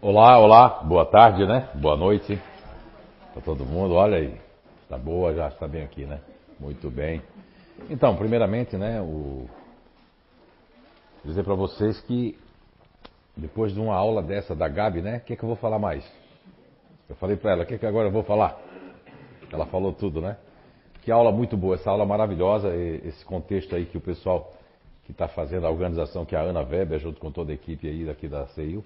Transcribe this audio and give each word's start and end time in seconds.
Olá, 0.00 0.38
olá, 0.38 0.68
boa 0.84 1.04
tarde, 1.04 1.44
né? 1.44 1.70
Boa 1.74 1.96
noite 1.96 2.40
para 3.32 3.42
todo 3.42 3.66
mundo. 3.66 3.94
Olha 3.94 4.18
aí, 4.18 4.40
está 4.84 4.96
boa, 4.96 5.34
já 5.34 5.48
está 5.48 5.66
bem 5.66 5.82
aqui, 5.82 6.06
né? 6.06 6.20
Muito 6.60 6.88
bem. 6.88 7.20
Então, 7.90 8.14
primeiramente, 8.14 8.76
né, 8.76 9.02
o... 9.02 9.46
dizer 11.24 11.42
para 11.42 11.56
vocês 11.56 12.00
que 12.02 12.38
depois 13.36 13.74
de 13.74 13.80
uma 13.80 13.96
aula 13.96 14.22
dessa 14.22 14.54
da 14.54 14.68
Gabi, 14.68 15.02
né, 15.02 15.16
o 15.16 15.20
que, 15.22 15.32
é 15.32 15.36
que 15.36 15.42
eu 15.42 15.48
vou 15.48 15.56
falar 15.56 15.80
mais? 15.80 16.08
Eu 17.08 17.16
falei 17.16 17.36
para 17.36 17.50
ela, 17.50 17.64
o 17.64 17.66
que, 17.66 17.74
é 17.74 17.78
que 17.78 17.86
agora 17.86 18.06
eu 18.06 18.12
vou 18.12 18.22
falar? 18.22 18.56
Ela 19.52 19.66
falou 19.66 19.92
tudo, 19.92 20.20
né? 20.20 20.36
Que 21.02 21.10
aula 21.10 21.32
muito 21.32 21.56
boa, 21.56 21.74
essa 21.74 21.90
aula 21.90 22.06
maravilhosa, 22.06 22.72
esse 22.72 23.24
contexto 23.24 23.74
aí 23.74 23.84
que 23.84 23.98
o 23.98 24.00
pessoal 24.00 24.52
que 25.04 25.10
está 25.10 25.26
fazendo 25.26 25.66
a 25.66 25.70
organização, 25.70 26.24
que 26.24 26.36
é 26.36 26.38
a 26.38 26.42
Ana 26.42 26.60
Weber, 26.60 27.00
junto 27.00 27.18
com 27.18 27.32
toda 27.32 27.50
a 27.50 27.54
equipe 27.54 27.88
aí 27.88 28.04
daqui 28.04 28.28
da 28.28 28.46
CIU, 28.46 28.84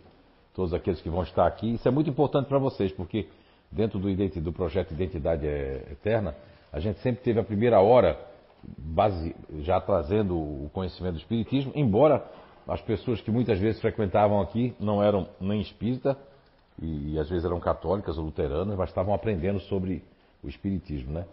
todos 0.54 0.74
aqueles 0.74 1.00
que 1.00 1.08
vão 1.08 1.22
estar 1.22 1.46
aqui. 1.46 1.74
Isso 1.74 1.86
é 1.86 1.90
muito 1.90 2.10
importante 2.10 2.46
para 2.46 2.58
vocês, 2.58 2.92
porque 2.92 3.28
dentro 3.70 3.98
do, 3.98 4.40
do, 4.40 4.52
projeto 4.52 4.92
Identidade 4.92 5.46
Eterna, 5.46 6.34
a 6.72 6.78
gente 6.78 7.00
sempre 7.00 7.22
teve 7.22 7.40
a 7.40 7.44
primeira 7.44 7.80
hora 7.80 8.18
base, 8.78 9.34
já 9.60 9.80
trazendo 9.80 10.36
o 10.36 10.70
conhecimento 10.72 11.14
do 11.14 11.20
Espiritismo, 11.20 11.72
embora 11.74 12.24
as 12.68 12.80
pessoas 12.80 13.20
que 13.20 13.30
muitas 13.30 13.58
vezes 13.58 13.80
frequentavam 13.80 14.40
aqui 14.40 14.74
não 14.78 15.02
eram 15.02 15.26
nem 15.40 15.60
espírita, 15.60 16.16
e, 16.80 17.14
e 17.14 17.18
às 17.18 17.28
vezes 17.28 17.44
eram 17.44 17.58
católicas 17.58 18.16
ou 18.18 18.24
luteranas, 18.24 18.76
mas 18.76 18.88
estavam 18.88 19.14
aprendendo 19.14 19.60
sobre 19.60 20.02
o 20.42 20.48
Espiritismo, 20.48 21.12
né? 21.12 21.24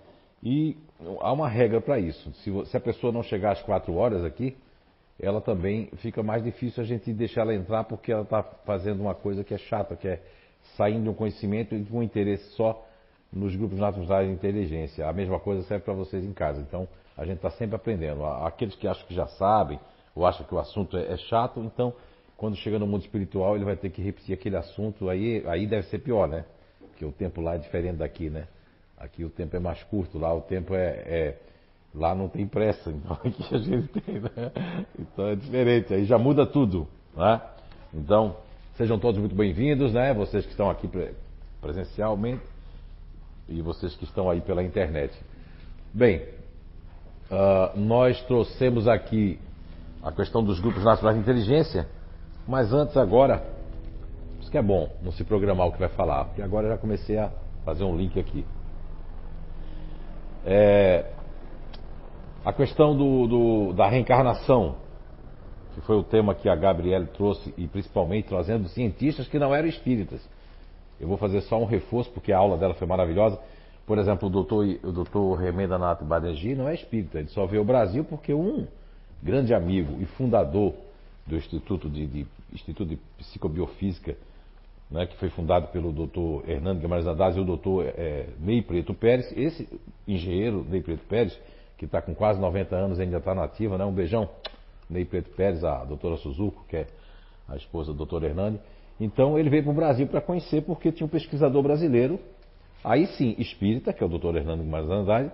E 0.41 0.77
há 1.20 1.34
uma 1.34 1.49
regra 1.49 1.82
para 1.82 1.99
isso. 1.99 2.32
Se, 2.36 2.66
se, 2.66 2.77
a 2.77 2.80
pessoa 2.80 3.12
não 3.12 3.22
chegar 3.22 3.52
às 3.52 3.62
quatro 3.62 3.94
horas 3.96 4.24
aqui, 4.24 4.55
ela 5.22 5.41
também 5.41 5.90
fica 5.98 6.23
mais 6.23 6.44
difícil 6.44 6.82
a 6.82 6.86
gente 6.86 7.12
deixar 7.14 7.41
ela 7.41 7.54
entrar 7.54 7.84
porque 7.84 8.12
ela 8.12 8.23
está 8.23 8.41
fazendo 8.41 9.02
uma 9.02 9.14
coisa 9.14 9.44
que 9.44 9.54
é 9.54 9.58
chata, 9.58 9.96
que 9.96 10.08
é 10.08 10.22
saindo 10.76 11.12
um 11.12 11.14
conhecimento 11.14 11.76
e 11.76 11.84
com 11.86 12.02
interesse 12.02 12.44
só 12.52 12.86
nos 13.32 13.55
grupos 13.55 13.80
naturais 13.80 14.27
de 14.27 14.34
inteligência. 14.34 15.08
A 15.08 15.13
mesma 15.13 15.40
coisa 15.40 15.62
serve 15.63 15.84
para 15.84 15.93
vocês 15.93 16.24
em 16.24 16.34
casa. 16.34 16.62
Então, 16.62 16.88
a 17.18 17.26
gente 17.26 17.38
está 17.38 17.52
sempre 17.52 17.76
aprendendo. 17.76 18.26
Aqueles 18.26 18.76
que 18.76 18.88
acham 18.88 19.05
que 19.05 19.13
já 19.13 19.27
sabem, 19.27 19.80
ou 20.16 20.26
acham 20.26 20.46
que 20.46 20.55
o 20.55 20.60
assunto 20.60 20.98
é, 20.98 21.13
é 21.13 21.18
chato, 21.18 21.60
então, 21.60 21.93
quando 22.38 22.55
chega 22.55 22.80
no 22.80 22.88
mundo 22.88 23.02
espiritual, 23.02 23.55
ele 23.55 23.65
vai 23.65 23.76
ter 23.76 23.90
que 23.90 24.02
repetir 24.02 24.34
aquele 24.34 24.55
assunto, 24.55 25.10
aí, 25.10 25.43
aí 25.48 25.68
deve 25.68 25.88
ser 25.88 25.99
pior, 25.99 26.27
né? 26.27 26.46
Porque 26.80 27.04
o 27.04 27.12
tempo 27.12 27.41
lá 27.41 27.55
é 27.55 27.58
diferente 27.58 27.98
daqui, 27.98 28.30
né? 28.30 28.48
Aqui 28.98 29.24
o 29.24 29.30
tempo 29.30 29.55
é 29.55 29.60
mais 29.60 29.82
curto, 29.84 30.18
lá 30.18 30.34
o 30.34 30.41
tempo 30.41 30.74
é, 30.74 30.88
é 31.05 31.38
Lá 31.93 32.13
não 32.13 32.27
tem 32.29 32.48
pressa, 32.48 32.90
então 32.91 33.18
aqui 33.23 33.55
a 33.55 33.57
gente 33.57 33.87
tem, 33.87 34.20
né? 34.20 34.29
Então 34.98 35.27
é 35.27 35.35
diferente, 35.35 35.93
aí 35.93 36.05
já 36.05 36.18
muda 36.18 36.46
tudo, 36.46 36.87
né? 37.15 37.41
Então, 37.93 38.35
sejam 38.77 38.99
todos 38.99 39.20
muito 39.20 39.35
bem-vindos, 39.35 39.93
né? 39.93 40.13
Vocês 40.13 40.46
que 40.46 40.51
estão 40.51 40.70
aqui 40.70 40.87
presencialmente 41.59 42.43
e 43.48 43.62
vocês 43.62 43.96
que 43.96 44.04
estão 44.04 44.29
aí 44.29 44.41
pela 44.41 44.63
internet. 44.63 45.18
Bem, 45.91 46.21
uh, 47.31 47.79
nós 47.79 48.21
trouxemos 48.26 48.87
aqui 48.87 49.40
a 50.03 50.12
questão 50.12 50.43
dos 50.43 50.59
grupos 50.59 50.84
nacionais 50.84 51.18
de 51.18 51.24
inteligência, 51.24 51.87
mas 52.48 52.71
antes 52.71 52.96
agora, 52.96 53.43
isso 54.40 54.51
que 54.51 54.57
é 54.57 54.62
bom, 54.62 54.90
não 55.01 55.12
se 55.12 55.24
programar 55.24 55.68
o 55.68 55.71
que 55.71 55.79
vai 55.79 55.90
falar, 55.90 56.26
porque 56.26 56.41
agora 56.43 56.68
eu 56.68 56.71
já 56.71 56.77
comecei 56.77 57.18
a 57.18 57.31
fazer 57.65 57.84
um 57.84 57.98
link 57.98 58.20
aqui. 58.20 58.46
É, 60.46 61.05
a 62.43 62.54
questão 62.54 62.95
do, 62.95 63.27
do, 63.27 63.73
da 63.73 63.87
reencarnação, 63.87 64.75
que 65.73 65.81
foi 65.81 65.97
o 65.97 66.03
tema 66.03 66.34
que 66.34 66.50
a 66.50 66.56
Gabriele 66.56 67.07
trouxe, 67.07 67.53
e 67.57 67.68
principalmente 67.68 68.28
trazendo 68.28 68.68
cientistas 68.69 69.28
que 69.28 69.38
não 69.38 69.53
eram 69.53 69.68
espíritas. 69.68 70.28
Eu 71.00 71.07
vou 71.07 71.18
fazer 71.18 71.41
só 71.41 71.59
um 71.59 71.66
reforço, 71.66 72.12
porque 72.12 72.31
a 72.31 72.38
aula 72.38 72.57
dela 72.57 72.73
foi 72.73 72.88
maravilhosa. 72.88 73.40
Por 73.85 73.97
exemplo, 73.97 74.28
o 74.28 74.31
doutor, 74.31 74.66
o 74.84 74.91
doutor 74.91 75.35
Remendanath 75.35 76.03
Baderji 76.03 76.56
não 76.56 76.68
é 76.68 76.75
espírita, 76.75 77.19
ele 77.19 77.30
só 77.30 77.46
veio 77.46 77.62
ao 77.62 77.66
Brasil 77.66 78.03
porque 78.03 78.34
um 78.34 78.68
grande 79.22 79.53
amigo 79.53 80.02
e 80.02 80.06
fundador 80.06 80.74
do 81.25 81.35
Instituto 81.35 81.90
de, 81.90 82.06
de 82.06 82.28
Instituto 82.53 82.90
de 82.90 82.97
Psicobiofísica, 83.18 84.16
né, 84.90 85.06
que 85.06 85.16
foi 85.18 85.30
fundado 85.30 85.68
pelo 85.68 85.91
doutor 85.91 86.47
Hernando 86.50 86.80
Guimarães 86.80 87.08
Haddad 87.08 87.38
e 87.38 87.41
o 87.41 87.46
doutor 87.46 87.85
é, 87.85 88.28
Ney 88.40 88.62
Preto 88.62 88.94
Pérez, 88.94 89.31
esse 89.38 89.68
engenheiro 90.08 90.66
Ney 90.68 90.81
Preto 90.81 91.06
Pérez, 91.08 91.40
que 91.79 91.85
está 91.85 92.01
com 92.01 92.13
quase 92.13 92.40
90 92.41 92.75
anos 92.75 93.00
e 93.00 93.03
ainda 93.03 93.17
está 93.17 93.34
nativa, 93.34 93.78
né? 93.78 93.85
Um 93.85 93.94
beijão, 93.94 94.28
Ney 94.90 95.06
Preto 95.06 95.31
Pérez, 95.31 95.63
a 95.63 95.85
doutora 95.85 96.17
Suzuko, 96.17 96.66
que 96.67 96.75
é 96.75 96.88
a 97.47 97.56
esposa 97.56 97.94
do 97.94 97.97
doutor 97.97 98.22
Hernani. 98.22 98.59
Então 99.00 99.40
ele 99.40 99.50
veio 99.50 99.63
para 99.63 99.72
o 99.72 99.75
Brasil 99.75 100.06
para 100.06 100.19
conhecer 100.19 100.62
porque 100.63 100.91
tinha 100.91 101.07
um 101.07 101.09
pesquisador 101.09 101.63
brasileiro, 101.63 102.19
aí 102.84 103.07
sim, 103.07 103.34
espírita, 103.40 103.94
que 103.94 104.03
é 104.03 104.06
o 104.06 104.09
doutor 104.09 104.35
Hernando 104.35 104.62
Guimarães 104.62 104.91
Andrade, 104.91 105.31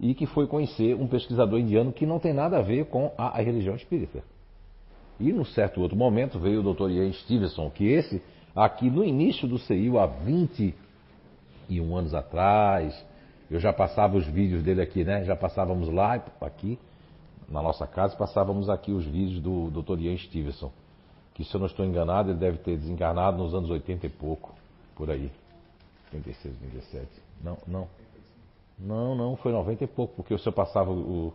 e 0.00 0.12
que 0.12 0.26
foi 0.26 0.48
conhecer 0.48 0.96
um 0.96 1.06
pesquisador 1.06 1.60
indiano 1.60 1.92
que 1.92 2.04
não 2.04 2.18
tem 2.18 2.34
nada 2.34 2.58
a 2.58 2.62
ver 2.62 2.86
com 2.86 3.12
a, 3.16 3.38
a 3.38 3.40
religião 3.40 3.76
espírita. 3.76 4.24
E 5.20 5.32
num 5.32 5.44
certo 5.44 5.80
outro 5.80 5.96
momento 5.96 6.40
veio 6.40 6.60
o 6.60 6.62
doutor 6.64 6.90
Ian 6.90 7.12
Stevenson, 7.12 7.70
que 7.70 7.86
esse, 7.86 8.20
aqui 8.56 8.90
no 8.90 9.04
início 9.04 9.46
do 9.46 9.56
CIU, 9.56 10.00
há 10.00 10.06
21 10.06 11.96
anos 11.96 12.12
atrás, 12.12 13.05
eu 13.50 13.60
já 13.60 13.72
passava 13.72 14.16
os 14.16 14.26
vídeos 14.26 14.62
dele 14.62 14.82
aqui, 14.82 15.04
né? 15.04 15.24
Já 15.24 15.36
passávamos 15.36 15.88
lá, 15.88 16.14
aqui, 16.40 16.78
na 17.48 17.62
nossa 17.62 17.86
casa, 17.86 18.16
passávamos 18.16 18.68
aqui 18.68 18.92
os 18.92 19.04
vídeos 19.04 19.40
do 19.40 19.70
Dr. 19.70 20.00
Ian 20.00 20.16
Stevenson. 20.18 20.72
Que 21.34 21.44
se 21.44 21.54
eu 21.54 21.60
não 21.60 21.66
estou 21.66 21.84
enganado, 21.84 22.30
ele 22.30 22.38
deve 22.38 22.58
ter 22.58 22.76
desencarnado 22.76 23.36
nos 23.36 23.54
anos 23.54 23.70
80 23.70 24.06
e 24.06 24.08
pouco, 24.08 24.54
por 24.96 25.10
aí. 25.10 25.30
86, 26.12 26.54
87. 26.62 27.08
Não, 27.42 27.58
não. 27.66 27.88
Não, 28.78 29.14
não, 29.14 29.36
foi 29.36 29.52
90 29.52 29.84
e 29.84 29.86
pouco, 29.86 30.14
porque 30.16 30.36
se 30.38 30.46
eu 30.46 30.52
passava 30.52 30.90
o, 30.90 31.32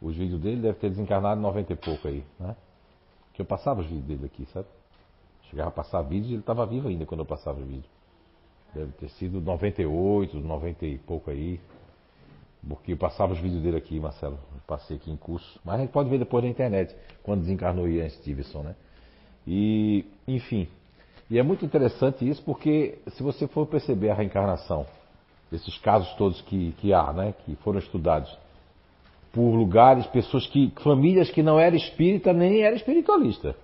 os 0.00 0.16
vídeos 0.16 0.40
dele, 0.40 0.60
deve 0.60 0.78
ter 0.78 0.90
desencarnado 0.90 1.40
em 1.40 1.42
90 1.42 1.72
e 1.72 1.76
pouco 1.76 2.08
aí, 2.08 2.24
né? 2.38 2.56
Que 3.32 3.42
eu 3.42 3.46
passava 3.46 3.80
os 3.80 3.86
vídeos 3.86 4.06
dele 4.06 4.26
aqui, 4.26 4.46
sabe? 4.46 4.66
Chegava 5.50 5.68
a 5.68 5.72
passar 5.72 6.02
vídeos 6.02 6.30
e 6.30 6.32
ele 6.34 6.40
estava 6.40 6.64
vivo 6.66 6.88
ainda 6.88 7.04
quando 7.04 7.20
eu 7.20 7.26
passava 7.26 7.60
os 7.60 7.66
vídeos. 7.66 7.86
Deve 8.74 8.90
ter 8.92 9.08
sido 9.10 9.40
98, 9.40 10.36
90 10.36 10.86
e 10.86 10.98
pouco 10.98 11.30
aí. 11.30 11.60
Porque 12.68 12.92
eu 12.92 12.96
passava 12.96 13.32
os 13.32 13.38
vídeos 13.38 13.62
dele 13.62 13.76
aqui, 13.76 14.00
Marcelo. 14.00 14.38
Passei 14.66 14.96
aqui 14.96 15.10
em 15.10 15.16
curso. 15.16 15.60
Mas 15.64 15.76
a 15.76 15.78
gente 15.82 15.92
pode 15.92 16.08
ver 16.08 16.18
depois 16.18 16.42
na 16.42 16.50
internet, 16.50 16.94
quando 17.22 17.42
desencarnou 17.42 17.88
Ian 17.88 18.08
Stevenson, 18.08 18.62
né? 18.62 18.74
E, 19.46 20.04
enfim. 20.26 20.66
E 21.30 21.38
é 21.38 21.42
muito 21.42 21.64
interessante 21.64 22.28
isso 22.28 22.42
porque, 22.42 22.98
se 23.08 23.22
você 23.22 23.46
for 23.46 23.66
perceber 23.66 24.10
a 24.10 24.14
reencarnação, 24.14 24.86
esses 25.52 25.78
casos 25.78 26.12
todos 26.14 26.40
que, 26.42 26.72
que 26.78 26.92
há, 26.92 27.12
né? 27.12 27.34
Que 27.44 27.54
foram 27.56 27.78
estudados 27.78 28.36
por 29.32 29.54
lugares, 29.54 30.06
pessoas 30.06 30.46
que. 30.46 30.72
famílias 30.82 31.30
que 31.30 31.42
não 31.42 31.60
eram 31.60 31.76
espírita 31.76 32.32
nem 32.32 32.62
eram 32.62 32.76
espiritualista. 32.76 33.54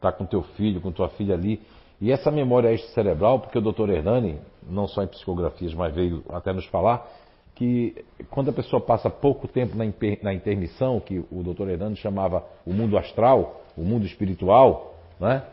Tá 0.00 0.10
com 0.12 0.26
teu 0.26 0.42
filho, 0.42 0.80
com 0.80 0.90
tua 0.90 1.08
filha 1.10 1.34
ali 1.34 1.60
e 2.02 2.10
essa 2.10 2.32
memória 2.32 2.72
extracerebral, 2.72 3.38
porque 3.38 3.56
o 3.56 3.60
Dr. 3.60 3.88
Hernani, 3.90 4.40
não 4.68 4.88
só 4.88 5.04
em 5.04 5.06
psicografias, 5.06 5.72
mas 5.72 5.94
veio 5.94 6.24
até 6.30 6.52
nos 6.52 6.66
falar, 6.66 7.08
que 7.54 8.04
quando 8.28 8.50
a 8.50 8.52
pessoa 8.52 8.80
passa 8.82 9.08
pouco 9.08 9.46
tempo 9.46 9.76
na, 9.76 9.84
na 10.20 10.34
intermissão, 10.34 10.98
que 10.98 11.20
o 11.30 11.44
Dr. 11.44 11.68
Hernani 11.68 11.94
chamava 11.94 12.44
o 12.66 12.72
mundo 12.72 12.98
astral, 12.98 13.62
o 13.76 13.82
mundo 13.82 14.04
espiritual, 14.04 14.96
né? 15.20 15.44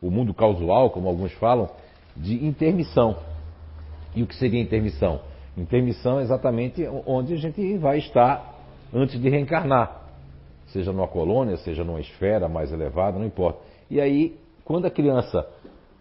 o 0.00 0.10
mundo 0.10 0.32
causal, 0.32 0.88
como 0.88 1.10
alguns 1.10 1.34
falam, 1.34 1.68
de 2.16 2.42
intermissão. 2.42 3.18
E 4.16 4.22
o 4.22 4.26
que 4.26 4.34
seria 4.36 4.62
intermissão? 4.62 5.20
Intermissão 5.58 6.20
é 6.20 6.22
exatamente 6.22 6.88
onde 7.04 7.34
a 7.34 7.36
gente 7.36 7.76
vai 7.76 7.98
estar 7.98 8.64
antes 8.94 9.20
de 9.20 9.28
reencarnar. 9.28 10.04
Seja 10.68 10.90
numa 10.90 11.06
colônia, 11.06 11.58
seja 11.58 11.84
numa 11.84 12.00
esfera 12.00 12.48
mais 12.48 12.72
elevada, 12.72 13.18
não 13.18 13.26
importa. 13.26 13.60
E 13.90 14.00
aí, 14.00 14.38
quando 14.64 14.86
a 14.86 14.90
criança 14.90 15.46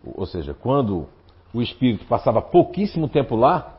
ou 0.03 0.25
seja, 0.25 0.53
quando 0.53 1.07
o 1.53 1.61
espírito 1.61 2.05
passava 2.05 2.41
pouquíssimo 2.41 3.07
tempo 3.07 3.35
lá, 3.35 3.77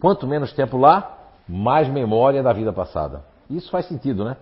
quanto 0.00 0.26
menos 0.26 0.52
tempo 0.52 0.76
lá, 0.76 1.18
mais 1.48 1.88
memória 1.88 2.42
da 2.42 2.52
vida 2.52 2.72
passada. 2.72 3.24
Isso 3.50 3.70
faz 3.70 3.86
sentido, 3.86 4.24
né? 4.24 4.36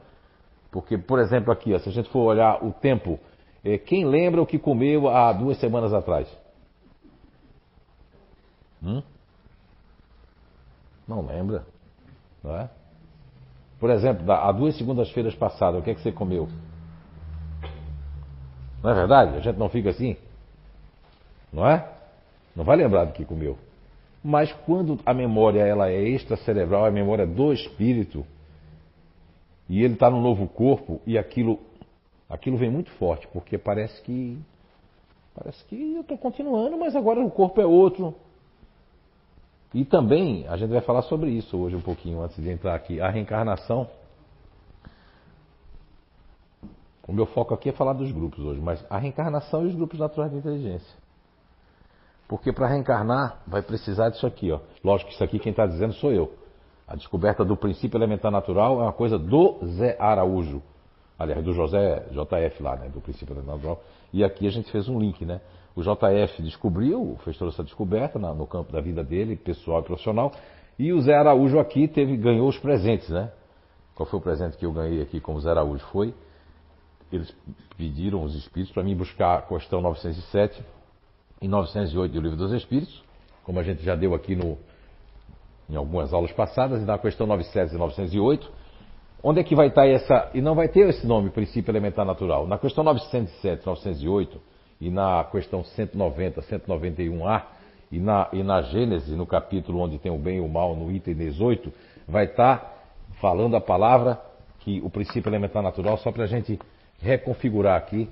Porque, 0.70 0.96
por 0.96 1.19
exemplo, 1.19 1.52
aqui, 1.52 1.75
ó, 1.75 1.79
se 1.79 1.88
a 1.88 1.93
gente 1.93 2.08
for 2.11 2.20
olhar 2.20 2.64
o 2.64 2.73
tempo, 2.73 3.19
é, 3.64 3.76
quem 3.76 4.05
lembra 4.05 4.40
o 4.40 4.46
que 4.46 4.58
comeu 4.58 5.08
há 5.08 5.32
duas 5.32 5.58
semanas 5.58 5.93
atrás? 5.93 6.29
Hum? 8.82 9.02
Não 11.08 11.26
lembra, 11.26 11.67
não 12.43 12.56
é? 12.56 12.70
Por 13.81 13.90
exemplo, 13.90 14.31
há 14.31 14.52
duas 14.52 14.76
segundas-feiras 14.76 15.35
passadas, 15.35 15.81
o 15.81 15.82
que 15.82 15.90
é 15.90 15.94
que 15.94 16.02
você 16.02 16.12
comeu? 16.12 16.49
Não 18.82 18.90
é 18.90 18.94
verdade? 18.94 19.37
A 19.37 19.40
gente 19.40 19.58
não 19.58 19.69
fica 19.69 19.90
assim? 19.90 20.17
Não 21.52 21.67
é? 21.67 21.88
Não 22.55 22.64
vai 22.64 22.76
lembrar 22.76 23.05
do 23.05 23.12
que 23.12 23.25
comeu. 23.25 23.58
Mas 24.23 24.52
quando 24.67 24.99
a 25.06 25.14
memória 25.14 25.61
ela 25.61 25.91
é 25.91 26.02
extracerebral, 26.02 26.85
a 26.85 26.91
memória 26.91 27.26
do 27.26 27.52
espírito, 27.52 28.25
e 29.69 29.82
ele 29.82 29.94
está 29.94 30.11
no 30.11 30.20
novo 30.20 30.47
corpo, 30.47 31.00
e 31.06 31.17
aquilo, 31.17 31.58
aquilo 32.29 32.56
vem 32.56 32.70
muito 32.70 32.91
forte, 32.93 33.26
porque 33.29 33.56
parece 33.56 34.02
que 34.02 34.38
Parece 35.35 35.64
que 35.64 35.94
eu 35.94 36.00
estou 36.00 36.19
continuando, 36.19 36.76
mas 36.76 36.94
agora 36.97 37.20
o 37.25 37.31
corpo 37.31 37.61
é 37.61 37.67
outro. 37.67 38.14
E 39.73 39.85
também 39.85 40.47
a 40.49 40.56
gente 40.56 40.70
vai 40.70 40.81
falar 40.81 41.02
sobre 41.02 41.31
isso 41.31 41.56
hoje 41.56 41.76
um 41.76 41.81
pouquinho 41.81 42.20
antes 42.20 42.37
de 42.37 42.50
entrar 42.50 42.75
aqui. 42.75 43.00
A 43.00 43.08
reencarnação. 43.08 43.88
O 47.06 47.12
meu 47.12 47.26
foco 47.26 47.55
aqui 47.55 47.69
é 47.69 47.73
falar 47.73 47.93
dos 47.93 48.12
grupos 48.12 48.41
hoje, 48.41 48.61
mas 48.61 48.85
a 48.91 48.99
reencarnação 48.99 49.64
e 49.64 49.69
os 49.69 49.75
grupos 49.75 49.99
naturais 49.99 50.31
de 50.31 50.38
inteligência. 50.38 50.97
Porque 52.31 52.53
para 52.53 52.69
reencarnar 52.69 53.43
vai 53.44 53.61
precisar 53.61 54.09
disso 54.09 54.25
aqui, 54.25 54.53
ó. 54.53 54.61
Lógico 54.85 55.09
que 55.09 55.17
isso 55.17 55.25
aqui 55.25 55.37
quem 55.41 55.50
está 55.50 55.67
dizendo 55.67 55.93
sou 55.94 56.12
eu. 56.12 56.32
A 56.87 56.94
descoberta 56.94 57.44
do 57.44 57.56
princípio 57.56 57.99
elementar 57.99 58.31
natural 58.31 58.79
é 58.79 58.85
uma 58.85 58.93
coisa 58.93 59.19
do 59.19 59.59
Zé 59.67 59.97
Araújo. 59.99 60.62
Aliás, 61.19 61.43
do 61.43 61.53
José 61.53 62.06
JF 62.12 62.62
lá, 62.62 62.77
né? 62.77 62.88
Do 62.88 63.00
princípio 63.00 63.32
elementar 63.32 63.56
natural. 63.56 63.82
E 64.12 64.23
aqui 64.23 64.47
a 64.47 64.50
gente 64.50 64.71
fez 64.71 64.88
um 64.88 65.00
link, 65.00 65.25
né? 65.25 65.41
O 65.75 65.82
JF 65.82 66.41
descobriu, 66.41 67.19
fez 67.25 67.37
toda 67.37 67.50
essa 67.50 67.65
descoberta 67.65 68.17
no 68.17 68.47
campo 68.47 68.73
da 68.73 68.81
vida 68.81 69.03
dele, 69.03 69.35
pessoal 69.35 69.81
e 69.81 69.83
profissional. 69.83 70.31
E 70.79 70.93
o 70.93 71.00
Zé 71.00 71.17
Araújo 71.17 71.59
aqui 71.59 71.88
teve, 71.88 72.17
ganhou 72.17 72.49
os 72.49 72.59
presentes, 72.61 73.09
né? 73.09 73.33
Qual 73.97 74.09
foi 74.09 74.21
o 74.21 74.23
presente 74.23 74.56
que 74.56 74.65
eu 74.65 74.73
ganhei 74.73 75.03
aqui 75.03 75.21
como 75.21 75.41
Zé 75.41 75.50
Araújo? 75.50 75.85
Foi, 75.87 76.15
eles 77.11 77.35
pediram 77.76 78.23
os 78.23 78.37
espíritos 78.37 78.73
para 78.73 78.85
mim 78.85 78.94
buscar 78.94 79.38
a 79.41 79.43
questão 79.43 79.81
907 79.81 80.62
e 81.40 81.48
908 81.48 82.12
do 82.12 82.20
Livro 82.20 82.37
dos 82.37 82.52
Espíritos, 82.52 83.02
como 83.44 83.58
a 83.58 83.62
gente 83.62 83.82
já 83.82 83.94
deu 83.94 84.14
aqui 84.14 84.37
no, 84.37 84.58
em 85.69 85.76
algumas 85.76 86.12
aulas 86.12 86.32
passadas, 86.32 86.82
e 86.82 86.84
na 86.84 86.98
questão 86.98 87.26
907 87.26 87.75
e 87.75 87.78
908. 87.78 88.50
Onde 89.22 89.40
é 89.40 89.44
que 89.44 89.54
vai 89.54 89.69
estar 89.69 89.87
essa. 89.87 90.31
E 90.32 90.40
não 90.40 90.54
vai 90.54 90.69
ter 90.69 90.88
esse 90.88 91.06
nome, 91.06 91.31
princípio 91.31 91.70
elementar 91.70 92.06
natural. 92.06 92.46
Na 92.46 92.58
questão 92.58 92.82
907, 92.82 93.66
908 93.66 94.40
e 94.81 94.90
na 94.90 95.25
questão 95.25 95.62
190, 95.62 96.40
191A 96.40 97.42
e 97.92 97.98
na, 97.98 98.28
e 98.32 98.42
na 98.42 98.62
Gênesis, 98.62 99.14
no 99.16 99.26
capítulo 99.26 99.81
onde 99.81 99.98
tem 99.98 100.10
o 100.10 100.19
bem 100.19 100.38
e 100.38 100.40
o 100.40 100.48
mal, 100.48 100.75
no 100.75 100.90
item 100.90 101.14
18, 101.14 101.72
vai 102.08 102.25
estar 102.25 102.78
falando 103.20 103.56
a 103.56 103.60
palavra 103.60 104.19
que 104.60 104.81
o 104.82 104.88
princípio 104.88 105.28
elementar 105.28 105.62
natural, 105.62 105.98
só 105.98 106.10
para 106.10 106.25
a 106.25 106.26
gente 106.26 106.58
reconfigurar 107.02 107.76
aqui, 107.76 108.08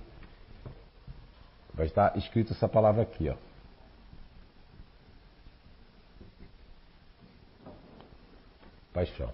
vai 1.78 1.86
estar 1.86 2.18
escrito 2.18 2.52
essa 2.52 2.68
palavra 2.68 3.02
aqui, 3.02 3.28
ó. 3.28 3.36
Paixão. 8.92 9.32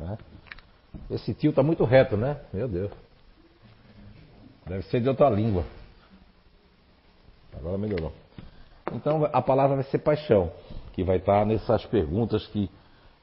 Né? 0.00 0.18
Esse 1.08 1.32
tio 1.32 1.50
está 1.50 1.62
muito 1.62 1.84
reto, 1.84 2.16
né? 2.16 2.40
Meu 2.52 2.66
Deus. 2.66 2.90
Deve 4.66 4.82
ser 4.84 5.00
de 5.00 5.08
outra 5.08 5.30
língua. 5.30 5.64
Agora 7.56 7.78
melhorou. 7.78 8.12
Então 8.92 9.24
a 9.32 9.40
palavra 9.40 9.76
vai 9.76 9.84
ser 9.84 9.98
paixão, 9.98 10.52
que 10.92 11.04
vai 11.04 11.18
estar 11.18 11.46
nessas 11.46 11.86
perguntas 11.86 12.44
que 12.48 12.68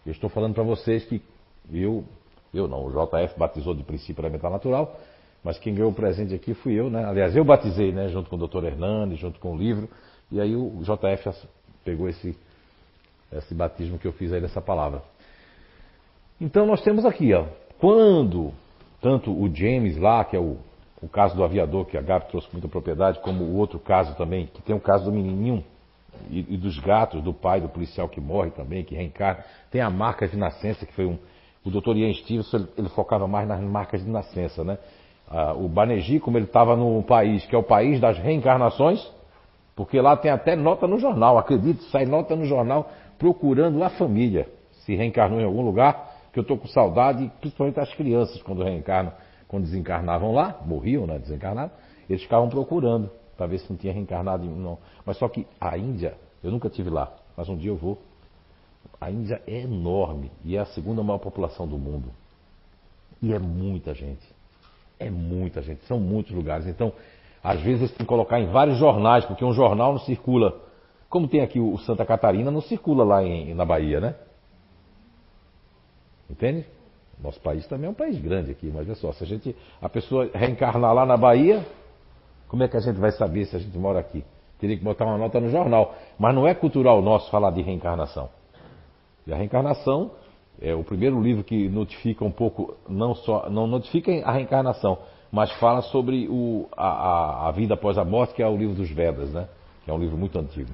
eu 0.06 0.14
estou 0.14 0.30
falando 0.30 0.54
para 0.54 0.64
vocês 0.64 1.04
que 1.06 1.22
eu, 1.70 2.06
eu 2.54 2.68
não, 2.70 2.86
o 2.86 2.90
JF 2.90 3.38
batizou 3.38 3.76
de 3.76 3.84
princípio 3.84 4.22
elementar 4.22 4.50
natural, 4.50 4.98
mas 5.44 5.58
quem 5.58 5.74
ganhou 5.74 5.92
o 5.92 5.94
presente 5.94 6.34
aqui 6.34 6.54
fui 6.54 6.74
eu, 6.74 6.90
né? 6.90 7.04
Aliás, 7.06 7.36
eu 7.36 7.44
batizei, 7.44 7.92
né? 7.92 8.10
Junto 8.10 8.30
com 8.30 8.36
o 8.36 8.48
Dr. 8.48 8.66
Hernandes, 8.66 9.20
junto 9.20 9.40
com 9.40 9.54
o 9.54 9.58
livro, 9.58 9.90
e 10.32 10.40
aí 10.40 10.56
o 10.56 10.82
JF 10.82 11.48
pegou 11.84 12.08
esse, 12.08 12.38
esse 13.32 13.54
batismo 13.54 13.98
que 13.98 14.08
eu 14.08 14.14
fiz 14.14 14.32
aí 14.32 14.42
dessa 14.42 14.62
palavra. 14.62 15.02
Então 16.40 16.66
nós 16.66 16.82
temos 16.82 17.06
aqui, 17.06 17.34
ó, 17.34 17.46
quando 17.80 18.52
tanto 19.02 19.32
o 19.32 19.54
James 19.54 19.98
lá, 19.98 20.24
que 20.24 20.36
é 20.36 20.40
o 20.40 20.58
o 21.02 21.10
caso 21.10 21.36
do 21.36 21.44
aviador, 21.44 21.86
que 21.86 21.98
a 21.98 22.02
Gabi 22.02 22.28
trouxe 22.28 22.48
com 22.48 22.54
muita 22.54 22.68
propriedade, 22.68 23.20
como 23.22 23.44
o 23.44 23.56
outro 23.58 23.80
caso 23.80 24.16
também, 24.16 24.46
que 24.46 24.62
tem 24.62 24.76
o 24.76 24.80
caso 24.80 25.06
do 25.06 25.12
menininho 25.12 25.64
e, 26.30 26.54
e, 26.54 26.58
dos 26.58 26.78
gatos, 26.78 27.24
do 27.24 27.34
pai 27.34 27.60
do 27.60 27.68
policial 27.68 28.08
que 28.08 28.22
morre 28.22 28.52
também, 28.52 28.84
que 28.84 28.94
reencarna. 28.94 29.44
Tem 29.72 29.82
a 29.82 29.90
marca 29.90 30.28
de 30.28 30.38
nascença, 30.38 30.86
que 30.86 30.94
foi 30.94 31.08
um. 31.08 31.18
O 31.64 31.72
doutor 31.72 31.98
Ian 31.98 32.14
Stevenson, 32.14 32.68
ele 32.78 32.90
focava 32.90 33.28
mais 33.28 33.48
nas 33.48 33.60
marcas 33.62 34.04
de 34.04 34.10
nascença, 34.10 34.64
né? 34.64 34.78
O 35.58 35.68
Banerjee, 35.68 36.20
como 36.20 36.38
ele 36.38 36.46
estava 36.46 36.76
num 36.76 37.02
país 37.02 37.46
que 37.46 37.56
é 37.56 37.58
o 37.58 37.64
país 37.64 38.00
das 38.00 38.18
reencarnações, 38.18 39.06
porque 39.76 40.00
lá 40.02 40.18
tem 40.18 40.30
até 40.30 40.56
nota 40.56 40.88
no 40.88 41.00
jornal, 41.00 41.38
acredite, 41.38 41.84
sai 41.86 42.06
nota 42.06 42.36
no 42.36 42.46
jornal 42.46 42.90
procurando 43.18 43.82
a 43.84 43.90
família, 43.90 44.50
se 44.72 44.96
reencarnou 44.96 45.40
em 45.40 45.46
algum 45.46 45.62
lugar, 45.62 46.12
que 46.34 46.40
eu 46.40 46.42
estou 46.42 46.58
com 46.58 46.68
saudade, 46.68 47.32
principalmente 47.40 47.80
as 47.80 47.94
crianças 47.94 48.42
quando 48.42 48.64
reencarnam 48.64 49.14
quando 49.52 49.66
desencarnavam 49.66 50.32
lá, 50.32 50.62
morriam, 50.66 51.06
né, 51.06 51.20
desencarnados, 51.20 51.76
eles 52.10 52.22
ficavam 52.22 52.48
procurando 52.48 53.12
para 53.36 53.48
ver 53.48 53.60
se 53.60 53.70
não 53.70 53.78
tinha 53.78 53.92
reencarnado. 53.92 54.46
Não. 54.46 54.78
Mas 55.06 55.18
só 55.18 55.28
que 55.28 55.46
a 55.60 55.78
Índia, 55.78 56.16
eu 56.42 56.50
nunca 56.50 56.70
tive 56.70 56.90
lá, 56.90 57.14
mas 57.36 57.50
um 57.50 57.58
dia 57.58 57.70
eu 57.70 57.76
vou. 57.76 58.02
A 59.00 59.12
Índia 59.12 59.42
é 59.46 59.60
enorme 59.60 60.32
e 60.46 60.56
é 60.56 60.60
a 60.62 60.66
segunda 60.68 61.04
maior 61.04 61.18
população 61.18 61.68
do 61.68 61.78
mundo. 61.78 62.14
E 63.22 63.34
é 63.34 63.40
muita 63.40 63.94
gente. 63.94 64.26
É 65.02 65.10
muita 65.10 65.62
gente, 65.64 65.84
são 65.86 66.00
muitos 66.00 66.32
lugares. 66.32 66.68
Então, 66.68 66.94
às 67.44 67.60
vezes 67.60 67.82
eles 67.82 67.92
têm 67.92 68.06
que 68.06 68.06
colocar 68.06 68.40
em 68.40 68.46
vários 68.46 68.78
jornais, 68.78 69.26
porque 69.26 69.44
um 69.44 69.52
jornal 69.52 69.94
não 69.94 70.00
circula. 70.00 70.62
Como 71.10 71.28
tem 71.28 71.42
aqui 71.42 71.60
o 71.60 71.76
Santa 71.80 72.06
Catarina, 72.06 72.52
não 72.52 72.62
circula 72.62 73.04
lá 73.04 73.24
em, 73.24 73.54
na 73.56 73.66
Bahia, 73.66 74.00
né? 74.00 74.16
Entende? 76.30 76.66
Nosso 77.22 77.40
país 77.42 77.66
também 77.68 77.88
é 77.88 77.90
um 77.90 77.96
país 77.96 78.20
grande 78.20 78.52
aqui, 78.52 78.68
mas 78.68 78.86
olha 78.86 78.96
só, 78.96 79.12
se 79.12 79.24
a 79.24 79.28
gente, 79.28 79.56
a 79.82 79.90
pessoa 79.90 80.30
reencarnar 80.34 80.94
lá 80.94 81.06
na 81.06 81.18
Bahia, 81.18 81.66
como 82.48 82.62
é 82.62 82.68
que 82.68 82.78
a 82.78 82.80
gente 82.80 83.00
vai 83.00 83.12
saber 83.12 83.46
se 83.46 83.56
a 83.56 83.60
gente 83.60 83.78
mora 83.78 84.00
aqui? 84.00 84.24
Teria 84.60 84.78
que 84.78 84.84
botar 84.84 85.06
uma 85.06 85.18
nota 85.18 85.40
no 85.40 85.50
jornal. 85.50 85.96
Mas 86.20 86.36
não 86.36 86.48
é 86.48 86.54
cultural 86.54 87.02
nosso 87.02 87.32
falar 87.32 87.50
de 87.50 87.64
reencarnação. 87.64 88.30
E 89.26 89.34
a 89.34 89.36
reencarnação 89.36 90.12
é 90.62 90.76
o 90.76 90.84
primeiro 90.84 91.20
livro 91.20 91.44
que 91.44 91.68
notifica 91.68 92.24
um 92.24 92.32
pouco, 92.32 92.78
não 92.88 93.16
só, 93.16 93.50
não 93.50 93.66
notifica 93.66 94.12
a 94.24 94.32
reencarnação, 94.32 95.00
mas 95.32 95.52
fala 95.54 95.82
sobre 95.82 96.28
o, 96.30 96.68
a, 96.78 97.48
a, 97.48 97.52
vida 97.52 97.74
após 97.74 97.98
a 97.98 98.06
morte, 98.06 98.34
que 98.36 98.44
é 98.44 98.48
o 98.48 98.56
livro 98.56 98.76
dos 98.76 98.90
Vedas, 98.92 99.32
né? 99.32 99.48
Que 99.84 99.90
é 99.90 99.94
um 99.94 99.98
livro 99.98 100.18
muito 100.18 100.38
antigo. 100.38 100.70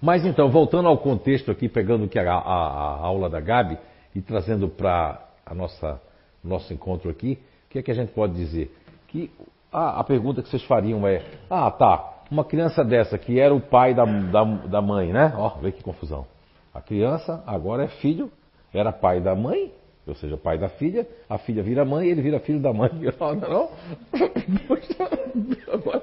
Mas 0.00 0.24
então, 0.24 0.50
voltando 0.50 0.86
ao 0.86 0.98
contexto 0.98 1.50
aqui, 1.50 1.68
pegando 1.68 2.08
a, 2.16 2.20
a, 2.20 2.36
a 2.36 3.00
aula 3.00 3.28
da 3.28 3.40
Gabi, 3.40 3.78
e 4.14 4.20
trazendo 4.20 4.68
para 4.68 5.20
a 5.44 5.54
nossa 5.54 6.00
nosso 6.42 6.72
encontro 6.72 7.10
aqui, 7.10 7.38
o 7.66 7.70
que 7.70 7.78
é 7.78 7.82
que 7.82 7.90
a 7.90 7.94
gente 7.94 8.12
pode 8.12 8.34
dizer? 8.34 8.72
Que 9.08 9.30
a, 9.72 10.00
a 10.00 10.04
pergunta 10.04 10.42
que 10.42 10.48
vocês 10.48 10.62
fariam 10.64 11.06
é: 11.08 11.24
ah, 11.50 11.70
tá, 11.70 12.22
uma 12.30 12.44
criança 12.44 12.84
dessa 12.84 13.18
que 13.18 13.40
era 13.40 13.52
o 13.52 13.60
pai 13.60 13.94
da, 13.94 14.04
da, 14.04 14.44
da 14.44 14.82
mãe, 14.82 15.12
né? 15.12 15.34
Ó, 15.36 15.48
vê 15.60 15.72
que 15.72 15.82
confusão. 15.82 16.26
A 16.72 16.80
criança 16.80 17.42
agora 17.46 17.84
é 17.84 17.88
filho, 17.88 18.30
era 18.74 18.92
pai 18.92 19.20
da 19.20 19.34
mãe, 19.34 19.72
ou 20.06 20.14
seja, 20.14 20.36
pai 20.36 20.58
da 20.58 20.68
filha, 20.68 21.06
a 21.28 21.38
filha 21.38 21.62
vira 21.62 21.84
mãe 21.84 22.08
ele 22.08 22.20
vira 22.20 22.40
filho 22.40 22.60
da 22.60 22.72
mãe. 22.72 22.90
Não, 23.18 23.34
não, 23.34 23.70
Agora, 25.72 26.02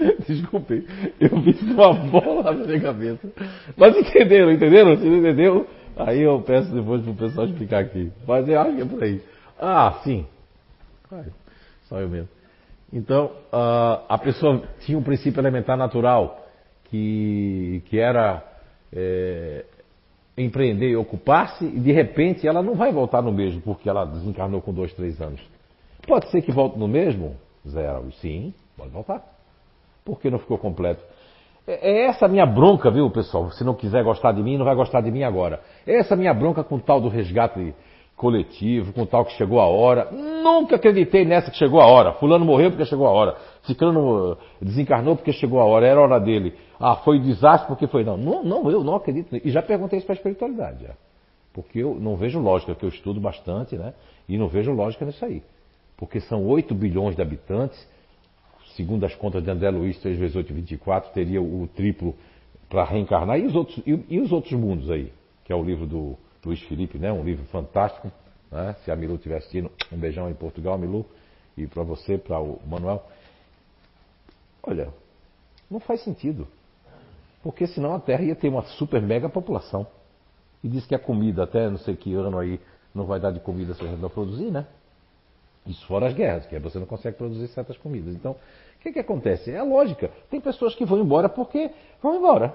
desculpe, 0.26 0.86
eu 1.20 1.42
fiz 1.42 1.62
uma 1.62 1.92
bola 1.92 2.42
na 2.42 2.66
minha 2.66 2.80
cabeça. 2.80 3.28
Mas 3.76 3.96
entenderam, 3.96 4.50
entenderam? 4.50 4.96
Vocês 4.96 5.12
entenderam? 5.12 5.66
Aí 5.96 6.22
eu 6.22 6.40
peço 6.42 6.72
depois 6.74 7.02
para 7.02 7.10
o 7.10 7.16
pessoal 7.16 7.46
explicar 7.46 7.80
aqui. 7.80 8.10
Mas 8.26 8.48
eu 8.48 8.58
acho 8.60 8.76
que 8.76 8.82
é 8.82 8.84
por 8.84 9.02
aí. 9.02 9.20
Ah, 9.58 10.00
sim. 10.02 10.26
Só 11.82 12.00
eu 12.00 12.08
mesmo. 12.08 12.28
Então, 12.92 13.26
uh, 13.52 14.02
a 14.08 14.18
pessoa 14.18 14.62
tinha 14.80 14.96
um 14.98 15.02
princípio 15.02 15.40
elementar 15.40 15.76
natural, 15.76 16.44
que, 16.84 17.82
que 17.86 17.98
era 17.98 18.42
é, 18.92 19.64
empreender 20.36 20.90
e 20.90 20.96
ocupar-se, 20.96 21.64
e 21.64 21.78
de 21.78 21.92
repente 21.92 22.46
ela 22.46 22.62
não 22.62 22.74
vai 22.74 22.92
voltar 22.92 23.22
no 23.22 23.32
mesmo, 23.32 23.60
porque 23.60 23.88
ela 23.88 24.04
desencarnou 24.04 24.60
com 24.60 24.72
dois, 24.72 24.92
três 24.94 25.20
anos. 25.20 25.40
Pode 26.06 26.30
ser 26.30 26.42
que 26.42 26.52
volte 26.52 26.78
no 26.78 26.88
mesmo, 26.88 27.36
Zero? 27.68 28.10
Sim, 28.20 28.54
pode 28.76 28.90
voltar. 28.90 29.22
Por 30.04 30.18
que 30.20 30.30
não 30.30 30.38
ficou 30.38 30.58
completo? 30.58 31.02
É, 31.66 31.90
é 31.90 32.06
essa 32.06 32.26
a 32.26 32.28
minha 32.28 32.46
bronca, 32.46 32.90
viu, 32.90 33.10
pessoal? 33.10 33.50
Se 33.50 33.62
não 33.62 33.74
quiser 33.74 34.02
gostar 34.02 34.32
de 34.32 34.42
mim, 34.42 34.56
não 34.56 34.64
vai 34.64 34.74
gostar 34.74 35.00
de 35.00 35.10
mim 35.10 35.22
agora. 35.22 35.60
É 35.86 35.98
essa 35.98 36.14
a 36.14 36.16
minha 36.16 36.32
bronca 36.32 36.64
com 36.64 36.76
o 36.76 36.80
tal 36.80 37.00
do 37.00 37.08
resgate 37.08 37.74
coletivo, 38.16 38.92
com 38.92 39.02
o 39.02 39.06
tal 39.06 39.24
que 39.24 39.32
chegou 39.32 39.60
a 39.60 39.66
hora. 39.66 40.10
Nunca 40.10 40.76
acreditei 40.76 41.24
nessa 41.24 41.50
que 41.50 41.56
chegou 41.56 41.80
a 41.80 41.86
hora. 41.86 42.12
Fulano 42.14 42.44
morreu 42.44 42.70
porque 42.70 42.84
chegou 42.84 43.06
a 43.06 43.10
hora. 43.10 43.36
Ciclano 43.64 44.36
desencarnou 44.60 45.16
porque 45.16 45.32
chegou 45.32 45.60
a 45.60 45.64
hora. 45.64 45.86
Era 45.86 46.00
a 46.00 46.02
hora 46.02 46.20
dele. 46.20 46.54
Ah, 46.78 46.96
foi 46.96 47.18
desastre 47.18 47.68
porque 47.68 47.86
foi. 47.86 48.04
Não, 48.04 48.16
não, 48.16 48.42
não 48.42 48.70
eu 48.70 48.82
não 48.82 48.94
acredito. 48.94 49.36
E 49.36 49.50
já 49.50 49.62
perguntei 49.62 49.98
isso 49.98 50.06
para 50.06 50.14
a 50.14 50.18
espiritualidade. 50.18 50.84
Já. 50.84 50.94
Porque 51.52 51.80
eu 51.80 51.94
não 51.94 52.16
vejo 52.16 52.38
lógica, 52.38 52.74
que 52.74 52.84
eu 52.84 52.88
estudo 52.88 53.20
bastante, 53.20 53.76
né? 53.76 53.92
E 54.28 54.38
não 54.38 54.48
vejo 54.48 54.72
lógica 54.72 55.04
nisso 55.04 55.24
aí. 55.24 55.42
Porque 55.96 56.20
são 56.20 56.46
8 56.46 56.74
bilhões 56.74 57.16
de 57.16 57.22
habitantes 57.22 57.86
segundo 58.80 59.04
as 59.04 59.14
contas 59.14 59.42
de 59.42 59.50
André 59.50 59.70
Luiz, 59.70 59.98
3 59.98 60.18
vezes 60.18 60.36
8, 60.36 60.52
24, 60.54 61.12
teria 61.12 61.42
o 61.42 61.68
triplo 61.74 62.14
para 62.68 62.84
reencarnar. 62.84 63.38
E 63.38 63.46
os, 63.46 63.54
outros, 63.54 63.78
e, 63.86 64.04
e, 64.08 64.20
os 64.20 64.32
outros 64.32 64.52
mundos 64.52 64.90
aí? 64.90 65.12
Que 65.44 65.52
é 65.52 65.56
o 65.56 65.62
livro 65.62 65.86
do 65.86 66.16
Luiz 66.44 66.60
Felipe, 66.62 66.98
né? 66.98 67.12
um 67.12 67.24
livro 67.24 67.44
fantástico. 67.46 68.10
Né? 68.50 68.74
Se 68.84 68.90
a 68.90 68.96
Milu 68.96 69.16
estiver 69.16 69.36
assistindo, 69.36 69.70
um 69.92 69.96
beijão 69.96 70.30
em 70.30 70.34
Portugal, 70.34 70.78
Milu. 70.78 71.04
E 71.56 71.66
para 71.66 71.82
você, 71.82 72.16
para 72.16 72.40
o 72.40 72.58
Manuel. 72.66 73.04
Olha, 74.62 74.92
não 75.70 75.80
faz 75.80 76.02
sentido. 76.02 76.46
Porque 77.42 77.66
senão 77.66 77.94
a 77.94 78.00
Terra 78.00 78.22
ia 78.22 78.36
ter 78.36 78.48
uma 78.48 78.62
super 78.62 79.00
mega 79.00 79.28
população. 79.28 79.86
E 80.62 80.68
diz 80.68 80.84
que 80.86 80.94
a 80.94 80.98
comida, 80.98 81.44
até 81.44 81.68
não 81.70 81.78
sei 81.78 81.96
que 81.96 82.12
ano 82.14 82.38
aí, 82.38 82.60
não 82.94 83.06
vai 83.06 83.18
dar 83.18 83.30
de 83.30 83.40
comida 83.40 83.72
se 83.74 83.82
a 83.82 83.86
gente 83.86 84.00
não 84.00 84.10
produzir, 84.10 84.50
né? 84.50 84.66
Isso 85.66 85.86
fora 85.86 86.06
as 86.06 86.14
guerras, 86.14 86.46
que 86.46 86.58
você 86.58 86.78
não 86.78 86.86
consegue 86.86 87.16
produzir 87.16 87.48
certas 87.48 87.76
comidas. 87.76 88.14
Então, 88.14 88.32
o 88.32 88.78
que, 88.80 88.92
que 88.92 88.98
acontece? 88.98 89.50
É 89.50 89.58
a 89.58 89.62
lógica. 89.62 90.10
Tem 90.30 90.40
pessoas 90.40 90.74
que 90.74 90.84
vão 90.84 90.98
embora 90.98 91.28
porque 91.28 91.70
vão 92.02 92.16
embora. 92.16 92.54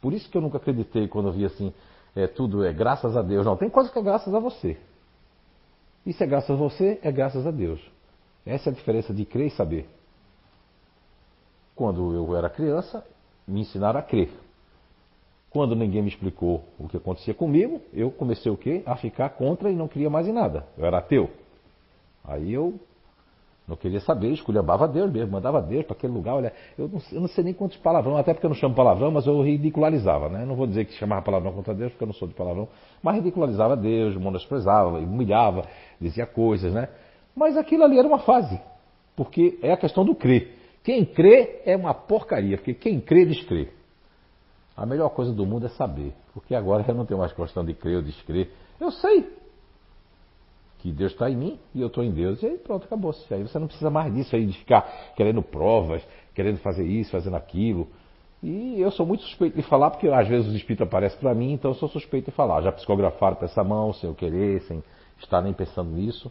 Por 0.00 0.12
isso 0.12 0.28
que 0.30 0.36
eu 0.36 0.42
nunca 0.42 0.58
acreditei 0.58 1.08
quando 1.08 1.28
eu 1.28 1.32
vi 1.32 1.44
assim, 1.44 1.72
é, 2.14 2.26
tudo 2.26 2.64
é 2.64 2.72
graças 2.72 3.16
a 3.16 3.22
Deus. 3.22 3.44
Não, 3.44 3.56
tem 3.56 3.70
coisa 3.70 3.90
que 3.90 3.98
é 3.98 4.02
graças 4.02 4.32
a 4.34 4.38
você. 4.38 4.76
Isso 6.04 6.22
é 6.22 6.26
graças 6.26 6.50
a 6.50 6.54
você, 6.54 6.98
é 7.02 7.10
graças 7.10 7.46
a 7.46 7.50
Deus. 7.50 7.80
Essa 8.46 8.70
é 8.70 8.72
a 8.72 8.74
diferença 8.74 9.12
de 9.12 9.24
crer 9.24 9.46
e 9.46 9.50
saber. 9.50 9.88
Quando 11.74 12.14
eu 12.14 12.36
era 12.36 12.48
criança, 12.48 13.04
me 13.46 13.60
ensinaram 13.60 13.98
a 13.98 14.02
crer. 14.02 14.30
Quando 15.50 15.76
ninguém 15.76 16.02
me 16.02 16.08
explicou 16.08 16.64
o 16.78 16.88
que 16.88 16.96
acontecia 16.96 17.32
comigo, 17.32 17.80
eu 17.92 18.10
comecei 18.10 18.50
o 18.50 18.56
quê? 18.56 18.82
A 18.84 18.96
ficar 18.96 19.30
contra 19.30 19.70
e 19.70 19.76
não 19.76 19.88
queria 19.88 20.10
mais 20.10 20.26
em 20.26 20.32
nada. 20.32 20.66
Eu 20.76 20.84
era 20.84 20.98
ateu. 20.98 21.30
Aí 22.24 22.52
eu 22.52 22.78
não 23.66 23.76
queria 23.76 24.00
saber, 24.00 24.30
esculhambava 24.30 24.86
Deus 24.86 25.10
mesmo, 25.10 25.32
mandava 25.32 25.62
Deus 25.62 25.84
para 25.86 25.96
aquele 25.96 26.12
lugar. 26.12 26.34
Olha, 26.34 26.52
eu 26.76 26.86
não, 26.86 27.00
eu 27.12 27.20
não, 27.20 27.28
sei 27.28 27.44
nem 27.44 27.54
quantos 27.54 27.78
palavrão, 27.78 28.16
até 28.16 28.34
porque 28.34 28.44
eu 28.44 28.50
não 28.50 28.56
chamo 28.56 28.74
palavrão, 28.74 29.10
mas 29.10 29.26
eu 29.26 29.40
ridicularizava, 29.42 30.28
né? 30.28 30.44
Não 30.44 30.54
vou 30.54 30.66
dizer 30.66 30.84
que 30.84 30.92
chamava 30.94 31.22
palavrão 31.22 31.52
contra 31.52 31.72
Deus, 31.72 31.90
porque 31.92 32.04
eu 32.04 32.08
não 32.08 32.14
sou 32.14 32.28
de 32.28 32.34
palavrão, 32.34 32.68
mas 33.02 33.16
ridicularizava 33.16 33.74
Deus, 33.74 34.16
menosprezava, 34.16 34.98
humilhava, 34.98 35.66
dizia 35.98 36.26
coisas, 36.26 36.74
né? 36.74 36.88
Mas 37.34 37.56
aquilo 37.56 37.84
ali 37.84 37.98
era 37.98 38.06
uma 38.06 38.20
fase, 38.20 38.60
porque 39.16 39.58
é 39.62 39.72
a 39.72 39.76
questão 39.76 40.04
do 40.04 40.14
crer. 40.14 40.56
Quem 40.82 41.04
crê 41.04 41.62
é 41.64 41.76
uma 41.76 41.94
porcaria, 41.94 42.56
porque 42.56 42.74
quem 42.74 43.00
crê 43.00 43.24
descrê. 43.24 43.68
A 44.76 44.84
melhor 44.84 45.08
coisa 45.10 45.32
do 45.32 45.46
mundo 45.46 45.66
é 45.66 45.68
saber, 45.70 46.12
porque 46.32 46.54
agora 46.54 46.84
eu 46.86 46.94
não 46.94 47.06
tenho 47.06 47.20
mais 47.20 47.32
questão 47.32 47.64
de 47.64 47.74
crer 47.74 47.96
ou 47.96 48.02
descrer. 48.02 48.50
Eu 48.80 48.90
sei 48.90 49.28
que 50.78 50.92
Deus 50.92 51.12
está 51.12 51.30
em 51.30 51.36
mim 51.36 51.58
e 51.74 51.80
eu 51.80 51.86
estou 51.86 52.04
em 52.04 52.10
Deus, 52.10 52.42
e 52.42 52.46
aí 52.46 52.58
pronto, 52.58 52.84
acabou-se. 52.84 53.32
Aí 53.32 53.42
você 53.42 53.58
não 53.58 53.66
precisa 53.66 53.88
mais 53.88 54.12
disso 54.12 54.36
aí 54.36 54.44
de 54.44 54.58
ficar 54.58 55.14
querendo 55.16 55.42
provas, 55.42 56.06
querendo 56.34 56.58
fazer 56.58 56.84
isso, 56.84 57.10
fazendo 57.10 57.36
aquilo. 57.36 57.88
E 58.42 58.78
eu 58.78 58.90
sou 58.90 59.06
muito 59.06 59.22
suspeito 59.22 59.56
de 59.56 59.62
falar, 59.62 59.90
porque 59.90 60.06
às 60.08 60.28
vezes 60.28 60.46
os 60.46 60.54
espíritos 60.54 60.86
aparecem 60.86 61.18
para 61.18 61.34
mim, 61.34 61.52
então 61.52 61.70
eu 61.70 61.74
sou 61.76 61.88
suspeito 61.88 62.30
de 62.30 62.36
falar. 62.36 62.60
Já 62.60 62.70
psicografaram 62.70 63.36
para 63.36 63.46
essa 63.46 63.64
mão, 63.64 63.94
sem 63.94 64.10
eu 64.10 64.14
querer, 64.14 64.60
sem 64.62 64.84
estar 65.18 65.40
nem 65.40 65.54
pensando 65.54 65.90
nisso. 65.90 66.30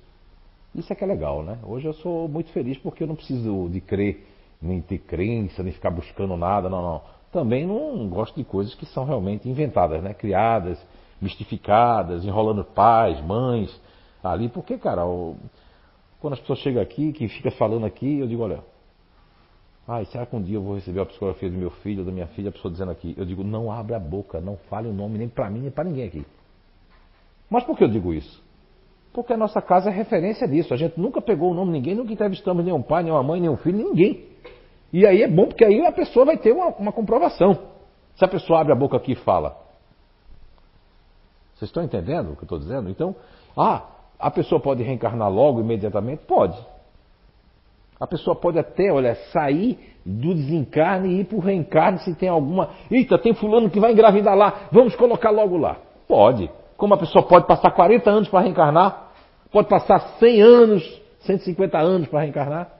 Isso 0.75 0.91
é 0.91 0.95
que 0.95 1.03
é 1.03 1.07
legal, 1.07 1.43
né? 1.43 1.59
Hoje 1.63 1.85
eu 1.85 1.93
sou 1.93 2.27
muito 2.27 2.51
feliz 2.51 2.77
porque 2.79 3.03
eu 3.03 3.07
não 3.07 3.15
preciso 3.15 3.69
de 3.69 3.79
crer, 3.79 4.25
nem 4.61 4.81
ter 4.81 4.97
crença, 4.97 5.61
nem 5.61 5.71
ficar 5.71 5.91
buscando 5.91 6.35
nada, 6.35 6.69
não, 6.69 6.81
não 6.81 7.01
também 7.33 7.65
não 7.65 8.07
gosto 8.07 8.35
de 8.35 8.43
coisas 8.43 8.75
que 8.75 8.85
são 8.85 9.03
realmente 9.03 9.49
inventadas, 9.49 10.01
né? 10.03 10.13
criadas, 10.13 10.79
mistificadas, 11.19 12.23
enrolando 12.23 12.63
pais, 12.63 13.19
mães 13.25 13.81
ali. 14.23 14.47
Porque, 14.47 14.77
cara, 14.77 15.01
quando 16.21 16.33
as 16.33 16.39
pessoas 16.39 16.59
chegam 16.59 16.81
aqui, 16.81 17.11
que 17.11 17.27
fica 17.27 17.49
falando 17.49 17.87
aqui, 17.87 18.19
eu 18.19 18.27
digo, 18.27 18.43
olha, 18.43 18.63
ai, 19.87 20.05
será 20.05 20.27
que 20.27 20.35
um 20.35 20.41
dia 20.41 20.57
eu 20.57 20.61
vou 20.61 20.75
receber 20.75 21.01
a 21.01 21.05
psicografia 21.07 21.49
do 21.49 21.57
meu 21.57 21.71
filho 21.71 22.01
ou 22.01 22.05
da 22.05 22.11
minha 22.11 22.27
filha, 22.27 22.49
a 22.49 22.51
pessoa 22.51 22.71
dizendo 22.71 22.91
aqui, 22.91 23.15
eu 23.17 23.25
digo, 23.25 23.43
não 23.43 23.71
abra 23.71 23.97
a 23.97 23.99
boca, 23.99 24.39
não 24.39 24.55
fale 24.69 24.87
o 24.87 24.93
nome 24.93 25.17
nem 25.17 25.27
para 25.27 25.49
mim 25.49 25.61
nem 25.61 25.71
para 25.71 25.85
ninguém 25.85 26.07
aqui. 26.07 26.23
Mas 27.49 27.63
por 27.63 27.75
que 27.75 27.83
eu 27.83 27.89
digo 27.89 28.13
isso? 28.13 28.42
Porque 29.13 29.31
a 29.31 29.37
nossa 29.37 29.61
casa 29.61 29.89
é 29.89 29.93
referência 29.93 30.47
disso. 30.47 30.73
A 30.73 30.77
gente 30.77 30.99
nunca 30.99 31.21
pegou 31.21 31.51
o 31.51 31.53
nome 31.53 31.71
de 31.71 31.77
ninguém, 31.77 31.95
nunca 31.95 32.11
entrevistamos 32.11 32.65
nenhum 32.65 32.81
pai, 32.81 33.03
nenhuma 33.03 33.21
mãe, 33.21 33.39
nenhum 33.39 33.57
filho, 33.57 33.77
ninguém. 33.77 34.25
E 34.91 35.05
aí 35.05 35.21
é 35.21 35.27
bom 35.27 35.45
porque 35.45 35.63
aí 35.63 35.85
a 35.85 35.91
pessoa 35.91 36.25
vai 36.25 36.37
ter 36.37 36.51
uma, 36.51 36.67
uma 36.69 36.91
comprovação. 36.91 37.57
Se 38.15 38.25
a 38.25 38.27
pessoa 38.27 38.59
abre 38.59 38.73
a 38.73 38.75
boca 38.75 38.97
aqui 38.97 39.11
e 39.11 39.15
fala. 39.15 39.55
Vocês 41.53 41.69
estão 41.69 41.83
entendendo 41.83 42.31
o 42.31 42.35
que 42.35 42.41
eu 42.41 42.45
estou 42.45 42.59
dizendo? 42.59 42.89
Então, 42.89 43.15
ah, 43.55 43.83
a 44.19 44.31
pessoa 44.31 44.59
pode 44.59 44.81
reencarnar 44.81 45.31
logo, 45.31 45.59
imediatamente? 45.59 46.25
Pode. 46.25 46.57
A 47.99 48.07
pessoa 48.07 48.35
pode 48.35 48.57
até, 48.57 48.91
olha, 48.91 49.15
sair 49.31 49.95
do 50.03 50.33
desencarne 50.33 51.09
e 51.09 51.19
ir 51.21 51.25
para 51.25 51.37
o 51.37 51.39
reencarne 51.39 51.99
se 51.99 52.15
tem 52.15 52.29
alguma. 52.29 52.71
Eita, 52.89 53.17
tem 53.17 53.33
fulano 53.33 53.69
que 53.69 53.79
vai 53.79 53.91
engravidar 53.93 54.35
lá, 54.35 54.67
vamos 54.71 54.95
colocar 54.95 55.29
logo 55.29 55.57
lá. 55.57 55.77
Pode. 56.07 56.49
Como 56.83 56.95
a 56.95 56.97
pessoa 56.97 57.25
pode 57.25 57.47
passar 57.47 57.71
40 57.71 58.09
anos 58.09 58.27
para 58.27 58.41
reencarnar, 58.41 59.09
pode 59.53 59.69
passar 59.69 60.01
100 60.19 60.41
anos, 60.41 61.01
150 61.21 61.77
anos 61.77 62.09
para 62.09 62.19
reencarnar. 62.19 62.73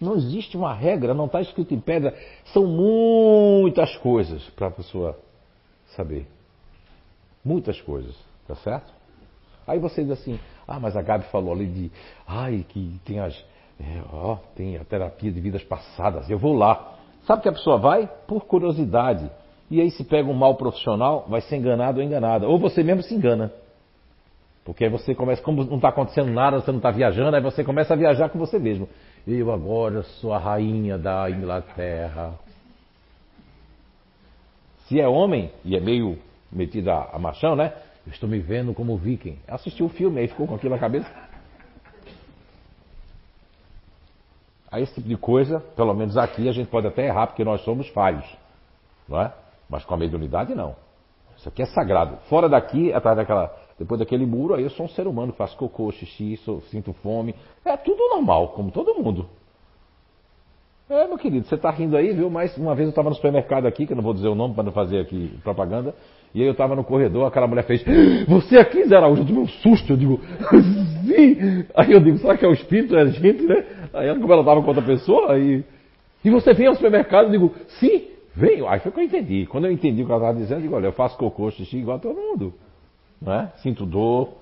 Não 0.00 0.14
existe 0.14 0.56
uma 0.56 0.72
regra, 0.72 1.12
não 1.12 1.26
está 1.26 1.42
escrito 1.42 1.74
em 1.74 1.78
pedra. 1.78 2.16
São 2.54 2.64
muitas 2.64 3.94
coisas 3.98 4.42
para 4.56 4.68
a 4.68 4.70
pessoa 4.70 5.18
saber. 5.94 6.26
Muitas 7.44 7.78
coisas, 7.82 8.16
tá 8.48 8.54
certo? 8.54 8.90
Aí 9.66 9.78
você 9.78 10.02
diz 10.02 10.12
assim, 10.12 10.40
ah, 10.66 10.80
mas 10.80 10.96
a 10.96 11.02
Gabi 11.02 11.26
falou 11.26 11.52
ali 11.52 11.66
de, 11.66 11.92
ai, 12.26 12.64
que 12.66 12.98
tem 13.04 13.20
as, 13.20 13.34
é, 13.78 14.02
ó, 14.10 14.36
tem 14.56 14.78
a 14.78 14.84
terapia 14.86 15.30
de 15.30 15.38
vidas 15.38 15.62
passadas, 15.64 16.30
eu 16.30 16.38
vou 16.38 16.54
lá. 16.54 16.94
Sabe 17.26 17.42
que 17.42 17.48
a 17.50 17.52
pessoa 17.52 17.76
vai? 17.76 18.08
Por 18.26 18.46
curiosidade. 18.46 19.30
E 19.72 19.80
aí 19.80 19.90
se 19.90 20.04
pega 20.04 20.28
um 20.28 20.34
mal 20.34 20.54
profissional, 20.56 21.24
vai 21.26 21.40
ser 21.40 21.56
enganado 21.56 21.98
ou 21.98 22.04
enganada. 22.04 22.46
Ou 22.46 22.58
você 22.58 22.82
mesmo 22.82 23.02
se 23.02 23.14
engana. 23.14 23.50
Porque 24.66 24.84
aí 24.84 24.90
você 24.90 25.14
começa, 25.14 25.40
como 25.40 25.64
não 25.64 25.76
está 25.76 25.88
acontecendo 25.88 26.30
nada, 26.30 26.60
você 26.60 26.70
não 26.70 26.78
está 26.78 26.90
viajando, 26.90 27.34
aí 27.34 27.42
você 27.42 27.64
começa 27.64 27.94
a 27.94 27.96
viajar 27.96 28.28
com 28.28 28.38
você 28.38 28.58
mesmo. 28.58 28.86
Eu 29.26 29.50
agora 29.50 30.02
sou 30.02 30.34
a 30.34 30.38
rainha 30.38 30.98
da 30.98 31.30
Inglaterra. 31.30 32.34
Se 34.86 35.00
é 35.00 35.08
homem, 35.08 35.50
e 35.64 35.74
é 35.74 35.80
meio 35.80 36.18
metido 36.52 36.90
a, 36.90 37.08
a 37.10 37.18
machão, 37.18 37.56
né? 37.56 37.72
Eu 38.06 38.12
estou 38.12 38.28
me 38.28 38.40
vendo 38.40 38.74
como 38.74 38.98
viking. 38.98 39.38
Assistiu 39.48 39.86
o 39.86 39.88
filme, 39.88 40.20
aí 40.20 40.28
ficou 40.28 40.46
com 40.46 40.54
aquilo 40.54 40.74
na 40.74 40.78
cabeça. 40.78 41.10
Aí 44.70 44.82
esse 44.82 44.96
tipo 44.96 45.08
de 45.08 45.16
coisa, 45.16 45.60
pelo 45.60 45.94
menos 45.94 46.18
aqui, 46.18 46.46
a 46.46 46.52
gente 46.52 46.68
pode 46.68 46.86
até 46.86 47.06
errar, 47.06 47.28
porque 47.28 47.42
nós 47.42 47.62
somos 47.62 47.88
falhos. 47.88 48.26
Não 49.08 49.18
é? 49.18 49.32
Mas 49.72 49.86
com 49.86 49.94
a 49.94 49.96
mediunidade, 49.96 50.54
não. 50.54 50.76
Isso 51.34 51.48
aqui 51.48 51.62
é 51.62 51.64
sagrado. 51.64 52.18
Fora 52.28 52.46
daqui, 52.46 52.92
atrás 52.92 53.16
daquela 53.16 53.50
depois 53.78 53.98
daquele 53.98 54.26
muro, 54.26 54.52
aí 54.52 54.62
eu 54.62 54.70
sou 54.70 54.84
um 54.84 54.88
ser 54.90 55.06
humano, 55.06 55.32
faço 55.32 55.56
cocô, 55.56 55.90
xixi, 55.90 56.36
sou, 56.44 56.60
sinto 56.70 56.92
fome. 56.92 57.34
É 57.64 57.74
tudo 57.78 57.98
normal, 58.10 58.48
como 58.48 58.70
todo 58.70 58.94
mundo. 59.02 59.26
É, 60.90 61.06
meu 61.08 61.16
querido, 61.16 61.46
você 61.46 61.54
está 61.54 61.70
rindo 61.70 61.96
aí, 61.96 62.12
viu? 62.12 62.28
Mas 62.28 62.54
uma 62.58 62.74
vez 62.74 62.86
eu 62.86 62.90
estava 62.90 63.08
no 63.08 63.14
supermercado 63.14 63.64
aqui, 63.64 63.86
que 63.86 63.94
eu 63.94 63.96
não 63.96 64.04
vou 64.04 64.12
dizer 64.12 64.28
o 64.28 64.34
nome 64.34 64.54
para 64.54 64.64
não 64.64 64.72
fazer 64.72 65.00
aqui 65.00 65.38
propaganda, 65.42 65.94
e 66.34 66.42
aí 66.42 66.46
eu 66.46 66.52
estava 66.52 66.76
no 66.76 66.84
corredor, 66.84 67.26
aquela 67.26 67.46
mulher 67.46 67.64
fez, 67.64 67.82
você 68.28 68.58
aqui, 68.58 68.84
Zé 68.84 68.96
Araújo? 68.96 69.22
Eu 69.22 69.26
tive 69.26 69.38
um 69.38 69.48
susto, 69.48 69.94
eu 69.94 69.96
digo, 69.96 70.20
sim! 71.06 71.64
Aí 71.74 71.92
eu 71.92 72.00
digo, 72.00 72.18
será 72.18 72.36
que 72.36 72.44
é 72.44 72.48
o 72.48 72.52
espírito, 72.52 72.94
é 72.94 73.00
a 73.00 73.06
gente, 73.06 73.42
né? 73.44 73.64
Aí 73.94 74.14
como 74.20 74.30
ela 74.30 74.42
estava 74.42 74.60
com 74.60 74.68
outra 74.68 74.84
pessoa, 74.84 75.32
aí... 75.32 75.64
E 76.22 76.30
você 76.30 76.52
vem 76.52 76.68
ao 76.68 76.74
supermercado? 76.74 77.24
Eu 77.24 77.30
digo, 77.30 77.54
sim, 77.80 78.11
venho. 78.34 78.68
Aí 78.68 78.80
foi 78.80 78.92
que 78.92 79.00
eu 79.00 79.04
entendi. 79.04 79.46
Quando 79.46 79.66
eu 79.66 79.72
entendi 79.72 80.02
o 80.02 80.06
que 80.06 80.12
ela 80.12 80.20
estava 80.20 80.38
dizendo, 80.38 80.58
eu 80.58 80.62
digo, 80.62 80.74
olha, 80.74 80.86
eu 80.86 80.92
faço 80.92 81.16
cocô, 81.16 81.50
xixi 81.50 81.78
igual 81.78 81.96
a 81.96 82.00
todo 82.00 82.16
mundo 82.16 82.54
não 83.22 83.32
é? 83.32 83.52
sinto 83.58 83.86
dor. 83.86 84.34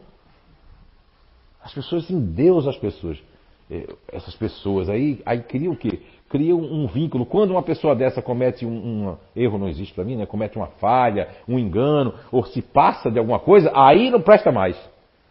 As 1.63 1.73
pessoas 1.75 2.09
endeusam 2.11 2.71
as 2.71 2.79
pessoas. 2.79 3.23
É, 3.71 3.87
essas 4.11 4.35
pessoas 4.35 4.89
aí, 4.89 5.21
aí 5.25 5.41
criam 5.43 5.75
o 5.75 5.77
quê? 5.77 6.01
Criam 6.29 6.59
um 6.59 6.87
vínculo. 6.87 7.27
Quando 7.27 7.51
uma 7.51 7.63
pessoa 7.63 7.95
dessa 7.95 8.23
comete 8.23 8.65
um, 8.65 8.71
um 9.11 9.17
erro, 9.37 9.59
não 9.59 9.69
existe 9.69 9.95
para 9.95 10.05
mim, 10.05 10.17
né? 10.17 10.27
Comete 10.27 10.57
uma 10.57 10.67
falha, 10.67 11.29
um 11.47 11.59
engano, 11.59 12.15
ou 12.33 12.45
se 12.45 12.63
passa 12.63 13.11
de 13.11 13.19
alguma 13.19 13.39
coisa, 13.39 13.71
aí 13.75 14.11
não 14.11 14.23
presta 14.23 14.51
mais. 14.51 14.77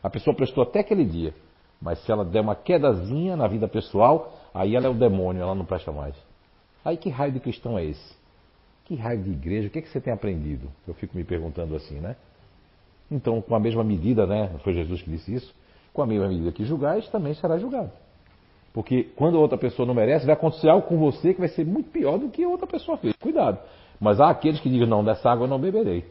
A 0.04 0.10
pessoa 0.10 0.36
prestou 0.36 0.63
até 0.63 0.80
aquele 0.80 1.04
dia. 1.04 1.34
Mas 1.82 2.00
se 2.00 2.12
ela 2.12 2.24
der 2.24 2.42
uma 2.42 2.56
quedazinha 2.56 3.36
na 3.36 3.48
vida 3.48 3.68
pessoal, 3.68 4.34
aí 4.54 4.75
ela 4.75 4.86
é 4.86 4.89
o 4.89 4.94
demônio, 4.94 5.42
ela 5.42 5.56
não 5.56 5.66
presta 5.66 5.92
mais. 5.92 6.16
Aí 6.84 6.96
que 6.96 7.10
raio 7.10 7.32
de 7.32 7.39
cristão 7.39 7.78
é 7.78 7.86
esse? 7.86 8.19
Que 8.89 8.96
raio 8.96 9.22
de 9.22 9.29
igreja? 9.29 9.67
O 9.67 9.69
que, 9.69 9.77
é 9.77 9.81
que 9.84 9.89
você 9.89 10.01
tem 10.01 10.12
aprendido? 10.12 10.67
Eu 10.88 10.96
fico 10.96 11.15
me 11.15 11.24
perguntando 11.24 11.75
assim, 11.75 12.00
né? 12.00 12.15
Então, 13.12 13.39
com 13.39 13.53
a 13.53 13.60
mesma 13.60 13.84
medida, 13.84 14.25
né? 14.25 14.50
Foi 14.63 14.74
Jesus 14.74 15.03
que 15.03 15.12
disse 15.12 15.31
isso. 15.31 15.53
Com 15.93 16.01
a 16.01 16.08
mesma 16.08 16.27
medida 16.27 16.51
que 16.51 16.65
julgais, 16.65 17.08
também 17.10 17.36
será 17.36 17.60
julgado. 17.60 17.91
Porque 18.74 19.03
quando 19.15 19.39
outra 19.39 19.60
pessoa 19.60 19.86
não 19.86 19.93
merece, 19.93 20.25
vai 20.25 20.34
acontecer 20.34 20.69
algo 20.69 20.88
com 20.88 20.98
você 20.98 21.36
que 21.36 21.39
vai 21.39 21.50
ser 21.50 21.67
muito 21.67 21.91
pior 21.91 22.17
do 22.17 22.29
que 22.29 22.43
outra 22.43 22.65
pessoa 22.65 22.98
fez. 22.98 23.13
Cuidado. 23.17 23.60
Mas 24.00 24.19
há 24.19 24.31
aqueles 24.31 24.60
que 24.60 24.67
digam, 24.67 24.88
não, 24.88 25.03
dessa 25.03 25.29
água 25.29 25.46
eu 25.46 25.50
não 25.50 25.60
beberei. 25.60 26.03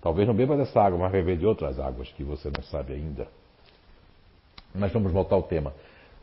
Talvez 0.00 0.28
não 0.28 0.34
beba 0.34 0.56
dessa 0.56 0.80
água, 0.80 0.96
mas 0.96 1.10
beber 1.10 1.38
de 1.38 1.46
outras 1.46 1.80
águas 1.80 2.08
que 2.12 2.22
você 2.22 2.52
não 2.56 2.62
sabe 2.62 2.92
ainda. 2.92 3.26
Mas 4.72 4.92
vamos 4.92 5.10
voltar 5.10 5.34
ao 5.34 5.42
tema. 5.42 5.74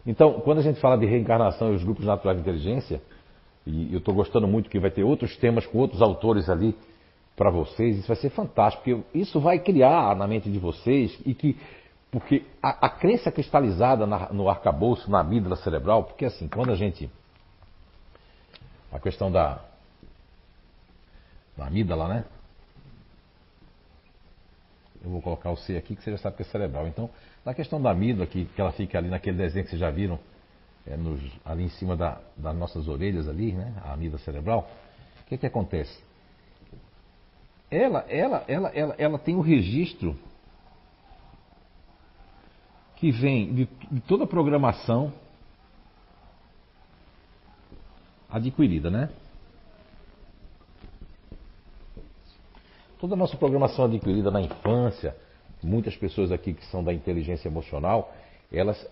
Então, 0.07 0.39
quando 0.39 0.59
a 0.59 0.61
gente 0.61 0.79
fala 0.79 0.97
de 0.97 1.05
reencarnação 1.05 1.73
e 1.73 1.75
os 1.75 1.83
grupos 1.83 2.05
naturais 2.05 2.37
de 2.37 2.41
inteligência, 2.41 3.01
e 3.69 3.93
eu 3.93 3.99
estou 3.99 4.13
gostando 4.13 4.47
muito 4.47 4.69
que 4.69 4.79
vai 4.79 4.91
ter 4.91 5.03
outros 5.03 5.35
temas 5.37 5.65
com 5.65 5.77
outros 5.77 6.01
autores 6.01 6.49
ali 6.49 6.75
para 7.35 7.49
vocês, 7.49 7.97
isso 7.97 8.07
vai 8.07 8.17
ser 8.17 8.29
fantástico, 8.29 8.83
porque 8.83 9.17
isso 9.17 9.39
vai 9.39 9.59
criar 9.59 10.15
na 10.15 10.27
mente 10.27 10.51
de 10.51 10.59
vocês 10.59 11.17
e 11.25 11.33
que 11.33 11.55
Porque 12.11 12.43
a, 12.61 12.87
a 12.87 12.89
crença 12.89 13.31
cristalizada 13.31 14.07
na, 14.07 14.29
no 14.33 14.49
arcabouço, 14.49 15.09
na 15.11 15.19
amígdala 15.19 15.55
cerebral, 15.57 16.03
porque 16.03 16.25
assim, 16.25 16.47
quando 16.47 16.71
a 16.71 16.75
gente. 16.75 17.09
A 18.91 18.99
questão 18.99 19.31
da. 19.31 19.63
Da 21.55 21.67
amígdala, 21.67 22.07
né? 22.07 22.25
Eu 25.03 25.11
vou 25.11 25.21
colocar 25.21 25.51
o 25.51 25.55
C 25.55 25.77
aqui, 25.77 25.95
que 25.95 26.03
você 26.03 26.11
já 26.11 26.17
sabe 26.17 26.35
que 26.37 26.41
é 26.41 26.45
cerebral. 26.45 26.87
Então, 26.87 27.09
na 27.45 27.53
questão 27.53 27.81
da 27.81 27.91
amígdala, 27.91 28.25
que, 28.25 28.45
que 28.45 28.59
ela 28.59 28.71
fica 28.71 28.97
ali 28.97 29.09
naquele 29.09 29.37
desenho 29.37 29.63
que 29.63 29.69
vocês 29.69 29.79
já 29.79 29.91
viram, 29.91 30.19
é, 30.89 30.97
nos, 30.97 31.21
ali 31.45 31.65
em 31.65 31.69
cima 31.69 31.95
da, 31.95 32.19
das 32.35 32.55
nossas 32.55 32.87
orelhas 32.87 33.27
ali, 33.29 33.53
né? 33.53 33.73
A 33.83 33.93
amígdala 33.93 34.21
cerebral. 34.23 34.69
O 35.21 35.25
que, 35.25 35.37
que 35.37 35.45
acontece? 35.45 36.03
Ela, 37.69 37.99
ela, 38.09 38.43
ela, 38.47 38.69
ela, 38.69 38.95
ela 38.97 39.19
tem 39.19 39.35
o 39.35 39.39
um 39.39 39.41
registro 39.41 40.17
que 42.95 43.11
vem 43.11 43.53
de, 43.53 43.69
de 43.91 44.01
toda 44.01 44.23
a 44.23 44.27
programação 44.27 45.13
adquirida, 48.27 48.89
né? 48.89 49.09
Toda 52.99 53.13
a 53.13 53.17
nossa 53.17 53.37
programação 53.37 53.85
adquirida 53.85 54.31
na 54.31 54.41
infância, 54.41 55.15
muitas 55.63 55.95
pessoas 55.95 56.31
aqui 56.31 56.53
que 56.53 56.65
são 56.65 56.83
da 56.83 56.93
inteligência 56.93 57.47
emocional, 57.47 58.13
elas 58.51 58.85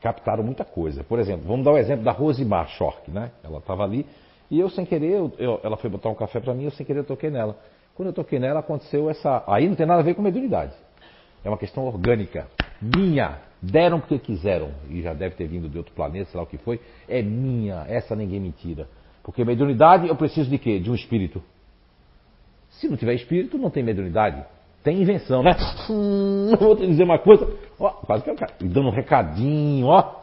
captaram 0.00 0.42
muita 0.42 0.64
coisa. 0.64 1.04
Por 1.04 1.18
exemplo, 1.18 1.46
vamos 1.46 1.64
dar 1.64 1.72
o 1.72 1.74
um 1.74 1.78
exemplo 1.78 2.04
da 2.04 2.12
Rosimar 2.12 2.68
Schork, 2.68 3.10
né? 3.10 3.30
Ela 3.42 3.58
estava 3.58 3.84
ali 3.84 4.06
e 4.52 4.60
eu 4.60 4.68
sem 4.68 4.84
querer, 4.84 5.12
eu, 5.12 5.32
eu, 5.38 5.60
ela 5.62 5.78
foi 5.78 5.88
botar 5.88 6.10
um 6.10 6.14
café 6.14 6.38
para 6.38 6.52
mim, 6.52 6.64
eu 6.64 6.70
sem 6.72 6.84
querer 6.84 7.04
toquei 7.04 7.30
nela. 7.30 7.56
Quando 7.94 8.08
eu 8.08 8.12
toquei 8.12 8.38
nela, 8.38 8.60
aconteceu 8.60 9.08
essa. 9.08 9.42
Aí 9.46 9.66
não 9.66 9.74
tem 9.74 9.86
nada 9.86 10.00
a 10.00 10.02
ver 10.04 10.14
com 10.14 10.20
mediunidade. 10.20 10.74
É 11.42 11.48
uma 11.48 11.56
questão 11.56 11.86
orgânica, 11.86 12.46
minha. 12.80 13.38
Deram 13.62 13.98
porque 13.98 14.18
quiseram, 14.18 14.72
e 14.90 15.00
já 15.00 15.14
deve 15.14 15.36
ter 15.36 15.46
vindo 15.46 15.68
de 15.68 15.78
outro 15.78 15.94
planeta, 15.94 16.30
sei 16.30 16.36
lá 16.36 16.42
o 16.42 16.46
que 16.46 16.58
foi. 16.58 16.80
É 17.08 17.22
minha, 17.22 17.86
essa 17.88 18.14
ninguém 18.14 18.40
me 18.40 18.50
tira. 18.52 18.88
Porque 19.22 19.42
mediunidade 19.44 20.08
eu 20.08 20.16
preciso 20.16 20.50
de 20.50 20.58
quê? 20.58 20.78
De 20.78 20.90
um 20.90 20.94
espírito. 20.94 21.42
Se 22.70 22.88
não 22.88 22.96
tiver 22.96 23.14
espírito, 23.14 23.56
não 23.56 23.70
tem 23.70 23.82
mediunidade. 23.82 24.44
Tem 24.82 25.00
invenção, 25.00 25.42
né? 25.42 25.52
Hum, 25.88 26.56
vou 26.58 26.74
te 26.74 26.86
dizer 26.86 27.04
uma 27.04 27.18
coisa. 27.18 27.48
Ó, 27.78 27.90
quase 27.90 28.24
que 28.24 28.30
eu 28.30 28.36
e 28.60 28.68
dando 28.68 28.88
um 28.88 28.92
recadinho, 28.92 29.86
ó. 29.86 30.20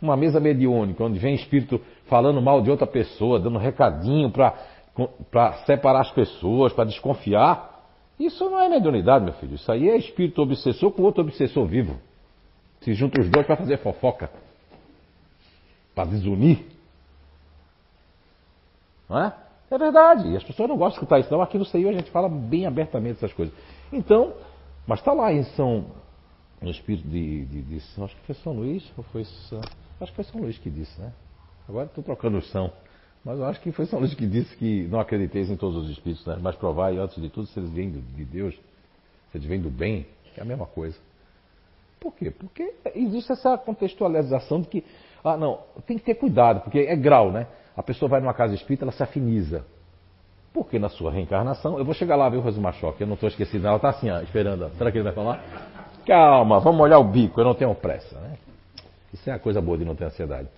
Uma 0.00 0.16
mesa 0.16 0.40
mediúnica, 0.40 1.02
onde 1.02 1.18
vem 1.18 1.34
espírito 1.34 1.80
falando 2.06 2.40
mal 2.40 2.60
de 2.60 2.70
outra 2.70 2.86
pessoa, 2.86 3.40
dando 3.40 3.56
um 3.56 3.60
recadinho 3.60 4.30
para 4.30 5.52
separar 5.64 6.00
as 6.00 6.10
pessoas, 6.10 6.72
para 6.72 6.84
desconfiar. 6.84 7.72
Isso 8.18 8.48
não 8.48 8.60
é 8.60 8.68
mediunidade, 8.68 9.24
meu 9.24 9.34
filho. 9.34 9.54
Isso 9.54 9.70
aí 9.70 9.88
é 9.88 9.96
espírito 9.96 10.40
obsessor 10.42 10.92
com 10.92 11.02
outro 11.02 11.22
obsessor 11.22 11.66
vivo. 11.66 11.98
Se 12.80 12.94
juntam 12.94 13.22
os 13.22 13.30
dois 13.30 13.46
para 13.46 13.56
fazer 13.56 13.78
fofoca. 13.78 14.30
Para 15.94 16.10
desunir. 16.10 16.66
Não 19.08 19.18
é? 19.24 19.32
É 19.72 19.78
verdade. 19.78 20.28
E 20.28 20.36
as 20.36 20.44
pessoas 20.44 20.68
não 20.68 20.76
gostam 20.76 20.90
de 20.90 20.96
escutar 20.96 21.18
isso. 21.18 21.32
Não, 21.32 21.40
aqui 21.40 21.56
no 21.56 21.64
CEIU 21.64 21.88
a 21.88 21.92
gente 21.92 22.10
fala 22.10 22.28
bem 22.28 22.66
abertamente 22.66 23.16
essas 23.16 23.32
coisas. 23.32 23.54
Então, 23.90 24.34
mas 24.86 24.98
está 24.98 25.14
lá 25.14 25.32
em 25.32 25.42
São. 25.44 25.86
No 26.60 26.70
espírito 26.70 27.08
de, 27.08 27.46
de, 27.46 27.62
de, 27.62 27.76
Acho 27.76 28.14
que 28.14 28.26
foi 28.26 28.34
São 28.36 28.52
Luís, 28.52 28.92
ou 28.96 29.02
foi 29.04 29.24
São. 29.24 29.60
Acho 29.98 30.12
que 30.12 30.16
foi 30.16 30.24
São 30.24 30.42
Luís 30.42 30.58
que 30.58 30.68
disse, 30.68 31.00
né? 31.00 31.10
Agora 31.66 31.86
estou 31.86 32.04
trocando 32.04 32.36
o 32.36 32.42
São. 32.42 32.70
Mas 33.24 33.38
eu 33.38 33.46
acho 33.46 33.60
que 33.62 33.72
foi 33.72 33.86
São 33.86 33.98
Luís 33.98 34.12
que 34.12 34.26
disse 34.26 34.54
que 34.56 34.86
não 34.88 35.00
acrediteis 35.00 35.48
em 35.48 35.56
todos 35.56 35.84
os 35.84 35.90
espíritos, 35.90 36.26
né? 36.26 36.36
mas 36.40 36.54
provai, 36.56 36.98
antes 36.98 37.20
de 37.20 37.30
tudo, 37.30 37.46
se 37.46 37.58
eles 37.58 37.70
vêm 37.70 37.90
de 37.90 38.24
Deus, 38.24 38.54
se 39.30 39.38
eles 39.38 39.46
vêm 39.46 39.60
do 39.60 39.70
bem, 39.70 40.06
é 40.36 40.42
a 40.42 40.44
mesma 40.44 40.66
coisa. 40.66 40.98
Por 41.98 42.12
quê? 42.14 42.30
Porque 42.30 42.74
existe 42.94 43.32
essa 43.32 43.56
contextualização 43.56 44.60
de 44.60 44.68
que, 44.68 44.84
ah, 45.22 45.36
não, 45.36 45.60
tem 45.86 45.96
que 45.96 46.04
ter 46.04 46.16
cuidado, 46.16 46.62
porque 46.62 46.80
é 46.80 46.96
grau, 46.96 47.30
né? 47.30 47.46
A 47.76 47.82
pessoa 47.82 48.08
vai 48.08 48.20
numa 48.20 48.34
casa 48.34 48.54
espírita, 48.54 48.84
ela 48.84 48.92
se 48.92 49.02
afiniza. 49.02 49.64
Porque 50.52 50.78
na 50.78 50.88
sua 50.88 51.10
reencarnação, 51.10 51.78
eu 51.78 51.84
vou 51.84 51.94
chegar 51.94 52.16
lá, 52.16 52.28
viu, 52.28 52.40
Rosimar 52.40 52.74
Choque, 52.74 53.02
eu 53.02 53.06
não 53.06 53.14
estou 53.14 53.28
esquecido, 53.28 53.66
ela 53.66 53.76
está 53.76 53.88
assim, 53.88 54.10
ó, 54.10 54.20
esperando. 54.20 54.70
Será 54.76 54.92
que 54.92 54.98
ele 54.98 55.04
vai 55.04 55.14
falar? 55.14 55.42
Calma, 56.06 56.60
vamos 56.60 56.80
olhar 56.80 56.98
o 56.98 57.04
bico, 57.04 57.40
eu 57.40 57.44
não 57.44 57.54
tenho 57.54 57.74
pressa, 57.74 58.18
né? 58.20 58.36
Isso 59.14 59.28
é 59.30 59.32
a 59.32 59.38
coisa 59.38 59.60
boa 59.60 59.78
de 59.78 59.84
não 59.84 59.94
ter 59.94 60.04
ansiedade. 60.04 60.48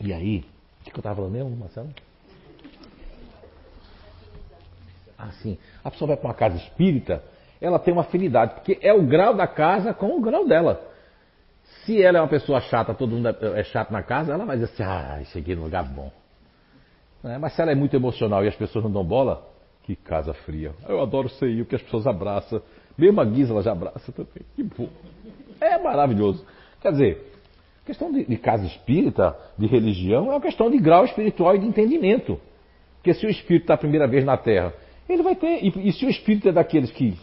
E 0.00 0.12
aí, 0.12 0.44
o 0.80 0.84
que, 0.84 0.92
eu 0.92 0.98
estava 0.98 1.16
falando 1.16 1.32
mesmo, 1.32 1.50
Marcelo? 1.56 1.88
Assim, 5.18 5.58
a 5.82 5.90
pessoa 5.90 6.08
vai 6.08 6.16
para 6.16 6.28
uma 6.28 6.34
casa 6.34 6.56
espírita, 6.56 7.22
ela 7.60 7.78
tem 7.78 7.92
uma 7.92 8.02
afinidade, 8.02 8.54
porque 8.54 8.78
é 8.80 8.94
o 8.94 9.02
grau 9.02 9.34
da 9.34 9.46
casa 9.46 9.92
com 9.92 10.16
o 10.16 10.20
grau 10.20 10.46
dela. 10.46 10.87
Se 11.84 12.02
ela 12.02 12.18
é 12.18 12.20
uma 12.20 12.28
pessoa 12.28 12.60
chata, 12.60 12.94
todo 12.94 13.10
mundo 13.10 13.28
é, 13.28 13.60
é 13.60 13.64
chato 13.64 13.90
na 13.90 14.02
casa, 14.02 14.32
ela 14.32 14.44
vai 14.44 14.58
dizer 14.58 14.72
assim, 14.72 14.82
ah, 14.82 15.20
cheguei 15.32 15.54
num 15.54 15.64
lugar 15.64 15.84
bom. 15.84 16.10
É, 17.24 17.38
mas 17.38 17.54
se 17.54 17.62
ela 17.62 17.72
é 17.72 17.74
muito 17.74 17.94
emocional 17.96 18.44
e 18.44 18.48
as 18.48 18.54
pessoas 18.54 18.84
não 18.84 18.90
dão 18.90 19.04
bola, 19.04 19.46
que 19.82 19.96
casa 19.96 20.34
fria. 20.34 20.72
Eu 20.86 21.00
adoro 21.00 21.28
ser 21.30 21.50
eu, 21.50 21.64
que 21.64 21.74
as 21.74 21.82
pessoas 21.82 22.06
abraçam. 22.06 22.60
Mesmo 22.96 23.20
a 23.20 23.24
Guisa 23.24 23.52
ela 23.52 23.62
já 23.62 23.72
abraça 23.72 24.12
também. 24.12 24.44
Que 24.54 24.62
bom. 24.62 24.88
É 25.60 25.78
maravilhoso. 25.78 26.44
Quer 26.80 26.92
dizer, 26.92 27.32
questão 27.86 28.12
de, 28.12 28.24
de 28.24 28.36
casa 28.36 28.66
espírita, 28.66 29.34
de 29.56 29.66
religião, 29.66 30.26
é 30.26 30.30
uma 30.30 30.40
questão 30.40 30.70
de 30.70 30.78
grau 30.78 31.04
espiritual 31.04 31.56
e 31.56 31.58
de 31.58 31.66
entendimento. 31.66 32.38
Porque 32.96 33.14
se 33.14 33.26
o 33.26 33.30
espírito 33.30 33.62
está 33.62 33.74
a 33.74 33.78
primeira 33.78 34.06
vez 34.06 34.24
na 34.24 34.36
Terra, 34.36 34.74
ele 35.08 35.22
vai 35.22 35.34
ter. 35.34 35.64
E, 35.64 35.88
e, 35.88 35.92
se 35.92 36.04
o 36.04 36.10
espírito 36.10 36.48
é 36.48 36.52
daqueles 36.52 36.90
que, 36.90 37.16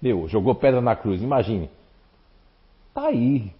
meu, 0.00 0.28
jogou 0.28 0.54
pedra 0.54 0.80
na 0.80 0.94
cruz, 0.94 1.22
imagine. 1.22 1.70
Está 2.88 3.06
aí, 3.06 3.50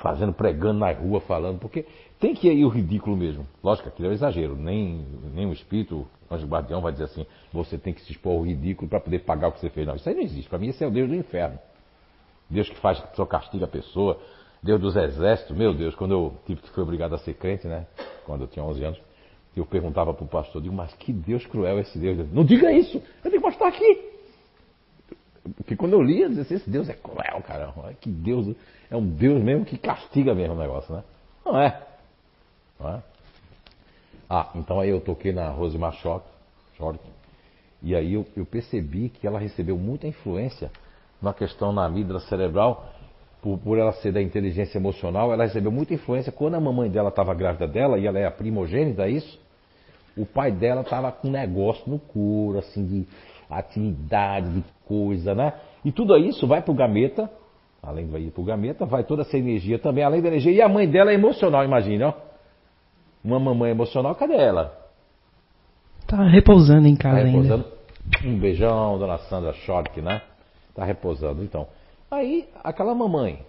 fazendo, 0.00 0.32
pregando 0.32 0.80
na 0.80 0.92
rua, 0.92 1.20
falando, 1.20 1.58
porque 1.58 1.84
tem 2.18 2.34
que 2.34 2.48
ir 2.48 2.64
o 2.64 2.68
ridículo 2.68 3.16
mesmo. 3.16 3.46
Lógico 3.62 3.88
que 3.88 3.94
aquilo 3.94 4.08
é 4.08 4.10
um 4.10 4.14
exagero. 4.14 4.56
Nem, 4.56 5.04
nem 5.34 5.46
o 5.46 5.52
espírito, 5.52 6.06
o 6.28 6.34
anjo 6.34 6.46
guardião 6.46 6.80
vai 6.80 6.92
dizer 6.92 7.04
assim, 7.04 7.26
você 7.52 7.78
tem 7.78 7.92
que 7.92 8.00
se 8.02 8.12
expor 8.12 8.32
ao 8.32 8.42
ridículo 8.42 8.88
para 8.88 9.00
poder 9.00 9.20
pagar 9.20 9.48
o 9.48 9.52
que 9.52 9.60
você 9.60 9.70
fez. 9.70 9.86
Não, 9.86 9.94
isso 9.94 10.08
aí 10.08 10.14
não 10.14 10.22
existe. 10.22 10.48
Para 10.48 10.58
mim, 10.58 10.68
esse 10.68 10.82
é 10.82 10.86
o 10.86 10.90
Deus 10.90 11.08
do 11.08 11.14
inferno. 11.14 11.58
Deus 12.48 12.68
que 12.68 12.76
faz, 12.76 13.02
só 13.14 13.26
castiga 13.26 13.66
a 13.66 13.68
pessoa. 13.68 14.18
Deus 14.62 14.80
dos 14.80 14.96
exércitos, 14.96 15.56
meu 15.56 15.72
Deus, 15.72 15.94
quando 15.94 16.12
eu 16.12 16.34
tive 16.46 16.60
que 16.62 16.70
fui 16.70 16.82
obrigado 16.82 17.14
a 17.14 17.18
ser 17.18 17.34
crente, 17.34 17.66
né? 17.68 17.86
Quando 18.24 18.42
eu 18.42 18.48
tinha 18.48 18.64
11 18.64 18.84
anos, 18.84 19.00
eu 19.56 19.64
perguntava 19.66 20.12
para 20.14 20.24
o 20.24 20.28
pastor, 20.28 20.62
digo, 20.62 20.74
mas 20.74 20.92
que 20.94 21.12
Deus 21.12 21.46
cruel 21.46 21.78
é 21.78 21.82
esse 21.82 21.98
Deus. 21.98 22.30
Não 22.32 22.44
diga 22.44 22.72
isso, 22.72 22.98
eu 22.98 23.30
tenho 23.30 23.40
que 23.40 23.46
mostrar 23.46 23.68
aqui. 23.68 24.17
Porque 25.56 25.76
quando 25.76 25.92
eu 25.92 26.02
lia, 26.02 26.26
eu 26.26 26.30
dizia, 26.30 26.56
esse 26.56 26.68
Deus 26.68 26.88
é 26.88 26.94
cruel, 26.94 27.42
cara. 27.46 27.72
Que 28.00 28.10
Deus, 28.10 28.54
é 28.90 28.96
um 28.96 29.06
Deus 29.06 29.42
mesmo 29.42 29.64
que 29.64 29.78
castiga 29.78 30.34
mesmo 30.34 30.54
o 30.54 30.58
negócio, 30.58 30.94
né? 30.94 31.02
Não 31.44 31.60
é. 31.60 31.82
Não 32.78 32.90
é? 32.90 33.02
Ah, 34.28 34.50
então 34.54 34.78
aí 34.78 34.90
eu 34.90 35.00
toquei 35.00 35.32
na 35.32 35.48
Rosemar 35.48 35.94
Schock, 35.94 36.24
e 37.82 37.94
aí 37.94 38.14
eu, 38.14 38.26
eu 38.36 38.44
percebi 38.44 39.08
que 39.08 39.26
ela 39.26 39.38
recebeu 39.38 39.76
muita 39.76 40.06
influência 40.06 40.70
na 41.20 41.32
questão 41.32 41.72
na 41.72 41.84
amígdala 41.84 42.20
cerebral 42.20 42.92
por, 43.40 43.58
por 43.58 43.78
ela 43.78 43.92
ser 43.94 44.12
da 44.12 44.20
inteligência 44.20 44.78
emocional, 44.78 45.32
ela 45.32 45.44
recebeu 45.44 45.70
muita 45.70 45.94
influência. 45.94 46.32
Quando 46.32 46.54
a 46.54 46.60
mamãe 46.60 46.90
dela 46.90 47.08
estava 47.08 47.34
grávida 47.34 47.66
dela, 47.66 47.98
e 47.98 48.06
ela 48.06 48.18
é 48.18 48.26
a 48.26 48.30
primogênita, 48.30 49.06
é 49.06 49.10
isso? 49.10 49.40
O 50.16 50.26
pai 50.26 50.50
dela 50.50 50.80
estava 50.80 51.12
com 51.12 51.28
um 51.28 51.30
negócio 51.30 51.88
no 51.88 51.98
couro, 51.98 52.58
assim, 52.58 52.84
de 52.84 53.06
atividade, 53.48 54.50
de 54.50 54.64
coisa, 54.88 55.34
né? 55.34 55.52
E 55.84 55.92
tudo 55.92 56.16
isso 56.16 56.46
vai 56.46 56.62
para 56.62 56.72
o 56.72 56.74
gameta, 56.74 57.30
além 57.82 58.06
de 58.06 58.16
ir 58.18 58.30
para 58.30 58.40
o 58.40 58.44
gameta, 58.44 58.86
vai 58.86 59.04
toda 59.04 59.22
essa 59.22 59.36
energia 59.36 59.78
também, 59.78 60.02
além 60.02 60.22
da 60.22 60.28
energia. 60.28 60.52
E 60.52 60.62
a 60.62 60.68
mãe 60.68 60.88
dela 60.88 61.10
é 61.10 61.14
emocional, 61.14 61.64
imagina, 61.64 62.08
ó. 62.08 62.14
Uma 63.22 63.38
mamãe 63.38 63.70
emocional, 63.70 64.14
cadê 64.14 64.36
ela? 64.36 64.76
Tá 66.06 66.22
repousando 66.24 66.86
em 66.86 66.96
casa 66.96 67.18
tá 67.18 67.24
repousando. 67.24 67.64
ainda. 67.64 68.28
Um 68.28 68.38
beijão, 68.38 68.98
dona 68.98 69.18
Sandra 69.18 69.52
Schork, 69.52 70.00
né? 70.00 70.22
Tá 70.74 70.84
repousando, 70.84 71.42
então. 71.42 71.66
Aí, 72.10 72.48
aquela 72.64 72.94
mamãe, 72.94 73.40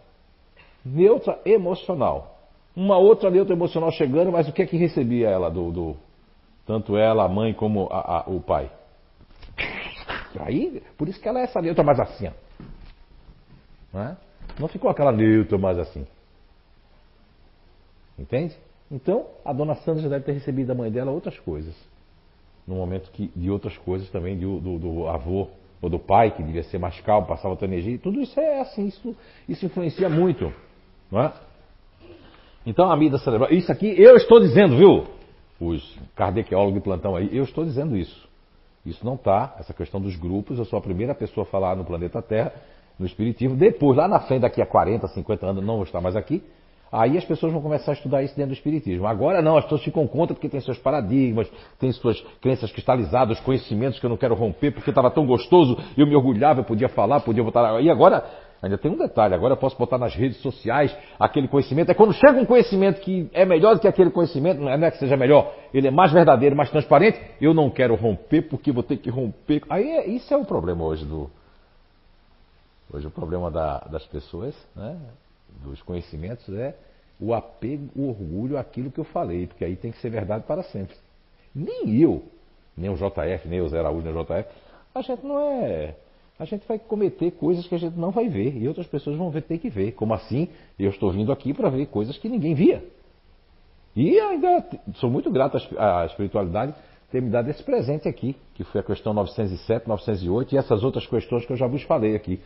neutra 0.84 1.39
emocional. 1.45 2.38
Uma 2.75 2.97
outra 2.97 3.30
neutra 3.30 3.54
emocional 3.54 3.91
chegando, 3.91 4.32
mas 4.32 4.47
o 4.49 4.54
que 4.54 4.62
é 4.62 4.65
que 4.65 4.78
recebia 4.78 5.30
ela 5.30 5.49
do. 5.49 5.71
do 5.71 5.95
tanto 6.65 6.97
ela, 6.97 7.25
a 7.25 7.28
mãe, 7.28 7.54
como 7.54 7.88
a, 7.91 8.17
a, 8.17 8.30
o 8.30 8.41
pai? 8.41 8.69
Aí, 10.37 10.83
por 10.97 11.07
isso 11.07 11.19
que 11.19 11.27
ela 11.27 11.39
é 11.39 11.43
essa 11.43 11.61
neutra 11.61 11.83
mais 11.83 11.99
assim. 11.99 12.29
Não, 13.91 14.01
é? 14.01 14.17
não 14.59 14.67
ficou 14.67 14.89
aquela 14.89 15.11
neutra 15.11 15.57
mais 15.57 15.77
assim. 15.79 16.05
Entende? 18.17 18.55
Então, 18.91 19.27
a 19.45 19.53
dona 19.53 19.75
Sandra 19.75 20.03
já 20.03 20.09
deve 20.09 20.25
ter 20.25 20.33
recebido 20.33 20.67
da 20.67 20.75
mãe 20.75 20.91
dela 20.91 21.11
outras 21.11 21.39
coisas. 21.39 21.73
No 22.67 22.75
momento 22.75 23.09
que, 23.11 23.31
de 23.35 23.49
outras 23.49 23.77
coisas 23.77 24.09
também 24.09 24.37
do, 24.37 24.59
do, 24.59 24.77
do 24.77 25.07
avô 25.07 25.47
ou 25.81 25.89
do 25.89 25.97
pai, 25.97 26.31
que 26.31 26.43
devia 26.43 26.63
ser 26.63 26.77
mais 26.77 26.99
calmo, 27.01 27.27
passava 27.27 27.49
outra 27.49 27.65
energia, 27.65 27.97
tudo 27.97 28.21
isso 28.21 28.39
é 28.39 28.59
assim, 28.59 28.87
isso, 28.87 29.15
isso 29.47 29.65
influencia 29.65 30.09
muito. 30.09 30.53
Não 31.11 31.21
é? 31.21 31.33
Então 32.65 32.89
a 32.89 32.93
amígdala 32.93 33.23
cerebral, 33.23 33.51
isso 33.51 33.71
aqui 33.71 33.99
eu 33.99 34.15
estou 34.17 34.39
dizendo, 34.39 34.77
viu? 34.77 35.07
Os 35.59 35.97
cardequeólogos 36.15 36.75
de 36.75 36.81
plantão 36.81 37.15
aí, 37.15 37.35
eu 37.35 37.43
estou 37.43 37.63
dizendo 37.63 37.95
isso. 37.95 38.28
Isso 38.85 39.05
não 39.05 39.15
está, 39.15 39.55
essa 39.59 39.73
questão 39.73 39.99
dos 39.99 40.15
grupos, 40.15 40.57
eu 40.57 40.65
sou 40.65 40.79
a 40.79 40.81
primeira 40.81 41.13
pessoa 41.13 41.45
a 41.45 41.49
falar 41.49 41.75
no 41.75 41.83
planeta 41.83 42.21
Terra 42.21 42.53
no 42.97 43.05
Espiritismo. 43.05 43.55
Depois, 43.55 43.97
lá 43.97 44.07
na 44.07 44.19
frente, 44.19 44.41
daqui 44.41 44.61
a 44.61 44.65
40, 44.65 45.07
50 45.07 45.45
anos, 45.45 45.63
não 45.63 45.75
vou 45.75 45.83
estar 45.83 46.01
mais 46.01 46.15
aqui. 46.15 46.43
Aí 46.91 47.17
as 47.17 47.23
pessoas 47.23 47.53
vão 47.53 47.61
começar 47.61 47.91
a 47.91 47.93
estudar 47.93 48.23
isso 48.23 48.35
dentro 48.35 48.49
do 48.49 48.57
Espiritismo. 48.57 49.05
Agora 49.05 49.41
não, 49.41 49.57
as 49.57 49.63
pessoas 49.63 49.83
ficam 49.83 50.07
contra 50.07 50.33
porque 50.33 50.49
tem 50.49 50.59
seus 50.59 50.77
paradigmas, 50.79 51.47
tem 51.79 51.91
suas 51.91 52.19
crenças 52.41 52.71
cristalizadas, 52.71 53.39
conhecimentos 53.41 53.99
que 53.99 54.05
eu 54.05 54.09
não 54.09 54.17
quero 54.17 54.33
romper 54.33 54.71
porque 54.71 54.89
estava 54.89 55.11
tão 55.11 55.25
gostoso, 55.25 55.77
eu 55.95 56.07
me 56.07 56.15
orgulhava, 56.15 56.61
eu 56.61 56.63
podia 56.63 56.89
falar, 56.89 57.19
podia 57.19 57.43
botar. 57.43 57.79
E 57.79 57.91
agora, 57.91 58.25
ainda 58.62 58.78
tem 58.78 58.91
um 58.91 58.98
detalhe, 58.98 59.34
agora 59.34 59.54
eu 59.54 59.58
posso 59.58 59.78
botar 59.78 59.98
nas 59.98 60.13
redes 60.13 60.38
sociais 60.41 60.95
aquele 61.19 61.48
conhecimento. 61.48 61.89
É 61.91 61.93
quando 61.93 62.13
chega 62.13 62.39
um 62.39 62.45
conhecimento 62.45 63.02
que 63.02 63.30
é 63.34 63.45
melhor 63.45 63.76
do 63.76 63.82
que 63.82 63.88
aquele 63.88 64.12
conhecimento, 64.12 64.62
não 64.62 64.69
é 64.69 64.91
que 64.91 64.98
seja 64.98 65.15
melhor, 65.15 65.54
ele 65.74 65.88
é 65.88 65.91
mais 65.91 66.12
verdadeiro, 66.12 66.56
mais 66.56 66.69
transparente, 66.69 67.19
eu 67.39 67.54
não 67.54 67.69
quero 67.69 67.95
romper 67.95 68.43
porque 68.43 68.72
vou 68.72 68.84
ter 68.84 68.98
que 68.98 69.10
romper. 69.10 69.63
Aí 69.69 69.89
é, 69.89 70.08
isso 70.08 70.34
é 70.34 70.38
o 70.38 70.45
problema 70.45 70.84
hoje 70.84 71.06
do. 71.06 71.30
Hoje 72.91 73.06
o 73.06 73.12
problema 73.12 73.52
da, 73.52 73.80
das 73.80 74.06
pessoas, 74.08 74.56
né? 74.76 75.00
dos 75.63 75.82
conhecimentos 75.82 76.48
é 76.56 76.76
o 77.19 77.34
apego, 77.34 77.89
o 77.95 78.10
orgulho 78.10 78.58
àquilo 78.58 78.91
que 78.91 79.00
eu 79.00 79.04
falei, 79.04 79.48
porque 79.48 79.65
aí 79.65 79.76
tem 79.76 79.91
que 79.91 80.00
ser 80.00 80.10
verdade 80.10 80.45
para 80.45 80.63
sempre. 80.63 80.95
Nem 81.54 82.00
eu, 82.00 82.24
nem 82.78 82.89
o 82.89 82.95
JF, 82.95 83.48
nem 83.48 83.62
o 83.62 83.67
Zé 83.67 83.80
Araújo, 83.80 84.08
nem 84.08 84.15
o 84.15 84.24
JF, 84.24 84.50
a 84.95 85.02
gente 85.02 85.26
não 85.26 85.39
é. 85.39 85.95
A 86.39 86.45
gente 86.45 86.65
vai 86.65 86.80
cometer 86.80 87.32
coisas 87.32 87.67
que 87.67 87.75
a 87.75 87.78
gente 87.78 87.97
não 87.97 88.12
vai 88.12 88.30
ver 88.30 88.56
e 88.56 88.65
outras 88.65 88.88
pessoas 88.88 89.17
vão 89.17 89.30
ter 89.30 89.58
que 89.58 89.69
ver. 89.69 89.91
Como 89.91 90.13
assim? 90.13 90.47
Eu 90.80 90.89
estou 90.89 91.12
vindo 91.12 91.34
aqui 91.34 91.54
para 91.54 91.69
ver 91.69 91.88
coisas 91.88 92.17
que 92.17 92.30
ninguém 92.30 92.54
via. 92.54 92.82
E 93.93 94.17
ainda 94.17 94.65
sou 94.95 95.10
muito 95.10 95.30
grato 95.30 95.58
à 95.78 96.06
espiritualidade 96.06 96.73
ter 97.12 97.21
me 97.21 97.30
dado 97.30 97.49
esse 97.49 97.62
presente 97.62 98.08
aqui, 98.08 98.36
que 98.54 98.63
foi 98.63 98.80
a 98.80 98.84
questão 98.84 99.13
907, 99.13 99.88
908 99.88 100.56
e 100.56 100.58
essas 100.58 100.84
outras 100.84 101.06
questões 101.06 101.45
que 101.45 101.52
eu 101.52 101.58
já 101.58 101.67
vos 101.67 101.84
falei 101.84 102.15
aqui. 102.15 102.39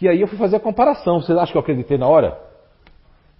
E 0.00 0.08
aí 0.08 0.20
eu 0.20 0.28
fui 0.28 0.38
fazer 0.38 0.56
a 0.56 0.60
comparação. 0.60 1.20
Vocês 1.20 1.36
acham 1.36 1.52
que 1.52 1.58
eu 1.58 1.62
acreditei 1.62 1.98
na 1.98 2.06
hora? 2.06 2.38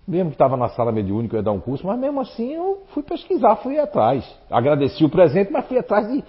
Mesmo 0.08 0.30
que 0.30 0.34
estava 0.34 0.56
na 0.56 0.70
sala 0.70 0.90
mediúnica, 0.90 1.36
eu 1.36 1.38
ia 1.38 1.44
dar 1.44 1.52
um 1.52 1.60
curso, 1.60 1.86
mas 1.86 1.98
mesmo 1.98 2.20
assim 2.20 2.52
eu 2.52 2.82
fui 2.88 3.04
pesquisar, 3.04 3.56
fui 3.56 3.78
atrás. 3.78 4.28
Agradeci 4.50 5.04
o 5.04 5.08
presente, 5.08 5.52
mas 5.52 5.66
fui 5.66 5.78
atrás 5.78 6.10
de 6.10 6.24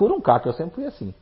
um 0.00 0.20
cá, 0.20 0.40
que 0.40 0.48
eu 0.48 0.52
sempre 0.52 0.76
fui 0.76 0.86
assim. 0.86 1.12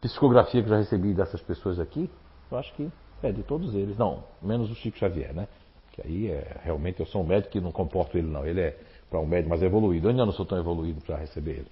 Psicografia 0.00 0.62
que 0.62 0.68
já 0.68 0.76
recebi 0.76 1.12
dessas 1.12 1.40
pessoas 1.40 1.80
aqui, 1.80 2.08
eu 2.50 2.58
acho 2.58 2.72
que 2.74 2.90
é 3.22 3.32
de 3.32 3.42
todos 3.42 3.74
eles. 3.74 3.96
Não, 3.96 4.22
menos 4.40 4.70
o 4.70 4.74
Chico 4.74 4.98
Xavier, 4.98 5.34
né? 5.34 5.48
Que 5.92 6.06
aí 6.06 6.30
é, 6.30 6.56
realmente 6.62 7.00
eu 7.00 7.06
sou 7.06 7.22
um 7.22 7.26
médico 7.26 7.52
que 7.52 7.60
não 7.60 7.72
comporto 7.72 8.16
ele, 8.16 8.28
não. 8.28 8.46
Ele 8.46 8.60
é 8.60 8.76
para 9.10 9.18
um 9.18 9.26
médico 9.26 9.50
mais 9.50 9.62
evoluído. 9.62 10.06
Eu 10.06 10.10
ainda 10.10 10.24
não 10.24 10.32
sou 10.32 10.46
tão 10.46 10.58
evoluído 10.58 11.00
para 11.00 11.16
receber 11.16 11.50
ele. 11.52 11.66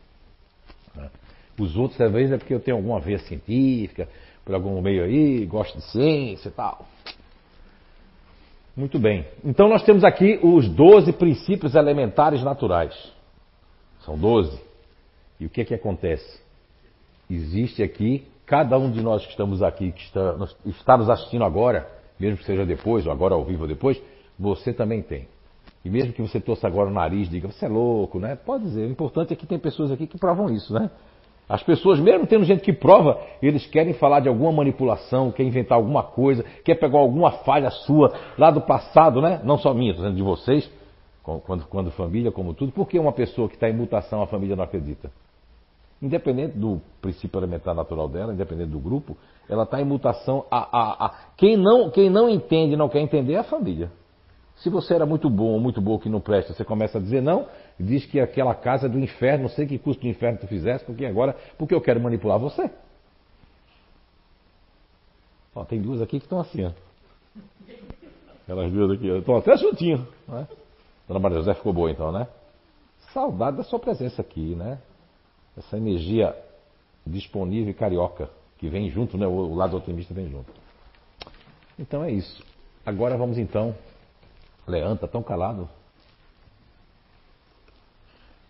Né? 0.95 1.11
Os 1.59 1.77
outros, 1.77 1.99
vezes, 2.13 2.33
é 2.33 2.39
porque 2.39 2.53
eu 2.53 2.61
tenho 2.61 2.77
alguma 2.77 3.01
veia 3.01 3.19
científica, 3.21 4.09
por 4.45 4.55
algum 4.55 4.81
meio 4.81 5.05
aí, 5.05 5.47
gosta 5.47 5.79
de 5.79 5.85
ciência 5.85 6.49
e 6.49 6.53
tal. 6.53 6.87
Muito 8.77 8.99
bem. 8.99 9.27
Então 9.43 9.69
nós 9.69 9.83
temos 9.83 10.05
aqui 10.05 10.39
os 10.43 10.69
12 10.69 11.13
princípios 11.15 11.75
elementares 11.75 12.43
naturais. 12.43 12.95
São 14.01 14.19
12. 14.19 14.61
E 15.41 15.47
o 15.47 15.51
que 15.51 15.63
é 15.63 15.65
que 15.65 15.75
acontece? 15.75 16.41
Existe 17.29 17.83
aqui, 17.83 18.27
cada 18.45 18.79
um 18.79 18.91
de 18.91 19.03
nós 19.03 19.25
que 19.25 19.31
estamos 19.31 19.63
aqui, 19.63 19.93
que 19.93 20.03
está, 20.03 20.37
está 20.65 20.97
nos 20.97 21.11
assistindo 21.11 21.45
agora, 21.45 21.89
mesmo 22.19 22.39
que 22.39 22.45
seja 22.45 22.65
depois, 22.65 23.07
ou 23.07 23.13
agora 23.13 23.35
ao 23.35 23.45
vivo 23.45 23.63
ou 23.63 23.69
depois, 23.69 24.01
você 24.39 24.73
também 24.73 25.03
tem. 25.03 25.27
E 25.85 25.91
mesmo 25.91 26.13
que 26.13 26.23
você 26.23 26.41
torça 26.41 26.67
agora 26.67 26.89
o 26.89 26.93
nariz, 26.93 27.29
diga, 27.29 27.49
você 27.49 27.67
é 27.67 27.69
louco, 27.69 28.19
né? 28.19 28.37
Pode 28.37 28.65
dizer. 28.65 28.87
O 28.87 28.91
importante 28.91 29.33
é 29.33 29.37
que 29.37 29.47
tem 29.47 29.59
pessoas 29.59 29.91
aqui 29.91 30.07
que 30.07 30.19
provam 30.19 30.51
isso, 30.51 30.73
né? 30.73 30.91
As 31.49 31.63
pessoas, 31.63 32.01
mesmo 32.01 32.27
tendo 32.27 32.45
gente 32.45 32.61
que 32.61 32.73
prova, 32.73 33.21
eles 33.41 33.67
querem 33.67 33.93
falar 33.93 34.19
de 34.19 34.29
alguma 34.29 34.51
manipulação, 34.51 35.31
quer 35.31 35.45
inventar 35.45 35.79
alguma 35.79 36.03
coisa, 36.03 36.45
quer 36.65 36.75
pegar 36.75 36.99
alguma 36.99 37.31
falha 37.31 37.71
sua 37.71 38.13
lá 38.37 38.51
do 38.51 38.61
passado, 38.61 39.21
né? 39.21 39.41
Não 39.45 39.57
só 39.57 39.73
minha, 39.73 39.93
estou 39.93 40.05
dizendo 40.05 40.17
de 40.17 40.25
vocês, 40.25 40.69
quando, 41.23 41.65
quando 41.67 41.91
família, 41.93 42.33
como 42.33 42.53
tudo. 42.53 42.73
Por 42.73 42.89
que 42.89 42.99
uma 42.99 43.13
pessoa 43.13 43.49
que 43.49 43.55
está 43.55 43.69
em 43.69 43.73
mutação, 43.73 44.23
a 44.23 44.27
família 44.27 44.57
não 44.57 44.65
acredita? 44.65 45.11
Independente 46.01 46.59
do 46.59 46.81
princípio 47.01 47.39
elementar 47.39 47.75
natural 47.75 48.09
dela, 48.09 48.33
independente 48.35 48.71
do 48.71 48.79
grupo, 48.79 49.17
ela 49.49 49.63
está 49.63 49.81
em 49.81 49.85
mutação. 49.85 50.45
A, 50.51 50.59
a, 50.59 51.07
a, 51.07 51.15
quem, 51.37 51.57
não, 51.57 51.91
quem 51.91 52.11
não 52.11 52.29
entende, 52.29 52.77
não 52.77 52.89
quer 52.89 53.01
entender 53.01 53.35
é 53.35 53.39
a 53.39 53.45
família. 53.45 53.91
Se 54.57 54.71
você 54.71 54.95
era 54.95 55.05
muito 55.05 55.29
bom 55.29 55.53
ou 55.53 55.61
muito 55.61 55.81
boa 55.81 55.99
que 55.99 56.09
não 56.09 56.21
presta, 56.21 56.53
você 56.53 56.65
começa 56.65 56.99
a 56.99 57.01
dizer 57.01 57.21
não, 57.21 57.47
diz 57.79 58.07
que 58.07 58.19
aquela 58.19 58.55
casa 58.55 58.87
é 58.87 58.89
do 58.89 58.99
inferno, 58.99 59.45
não 59.45 59.51
sei 59.51 59.67
que 59.67 59.79
custo 59.79 60.03
do 60.03 60.09
inferno 60.09 60.39
tu 60.39 60.47
fizesse, 60.47 60.85
porque 60.85 61.05
agora, 61.05 61.37
porque 61.59 61.75
eu 61.75 61.81
quero 61.81 62.01
manipular 62.01 62.39
você. 62.39 62.71
Ó, 65.55 65.65
tem 65.65 65.81
duas 65.81 66.03
aqui 66.03 66.19
que 66.19 66.25
estão 66.25 66.41
assim, 66.41 66.65
ó. 66.65 66.71
Aquelas 68.43 68.73
duas 68.73 68.93
aqui, 68.93 69.09
estão 69.09 69.37
até 69.37 69.57
juntinhas. 69.57 70.01
Né? 70.29 70.47
Dona 71.09 71.21
Maria 71.21 71.39
José 71.39 71.55
ficou 71.55 71.73
boa 71.73 71.91
então, 71.91 72.11
né? 72.13 72.27
Saudade 73.13 73.59
da 73.59 73.63
sua 73.63 73.79
presença 73.79 74.21
aqui, 74.21 74.55
né? 74.55 74.79
Essa 75.57 75.77
energia 75.77 76.37
disponível 77.07 77.71
e 77.71 77.75
carioca, 77.75 78.29
que 78.59 78.69
vem 78.69 78.91
junto, 78.91 79.17
né? 79.17 79.27
O 79.27 79.55
lado 79.55 79.77
otimista 79.77 80.13
vem 80.13 80.31
junto. 80.31 80.53
Então 81.79 82.03
é 82.05 82.11
isso. 82.11 82.43
Agora 82.85 83.17
vamos 83.17 83.39
então 83.39 83.75
Leandro, 84.67 84.95
está 84.97 85.09
tão 85.09 85.23
calado. 85.23 85.69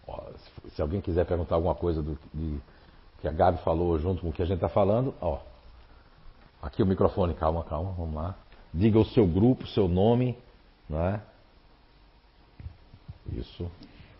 Ó, 0.06 0.22
se, 0.74 0.80
alguém 0.80 1.00
quiser 1.00 1.26
perguntar 1.26 1.56
alguma 1.56 1.74
coisa 1.74 2.02
do 2.02 2.18
de, 2.32 2.58
que 3.20 3.28
a 3.28 3.32
Gabi 3.32 3.62
falou 3.62 3.98
junto 3.98 4.22
com 4.22 4.28
o 4.28 4.32
que 4.32 4.42
a 4.42 4.46
gente 4.46 4.56
está 4.56 4.68
falando, 4.68 5.14
ó. 5.20 5.40
Aqui 6.62 6.82
o 6.82 6.86
microfone, 6.86 7.34
calma, 7.34 7.62
calma, 7.64 7.92
vamos 7.92 8.14
lá. 8.14 8.34
Diga 8.72 8.98
o 8.98 9.04
seu 9.04 9.26
grupo, 9.26 9.66
seu 9.66 9.86
nome, 9.86 10.36
não 10.88 11.00
é? 11.00 11.20
Isso. 13.32 13.70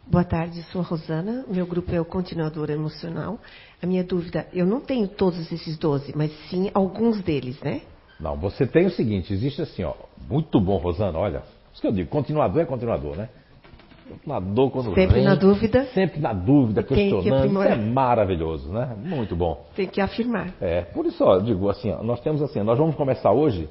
Boa 0.09 0.23
tarde, 0.23 0.63
sou 0.71 0.83
a 0.83 0.85
Rosana. 0.85 1.45
Meu 1.49 1.67
grupo 1.67 1.93
é 1.93 2.01
o 2.01 2.05
Continuador 2.05 2.71
Emocional. 2.71 3.41
A 3.83 3.87
minha 3.89 4.05
dúvida, 4.05 4.47
eu 4.53 4.65
não 4.65 4.81
tenho 4.81 5.09
todos 5.09 5.51
esses 5.51 5.77
12, 5.77 6.17
mas 6.17 6.31
sim 6.49 6.71
alguns 6.73 7.21
deles, 7.21 7.61
né? 7.61 7.83
Não, 8.21 8.37
você 8.37 8.65
tem 8.65 8.87
o 8.87 8.91
seguinte, 8.91 9.33
existe 9.33 9.61
assim, 9.61 9.83
ó. 9.83 9.95
Muito 10.31 10.61
bom, 10.61 10.77
Rosana, 10.77 11.19
olha. 11.19 11.43
Isso 11.73 11.81
que 11.81 11.89
eu 11.89 11.93
digo, 11.93 12.09
continuador 12.09 12.63
é 12.63 12.65
continuador, 12.65 13.17
né? 13.17 13.29
Continuador 14.09 14.71
quando 14.71 14.95
Sempre 14.95 15.15
vem, 15.17 15.25
na 15.25 15.35
dúvida. 15.35 15.87
Sempre 15.87 16.21
na 16.21 16.33
dúvida, 16.33 16.85
questionando. 16.85 17.47
Isso 17.47 17.63
é 17.63 17.75
maravilhoso, 17.75 18.73
né? 18.73 18.97
Muito 18.97 19.35
bom. 19.35 19.67
Tem 19.75 19.89
que 19.89 20.01
afirmar. 20.01 20.55
É, 20.61 20.83
por 20.83 21.05
isso, 21.05 21.25
ó, 21.25 21.35
eu 21.35 21.43
digo 21.43 21.69
assim, 21.69 21.91
ó, 21.91 22.01
nós 22.05 22.21
temos 22.21 22.41
assim, 22.43 22.63
nós 22.63 22.79
vamos 22.79 22.95
começar 22.95 23.33
hoje, 23.33 23.69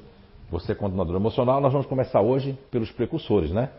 você 0.50 0.72
é 0.72 0.74
continuador 0.74 1.16
emocional, 1.16 1.62
nós 1.62 1.72
vamos 1.72 1.86
começar 1.86 2.20
hoje 2.20 2.58
pelos 2.70 2.92
precursores, 2.92 3.50
né? 3.50 3.70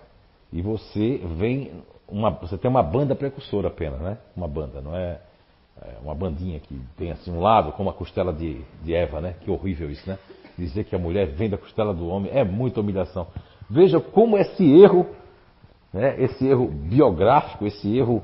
E 0.52 0.60
você 0.60 1.22
vem, 1.38 1.84
uma, 2.08 2.32
você 2.32 2.58
tem 2.58 2.70
uma 2.70 2.84
banda 2.84 3.16
precursora 3.16 3.68
apenas, 3.68 4.00
né? 4.00 4.18
Uma 4.36 4.48
banda, 4.48 4.82
não 4.82 4.96
é, 4.96 5.20
é 5.82 5.98
uma 6.02 6.16
bandinha 6.16 6.60
que 6.60 6.80
tem 6.96 7.12
assim 7.12 7.32
um 7.32 7.40
lado, 7.40 7.72
como 7.74 7.90
a 7.90 7.94
costela 7.94 8.34
de, 8.34 8.62
de 8.84 8.94
Eva, 8.94 9.20
né? 9.20 9.36
Que 9.42 9.52
horrível 9.52 9.90
isso, 9.92 10.08
né? 10.10 10.18
Dizer 10.58 10.86
que 10.86 10.96
a 10.96 11.00
mulher 11.00 11.28
vem 11.28 11.50
da 11.50 11.58
costela 11.58 11.94
do 11.94 12.08
homem 12.08 12.32
é 12.34 12.44
muita 12.44 12.80
humilhação. 12.80 13.28
Veja 13.70 14.00
como 14.00 14.38
esse 14.38 14.64
erro, 14.64 15.06
né, 15.94 16.16
esse 16.22 16.48
erro 16.48 16.68
biográfico, 16.68 17.66
esse 17.66 17.96
erro 17.96 18.24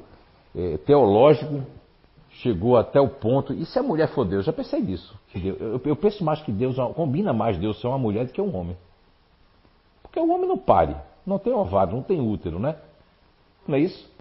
é, 0.55 0.77
teológico, 0.77 1.61
chegou 2.29 2.77
até 2.77 2.99
o 2.99 3.09
ponto. 3.09 3.53
E 3.53 3.65
se 3.65 3.77
a 3.77 3.83
mulher 3.83 4.07
for 4.09 4.25
Deus? 4.25 4.45
Já 4.45 4.53
pensei 4.53 4.81
nisso. 4.81 5.15
Eu, 5.35 5.81
eu, 5.83 5.95
penso 5.95 6.23
mais 6.23 6.41
que 6.41 6.51
Deus 6.51 6.75
combina 6.95 7.33
mais 7.33 7.57
Deus 7.57 7.79
ser 7.79 7.87
uma 7.87 7.97
mulher 7.97 8.25
do 8.25 8.31
que 8.31 8.41
um 8.41 8.55
homem. 8.55 8.77
Porque 10.01 10.19
o 10.19 10.31
homem 10.31 10.47
não 10.47 10.57
pare, 10.57 10.95
não 11.25 11.37
tem 11.37 11.53
ovário, 11.53 11.93
não 11.93 12.03
tem 12.03 12.21
útero, 12.21 12.59
né? 12.59 12.75
Não 13.67 13.75
é 13.75 13.79
isso? 13.79 14.11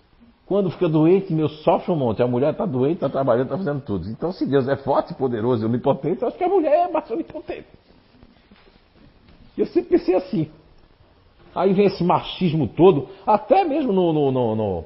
Quando 0.47 0.71
fica 0.71 0.89
doente, 0.89 1.33
meu 1.33 1.49
sofre 1.49 1.93
um 1.93 1.97
monte. 1.97 2.23
A 2.23 2.27
mulher 2.27 2.53
está 2.53 2.67
doente, 2.67 2.95
está 2.95 3.09
trabalhando, 3.09 3.45
está 3.45 3.57
fazendo 3.57 3.81
tudo. 3.81 4.09
Então, 4.09 4.33
se 4.33 4.45
Deus 4.45 4.69
é 4.69 4.77
forte, 4.77 5.15
poderoso 5.15 5.63
e 5.63 5.67
onipotente, 5.67 6.23
eu 6.23 6.29
acho 6.29 6.37
que 6.37 6.45
a 6.45 6.49
mulher 6.49 6.89
é 6.89 6.93
mais 6.93 7.11
onipotente. 7.11 7.69
Eu 9.57 9.67
sempre 9.67 9.99
pensei 9.99 10.15
assim. 10.15 10.51
Aí 11.55 11.73
vem 11.73 11.87
esse 11.87 12.03
machismo 12.03 12.67
todo, 12.67 13.09
até 13.27 13.65
mesmo 13.65 13.93
no. 13.93 14.13
no, 14.13 14.31
no, 14.31 14.57
no 14.57 14.85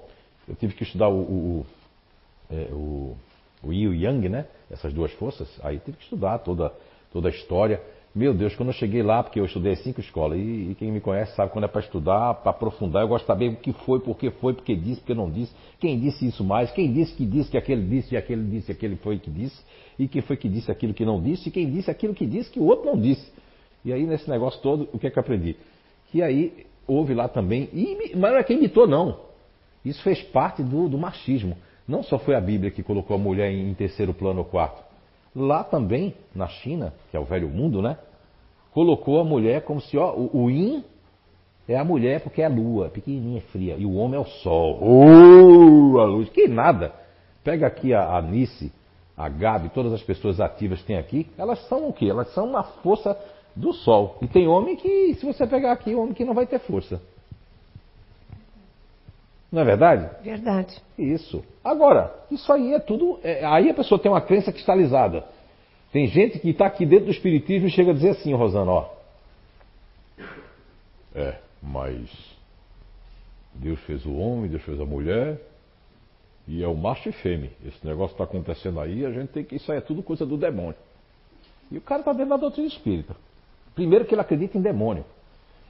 eu 0.49 0.55
tive 0.55 0.75
que 0.75 0.85
estudar 0.85 1.09
o, 1.09 1.21
o, 1.21 1.67
é, 2.51 2.69
o, 2.73 3.17
o 3.63 3.73
Yin 3.73 3.93
e 3.93 4.05
Yang, 4.05 4.29
né? 4.29 4.47
Essas 4.71 4.93
duas 4.93 5.13
forças. 5.13 5.49
Aí 5.63 5.79
tive 5.81 5.97
que 5.97 6.05
estudar 6.05 6.39
toda, 6.39 6.73
toda 7.13 7.29
a 7.29 7.31
história. 7.31 7.83
Meu 8.17 8.33
Deus, 8.33 8.57
quando 8.57 8.71
eu 8.71 8.73
cheguei 8.73 9.03
lá, 9.03 9.23
porque 9.23 9.39
eu 9.39 9.45
estudei 9.45 9.77
cinco 9.77 10.01
escolas, 10.01 10.39
e, 10.39 10.71
e 10.71 10.77
quem 10.79 10.91
me 10.91 11.01
conhece 11.01 11.37
sabe 11.37 11.53
quando 11.53 11.67
é 11.67 11.69
para 11.69 11.83
estudar, 11.83 12.33
para 12.37 12.51
aprofundar, 12.51 13.03
eu 13.03 13.09
gosto 13.09 13.25
de 13.25 13.27
saber 13.27 13.51
o 13.51 13.57
que 13.57 13.75
foi, 13.75 14.01
por 14.01 14.17
que 14.17 14.31
foi, 14.31 14.55
porque 14.55 14.75
disse, 14.75 15.01
porque 15.01 15.13
não 15.13 15.31
disse, 15.31 15.53
quem 15.79 16.01
disse 16.01 16.27
isso 16.27 16.43
mais, 16.43 16.71
quem 16.71 16.91
disse 16.91 17.15
que 17.15 17.27
disse 17.27 17.51
que 17.51 17.59
aquele 17.59 17.87
disse, 17.87 18.15
e 18.15 18.17
aquele 18.17 18.43
disse, 18.43 18.73
aquele 18.73 18.97
foi 18.97 19.19
que 19.19 19.31
disse, 19.31 19.63
e 19.99 20.09
quem 20.09 20.23
foi 20.23 20.39
que 20.39 20.49
disse 20.49 20.71
aquilo 20.71 20.95
que 20.95 21.05
não 21.05 21.21
disse, 21.21 21.51
e 21.51 21.53
quem 21.53 21.71
disse 21.71 21.91
aquilo 21.91 22.15
que 22.15 22.25
disse 22.25 22.51
que 22.51 22.59
o 22.59 22.65
outro 22.65 22.87
não 22.87 22.99
disse. 22.99 23.31
E 23.85 23.93
aí, 23.93 24.07
nesse 24.07 24.31
negócio 24.31 24.63
todo, 24.63 24.89
o 24.95 24.99
que 24.99 25.09
é 25.09 25.11
que 25.11 25.19
eu 25.19 25.21
aprendi? 25.21 25.55
que 26.11 26.23
aí 26.23 26.67
houve 26.87 27.13
lá 27.15 27.29
também, 27.29 27.69
e, 27.73 28.17
mas 28.17 28.33
não 28.33 28.39
é 28.39 28.43
quem 28.43 28.57
imitou, 28.57 28.87
não. 28.87 29.21
Isso 29.85 30.03
fez 30.03 30.23
parte 30.23 30.63
do, 30.63 30.89
do 30.89 30.97
machismo. 30.97 31.57
Não 31.87 32.03
só 32.03 32.19
foi 32.19 32.35
a 32.35 32.41
Bíblia 32.41 32.71
que 32.71 32.83
colocou 32.83 33.15
a 33.15 33.19
mulher 33.19 33.51
em 33.51 33.75
terceiro 33.75 34.15
plano 34.15 34.39
ou 34.39 34.45
quarto. 34.45 34.83
Lá 35.35 35.63
também, 35.63 36.15
na 36.35 36.49
China, 36.49 36.95
que 37.11 37.17
é 37.17 37.21
o 37.21 37.25
velho 37.25 37.49
mundo, 37.49 37.83
né? 37.83 37.99
Colocou 38.77 39.19
a 39.19 39.25
mulher 39.25 39.63
como 39.63 39.81
se, 39.81 39.97
ó, 39.97 40.13
o, 40.13 40.45
o 40.45 40.51
yin 40.51 40.85
é 41.67 41.79
a 41.79 41.83
mulher 41.83 42.21
porque 42.21 42.43
é 42.43 42.45
a 42.45 42.51
lua, 42.51 42.91
pequenininha, 42.91 43.41
fria, 43.51 43.75
e 43.79 43.87
o 43.87 43.95
homem 43.95 44.19
é 44.19 44.21
o 44.21 44.27
sol. 44.27 44.79
Oh, 44.83 45.99
a 45.99 46.05
luz, 46.05 46.29
que 46.29 46.47
nada. 46.47 46.93
Pega 47.43 47.67
aqui 47.67 47.95
a, 47.95 48.19
a 48.19 48.21
Nice, 48.21 48.71
a 49.17 49.31
Gabi, 49.31 49.71
todas 49.71 49.95
as 49.95 50.03
pessoas 50.03 50.43
ativas 50.43 50.83
que 50.83 50.89
tem 50.89 50.99
aqui, 50.99 51.27
elas 51.39 51.67
são 51.69 51.89
o 51.89 51.93
quê? 51.95 52.11
Elas 52.11 52.35
são 52.35 52.45
uma 52.45 52.65
força 52.65 53.19
do 53.55 53.73
sol. 53.73 54.19
E 54.21 54.27
tem 54.27 54.47
homem 54.47 54.77
que, 54.77 55.15
se 55.15 55.25
você 55.25 55.47
pegar 55.47 55.73
aqui, 55.73 55.95
homem 55.95 56.13
que 56.13 56.23
não 56.23 56.35
vai 56.35 56.47
ter 56.47 56.59
força. 56.59 57.01
Não 59.51 59.63
é 59.63 59.65
verdade? 59.65 60.23
Verdade. 60.23 60.83
Isso. 60.99 61.43
Agora, 61.65 62.15
isso 62.31 62.53
aí 62.53 62.75
é 62.75 62.79
tudo. 62.79 63.19
É, 63.25 63.43
aí 63.43 63.71
a 63.71 63.75
pessoa 63.75 63.99
tem 63.99 64.13
uma 64.13 64.21
crença 64.21 64.53
cristalizada. 64.53 65.25
Tem 65.97 66.09
gente 66.09 66.39
que 66.39 66.51
está 66.51 66.67
aqui 66.67 66.85
dentro 66.85 67.07
do 67.07 67.11
Espiritismo 67.11 67.69
e 67.69 67.71
chega 67.71 67.91
a 67.91 67.95
dizer 67.95 68.11
assim, 68.11 68.35
Rosana, 68.35 68.71
ó. 68.71 68.91
É, 71.15 71.39
mas 71.63 72.11
Deus 73.55 73.81
fez 73.85 74.05
o 74.05 74.15
homem, 74.15 74.51
Deus 74.51 74.63
fez 74.63 74.79
a 74.79 74.85
mulher, 74.85 75.41
e 76.47 76.63
é 76.63 76.69
o 76.69 76.77
macho 76.77 77.09
e 77.09 77.13
fêmea. 77.13 77.51
Esse 77.65 77.87
negócio 77.87 78.13
está 78.13 78.25
acontecendo 78.25 78.79
aí, 78.79 79.07
a 79.07 79.11
gente 79.11 79.29
tem 79.29 79.43
que. 79.43 79.57
Isso 79.57 79.73
aí 79.73 79.79
é 79.79 79.81
tudo 79.81 80.03
coisa 80.03 80.27
do 80.27 80.37
demônio. 80.37 80.77
E 81.73 81.79
o 81.79 81.81
cara 81.81 82.01
está 82.01 82.13
dentro 82.13 82.29
da 82.29 82.37
doutrina 82.37 82.69
espírita. 82.69 83.17
Primeiro 83.75 84.05
que 84.05 84.13
ele 84.13 84.21
acredita 84.21 84.59
em 84.59 84.61
demônio. 84.61 85.07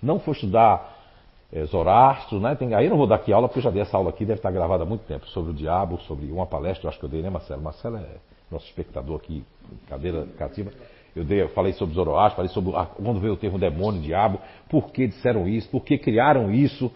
Não 0.02 0.18
for 0.18 0.32
estudar 0.32 1.06
é, 1.52 1.64
Zorastro, 1.66 2.40
né? 2.40 2.56
Tem, 2.56 2.74
aí 2.74 2.86
eu 2.86 2.90
não 2.90 2.98
vou 2.98 3.06
dar 3.06 3.14
aqui 3.14 3.32
aula, 3.32 3.46
porque 3.46 3.60
eu 3.60 3.62
já 3.62 3.70
dei 3.70 3.82
essa 3.82 3.96
aula 3.96 4.10
aqui, 4.10 4.24
deve 4.24 4.40
estar 4.40 4.50
gravada 4.50 4.82
há 4.82 4.86
muito 4.86 5.02
tempo, 5.02 5.24
sobre 5.28 5.52
o 5.52 5.54
diabo, 5.54 6.00
sobre 6.00 6.32
uma 6.32 6.46
palestra, 6.46 6.86
eu 6.86 6.90
acho 6.90 6.98
que 6.98 7.04
eu 7.04 7.08
dei, 7.08 7.22
né, 7.22 7.30
Marcelo? 7.30 7.62
Marcelo 7.62 7.98
é 7.98 8.16
nosso 8.50 8.66
espectador 8.66 9.16
aqui, 9.16 9.44
cadeira 9.88 10.26
cativa. 10.38 10.70
Eu, 11.14 11.24
dei, 11.24 11.42
eu 11.42 11.48
falei 11.48 11.72
sobre 11.72 11.94
Zoroastro, 11.94 12.36
falei 12.36 12.50
sobre 12.50 12.72
quando 13.02 13.20
veio 13.20 13.32
o 13.32 13.36
termo 13.36 13.58
demônio, 13.58 14.02
diabo, 14.02 14.38
por 14.68 14.90
que 14.90 15.06
disseram 15.06 15.48
isso, 15.48 15.68
por 15.70 15.82
que 15.82 15.96
criaram 15.96 16.52
isso, 16.52 16.92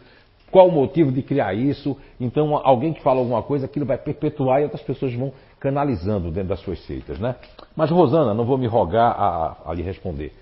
qual 0.51 0.69
o 0.69 0.73
motivo 0.73 1.11
de 1.11 1.23
criar 1.23 1.55
isso. 1.55 1.97
Então, 2.21 2.55
alguém 2.57 2.93
que 2.93 3.03
fala 3.03 3.21
alguma 3.21 3.43
coisa, 3.43 3.65
aquilo 3.65 3.87
vai 3.87 3.97
perpetuar 3.97 4.61
e 4.61 4.65
outras 4.65 4.83
pessoas 4.83 5.15
vão 5.15 5.33
canalizando 5.59 6.31
dentro 6.31 6.51
das 6.51 6.61
suas 6.61 6.79
seitas, 6.85 7.19
né? 7.19 7.37
Mas, 7.75 7.91
Rosana, 7.91 8.35
não 8.35 8.45
vou 8.45 8.59
me 8.59 8.67
rogar 8.67 9.13
a, 9.13 9.57
a 9.65 9.75
lhe 9.75 9.83
responder. 9.83 10.35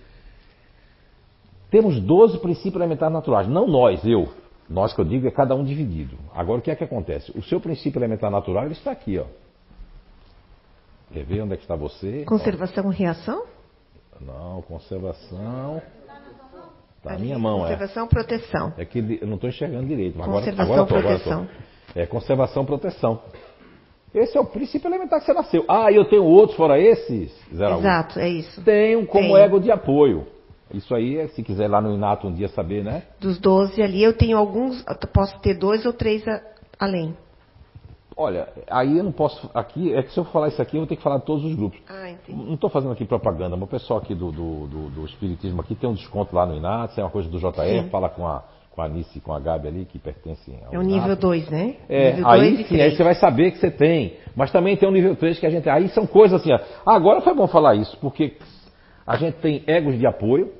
Temos 1.70 2.00
12 2.00 2.38
princípios 2.38 2.76
elementares 2.76 3.12
naturais. 3.12 3.46
Não 3.46 3.66
nós, 3.66 4.04
eu. 4.04 4.28
Nós 4.68 4.92
que 4.92 5.00
eu 5.00 5.04
digo 5.04 5.26
é 5.26 5.30
cada 5.30 5.54
um 5.54 5.64
dividido. 5.64 6.16
Agora 6.34 6.58
o 6.58 6.62
que 6.62 6.70
é 6.70 6.74
que 6.74 6.84
acontece? 6.84 7.30
O 7.36 7.42
seu 7.42 7.60
princípio 7.60 7.98
elementar 7.98 8.30
natural 8.30 8.64
ele 8.64 8.72
está 8.72 8.90
aqui, 8.90 9.18
ó. 9.18 9.24
Quer 11.12 11.24
ver 11.24 11.42
onde 11.42 11.54
é 11.54 11.56
que 11.56 11.62
está 11.62 11.76
você? 11.76 12.24
Conservação 12.24 12.92
e 12.92 12.94
reação? 12.94 13.44
Não, 14.20 14.62
conservação. 14.62 15.80
Está 16.98 17.12
na 17.12 17.18
minha 17.18 17.38
mão, 17.38 17.60
conservação, 17.60 18.04
é. 18.04 18.08
proteção. 18.08 18.74
É 18.76 18.84
que 18.84 18.98
eu 19.20 19.26
não 19.26 19.36
estou 19.36 19.48
enxergando 19.48 19.86
direito. 19.86 20.18
Mas 20.18 20.26
conservação, 20.26 20.74
agora, 20.74 20.90
agora 20.90 21.02
proteção. 21.02 21.42
Agora 21.42 21.68
é 21.94 22.06
conservação, 22.06 22.64
proteção. 22.64 23.22
Esse 24.14 24.36
é 24.36 24.40
o 24.40 24.44
princípio 24.44 24.88
elementar 24.88 25.20
que 25.20 25.26
você 25.26 25.34
nasceu. 25.34 25.64
Ah, 25.68 25.92
eu 25.92 26.04
tenho 26.06 26.24
outros 26.24 26.56
fora 26.56 26.80
esses? 26.80 27.32
Zero 27.54 27.78
Exato, 27.78 28.18
é 28.18 28.28
isso. 28.28 28.62
Tenho 28.62 29.06
como 29.06 29.34
Tem. 29.34 29.36
ego 29.36 29.60
de 29.60 29.70
apoio. 29.70 30.26
Isso 30.72 30.94
aí, 30.94 31.26
se 31.28 31.42
quiser 31.42 31.68
lá 31.68 31.80
no 31.80 31.94
Inato 31.94 32.26
um 32.26 32.32
dia 32.32 32.48
saber, 32.48 32.84
né? 32.84 33.02
Dos 33.20 33.38
12 33.38 33.80
ali, 33.82 34.02
eu 34.02 34.14
tenho 34.14 34.36
alguns, 34.36 34.84
eu 34.86 35.08
posso 35.12 35.38
ter 35.40 35.54
dois 35.54 35.84
ou 35.86 35.92
três 35.92 36.26
a, 36.28 36.42
além. 36.78 37.16
Olha, 38.20 38.48
aí 38.68 38.98
eu 38.98 39.04
não 39.04 39.12
posso. 39.12 39.48
Aqui, 39.54 39.94
é 39.94 40.02
que 40.02 40.12
se 40.12 40.18
eu 40.18 40.24
falar 40.24 40.48
isso 40.48 40.60
aqui, 40.60 40.76
eu 40.76 40.80
vou 40.80 40.88
ter 40.88 40.96
que 40.96 41.02
falar 41.02 41.18
de 41.18 41.24
todos 41.24 41.44
os 41.44 41.54
grupos. 41.54 41.78
Ah, 41.88 42.10
entendi. 42.10 42.36
Não 42.36 42.54
estou 42.54 42.68
fazendo 42.68 42.90
aqui 42.90 43.04
propaganda, 43.04 43.56
mas 43.56 43.62
o 43.62 43.70
pessoal 43.70 44.00
aqui 44.00 44.12
do, 44.12 44.32
do, 44.32 44.66
do, 44.66 44.90
do, 44.90 45.04
Espiritismo 45.06 45.60
aqui 45.60 45.76
tem 45.76 45.88
um 45.88 45.94
desconto 45.94 46.34
lá 46.34 46.44
no 46.44 46.56
Inato, 46.56 46.98
é 47.00 47.04
uma 47.04 47.10
coisa 47.10 47.28
do 47.28 47.38
JR, 47.38 47.52
sim. 47.52 47.88
fala 47.90 48.08
com 48.08 48.26
a, 48.26 48.42
com 48.72 48.82
a 48.82 48.86
Anice 48.86 49.18
e 49.18 49.20
com 49.20 49.32
a 49.32 49.38
Gabi 49.38 49.68
ali, 49.68 49.84
que 49.84 50.00
pertencem 50.00 50.58
ao. 50.66 50.74
É 50.74 50.78
o 50.78 50.82
nível 50.82 51.14
2, 51.14 51.48
né? 51.48 51.76
É, 51.88 52.14
nível 52.14 52.28
aí 52.28 52.64
sim, 52.64 52.80
aí 52.80 52.90
você 52.90 53.04
vai 53.04 53.14
saber 53.14 53.52
que 53.52 53.58
você 53.58 53.70
tem. 53.70 54.16
Mas 54.34 54.50
também 54.50 54.76
tem 54.76 54.88
o 54.88 54.92
nível 54.92 55.14
3 55.14 55.38
que 55.38 55.46
a 55.46 55.50
gente. 55.50 55.70
Aí 55.70 55.88
são 55.90 56.04
coisas 56.04 56.40
assim, 56.40 56.52
ó. 56.52 56.58
Ah, 56.84 56.96
agora 56.96 57.20
foi 57.20 57.34
bom 57.36 57.46
falar 57.46 57.76
isso, 57.76 57.96
porque 58.00 58.36
a 59.06 59.16
gente 59.16 59.36
tem 59.36 59.62
egos 59.64 59.96
de 59.96 60.08
apoio, 60.08 60.52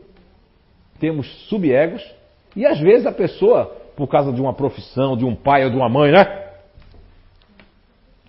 temos 1.00 1.26
subegos, 1.48 2.08
e 2.54 2.64
às 2.64 2.78
vezes 2.78 3.04
a 3.04 3.12
pessoa, 3.12 3.64
por 3.96 4.06
causa 4.06 4.32
de 4.32 4.40
uma 4.40 4.54
profissão, 4.54 5.16
de 5.16 5.24
um 5.24 5.34
pai 5.34 5.64
ou 5.64 5.70
de 5.70 5.76
uma 5.76 5.88
mãe, 5.88 6.12
né? 6.12 6.47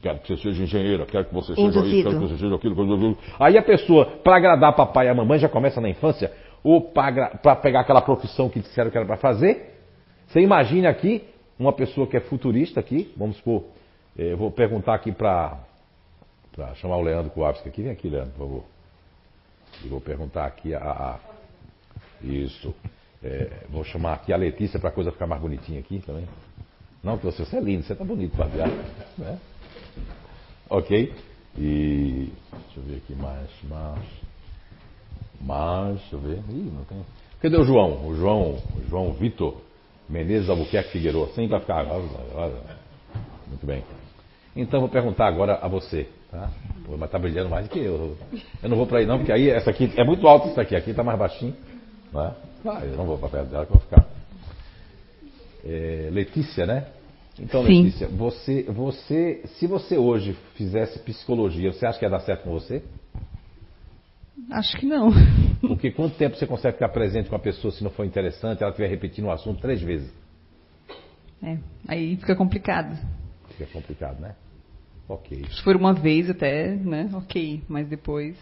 Quero 0.02 0.20
que 0.20 0.28
você 0.36 0.42
seja 0.42 0.64
engenheira, 0.64 1.06
quero 1.06 1.26
que 1.26 1.34
você 1.34 1.54
seja 1.54 1.68
isso, 1.68 2.04
quero 2.04 2.20
que 2.20 2.28
você 2.28 2.38
seja 2.38 2.56
aquilo. 2.56 3.18
Aí 3.38 3.58
a 3.58 3.62
pessoa, 3.62 4.06
para 4.06 4.38
agradar 4.38 4.74
papai 4.74 5.08
e 5.08 5.10
a 5.10 5.14
mamãe, 5.14 5.40
já 5.40 5.50
começa 5.50 5.82
na 5.82 5.90
infância, 5.90 6.32
ou 6.64 6.82
para 6.82 7.56
pegar 7.58 7.82
aquela 7.82 8.02
profissão 8.02 8.50
que 8.50 8.60
disseram 8.60 8.90
que 8.90 8.98
era 8.98 9.06
para 9.06 9.18
fazer. 9.18 9.78
Você 10.28 10.40
imagina 10.40 10.90
aqui 10.90 11.24
uma 11.58 11.74
pessoa 11.74 12.08
que 12.08 12.16
é 12.16 12.22
futurista 12.22 12.80
aqui, 12.80 13.14
vamos 13.18 13.38
supor, 13.38 13.64
eh, 14.18 14.32
eu 14.32 14.38
vou 14.38 14.50
perguntar 14.50 14.94
aqui 14.94 15.12
para 15.12 15.58
chamar 16.76 16.98
o 16.98 17.02
Leandro 17.02 17.32
Kowalski 17.32 17.68
aqui, 17.68 17.82
vem 17.82 17.92
aqui, 17.92 18.08
Leandro, 18.08 18.32
por 18.32 18.40
favor. 18.40 18.64
E 19.84 19.88
vou 19.90 20.00
perguntar 20.00 20.46
aqui 20.46 20.74
a, 20.74 20.80
a 20.80 21.20
isso. 22.22 22.74
É, 23.22 23.66
vou 23.70 23.84
chamar 23.84 24.14
aqui 24.14 24.32
a 24.32 24.38
Letícia 24.38 24.80
para 24.80 24.90
a 24.90 24.92
coisa 24.94 25.12
ficar 25.12 25.28
mais 25.28 25.42
bonitinha 25.42 25.80
aqui 25.80 26.02
também. 26.06 26.26
Não, 27.04 27.18
porque 27.18 27.44
você, 27.44 27.56
é 27.56 27.60
lindo, 27.60 27.84
você 27.84 27.94
está 27.94 28.04
bonito 28.04 28.36
para 28.36 28.46
viajar. 28.46 28.86
Né? 29.18 29.40
Ok? 30.70 31.14
E. 31.58 32.32
Deixa 32.52 32.80
eu 32.80 32.84
ver 32.84 32.98
aqui 32.98 33.16
mais. 33.16 33.50
Mais. 33.64 34.06
Mais. 35.42 36.00
Deixa 36.00 36.16
eu 36.16 36.20
ver. 36.20 36.38
Ih, 36.50 36.72
não 36.74 36.84
tem. 36.84 37.06
Cadê 37.42 37.58
o 37.58 37.64
João? 37.64 38.08
O 38.08 38.16
João, 38.16 38.56
o 38.76 38.90
João 38.90 39.14
Vitor 39.14 39.62
Menezes 40.10 40.50
Albuquerque 40.50 40.92
Figueiredo. 40.92 41.24
Assim 41.24 41.48
vai 41.48 41.60
ficar. 41.60 41.86
Muito 41.86 43.66
bem. 43.66 43.84
Então 44.56 44.80
vou 44.80 44.90
perguntar 44.90 45.28
agora 45.28 45.60
a 45.62 45.68
você. 45.68 46.08
Tá? 46.30 46.52
Pô, 46.86 46.92
mas 46.96 47.08
está 47.08 47.18
brilhando 47.18 47.50
mais 47.50 47.68
do 47.68 47.72
que 47.72 47.80
eu. 47.80 48.16
Eu 48.62 48.70
não 48.70 48.78
vou 48.78 48.86
para 48.86 49.00
aí 49.00 49.06
não, 49.06 49.18
porque 49.18 49.32
aí 49.32 49.50
essa 49.50 49.70
aqui 49.72 49.92
é 49.98 50.04
muito 50.04 50.28
alta 50.28 50.50
isso 50.50 50.62
aqui. 50.62 50.76
Aqui 50.76 50.92
está 50.92 51.04
mais 51.04 51.18
baixinho. 51.18 51.56
Né? 52.14 52.36
Ah, 52.66 52.82
eu 52.84 52.96
não 52.96 53.06
vou 53.06 53.18
para 53.18 53.30
perto 53.30 53.50
dela 53.50 53.66
que 53.66 53.72
eu 53.72 53.80
vou 53.80 53.88
ficar. 53.88 54.06
É, 55.66 56.10
Letícia, 56.12 56.66
né? 56.66 56.88
Então, 57.42 57.66
Sim. 57.66 57.84
Letícia, 57.84 58.08
você, 58.08 58.64
você, 58.64 59.42
se 59.46 59.66
você 59.66 59.98
hoje 59.98 60.36
fizesse 60.56 61.00
psicologia, 61.00 61.72
você 61.72 61.86
acha 61.86 61.98
que 61.98 62.06
ia 62.06 62.10
dar 62.10 62.20
certo 62.20 62.44
com 62.44 62.52
você? 62.52 62.84
Acho 64.52 64.78
que 64.78 64.86
não. 64.86 65.12
Porque 65.62 65.92
quanto 65.92 66.16
tempo 66.16 66.36
você 66.36 66.46
consegue 66.46 66.74
ficar 66.74 66.90
presente 66.90 67.30
com 67.30 67.36
a 67.36 67.40
pessoa 67.40 67.72
se 67.72 67.84
não 67.84 67.92
for 67.92 68.06
interessante, 68.06 68.62
ela 68.62 68.72
estiver 68.72 68.90
repetindo 68.90 69.26
o 69.26 69.32
assunto 69.32 69.62
três 69.62 69.82
vezes? 69.82 70.12
É, 71.42 71.58
aí 71.88 72.18
fica 72.18 72.36
complicado. 72.36 72.98
Fica 73.50 73.66
complicado, 73.72 74.20
né? 74.20 74.36
Ok. 75.08 75.44
Se 75.50 75.64
for 75.64 75.76
uma 75.76 75.94
vez 75.94 76.30
até, 76.30 76.76
né? 76.76 77.10
Ok, 77.14 77.62
mas 77.68 77.88
depois 77.88 78.38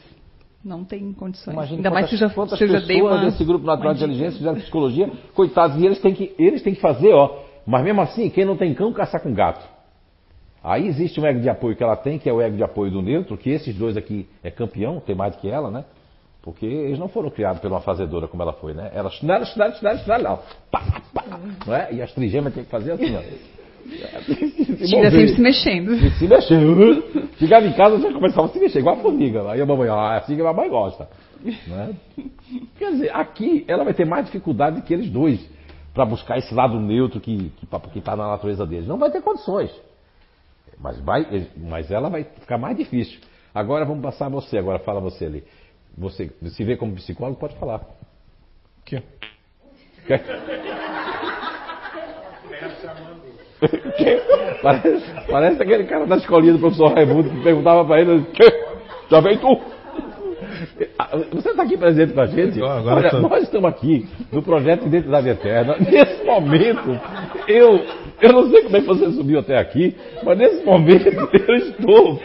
não 0.64 0.84
tem 0.84 1.14
condições. 1.14 1.54
Imagina 1.54 1.78
Ainda 1.78 1.92
mais 1.92 2.10
que 2.10 2.18
já 2.18 2.30
quantas 2.30 2.60
pessoas 2.60 2.90
uma... 2.90 3.26
desse 3.26 3.44
grupo 3.46 3.66
natural 3.66 3.94
de 3.94 4.04
inteligência 4.04 4.38
fizeram 4.38 4.56
psicologia, 4.56 5.10
coitados, 5.34 5.82
e 5.82 5.86
eles 5.86 6.00
têm 6.02 6.14
que, 6.14 6.36
eles 6.38 6.62
têm 6.62 6.76
que 6.76 6.82
fazer, 6.82 7.14
ó. 7.14 7.47
Mas 7.68 7.84
mesmo 7.84 8.00
assim, 8.00 8.30
quem 8.30 8.46
não 8.46 8.56
tem 8.56 8.74
cão, 8.74 8.94
caça 8.94 9.20
com 9.20 9.34
gato. 9.34 9.68
Aí 10.64 10.88
existe 10.88 11.20
um 11.20 11.26
ego 11.26 11.42
de 11.42 11.50
apoio 11.50 11.76
que 11.76 11.84
ela 11.84 11.98
tem, 11.98 12.18
que 12.18 12.30
é 12.30 12.34
o 12.34 12.42
ego 12.42 12.56
de 12.56 12.64
apoio 12.64 12.90
do 12.90 13.02
neutro, 13.02 13.38
que 13.38 13.50
esses 13.50 13.76
dois 13.76 13.98
aqui 13.98 14.26
é 14.42 14.50
campeão, 14.50 15.02
tem 15.02 15.14
mais 15.14 15.36
do 15.36 15.42
que 15.42 15.50
ela, 15.50 15.70
né? 15.70 15.84
Porque 16.42 16.66
eles 16.66 16.98
não 16.98 17.10
foram 17.10 17.30
criados 17.30 17.62
pela 17.62 17.76
uma 17.76 17.82
fazedora 17.82 18.26
como 18.26 18.42
ela 18.42 18.54
foi, 18.54 18.74
né? 18.74 18.90
Ela 18.94 19.10
estudaram, 19.10 19.44
estudaram, 19.44 19.74
estudaram, 19.74 20.24
lá, 20.24 20.40
pá, 20.72 21.02
pá, 21.14 21.24
não 21.66 21.76
é? 21.76 21.94
E 21.94 22.02
as 22.02 22.14
trigêmeas 22.14 22.54
tem 22.54 22.64
que 22.64 22.70
fazer 22.70 22.94
assim, 22.94 23.16
ó. 23.16 23.22
Fica 23.88 24.88
sempre 24.88 25.28
se 25.30 25.42
mexendo. 25.42 25.94
E 25.94 26.12
se 26.12 26.28
mexendo. 26.28 27.04
Chegava 27.38 27.66
em 27.66 27.74
casa, 27.74 28.00
já 28.00 28.14
começava 28.14 28.48
a 28.48 28.50
se 28.50 28.60
mexer, 28.60 28.80
igual 28.80 28.96
a 28.96 29.00
formiga. 29.00 29.52
Aí 29.52 29.62
a 29.62 29.66
mamãe, 29.66 29.90
ah, 29.90 30.16
é 30.16 30.18
assim 30.18 30.36
que 30.36 30.42
a 30.42 30.46
mamãe 30.46 30.70
gosta. 30.70 31.08
Né? 31.44 31.94
Quer 32.78 32.92
dizer, 32.92 33.12
aqui 33.14 33.66
ela 33.68 33.84
vai 33.84 33.94
ter 33.94 34.06
mais 34.06 34.26
dificuldade 34.26 34.82
que 34.82 34.94
eles 34.94 35.10
dois 35.10 35.57
para 35.98 36.06
buscar 36.06 36.38
esse 36.38 36.54
lado 36.54 36.80
neutro 36.80 37.20
que 37.20 37.52
está 37.96 38.16
na 38.16 38.28
natureza 38.28 38.68
deles. 38.68 38.88
Não 38.88 39.00
vai 39.00 39.10
ter 39.10 39.20
condições. 39.20 39.72
Mas, 40.78 41.00
vai, 41.00 41.50
mas 41.58 41.90
ela 41.90 42.08
vai 42.08 42.24
ficar 42.24 42.60
mais 42.60 42.78
difícil. 42.78 43.20
Agora 43.52 43.84
vamos 43.84 44.04
passar 44.04 44.28
a 44.28 44.30
você, 44.30 44.60
agora 44.60 44.78
fala 44.78 45.02
você 45.02 45.26
ali. 45.26 45.44
Você 45.98 46.32
se 46.50 46.64
vê 46.64 46.78
como 46.78 46.94
psicólogo, 46.94 47.40
pode 47.40 47.56
falar. 47.56 47.82
Aqui. 48.82 49.02
Quer? 53.98 54.24
parece, 54.62 55.04
parece 55.32 55.64
aquele 55.64 55.86
cara 55.86 56.06
da 56.06 56.18
escolinha 56.18 56.54
do 56.54 56.60
professor 56.60 56.94
Raimundo 56.94 57.32
que 57.32 57.42
perguntava 57.42 57.84
para 57.84 58.02
ele: 58.02 58.24
Já 59.10 59.20
vem 59.20 59.40
tu? 59.40 59.60
Você 61.34 61.50
está 61.50 61.64
aqui 61.64 61.78
presente 61.78 62.14
com 62.14 62.22
a 62.22 62.26
gente? 62.26 62.62
Olha, 62.62 63.10
tô... 63.10 63.20
nós 63.20 63.44
estamos 63.44 63.70
aqui 63.70 64.08
no 64.32 64.42
projeto 64.42 64.86
Identidade 64.86 65.30
Eterna. 65.30 65.78
Nesse 65.80 66.24
momento, 66.24 67.00
eu, 67.48 67.80
eu 68.22 68.34
não 68.34 68.50
sei 68.50 68.64
como 68.64 68.78
é 68.78 68.82
que 68.82 68.88
você 68.88 69.12
subiu 69.12 69.40
até 69.40 69.58
aqui, 69.58 69.96
mas 70.24 70.38
nesse 70.38 70.64
momento 70.66 71.08
eu 71.48 71.56
estou 71.56 72.20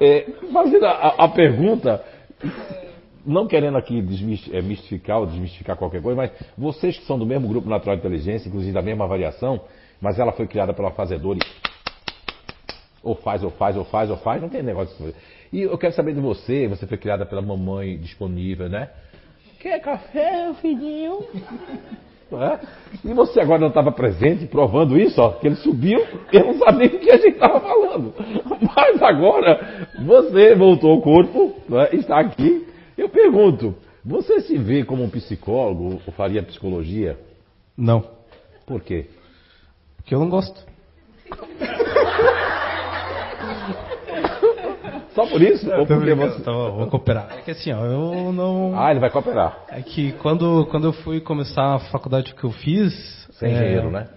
é, 0.00 0.26
fazendo 0.52 0.86
a, 0.86 1.14
a 1.18 1.28
pergunta 1.28 2.02
Não 3.26 3.46
querendo 3.46 3.76
aqui 3.76 4.00
desmist- 4.00 4.48
eh, 4.54 4.62
mistificar 4.62 5.18
ou 5.18 5.26
desmistificar 5.26 5.76
qualquer 5.76 6.00
coisa, 6.00 6.16
mas 6.16 6.30
vocês 6.56 6.96
que 6.96 7.04
são 7.04 7.18
do 7.18 7.26
mesmo 7.26 7.46
grupo 7.46 7.68
natural 7.68 7.96
de 7.96 8.00
inteligência, 8.00 8.48
inclusive 8.48 8.72
da 8.72 8.80
mesma 8.80 9.06
variação, 9.06 9.60
mas 10.00 10.18
ela 10.18 10.32
foi 10.32 10.46
criada 10.46 10.72
pela 10.72 10.90
fazedora 10.92 11.38
e 11.38 11.68
ou 13.02 13.14
faz, 13.14 13.42
ou 13.44 13.50
faz, 13.50 13.76
ou 13.76 13.84
faz, 13.84 14.10
ou 14.10 14.16
faz, 14.16 14.40
não 14.40 14.48
tem 14.48 14.62
negócio 14.62 14.96
de 14.96 15.14
E 15.52 15.62
eu 15.62 15.78
quero 15.78 15.94
saber 15.94 16.14
de 16.14 16.20
você, 16.20 16.66
você 16.68 16.86
foi 16.86 16.98
criada 16.98 17.24
pela 17.24 17.40
mamãe 17.42 17.96
disponível, 17.98 18.68
né? 18.68 18.90
Quer 19.60 19.80
café, 19.80 20.52
filhinho? 20.60 21.24
É? 22.30 22.60
E 23.08 23.14
você 23.14 23.40
agora 23.40 23.58
não 23.58 23.68
estava 23.68 23.90
presente, 23.90 24.44
provando 24.44 24.98
isso, 24.98 25.18
ó, 25.18 25.30
que 25.32 25.46
ele 25.46 25.56
subiu, 25.56 25.98
eu 26.30 26.44
não 26.44 26.58
sabia 26.58 26.86
o 26.88 26.98
que 27.00 27.10
a 27.10 27.16
gente 27.16 27.36
estava 27.36 27.58
falando. 27.58 28.12
Mas 28.76 29.02
agora 29.02 29.88
você 30.04 30.54
voltou 30.54 30.90
ao 30.90 31.00
corpo, 31.00 31.54
é? 31.78 31.96
está 31.96 32.20
aqui. 32.20 32.66
Eu 32.98 33.08
pergunto, 33.08 33.74
você 34.04 34.42
se 34.42 34.58
vê 34.58 34.84
como 34.84 35.04
um 35.04 35.08
psicólogo 35.08 36.02
ou 36.06 36.12
faria 36.12 36.42
psicologia? 36.42 37.18
Não, 37.74 38.04
Por 38.66 38.82
quê? 38.82 39.06
porque 39.96 40.14
eu 40.14 40.18
não 40.18 40.28
gosto. 40.28 40.66
Só 45.18 45.26
por 45.26 45.42
isso? 45.42 45.68
ou 45.68 45.84
Tô 45.84 45.96
porque 45.96 46.14
você... 46.14 46.38
bom, 46.42 46.76
vou 46.76 46.86
cooperar. 46.86 47.28
É 47.38 47.42
que 47.42 47.50
assim, 47.50 47.72
ó, 47.72 47.84
eu 47.84 48.32
não. 48.32 48.78
Ah, 48.78 48.90
ele 48.92 49.00
vai 49.00 49.10
cooperar. 49.10 49.64
É 49.68 49.82
que 49.82 50.12
quando, 50.12 50.64
quando 50.70 50.84
eu 50.86 50.92
fui 50.92 51.20
começar 51.20 51.74
a 51.74 51.78
faculdade 51.80 52.34
que 52.34 52.44
eu 52.44 52.52
fiz. 52.52 53.26
Você 53.32 53.46
é 53.46 53.48
é, 53.48 53.52
engenheiro, 53.52 53.90
né? 53.90 54.08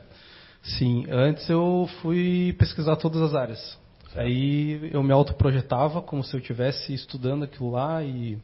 Sim, 0.61 1.05
antes 1.09 1.49
eu 1.49 1.89
fui 2.03 2.53
pesquisar 2.59 2.95
todas 2.97 3.19
as 3.21 3.33
áreas. 3.33 3.79
Aí 4.15 4.91
eu 4.93 5.01
me 5.01 5.11
autoprojetava 5.11 6.01
como 6.03 6.23
se 6.23 6.35
eu 6.35 6.39
estivesse 6.39 6.93
estudando 6.93 7.43
aquilo 7.45 7.71
lá 7.71 8.03
e 8.03 8.37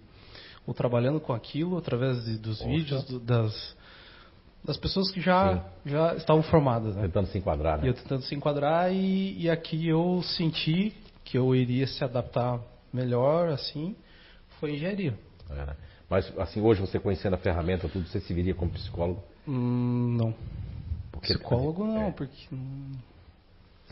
ou 0.65 0.73
trabalhando 0.73 1.19
com 1.19 1.33
aquilo 1.33 1.77
através 1.77 2.25
de- 2.25 2.37
dos 2.39 2.57
Poxa. 2.57 2.69
vídeos 2.71 3.03
do- 3.05 3.19
das, 3.19 3.75
das 4.65 4.77
pessoas 4.77 5.11
que 5.11 5.21
já, 5.21 5.63
já 5.85 6.15
estavam 6.15 6.41
formadas. 6.41 6.95
Né? 6.95 7.03
Tentando 7.03 7.27
se 7.27 7.37
enquadrar, 7.37 7.79
E 7.79 7.81
né? 7.83 7.89
eu 7.89 7.93
tentando 7.93 8.21
se 8.23 8.33
enquadrar 8.33 8.91
e, 8.91 9.43
e 9.43 9.49
aqui 9.49 9.87
eu 9.87 10.21
senti 10.23 10.93
que 11.27 11.37
eu 11.37 11.53
iria 11.53 11.85
se 11.85 12.01
adaptar 12.03 12.59
melhor, 12.93 13.49
assim, 13.49 13.95
foi 14.59 14.75
engenharia. 14.75 15.13
É, 15.49 15.65
né? 15.65 15.75
Mas 16.09 16.31
assim, 16.39 16.61
hoje 16.61 16.79
você 16.79 16.97
conhecendo 16.99 17.33
a 17.33 17.37
ferramenta, 17.37 17.89
tudo, 17.89 18.07
você 18.07 18.21
se 18.21 18.33
viria 18.33 18.55
como 18.55 18.71
psicólogo? 18.71 19.21
Hum, 19.45 20.15
não. 20.17 20.33
Porque- 21.11 21.33
Psicólogo 21.33 21.85
não, 21.85 22.03
É. 22.07 22.11
porque. 22.11 22.47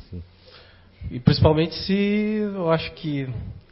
Sim. 0.10 0.24
E 1.12 1.20
principalmente 1.20 1.76
se 1.76 1.94
eu 1.94 2.72
acho 2.72 2.92
que, 2.94 3.28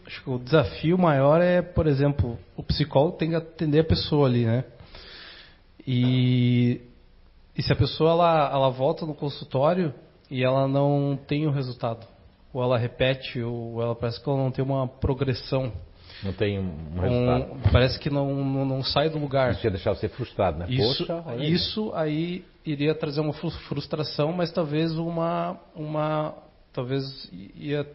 acho 0.06 0.22
que 0.24 0.30
o 0.30 0.38
desafio 0.38 0.98
maior 0.98 1.42
é, 1.42 1.62
por 1.62 1.88
exemplo, 1.88 2.38
o 2.58 2.64
psicólogo 2.64 3.18
tem 3.18 3.30
que 3.30 3.36
atender 3.36 3.80
a 3.80 3.84
pessoa 3.86 4.28
ali, 4.28 4.46
né? 4.46 4.66
E, 5.88 6.82
e 7.58 7.64
se 7.64 7.72
a 7.72 7.76
pessoa 7.76 8.12
ela, 8.12 8.50
ela 8.52 8.70
volta 8.70 9.06
no 9.06 9.14
consultório 9.16 9.94
e 10.30 10.44
ela 10.44 10.68
não 10.68 11.18
tem 11.28 11.48
o 11.48 11.52
resultado, 11.52 12.06
ou 12.54 12.62
ela 12.64 12.78
repete, 12.78 13.42
ou 13.42 13.82
ela 13.82 13.96
parece 13.96 14.22
que 14.22 14.30
ela 14.30 14.38
não 14.38 14.52
tem 14.52 14.64
uma 14.64 14.88
progressão, 14.88 15.74
Não 16.24 16.32
tem 16.32 16.60
um 16.60 17.00
resultado. 17.02 17.54
um- 17.54 17.60
parece 17.72 18.00
que 18.00 18.10
não, 18.10 18.34
não, 18.34 18.64
não 18.66 18.84
sai 18.84 19.10
do 19.10 19.18
lugar. 19.18 19.52
Isso 19.54 19.66
ia 19.66 19.72
deixar 19.72 19.94
você 19.96 20.08
frustrado, 20.08 20.60
né? 20.60 20.66
Isso, 20.70 21.06
Poxa, 21.06 21.24
aí. 21.28 21.52
isso 21.52 21.92
aí 21.96 22.46
iria 22.66 22.94
trazer 22.96 23.20
uma 23.22 23.34
fru- 23.34 23.50
frustração, 23.50 24.32
mas 24.32 24.52
talvez 24.52 24.92
uma, 24.98 25.58
uma 25.76 26.34
talvez 26.72 27.04
ia 27.56 27.86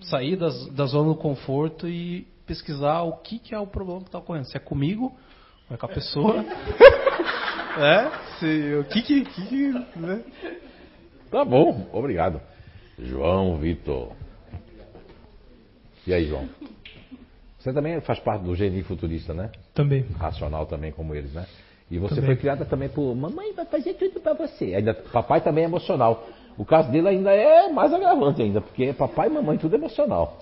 sair 0.00 0.36
das, 0.36 0.66
da 0.70 0.84
zona 0.86 1.08
do 1.10 1.14
conforto 1.16 1.88
e 1.88 2.26
pesquisar 2.46 3.02
o 3.02 3.12
que, 3.18 3.38
que 3.38 3.54
é 3.54 3.58
o 3.58 3.66
problema 3.66 4.00
que 4.00 4.06
está 4.08 4.18
ocorrendo. 4.18 4.46
Se 4.46 4.56
é 4.56 4.60
comigo, 4.60 5.16
ou 5.68 5.74
é 5.74 5.78
com 5.78 5.86
a 5.86 5.88
pessoa. 5.88 6.44
é? 7.78 8.10
Se, 8.38 8.74
o 8.80 8.84
que 8.84 9.02
que, 9.02 9.24
que, 9.24 9.46
que 9.46 9.98
né? 9.98 10.22
Tá 11.30 11.44
bom, 11.44 11.88
obrigado. 11.92 12.40
João 12.98 13.56
Vitor. 13.56 14.12
E 16.06 16.14
aí, 16.14 16.26
João? 16.26 16.48
Você 17.58 17.72
também 17.72 18.00
faz 18.00 18.18
parte 18.20 18.44
do 18.44 18.54
geni 18.54 18.82
futurista, 18.82 19.34
né? 19.34 19.50
Também. 19.74 20.06
Racional 20.18 20.66
também, 20.66 20.92
como 20.92 21.14
eles, 21.14 21.32
né? 21.32 21.46
E 21.90 21.98
você 21.98 22.16
Também. 22.16 22.30
foi 22.30 22.36
criada 22.36 22.64
também 22.64 22.88
por 22.88 23.14
mamãe 23.14 23.52
vai 23.52 23.64
fazer 23.66 23.94
tudo 23.94 24.20
pra 24.20 24.34
você. 24.34 24.74
Ainda, 24.74 24.94
papai 24.94 25.40
também 25.40 25.64
é 25.64 25.66
emocional. 25.66 26.26
O 26.58 26.64
caso 26.64 26.90
dele 26.90 27.08
ainda 27.08 27.30
é 27.32 27.68
mais 27.68 27.92
agravante 27.92 28.42
ainda, 28.42 28.60
porque 28.60 28.92
papai 28.92 29.28
e 29.28 29.30
mamãe 29.30 29.58
tudo 29.58 29.74
é 29.74 29.78
emocional. 29.78 30.38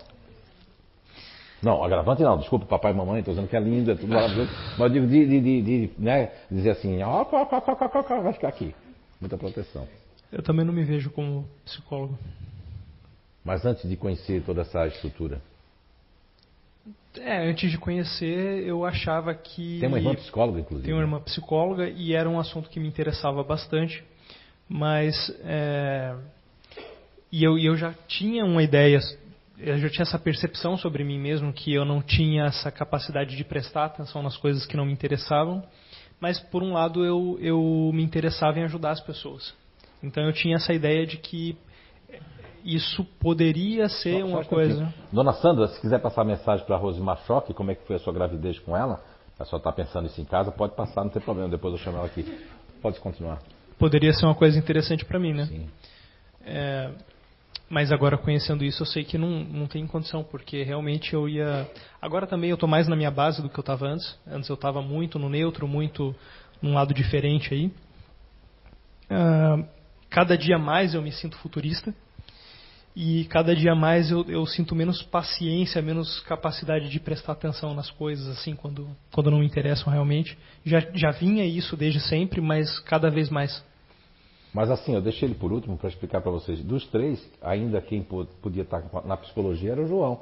Não, 1.62 1.82
agravante 1.82 2.22
não, 2.22 2.38
desculpa, 2.38 2.66
papai 2.66 2.92
e 2.92 2.94
mamãe, 2.94 3.18
estou 3.20 3.34
dizendo 3.34 3.48
que 3.48 3.56
é 3.56 3.60
lindo, 3.60 3.90
é 3.90 3.94
tudo 3.94 4.12
maravilhoso. 4.12 4.50
Mas 4.78 4.80
eu 4.80 4.88
digo 4.90 5.06
de, 5.06 5.26
de, 5.26 5.40
de, 5.40 5.62
de, 5.62 5.90
né, 5.98 6.30
dizer 6.50 6.70
assim, 6.70 7.02
ó, 7.02 7.22
ó, 7.22 7.26
ó, 7.32 7.48
ó, 7.50 7.62
ó, 7.66 8.04
ó, 8.10 8.20
vai 8.20 8.32
ficar 8.34 8.48
aqui. 8.48 8.74
Muita 9.20 9.38
proteção. 9.38 9.86
Eu 10.34 10.42
também 10.42 10.66
não 10.66 10.72
me 10.72 10.82
vejo 10.82 11.10
como 11.10 11.48
psicólogo. 11.64 12.18
Mas 13.44 13.64
antes 13.64 13.88
de 13.88 13.96
conhecer 13.96 14.42
toda 14.42 14.62
essa 14.62 14.84
estrutura, 14.88 15.40
É, 17.16 17.48
antes 17.48 17.70
de 17.70 17.78
conhecer, 17.78 18.66
eu 18.66 18.84
achava 18.84 19.32
que. 19.32 19.78
tem 19.78 19.88
uma 19.88 19.98
irmã 19.98 20.14
psicóloga, 20.16 20.58
inclusive. 20.58 20.84
Tenho 20.84 20.96
uma 20.96 21.04
irmã 21.04 21.20
psicóloga 21.20 21.88
e 21.88 22.12
era 22.12 22.28
um 22.28 22.40
assunto 22.40 22.68
que 22.68 22.80
me 22.80 22.88
interessava 22.88 23.44
bastante, 23.44 24.02
mas 24.68 25.14
é, 25.44 26.16
e 27.30 27.44
eu, 27.44 27.56
eu 27.56 27.76
já 27.76 27.94
tinha 28.08 28.44
uma 28.44 28.62
ideia, 28.62 28.98
eu 29.58 29.78
já 29.78 29.88
tinha 29.88 30.02
essa 30.02 30.18
percepção 30.18 30.76
sobre 30.76 31.04
mim 31.04 31.20
mesmo 31.20 31.52
que 31.52 31.72
eu 31.72 31.84
não 31.84 32.02
tinha 32.02 32.46
essa 32.46 32.72
capacidade 32.72 33.36
de 33.36 33.44
prestar 33.44 33.84
atenção 33.84 34.20
nas 34.20 34.36
coisas 34.36 34.66
que 34.66 34.76
não 34.76 34.84
me 34.84 34.92
interessavam, 34.92 35.62
mas 36.18 36.40
por 36.40 36.64
um 36.64 36.72
lado 36.72 37.04
eu, 37.04 37.38
eu 37.40 37.90
me 37.94 38.02
interessava 38.02 38.58
em 38.58 38.64
ajudar 38.64 38.90
as 38.90 39.00
pessoas. 39.00 39.54
Então 40.04 40.22
eu 40.24 40.32
tinha 40.32 40.56
essa 40.56 40.72
ideia 40.72 41.06
de 41.06 41.16
que 41.16 41.56
isso 42.64 43.04
poderia 43.20 43.88
ser 43.88 44.12
Só- 44.12 44.20
só 44.20 44.26
uma 44.26 44.38
um 44.38 44.40
instantinho. 44.40 44.46
coisa. 44.48 44.94
Dona 45.12 45.32
Sandra, 45.34 45.68
se 45.68 45.80
quiser 45.80 46.00
passar 46.00 46.24
mensagem 46.24 46.64
para 46.64 46.76
a 46.76 46.78
Rosimar 46.78 47.18
Choque, 47.26 47.52
como 47.54 47.70
é 47.70 47.74
que 47.74 47.86
foi 47.86 47.96
a 47.96 47.98
sua 47.98 48.12
gravidez 48.12 48.58
com 48.58 48.76
ela, 48.76 49.00
a 49.38 49.44
senhora 49.44 49.58
está 49.58 49.72
pensando 49.72 50.06
isso 50.06 50.20
em 50.20 50.24
casa, 50.24 50.50
pode 50.50 50.74
passar, 50.74 51.02
não 51.02 51.10
tem 51.10 51.20
problema, 51.22 51.48
depois 51.50 51.72
eu 51.74 51.78
chamo 51.78 51.98
ela 51.98 52.06
aqui. 52.06 52.24
Pode 52.80 53.00
continuar. 53.00 53.38
Poderia 53.78 54.12
ser 54.12 54.24
uma 54.26 54.34
coisa 54.34 54.58
interessante 54.58 55.04
para 55.04 55.18
mim, 55.18 55.32
né? 55.32 55.46
Sim. 55.46 55.68
É, 56.46 56.90
mas 57.68 57.90
agora 57.90 58.16
conhecendo 58.16 58.62
isso, 58.64 58.82
eu 58.82 58.86
sei 58.86 59.04
que 59.04 59.18
não, 59.18 59.28
não 59.30 59.66
tem 59.66 59.86
condição, 59.86 60.22
porque 60.22 60.62
realmente 60.62 61.12
eu 61.14 61.28
ia. 61.28 61.68
Agora 62.00 62.26
também 62.26 62.50
eu 62.50 62.54
estou 62.54 62.68
mais 62.68 62.86
na 62.86 62.94
minha 62.94 63.10
base 63.10 63.42
do 63.42 63.48
que 63.48 63.58
eu 63.58 63.62
estava 63.62 63.86
antes. 63.86 64.16
Antes 64.26 64.48
eu 64.48 64.54
estava 64.54 64.80
muito 64.80 65.18
no 65.18 65.28
neutro, 65.28 65.66
muito 65.66 66.14
num 66.62 66.74
lado 66.74 66.94
diferente 66.94 67.52
aí. 67.52 67.70
Ah, 69.10 69.62
cada 70.14 70.38
dia 70.38 70.56
mais 70.56 70.94
eu 70.94 71.02
me 71.02 71.10
sinto 71.10 71.36
futurista. 71.38 71.92
E 72.94 73.24
cada 73.24 73.56
dia 73.56 73.74
mais 73.74 74.12
eu, 74.12 74.24
eu 74.28 74.46
sinto 74.46 74.72
menos 74.72 75.02
paciência, 75.02 75.82
menos 75.82 76.20
capacidade 76.20 76.88
de 76.88 77.00
prestar 77.00 77.32
atenção 77.32 77.74
nas 77.74 77.90
coisas, 77.90 78.28
assim, 78.28 78.54
quando, 78.54 78.88
quando 79.12 79.32
não 79.32 79.40
me 79.40 79.46
interessam 79.46 79.92
realmente. 79.92 80.38
Já, 80.64 80.78
já 80.94 81.10
vinha 81.10 81.44
isso 81.44 81.76
desde 81.76 81.98
sempre, 81.98 82.40
mas 82.40 82.78
cada 82.78 83.10
vez 83.10 83.28
mais. 83.28 83.64
Mas 84.54 84.70
assim, 84.70 84.94
eu 84.94 85.02
deixei 85.02 85.26
ele 85.26 85.34
por 85.34 85.52
último 85.52 85.76
para 85.76 85.88
explicar 85.88 86.20
para 86.20 86.30
vocês. 86.30 86.62
Dos 86.62 86.86
três, 86.86 87.28
ainda 87.42 87.80
quem 87.80 88.04
po- 88.04 88.26
podia 88.40 88.62
estar 88.62 88.84
na 89.04 89.16
psicologia 89.16 89.72
era 89.72 89.82
o 89.82 89.88
João. 89.88 90.20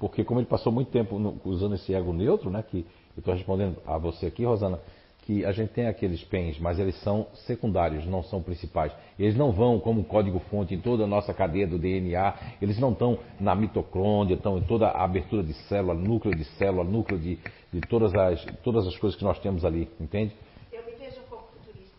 Porque 0.00 0.24
como 0.24 0.40
ele 0.40 0.48
passou 0.48 0.72
muito 0.72 0.90
tempo 0.90 1.16
no- 1.20 1.40
usando 1.44 1.76
esse 1.76 1.94
ego 1.94 2.12
neutro, 2.12 2.50
né, 2.50 2.64
que 2.68 2.78
eu 3.16 3.20
estou 3.20 3.32
respondendo 3.32 3.76
a 3.86 3.96
você 3.98 4.26
aqui, 4.26 4.44
Rosana, 4.44 4.80
que 5.28 5.44
a 5.44 5.52
gente 5.52 5.68
tem 5.74 5.86
aqueles 5.86 6.24
pens, 6.24 6.58
mas 6.58 6.78
eles 6.78 6.98
são 7.02 7.26
secundários, 7.46 8.06
não 8.06 8.22
são 8.22 8.40
principais. 8.40 8.90
Eles 9.18 9.36
não 9.36 9.52
vão 9.52 9.78
como 9.78 10.02
código-fonte 10.02 10.74
em 10.74 10.80
toda 10.80 11.04
a 11.04 11.06
nossa 11.06 11.34
cadeia 11.34 11.66
do 11.66 11.78
DNA, 11.78 12.34
eles 12.62 12.78
não 12.78 12.92
estão 12.92 13.18
na 13.38 13.54
mitocôndria, 13.54 14.36
estão 14.36 14.56
em 14.56 14.62
toda 14.62 14.86
a 14.86 15.04
abertura 15.04 15.42
de 15.42 15.52
célula, 15.52 15.92
núcleo 15.92 16.34
de 16.34 16.44
célula, 16.44 16.82
núcleo 16.82 17.18
de, 17.18 17.38
de 17.70 17.80
todas, 17.90 18.14
as, 18.14 18.42
todas 18.64 18.86
as 18.86 18.96
coisas 18.96 19.18
que 19.18 19.22
nós 19.22 19.38
temos 19.40 19.66
ali, 19.66 19.86
entende? 20.00 20.32
Eu 20.72 20.82
me 20.86 20.92
vejo 20.92 21.20
um 21.20 21.28
pouco 21.28 21.48
futurista. 21.52 21.98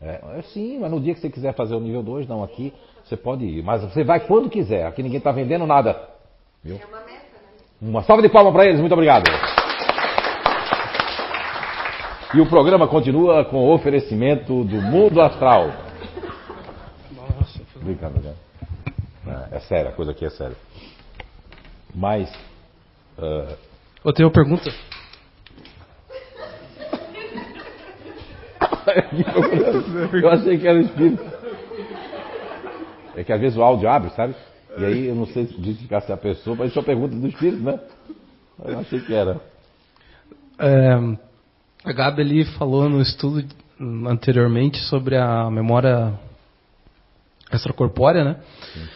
É, 0.00 0.38
é, 0.38 0.42
sim, 0.42 0.78
mas 0.78 0.88
no 0.88 1.00
dia 1.00 1.14
que 1.14 1.20
você 1.20 1.30
quiser 1.30 1.54
fazer 1.54 1.74
o 1.74 1.80
nível 1.80 2.04
2, 2.04 2.28
não, 2.28 2.44
aqui 2.44 2.72
você 3.02 3.16
pode 3.16 3.44
ir. 3.44 3.60
Mas 3.60 3.82
você 3.82 4.04
vai 4.04 4.20
quando 4.20 4.48
quiser, 4.48 4.86
aqui 4.86 5.02
ninguém 5.02 5.18
está 5.18 5.32
vendendo 5.32 5.66
nada. 5.66 6.00
Viu? 6.62 6.78
É 6.80 6.86
uma 6.86 7.00
meta, 7.00 7.10
né? 7.10 7.50
Uma 7.82 8.04
salva 8.04 8.22
de 8.22 8.28
palmas 8.28 8.52
para 8.52 8.66
eles, 8.66 8.78
muito 8.78 8.92
obrigado. 8.92 9.28
E 12.34 12.40
o 12.40 12.46
programa 12.46 12.86
continua 12.86 13.42
com 13.46 13.56
o 13.56 13.74
oferecimento 13.74 14.62
do 14.62 14.82
Mundo 14.82 15.18
Astral. 15.20 15.72
Nossa, 17.10 17.60
Brincando, 17.80 18.20
né? 18.20 18.34
É, 19.26 19.56
é 19.56 19.60
sério, 19.60 19.88
a 19.88 19.92
coisa 19.92 20.12
aqui 20.12 20.26
é 20.26 20.30
séria. 20.30 20.56
Mas. 21.94 22.30
ah, 23.18 23.56
Eu 24.04 24.12
tenho 24.12 24.28
uma 24.28 24.34
pergunta. 24.34 24.68
eu 30.12 30.28
achei 30.28 30.58
que 30.58 30.68
era 30.68 30.80
espírito. 30.80 31.24
É 33.16 33.24
que 33.24 33.32
às 33.32 33.40
vezes 33.40 33.56
o 33.56 33.62
áudio 33.62 33.88
abre, 33.88 34.10
sabe? 34.10 34.34
E 34.76 34.84
aí 34.84 35.06
eu 35.06 35.14
não 35.14 35.24
sei 35.26 35.44
identificar 35.44 36.02
se 36.02 36.12
é 36.12 36.14
a 36.14 36.18
pessoa, 36.18 36.54
mas 36.56 36.74
só 36.74 36.82
pergunta 36.82 37.16
do 37.16 37.26
espírito, 37.26 37.62
né? 37.62 37.80
Eu 38.64 38.80
achei 38.80 39.00
que 39.00 39.14
era. 39.14 39.40
É, 40.58 40.98
a 41.88 41.92
Gabi 41.92 42.20
ali 42.20 42.44
falou 42.44 42.86
no 42.86 43.00
estudo 43.00 43.42
anteriormente 44.06 44.78
sobre 44.90 45.16
a 45.16 45.50
memória 45.50 46.12
extracorpórea, 47.50 48.24
né? 48.24 48.36
Sim. 48.74 48.88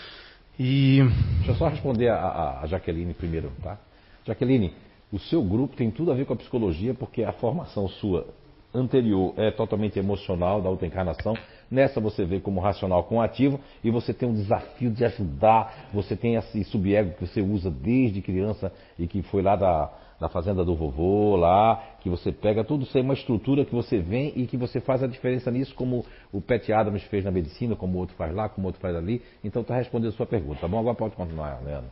E... 0.59 1.03
Deixa 1.37 1.53
eu 1.53 1.55
só 1.55 1.69
responder 1.69 2.09
a, 2.09 2.61
a, 2.63 2.67
Jaqueline 2.67 3.15
primeiro, 3.15 3.51
tá? 3.63 3.79
Jaqueline, 4.27 4.75
o 5.11 5.19
seu 5.19 5.43
grupo 5.43 5.75
tem 5.75 5.91
tudo 5.91 6.13
a 6.13 6.15
ver 6.15 6.27
com 6.27 6.35
a 6.35 6.37
psicologia 6.37 6.93
porque 6.93 7.25
a 7.25 7.33
formação 7.33 7.89
sua 7.89 8.27
anterior 8.75 9.35
é 9.37 9.51
totalmente 9.51 9.99
emocional 9.99 10.61
da 10.61 10.69
outra 10.69 10.87
encarnação. 10.87 11.35
Nessa 11.71 12.01
você 12.01 12.25
vê 12.25 12.41
como 12.41 12.61
racional 12.61 13.05
com 13.05 13.21
ativo 13.21 13.59
e 13.83 13.91
você 13.91 14.13
tem 14.13 14.29
um 14.29 14.35
desafio 14.35 14.91
de 14.91 15.05
ajudar. 15.05 15.89
Você 15.93 16.17
tem 16.17 16.37
esse 16.37 16.65
subego 16.65 17.13
que 17.15 17.27
você 17.27 17.41
usa 17.41 17.71
desde 17.71 18.21
criança 18.21 18.73
e 18.99 19.07
que 19.07 19.23
foi 19.23 19.43
lá 19.43 19.57
da, 19.57 19.91
da 20.21 20.29
fazenda 20.29 20.65
do 20.65 20.75
vovô 20.75 21.35
lá, 21.35 21.83
que 22.01 22.09
você 22.09 22.31
pega 22.31 22.63
tudo 22.63 22.85
isso 22.85 22.97
aí, 22.97 23.03
uma 23.03 23.15
estrutura 23.15 23.65
que 23.65 23.75
você 23.75 23.99
vem 23.99 24.33
e 24.37 24.47
que 24.47 24.57
você 24.57 24.81
faz 24.81 25.03
a 25.03 25.07
diferença 25.07 25.51
nisso, 25.51 25.75
como 25.75 26.05
o 26.33 26.41
Pet 26.41 26.73
Adams 26.73 27.03
fez 27.05 27.25
na 27.25 27.31
medicina, 27.31 27.75
como 27.75 27.97
o 27.97 28.01
outro 28.01 28.15
faz 28.17 28.35
lá, 28.35 28.49
como 28.49 28.67
o 28.67 28.69
outro 28.69 28.81
faz 28.81 28.95
ali. 28.95 29.21
Então 29.43 29.63
está 29.63 29.75
respondendo 29.75 30.11
a 30.11 30.13
sua 30.13 30.27
pergunta, 30.27 30.61
tá 30.61 30.69
bom? 30.69 30.79
Agora 30.79 30.95
pode 30.95 31.17
continuar, 31.17 31.61
Leandro. 31.65 31.91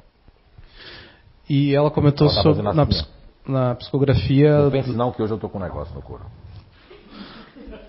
E 1.48 1.74
ela 1.74 1.90
comentou 1.90 2.28
tá 2.28 2.42
sobre 2.42 2.62
na, 2.62 2.72
na, 3.48 3.74
psicografia. 3.74 4.62
Não 4.62 4.70
pense 4.70 4.92
não 4.92 5.10
que 5.10 5.20
hoje 5.20 5.32
eu 5.32 5.36
estou 5.36 5.50
com 5.50 5.58
um 5.58 5.62
negócio 5.62 5.92
no 5.92 6.00
couro. 6.00 6.22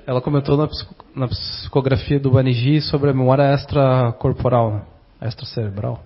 Ela 0.06 0.20
comentou 0.20 0.58
na, 0.58 0.68
na 1.16 1.28
psicografia 1.28 2.20
do 2.20 2.32
Baniji 2.32 2.82
sobre 2.82 3.12
a 3.12 3.14
memória 3.14 3.54
extracorporal, 3.54 4.72
né? 4.72 4.82
extracerebral. 5.28 6.04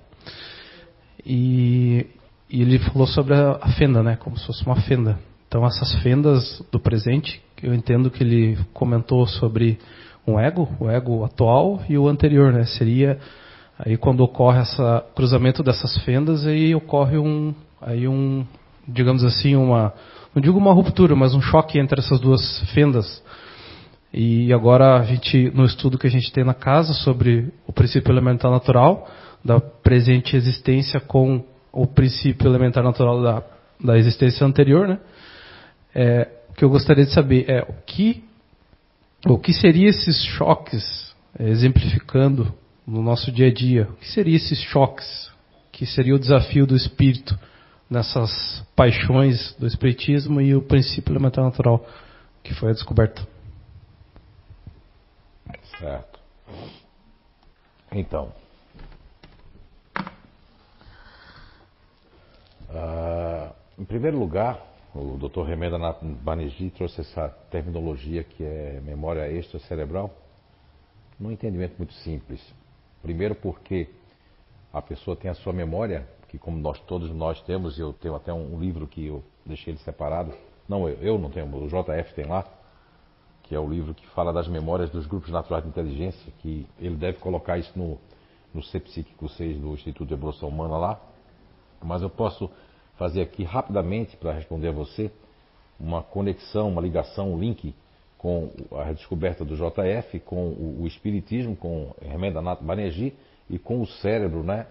E, 1.25 2.05
e 2.49 2.61
ele 2.61 2.77
falou 2.79 3.07
sobre 3.07 3.33
a, 3.33 3.57
a, 3.61 3.69
fenda, 3.73 4.03
né? 4.03 4.17
Como 4.17 4.37
se 4.37 4.45
fosse 4.45 4.65
uma 4.65 4.75
fenda. 4.81 5.17
Então 5.47 5.65
essas 5.65 5.93
fendas 6.01 6.61
do 6.71 6.79
presente, 6.79 7.41
eu 7.63 7.73
entendo 7.73 8.11
que 8.11 8.21
ele 8.21 8.57
comentou 8.73 9.25
sobre 9.25 9.79
um 10.27 10.37
ego, 10.37 10.67
o 10.79 10.89
ego 10.89 11.23
atual 11.23 11.81
e 11.87 11.97
o 11.97 12.07
anterior, 12.09 12.51
né? 12.51 12.65
Seria 12.65 13.17
aí 13.79 13.95
quando 13.95 14.21
ocorre 14.21 14.61
esse 14.61 14.81
cruzamento 15.15 15.63
dessas 15.63 15.97
fendas, 16.03 16.45
aí 16.45 16.75
ocorre 16.75 17.17
um, 17.17 17.53
aí 17.81 18.07
um, 18.07 18.45
digamos 18.87 19.23
assim, 19.23 19.55
uma, 19.55 19.93
não 20.33 20.41
digo 20.41 20.57
uma 20.57 20.73
ruptura, 20.73 21.15
mas 21.15 21.33
um 21.33 21.41
choque 21.41 21.79
entre 21.79 22.01
essas 22.01 22.19
duas 22.19 22.59
fendas 22.73 23.23
e 24.13 24.53
agora 24.53 24.99
a 24.99 25.03
gente, 25.03 25.51
no 25.51 25.65
estudo 25.65 25.97
que 25.97 26.07
a 26.07 26.11
gente 26.11 26.31
tem 26.31 26.43
na 26.43 26.53
casa 26.53 26.93
sobre 26.93 27.51
o 27.67 27.73
princípio 27.73 28.11
elementar 28.11 28.49
natural 28.49 29.09
da 29.43 29.59
presente 29.59 30.35
existência 30.35 30.99
com 30.99 31.43
o 31.71 31.85
princípio 31.85 32.47
elementar 32.47 32.83
natural 32.83 33.21
da, 33.21 33.43
da 33.83 33.97
existência 33.97 34.45
anterior, 34.45 34.87
né? 34.87 34.99
É, 35.93 36.29
o 36.49 36.53
que 36.53 36.63
eu 36.63 36.69
gostaria 36.69 37.05
de 37.05 37.11
saber 37.11 37.49
é 37.49 37.61
o 37.61 37.73
que 37.85 38.23
o 39.27 39.39
que 39.39 39.53
seria 39.53 39.89
esses 39.89 40.23
choques, 40.23 41.15
é, 41.37 41.49
exemplificando 41.49 42.53
no 42.85 43.01
nosso 43.01 43.31
dia 43.31 43.47
a 43.47 43.53
dia, 43.53 43.87
o 43.91 43.95
que 43.95 44.07
seria 44.07 44.35
esses 44.35 44.59
choques, 44.59 45.31
que 45.71 45.85
seria 45.85 46.15
o 46.15 46.19
desafio 46.19 46.65
do 46.65 46.75
espírito 46.75 47.37
nessas 47.89 48.63
paixões 48.75 49.55
do 49.59 49.67
espiritismo 49.67 50.39
e 50.39 50.55
o 50.55 50.61
princípio 50.61 51.11
elementar 51.11 51.43
natural 51.43 51.85
que 52.43 52.53
foi 52.53 52.69
a 52.69 52.73
descoberta. 52.73 53.34
Certo. 55.79 56.19
Então. 57.91 58.31
Uh, 62.69 63.53
em 63.77 63.85
primeiro 63.85 64.17
lugar, 64.17 64.59
o 64.93 65.17
Dr. 65.17 65.43
Remeda 65.43 65.77
Banerjee 66.01 66.69
trouxe 66.69 67.01
essa 67.01 67.29
terminologia 67.51 68.23
que 68.23 68.43
é 68.43 68.79
memória 68.83 69.29
extracerebral, 69.31 70.11
num 71.19 71.31
entendimento 71.31 71.75
muito 71.77 71.93
simples. 71.93 72.41
Primeiro 73.01 73.35
porque 73.35 73.89
a 74.73 74.81
pessoa 74.81 75.15
tem 75.15 75.29
a 75.29 75.35
sua 75.35 75.53
memória, 75.53 76.07
que 76.27 76.37
como 76.37 76.57
nós 76.57 76.79
todos 76.81 77.11
nós 77.11 77.41
temos, 77.43 77.77
e 77.77 77.81
eu 77.81 77.93
tenho 77.93 78.15
até 78.15 78.33
um 78.33 78.59
livro 78.59 78.87
que 78.87 79.07
eu 79.07 79.23
deixei 79.45 79.73
ele 79.73 79.79
separado, 79.79 80.33
não 80.67 80.87
eu, 80.89 80.97
eu 81.01 81.19
não 81.19 81.29
tenho, 81.29 81.45
o 81.55 81.67
JF 81.67 82.13
tem 82.13 82.25
lá, 82.25 82.43
que 83.45 83.53
é 83.55 83.59
o 83.59 83.69
livro 83.69 83.93
que 83.93 84.05
fala 84.07 84.33
das 84.33 84.47
memórias 84.47 84.89
dos 84.89 85.05
grupos 85.05 85.29
naturais 85.29 85.63
de 85.63 85.69
inteligência, 85.69 86.33
que 86.39 86.67
ele 86.79 86.95
deve 86.95 87.19
colocar 87.19 87.57
isso 87.57 87.71
no, 87.75 87.99
no 88.53 88.61
Psíquico 88.61 89.29
6 89.29 89.59
do 89.59 89.73
Instituto 89.73 90.07
de 90.07 90.13
Evolução 90.15 90.49
Humana 90.49 90.77
lá. 90.77 90.99
Mas 91.81 92.01
eu 92.01 92.09
posso 92.09 92.49
fazer 92.97 93.21
aqui 93.21 93.43
rapidamente, 93.43 94.17
para 94.17 94.31
responder 94.31 94.69
a 94.69 94.71
você, 94.71 95.11
uma 95.79 96.01
conexão, 96.01 96.69
uma 96.69 96.81
ligação, 96.81 97.33
um 97.33 97.39
link 97.39 97.75
com 98.17 98.49
a 98.71 98.91
descoberta 98.93 99.45
do 99.45 99.55
JF, 99.55 100.19
com 100.21 100.47
o, 100.47 100.81
o 100.81 100.87
Espiritismo, 100.87 101.55
com 101.55 101.93
Remenda 102.01 102.41
Banerjee 102.41 103.13
e 103.47 103.59
com 103.59 103.79
o 103.79 103.85
cérebro, 103.85 104.43
né? 104.43 104.65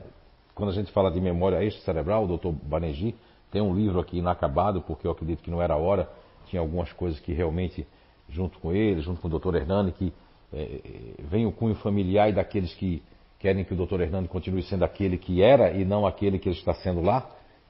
Quando 0.53 0.71
a 0.71 0.73
gente 0.73 0.91
fala 0.91 1.11
de 1.13 1.21
memória 1.21 1.63
extracerebral, 1.63 2.25
o 2.25 2.37
Dr. 2.37 2.49
Banerjee 2.49 3.15
tem 3.53 3.63
um 3.63 3.73
livro 3.73 4.01
aqui 4.01 4.19
inacabado, 4.19 4.81
porque 4.83 5.07
eu 5.07 5.13
acredito 5.13 5.45
que 5.45 5.51
não 5.51 5.63
era 5.63 5.77
hora, 5.77 6.09
tinha 6.47 6.61
algumas 6.61 6.93
coisas 6.93 7.21
que 7.21 7.33
realmente 7.33 7.87
junto 8.29 8.59
com 8.59 8.73
ele, 8.73 9.01
junto 9.01 9.21
com 9.21 9.29
o 9.29 9.31
doutor 9.31 9.55
Hernani, 9.55 9.93
que 9.93 10.13
é, 10.53 10.81
vem 11.19 11.47
o 11.47 11.53
cunho 11.53 11.75
familiar 11.75 12.29
e 12.29 12.33
daqueles 12.33 12.75
que 12.75 13.03
querem 13.39 13.65
que 13.65 13.75
o 13.75 13.77
doutor 13.77 14.01
Hernani 14.01 14.29
continue 14.29 14.63
sendo 14.63 14.85
aquele 14.85 15.19
que 15.19 15.43
era 15.43 15.73
e 15.73 15.85
não 15.85 16.07
aquele 16.07 16.39
que 16.39 16.49
ele 16.49 16.57
está 16.57 16.73
sendo 16.75 17.03
lá. 17.03 17.29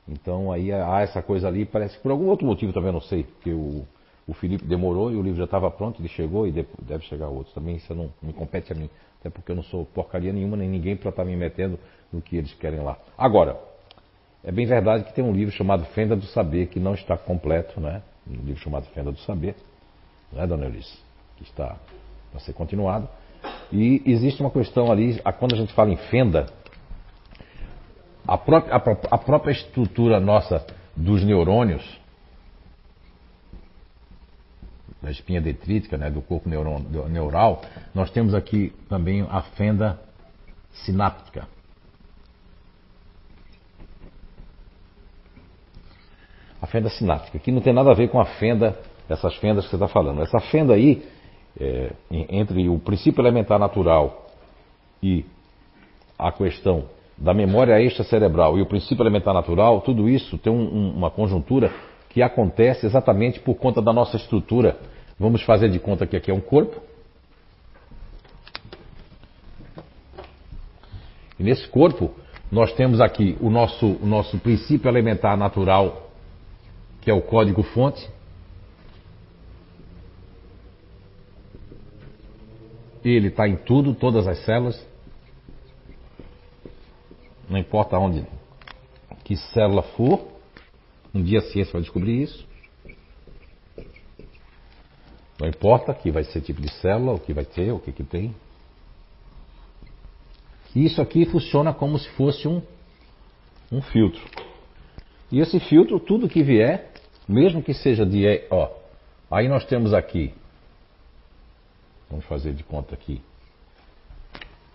Então 0.09 0.53
aí 0.53 0.71
há 0.73 1.01
essa 1.01 1.23
coisa 1.23 1.49
ali, 1.49 1.65
parece 1.65 1.97
que 1.97 2.03
por 2.03 2.13
algum 2.13 2.27
outro 2.27 2.47
motivo 2.47 2.73
também, 2.73 2.93
não 2.93 3.01
sei, 3.01 3.25
porque 3.25 3.51
o, 3.51 3.85
o 4.27 4.35
Felipe 4.35 4.65
demorou 4.65 5.11
e 5.11 5.17
o 5.17 5.23
livro 5.23 5.39
já 5.39 5.45
estava 5.45 5.71
pronto, 5.71 6.01
ele 6.01 6.09
chegou 6.09 6.47
e 6.47 6.53
deve 6.53 7.05
chegar 7.05 7.29
outro. 7.29 7.53
Também 7.55 7.77
isso 7.77 7.95
não 7.95 8.13
me 8.23 8.33
compete 8.33 8.73
a 8.73 8.77
mim, 8.77 8.89
até 9.19 9.31
porque 9.31 9.51
eu 9.51 9.57
não 9.57 9.63
sou 9.63 9.85
porcaria 9.87 10.33
nenhuma, 10.33 10.57
nem 10.57 10.69
ninguém 10.69 10.97
para 10.97 11.11
estar 11.11 11.23
tá 11.23 11.29
me 11.29 11.37
metendo 11.37 11.79
no 12.13 12.21
que 12.21 12.37
eles 12.37 12.53
querem 12.55 12.81
lá. 12.81 12.99
Agora, 13.17 13.59
é 14.45 14.53
bem 14.53 14.67
verdade 14.67 15.05
que 15.05 15.15
tem 15.15 15.25
um 15.25 15.33
livro 15.33 15.55
chamado 15.55 15.85
Fenda 15.87 16.15
do 16.15 16.27
Saber, 16.27 16.67
que 16.69 16.79
não 16.79 16.95
está 16.95 17.17
completo, 17.17 17.81
né? 17.81 18.03
Um 18.29 18.45
livro 18.45 18.61
chamado 18.61 18.85
Fenda 18.95 19.11
do 19.11 19.19
Saber, 19.21 19.57
né, 20.35 20.47
dona 20.47 20.67
Eunice? 20.67 20.99
Que 21.37 21.45
está 21.45 21.77
para 22.31 22.41
ser 22.41 22.53
continuado. 22.53 23.09
E 23.73 24.03
existe 24.07 24.41
uma 24.41 24.51
questão 24.51 24.91
ali, 24.91 25.21
quando 25.39 25.55
a 25.55 25.59
gente 25.59 25.73
fala 25.73 25.91
em 25.91 25.97
fenda, 25.97 26.47
a 28.27 28.39
própria, 28.39 28.75
a, 29.11 29.19
própria 29.19 29.53
estrutura 29.53 30.19
nossa 30.19 30.65
dos 30.97 31.23
neurônios, 31.25 31.85
da 35.03 35.11
espinha 35.11 35.41
detrítica, 35.41 35.99
né, 35.99 36.11
do 36.11 36.23
corpo 36.23 36.49
neuron, 36.49 36.81
do, 36.81 37.07
neural, 37.09 37.61
nós 37.95 38.11
temos 38.11 38.35
aqui 38.35 38.73
também 38.89 39.21
a 39.31 39.43
fenda 39.43 40.01
sináptica. 40.73 41.47
A 46.61 46.67
fenda 46.67 46.89
sináptica, 46.89 47.39
que 47.39 47.53
não 47.53 47.61
tem 47.61 47.75
nada 47.75 47.91
a 47.91 47.95
ver 47.95 48.09
com 48.09 48.19
a 48.19 48.25
fenda 48.25 48.79
essas 49.09 49.35
fendas 49.37 49.65
que 49.65 49.71
você 49.71 49.77
está 49.77 49.89
falando. 49.89 50.23
Essa 50.23 50.41
fenda 50.41 50.75
aí, 50.75 51.03
é, 51.59 51.93
entre 52.11 52.69
o 52.69 52.79
princípio 52.79 53.23
elementar 53.23 53.59
natural 53.59 54.27
e 55.03 55.25
a 56.19 56.33
questão 56.33 56.85
da 57.17 57.33
memória 57.33 57.81
extracerebral 57.81 58.59
e 58.59 58.63
o 58.63 58.67
princípio 58.67 59.03
elementar 59.03 59.35
natural, 59.35 59.81
tudo 59.81 60.09
isso 60.09 60.39
tem 60.39 60.53
um, 60.53 60.63
um, 60.63 60.91
uma 60.97 61.11
conjuntura 61.11 61.73
que 62.09 62.23
acontece 62.23 62.87
exatamente 62.87 63.41
por 63.41 63.55
conta 63.57 63.83
da 63.83 63.93
nossa 63.93 64.17
estrutura. 64.17 64.79
Vamos 65.19 65.43
fazer 65.43 65.69
de 65.69 65.79
conta 65.79 66.07
que 66.07 66.17
aqui 66.17 66.31
é 66.31 66.35
um 66.35 66.41
corpo. 66.41 66.81
E 71.39 71.43
nesse 71.43 71.67
corpo, 71.69 72.13
nós 72.51 72.73
temos 72.73 73.01
aqui 73.01 73.37
o 73.41 73.51
nosso, 73.51 73.99
o 74.01 74.07
nosso 74.07 74.39
princípio 74.39 74.89
elementar 74.89 75.37
natural, 75.37 76.11
que 77.01 77.11
é 77.11 77.15
o 77.15 77.21
código-fonte. 77.21 78.09
Ele 83.05 83.29
está 83.29 83.47
em 83.47 83.57
tudo, 83.57 83.95
todas 83.95 84.27
as 84.27 84.39
células. 84.45 84.87
Não 87.49 87.59
importa 87.59 87.99
onde, 87.99 88.27
que 89.23 89.37
célula 89.37 89.83
for. 89.83 90.27
Um 91.15 91.23
dia 91.23 91.41
a 91.41 91.43
ciência 91.43 91.73
vai 91.73 91.83
descobrir 91.83 92.23
isso. 92.23 92.47
Não 95.39 95.49
importa 95.49 95.93
que 95.93 96.11
vai 96.11 96.25
ser 96.25 96.41
tipo 96.41 96.61
de 96.61 96.71
célula, 96.81 97.13
o 97.13 97.19
que 97.19 97.33
vai 97.33 97.45
ter, 97.45 97.71
o 97.73 97.79
que, 97.79 97.93
que 97.93 98.03
tem. 98.03 98.35
Isso 100.75 101.03
aqui 101.03 101.27
funciona 101.27 101.73
como 101.73 101.99
se 101.99 102.09
fosse 102.11 102.49
um, 102.49 102.63
um 103.71 103.83
filtro. 103.83 104.23
E 105.31 105.41
esse 105.41 105.61
filtro, 105.61 106.01
tudo 106.01 106.29
que 106.29 106.43
vier, 106.43 106.91
mesmo 107.29 107.63
que 107.63 107.75
seja 107.75 108.07
de. 108.07 108.25
Ó, 108.51 108.71
aí 109.31 109.49
nós 109.49 109.65
temos 109.67 109.93
aqui 109.93 110.33
Vamos 112.15 112.27
fazer 112.27 112.53
de 112.53 112.63
conta 112.63 112.95
aqui. 112.95 113.21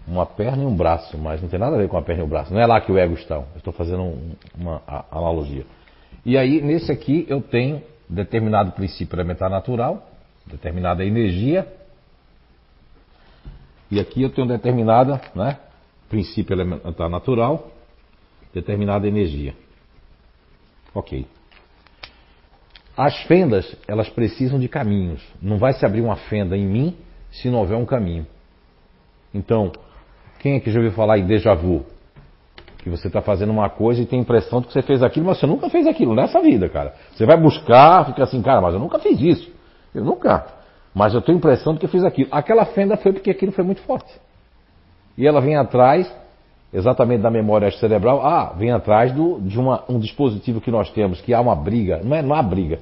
Uma 0.06 0.26
perna 0.26 0.64
e 0.64 0.66
um 0.66 0.76
braço, 0.76 1.18
mas 1.18 1.42
não 1.42 1.48
tem 1.48 1.58
nada 1.58 1.78
a 1.78 1.80
ver 1.80 1.88
com 1.88 1.98
a 1.98 2.02
perna 2.02 2.22
e 2.22 2.26
o 2.26 2.28
braço. 2.28 2.54
Não 2.54 2.60
é 2.60 2.66
lá 2.66 2.82
que 2.82 2.92
o 2.92 2.98
ego 2.98 3.14
está. 3.14 3.42
Estou 3.56 3.72
fazendo 3.72 4.04
um, 4.04 4.36
uma 4.54 4.82
analogia. 5.10 5.66
E 6.26 6.38
aí, 6.38 6.60
nesse 6.62 6.92
aqui, 6.92 7.26
eu 7.30 7.42
tenho 7.42 7.82
determinado 8.10 8.74
princípio 8.74 9.16
elementar 9.16 9.50
natural, 9.50 10.06
determinada 10.48 11.06
energia, 11.06 11.66
e 13.90 14.02
aqui 14.02 14.22
eu 14.22 14.30
tenho 14.30 14.46
determinada, 14.46 15.22
né, 15.34 15.60
princípio 16.10 16.54
elementar 16.54 17.10
natural, 17.10 17.72
determinada 18.54 19.08
energia. 19.08 19.56
Ok. 20.94 21.26
As 22.98 23.16
fendas, 23.24 23.78
elas 23.88 24.10
precisam 24.10 24.60
de 24.60 24.68
caminhos. 24.68 25.26
Não 25.42 25.58
vai 25.58 25.72
se 25.72 25.86
abrir 25.86 26.02
uma 26.02 26.18
fenda 26.18 26.58
em 26.58 26.68
mim 26.68 26.98
se 27.32 27.50
não 27.50 27.60
houver 27.60 27.78
um 27.78 27.86
caminho. 27.86 28.26
Então, 29.34 29.72
quem 30.40 30.56
é 30.56 30.60
que 30.60 30.72
já 30.72 30.80
ouviu 30.80 30.94
falar 30.94 31.18
em 31.18 31.26
déjà 31.26 31.54
vu? 31.54 31.86
Que 32.80 32.90
você 32.90 33.08
está 33.08 33.22
fazendo 33.22 33.52
uma 33.52 33.70
coisa 33.70 34.02
e 34.02 34.06
tem 34.06 34.20
a 34.20 34.22
impressão 34.22 34.62
de 34.62 34.68
que 34.68 34.74
você 34.74 34.82
fez 34.82 35.04
aquilo, 35.04 35.26
mas 35.26 35.40
você 35.40 35.46
nunca 35.46 35.70
fez 35.70 35.86
aquilo 35.86 36.16
nessa 36.16 36.42
vida, 36.42 36.70
cara. 36.70 36.94
Você 37.12 37.26
vai 37.26 37.38
buscar, 37.38 38.06
fica 38.06 38.24
assim, 38.24 38.42
cara, 38.42 38.62
mas 38.62 38.74
eu 38.74 38.80
nunca 38.80 39.00
fiz 39.00 39.20
isso. 39.20 39.52
Eu 39.94 40.04
nunca. 40.04 40.46
Mas 40.94 41.14
eu 41.14 41.22
tenho 41.22 41.38
a 41.38 41.40
impressão 41.40 41.74
de 41.74 41.80
que 41.80 41.86
eu 41.86 41.90
fiz 41.90 42.04
aquilo. 42.04 42.30
Aquela 42.32 42.66
fenda 42.66 42.98
foi 42.98 43.12
porque 43.12 43.30
aquilo 43.30 43.52
foi 43.52 43.64
muito 43.64 43.82
forte. 43.82 44.12
E 45.18 45.28
ela 45.28 45.42
vem 45.42 45.56
atrás 45.56 46.10
exatamente 46.74 47.22
da 47.22 47.32
memória 47.32 47.70
cerebral, 47.72 48.26
ah, 48.26 48.54
vem 48.56 48.72
atrás 48.72 49.12
do, 49.12 49.40
de 49.42 49.60
uma, 49.60 49.84
um 49.90 50.00
dispositivo 50.00 50.62
que 50.62 50.70
nós 50.70 50.90
temos, 50.92 51.20
que 51.20 51.34
há 51.34 51.42
uma 51.42 51.56
briga, 51.56 52.02
não 52.04 52.16
é, 52.16 52.22
não 52.22 52.36
há 52.36 52.44
briga, 52.44 52.80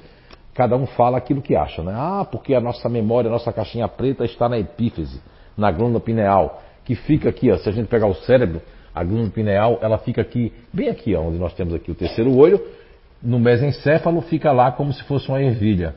cada 0.58 0.76
um 0.76 0.86
fala 0.86 1.16
aquilo 1.18 1.40
que 1.40 1.54
acha, 1.54 1.84
né? 1.84 1.92
Ah, 1.94 2.26
porque 2.28 2.52
a 2.52 2.60
nossa 2.60 2.88
memória, 2.88 3.28
a 3.28 3.32
nossa 3.32 3.52
caixinha 3.52 3.86
preta 3.86 4.24
está 4.24 4.48
na 4.48 4.58
epífise, 4.58 5.22
na 5.56 5.70
glândula 5.70 6.00
pineal, 6.00 6.60
que 6.84 6.96
fica 6.96 7.28
aqui, 7.28 7.48
ó, 7.48 7.56
se 7.58 7.68
a 7.68 7.72
gente 7.72 7.86
pegar 7.86 8.08
o 8.08 8.14
cérebro, 8.14 8.60
a 8.92 9.04
glândula 9.04 9.30
pineal, 9.30 9.78
ela 9.80 9.98
fica 9.98 10.20
aqui, 10.20 10.52
bem 10.72 10.88
aqui, 10.88 11.14
ó, 11.14 11.20
onde 11.20 11.38
nós 11.38 11.54
temos 11.54 11.72
aqui 11.72 11.92
o 11.92 11.94
terceiro 11.94 12.36
olho, 12.36 12.60
no 13.22 13.38
mesencéfalo 13.38 14.20
fica 14.22 14.50
lá 14.50 14.72
como 14.72 14.92
se 14.92 15.00
fosse 15.04 15.28
uma 15.28 15.40
ervilha. 15.40 15.94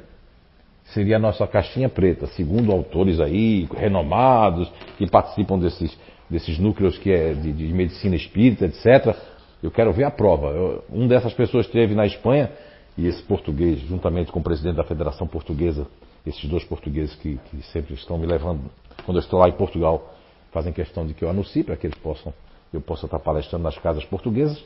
Seria 0.93 1.16
a 1.16 1.20
nossa 1.20 1.47
caixinha 1.47 1.89
preta, 1.89 2.28
segundo 2.28 2.72
autores 2.72 3.20
aí, 3.20 3.68
renomados, 3.76 4.72
que 4.95 5.09
participam 5.09 5.57
desses 5.57 5.97
desses 6.30 6.59
núcleos 6.59 6.97
que 6.99 7.12
é 7.12 7.34
de, 7.34 7.51
de 7.51 7.74
medicina 7.74 8.16
espírita, 8.16 8.66
etc. 8.66 9.16
Eu 9.62 9.72
quero 9.72 9.91
ver 9.91 10.03
a 10.03 10.12
prova. 10.12 10.47
Eu, 10.49 10.84
um 10.89 11.07
dessas 11.07 11.34
pessoas 11.34 11.66
esteve 11.66 11.93
na 11.95 12.05
Espanha 12.05 12.49
e 12.98 13.08
esse 13.08 13.22
português, 13.24 13.80
juntamente 13.80 14.32
com 14.32 14.39
o 14.39 14.44
presidente 14.44 14.76
da 14.76 14.84
Federação 14.84 15.28
Portuguesa, 15.28 15.88
esses 16.26 16.44
dois 16.46 16.64
portugueses 16.64 17.16
que, 17.16 17.39
que 17.50 17.64
sempre 17.72 17.94
estão 17.94 18.18
me 18.18 18.26
levando, 18.26 18.70
quando 19.06 19.18
eu 19.18 19.22
estou 19.22 19.39
lá 19.39 19.50
em 19.50 19.54
Portugal, 19.54 20.14
fazem 20.52 20.74
questão 20.74 21.06
de 21.06 21.14
que 21.14 21.24
eu 21.24 21.30
anuncie 21.30 21.64
para 21.64 21.76
que 21.76 21.88
eles 21.88 21.98
possam, 21.98 22.34
eu 22.74 22.82
possa 22.82 23.06
estar 23.06 23.20
palestrando 23.20 23.64
nas 23.64 23.78
casas 23.78 24.06
portuguesas. 24.06 24.64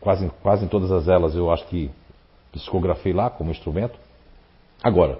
Quase, 0.00 0.28
quase 0.42 0.64
em 0.64 0.68
todas 0.68 0.90
as 0.90 1.08
elas 1.08 1.34
eu 1.34 1.50
acho 1.50 1.66
que 1.68 1.90
psicografei 2.52 3.12
lá 3.12 3.30
como 3.30 3.50
instrumento. 3.50 3.96
Agora, 4.82 5.18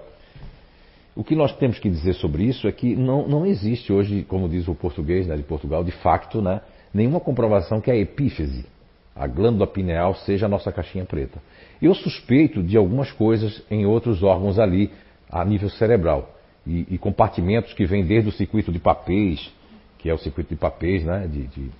o 1.14 1.22
que 1.22 1.34
nós 1.36 1.54
temos 1.56 1.78
que 1.78 1.88
dizer 1.88 2.14
sobre 2.14 2.44
isso 2.44 2.66
é 2.66 2.72
que 2.72 2.96
não, 2.96 3.26
não 3.28 3.46
existe 3.46 3.92
hoje, 3.92 4.24
como 4.24 4.48
diz 4.48 4.66
o 4.68 4.74
português 4.74 5.26
né, 5.26 5.36
de 5.36 5.42
Portugal, 5.42 5.84
de 5.84 5.92
facto, 5.92 6.42
né, 6.42 6.60
nenhuma 6.92 7.20
comprovação 7.20 7.80
que 7.80 7.90
a 7.90 7.96
epífise, 7.96 8.66
a 9.14 9.26
glândula 9.26 9.66
pineal, 9.66 10.14
seja 10.14 10.46
a 10.46 10.48
nossa 10.48 10.72
caixinha 10.72 11.04
preta. 11.04 11.40
Eu 11.80 11.94
suspeito 11.94 12.62
de 12.62 12.76
algumas 12.76 13.10
coisas 13.10 13.62
em 13.70 13.86
outros 13.86 14.22
órgãos 14.22 14.58
ali, 14.58 14.90
a 15.30 15.44
nível 15.44 15.70
cerebral. 15.70 16.34
E, 16.66 16.86
e 16.90 16.98
compartimentos 16.98 17.72
que 17.72 17.86
vêm 17.86 18.04
desde 18.04 18.28
o 18.28 18.32
circuito 18.32 18.70
de 18.70 18.78
papéis, 18.78 19.50
que 19.98 20.10
é 20.10 20.14
o 20.14 20.18
circuito 20.18 20.50
de 20.50 20.60
papéis 20.60 21.04
né, 21.04 21.26
de, 21.26 21.46
de, 21.46 21.70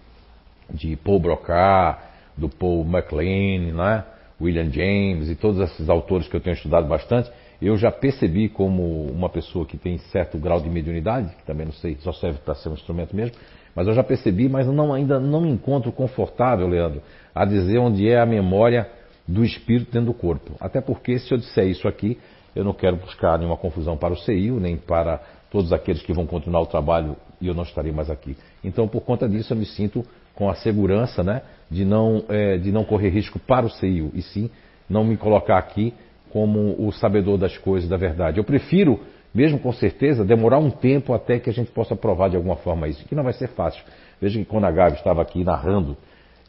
de 0.71 0.97
Paul 0.97 1.21
Broca, 1.21 1.99
do 2.37 2.49
Paul 2.49 2.85
MacLean, 2.85 3.75
né, 3.75 4.05
William 4.41 4.71
James 4.71 5.29
e 5.29 5.35
todos 5.35 5.61
esses 5.61 5.89
autores 5.89 6.27
que 6.27 6.35
eu 6.35 6.41
tenho 6.41 6.55
estudado 6.55 6.89
bastante, 6.89 7.31
eu 7.61 7.77
já 7.77 7.93
percebi 7.93 8.49
como 8.49 9.05
uma 9.07 9.29
pessoa 9.29 9.67
que 9.67 9.77
tem 9.77 9.99
certo 9.99 10.39
grau 10.39 10.61
de 10.61 10.71
mediunidade, 10.71 11.35
que 11.37 11.45
também 11.45 11.67
não 11.67 11.75
sei, 11.75 11.99
só 12.01 12.13
serve 12.13 12.39
para 12.39 12.55
ser 12.55 12.71
um 12.71 12.73
instrumento 12.73 13.15
mesmo, 13.15 13.37
mas 13.75 13.87
eu 13.87 13.93
já 13.93 14.03
percebi, 14.03 14.49
mas 14.49 14.67
não, 14.67 14.95
ainda 14.95 15.21
não 15.21 15.43
me 15.43 15.51
encontro 15.51 15.93
confortável, 15.93 16.67
Leandro, 16.67 17.03
a 17.35 17.45
dizer 17.45 17.79
onde 17.79 18.09
é 18.09 18.19
a 18.19 18.25
memória 18.25 18.89
do 19.27 19.45
espírito 19.45 19.93
dentro 19.93 20.13
do 20.13 20.15
corpo. 20.15 20.53
Até 20.61 20.81
porque 20.81 21.19
se 21.19 21.33
eu 21.33 21.39
disser 21.39 21.67
isso 21.67 21.87
aqui, 21.87 22.19
eu 22.55 22.65
não 22.65 22.73
quero 22.73 22.97
buscar 22.97 23.39
nenhuma 23.39 23.57
confusão 23.57 23.97
para 23.97 24.13
o 24.13 24.17
CEIU, 24.17 24.59
nem 24.59 24.77
para 24.77 25.21
todos 25.51 25.73
aqueles 25.73 26.03
que 26.03 26.13
vão 26.13 26.27
continuar 26.27 26.61
o 26.61 26.67
trabalho 26.67 27.17
e 27.41 27.47
eu 27.47 27.55
não 27.55 27.63
estarei 27.63 27.93
mais 27.93 28.11
aqui. 28.11 28.37
Então, 28.63 28.87
por 28.87 29.03
conta 29.03 29.29
disso, 29.29 29.53
eu 29.53 29.57
me 29.57 29.67
sinto 29.67 30.05
com 30.35 30.49
a 30.49 30.55
segurança 30.55 31.23
né, 31.23 31.43
de, 31.71 31.85
não, 31.85 32.25
é, 32.29 32.57
de 32.57 32.71
não 32.71 32.85
correr 32.85 33.09
risco 33.09 33.39
para 33.39 33.67
o 33.67 33.71
CEIU, 33.71 34.11
e 34.15 34.23
sim 34.23 34.51
não 34.89 35.05
me 35.05 35.17
colocar 35.17 35.59
aqui 35.59 35.95
como 36.33 36.77
o 36.79 36.93
sabedor 36.93 37.37
das 37.39 37.57
coisas, 37.59 37.89
da 37.89 37.97
verdade. 37.97 38.39
Eu 38.39 38.45
prefiro, 38.45 39.01
mesmo 39.35 39.59
com 39.59 39.73
certeza, 39.73 40.25
demorar 40.25 40.59
um 40.59 40.71
tempo 40.71 41.13
até 41.13 41.39
que 41.39 41.51
a 41.51 41.53
gente 41.53 41.71
possa 41.71 41.97
provar 41.97 42.31
de 42.31 42.37
alguma 42.37 42.57
forma 42.57 42.89
isso, 42.89 43.05
que 43.07 43.15
não 43.15 43.25
vai 43.25 43.33
ser 43.33 43.49
fácil. 43.49 43.83
Veja 44.21 44.39
que 44.39 44.45
quando 44.45 44.65
a 44.65 44.71
Gabi 44.71 44.97
estava 44.97 45.23
aqui 45.23 45.43
narrando 45.43 45.97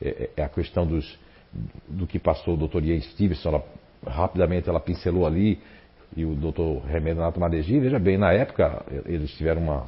é, 0.02 0.30
é 0.38 0.44
a 0.44 0.50
questão 0.50 0.86
dos, 0.86 1.18
do 1.88 2.08
que 2.08 2.20
passou 2.20 2.54
o 2.54 2.58
doutor 2.58 2.84
Ian 2.84 3.02
Stevenson, 3.02 3.50
ela, 3.50 3.64
rapidamente 4.08 4.70
ela 4.70 4.80
pincelou 4.80 5.26
ali, 5.26 5.60
e 6.16 6.26
o 6.26 6.36
doutor 6.36 6.82
Renato 6.86 7.40
Madegi, 7.40 7.80
veja 7.80 8.00
bem, 8.00 8.18
na 8.18 8.34
época 8.34 8.84
eles 9.06 9.32
tiveram 9.32 9.62
uma, 9.62 9.86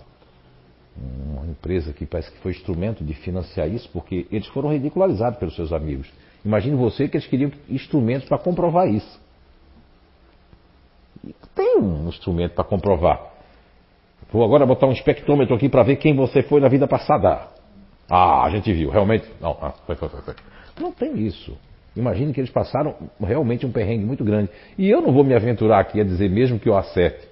uma 0.96 1.46
empresa 1.46 1.92
que 1.92 2.06
parece 2.06 2.32
que 2.32 2.38
foi 2.40 2.52
instrumento 2.52 3.04
de 3.04 3.14
financiar 3.14 3.70
isso, 3.70 3.90
porque 3.92 4.26
eles 4.32 4.48
foram 4.48 4.70
ridicularizados 4.70 5.38
pelos 5.40 5.56
seus 5.56 5.74
amigos. 5.74 6.12
Imagine 6.46 6.76
você 6.76 7.08
que 7.08 7.18
eles 7.18 7.28
queriam 7.28 7.52
instrumentos 7.70 8.28
para 8.28 8.38
comprovar 8.38 8.88
isso 8.88 9.24
tem 11.56 11.78
um 11.78 12.10
instrumento 12.10 12.54
para 12.54 12.64
comprovar. 12.64 13.32
Vou 14.32 14.44
agora 14.44 14.66
botar 14.66 14.88
um 14.88 14.92
espectrômetro 14.92 15.56
aqui 15.56 15.70
para 15.70 15.84
ver 15.84 15.98
quem 15.98 16.16
você 16.16 16.42
foi 16.42 16.60
na 16.60 16.68
vida 16.68 16.88
passada. 16.88 17.48
Ah, 18.10 18.44
a 18.44 18.50
gente 18.50 18.72
viu, 18.74 18.90
realmente. 18.90 19.28
Não, 19.40 19.58
ah, 19.62 19.74
foi, 19.86 19.96
foi, 19.96 20.10
foi. 20.10 20.36
Não 20.80 20.92
tem 20.92 21.20
isso. 21.26 21.56
Imagine 21.96 22.34
que 22.34 22.40
eles 22.40 22.50
passaram 22.50 22.96
realmente 23.20 23.66
um 23.66 23.72
perrengue 23.72 24.04
muito 24.04 24.24
grande. 24.24 24.50
E 24.78 24.90
eu 24.90 25.02
não 25.02 25.14
vou 25.14 25.24
me 25.24 25.36
aventurar 25.36 25.80
aqui 25.80 26.02
a 26.02 26.04
dizer, 26.04 26.30
mesmo 26.30 26.60
que 26.60 26.68
eu 26.68 26.76
acerte, 26.76 27.28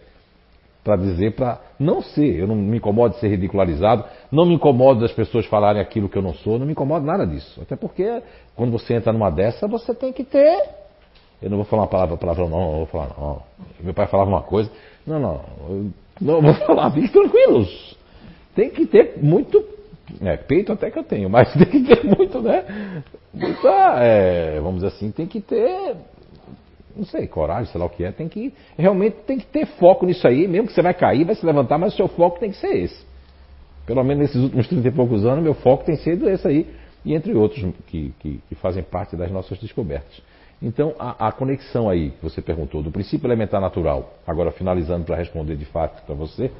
para 0.83 0.95
dizer 0.95 1.35
para 1.35 1.59
não 1.79 2.01
ser. 2.01 2.39
Eu 2.39 2.47
não 2.47 2.55
me 2.55 2.77
incomodo 2.77 3.15
de 3.15 3.19
ser 3.19 3.29
ridicularizado, 3.29 4.05
não 4.31 4.45
me 4.45 4.53
incomodo 4.53 5.01
das 5.01 5.11
pessoas 5.11 5.45
falarem 5.47 5.81
aquilo 5.81 6.07
que 6.07 6.17
eu 6.17 6.21
não 6.21 6.33
sou, 6.35 6.59
não 6.59 6.65
me 6.65 6.73
incomodo 6.73 7.05
nada 7.05 7.25
disso. 7.25 7.59
Até 7.61 7.75
porque 7.75 8.21
quando 8.55 8.71
você 8.71 8.93
entra 8.93 9.11
numa 9.11 9.31
dessa, 9.31 9.67
você 9.67 9.93
tem 9.95 10.13
que 10.13 10.23
ter 10.23 10.81
eu 11.41 11.49
não 11.49 11.57
vou 11.57 11.65
falar 11.65 11.83
uma 11.83 11.87
palavra 11.87 12.17
não, 12.37 12.49
não 12.49 12.71
vou 12.77 12.85
falar, 12.85 13.09
não. 13.17 13.41
Meu 13.79 13.93
pai 13.93 14.05
falava 14.05 14.29
uma 14.29 14.43
coisa. 14.43 14.69
Não, 15.07 15.19
não. 15.19 15.41
Não 16.21 16.41
vou 16.41 16.53
falar, 16.65 16.91
fiquem 16.91 17.09
tranquilos. 17.09 17.97
Tem 18.55 18.69
que 18.69 18.85
ter 18.85 19.17
muito. 19.21 19.63
É, 20.21 20.37
peito 20.37 20.71
até 20.71 20.89
que 20.91 20.99
eu 20.99 21.03
tenho, 21.03 21.29
mas 21.31 21.51
tem 21.53 21.65
que 21.65 21.83
ter 21.83 22.03
muito, 22.03 22.41
né? 22.41 23.03
Muita, 23.33 23.69
é, 23.99 24.59
vamos 24.59 24.81
dizer 24.81 24.87
assim, 24.87 25.11
tem 25.11 25.27
que 25.27 25.39
ter. 25.39 25.95
Não 26.95 27.05
sei, 27.05 27.25
coragem, 27.25 27.71
sei 27.71 27.79
lá 27.79 27.85
o 27.85 27.89
que 27.89 28.03
é. 28.03 28.11
Tem 28.11 28.27
que. 28.27 28.53
Realmente 28.77 29.17
tem 29.25 29.37
que 29.37 29.45
ter 29.45 29.65
foco 29.65 30.05
nisso 30.05 30.27
aí, 30.27 30.47
mesmo 30.47 30.67
que 30.67 30.73
você 30.73 30.81
vai 30.81 30.93
cair, 30.93 31.23
vai 31.23 31.35
se 31.35 31.45
levantar, 31.45 31.77
mas 31.77 31.93
o 31.93 31.95
seu 31.95 32.07
foco 32.07 32.39
tem 32.39 32.51
que 32.51 32.57
ser 32.57 32.75
esse. 32.75 33.05
Pelo 33.85 34.03
menos 34.03 34.23
nesses 34.23 34.41
últimos 34.41 34.67
30 34.67 34.87
e 34.87 34.91
poucos 34.91 35.25
anos, 35.25 35.43
meu 35.43 35.53
foco 35.53 35.85
tem 35.85 35.95
sido 35.95 36.29
esse 36.29 36.47
aí, 36.47 36.67
e 37.03 37.15
entre 37.15 37.33
outros 37.33 37.65
que, 37.87 38.13
que, 38.19 38.41
que 38.47 38.55
fazem 38.55 38.83
parte 38.83 39.15
das 39.15 39.31
nossas 39.31 39.57
descobertas. 39.57 40.21
Então, 40.61 40.93
a, 40.99 41.27
a, 41.27 41.31
conexão 41.31 41.89
aí, 41.89 42.11
que 42.11 42.21
você 42.21 42.39
perguntou, 42.41 42.83
do 42.83 42.91
princípio 42.91 43.25
elementar 43.25 43.59
natural, 43.59 44.13
agora 44.27 44.51
finalizando 44.51 45.05
para 45.05 45.15
responder 45.15 45.55
de 45.55 45.65
fato 45.65 46.05
para 46.05 46.13
você, 46.13 46.51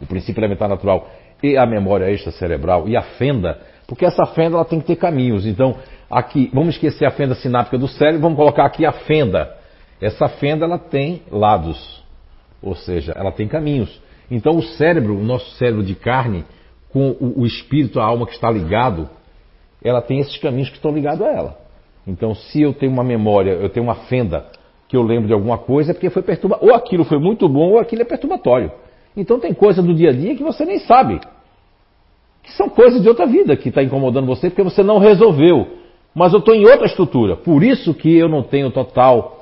o 0.00 0.06
princípio 0.06 0.38
elementar 0.38 0.68
natural 0.68 1.08
e 1.42 1.56
a 1.56 1.66
memória 1.66 2.10
extracerebral 2.10 2.88
e 2.88 2.96
a 2.96 3.02
fenda, 3.02 3.58
porque 3.86 4.04
essa 4.04 4.26
fenda 4.26 4.56
ela 4.56 4.64
tem 4.64 4.80
que 4.80 4.86
ter 4.86 4.96
caminhos. 4.96 5.46
Então, 5.46 5.76
aqui, 6.10 6.50
vamos 6.52 6.74
esquecer 6.74 7.06
a 7.06 7.10
fenda 7.10 7.34
sináptica 7.34 7.78
do 7.78 7.88
cérebro, 7.88 8.22
vamos 8.22 8.36
colocar 8.36 8.64
aqui 8.64 8.84
a 8.84 8.92
fenda. 8.92 9.54
Essa 10.00 10.28
fenda 10.28 10.64
ela 10.64 10.78
tem 10.78 11.22
lados, 11.30 12.02
ou 12.62 12.74
seja, 12.74 13.12
ela 13.16 13.32
tem 13.32 13.46
caminhos. 13.46 14.00
Então, 14.30 14.56
o 14.56 14.62
cérebro, 14.62 15.16
o 15.16 15.22
nosso 15.22 15.50
cérebro 15.56 15.82
de 15.82 15.94
carne, 15.94 16.44
com 16.92 17.10
o, 17.10 17.42
o 17.42 17.46
espírito, 17.46 18.00
a 18.00 18.04
alma 18.04 18.26
que 18.26 18.32
está 18.32 18.50
ligado, 18.50 19.08
ela 19.82 20.02
tem 20.02 20.18
esses 20.18 20.36
caminhos 20.38 20.68
que 20.68 20.76
estão 20.76 20.92
ligados 20.92 21.22
a 21.22 21.30
ela. 21.30 21.58
Então, 22.06 22.34
se 22.34 22.62
eu 22.62 22.72
tenho 22.72 22.92
uma 22.92 23.04
memória, 23.04 23.52
eu 23.52 23.68
tenho 23.68 23.84
uma 23.84 23.94
fenda 23.94 24.46
que 24.88 24.96
eu 24.96 25.02
lembro 25.02 25.26
de 25.26 25.32
alguma 25.32 25.58
coisa, 25.58 25.90
é 25.90 25.94
porque 25.94 26.10
foi 26.10 26.22
perturbado. 26.22 26.64
Ou 26.64 26.74
aquilo 26.74 27.04
foi 27.04 27.18
muito 27.18 27.48
bom, 27.48 27.72
ou 27.72 27.78
aquilo 27.78 28.02
é 28.02 28.04
perturbatório. 28.04 28.70
Então, 29.16 29.40
tem 29.40 29.54
coisa 29.54 29.82
do 29.82 29.94
dia 29.94 30.10
a 30.10 30.12
dia 30.12 30.36
que 30.36 30.42
você 30.42 30.64
nem 30.64 30.78
sabe. 30.80 31.20
Que 32.42 32.52
são 32.52 32.68
coisas 32.68 33.02
de 33.02 33.08
outra 33.08 33.26
vida 33.26 33.56
que 33.56 33.70
está 33.70 33.82
incomodando 33.82 34.26
você, 34.26 34.50
porque 34.50 34.62
você 34.62 34.82
não 34.82 34.98
resolveu. 34.98 35.78
Mas 36.14 36.32
eu 36.32 36.38
estou 36.38 36.54
em 36.54 36.66
outra 36.66 36.86
estrutura. 36.86 37.36
Por 37.36 37.62
isso 37.62 37.94
que 37.94 38.16
eu 38.16 38.28
não 38.28 38.42
tenho 38.42 38.70
total 38.70 39.36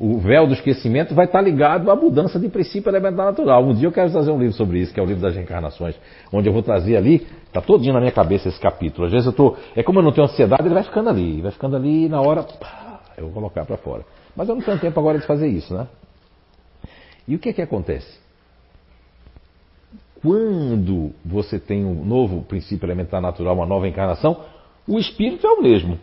o 0.00 0.18
véu 0.18 0.46
do 0.46 0.54
esquecimento 0.54 1.12
vai 1.12 1.26
estar 1.26 1.40
ligado 1.40 1.90
à 1.90 1.96
mudança 1.96 2.38
de 2.38 2.48
princípio 2.48 2.88
elementar 2.88 3.26
natural. 3.26 3.64
Um 3.64 3.74
dia 3.74 3.88
eu 3.88 3.92
quero 3.92 4.10
fazer 4.10 4.30
um 4.30 4.38
livro 4.38 4.54
sobre 4.54 4.78
isso, 4.78 4.94
que 4.94 5.00
é 5.00 5.02
o 5.02 5.06
livro 5.06 5.20
das 5.20 5.34
reencarnações, 5.34 5.96
onde 6.32 6.48
eu 6.48 6.52
vou 6.52 6.62
trazer 6.62 6.96
ali, 6.96 7.26
está 7.46 7.60
todinho 7.60 7.94
na 7.94 7.98
minha 7.98 8.12
cabeça 8.12 8.48
esse 8.48 8.60
capítulo. 8.60 9.06
Às 9.06 9.12
vezes 9.12 9.26
eu 9.26 9.32
estou, 9.32 9.56
é 9.74 9.82
como 9.82 9.98
eu 9.98 10.04
não 10.04 10.12
tenho 10.12 10.26
ansiedade, 10.26 10.62
ele 10.62 10.74
vai 10.74 10.84
ficando 10.84 11.08
ali, 11.08 11.40
vai 11.40 11.50
ficando 11.50 11.74
ali 11.74 12.08
na 12.08 12.20
hora, 12.20 12.44
pá, 12.44 13.00
eu 13.16 13.24
vou 13.24 13.32
colocar 13.32 13.64
para 13.64 13.76
fora. 13.76 14.04
Mas 14.36 14.48
eu 14.48 14.54
não 14.54 14.62
tenho 14.62 14.78
tempo 14.78 15.00
agora 15.00 15.18
de 15.18 15.26
fazer 15.26 15.48
isso, 15.48 15.74
né? 15.74 15.88
E 17.26 17.34
o 17.34 17.38
que 17.40 17.48
é 17.48 17.52
que 17.52 17.60
acontece? 17.60 18.20
Quando 20.22 21.12
você 21.24 21.58
tem 21.58 21.84
um 21.84 22.04
novo 22.04 22.42
princípio 22.42 22.86
elementar 22.86 23.20
natural, 23.20 23.54
uma 23.54 23.66
nova 23.66 23.86
encarnação, 23.86 24.40
o 24.86 24.98
espírito 24.98 25.46
é 25.46 25.50
o 25.50 25.62
mesmo, 25.62 25.98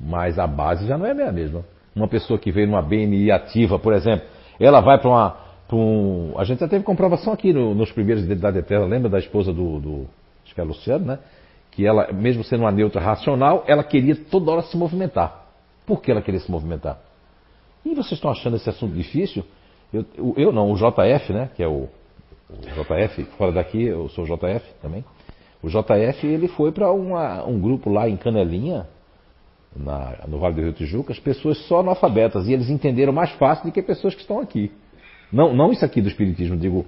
mas 0.00 0.38
a 0.38 0.46
base 0.46 0.86
já 0.86 0.96
não 0.96 1.06
é 1.06 1.10
a 1.10 1.32
mesma. 1.32 1.64
Uma 1.94 2.08
pessoa 2.08 2.38
que 2.38 2.52
veio 2.52 2.68
numa 2.68 2.80
BNI 2.80 3.30
ativa, 3.30 3.78
por 3.78 3.92
exemplo, 3.92 4.26
ela 4.58 4.80
vai 4.80 4.98
para 4.98 5.10
uma. 5.10 5.30
Pra 5.66 5.76
um, 5.76 6.34
a 6.38 6.44
gente 6.44 6.60
já 6.60 6.68
teve 6.68 6.82
comprovação 6.84 7.32
aqui 7.32 7.52
no, 7.52 7.74
nos 7.74 7.92
primeiros 7.92 8.24
Identidade 8.24 8.58
Eterna, 8.58 8.86
lembra 8.86 9.10
da 9.10 9.18
esposa 9.18 9.52
do, 9.52 9.80
do. 9.80 10.06
Acho 10.44 10.54
que 10.54 10.60
é 10.60 10.64
Luciano, 10.64 11.04
né? 11.04 11.18
Que 11.70 11.86
ela, 11.86 12.10
mesmo 12.12 12.42
sendo 12.44 12.62
uma 12.62 12.72
neutra 12.72 13.00
racional, 13.00 13.64
ela 13.66 13.84
queria 13.84 14.16
toda 14.16 14.50
hora 14.50 14.62
se 14.62 14.76
movimentar. 14.76 15.46
Por 15.84 16.00
que 16.00 16.10
ela 16.10 16.22
queria 16.22 16.40
se 16.40 16.50
movimentar? 16.50 16.98
E 17.84 17.94
vocês 17.94 18.12
estão 18.12 18.30
achando 18.30 18.56
esse 18.56 18.68
assunto 18.68 18.94
difícil? 18.94 19.44
Eu, 19.92 20.04
eu 20.36 20.52
não, 20.52 20.70
o 20.70 20.76
JF, 20.76 21.32
né? 21.32 21.50
Que 21.54 21.62
é 21.62 21.68
o, 21.68 21.88
o 22.50 22.56
JF, 22.56 23.24
fora 23.36 23.52
daqui, 23.52 23.82
eu 23.82 24.08
sou 24.08 24.24
JF 24.24 24.64
também. 24.80 25.04
O 25.62 25.68
JF 25.68 26.26
ele 26.26 26.48
foi 26.48 26.72
para 26.72 26.92
um 26.92 27.60
grupo 27.60 27.90
lá 27.90 28.08
em 28.08 28.16
Canelinha, 28.16 28.86
na, 29.76 30.24
no 30.26 30.38
Vale 30.38 30.54
do 30.54 30.62
Rio 30.62 30.72
Tijuca, 30.72 31.12
as 31.12 31.18
pessoas 31.18 31.58
só 31.66 31.80
analfabetas, 31.80 32.46
e 32.48 32.52
eles 32.52 32.70
entenderam 32.70 33.12
mais 33.12 33.30
fácil 33.32 33.66
do 33.66 33.72
que 33.72 33.82
pessoas 33.82 34.14
que 34.14 34.20
estão 34.20 34.40
aqui. 34.40 34.70
Não, 35.32 35.54
não 35.54 35.72
isso 35.72 35.84
aqui 35.84 36.00
do 36.00 36.08
Espiritismo, 36.08 36.56
digo 36.56 36.86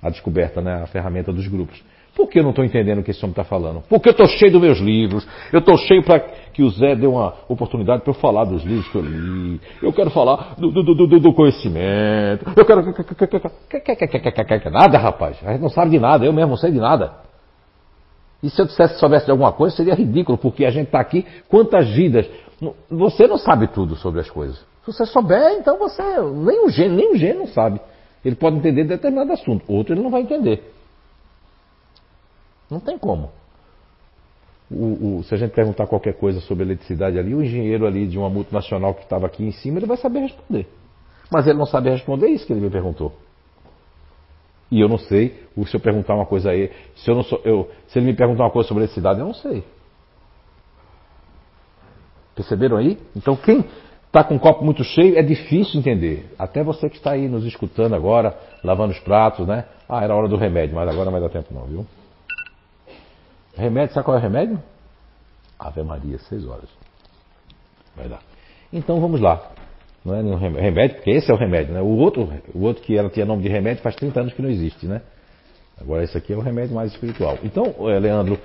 a 0.00 0.10
descoberta, 0.10 0.60
né, 0.60 0.82
a 0.82 0.86
ferramenta 0.86 1.32
dos 1.32 1.46
grupos. 1.48 1.82
Por 2.14 2.28
que 2.28 2.38
eu 2.38 2.42
não 2.42 2.50
estou 2.50 2.64
entendendo 2.64 3.00
o 3.00 3.02
que 3.02 3.10
esse 3.10 3.24
homem 3.24 3.32
está 3.32 3.42
falando? 3.42 3.82
Porque 3.88 4.08
eu 4.08 4.12
estou 4.12 4.26
cheio 4.26 4.52
dos 4.52 4.60
meus 4.60 4.78
livros, 4.78 5.26
eu 5.52 5.58
estou 5.58 5.76
cheio 5.76 6.02
para 6.02 6.20
que 6.54 6.62
o 6.62 6.70
Zé 6.70 6.94
dê 6.94 7.06
uma 7.06 7.34
oportunidade 7.48 8.02
para 8.02 8.10
eu 8.10 8.14
falar 8.14 8.44
dos 8.44 8.62
livros 8.62 8.88
que 8.88 8.96
eu 8.96 9.02
li, 9.02 9.60
eu 9.82 9.92
quero 9.92 10.08
falar 10.10 10.54
do, 10.56 10.70
do, 10.70 10.94
do, 10.94 11.20
do 11.20 11.32
conhecimento, 11.34 12.48
eu 12.56 12.64
quero. 12.64 12.94
Nada, 14.70 14.96
rapaz, 14.96 15.36
a 15.44 15.52
gente 15.52 15.60
não 15.60 15.68
sabe 15.68 15.90
de 15.90 15.98
nada, 15.98 16.24
eu 16.24 16.32
mesmo 16.32 16.50
não 16.50 16.56
sei 16.56 16.70
de 16.70 16.78
nada. 16.78 17.12
E 18.42 18.48
se 18.48 18.60
eu 18.60 18.66
dissesse 18.66 18.94
que 18.94 19.00
soubesse 19.00 19.24
de 19.24 19.32
alguma 19.32 19.52
coisa, 19.52 19.74
seria 19.74 19.94
ridículo, 19.94 20.38
porque 20.38 20.64
a 20.64 20.70
gente 20.70 20.86
está 20.86 21.00
aqui, 21.00 21.26
quantas 21.48 21.88
vidas. 21.90 22.26
Você 22.90 23.26
não 23.26 23.38
sabe 23.38 23.66
tudo 23.68 23.96
sobre 23.96 24.20
as 24.20 24.30
coisas. 24.30 24.56
Se 24.84 24.92
você 24.92 25.06
souber, 25.06 25.58
então 25.58 25.78
você. 25.78 26.02
Nem 26.02 26.64
o 26.66 26.68
gênio, 26.68 26.96
nem 26.96 27.12
o 27.12 27.16
gênio 27.16 27.40
não 27.40 27.46
sabe. 27.48 27.80
Ele 28.24 28.36
pode 28.36 28.56
entender 28.56 28.84
determinado 28.84 29.32
assunto, 29.32 29.64
outro 29.66 29.94
ele 29.94 30.02
não 30.02 30.10
vai 30.10 30.22
entender. 30.22 30.72
Não 32.70 32.80
tem 32.80 32.96
como. 32.96 33.30
O, 34.70 35.18
o, 35.18 35.22
se 35.24 35.34
a 35.34 35.36
gente 35.36 35.52
perguntar 35.52 35.86
qualquer 35.86 36.14
coisa 36.14 36.40
sobre 36.40 36.64
eletricidade 36.64 37.18
ali, 37.18 37.34
o 37.34 37.42
engenheiro 37.42 37.86
ali 37.86 38.06
de 38.06 38.18
uma 38.18 38.30
multinacional 38.30 38.94
que 38.94 39.02
estava 39.02 39.26
aqui 39.26 39.44
em 39.44 39.52
cima, 39.52 39.78
ele 39.78 39.86
vai 39.86 39.96
saber 39.96 40.20
responder. 40.20 40.66
Mas 41.30 41.46
ele 41.46 41.58
não 41.58 41.66
sabe 41.66 41.90
responder 41.90 42.28
isso 42.28 42.46
que 42.46 42.52
ele 42.52 42.60
me 42.60 42.70
perguntou. 42.70 43.12
E 44.70 44.80
eu 44.80 44.88
não 44.88 44.98
sei, 44.98 45.40
se 45.66 45.76
eu 45.76 45.80
perguntar 45.80 46.14
uma 46.14 46.26
coisa 46.26 46.50
aí, 46.50 46.70
se, 46.96 47.08
eu 47.08 47.14
não 47.14 47.22
sou, 47.22 47.40
eu, 47.44 47.70
se 47.86 47.98
ele 47.98 48.06
me 48.06 48.14
perguntar 48.14 48.44
uma 48.44 48.50
coisa 48.50 48.66
sobre 48.66 48.82
eletricidade, 48.82 49.20
eu 49.20 49.26
não 49.26 49.34
sei. 49.34 49.62
Perceberam 52.34 52.78
aí? 52.78 52.98
Então 53.14 53.36
quem 53.36 53.64
está 54.06 54.24
com 54.24 54.34
o 54.34 54.40
copo 54.40 54.64
muito 54.64 54.82
cheio 54.82 55.16
é 55.18 55.22
difícil 55.22 55.78
entender. 55.78 56.32
Até 56.38 56.64
você 56.64 56.88
que 56.88 56.96
está 56.96 57.12
aí 57.12 57.28
nos 57.28 57.44
escutando 57.44 57.94
agora, 57.94 58.36
lavando 58.64 58.92
os 58.92 58.98
pratos, 58.98 59.46
né? 59.46 59.66
Ah, 59.88 60.02
era 60.02 60.14
hora 60.14 60.28
do 60.28 60.36
remédio, 60.36 60.74
mas 60.74 60.88
agora 60.88 61.04
não 61.04 61.12
vai 61.12 61.20
dar 61.20 61.28
tempo 61.28 61.52
não, 61.52 61.66
viu? 61.66 61.86
Remédio, 63.56 63.94
sabe 63.94 64.04
qual 64.04 64.16
é 64.16 64.20
o 64.20 64.22
remédio? 64.22 64.60
Ave 65.58 65.82
Maria, 65.82 66.18
seis 66.18 66.46
horas. 66.46 66.68
Vai 67.96 68.08
dar. 68.08 68.20
Então 68.72 69.00
vamos 69.00 69.20
lá. 69.20 69.50
Não 70.04 70.14
é 70.14 70.22
nenhum 70.22 70.36
remédio, 70.36 70.96
porque 70.96 71.10
esse 71.10 71.30
é 71.30 71.34
o 71.34 71.36
remédio, 71.36 71.72
né? 71.72 71.80
O 71.80 71.96
outro, 71.96 72.30
o 72.54 72.62
outro 72.62 72.82
que 72.82 72.96
ela 72.96 73.08
tinha 73.08 73.24
nome 73.24 73.42
de 73.42 73.48
remédio 73.48 73.82
faz 73.82 73.96
30 73.96 74.20
anos 74.20 74.32
que 74.34 74.42
não 74.42 74.50
existe, 74.50 74.86
né? 74.86 75.00
Agora 75.80 76.04
esse 76.04 76.16
aqui 76.16 76.32
é 76.32 76.36
o 76.36 76.40
remédio 76.40 76.74
mais 76.74 76.92
espiritual. 76.92 77.38
Então, 77.42 77.74
eh, 77.88 77.98
Leandro, 77.98 78.38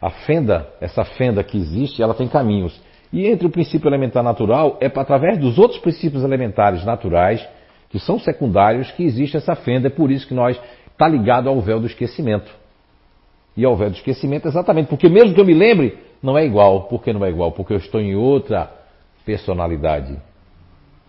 a 0.00 0.10
fenda, 0.10 0.66
essa 0.80 1.04
fenda 1.04 1.44
que 1.44 1.58
existe, 1.58 2.02
ela 2.02 2.14
tem 2.14 2.26
caminhos. 2.28 2.80
E 3.12 3.26
entre 3.26 3.46
o 3.46 3.50
princípio 3.50 3.88
elementar 3.88 4.22
natural, 4.22 4.78
é 4.80 4.86
através 4.86 5.38
dos 5.38 5.58
outros 5.58 5.78
princípios 5.80 6.24
elementares 6.24 6.84
naturais, 6.84 7.46
que 7.90 7.98
são 7.98 8.18
secundários, 8.18 8.90
que 8.92 9.04
existe 9.04 9.36
essa 9.36 9.54
fenda. 9.54 9.88
É 9.88 9.90
por 9.90 10.10
isso 10.10 10.26
que 10.26 10.32
nós 10.32 10.58
está 10.90 11.06
ligado 11.06 11.48
ao 11.48 11.60
véu 11.60 11.78
do 11.78 11.86
esquecimento. 11.86 12.50
E 13.56 13.64
ao 13.64 13.76
véu 13.76 13.90
do 13.90 13.96
esquecimento 13.96 14.48
exatamente 14.48 14.88
porque 14.88 15.08
mesmo 15.08 15.34
que 15.34 15.40
eu 15.40 15.44
me 15.44 15.54
lembre, 15.54 15.98
não 16.22 16.38
é 16.38 16.44
igual. 16.44 16.84
Por 16.84 17.02
que 17.02 17.12
não 17.12 17.24
é 17.24 17.28
igual? 17.28 17.52
Porque 17.52 17.72
eu 17.72 17.78
estou 17.78 18.00
em 18.00 18.14
outra 18.14 18.70
personalidade. 19.24 20.16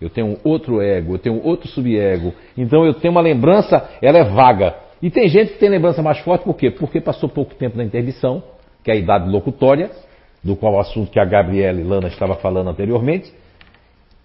Eu 0.02 0.10
tenho 0.10 0.38
outro 0.44 0.82
ego, 0.82 1.16
eu 1.16 1.20
tenho 1.20 1.41
outro 1.44 1.68
subego. 1.70 2.34
Então 2.58 2.86
eu 2.86 2.94
tenho 2.94 3.12
uma 3.12 3.22
lembrança, 3.22 3.89
ela 4.02 4.18
é 4.18 4.24
vaga. 4.24 4.76
E 5.02 5.10
tem 5.10 5.28
gente 5.28 5.54
que 5.54 5.60
tem 5.60 5.70
lembrança 5.70 6.02
mais 6.02 6.20
forte, 6.20 6.44
por 6.44 6.56
quê? 6.56 6.72
Porque 6.72 7.00
passou 7.00 7.30
pouco 7.30 7.56
tempo 7.56 7.78
na 7.78 7.84
interdição, 7.84 8.44
que 8.84 8.91
é 8.91 8.94
a 8.94 8.98
idade 8.98 9.30
locutória, 9.30 9.91
do 10.44 10.56
qual 10.56 10.74
o 10.74 10.80
assunto 10.80 11.12
que 11.12 11.20
a 11.20 11.26
Gabriela 11.26 11.80
e 11.80 11.84
Lana 11.84 12.08
estava 12.08 12.36
falando 12.36 12.70
anteriormente, 12.70 13.34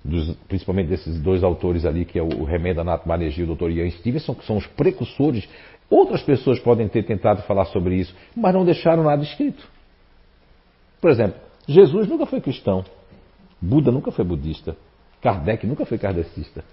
dos, 0.05 0.35
principalmente 0.49 0.89
desses 0.89 1.21
dois 1.21 1.45
autores 1.45 1.85
ali, 1.85 2.05
que 2.05 2.19
é 2.19 2.23
o 2.23 2.45
Remenda 2.45 2.83
Nato 2.83 3.09
Manegia 3.09 3.45
e 3.45 3.49
o 3.49 3.55
Dr. 3.55 3.71
Ian 3.71 3.91
Stevenson, 3.91 4.35
que 4.35 4.45
são 4.45 4.57
os 4.57 4.67
precursores. 4.67 5.49
Outras 5.91 6.23
pessoas 6.23 6.59
podem 6.59 6.87
ter 6.89 7.05
tentado 7.05 7.43
falar 7.43 7.65
sobre 7.67 7.97
isso, 7.97 8.15
mas 8.37 8.55
não 8.55 8.65
deixaram 8.65 9.03
nada 9.03 9.23
escrito. 9.23 9.67
Por 11.01 11.11
exemplo, 11.11 11.41
Jesus 11.67 12.09
nunca 12.09 12.27
foi 12.27 12.41
cristão, 12.41 12.85
Buda 13.61 13.91
nunca 13.91 14.11
foi 14.11 14.25
budista, 14.25 14.77
Kardec 15.21 15.67
nunca 15.67 15.85
foi 15.85 15.99
kardecista. 15.99 16.65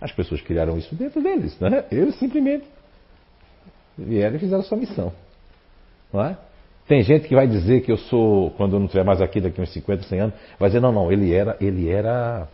As 0.00 0.12
pessoas 0.12 0.40
criaram 0.40 0.78
isso 0.78 0.94
dentro 0.94 1.22
deles, 1.22 1.58
né? 1.58 1.84
Eles 1.90 2.16
simplesmente 2.16 2.64
vieram 3.96 4.36
e 4.36 4.38
fizeram 4.38 4.62
sua 4.62 4.78
missão. 4.78 5.12
Não 6.12 6.24
é? 6.24 6.36
Tem 6.86 7.02
gente 7.02 7.28
que 7.28 7.34
vai 7.34 7.46
dizer 7.46 7.82
que 7.82 7.92
eu 7.92 7.98
sou, 7.98 8.50
quando 8.52 8.74
eu 8.74 8.78
não 8.78 8.86
estiver 8.86 9.04
mais 9.04 9.20
aqui 9.20 9.40
daqui 9.40 9.60
uns 9.60 9.72
50, 9.72 10.04
100 10.04 10.20
anos, 10.20 10.34
vai 10.58 10.68
dizer, 10.68 10.80
não, 10.80 10.92
não, 10.92 11.12
ele 11.12 11.34
era, 11.34 11.56
ele 11.60 11.88
era, 11.90 12.48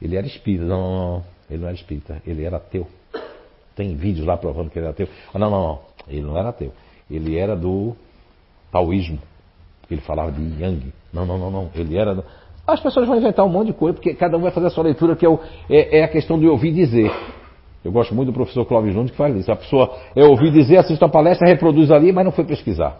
ele 0.00 0.16
era 0.16 0.26
espírita. 0.26 0.64
Não, 0.64 0.80
não, 0.80 0.96
não, 0.96 1.24
ele 1.48 1.60
não 1.60 1.68
era 1.68 1.76
espírita, 1.76 2.22
ele 2.26 2.42
era 2.42 2.56
ateu. 2.56 2.88
Tem 3.74 3.94
vídeos 3.94 4.26
lá 4.26 4.36
provando 4.36 4.70
que 4.70 4.78
ele 4.78 4.86
era 4.86 4.92
ateu. 4.92 5.08
Ah, 5.32 5.38
não, 5.38 5.50
não, 5.50 5.62
não, 5.62 5.78
ele 6.08 6.22
não 6.22 6.36
era 6.36 6.50
ateu. 6.50 6.72
Ele 7.10 7.38
era 7.38 7.56
do 7.56 7.94
taoísmo, 8.70 9.18
ele 9.90 10.00
falava 10.00 10.32
de 10.32 10.62
Yang. 10.62 10.92
Não, 11.12 11.26
não, 11.26 11.38
não, 11.38 11.50
não, 11.50 11.70
ele 11.74 11.96
era... 11.96 12.14
Do... 12.14 12.24
As 12.66 12.80
pessoas 12.80 13.06
vão 13.06 13.16
inventar 13.16 13.44
um 13.44 13.48
monte 13.48 13.68
de 13.68 13.72
coisa, 13.74 13.94
porque 13.94 14.14
cada 14.14 14.36
um 14.36 14.40
vai 14.40 14.50
fazer 14.50 14.68
a 14.68 14.70
sua 14.70 14.84
leitura, 14.84 15.16
que 15.16 15.26
é, 15.26 15.28
o, 15.28 15.38
é, 15.68 15.98
é 15.98 16.04
a 16.04 16.08
questão 16.08 16.38
de 16.38 16.46
ouvir 16.46 16.72
dizer. 16.72 17.10
Eu 17.84 17.90
gosto 17.90 18.14
muito 18.14 18.28
do 18.28 18.32
professor 18.32 18.64
Clóvis 18.64 18.94
Nunes 18.94 19.10
que 19.10 19.16
faz 19.16 19.34
isso. 19.36 19.50
A 19.50 19.56
pessoa 19.56 19.98
é 20.14 20.24
ouvir 20.24 20.52
dizer, 20.52 20.76
assiste 20.78 21.04
a 21.04 21.08
palestra, 21.08 21.48
reproduz 21.48 21.90
ali, 21.90 22.12
mas 22.12 22.24
não 22.24 22.32
foi 22.32 22.44
pesquisar. 22.44 22.96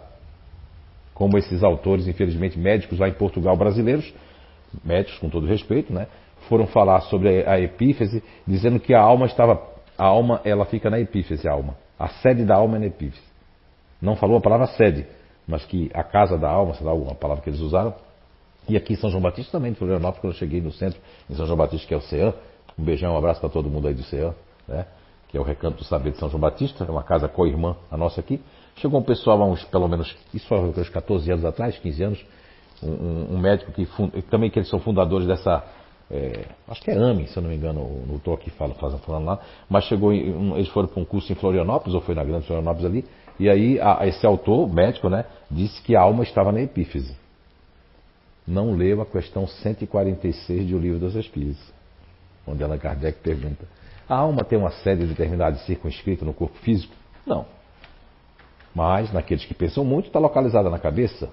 Como 1.13 1.37
esses 1.37 1.63
autores, 1.63 2.07
infelizmente, 2.07 2.59
médicos 2.59 2.99
lá 2.99 3.07
em 3.07 3.13
Portugal 3.13 3.55
brasileiros, 3.55 4.13
médicos 4.83 5.17
com 5.19 5.29
todo 5.29 5.47
respeito, 5.47 5.93
né, 5.93 6.07
foram 6.49 6.67
falar 6.67 6.99
sobre 7.01 7.47
a 7.47 7.59
epífise, 7.59 8.21
dizendo 8.45 8.79
que 8.79 8.93
a 8.93 8.99
alma 8.99 9.25
estava. 9.25 9.72
A 9.97 10.05
alma, 10.05 10.41
ela 10.43 10.65
fica 10.65 10.89
na 10.89 10.99
epífise, 10.99 11.47
a 11.47 11.51
alma. 11.51 11.75
A 11.99 12.07
sede 12.07 12.43
da 12.43 12.55
alma 12.55 12.77
é 12.77 12.79
na 12.79 12.85
epífise. 12.87 13.23
Não 14.01 14.15
falou 14.15 14.37
a 14.37 14.41
palavra 14.41 14.67
sede, 14.67 15.05
mas 15.47 15.65
que 15.65 15.89
a 15.93 16.03
casa 16.03 16.37
da 16.37 16.49
alma, 16.49 16.73
sei 16.73 16.85
lá, 16.85 16.93
uma 16.93 17.15
palavra 17.15 17.43
que 17.43 17.49
eles 17.49 17.59
usaram, 17.59 17.93
e 18.67 18.77
aqui 18.77 18.93
em 18.93 18.95
São 18.95 19.09
João 19.09 19.21
Batista 19.21 19.53
também, 19.53 19.71
em 19.71 19.75
Florianópolis, 19.75 20.21
quando 20.21 20.33
eu 20.33 20.39
cheguei 20.39 20.61
no 20.61 20.71
centro, 20.71 20.99
em 21.29 21.35
São 21.35 21.45
João 21.45 21.57
Batista, 21.57 21.87
que 21.87 21.93
é 21.93 21.97
o 21.97 22.01
CEAM, 22.01 22.33
um 22.77 22.83
beijão, 22.83 23.13
um 23.13 23.17
abraço 23.17 23.39
para 23.39 23.49
todo 23.49 23.69
mundo 23.69 23.87
aí 23.87 23.93
do 23.93 24.03
CEAM, 24.03 24.33
né? 24.67 24.85
que 25.27 25.37
é 25.37 25.39
o 25.39 25.43
Recanto 25.43 25.77
do 25.77 25.83
Saber 25.83 26.11
de 26.11 26.17
São 26.17 26.29
João 26.29 26.39
Batista, 26.39 26.85
é 26.85 26.91
uma 26.91 27.03
casa 27.03 27.27
co-irmã, 27.27 27.75
a 27.91 27.97
nossa 27.97 28.21
aqui. 28.21 28.39
Chegou 28.75 28.99
um 28.99 29.03
pessoal 29.03 29.41
há 29.41 29.45
uns, 29.45 29.63
pelo 29.65 29.87
menos, 29.87 30.15
isso 30.33 30.47
foi 30.47 30.59
uns 30.59 30.89
14 30.89 31.31
anos 31.31 31.43
atrás, 31.43 31.77
15 31.79 32.03
anos, 32.03 32.25
um, 32.81 33.35
um 33.35 33.39
médico 33.39 33.71
que 33.71 33.87
também 34.29 34.49
que 34.49 34.59
eles 34.59 34.69
são 34.69 34.79
fundadores 34.79 35.27
dessa, 35.27 35.63
é, 36.11 36.45
acho 36.67 36.81
que 36.81 36.91
é 36.91 36.95
AMI, 36.95 37.27
se 37.27 37.37
eu 37.37 37.43
não 37.43 37.49
me 37.49 37.55
engano, 37.55 38.03
não 38.07 38.17
estou 38.17 38.33
aqui 38.33 38.49
falando, 38.51 38.75
falando 38.75 39.25
lá, 39.25 39.39
mas 39.69 39.85
chegou, 39.85 40.13
eles 40.13 40.67
foram 40.69 40.87
para 40.87 41.01
um 41.01 41.05
curso 41.05 41.31
em 41.31 41.35
Florianópolis, 41.35 41.95
ou 41.95 42.01
foi 42.01 42.13
na 42.13 42.23
Grande 42.23 42.45
Florianópolis 42.45 42.85
ali, 42.85 43.05
e 43.39 43.49
aí 43.49 43.79
a, 43.79 44.05
esse 44.05 44.25
autor, 44.25 44.71
médico, 44.71 45.09
né, 45.09 45.25
disse 45.49 45.81
que 45.81 45.95
a 45.95 46.01
alma 46.01 46.23
estava 46.23 46.51
na 46.51 46.61
epífise 46.61 47.15
não 48.47 48.75
leu 48.75 49.01
a 49.01 49.05
questão 49.05 49.47
146 49.47 50.67
de 50.67 50.75
O 50.75 50.79
Livro 50.79 50.99
dos 50.99 51.15
Espíritos, 51.15 51.61
onde 52.45 52.63
Allan 52.63 52.77
Kardec 52.77 53.19
pergunta: 53.19 53.65
a 54.07 54.15
alma 54.15 54.43
tem 54.43 54.59
uma 54.59 54.71
sede 54.71 55.05
determinada 55.05 55.55
de 55.55 55.65
circunscrita 55.65 56.25
no 56.25 56.33
corpo 56.33 56.57
físico? 56.59 56.93
Não. 57.25 57.45
Mas, 58.75 59.13
naqueles 59.13 59.45
que 59.45 59.53
pensam 59.53 59.85
muito, 59.85 60.07
está 60.07 60.19
localizada 60.19 60.69
na 60.69 60.79
cabeça. 60.79 61.29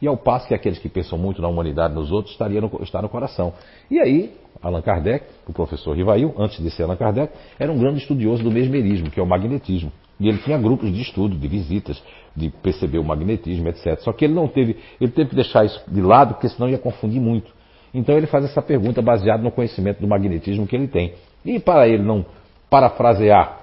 E 0.00 0.06
ao 0.06 0.16
passo 0.16 0.46
que 0.46 0.54
aqueles 0.54 0.78
que 0.78 0.88
pensam 0.88 1.18
muito 1.18 1.40
na 1.40 1.48
humanidade, 1.48 1.94
nos 1.94 2.12
outros, 2.12 2.32
estaria 2.32 2.60
no, 2.60 2.70
está 2.82 3.00
no 3.00 3.08
coração. 3.08 3.52
E 3.90 3.98
aí, 3.98 4.34
Allan 4.62 4.82
Kardec, 4.82 5.24
o 5.46 5.52
professor 5.52 5.96
Rivail, 5.96 6.34
antes 6.38 6.62
de 6.62 6.70
ser 6.70 6.82
Allan 6.82 6.96
Kardec, 6.96 7.32
era 7.58 7.72
um 7.72 7.78
grande 7.78 7.98
estudioso 7.98 8.42
do 8.42 8.50
mesmerismo, 8.50 9.10
que 9.10 9.18
é 9.18 9.22
o 9.22 9.26
magnetismo. 9.26 9.90
E 10.18 10.28
ele 10.28 10.38
tinha 10.38 10.58
grupos 10.58 10.92
de 10.92 11.00
estudo, 11.00 11.36
de 11.36 11.48
visitas, 11.48 12.02
de 12.34 12.50
perceber 12.50 12.98
o 12.98 13.04
magnetismo, 13.04 13.68
etc. 13.68 13.98
Só 14.00 14.12
que 14.12 14.24
ele 14.24 14.34
não 14.34 14.48
teve, 14.48 14.76
ele 15.00 15.10
teve 15.10 15.30
que 15.30 15.36
deixar 15.36 15.64
isso 15.64 15.82
de 15.88 16.00
lado, 16.00 16.34
porque 16.34 16.48
senão 16.48 16.68
ia 16.68 16.78
confundir 16.78 17.20
muito. 17.20 17.50
Então 17.92 18.16
ele 18.16 18.26
faz 18.26 18.44
essa 18.44 18.60
pergunta 18.60 19.00
baseado 19.00 19.42
no 19.42 19.50
conhecimento 19.50 20.00
do 20.00 20.08
magnetismo 20.08 20.66
que 20.66 20.76
ele 20.76 20.88
tem. 20.88 21.14
E 21.44 21.58
para 21.58 21.88
ele 21.88 22.02
não 22.02 22.24
parafrasear 22.68 23.60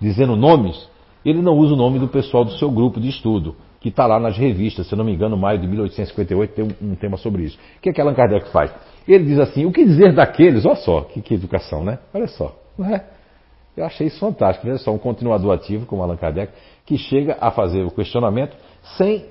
dizendo 0.00 0.36
nomes, 0.36 0.88
ele 1.24 1.40
não 1.40 1.56
usa 1.56 1.74
o 1.74 1.76
nome 1.76 1.98
do 1.98 2.08
pessoal 2.08 2.44
do 2.44 2.52
seu 2.52 2.70
grupo 2.70 3.00
de 3.00 3.08
estudo, 3.08 3.56
que 3.84 3.90
está 3.90 4.06
lá 4.06 4.18
nas 4.18 4.38
revistas, 4.38 4.86
se 4.86 4.96
não 4.96 5.04
me 5.04 5.12
engano, 5.12 5.36
maio 5.36 5.58
de 5.58 5.66
1858 5.68 6.54
tem 6.54 6.64
um, 6.64 6.92
um 6.92 6.94
tema 6.94 7.18
sobre 7.18 7.42
isso. 7.42 7.58
O 7.76 7.80
que, 7.82 7.90
é 7.90 7.92
que 7.92 8.00
Allan 8.00 8.14
Kardec 8.14 8.48
faz? 8.48 8.72
Ele 9.06 9.24
diz 9.24 9.38
assim: 9.38 9.66
o 9.66 9.70
que 9.70 9.84
dizer 9.84 10.14
daqueles? 10.14 10.64
Olha 10.64 10.76
só, 10.76 11.02
que, 11.02 11.20
que 11.20 11.34
educação, 11.34 11.84
né? 11.84 11.98
Olha 12.14 12.26
só. 12.26 12.56
É? 12.80 13.02
Eu 13.76 13.84
achei 13.84 14.06
isso 14.06 14.18
fantástico. 14.18 14.66
Veja 14.66 14.78
só, 14.78 14.90
um 14.90 14.96
continuador 14.96 15.52
ativo 15.52 15.84
como 15.84 16.02
Allan 16.02 16.16
Kardec, 16.16 16.50
que 16.86 16.96
chega 16.96 17.36
a 17.38 17.50
fazer 17.50 17.82
o 17.82 17.90
questionamento 17.90 18.56
sem 18.96 19.26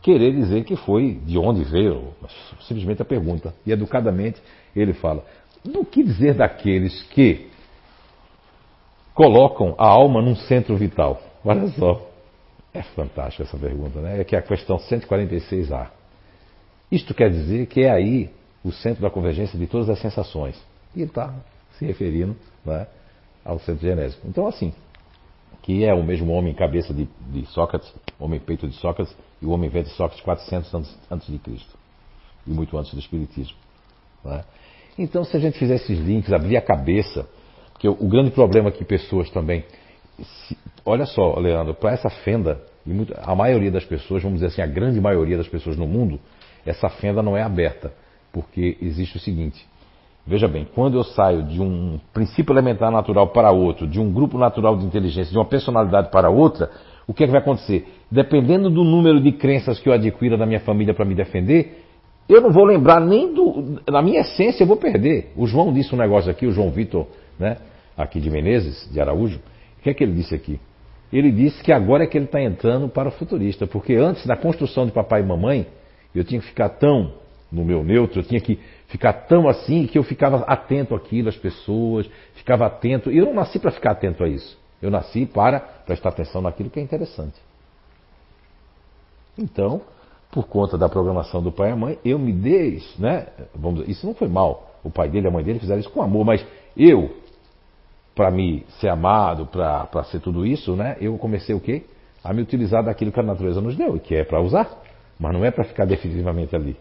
querer 0.00 0.32
dizer 0.32 0.62
que 0.62 0.76
foi 0.76 1.18
de 1.26 1.36
onde 1.36 1.64
veio, 1.64 2.04
simplesmente 2.60 3.02
a 3.02 3.04
pergunta. 3.04 3.52
E 3.66 3.72
educadamente 3.72 4.40
ele 4.76 4.92
fala: 4.92 5.24
do 5.64 5.84
que 5.84 6.04
dizer 6.04 6.34
daqueles 6.34 7.02
que 7.08 7.48
colocam 9.12 9.74
a 9.76 9.88
alma 9.88 10.22
num 10.22 10.36
centro 10.36 10.76
vital? 10.76 11.20
Olha 11.44 11.66
só. 11.70 12.11
É 12.74 12.82
fantástica 12.82 13.42
essa 13.44 13.58
pergunta, 13.58 14.00
né? 14.00 14.20
É 14.20 14.24
que 14.24 14.34
é 14.34 14.38
a 14.38 14.42
questão 14.42 14.78
146A. 14.78 15.90
Isto 16.90 17.14
quer 17.14 17.30
dizer 17.30 17.66
que 17.66 17.82
é 17.82 17.90
aí 17.90 18.30
o 18.64 18.70
centro 18.72 19.02
da 19.02 19.10
convergência 19.10 19.58
de 19.58 19.66
todas 19.66 19.90
as 19.90 19.98
sensações. 19.98 20.60
E 20.94 21.00
ele 21.00 21.10
está 21.10 21.34
se 21.78 21.84
referindo 21.84 22.36
né, 22.64 22.86
ao 23.44 23.58
centro 23.58 23.86
genésico. 23.86 24.26
Então, 24.26 24.46
assim, 24.46 24.72
que 25.62 25.84
é 25.84 25.92
o 25.92 26.02
mesmo 26.02 26.32
homem 26.32 26.54
cabeça 26.54 26.92
de, 26.92 27.08
de 27.30 27.46
Sócrates, 27.46 27.92
homem 28.18 28.40
peito 28.40 28.68
de 28.68 28.74
Sócrates, 28.76 29.14
e 29.40 29.46
o 29.46 29.50
homem 29.50 29.68
velho 29.70 29.84
de 29.84 29.92
Sócrates 29.92 30.22
400 30.24 30.74
anos 30.74 30.98
antes 31.10 31.26
de 31.28 31.38
Cristo. 31.38 31.78
E 32.46 32.50
muito 32.50 32.76
antes 32.76 32.92
do 32.92 33.00
Espiritismo. 33.00 33.56
Né? 34.24 34.44
Então, 34.98 35.24
se 35.24 35.36
a 35.36 35.40
gente 35.40 35.58
fizer 35.58 35.76
esses 35.76 35.98
links, 35.98 36.32
abrir 36.32 36.56
a 36.56 36.62
cabeça, 36.62 37.28
porque 37.72 37.88
o 37.88 38.08
grande 38.08 38.30
problema 38.30 38.70
que 38.70 38.84
pessoas 38.84 39.30
também. 39.30 39.64
Olha 40.84 41.06
só, 41.06 41.38
Leandro, 41.38 41.74
para 41.74 41.92
essa 41.92 42.10
fenda, 42.10 42.60
muito, 42.84 43.14
a 43.16 43.34
maioria 43.34 43.70
das 43.70 43.84
pessoas, 43.84 44.22
vamos 44.22 44.40
dizer 44.40 44.46
assim, 44.52 44.62
a 44.62 44.66
grande 44.66 45.00
maioria 45.00 45.36
das 45.36 45.48
pessoas 45.48 45.76
no 45.76 45.86
mundo, 45.86 46.18
essa 46.66 46.88
fenda 46.88 47.22
não 47.22 47.36
é 47.36 47.42
aberta. 47.42 47.92
Porque 48.32 48.76
existe 48.80 49.16
o 49.16 49.20
seguinte: 49.20 49.64
Veja 50.26 50.46
bem, 50.46 50.66
quando 50.74 50.96
eu 50.96 51.02
saio 51.02 51.42
de 51.42 51.60
um 51.60 51.98
princípio 52.12 52.52
elementar 52.52 52.92
natural 52.92 53.28
para 53.28 53.50
outro, 53.50 53.86
de 53.86 53.98
um 53.98 54.12
grupo 54.12 54.38
natural 54.38 54.76
de 54.76 54.84
inteligência, 54.84 55.32
de 55.32 55.38
uma 55.38 55.44
personalidade 55.44 56.10
para 56.10 56.30
outra, 56.30 56.70
o 57.06 57.12
que 57.12 57.24
é 57.24 57.26
que 57.26 57.32
vai 57.32 57.40
acontecer? 57.40 57.86
Dependendo 58.08 58.70
do 58.70 58.84
número 58.84 59.20
de 59.20 59.32
crenças 59.32 59.80
que 59.80 59.88
eu 59.88 59.92
adquira 59.92 60.36
da 60.36 60.46
minha 60.46 60.60
família 60.60 60.94
para 60.94 61.04
me 61.04 61.14
defender, 61.14 61.84
eu 62.28 62.40
não 62.40 62.52
vou 62.52 62.64
lembrar 62.64 63.00
nem 63.00 63.34
do. 63.34 63.80
Na 63.90 64.00
minha 64.00 64.20
essência, 64.20 64.62
eu 64.62 64.66
vou 64.66 64.76
perder. 64.76 65.32
O 65.36 65.44
João 65.44 65.72
disse 65.72 65.92
um 65.92 65.98
negócio 65.98 66.30
aqui, 66.30 66.46
o 66.46 66.52
João 66.52 66.70
Vitor, 66.70 67.06
né, 67.36 67.56
aqui 67.96 68.20
de 68.20 68.30
Menezes, 68.30 68.88
de 68.92 69.00
Araújo. 69.00 69.40
O 69.82 69.84
que 69.84 69.90
é 69.90 69.94
que 69.94 70.04
ele 70.04 70.12
disse 70.12 70.32
aqui? 70.32 70.60
Ele 71.12 71.32
disse 71.32 71.60
que 71.60 71.72
agora 71.72 72.04
é 72.04 72.06
que 72.06 72.16
ele 72.16 72.26
está 72.26 72.40
entrando 72.40 72.88
para 72.88 73.08
o 73.08 73.12
futurista, 73.12 73.66
porque 73.66 73.96
antes, 73.96 74.24
na 74.24 74.36
construção 74.36 74.86
de 74.86 74.92
papai 74.92 75.22
e 75.22 75.26
mamãe, 75.26 75.66
eu 76.14 76.22
tinha 76.22 76.40
que 76.40 76.46
ficar 76.46 76.68
tão 76.68 77.14
no 77.50 77.64
meu 77.64 77.82
neutro, 77.82 78.20
eu 78.20 78.24
tinha 78.24 78.40
que 78.40 78.60
ficar 78.86 79.12
tão 79.12 79.48
assim 79.48 79.88
que 79.88 79.98
eu 79.98 80.04
ficava 80.04 80.36
atento 80.44 80.94
àquilo, 80.94 81.28
às 81.28 81.36
pessoas, 81.36 82.08
ficava 82.34 82.64
atento. 82.64 83.10
E 83.10 83.18
eu 83.18 83.26
não 83.26 83.34
nasci 83.34 83.58
para 83.58 83.72
ficar 83.72 83.90
atento 83.90 84.22
a 84.22 84.28
isso. 84.28 84.56
Eu 84.80 84.88
nasci 84.88 85.26
para 85.26 85.58
prestar 85.58 86.10
atenção 86.10 86.40
naquilo 86.40 86.70
que 86.70 86.78
é 86.78 86.82
interessante. 86.82 87.34
Então, 89.36 89.82
por 90.30 90.46
conta 90.46 90.78
da 90.78 90.88
programação 90.88 91.42
do 91.42 91.50
pai 91.50 91.70
e 91.70 91.72
a 91.72 91.76
mãe, 91.76 91.98
eu 92.04 92.20
me 92.20 92.32
dei, 92.32 92.80
né? 93.00 93.26
Vamos 93.52 93.88
isso 93.88 94.06
não 94.06 94.14
foi 94.14 94.28
mal. 94.28 94.76
O 94.84 94.90
pai 94.90 95.08
dele 95.08 95.26
e 95.26 95.28
a 95.28 95.32
mãe 95.32 95.42
dele 95.42 95.58
fizeram 95.58 95.80
isso 95.80 95.90
com 95.90 96.02
amor, 96.02 96.24
mas 96.24 96.46
eu, 96.76 97.16
para 98.14 98.30
me 98.30 98.64
ser 98.80 98.88
amado, 98.88 99.46
para 99.46 100.04
ser 100.04 100.20
tudo 100.20 100.44
isso, 100.44 100.76
né? 100.76 100.96
Eu 101.00 101.16
comecei 101.18 101.54
o 101.54 101.60
quê? 101.60 101.82
A 102.22 102.32
me 102.32 102.42
utilizar 102.42 102.84
daquilo 102.84 103.10
que 103.10 103.20
a 103.20 103.22
natureza 103.22 103.60
nos 103.60 103.76
deu, 103.76 103.98
que 103.98 104.14
é 104.14 104.24
para 104.24 104.40
usar, 104.40 104.68
mas 105.18 105.32
não 105.32 105.44
é 105.44 105.50
para 105.50 105.64
ficar 105.64 105.84
definitivamente 105.86 106.54
ali. 106.54 106.76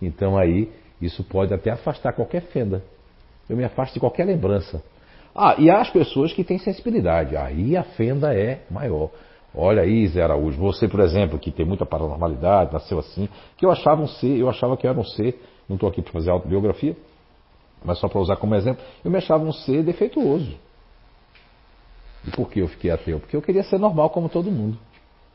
Então 0.00 0.36
aí 0.36 0.70
isso 1.00 1.22
pode 1.24 1.54
até 1.54 1.70
afastar 1.70 2.12
qualquer 2.12 2.42
fenda. 2.42 2.82
Eu 3.48 3.56
me 3.56 3.64
afasto 3.64 3.94
de 3.94 4.00
qualquer 4.00 4.24
lembrança. 4.24 4.82
Ah, 5.34 5.56
e 5.58 5.70
há 5.70 5.80
as 5.80 5.90
pessoas 5.90 6.32
que 6.32 6.44
têm 6.44 6.58
sensibilidade. 6.58 7.36
Aí 7.36 7.76
a 7.76 7.82
fenda 7.82 8.34
é 8.34 8.62
maior. 8.70 9.10
Olha 9.54 9.82
aí, 9.82 10.06
Zé 10.08 10.22
Araújo, 10.22 10.58
você, 10.58 10.88
por 10.88 11.00
exemplo, 11.00 11.38
que 11.38 11.50
tem 11.50 11.66
muita 11.66 11.84
paranormalidade, 11.84 12.72
nasceu 12.72 12.98
assim, 12.98 13.28
que 13.56 13.66
eu 13.66 13.70
achava 13.70 14.00
um 14.00 14.06
ser, 14.06 14.38
eu 14.38 14.48
achava 14.48 14.76
que 14.76 14.86
eu 14.86 14.90
era 14.90 14.98
um 14.98 15.04
ser, 15.04 15.38
não 15.68 15.76
estou 15.76 15.88
aqui 15.90 16.00
para 16.00 16.12
fazer 16.12 16.30
autobiografia, 16.30 16.96
mas 17.84 17.98
só 17.98 18.08
para 18.08 18.18
usar 18.18 18.36
como 18.36 18.54
exemplo, 18.54 18.82
eu 19.04 19.10
me 19.10 19.18
achava 19.18 19.44
um 19.44 19.52
ser 19.52 19.82
defeituoso. 19.82 20.56
E 22.26 22.30
por 22.30 22.48
que 22.48 22.60
eu 22.60 22.68
fiquei 22.68 22.90
ateu? 22.90 23.18
Porque 23.18 23.36
eu 23.36 23.42
queria 23.42 23.62
ser 23.62 23.78
normal 23.78 24.10
como 24.10 24.28
todo 24.28 24.50
mundo. 24.50 24.78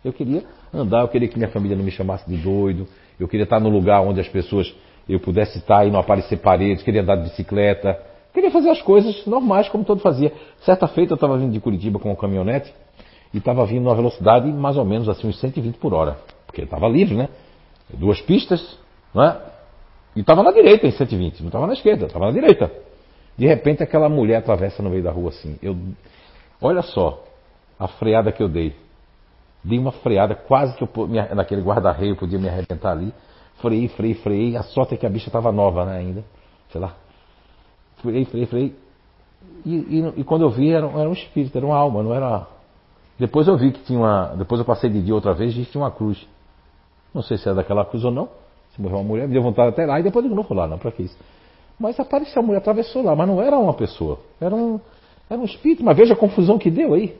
Eu 0.04 0.14
queria 0.14 0.44
andar, 0.74 1.02
eu 1.02 1.08
queria 1.08 1.28
que 1.28 1.38
minha 1.38 1.50
família 1.50 1.76
não 1.76 1.84
me 1.84 1.92
chamasse 1.92 2.30
de 2.30 2.38
doido, 2.38 2.88
eu 3.20 3.28
queria 3.28 3.44
estar 3.44 3.60
no 3.60 3.70
lugar 3.70 4.02
onde 4.02 4.20
as 4.20 4.28
pessoas 4.28 4.74
eu 5.08 5.20
pudesse 5.20 5.58
estar 5.58 5.86
e 5.86 5.92
não 5.92 6.00
aparecer 6.00 6.38
paredes, 6.38 6.84
queria 6.84 7.02
andar 7.02 7.16
de 7.18 7.24
bicicleta, 7.24 8.00
queria 8.34 8.52
fazer 8.52 8.70
as 8.70 8.82
coisas 8.82 9.26
normais 9.26 9.68
como 9.70 9.84
todo 9.84 10.00
fazia. 10.00 10.32
Certa 10.60 10.88
feita 10.88 11.14
eu 11.14 11.16
estava 11.16 11.38
vindo 11.38 11.52
de 11.52 11.60
Curitiba 11.60 12.00
com 12.00 12.12
um 12.12 12.16
caminhonete 12.16 12.74
e 13.34 13.38
estava 13.38 13.66
vindo 13.66 13.84
numa 13.84 13.96
velocidade 13.96 14.48
mais 14.52 14.78
ou 14.78 14.86
menos 14.86 15.10
assim 15.10 15.28
uns 15.28 15.40
120 15.40 15.78
por 15.78 15.94
hora, 15.94 16.18
porque 16.46 16.62
estava 16.62 16.88
livre, 16.88 17.16
né? 17.16 17.30
Duas 17.94 18.22
pistas, 18.22 18.78
não 19.14 19.24
é? 19.24 19.42
E 20.16 20.22
estava 20.22 20.44
na 20.44 20.52
direita 20.52 20.88
em 20.88 20.92
120, 20.92 21.40
não 21.40 21.48
estava 21.48 21.68
na 21.68 21.74
esquerda, 21.74 22.06
estava 22.06 22.26
na 22.26 22.32
direita. 22.32 22.72
De 23.38 23.46
repente 23.46 23.84
aquela 23.84 24.10
mulher 24.10 24.38
atravessa 24.38 24.82
no 24.82 24.90
meio 24.90 25.04
da 25.04 25.12
rua 25.12 25.30
assim. 25.30 25.58
Eu, 25.62 25.76
olha 26.62 26.82
só 26.82 27.24
a 27.80 27.88
freada 27.88 28.32
que 28.32 28.42
eu 28.42 28.50
dei. 28.50 28.76
Dei 29.64 29.78
uma 29.78 29.92
freada, 29.92 30.36
quase 30.36 30.76
que 30.78 30.84
eu, 30.84 30.90
naquele 31.36 31.62
guarda-reio 31.62 32.16
podia 32.16 32.40
me 32.40 32.48
arrebentar 32.48 32.92
ali. 32.92 33.14
Freiei, 33.62 33.88
freiei, 33.90 34.16
freiei. 34.16 34.58
A 34.58 34.64
sorte 34.64 34.94
é 34.94 34.98
que 34.98 35.06
a 35.06 35.10
bicha 35.10 35.28
estava 35.28 35.52
nova 35.52 35.86
né, 35.86 35.98
ainda. 35.98 36.24
Sei 36.72 36.80
lá. 36.80 36.94
Freiei, 37.98 38.26
freiei, 38.26 38.48
freiei. 38.48 38.76
E, 39.66 39.76
e, 39.76 40.14
e, 40.18 40.24
quando 40.24 40.44
eu 40.44 40.50
vi, 40.50 40.72
era, 40.72 40.88
era 40.88 41.10
um 41.10 41.14
espírito, 41.14 41.58
era 41.58 41.66
uma 41.66 41.76
alma, 41.76 42.04
não 42.04 42.14
era. 42.14 42.48
Depois 43.20 43.48
eu 43.48 43.58
vi 43.58 43.72
que 43.72 43.84
tinha 43.84 44.00
uma. 44.00 44.36
Depois 44.38 44.60
eu 44.60 44.66
passei 44.66 44.90
de 44.90 45.02
dia 45.02 45.14
outra 45.14 45.34
vez 45.34 45.56
e 45.58 45.66
tinha 45.66 45.84
uma 45.84 45.92
cruz. 45.92 46.28
Não 47.14 47.22
sei 47.22 47.38
se 47.38 47.48
era 47.48 47.56
daquela 47.56 47.84
cruz 47.84 48.04
ou 48.06 48.12
não. 48.12 48.30
Se 48.76 48.82
morreu 48.82 49.00
uma 49.00 49.04
mulher, 49.04 49.28
me 49.28 49.34
deu 49.34 49.42
vontade 49.42 49.70
até 49.70 49.86
lá 49.86 50.00
e 50.00 50.04
depois 50.04 50.24
eu 50.24 50.34
não 50.34 50.44
vou 50.44 50.58
lá, 50.58 50.68
não, 50.68 50.78
para 50.78 50.92
que 50.92 51.04
isso? 51.04 51.18
Mas 51.80 52.00
apareceu 52.00 52.42
a 52.42 52.46
mulher, 52.46 52.60
atravessou 52.60 53.04
lá, 53.04 53.16
mas 53.16 53.28
não 53.28 53.42
era 53.42 53.58
uma 53.58 53.74
pessoa. 53.74 54.20
Era 54.40 54.54
um, 54.54 54.80
era 55.30 55.40
um 55.40 55.46
espírito, 55.46 55.84
mas 55.84 55.98
veja 55.98 56.14
a 56.14 56.18
confusão 56.18 56.58
que 56.58 56.70
deu 56.70 56.94
aí. 56.94 57.16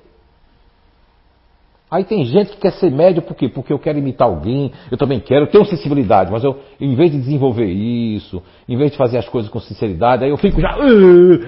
Aí 1.90 2.04
tem 2.04 2.26
gente 2.26 2.52
que 2.52 2.58
quer 2.58 2.74
ser 2.74 2.92
médio 2.92 3.22
por 3.22 3.34
quê? 3.34 3.48
Porque 3.48 3.72
eu 3.72 3.80
quero 3.80 3.98
imitar 3.98 4.28
alguém, 4.28 4.74
eu 4.92 4.98
também 4.98 5.22
quero, 5.22 5.46
eu 5.46 5.50
tenho 5.50 5.66
sensibilidade, 5.66 6.30
mas 6.30 6.44
eu, 6.44 6.60
em 6.82 6.96
vez 6.96 7.12
de 7.12 7.18
desenvolver 7.18 7.66
isso, 7.66 8.44
em 8.68 8.78
vez 8.78 8.92
de 8.92 8.98
fazer 8.98 9.18
as 9.18 9.30
coisas 9.30 9.50
com 9.50 9.60
sinceridade, 9.60 10.26
aí 10.26 10.30
eu 10.30 10.38
fico 10.38 10.60
já, 10.60 10.76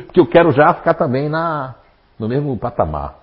porque 0.05 0.20
eu 0.20 0.26
quero 0.26 0.51
já 0.51 0.74
ficar 0.74 0.93
também 0.93 1.28
na, 1.28 1.76
no 2.18 2.30
mesmo 2.30 2.57
patamar. 2.57 3.20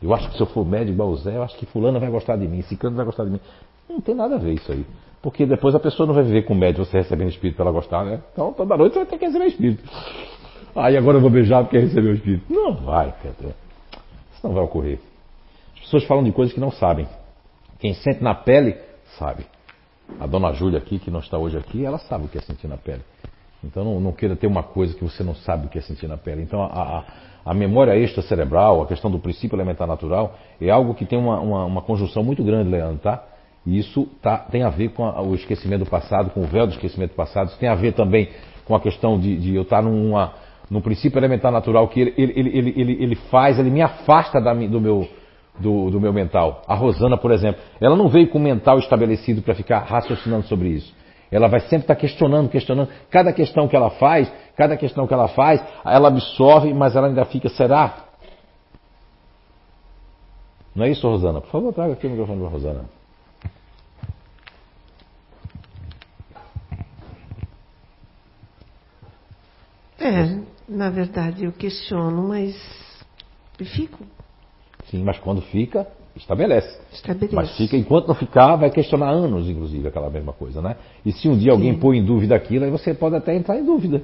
Eu 0.00 0.14
acho 0.14 0.28
que 0.30 0.36
se 0.36 0.42
eu 0.42 0.46
for 0.46 0.64
médio 0.64 0.92
igual 0.92 1.08
o 1.08 1.16
Zé, 1.16 1.36
eu 1.36 1.42
acho 1.42 1.56
que 1.56 1.66
fulano 1.66 1.98
vai 1.98 2.10
gostar 2.10 2.36
de 2.36 2.46
mim, 2.46 2.62
ciclano 2.62 2.94
vai 2.94 3.06
gostar 3.06 3.24
de 3.24 3.30
mim. 3.30 3.40
Não 3.88 4.00
tem 4.00 4.14
nada 4.14 4.36
a 4.36 4.38
ver 4.38 4.54
isso 4.54 4.70
aí. 4.72 4.84
Porque 5.22 5.46
depois 5.46 5.74
a 5.74 5.80
pessoa 5.80 6.06
não 6.06 6.14
vai 6.14 6.24
viver 6.24 6.42
com 6.42 6.54
médio 6.54 6.84
você 6.84 6.98
recebendo 6.98 7.30
espírito 7.30 7.56
para 7.56 7.64
ela 7.66 7.72
gostar, 7.72 8.04
né? 8.04 8.20
Então 8.32 8.52
toda 8.52 8.76
noite 8.76 8.92
você 8.92 9.00
vai 9.00 9.06
ter 9.06 9.18
que 9.18 9.26
receber 9.26 9.46
espírito. 9.46 9.82
Aí 10.76 10.96
agora 10.96 11.16
eu 11.16 11.20
vou 11.20 11.30
beijar 11.30 11.62
porque 11.62 11.78
recebeu 11.78 12.12
o 12.12 12.14
espírito. 12.14 12.44
Não 12.52 12.74
vai, 12.74 13.14
Pedro 13.22 13.54
não 14.44 14.54
vai 14.54 14.62
ocorrer. 14.62 14.98
As 15.74 15.80
pessoas 15.80 16.04
falam 16.04 16.22
de 16.22 16.32
coisas 16.32 16.54
que 16.54 16.60
não 16.60 16.70
sabem. 16.70 17.08
Quem 17.78 17.94
sente 17.94 18.22
na 18.22 18.34
pele, 18.34 18.76
sabe. 19.18 19.46
A 20.20 20.26
dona 20.26 20.52
Júlia 20.52 20.78
aqui, 20.78 20.98
que 20.98 21.10
não 21.10 21.20
está 21.20 21.38
hoje 21.38 21.56
aqui, 21.56 21.84
ela 21.84 21.98
sabe 21.98 22.26
o 22.26 22.28
que 22.28 22.38
é 22.38 22.40
sentir 22.42 22.68
na 22.68 22.76
pele. 22.76 23.02
Então 23.62 23.82
não, 23.82 23.98
não 23.98 24.12
queira 24.12 24.36
ter 24.36 24.46
uma 24.46 24.62
coisa 24.62 24.94
que 24.94 25.02
você 25.02 25.22
não 25.22 25.34
sabe 25.34 25.66
o 25.66 25.68
que 25.70 25.78
é 25.78 25.80
sentir 25.80 26.06
na 26.06 26.18
pele. 26.18 26.42
Então 26.42 26.62
a, 26.62 26.66
a, 26.66 27.04
a 27.46 27.54
memória 27.54 27.96
extracerebral, 27.96 28.82
a 28.82 28.86
questão 28.86 29.10
do 29.10 29.18
princípio 29.18 29.56
elementar 29.56 29.88
natural, 29.88 30.36
é 30.60 30.68
algo 30.70 30.94
que 30.94 31.06
tem 31.06 31.18
uma, 31.18 31.40
uma, 31.40 31.64
uma 31.64 31.82
conjunção 31.82 32.22
muito 32.22 32.44
grande, 32.44 32.70
Leandro, 32.70 32.98
tá? 32.98 33.24
E 33.66 33.78
isso 33.78 34.06
tá, 34.20 34.38
tem 34.38 34.62
a 34.62 34.68
ver 34.68 34.90
com 34.90 35.04
a, 35.04 35.22
o 35.22 35.34
esquecimento 35.34 35.84
do 35.84 35.90
passado, 35.90 36.30
com 36.30 36.40
o 36.40 36.46
véu 36.46 36.66
do 36.66 36.72
esquecimento 36.72 37.12
do 37.12 37.16
passado. 37.16 37.48
Isso 37.48 37.58
tem 37.58 37.68
a 37.68 37.74
ver 37.74 37.92
também 37.92 38.28
com 38.64 38.74
a 38.74 38.80
questão 38.80 39.18
de, 39.18 39.36
de 39.36 39.54
eu 39.54 39.62
estar 39.62 39.82
numa, 39.82 40.34
no 40.70 40.80
princípio 40.80 41.18
elementar 41.18 41.50
natural 41.50 41.88
que 41.88 42.00
ele, 42.00 42.14
ele, 42.16 42.32
ele, 42.58 42.74
ele, 42.76 43.02
ele 43.04 43.14
faz, 43.14 43.58
ele 43.58 43.70
me 43.70 43.82
afasta 43.82 44.40
da, 44.40 44.52
do, 44.52 44.80
meu, 44.80 45.08
do, 45.58 45.90
do 45.90 46.00
meu 46.00 46.12
mental. 46.12 46.62
A 46.66 46.74
Rosana, 46.74 47.16
por 47.16 47.30
exemplo, 47.30 47.60
ela 47.80 47.96
não 47.96 48.08
veio 48.08 48.28
com 48.28 48.38
o 48.38 48.42
mental 48.42 48.78
estabelecido 48.78 49.42
para 49.42 49.54
ficar 49.54 49.80
raciocinando 49.80 50.46
sobre 50.46 50.68
isso. 50.68 50.94
Ela 51.30 51.48
vai 51.48 51.60
sempre 51.60 51.84
estar 51.84 51.96
questionando, 51.96 52.48
questionando. 52.48 52.90
Cada 53.10 53.32
questão 53.32 53.66
que 53.66 53.74
ela 53.74 53.90
faz, 53.90 54.30
cada 54.56 54.76
questão 54.76 55.06
que 55.06 55.14
ela 55.14 55.28
faz, 55.28 55.62
ela 55.84 56.08
absorve, 56.08 56.72
mas 56.72 56.94
ela 56.94 57.08
ainda 57.08 57.24
fica, 57.24 57.48
será? 57.48 58.04
Não 60.74 60.84
é 60.84 60.90
isso, 60.90 61.08
Rosana? 61.08 61.40
Por 61.40 61.50
favor, 61.50 61.72
traga 61.72 61.94
aqui 61.94 62.06
o 62.06 62.10
microfone 62.10 62.40
para 62.40 62.48
Rosana. 62.48 62.93
Na 70.68 70.90
verdade, 70.90 71.44
eu 71.44 71.52
questiono, 71.52 72.28
mas 72.28 72.56
fico. 73.58 74.04
Sim, 74.90 75.02
mas 75.02 75.18
quando 75.18 75.40
fica, 75.42 75.86
estabelece. 76.16 76.78
Estabeleço. 76.92 77.34
Mas 77.34 77.56
fica, 77.56 77.76
enquanto 77.76 78.08
não 78.08 78.14
ficar, 78.14 78.56
vai 78.56 78.70
questionar 78.70 79.10
anos, 79.10 79.48
inclusive, 79.48 79.88
aquela 79.88 80.10
mesma 80.10 80.32
coisa, 80.32 80.60
né? 80.62 80.76
E 81.04 81.12
se 81.12 81.28
um 81.28 81.36
dia 81.36 81.52
alguém 81.52 81.74
Sim. 81.74 81.78
põe 81.78 81.98
em 81.98 82.04
dúvida 82.04 82.34
aquilo, 82.34 82.64
aí 82.64 82.70
você 82.70 82.94
pode 82.94 83.16
até 83.16 83.34
entrar 83.34 83.58
em 83.58 83.64
dúvida. 83.64 84.02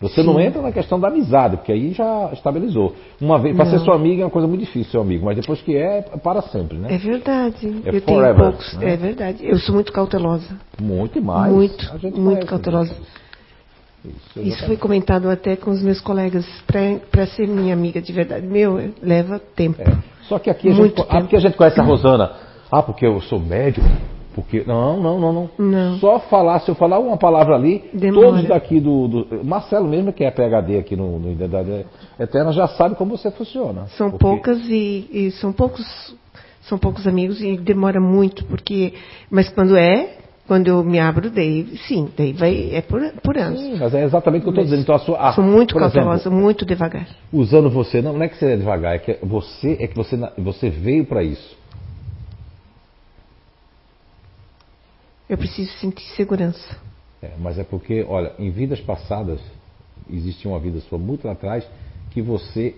Você 0.00 0.22
não 0.22 0.34
Sim. 0.34 0.42
entra 0.42 0.60
na 0.60 0.72
questão 0.72 0.98
da 0.98 1.08
amizade, 1.08 1.56
porque 1.56 1.72
aí 1.72 1.92
já 1.92 2.30
estabilizou. 2.32 2.94
Uma 3.20 3.38
vez, 3.38 3.56
para 3.56 3.66
ser 3.66 3.76
Não. 3.76 3.84
sua 3.84 3.94
amiga 3.94 4.22
é 4.22 4.24
uma 4.24 4.30
coisa 4.30 4.46
muito 4.46 4.60
difícil, 4.60 4.90
seu 4.90 5.00
amigo, 5.00 5.24
mas 5.24 5.36
depois 5.36 5.62
que 5.62 5.76
é, 5.76 5.98
é 5.98 6.16
para 6.18 6.42
sempre, 6.42 6.76
né? 6.76 6.92
É 6.92 6.98
verdade. 6.98 7.82
É 7.84 7.96
eu 7.96 8.02
forever, 8.02 8.02
tenho 8.02 8.36
poucos. 8.36 8.74
né? 8.74 8.92
É 8.92 8.96
verdade. 8.96 9.46
Eu 9.46 9.58
sou 9.58 9.74
muito 9.74 9.92
cautelosa. 9.92 10.58
Muito 10.80 11.22
mais. 11.22 11.52
muito, 11.52 11.90
muito 12.02 12.20
conhece, 12.20 12.46
cautelosa. 12.46 12.92
né? 12.92 13.00
Isso, 14.04 14.40
Isso 14.40 14.66
foi 14.66 14.76
comentado 14.76 15.30
até 15.30 15.56
com 15.56 15.70
os 15.70 15.82
meus 15.82 16.00
colegas. 16.00 16.44
Para 17.10 17.26
ser 17.26 17.46
minha 17.48 17.72
amiga 17.72 18.00
de 18.02 18.12
verdade, 18.12 18.46
meu, 18.46 18.92
leva 19.02 19.38
tempo. 19.38 19.80
É. 19.80 19.96
Só 20.28 20.38
que 20.38 20.50
aqui 20.50 20.68
a 20.68 20.72
gente, 20.74 21.00
ah, 21.08 21.20
porque 21.20 21.36
a 21.36 21.40
gente 21.40 21.56
conhece 21.56 21.80
a 21.80 21.84
Rosana. 21.84 22.32
Ah, 22.70 22.82
porque 22.82 23.06
eu 23.06 23.20
sou 23.22 23.38
médico. 23.38 23.86
Porque. 24.34 24.64
Não, 24.66 25.00
não, 25.00 25.20
não, 25.20 25.32
não. 25.32 25.50
Não. 25.58 25.98
Só 25.98 26.18
falar, 26.18 26.58
se 26.60 26.68
eu 26.70 26.74
falar 26.74 26.98
uma 26.98 27.16
palavra 27.16 27.54
ali, 27.54 27.84
Demora. 27.92 28.26
todos 28.28 28.44
daqui 28.48 28.80
do, 28.80 29.06
do- 29.06 29.44
Marcelo 29.44 29.86
mesmo, 29.88 30.12
que 30.12 30.24
é 30.24 30.30
PHD 30.30 30.78
aqui 30.78 30.96
no, 30.96 31.18
no 31.20 31.30
Identidade 31.32 31.86
Eterna, 32.18 32.52
já 32.52 32.66
sabe 32.68 32.96
como 32.96 33.16
você 33.16 33.30
funciona. 33.30 33.86
São 33.96 34.10
Porque- 34.10 34.24
poucas 34.24 34.58
e, 34.68 35.08
e 35.12 35.30
são 35.32 35.52
poucos 35.52 35.84
são 36.62 36.78
poucos 36.78 37.06
amigos 37.06 37.42
e 37.42 37.58
demora 37.58 38.00
muito 38.00 38.42
porque 38.46 38.94
mas 39.30 39.50
quando 39.50 39.76
é 39.76 40.16
quando 40.46 40.68
eu 40.68 40.84
me 40.84 40.98
abro 40.98 41.30
daí 41.30 41.76
sim 41.88 42.10
daí 42.16 42.32
vai 42.32 42.70
é 42.72 42.82
por, 42.82 43.00
por 43.22 43.36
anos 43.38 43.60
Sim, 43.60 43.76
mas 43.78 43.94
é 43.94 44.04
exatamente 44.04 44.42
o 44.42 44.44
que 44.44 44.48
eu 44.48 44.50
estou 44.52 44.64
dizendo. 44.64 44.82
Então, 44.82 44.94
a 44.94 44.98
sua, 44.98 45.18
a- 45.18 45.32
sou 45.32 45.44
muito 45.44 45.72
por 45.74 45.82
exemplo, 45.82 45.94
cautelosa 46.00 46.30
muito 46.30 46.64
devagar 46.64 47.08
usando 47.32 47.70
você, 47.70 48.00
não, 48.02 48.12
não 48.12 48.22
é 48.22 48.28
que 48.28 48.36
você 48.36 48.46
é 48.52 48.56
devagar, 48.56 48.94
é 48.94 48.98
que 48.98 49.18
você 49.22 49.76
é 49.80 49.86
que 49.86 49.96
você, 49.96 50.16
você 50.38 50.70
veio 50.70 51.04
para 51.06 51.22
isso. 51.22 51.56
eu 55.28 55.38
preciso 55.38 55.72
sentir 55.78 56.04
segurança 56.16 56.76
É, 57.22 57.30
mas 57.38 57.58
é 57.58 57.64
porque, 57.64 58.04
olha, 58.06 58.32
em 58.38 58.50
vidas 58.50 58.80
passadas, 58.80 59.40
existia 60.10 60.50
uma 60.50 60.60
vida 60.60 60.78
sua 60.80 60.98
muito 60.98 61.26
lá 61.26 61.32
atrás, 61.32 61.66
que 62.10 62.20
você 62.20 62.74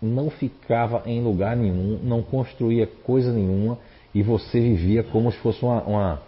não 0.00 0.30
ficava 0.30 1.02
em 1.04 1.20
lugar 1.20 1.56
nenhum, 1.56 1.98
não 2.02 2.22
construía 2.22 2.86
coisa 2.86 3.32
nenhuma, 3.32 3.76
e 4.14 4.22
você 4.22 4.60
vivia 4.60 5.02
como 5.02 5.30
se 5.32 5.38
fosse 5.38 5.62
uma. 5.64 5.82
uma- 5.82 6.14
um- 6.14 6.27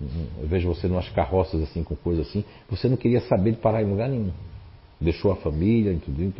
eu 0.00 0.46
vejo 0.46 0.68
você 0.68 0.88
nas 0.88 1.08
carroças 1.08 1.62
assim, 1.62 1.82
com 1.82 1.96
coisa 1.96 2.22
assim, 2.22 2.44
você 2.68 2.88
não 2.88 2.96
queria 2.96 3.20
saber 3.20 3.52
de 3.52 3.58
parar 3.58 3.82
em 3.82 3.86
lugar 3.86 4.08
nenhum. 4.08 4.30
Deixou 5.00 5.30
a 5.30 5.36
família 5.36 5.96
tudo. 6.04 6.32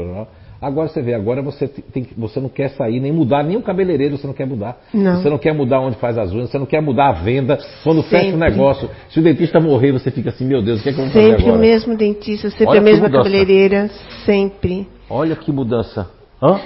Agora 0.60 0.88
você 0.88 1.02
vê, 1.02 1.12
agora 1.12 1.42
você 1.42 1.68
tem, 1.68 2.06
você 2.16 2.40
não 2.40 2.48
quer 2.48 2.70
sair 2.70 2.98
nem 3.00 3.12
mudar, 3.12 3.42
nem 3.42 3.56
o 3.56 3.62
cabeleireiro 3.62 4.16
você 4.16 4.26
não 4.26 4.32
quer 4.32 4.46
mudar. 4.46 4.78
Não. 4.94 5.20
Você 5.20 5.28
não 5.28 5.36
quer 5.36 5.52
mudar 5.52 5.80
onde 5.80 5.96
faz 5.96 6.16
as 6.16 6.32
unhas, 6.32 6.50
você 6.50 6.58
não 6.58 6.64
quer 6.64 6.80
mudar 6.80 7.10
a 7.10 7.12
venda. 7.12 7.58
Quando 7.84 8.02
fecha 8.02 8.28
o 8.28 8.38
Sempre. 8.38 8.50
negócio, 8.50 8.90
se 9.10 9.20
o 9.20 9.22
dentista 9.22 9.60
morrer, 9.60 9.92
você 9.92 10.10
fica 10.10 10.30
assim, 10.30 10.46
meu 10.46 10.62
Deus, 10.62 10.80
o 10.80 10.82
que, 10.82 10.88
é 10.88 10.92
que 10.92 10.98
eu 10.98 11.04
vou 11.04 11.12
fazer 11.12 11.28
sempre 11.28 11.42
agora? 11.42 11.58
o 11.58 11.60
mesmo 11.60 11.96
dentista 11.96 12.48
sempre 12.48 12.66
Olha 12.68 12.80
a 12.80 12.82
mesma 12.82 13.10
cabeleireira 13.10 13.90
sempre 14.24 14.88
Olha 15.08 15.36
que 15.36 15.52
mudança. 15.52 16.10
Hã? 16.42 16.60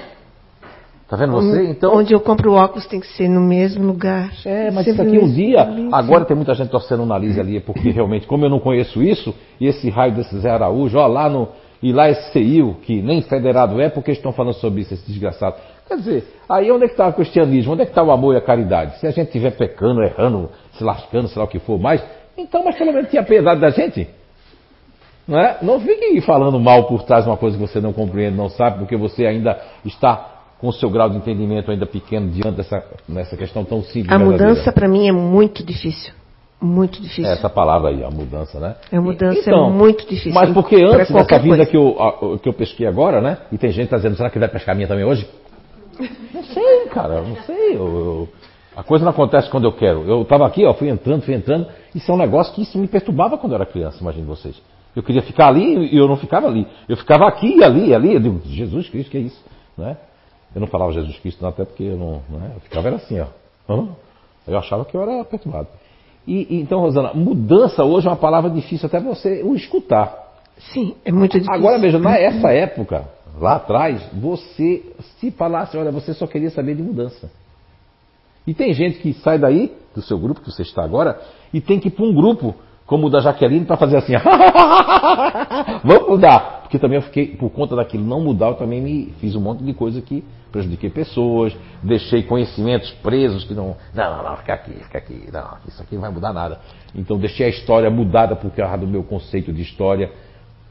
Tá 1.11 1.17
vendo 1.17 1.33
você? 1.33 1.67
Então. 1.67 1.97
onde 1.97 2.15
eu 2.15 2.21
compro 2.21 2.53
óculos 2.53 2.87
tem 2.87 3.01
que 3.01 3.07
ser 3.09 3.29
no 3.29 3.41
mesmo 3.41 3.85
lugar 3.85 4.31
É, 4.45 4.71
mas 4.71 4.85
Sempre 4.85 4.91
isso 4.91 5.03
aqui 5.03 5.19
um 5.19 5.27
mesmo. 5.27 5.35
dia. 5.35 5.69
Agora 5.91 6.25
tem 6.25 6.37
muita 6.37 6.55
gente 6.55 6.71
torcendo 6.71 7.03
o 7.03 7.07
nariz 7.07 7.37
ali, 7.37 7.59
porque 7.59 7.91
realmente, 7.91 8.29
como 8.29 8.45
eu 8.45 8.49
não 8.49 8.61
conheço 8.61 9.03
isso, 9.03 9.35
e 9.61 9.67
esse 9.67 9.91
raio 9.91 10.15
desse 10.15 10.39
Zé 10.39 10.49
Araújo, 10.49 10.97
ó, 10.97 11.09
lá 11.09 11.29
no. 11.29 11.49
E 11.83 11.93
lá 11.93 12.09
esse 12.11 12.31
CEIU, 12.31 12.77
que 12.83 13.03
nem 13.03 13.23
federado 13.23 13.81
é, 13.81 13.89
porque 13.89 14.13
estão 14.13 14.33
falando 14.33 14.53
sobre 14.55 14.83
isso, 14.83 14.95
esse 14.95 15.05
desgraçado. 15.05 15.57
Quer 15.89 15.97
dizer, 15.97 16.25
aí 16.49 16.71
onde 16.71 16.85
é 16.85 16.87
que 16.87 16.93
está 16.93 17.09
o 17.09 17.13
cristianismo? 17.13 17.73
Onde 17.73 17.83
é 17.83 17.85
que 17.87 17.91
está 17.91 18.03
o 18.03 18.13
amor 18.13 18.35
e 18.35 18.37
a 18.37 18.41
caridade? 18.41 19.01
Se 19.01 19.07
a 19.07 19.11
gente 19.11 19.27
estiver 19.27 19.57
pecando, 19.57 20.03
errando, 20.03 20.51
se 20.75 20.85
lascando, 20.85 21.27
sei 21.27 21.41
lá 21.41 21.47
o 21.47 21.49
que 21.49 21.59
for 21.59 21.81
mais, 21.81 22.05
então, 22.39 22.63
mas 22.65 22.77
pelo 22.77 22.93
menos 22.93 23.11
tinha 23.11 23.25
piedade 23.25 23.61
da 23.61 23.71
gente. 23.71 24.07
Não, 25.27 25.39
é? 25.39 25.59
não 25.63 25.81
fique 25.81 26.21
falando 26.21 26.61
mal 26.61 26.85
por 26.85 27.03
trás 27.03 27.25
de 27.25 27.31
uma 27.31 27.37
coisa 27.37 27.57
que 27.57 27.63
você 27.63 27.81
não 27.81 27.93
compreende, 27.93 28.37
não 28.37 28.49
sabe, 28.49 28.79
porque 28.79 28.97
você 28.97 29.27
ainda 29.27 29.59
está 29.85 30.30
com 30.61 30.69
o 30.69 30.73
seu 30.73 30.91
grau 30.91 31.09
de 31.09 31.17
entendimento 31.17 31.71
ainda 31.71 31.87
pequeno 31.87 32.29
diante 32.31 32.57
dessa 32.57 32.85
nessa 33.09 33.37
questão 33.37 33.65
tão 33.65 33.83
simples. 33.83 34.13
a 34.13 34.19
mudança 34.19 34.71
para 34.73 34.87
mim 34.89 35.09
é 35.09 35.13
muito 35.13 35.65
difícil 35.65 36.13
muito 36.63 37.01
difícil 37.01 37.25
É 37.25 37.33
essa 37.33 37.49
palavra 37.49 37.89
aí, 37.89 38.05
a 38.05 38.11
mudança, 38.11 38.61
né? 38.61 38.75
A 38.93 39.01
mudança 39.01 39.39
é 39.39 39.41
Então, 39.43 39.71
muito 39.71 40.03
difícil. 40.07 40.35
Mas 40.35 40.53
porque 40.53 40.77
antes 40.77 41.11
dessa 41.11 41.39
vida 41.39 41.57
coisa. 41.57 41.67
que 41.71 41.75
eu, 41.77 41.97
a- 42.03 42.39
que 42.39 42.47
eu 42.47 42.53
pesquei 42.53 42.87
agora, 42.87 43.23
né? 43.23 43.39
E 43.51 43.57
tem 43.57 43.71
gente 43.71 43.85
que 43.87 43.91
tá 43.93 43.97
dizendo, 43.97 44.15
será 44.17 44.29
que 44.29 44.39
vai 44.39 44.47
pescar 44.47 44.75
a 44.75 44.77
minha 44.77 44.87
também 44.87 45.03
hoje? 45.07 45.27
Não 46.35 46.43
sei, 46.45 46.87
cara, 46.93 47.23
não 47.23 47.37
sei. 47.45 47.77
eu- 47.77 47.77
eu- 47.77 48.29
a 48.77 48.83
coisa 48.83 49.05
não 49.05 49.11
acontece 49.11 49.49
quando 49.49 49.65
eu 49.65 49.73
quero. 49.73 50.03
Eu 50.07 50.21
estava 50.23 50.47
aqui, 50.47 50.65
ó, 50.67 50.75
fui 50.75 50.91
entrando, 50.91 51.23
fui 51.23 51.35
entrando. 51.35 51.67
Isso 51.95 52.11
é 52.11 52.15
um 52.15 52.19
negócio 52.19 52.55
que 52.55 52.61
isso 52.61 52.77
me 52.79 52.87
perturbava 52.87 53.39
quando 53.39 53.53
eu 53.53 53.57
era 53.57 53.65
criança, 53.67 53.99
imagine 54.03 54.27
vocês. 54.27 54.61
Eu 54.95 55.03
queria 55.03 55.23
ficar 55.23 55.49
ali 55.49 55.95
e 55.95 55.97
eu 55.97 56.07
não 56.07 56.17
ficava 56.19 56.47
ali. 56.47 56.67
Eu 56.89 56.97
ficava 56.97 57.27
aqui 57.27 57.57
e 57.59 57.65
ali, 57.65 57.95
ali. 57.95 58.13
Eu 58.15 58.21
digo, 58.21 58.41
Jesus 58.45 58.87
Cristo, 58.91 59.11
que 59.11 59.17
é 59.17 59.21
isso? 59.21 59.43
Né? 59.79 59.97
Eu 60.55 60.61
não 60.61 60.69
falava 60.69 60.93
Jesus 60.93 61.19
Cristo, 61.19 61.43
não, 61.43 61.51
até 61.51 61.65
porque 61.65 61.85
eu 61.85 61.97
não. 61.97 62.23
Né? 62.29 62.53
Eu 62.55 62.61
ficava 62.61 62.89
era 62.89 62.97
assim, 62.97 63.21
ó. 63.21 63.27
Eu 64.47 64.59
achava 64.59 64.85
que 64.85 64.97
eu 64.97 65.03
era 65.03 65.25
perturbado. 65.25 65.69
E, 66.27 66.57
e, 66.57 66.61
então, 66.61 66.81
Rosana, 66.81 67.13
mudança 67.15 67.85
hoje 67.85 68.07
é 68.07 68.11
uma 68.11 68.17
palavra 68.17 68.51
difícil 68.51 68.87
até 68.87 69.01
você 69.01 69.43
o 69.43 69.55
escutar. 69.55 70.31
Sim, 70.73 70.95
é 71.05 71.13
muito 71.13 71.33
difícil. 71.33 71.55
Agora 71.55 71.79
veja, 71.79 71.99
nessa 71.99 72.53
época, 72.53 73.09
lá 73.39 73.57
atrás, 73.57 74.03
você, 74.13 74.83
se 75.19 75.31
falasse, 75.31 75.77
olha, 75.77 75.91
você 75.91 76.13
só 76.13 76.27
queria 76.27 76.51
saber 76.51 76.75
de 76.75 76.83
mudança. 76.83 77.31
E 78.47 78.53
tem 78.55 78.73
gente 78.75 78.99
que 78.99 79.13
sai 79.15 79.39
daí, 79.39 79.73
do 79.95 80.03
seu 80.03 80.19
grupo 80.19 80.41
que 80.41 80.51
você 80.51 80.63
está 80.63 80.85
agora, 80.85 81.21
e 81.53 81.61
tem 81.61 81.79
que 81.79 81.89
ir 81.89 81.91
para 81.91 82.05
um 82.05 82.15
grupo, 82.15 82.55
como 82.87 83.07
o 83.07 83.11
da 83.11 83.21
Jaqueline, 83.21 83.65
para 83.65 83.77
fazer 83.77 83.97
assim, 83.97 84.13
vamos 85.85 86.09
mudar. 86.09 86.60
Porque 86.71 86.79
também 86.79 86.99
eu 86.99 87.03
fiquei, 87.03 87.27
por 87.35 87.51
conta 87.51 87.75
daquilo 87.75 88.05
não 88.05 88.21
mudar, 88.21 88.51
eu 88.51 88.55
também 88.55 88.81
me 88.81 89.13
fiz 89.19 89.35
um 89.35 89.41
monte 89.41 89.65
de 89.65 89.75
coisa 89.75 90.01
que 90.01 90.23
prejudiquei 90.53 90.89
pessoas, 90.89 91.53
deixei 91.83 92.23
conhecimentos 92.23 92.93
presos 93.03 93.43
que 93.43 93.53
não, 93.53 93.77
não, 93.93 94.23
não, 94.23 94.37
fica 94.37 94.55
aqui, 94.55 94.71
fica 94.85 94.99
aqui, 94.99 95.29
não, 95.33 95.57
isso 95.67 95.83
aqui 95.83 95.97
não 95.97 96.03
vai 96.03 96.13
mudar 96.13 96.33
nada. 96.33 96.61
Então 96.95 97.19
deixei 97.19 97.47
a 97.47 97.49
história 97.49 97.91
mudada 97.91 98.37
por 98.37 98.53
causa 98.53 98.79
do 98.79 98.87
meu 98.87 99.03
conceito 99.03 99.53
de 99.53 99.63
história. 99.63 100.13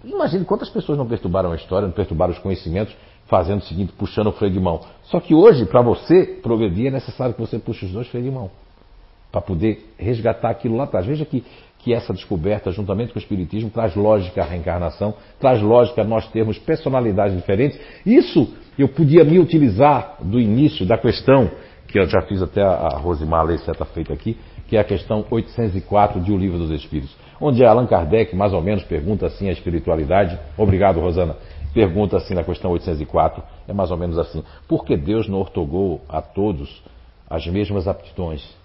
Imagine 0.02 0.46
quantas 0.46 0.70
pessoas 0.70 0.98
não 0.98 1.06
perturbaram 1.06 1.52
a 1.52 1.58
história, 1.58 1.86
não 1.86 1.94
perturbaram 1.94 2.32
os 2.32 2.40
conhecimentos, 2.40 2.96
fazendo 3.26 3.60
o 3.60 3.66
seguinte, 3.66 3.92
puxando 3.98 4.28
o 4.28 4.32
freio 4.32 4.54
de 4.54 4.60
mão. 4.62 4.80
Só 5.04 5.20
que 5.20 5.36
hoje, 5.36 5.66
para 5.66 5.82
você 5.82 6.24
progredir, 6.42 6.88
é 6.88 6.92
necessário 6.92 7.34
que 7.34 7.42
você 7.42 7.60
puxe 7.60 7.86
os 7.86 7.92
dois 7.92 8.08
freios 8.08 8.26
de 8.26 8.34
mão. 8.34 8.50
Para 9.34 9.42
poder 9.42 9.94
resgatar 9.98 10.50
aquilo 10.50 10.78
lá 10.78 10.86
atrás. 10.86 11.06
Veja 11.06 11.26
que, 11.26 11.44
que 11.80 11.94
essa 11.94 12.14
descoberta, 12.14 12.72
juntamente 12.72 13.14
com 13.14 13.20
o 13.20 13.22
Espiritismo, 13.22 13.70
traz 13.70 13.96
lógica 13.96 14.42
à 14.42 14.46
reencarnação, 14.46 15.14
traz 15.40 15.62
lógica 15.62 16.02
a 16.02 16.06
nós 16.06 16.28
termos 16.28 16.60
personalidades 16.60 17.36
diferentes. 17.36 17.80
Isso 18.06 18.54
eu 18.78 18.90
podia 18.90 19.24
me 19.24 19.40
utilizar 19.40 20.18
do 20.22 20.40
início 20.40 20.86
da 20.86 20.98
questão, 20.98 21.50
que 21.88 21.98
eu 21.98 22.08
já 22.08 22.22
fiz 22.22 22.42
até 22.42 22.62
a 22.62 22.90
Rosimar 22.98 23.46
ler 23.46 23.60
certa 23.60 23.86
feita 23.86 24.14
aqui, 24.14 24.38
que 24.68 24.78
é 24.78 24.80
a 24.80 24.84
questão 24.84 25.26
804 25.32 26.22
de 26.22 26.32
O 26.32 26.38
Livro 26.38 26.58
dos 26.58 26.70
Espíritos, 26.70 27.16
onde 27.42 27.66
Allan 27.66 27.88
Kardec 27.88 28.36
mais 28.36 28.54
ou 28.54 28.62
menos 28.62 28.84
pergunta 28.84 29.26
assim 29.26 29.50
a 29.50 29.52
espiritualidade. 29.52 30.38
Obrigado, 30.58 31.00
Rosana. 31.00 31.36
Pergunta 31.74 32.18
assim 32.18 32.34
na 32.34 32.44
questão 32.44 32.72
804, 32.72 33.42
é 33.68 33.74
mais 33.74 33.90
ou 33.90 33.98
menos 33.98 34.18
assim: 34.18 34.44
por 34.68 34.84
que 34.84 34.98
Deus 34.98 35.28
não 35.28 35.40
ortogou 35.40 36.02
a 36.10 36.22
todos 36.22 36.84
as 37.30 37.48
mesmas 37.48 37.88
aptidões? 37.88 38.59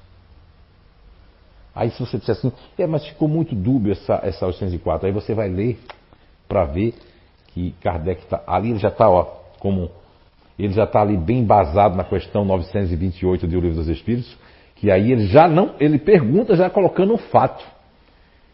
Aí 1.74 1.90
se 1.90 2.00
você 2.00 2.18
disser 2.18 2.36
assim, 2.36 2.52
é, 2.78 2.86
mas 2.86 3.06
ficou 3.06 3.26
muito 3.26 3.54
dúbio 3.54 3.92
essa, 3.92 4.20
essa 4.22 4.46
804, 4.46 5.06
aí 5.06 5.12
você 5.12 5.34
vai 5.34 5.48
ler 5.48 5.78
para 6.46 6.64
ver 6.64 6.94
que 7.48 7.72
Kardec 7.80 8.22
está 8.22 8.42
ali, 8.46 8.70
ele 8.70 8.78
já 8.78 8.88
está, 8.88 9.08
ó, 9.08 9.24
como 9.58 9.90
ele 10.58 10.72
já 10.72 10.84
está 10.84 11.00
ali 11.00 11.16
bem 11.16 11.38
embasado 11.40 11.96
na 11.96 12.04
questão 12.04 12.44
928 12.44 13.46
do 13.46 13.60
Livro 13.60 13.76
dos 13.76 13.88
Espíritos, 13.88 14.36
que 14.76 14.90
aí 14.90 15.10
ele 15.10 15.26
já 15.26 15.48
não, 15.48 15.74
ele 15.80 15.98
pergunta 15.98 16.54
já 16.54 16.70
colocando 16.70 17.14
um 17.14 17.18
fato. 17.18 17.64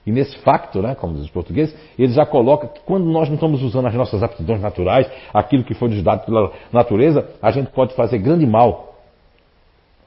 E 0.06 0.10
nesse 0.10 0.38
facto, 0.38 0.80
né, 0.80 0.94
como 0.94 1.14
diz 1.14 1.24
os 1.24 1.30
portugueses, 1.30 1.76
ele 1.98 2.12
já 2.12 2.24
coloca 2.24 2.68
que 2.68 2.80
quando 2.80 3.04
nós 3.04 3.28
não 3.28 3.34
estamos 3.34 3.62
usando 3.62 3.86
as 3.86 3.94
nossas 3.94 4.22
aptidões 4.22 4.60
naturais, 4.60 5.10
aquilo 5.32 5.62
que 5.62 5.74
foi 5.74 5.90
nos 5.90 6.02
dado 6.02 6.24
pela 6.24 6.52
natureza, 6.72 7.28
a 7.42 7.50
gente 7.50 7.70
pode 7.70 7.94
fazer 7.94 8.18
grande 8.18 8.46
mal 8.46 8.89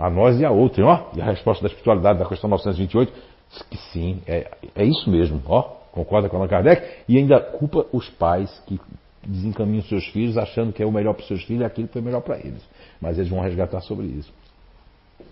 a 0.03 0.09
nós 0.09 0.37
e 0.37 0.43
a 0.43 0.51
outrem, 0.51 0.85
ó. 0.85 1.11
E 1.15 1.21
a 1.21 1.25
resposta 1.25 1.63
da 1.63 1.67
espiritualidade 1.67 2.19
da 2.19 2.25
questão 2.25 2.49
928 2.49 3.13
diz 3.49 3.61
que 3.61 3.77
sim, 3.93 4.21
é, 4.27 4.51
é 4.75 4.83
isso 4.83 5.09
mesmo, 5.09 5.41
ó. 5.45 5.61
Concorda 5.93 6.27
com 6.27 6.35
Allan 6.35 6.49
Kardec? 6.49 6.85
E 7.07 7.17
ainda 7.17 7.39
culpa 7.39 7.85
os 7.93 8.09
pais 8.09 8.51
que 8.67 8.77
desencaminham 9.25 9.81
seus 9.83 10.05
filhos 10.07 10.37
achando 10.37 10.73
que 10.73 10.83
é 10.83 10.85
o 10.85 10.91
melhor 10.91 11.13
para 11.13 11.21
os 11.21 11.27
seus 11.27 11.43
filhos 11.43 11.61
e 11.61 11.65
aquilo 11.65 11.87
que 11.87 11.93
foi 11.93 12.01
melhor 12.01 12.19
para 12.19 12.37
eles. 12.37 12.61
Mas 12.99 13.17
eles 13.17 13.29
vão 13.29 13.39
resgatar 13.39 13.79
sobre 13.79 14.07
isso. 14.07 14.29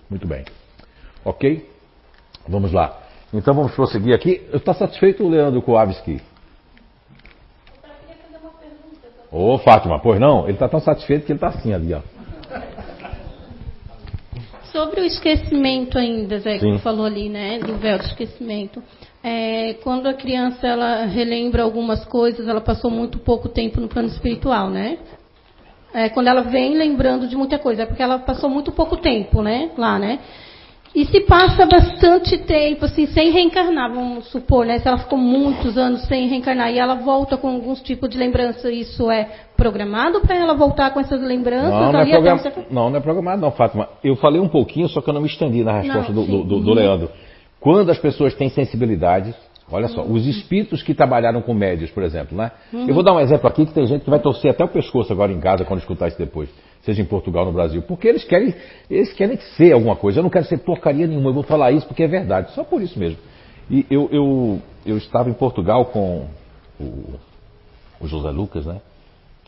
Muito 0.10 0.26
bem. 0.26 0.46
Ok? 1.26 1.70
Vamos 2.48 2.72
lá. 2.72 2.98
Então 3.34 3.54
vamos 3.54 3.74
prosseguir 3.76 4.16
aqui. 4.16 4.42
Está 4.54 4.74
satisfeito, 4.74 5.28
Leandro 5.28 5.62
Kowalski? 5.62 6.22
Ô 9.30 9.58
Fátima, 9.58 10.00
pois 10.00 10.18
não? 10.18 10.44
Ele 10.44 10.54
está 10.54 10.70
tão 10.70 10.80
satisfeito 10.80 11.26
que 11.26 11.34
ele 11.34 11.38
está 11.38 11.50
assim 11.50 11.74
ali, 11.74 11.94
ó. 11.94 12.00
Sobre 14.72 15.02
o 15.02 15.04
esquecimento 15.04 15.98
ainda, 15.98 16.40
Zé, 16.40 16.58
que 16.58 16.66
Sim. 16.66 16.78
falou 16.80 17.06
ali, 17.06 17.28
né, 17.28 17.60
do 17.60 17.76
véu 17.76 17.98
do 17.98 18.06
esquecimento. 18.06 18.82
É, 19.24 19.74
quando 19.84 20.08
a 20.08 20.14
criança 20.14 20.66
ela 20.66 21.06
relembra 21.06 21.64
algumas 21.64 22.06
coisas, 22.06 22.48
ela 22.48 22.62
passou 22.62 22.90
muito 22.90 23.20
pouco 23.20 23.50
tempo 23.50 23.82
no 23.82 23.88
plano 23.88 24.08
espiritual, 24.08 24.70
né? 24.70 24.98
É, 25.94 26.10
quando 26.10 26.28
ela 26.28 26.42
vem 26.44 26.76
lembrando 26.76 27.28
de 27.28 27.36
muita 27.36 27.60
coisa, 27.60 27.84
é 27.84 27.86
porque 27.86 28.02
ela 28.02 28.18
passou 28.18 28.50
muito 28.50 28.72
pouco 28.72 28.96
tempo, 28.98 29.42
né, 29.42 29.72
lá, 29.78 30.00
né? 30.00 30.20
E 30.94 31.06
se 31.06 31.22
passa 31.22 31.66
bastante 31.66 32.38
tempo, 32.40 32.84
assim, 32.84 33.06
sem 33.08 33.32
reencarnar, 33.32 33.94
vamos 33.94 34.28
supor, 34.28 34.66
né? 34.66 34.78
Se 34.80 34.88
ela 34.88 34.98
ficou 34.98 35.18
muitos 35.18 35.78
anos 35.78 36.02
sem 36.06 36.28
reencarnar 36.28 36.70
e 36.70 36.78
ela 36.78 36.96
volta 36.96 37.38
com 37.38 37.48
alguns 37.48 37.82
tipos 37.82 38.10
de 38.10 38.18
lembrança, 38.18 38.70
isso 38.70 39.10
é 39.10 39.30
programado 39.56 40.20
para 40.20 40.36
ela 40.36 40.54
voltar 40.54 40.92
com 40.92 41.00
essas 41.00 41.22
lembranças 41.22 41.70
Não, 41.72 41.92
não 41.94 42.00
é, 42.02 42.06
program- 42.10 42.40
não, 42.70 42.90
não 42.90 42.98
é 42.98 43.00
programado 43.00 43.42
não, 43.42 43.52
Fátima. 43.52 43.88
Eu 44.04 44.18
falei 44.18 44.42
um 44.42 44.50
pouquinho, 44.50 44.90
só 44.90 45.00
que 45.02 45.10
eu 45.10 45.14
não 45.14 45.22
me 45.22 45.28
estendi 45.28 45.64
na 45.64 45.80
resposta 45.80 46.12
Não, 46.12 46.26
do, 46.26 46.32
do, 46.40 46.44
do- 46.44 46.60
do 46.60 46.74
Leandro. 46.74 47.10
Quando 47.60 47.90
as 47.90 47.98
pessoas 47.98 48.34
têm 48.34 48.50
sensibilidade, 48.50 49.34
olha 49.72 49.88
só, 49.88 50.04
os 50.04 50.26
espíritos 50.26 50.84
que 50.84 50.94
trabalharam 50.94 51.42
com 51.42 51.54
médios, 51.54 51.90
por 51.92 52.04
exemplo, 52.04 52.38
né? 52.38 52.52
Eu 52.88 52.94
vou 52.94 53.04
dar 53.04 53.14
um 53.14 53.20
exemplo 53.20 53.48
aqui 53.48 53.66
que 53.66 53.74
tem 53.74 53.86
gente 53.86 54.04
que 54.04 54.10
vai 54.10 54.20
torcer 54.20 54.52
até 54.52 54.64
o 54.64 54.68
pescoço 54.68 55.12
agora 55.12 55.32
em 55.32 55.40
casa 55.40 55.66
quando 55.66 55.80
escutar 55.80 56.08
isso 56.08 56.18
depois, 56.18 56.50
seja 56.82 57.02
em 57.02 57.06
Portugal 57.06 57.46
ou 57.46 57.52
no 57.52 57.56
Brasil, 57.56 57.82
porque 57.84 58.08
eles 58.08 58.24
querem, 58.24 58.54
eles 58.90 59.14
querem 59.14 59.38
ser 59.58 59.74
alguma 59.74 59.96
coisa. 59.96 60.20
Eu 60.20 60.24
não 60.24 60.30
quero 60.30 60.46
ser 60.46 60.58
porcaria 60.60 61.08
nenhuma, 61.08 61.30
eu 61.30 61.34
vou 61.34 61.44
falar 61.44 61.72
isso 61.72 61.88
porque 61.88 62.04
é 62.04 62.08
verdade, 62.08 62.52
só 62.54 62.64
por 62.64 62.82
isso 62.82 62.98
mesmo. 63.00 63.18
E 63.70 63.86
eu, 63.90 64.10
eu, 64.12 64.62
eu 64.86 64.98
estava 64.98 65.30
em 65.30 65.34
Portugal 65.34 65.86
com 65.86 66.28
o, 66.80 67.14
o 68.02 68.08
José 68.08 68.30
Lucas, 68.30 68.66
né? 68.66 68.82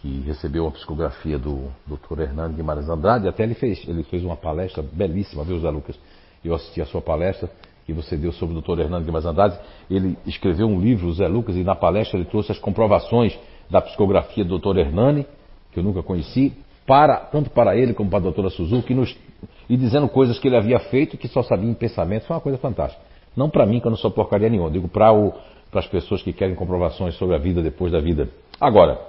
que 0.03 0.19
recebeu 0.25 0.67
a 0.67 0.71
psicografia 0.71 1.39
do 1.39 1.71
Dr. 1.87 2.23
Hernando 2.23 2.55
Guimarães 2.55 2.89
Andrade, 2.89 3.25
até 3.25 3.43
ele 3.43 3.53
fez, 3.53 3.87
ele 3.87 4.03
fez 4.03 4.21
uma 4.21 4.35
palestra 4.35 4.83
belíssima, 4.83 5.45
viu, 5.45 5.55
José 5.55 5.69
Lucas? 5.69 5.97
Eu 6.43 6.53
assisti 6.53 6.81
a 6.81 6.85
sua 6.85 7.01
palestra 7.01 7.49
que 7.85 7.93
você 7.93 8.15
deu 8.15 8.31
sobre 8.31 8.57
o 8.57 8.61
Dr. 8.61 8.79
Hernando 8.81 9.05
Guimarães 9.05 9.25
Andrade. 9.25 9.59
Ele 9.89 10.17
escreveu 10.25 10.67
um 10.67 10.79
livro, 10.79 11.07
José 11.09 11.27
Lucas, 11.27 11.55
e 11.55 11.63
na 11.63 11.75
palestra 11.75 12.17
ele 12.17 12.25
trouxe 12.25 12.51
as 12.51 12.59
comprovações 12.59 13.37
da 13.69 13.81
psicografia 13.81 14.43
do 14.45 14.57
Dr. 14.59 14.77
Hernani, 14.77 15.25
que 15.71 15.79
eu 15.79 15.83
nunca 15.83 16.01
conheci, 16.03 16.53
para, 16.85 17.17
tanto 17.17 17.49
para 17.49 17.75
ele 17.75 17.93
como 17.93 18.09
para 18.09 18.19
a 18.19 18.23
doutora 18.23 18.49
Suzuki, 18.49 18.93
nos- 18.93 19.15
e 19.69 19.75
dizendo 19.77 20.07
coisas 20.07 20.37
que 20.39 20.47
ele 20.47 20.57
havia 20.57 20.79
feito 20.79 21.17
que 21.17 21.27
só 21.27 21.41
sabia 21.43 21.69
em 21.69 21.73
pensamento. 21.73 22.25
Foi 22.25 22.35
uma 22.35 22.41
coisa 22.41 22.57
fantástica. 22.57 23.01
Não 23.35 23.49
para 23.49 23.65
mim, 23.65 23.79
que 23.79 23.87
eu 23.87 23.91
não 23.91 23.97
sou 23.97 24.11
porcaria 24.11 24.49
nenhuma, 24.49 24.69
digo 24.69 24.87
para 24.87 25.11
o- 25.11 25.33
para 25.71 25.79
as 25.79 25.87
pessoas 25.87 26.21
que 26.21 26.31
querem 26.31 26.53
comprovações 26.55 27.15
sobre 27.15 27.35
a 27.35 27.39
vida 27.39 27.61
depois 27.61 27.91
da 27.91 27.99
vida. 27.99 28.29
Agora, 28.61 28.99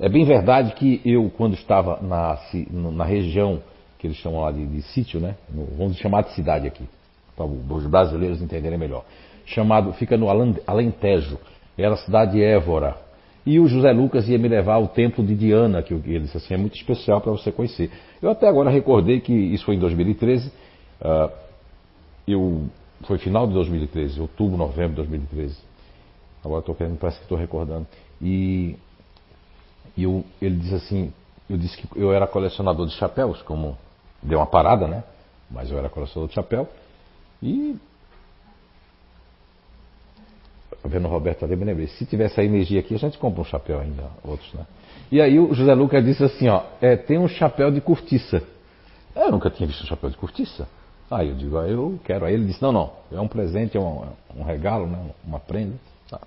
é 0.00 0.08
bem 0.08 0.24
verdade 0.24 0.72
que 0.74 1.00
eu, 1.04 1.30
quando 1.36 1.54
estava 1.54 2.00
na, 2.02 2.36
na 2.90 3.04
região 3.04 3.60
que 3.98 4.06
eles 4.08 4.16
chamam 4.16 4.40
lá 4.40 4.50
de, 4.50 4.66
de 4.66 4.82
sítio, 4.82 5.20
né? 5.20 5.36
Vamos 5.78 5.96
chamar 5.98 6.22
de 6.22 6.32
cidade 6.34 6.66
aqui, 6.66 6.84
para 7.36 7.46
os 7.46 7.86
brasileiros 7.86 8.40
entenderem 8.40 8.78
melhor. 8.78 9.04
Chamado, 9.46 9.92
fica 9.94 10.16
no 10.16 10.28
Alentejo, 10.66 11.38
era 11.76 11.94
a 11.94 11.96
cidade 11.96 12.32
de 12.32 12.42
Évora. 12.42 12.96
E 13.46 13.60
o 13.60 13.66
José 13.66 13.92
Lucas 13.92 14.28
ia 14.28 14.38
me 14.38 14.48
levar 14.48 14.74
ao 14.74 14.88
templo 14.88 15.24
de 15.24 15.34
Diana, 15.34 15.82
que 15.82 15.92
ele 15.92 16.20
disse 16.20 16.36
assim, 16.36 16.54
é 16.54 16.56
muito 16.56 16.76
especial 16.76 17.20
para 17.20 17.30
você 17.30 17.52
conhecer. 17.52 17.90
Eu 18.22 18.30
até 18.30 18.48
agora 18.48 18.70
recordei 18.70 19.20
que 19.20 19.32
isso 19.32 19.64
foi 19.66 19.74
em 19.74 19.78
2013, 19.78 20.50
ah, 21.02 21.30
eu, 22.26 22.64
foi 23.02 23.18
final 23.18 23.46
de 23.46 23.52
2013, 23.52 24.18
outubro, 24.20 24.56
novembro 24.56 24.90
de 24.90 24.96
2013. 24.96 25.58
Agora 26.42 26.60
estou 26.60 26.74
querendo, 26.74 26.96
parece 26.98 27.18
que 27.18 27.24
estou 27.24 27.36
recordando. 27.36 27.86
E 28.22 28.76
e 29.96 30.04
eu, 30.04 30.24
ele 30.42 30.56
disse 30.56 30.74
assim, 30.74 31.12
eu 31.48 31.56
disse 31.56 31.76
que 31.76 31.88
eu 31.98 32.12
era 32.12 32.26
colecionador 32.26 32.86
de 32.86 32.94
chapéus, 32.94 33.40
como 33.42 33.78
deu 34.22 34.38
uma 34.38 34.46
parada, 34.46 34.88
né? 34.88 35.04
Mas 35.50 35.70
eu 35.70 35.78
era 35.78 35.88
colecionador 35.88 36.28
de 36.28 36.34
chapéu. 36.34 36.68
E 37.44 37.76
vendo 40.82 41.06
o 41.06 41.10
Roberto 41.10 41.44
ali, 41.44 41.56
me 41.56 41.64
lembrei, 41.64 41.86
se 41.88 42.06
tivesse 42.06 42.40
a 42.40 42.44
energia 42.44 42.80
aqui, 42.80 42.94
a 42.94 42.98
gente 42.98 43.18
compra 43.18 43.42
um 43.42 43.44
chapéu 43.44 43.80
ainda, 43.80 44.04
outros, 44.22 44.52
né? 44.54 44.66
E 45.12 45.20
aí 45.20 45.38
o 45.38 45.52
José 45.52 45.74
Lucas 45.74 46.04
disse 46.04 46.24
assim, 46.24 46.48
ó, 46.48 46.62
é, 46.80 46.96
tem 46.96 47.18
um 47.18 47.28
chapéu 47.28 47.70
de 47.70 47.80
cortiça. 47.80 48.42
Eu 49.14 49.30
nunca 49.30 49.50
tinha 49.50 49.66
visto 49.66 49.82
um 49.82 49.86
chapéu 49.86 50.10
de 50.10 50.16
cortiça. 50.16 50.66
Aí 51.10 51.28
eu 51.28 51.34
digo, 51.34 51.58
ah, 51.58 51.68
eu 51.68 51.98
quero. 52.04 52.24
Aí 52.24 52.34
ele 52.34 52.46
disse, 52.46 52.62
não, 52.62 52.72
não, 52.72 52.92
é 53.12 53.20
um 53.20 53.28
presente, 53.28 53.76
é 53.76 53.80
um, 53.80 54.06
um 54.34 54.42
regalo, 54.42 54.86
né? 54.86 55.10
Uma 55.24 55.38
prenda. 55.38 55.74
Tá. 56.08 56.20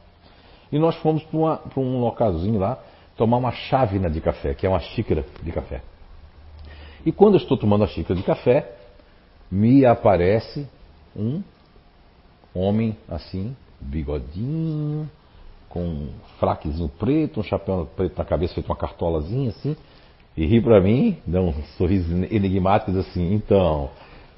E 0.71 0.77
nós 0.77 0.95
fomos 0.97 1.23
para 1.23 1.79
um 1.81 1.99
localzinho 1.99 2.59
lá 2.59 2.79
tomar 3.15 3.37
uma 3.37 3.51
chávena 3.51 4.09
de 4.09 4.21
café, 4.21 4.53
que 4.53 4.65
é 4.65 4.69
uma 4.69 4.79
xícara 4.79 5.25
de 5.41 5.51
café. 5.51 5.81
E 7.05 7.11
quando 7.11 7.33
eu 7.33 7.41
estou 7.41 7.57
tomando 7.57 7.83
a 7.83 7.87
xícara 7.87 8.15
de 8.15 8.23
café, 8.23 8.71
me 9.51 9.85
aparece 9.85 10.67
um 11.17 11.41
homem 12.53 12.95
assim, 13.09 13.55
bigodinho, 13.79 15.09
com 15.69 15.83
um 15.83 16.09
fraquezinho 16.39 16.89
preto, 16.89 17.39
um 17.39 17.43
chapéu 17.43 17.87
preto 17.95 18.17
na 18.17 18.25
cabeça, 18.25 18.53
feito 18.53 18.67
uma 18.67 18.75
cartolazinha 18.75 19.49
assim, 19.49 19.75
e 20.35 20.45
ri 20.45 20.61
para 20.61 20.79
mim, 20.79 21.17
dá 21.25 21.41
um 21.41 21.53
sorriso 21.77 22.13
enigmático, 22.31 22.91
diz 22.91 23.07
assim, 23.07 23.33
então, 23.33 23.89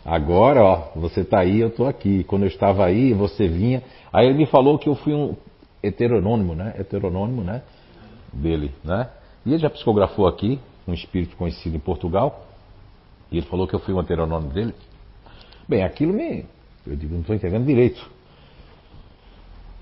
agora, 0.06 0.64
ó, 0.64 0.92
você 0.96 1.26
tá 1.26 1.40
aí, 1.40 1.60
eu 1.60 1.70
tô 1.70 1.86
aqui. 1.86 2.24
Quando 2.24 2.44
eu 2.44 2.48
estava 2.48 2.86
aí, 2.86 3.14
você 3.14 3.50
vinha. 3.50 3.84
Aí 4.12 4.28
ele 4.28 4.38
me 4.38 4.46
falou 4.46 4.80
que 4.80 4.88
eu 4.88 4.96
fui 4.96 5.14
um 5.14 5.36
heteronônimo, 5.84 6.56
né? 6.56 6.74
Heteronônimo, 6.78 7.44
né? 7.44 7.64
Dele, 8.32 8.74
né? 8.82 9.10
E 9.46 9.50
ele 9.50 9.60
já 9.60 9.70
psicografou 9.70 10.26
aqui, 10.26 10.58
um 10.88 10.94
espírito 10.94 11.36
conhecido 11.36 11.76
em 11.76 11.80
Portugal, 11.80 12.46
e 13.30 13.38
ele 13.38 13.46
falou 13.48 13.68
que 13.68 13.76
eu 13.76 13.80
fui 13.80 13.94
um 13.94 14.00
heteronônimo 14.00 14.54
dele. 14.54 14.74
Bem, 15.68 15.84
aquilo 15.84 16.14
me. 16.14 16.46
Eu 16.90 16.98
digo, 16.98 17.14
não 17.14 17.22
estou 17.22 17.36
entendendo 17.36 17.66
direito. 17.66 18.10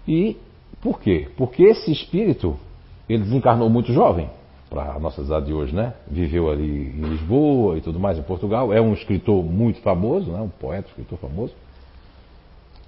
E 0.07 0.37
por 0.81 0.99
quê? 0.99 1.27
Porque 1.37 1.63
esse 1.63 1.91
espírito, 1.91 2.57
ele 3.09 3.23
desencarnou 3.23 3.69
muito 3.69 3.91
jovem, 3.91 4.29
para 4.69 4.93
a 4.93 4.99
nossa 4.99 5.21
idade 5.21 5.47
de 5.47 5.53
hoje, 5.53 5.73
né? 5.73 5.93
Viveu 6.09 6.49
ali 6.49 6.89
em 6.89 7.09
Lisboa 7.09 7.77
e 7.77 7.81
tudo 7.81 7.99
mais, 7.99 8.17
em 8.17 8.23
Portugal. 8.23 8.73
É 8.73 8.81
um 8.81 8.93
escritor 8.93 9.43
muito 9.43 9.79
famoso, 9.81 10.31
né? 10.31 10.41
Um 10.41 10.49
poeta, 10.49 10.89
escritor 10.89 11.17
famoso. 11.19 11.53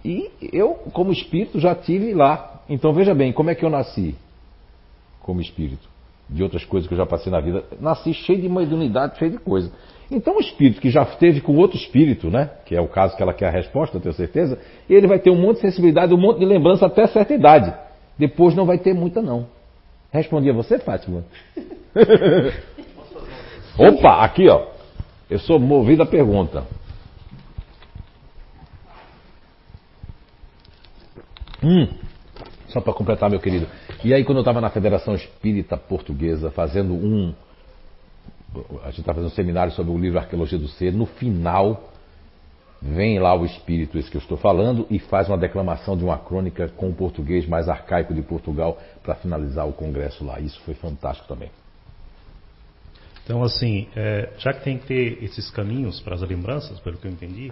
E 0.04 0.30
eu, 0.54 0.74
como 0.94 1.12
espírito, 1.12 1.60
já 1.60 1.74
tive 1.76 2.14
lá. 2.14 2.62
Então 2.70 2.94
veja 2.94 3.14
bem, 3.14 3.32
como 3.32 3.50
é 3.50 3.56
que 3.56 3.64
eu 3.64 3.70
nasci 3.70 4.16
como 5.22 5.42
espírito? 5.42 5.88
De 6.30 6.44
outras 6.44 6.64
coisas 6.64 6.88
que 6.88 6.94
eu 6.94 6.98
já 6.98 7.06
passei 7.06 7.32
na 7.32 7.40
vida. 7.40 7.64
Nasci 7.80 8.14
cheio 8.14 8.42
de 8.42 8.50
mediunidade, 8.50 9.18
cheio 9.18 9.32
de 9.32 9.40
coisa. 9.40 9.72
Então 10.12 10.38
o 10.38 10.40
espírito 10.40 10.82
que 10.82 10.90
já 10.90 11.04
esteve 11.04 11.40
com 11.42 11.56
outro 11.56 11.78
espírito, 11.78 12.30
né? 12.30 12.50
Que 12.66 12.76
é 12.76 12.82
o 12.82 12.88
caso 12.88 13.16
que 13.16 13.22
ela 13.22 13.34
quer 13.34 13.48
a 13.48 13.52
resposta, 13.52 13.98
eu 13.98 14.02
tenho 14.02 14.14
certeza, 14.14 14.58
ele 14.90 15.08
vai 15.08 15.20
ter 15.20 15.30
um 15.30 15.40
monte 15.40 15.58
de 15.58 15.62
sensibilidade, 15.62 16.14
um 16.14 16.18
monte 16.18 16.40
de 16.40 16.46
lembrança 16.46 16.86
até 16.86 17.06
certa 17.08 17.34
idade. 17.34 17.74
Depois 18.18 18.56
não 18.56 18.66
vai 18.66 18.78
ter 18.80 18.94
muita, 18.94 19.22
não. 19.22 19.48
Respondi 20.12 20.50
a 20.50 20.54
você, 20.54 20.80
Fátima? 20.80 21.24
Opa, 23.78 24.24
aqui 24.24 24.50
ó. 24.50 24.68
Eu 25.30 25.38
sou 25.38 25.60
movido 25.60 26.02
à 26.02 26.06
pergunta. 26.06 26.66
Hum, 31.64 31.88
só 32.70 32.82
para 32.82 32.94
completar, 32.94 33.30
meu 33.30 33.40
querido. 33.40 33.68
E 34.04 34.14
aí, 34.14 34.24
quando 34.24 34.38
eu 34.38 34.42
estava 34.42 34.62
na 34.62 34.70
Federação 34.70 35.14
Espírita 35.14 35.78
Portuguesa, 35.78 36.52
fazendo 36.52 36.94
um. 36.94 37.34
A 38.84 38.90
gente 38.90 39.02
está 39.02 39.14
fazendo 39.14 39.28
um 39.28 39.36
seminário 39.36 39.72
sobre 39.74 39.92
o 39.92 39.98
livro 39.98 40.18
Arqueologia 40.18 40.58
do 40.58 40.68
Ser, 40.68 40.92
no 40.92 41.06
final, 41.06 41.92
vem 42.82 43.20
lá 43.20 43.36
o 43.36 43.46
espírito, 43.46 43.98
esse 43.98 44.10
que 44.10 44.18
eu 44.18 44.22
estou 44.22 44.38
falando, 44.38 44.88
e 44.90 44.98
faz 44.98 45.28
uma 45.28 45.38
declamação 45.38 45.96
de 45.96 46.04
uma 46.04 46.18
crônica 46.18 46.68
com 46.70 46.90
o 46.90 46.94
português 46.94 47.48
mais 47.48 47.70
arcaico 47.70 48.14
de 48.14 48.22
Portugal 48.22 48.80
para 49.04 49.16
finalizar 49.16 49.68
o 49.68 49.74
congresso 49.74 50.26
lá. 50.26 50.40
Isso 50.40 50.60
foi 50.62 50.74
fantástico 50.74 51.28
também. 51.28 51.52
Então, 53.24 53.44
assim, 53.44 53.88
é, 53.96 54.34
já 54.40 54.52
que 54.54 54.64
tem 54.64 54.80
que 54.80 54.88
ter 54.88 55.24
esses 55.24 55.52
caminhos 55.52 56.02
para 56.02 56.16
as 56.16 56.22
lembranças, 56.22 56.80
pelo 56.80 56.98
que 56.98 57.06
eu 57.06 57.12
entendi, 57.12 57.52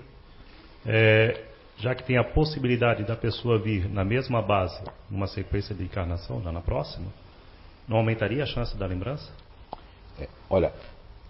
é, 0.83 1.43
já 1.77 1.93
que 1.93 2.03
tem 2.03 2.17
a 2.17 2.23
possibilidade 2.23 3.03
da 3.03 3.15
pessoa 3.15 3.59
vir 3.59 3.87
na 3.87 4.03
mesma 4.03 4.41
base, 4.41 4.81
numa 5.11 5.27
sequência 5.27 5.75
de 5.75 5.83
encarnação, 5.83 6.41
já 6.41 6.51
na 6.51 6.61
próxima, 6.61 7.05
não 7.87 7.97
aumentaria 7.97 8.41
a 8.41 8.47
chance 8.47 8.75
da 8.75 8.87
lembrança? 8.87 9.31
É, 10.19 10.27
olha, 10.49 10.71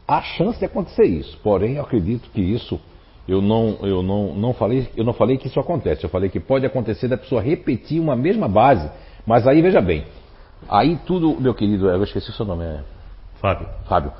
há 0.07 0.21
chance 0.21 0.59
de 0.59 0.65
acontecer 0.65 1.05
isso, 1.05 1.37
porém 1.43 1.75
eu 1.75 1.83
acredito 1.83 2.29
que 2.29 2.41
isso 2.41 2.79
eu 3.27 3.41
não, 3.41 3.77
eu 3.81 4.01
não, 4.01 4.33
não 4.33 4.53
falei, 4.53 4.87
eu 4.95 5.03
não 5.03 5.13
falei 5.13 5.37
que 5.37 5.47
isso 5.47 5.59
acontece, 5.59 6.03
eu 6.03 6.09
falei 6.09 6.29
que 6.29 6.39
pode 6.39 6.65
acontecer 6.65 7.09
da 7.09 7.17
pessoa 7.17 7.41
repetir 7.41 7.99
uma 7.99 8.15
mesma 8.15 8.47
base, 8.47 8.89
mas 9.25 9.45
aí 9.45 9.61
veja 9.61 9.81
bem, 9.81 10.05
aí 10.69 10.97
tudo, 11.05 11.39
meu 11.41 11.53
querido, 11.53 11.89
eu 11.89 12.03
esqueci 12.03 12.29
o 12.29 12.33
seu 12.33 12.45
nome, 12.45 12.63
é 12.63 12.83
Fábio. 13.39 13.67
Fábio. 13.87 14.11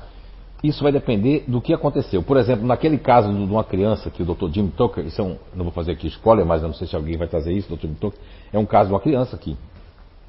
Isso 0.62 0.82
vai 0.82 0.90
depender 0.90 1.44
do 1.46 1.60
que 1.60 1.72
aconteceu. 1.72 2.22
Por 2.22 2.36
exemplo, 2.36 2.66
naquele 2.66 2.98
caso 2.98 3.32
de 3.32 3.38
uma 3.38 3.62
criança 3.62 4.10
que 4.10 4.22
o 4.22 4.26
Dr. 4.26 4.50
Jim 4.50 4.68
Tucker, 4.68 5.06
isso 5.06 5.20
é 5.20 5.24
um, 5.24 5.36
não 5.54 5.64
vou 5.64 5.72
fazer 5.72 5.92
aqui 5.92 6.08
spoiler, 6.08 6.44
mas 6.44 6.62
eu 6.62 6.68
não 6.68 6.74
sei 6.74 6.86
se 6.86 6.96
alguém 6.96 7.16
vai 7.16 7.28
trazer 7.28 7.52
isso, 7.52 7.74
Dr. 7.74 7.86
Jim 7.86 7.94
Tucker, 7.94 8.18
é 8.52 8.58
um 8.58 8.66
caso 8.66 8.88
de 8.88 8.94
uma 8.94 9.00
criança 9.00 9.36
aqui. 9.36 9.56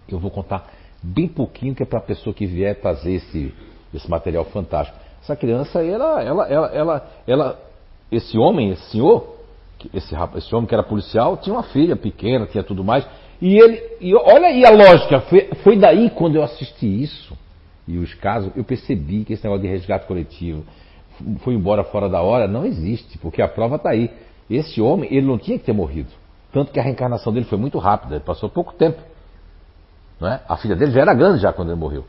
Eu 0.08 0.20
vou 0.20 0.30
contar 0.30 0.72
bem 1.02 1.28
pouquinho 1.28 1.74
que 1.74 1.82
é 1.82 1.86
para 1.86 2.00
a 2.00 2.02
pessoa 2.02 2.34
que 2.34 2.46
vier 2.46 2.80
trazer 2.80 3.14
esse, 3.14 3.54
esse 3.94 4.10
material 4.10 4.46
fantástico. 4.46 4.98
Essa 5.22 5.36
criança, 5.36 5.84
ela, 5.84 6.22
ela, 6.22 6.48
ela, 6.48 6.68
ela, 6.74 7.12
ela 7.28 7.60
esse 8.12 8.38
homem, 8.38 8.72
esse 8.72 8.92
senhor, 8.92 9.36
esse, 9.94 10.16
esse 10.36 10.56
homem 10.56 10.68
que 10.68 10.74
era 10.74 10.84
policial, 10.84 11.38
tinha 11.38 11.56
uma 11.56 11.64
filha 11.64 11.96
pequena, 11.96 12.46
tinha 12.46 12.64
tudo 12.64 12.84
mais. 12.84 13.06
E 13.42 13.58
ele, 13.58 13.82
e 14.02 14.16
olha 14.16 14.48
aí 14.48 14.66
a 14.66 14.72
lógica, 14.72 15.22
foi, 15.22 15.50
foi 15.64 15.78
daí 15.78 16.10
quando 16.10 16.36
eu 16.36 16.44
assisti 16.44 17.04
isso 17.04 17.38
e 17.88 17.98
os 17.98 18.14
casos, 18.14 18.52
eu 18.56 18.64
percebi 18.64 19.24
que 19.24 19.34
esse 19.34 19.44
negócio 19.44 19.64
de 19.64 19.68
resgate 19.68 20.06
coletivo 20.06 20.64
foi 21.40 21.54
embora 21.54 21.84
fora 21.84 22.08
da 22.08 22.22
hora, 22.22 22.48
não 22.48 22.66
existe, 22.66 23.18
porque 23.18 23.42
a 23.42 23.48
prova 23.48 23.78
está 23.78 23.90
aí. 23.90 24.12
Esse 24.50 24.82
homem, 24.82 25.14
ele 25.14 25.26
não 25.26 25.38
tinha 25.38 25.58
que 25.58 25.66
ter 25.66 25.74
morrido. 25.74 26.10
Tanto 26.52 26.72
que 26.72 26.80
a 26.80 26.84
reencarnação 26.84 27.32
dele 27.32 27.46
foi 27.46 27.58
muito 27.58 27.78
rápida, 27.78 28.20
passou 28.20 28.50
pouco 28.50 28.74
tempo. 28.74 29.02
Não 30.20 30.28
é? 30.28 30.42
A 30.48 30.58
filha 30.58 30.76
dele 30.76 30.92
já 30.92 31.02
era 31.02 31.14
grande 31.14 31.42
já 31.42 31.54
quando 31.54 31.70
ele 31.70 31.80
morreu. 31.80 32.06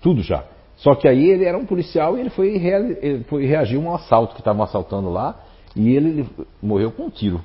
Tudo 0.00 0.22
já. 0.22 0.44
Só 0.76 0.94
que 0.94 1.08
aí 1.08 1.30
ele 1.30 1.44
era 1.44 1.56
um 1.56 1.64
policial 1.64 2.16
e 2.16 2.20
ele 2.20 2.30
foi, 2.30 2.48
ele 2.48 3.24
foi 3.24 3.46
reagir 3.46 3.76
a 3.76 3.80
um 3.80 3.94
assalto 3.94 4.34
que 4.34 4.40
estavam 4.40 4.62
assaltando 4.62 5.10
lá 5.10 5.36
e 5.74 5.94
ele, 5.94 6.28
morreu 6.62 6.90
com 6.90 7.04
um 7.04 7.10
tiro. 7.10 7.42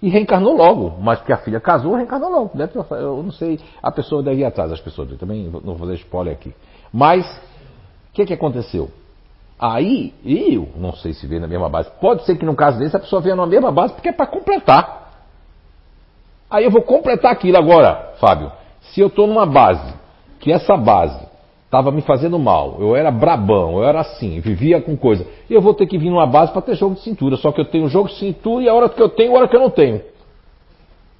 E 0.00 0.08
reencarnou 0.08 0.56
logo, 0.56 0.96
mas 1.00 1.18
porque 1.18 1.32
a 1.32 1.38
filha 1.38 1.60
casou, 1.60 1.96
reencarnou 1.96 2.30
logo. 2.30 2.56
Deve, 2.56 2.72
eu 2.92 3.22
não 3.22 3.32
sei, 3.32 3.58
a 3.82 3.90
pessoa 3.90 4.22
deve 4.22 4.40
ir 4.40 4.44
atrás, 4.44 4.70
as 4.70 4.80
pessoas, 4.80 5.10
eu 5.10 5.18
também 5.18 5.44
não 5.48 5.60
vou 5.60 5.78
fazer 5.78 5.94
spoiler 5.94 6.32
aqui. 6.32 6.54
Mas, 6.92 7.26
o 8.10 8.12
que, 8.12 8.24
que 8.24 8.32
aconteceu? 8.32 8.90
Aí, 9.58 10.14
eu 10.24 10.68
não 10.76 10.92
sei 10.92 11.12
se 11.12 11.26
veio 11.26 11.40
na 11.40 11.48
mesma 11.48 11.68
base. 11.68 11.90
Pode 12.00 12.24
ser 12.24 12.36
que 12.36 12.44
no 12.44 12.54
caso 12.54 12.78
desse 12.78 12.96
a 12.96 13.00
pessoa 13.00 13.20
venha 13.20 13.34
na 13.34 13.46
mesma 13.46 13.72
base 13.72 13.92
porque 13.92 14.10
é 14.10 14.12
para 14.12 14.26
completar. 14.26 15.24
Aí 16.48 16.64
eu 16.64 16.70
vou 16.70 16.82
completar 16.82 17.32
aquilo 17.32 17.58
agora, 17.58 18.14
Fábio. 18.20 18.52
Se 18.80 19.00
eu 19.00 19.08
estou 19.08 19.26
numa 19.26 19.44
base, 19.44 19.97
que 20.38 20.52
essa 20.52 20.76
base 20.76 21.26
estava 21.64 21.90
me 21.90 22.00
fazendo 22.00 22.38
mal, 22.38 22.76
eu 22.80 22.96
era 22.96 23.10
brabão, 23.10 23.78
eu 23.78 23.84
era 23.84 24.00
assim, 24.00 24.40
vivia 24.40 24.80
com 24.80 24.96
coisa, 24.96 25.26
eu 25.50 25.60
vou 25.60 25.74
ter 25.74 25.86
que 25.86 25.98
vir 25.98 26.08
numa 26.08 26.26
base 26.26 26.50
para 26.50 26.62
ter 26.62 26.74
jogo 26.76 26.94
de 26.94 27.02
cintura. 27.02 27.36
Só 27.36 27.52
que 27.52 27.60
eu 27.60 27.64
tenho 27.66 27.88
jogo 27.88 28.08
de 28.08 28.14
cintura 28.14 28.64
e 28.64 28.68
a 28.68 28.74
hora 28.74 28.88
que 28.88 29.00
eu 29.00 29.08
tenho, 29.08 29.34
a 29.34 29.38
hora 29.38 29.48
que 29.48 29.56
eu 29.56 29.60
não 29.60 29.70
tenho. 29.70 30.00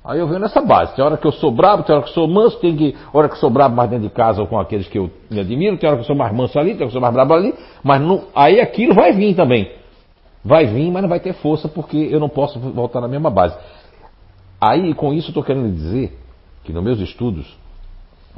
Aí 0.09 0.19
eu 0.19 0.27
venho 0.27 0.41
nessa 0.41 0.63
base. 0.63 0.95
Tem 0.97 1.05
hora 1.05 1.19
que 1.19 1.27
eu 1.27 1.33
sou 1.33 1.51
brabo, 1.51 1.83
tem 1.83 1.95
hora 1.95 2.03
que 2.03 2.09
eu 2.11 2.15
sou 2.15 2.27
manso, 2.27 2.59
tem 2.61 2.75
que, 2.75 2.97
hora 3.13 3.29
que 3.29 3.35
eu 3.35 3.39
sou 3.39 3.51
brabo 3.51 3.77
mais 3.77 3.91
dentro 3.91 4.09
de 4.09 4.15
casa 4.15 4.41
ou 4.41 4.47
com 4.47 4.59
aqueles 4.59 4.89
que 4.89 4.99
eu 4.99 5.11
me 5.31 5.39
admiro, 5.39 5.77
tem 5.77 5.87
hora 5.87 5.99
que 5.99 6.03
eu 6.03 6.07
sou 6.07 6.17
mais 6.17 6.35
manso 6.35 6.59
ali, 6.59 6.71
tem 6.71 6.77
hora 6.77 6.87
que 6.87 6.97
eu 6.97 7.01
sou 7.01 7.01
mais 7.03 7.13
brabo 7.13 7.35
ali, 7.35 7.55
mas 7.83 8.01
não, 8.01 8.25
aí 8.35 8.59
aquilo 8.59 8.95
vai 8.95 9.13
vir 9.13 9.35
também. 9.35 9.71
Vai 10.43 10.65
vir, 10.65 10.91
mas 10.91 11.03
não 11.03 11.11
vai 11.11 11.21
ter 11.21 11.35
força 11.35 11.69
porque 11.69 12.09
eu 12.11 12.19
não 12.19 12.31
posso 12.31 12.59
voltar 12.59 13.03
na 13.03 13.09
mesma 13.09 13.29
base. 13.29 13.55
Aí 14.59 14.95
com 14.95 15.13
isso 15.13 15.27
eu 15.27 15.33
estou 15.33 15.45
querendo 15.45 15.71
dizer 15.75 16.19
que 16.65 16.73
nos 16.73 16.83
meus 16.83 17.01
estudos, 17.01 17.55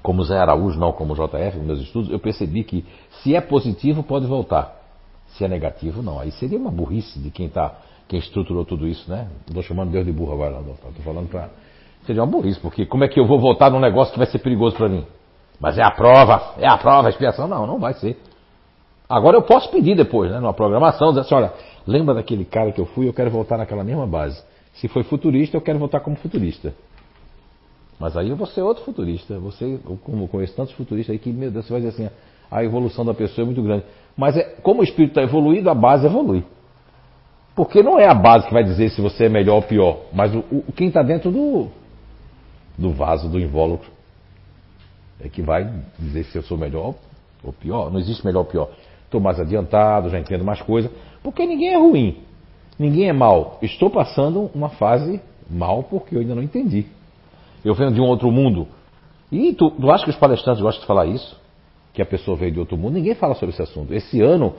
como 0.03 0.25
Zé 0.25 0.39
Araújo, 0.39 0.79
não 0.79 0.93
como 0.93 1.15
JF, 1.15 1.59
nos 1.59 1.67
meus 1.67 1.81
estudos, 1.81 2.11
eu 2.11 2.19
percebi 2.19 2.65
que 2.65 2.85
se 3.23 3.35
é 3.35 3.41
positivo 3.41 4.03
pode 4.03 4.27
voltar. 4.27 4.77
Se 5.29 5.45
é 5.45 5.49
negativo, 5.49 6.03
não. 6.03 6.19
Aí 6.19 6.31
seria 6.33 6.59
uma 6.59 6.71
burrice 6.71 7.19
de 7.19 7.31
quem 7.31 7.47
está 7.47 7.75
quem 8.11 8.19
estruturou 8.19 8.65
tudo 8.65 8.89
isso, 8.89 9.09
né? 9.09 9.29
Estou 9.47 9.63
chamando 9.63 9.93
Deus 9.93 10.05
de 10.05 10.11
burro 10.11 10.33
agora, 10.33 10.59
Estou 10.59 11.05
falando 11.05 11.29
para. 11.29 11.49
Seria 12.05 12.23
uma 12.23 12.27
burrice, 12.27 12.59
porque 12.59 12.85
como 12.85 13.05
é 13.05 13.09
que 13.09 13.21
eu 13.21 13.25
vou 13.25 13.39
voltar 13.39 13.71
num 13.71 13.79
negócio 13.79 14.13
que 14.13 14.19
vai 14.19 14.27
ser 14.27 14.41
perigoso 14.41 14.75
para 14.75 14.89
mim? 14.89 15.07
Mas 15.61 15.79
é 15.79 15.83
a 15.85 15.93
prova, 15.93 16.55
é 16.59 16.67
a 16.67 16.77
prova, 16.77 17.07
a 17.07 17.11
expiação? 17.11 17.47
Não, 17.47 17.69
não 17.69 17.79
vai 17.79 17.95
ser. 17.95 18.19
Agora 19.09 19.37
eu 19.37 19.43
posso 19.43 19.71
pedir 19.71 19.95
depois, 19.95 20.29
né? 20.29 20.41
Numa 20.41 20.53
programação, 20.53 21.11
dizer 21.11 21.21
assim, 21.21 21.35
olha, 21.37 21.53
lembra 21.87 22.15
daquele 22.15 22.45
cara 22.45 22.73
que 22.73 22.81
eu 22.81 22.87
fui, 22.87 23.07
eu 23.07 23.13
quero 23.13 23.31
voltar 23.31 23.57
naquela 23.57 23.85
mesma 23.85 24.09
base. 24.09 24.43
Se 24.75 24.89
foi 24.89 25.05
futurista, 25.05 25.57
eu 25.57 25.61
quero 25.61 25.79
voltar 25.79 26.01
como 26.01 26.17
futurista. 26.17 26.75
Mas 28.01 28.17
aí 28.17 28.33
vou 28.33 28.47
ser 28.47 28.63
outro 28.63 28.83
futurista. 28.83 29.39
Você, 29.39 29.79
como 30.03 30.27
conheço 30.27 30.57
tantos 30.57 30.73
futuristas 30.73 31.13
aí 31.13 31.19
que, 31.19 31.31
meu 31.31 31.51
Deus, 31.51 31.67
você 31.67 31.73
vai 31.73 31.83
dizer 31.83 31.93
assim, 31.93 32.15
a 32.51 32.65
evolução 32.65 33.05
da 33.05 33.13
pessoa 33.13 33.45
é 33.45 33.47
muito 33.47 33.63
grande. 33.63 33.85
Mas 34.17 34.39
é, 34.39 34.43
como 34.63 34.81
o 34.81 34.85
espírito 34.85 35.11
está 35.11 35.23
evoluído, 35.23 35.69
a 35.69 35.75
base 35.75 36.07
evolui. 36.07 36.43
Porque 37.55 37.83
não 37.83 37.99
é 38.01 38.09
a 38.09 38.15
base 38.15 38.47
que 38.47 38.55
vai 38.55 38.65
dizer 38.65 38.89
se 38.89 39.03
você 39.03 39.27
é 39.27 39.29
melhor 39.29 39.57
ou 39.57 39.63
pior, 39.63 40.05
mas 40.15 40.35
o, 40.35 40.39
o 40.51 40.73
quem 40.75 40.89
está 40.89 41.03
dentro 41.03 41.31
do, 41.31 41.69
do 42.79 42.91
vaso, 42.91 43.29
do 43.29 43.39
invólucro, 43.39 43.91
é 45.23 45.29
que 45.29 45.43
vai 45.43 45.71
dizer 45.99 46.25
se 46.25 46.39
eu 46.39 46.43
sou 46.43 46.57
melhor 46.57 46.95
ou 47.45 47.53
pior. 47.53 47.91
Não 47.91 48.01
existe 48.01 48.25
melhor 48.25 48.41
ou 48.41 48.47
pior. 48.47 48.71
Estou 49.05 49.21
mais 49.21 49.39
adiantado, 49.39 50.09
já 50.09 50.19
entendo 50.19 50.43
mais 50.43 50.63
coisas, 50.63 50.91
porque 51.23 51.45
ninguém 51.45 51.75
é 51.75 51.77
ruim, 51.77 52.17
ninguém 52.79 53.11
é 53.11 53.13
mal. 53.13 53.59
Estou 53.61 53.91
passando 53.91 54.51
uma 54.55 54.71
fase 54.71 55.21
mal 55.51 55.83
porque 55.83 56.17
eu 56.17 56.21
ainda 56.21 56.35
não 56.35 56.43
entendi. 56.43 56.87
Eu 57.65 57.75
venho 57.75 57.93
de 57.93 58.01
um 58.01 58.05
outro 58.05 58.31
mundo. 58.31 58.67
E 59.31 59.53
tu, 59.55 59.71
tu 59.71 59.91
acha 59.91 60.05
que 60.05 60.11
os 60.11 60.17
palestrantes 60.17 60.63
gostam 60.63 60.81
de 60.81 60.87
falar 60.87 61.07
isso? 61.07 61.39
Que 61.93 62.03
a 62.03 62.07
pessoa 62.07 62.37
veio 62.37 62.53
de 62.53 62.59
outro 62.59 62.77
mundo? 62.77 62.95
Ninguém 62.95 63.15
fala 63.15 63.35
sobre 63.35 63.55
esse 63.55 63.63
assunto. 63.63 63.93
Esse 63.95 64.21
ano 64.21 64.55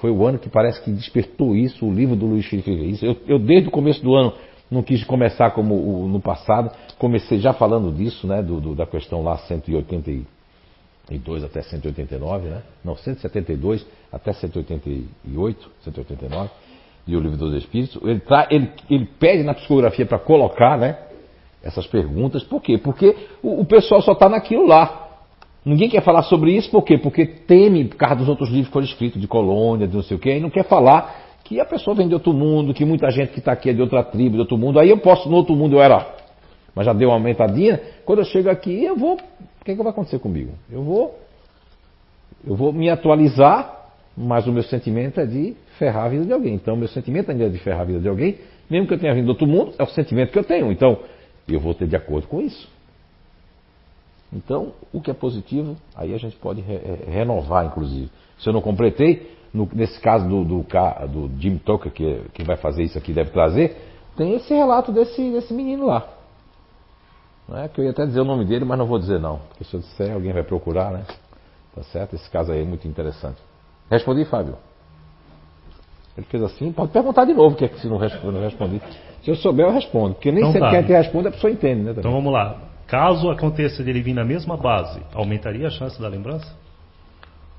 foi 0.00 0.10
o 0.10 0.26
ano 0.26 0.38
que 0.38 0.48
parece 0.48 0.82
que 0.82 0.90
despertou 0.90 1.54
isso, 1.54 1.86
o 1.86 1.92
livro 1.92 2.16
do 2.16 2.26
Luiz 2.26 2.46
Felipe 2.46 2.74
Reis. 2.74 3.02
Eu, 3.02 3.16
eu, 3.26 3.38
desde 3.38 3.68
o 3.68 3.70
começo 3.70 4.02
do 4.02 4.14
ano, 4.14 4.32
não 4.70 4.82
quis 4.82 5.04
começar 5.04 5.50
como 5.50 5.74
o, 5.74 6.08
no 6.08 6.20
passado, 6.20 6.70
comecei 6.98 7.38
já 7.38 7.52
falando 7.52 7.92
disso, 7.92 8.26
né, 8.26 8.42
do, 8.42 8.60
do, 8.60 8.74
da 8.74 8.86
questão 8.86 9.22
lá 9.22 9.36
182 9.36 10.24
até 11.44 11.60
189, 11.62 12.48
né? 12.48 12.62
Não, 12.84 12.96
172 12.96 13.86
até 14.12 14.32
188, 14.32 15.70
189, 15.82 16.50
e 17.06 17.16
o 17.16 17.20
livro 17.20 17.36
dos 17.36 17.54
Espíritos. 17.54 18.00
Ele, 18.02 18.22
ele, 18.50 18.72
ele 18.88 19.08
pede 19.18 19.42
na 19.42 19.54
psicografia 19.54 20.06
para 20.06 20.18
colocar, 20.18 20.78
né, 20.78 20.96
essas 21.62 21.86
perguntas. 21.86 22.42
Por 22.42 22.62
quê? 22.62 22.78
Porque 22.78 23.14
o, 23.42 23.60
o 23.60 23.64
pessoal 23.64 24.00
só 24.02 24.12
está 24.12 24.28
naquilo 24.28 24.66
lá. 24.66 25.08
Ninguém 25.64 25.88
quer 25.90 26.02
falar 26.02 26.22
sobre 26.22 26.52
isso, 26.52 26.70
por 26.70 26.82
quê? 26.82 26.96
Porque 26.96 27.26
teme, 27.26 27.84
por 27.84 27.96
causa 27.96 28.16
dos 28.16 28.28
outros 28.28 28.48
livros 28.48 28.68
que 28.68 28.72
foram 28.72 28.86
escritos, 28.86 29.20
de 29.20 29.28
colônia, 29.28 29.86
de 29.86 29.94
não 29.94 30.02
sei 30.02 30.16
o 30.16 30.20
quê, 30.20 30.38
e 30.38 30.40
não 30.40 30.48
quer 30.48 30.64
falar 30.64 31.20
que 31.44 31.60
a 31.60 31.64
pessoa 31.64 31.94
vem 31.94 32.08
de 32.08 32.14
outro 32.14 32.32
mundo, 32.32 32.72
que 32.72 32.84
muita 32.84 33.10
gente 33.10 33.32
que 33.32 33.40
está 33.40 33.52
aqui 33.52 33.70
é 33.70 33.72
de 33.72 33.82
outra 33.82 34.02
tribo, 34.02 34.34
de 34.34 34.40
outro 34.40 34.56
mundo. 34.56 34.78
Aí 34.78 34.88
eu 34.88 34.98
posso, 34.98 35.28
no 35.28 35.36
outro 35.36 35.54
mundo 35.54 35.76
eu 35.76 35.82
era, 35.82 36.14
mas 36.74 36.86
já 36.86 36.92
deu 36.92 37.08
uma 37.10 37.16
aumentadinha. 37.16 37.80
Quando 38.04 38.20
eu 38.20 38.24
chego 38.24 38.48
aqui, 38.48 38.84
eu 38.84 38.96
vou. 38.96 39.14
O 39.14 39.64
que, 39.64 39.72
é 39.72 39.74
que 39.74 39.82
vai 39.82 39.90
acontecer 39.90 40.18
comigo? 40.18 40.52
Eu 40.70 40.82
vou. 40.82 41.18
Eu 42.46 42.54
vou 42.54 42.72
me 42.72 42.88
atualizar, 42.88 43.90
mas 44.16 44.46
o 44.46 44.52
meu 44.52 44.62
sentimento 44.62 45.20
é 45.20 45.26
de 45.26 45.54
ferrar 45.78 46.06
a 46.06 46.08
vida 46.08 46.24
de 46.24 46.32
alguém. 46.32 46.54
Então, 46.54 46.74
meu 46.74 46.88
sentimento 46.88 47.30
ainda 47.30 47.44
é 47.44 47.48
de 47.48 47.58
ferrar 47.58 47.82
a 47.82 47.84
vida 47.84 47.98
de 47.98 48.08
alguém, 48.08 48.38
mesmo 48.70 48.86
que 48.86 48.94
eu 48.94 48.98
tenha 48.98 49.12
vindo 49.12 49.26
do 49.26 49.30
outro 49.30 49.46
mundo, 49.46 49.72
é 49.78 49.82
o 49.82 49.86
sentimento 49.88 50.30
que 50.30 50.38
eu 50.38 50.44
tenho. 50.44 50.72
Então, 50.72 50.98
eu 51.54 51.60
vou 51.60 51.74
ter 51.74 51.86
de 51.86 51.96
acordo 51.96 52.26
com 52.26 52.40
isso. 52.40 52.68
Então, 54.32 54.72
o 54.92 55.00
que 55.00 55.10
é 55.10 55.14
positivo, 55.14 55.76
aí 55.94 56.14
a 56.14 56.18
gente 56.18 56.36
pode 56.36 56.60
re 56.60 56.78
renovar, 57.08 57.66
inclusive. 57.66 58.10
Se 58.38 58.48
eu 58.48 58.52
não 58.52 58.60
completei, 58.60 59.36
no, 59.52 59.68
nesse 59.72 60.00
caso 60.00 60.28
do, 60.28 60.44
do, 60.44 60.66
do 61.08 61.40
Jim 61.40 61.58
Tucker, 61.58 61.90
que, 61.92 62.22
que 62.32 62.44
vai 62.44 62.56
fazer 62.56 62.84
isso 62.84 62.96
aqui, 62.96 63.12
deve 63.12 63.30
trazer, 63.30 63.76
tem 64.16 64.34
esse 64.34 64.54
relato 64.54 64.92
desse, 64.92 65.30
desse 65.32 65.52
menino 65.52 65.86
lá. 65.86 66.08
Não 67.48 67.58
é 67.58 67.68
que 67.68 67.80
eu 67.80 67.84
ia 67.84 67.90
até 67.90 68.06
dizer 68.06 68.20
o 68.20 68.24
nome 68.24 68.44
dele, 68.44 68.64
mas 68.64 68.78
não 68.78 68.86
vou 68.86 68.98
dizer 68.98 69.18
não. 69.18 69.38
Porque 69.48 69.64
se 69.64 69.74
eu 69.74 69.80
disser, 69.80 70.14
alguém 70.14 70.32
vai 70.32 70.44
procurar, 70.44 70.92
né? 70.92 71.04
Tá 71.74 71.82
certo? 71.84 72.14
Esse 72.14 72.30
caso 72.30 72.52
aí 72.52 72.60
é 72.60 72.64
muito 72.64 72.86
interessante. 72.86 73.38
Respondi, 73.90 74.24
Fábio? 74.24 74.56
Ele 76.16 76.26
fez 76.26 76.42
assim, 76.42 76.70
pode 76.70 76.92
perguntar 76.92 77.24
de 77.24 77.34
novo, 77.34 77.56
que 77.56 77.64
é 77.64 77.68
que 77.68 77.80
se 77.80 77.88
não 77.88 77.96
respondi, 77.96 78.34
não 78.34 78.42
respondi. 78.42 78.80
Se 79.22 79.30
eu 79.30 79.36
souber, 79.36 79.66
eu 79.66 79.72
respondo. 79.72 80.14
Porque 80.14 80.30
nem 80.30 80.40
então, 80.40 80.52
sempre 80.52 80.66
tá. 80.66 80.70
quem 80.70 80.78
é 80.78 80.82
que 80.82 80.92
responde, 80.92 81.28
a 81.28 81.30
pessoa 81.30 81.50
entende, 81.50 81.82
né? 81.82 81.88
Também. 81.88 82.00
Então 82.00 82.12
vamos 82.12 82.32
lá. 82.32 82.56
Caso 82.86 83.30
aconteça 83.30 83.84
de 83.84 83.90
ele 83.90 84.02
vir 84.02 84.14
na 84.14 84.24
mesma 84.24 84.56
base, 84.56 85.00
aumentaria 85.14 85.66
a 85.68 85.70
chance 85.70 86.00
da 86.00 86.08
lembrança? 86.08 86.52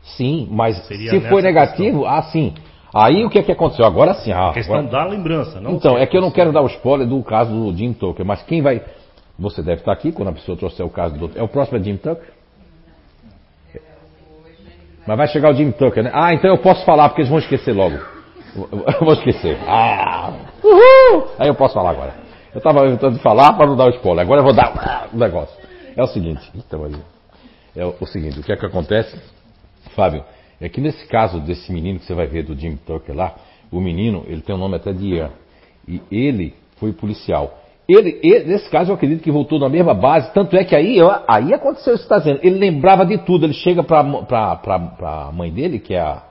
Sim, 0.04 0.48
mas 0.52 0.78
Seria 0.88 1.12
se 1.12 1.22
for 1.30 1.42
negativo, 1.42 2.00
questão. 2.00 2.18
ah, 2.18 2.22
sim. 2.24 2.54
Aí 2.94 3.24
o 3.24 3.30
que 3.30 3.40
é 3.40 3.44
que 3.44 3.52
aconteceu? 3.52 3.86
Agora 3.86 4.14
sim. 4.16 4.32
Ah, 4.32 4.50
a 4.50 4.54
questão 4.54 4.76
agora... 4.76 4.92
da 4.92 5.06
lembrança, 5.06 5.62
não 5.62 5.72
Então, 5.72 5.98
é 5.98 6.06
que 6.06 6.18
eu 6.18 6.22
não 6.22 6.32
quero 6.32 6.52
dar 6.52 6.62
o 6.62 6.68
spoiler 6.68 7.08
do 7.08 7.24
caso 7.24 7.54
do 7.54 7.74
Jim 7.78 7.94
Tucker, 7.94 8.26
mas 8.26 8.42
quem 8.44 8.62
vai. 8.62 8.84
Você 9.40 9.62
deve 9.62 9.82
estar 9.82 9.94
aqui 9.94 10.12
quando 10.12 10.28
a 10.28 10.34
pessoa 10.34 10.58
trouxer 10.58 10.86
o 10.86 10.90
caso 10.90 11.18
do. 11.18 11.32
É 11.36 11.42
o 11.42 11.48
próximo 11.48 11.78
é 11.78 11.84
Jim 11.84 11.96
Tucker? 11.96 12.34
Mas 15.08 15.18
vai 15.18 15.28
chegar 15.28 15.52
o 15.52 15.54
Jim 15.54 15.72
Tucker, 15.72 16.04
né? 16.04 16.12
Ah, 16.14 16.34
então 16.34 16.50
eu 16.50 16.58
posso 16.58 16.86
falar, 16.86 17.10
porque 17.10 17.22
eles 17.22 17.30
vão 17.30 17.40
esquecer 17.40 17.74
logo. 17.74 17.98
Eu 18.56 19.06
vou 19.06 19.14
esquecer. 19.14 19.57
Ah! 19.68 20.34
Uhul! 20.64 21.28
Aí 21.40 21.48
eu 21.48 21.56
posso 21.56 21.73
falar 21.73 21.91
agora. 21.91 22.15
Eu 22.53 22.57
estava 22.57 22.82
tentando 22.90 23.19
falar 23.19 23.53
para 23.53 23.68
não 23.68 23.76
dar 23.76 23.86
o 23.86 23.90
spoiler. 23.91 24.26
Agora 24.26 24.41
eu 24.41 24.45
vou 24.45 24.53
dar 24.53 25.10
o 25.14 25.18
negócio. 25.18 25.56
É 25.95 26.03
o 26.03 26.07
seguinte. 26.07 26.41
Então, 26.56 26.86
é 27.76 27.86
o 27.86 28.06
seguinte. 28.06 28.40
O 28.40 28.44
que 28.44 28.52
é 28.52 28.57
que 28.57 28.65
acontece, 28.65 29.18
Fábio? 29.95 30.23
É 30.60 30.68
que 30.68 30.82
nesse 30.82 31.07
caso 31.07 31.40
desse 31.40 31.72
menino 31.72 31.99
que 31.99 32.06
você 32.06 32.14
vai 32.14 32.28
ver 32.28 32.44
do 32.44 32.56
Jim 32.56 32.76
Tucker 32.76 33.15
lá, 33.15 33.36
o 33.72 33.80
menino, 33.80 34.23
ele 34.28 34.41
tem 34.41 34.53
o 34.53 34.57
um 34.57 34.61
nome 34.61 34.76
até 34.76 34.91
de 34.91 35.15
Ian. 35.15 35.32
E 35.88 36.02
ele 36.11 36.53
foi 36.78 36.91
policial. 36.91 37.57
Ele, 37.88 38.19
ele, 38.22 38.45
nesse 38.45 38.69
caso, 38.69 38.91
eu 38.91 38.95
acredito 38.95 39.23
que 39.23 39.32
voltou 39.32 39.60
na 39.60 39.69
mesma 39.69 39.94
base. 39.94 40.32
Tanto 40.34 40.56
é 40.56 40.64
que 40.64 40.76
aí, 40.76 40.98
aí 41.28 41.53
aconteceu 41.53 41.94
isso 41.94 42.07
que 42.07 42.14
está 42.14 42.19
dizendo. 42.19 42.40
Ele 42.44 42.57
lembrava 42.57 43.06
de 43.06 43.18
tudo. 43.19 43.45
Ele 43.45 43.53
chega 43.53 43.82
para 43.82 43.99
a 43.99 45.32
mãe 45.34 45.52
dele, 45.52 45.80
que 45.80 45.94
é 45.94 45.99
a, 45.99 46.22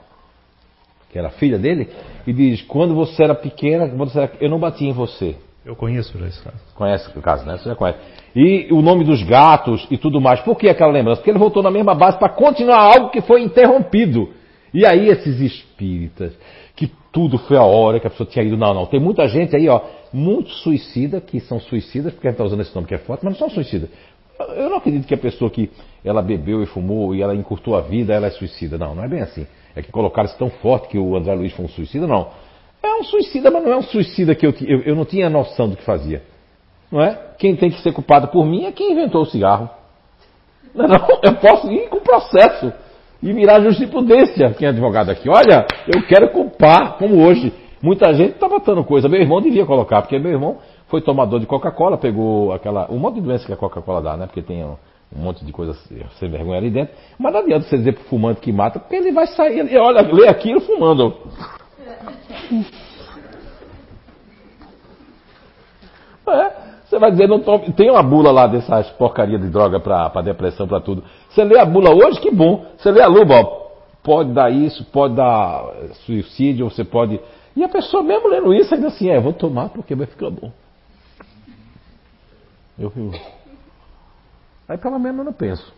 que 1.10 1.18
era 1.18 1.28
a 1.28 1.32
filha 1.32 1.59
dele, 1.59 1.88
e 2.26 2.32
diz: 2.32 2.62
Quando 2.62 2.94
você 2.94 3.22
era 3.22 3.34
pequena, 3.34 3.86
você 3.86 4.18
era, 4.18 4.32
eu 4.40 4.51
não 4.51 4.59
bati 4.59 4.84
em 4.84 4.92
você. 4.92 5.36
Eu 5.64 5.76
conheço 5.76 6.16
esse 6.24 6.42
caso. 6.42 6.56
Conhece 6.74 7.18
o 7.18 7.22
caso, 7.22 7.47
né? 7.47 7.59
Você 7.59 7.68
já 7.68 7.74
conhece. 7.74 7.98
E 8.34 8.68
o 8.72 8.80
nome 8.80 9.05
dos 9.05 9.22
gatos 9.22 9.86
e 9.90 9.98
tudo 9.98 10.20
mais. 10.20 10.40
Por 10.40 10.56
que 10.56 10.68
aquela 10.68 10.90
lembrança? 10.90 11.20
Porque 11.20 11.30
ele 11.30 11.38
voltou 11.38 11.62
na 11.62 11.70
mesma 11.70 11.94
base 11.94 12.18
para 12.18 12.30
continuar 12.30 12.78
algo 12.78 13.10
que 13.10 13.20
foi 13.20 13.42
interrompido. 13.42 14.30
E 14.72 14.86
aí 14.86 15.09
esses 15.09 15.40
espíritas, 15.40 16.32
que 16.74 16.90
tudo 17.12 17.36
foi 17.38 17.56
a 17.56 17.62
hora 17.62 18.01
que 18.01 18.06
a 18.06 18.10
pessoa 18.10 18.28
tinha 18.28 18.44
ido. 18.44 18.56
Não, 18.56 18.72
não. 18.72 18.86
Tem 18.86 18.98
muita 18.98 19.28
gente 19.28 19.55
aí, 19.55 19.68
ó, 19.68 19.82
muito 20.12 20.51
suicida, 20.51 21.20
que 21.20 21.40
são 21.40 21.60
suicidas, 21.60 22.12
porque 22.14 22.28
a 22.28 22.30
gente 22.30 22.36
está 22.36 22.44
usando 22.44 22.60
esse 22.62 22.74
nome 22.74 22.86
que 22.86 22.94
é 22.94 22.98
forte, 22.98 23.24
mas 23.24 23.34
não 23.34 23.38
são 23.38 23.51
suicidas. 23.51 23.90
Eu 24.56 24.70
não 24.70 24.78
acredito 24.78 25.06
que 25.06 25.12
a 25.12 25.18
pessoa 25.18 25.51
que 25.51 25.70
ela 26.02 26.22
bebeu 26.22 26.62
e 26.62 26.66
fumou 26.66 27.14
e 27.14 27.20
ela 27.20 27.34
encurtou 27.34 27.76
a 27.76 27.82
vida, 27.82 28.14
ela 28.14 28.28
é 28.28 28.30
suicida. 28.30 28.78
Não, 28.78 28.94
não 28.94 29.05
é 29.05 29.09
bem 29.09 29.20
assim. 29.20 29.47
É 29.74 29.82
que 29.82 29.92
colocaram 29.92 30.28
isso 30.28 30.38
tão 30.38 30.51
forte 30.51 30.88
que 30.88 30.98
o 30.98 31.16
André 31.16 31.34
Luiz 31.34 31.52
foi 31.52 31.64
um 31.64 31.68
suicida, 31.68 32.06
não. 32.06 32.28
É 32.82 32.94
um 32.94 33.05
suicida, 33.05 33.51
mas 33.51 33.62
não 33.62 33.72
é 33.72 33.76
um 33.76 33.82
suicida 33.82 34.34
que 34.34 34.47
eu, 34.47 34.55
eu, 34.62 34.80
eu 34.82 34.97
não 34.97 35.05
tinha 35.05 35.28
noção 35.28 35.68
do 35.68 35.76
que 35.76 35.84
fazia. 35.84 36.22
Não 36.90 37.01
é? 37.01 37.18
Quem 37.38 37.55
tem 37.55 37.70
que 37.70 37.80
ser 37.82 37.92
culpado 37.92 38.28
por 38.28 38.44
mim 38.44 38.64
é 38.64 38.72
quem 38.72 38.92
inventou 38.92 39.22
o 39.22 39.26
cigarro. 39.26 39.70
Não, 40.74 40.86
não, 40.86 41.06
eu 41.22 41.34
posso 41.36 41.70
ir 41.70 41.88
com 41.88 42.01
processo 42.01 42.72
e 43.22 43.32
virar 43.32 43.60
jurisprudência. 43.60 44.51
Quem 44.55 44.66
é 44.66 44.70
advogado 44.70 45.10
aqui? 45.10 45.28
Olha, 45.28 45.66
eu 45.86 46.06
quero 46.06 46.30
culpar, 46.30 46.97
como 46.97 47.24
hoje. 47.24 47.52
Muita 47.82 48.12
gente 48.12 48.34
está 48.34 48.48
botando 48.48 48.84
coisa. 48.84 49.09
Meu 49.09 49.20
irmão 49.20 49.40
devia 49.40 49.64
colocar, 49.64 50.02
porque 50.02 50.18
meu 50.18 50.32
irmão 50.32 50.59
foi 50.88 51.01
tomador 51.01 51.40
de 51.40 51.47
Coca-Cola, 51.47 51.97
pegou 51.97 52.52
aquela. 52.52 52.90
um 52.90 52.98
monte 52.98 53.16
de 53.16 53.20
doença 53.22 53.47
que 53.47 53.52
a 53.52 53.56
Coca-Cola 53.56 54.02
dá, 54.02 54.16
né? 54.16 54.26
Porque 54.26 54.42
tem 54.42 54.62
um, 55.15 55.23
monte 55.23 55.45
de 55.45 55.53
coisa 55.53 55.74
sem 56.19 56.31
vergonha 56.31 56.59
ali 56.59 56.70
dentro. 56.70 56.95
Mas 57.19 57.32
não 57.32 57.41
adianta 57.41 57.66
você 57.66 57.77
dizer 57.78 57.93
pro 57.93 58.05
fumante 58.05 58.41
que 58.41 58.53
mata, 58.53 58.78
porque 58.78 58.97
ele 58.97 59.12
vai 59.12 59.27
sair. 59.27 59.61
Ele, 59.61 59.77
olha, 59.78 60.03
lê 60.03 60.28
aquilo 60.28 60.61
fumando. 60.61 61.16
É, 66.28 66.53
você 66.85 66.99
vai 66.99 67.11
dizer, 67.11 67.28
não 67.28 67.41
tome, 67.41 67.73
tem 67.73 67.91
uma 67.91 68.03
bula 68.03 68.31
lá 68.31 68.47
dessas 68.47 68.91
porcaria 68.91 69.39
de 69.39 69.49
droga 69.49 69.81
para 69.81 70.23
depressão, 70.23 70.66
para 70.66 70.81
tudo. 70.81 71.03
Você 71.28 71.43
lê 71.43 71.59
a 71.59 71.65
bula 71.65 71.91
hoje, 71.91 72.20
que 72.20 72.31
bom. 72.31 72.66
Você 72.77 72.91
lê 72.91 73.01
a 73.01 73.07
luba, 73.07 73.35
ó, 73.35 73.45
pode 74.03 74.32
dar 74.32 74.51
isso, 74.53 74.85
pode 74.87 75.15
dar 75.15 75.73
suicídio, 76.05 76.69
você 76.69 76.85
pode. 76.85 77.20
E 77.57 77.65
a 77.65 77.69
pessoa 77.69 78.03
mesmo 78.03 78.28
lendo 78.28 78.55
isso 78.55 78.74
ainda 78.74 78.89
assim, 78.89 79.09
é, 79.09 79.20
vou 79.20 79.32
tomar 79.32 79.69
porque 79.70 79.95
vai 79.95 80.07
ficar 80.07 80.31
bom. 80.31 80.51
Eu 82.78 82.91
viu. 82.91 83.12
Aí 84.70 84.78
pelo 84.78 85.01
menos 85.01 85.18
eu 85.18 85.24
não 85.24 85.32
penso. 85.32 85.74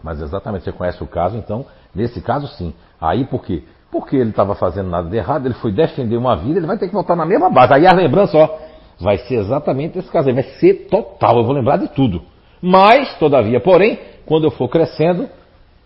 Mas 0.00 0.20
exatamente, 0.20 0.62
você 0.64 0.70
conhece 0.70 1.02
o 1.02 1.08
caso, 1.08 1.36
então, 1.36 1.66
nesse 1.92 2.20
caso 2.20 2.46
sim. 2.56 2.72
Aí 3.00 3.24
por 3.24 3.44
quê? 3.44 3.64
Porque 3.90 4.14
ele 4.14 4.30
estava 4.30 4.54
fazendo 4.54 4.88
nada 4.88 5.10
de 5.10 5.16
errado, 5.16 5.46
ele 5.46 5.54
foi 5.54 5.72
defender 5.72 6.16
uma 6.16 6.36
vida, 6.36 6.60
ele 6.60 6.66
vai 6.66 6.78
ter 6.78 6.86
que 6.86 6.94
voltar 6.94 7.16
na 7.16 7.26
mesma 7.26 7.50
base. 7.50 7.74
Aí 7.74 7.84
a 7.84 7.92
lembrança, 7.92 8.38
ó, 8.38 8.58
vai 9.00 9.18
ser 9.18 9.40
exatamente 9.40 9.98
esse 9.98 10.08
caso 10.08 10.28
aí, 10.28 10.34
vai 10.34 10.44
ser 10.44 10.86
total, 10.88 11.38
eu 11.38 11.44
vou 11.44 11.52
lembrar 11.52 11.78
de 11.78 11.88
tudo. 11.88 12.22
Mas, 12.62 13.12
todavia, 13.18 13.58
porém, 13.60 13.98
quando 14.24 14.44
eu 14.44 14.52
for 14.52 14.68
crescendo, 14.68 15.28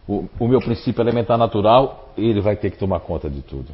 o, 0.06 0.26
o 0.38 0.46
meu 0.46 0.60
princípio 0.60 1.02
elementar 1.02 1.38
natural, 1.38 2.10
ele 2.18 2.42
vai 2.42 2.54
ter 2.54 2.70
que 2.70 2.76
tomar 2.76 3.00
conta 3.00 3.30
de 3.30 3.40
tudo. 3.40 3.72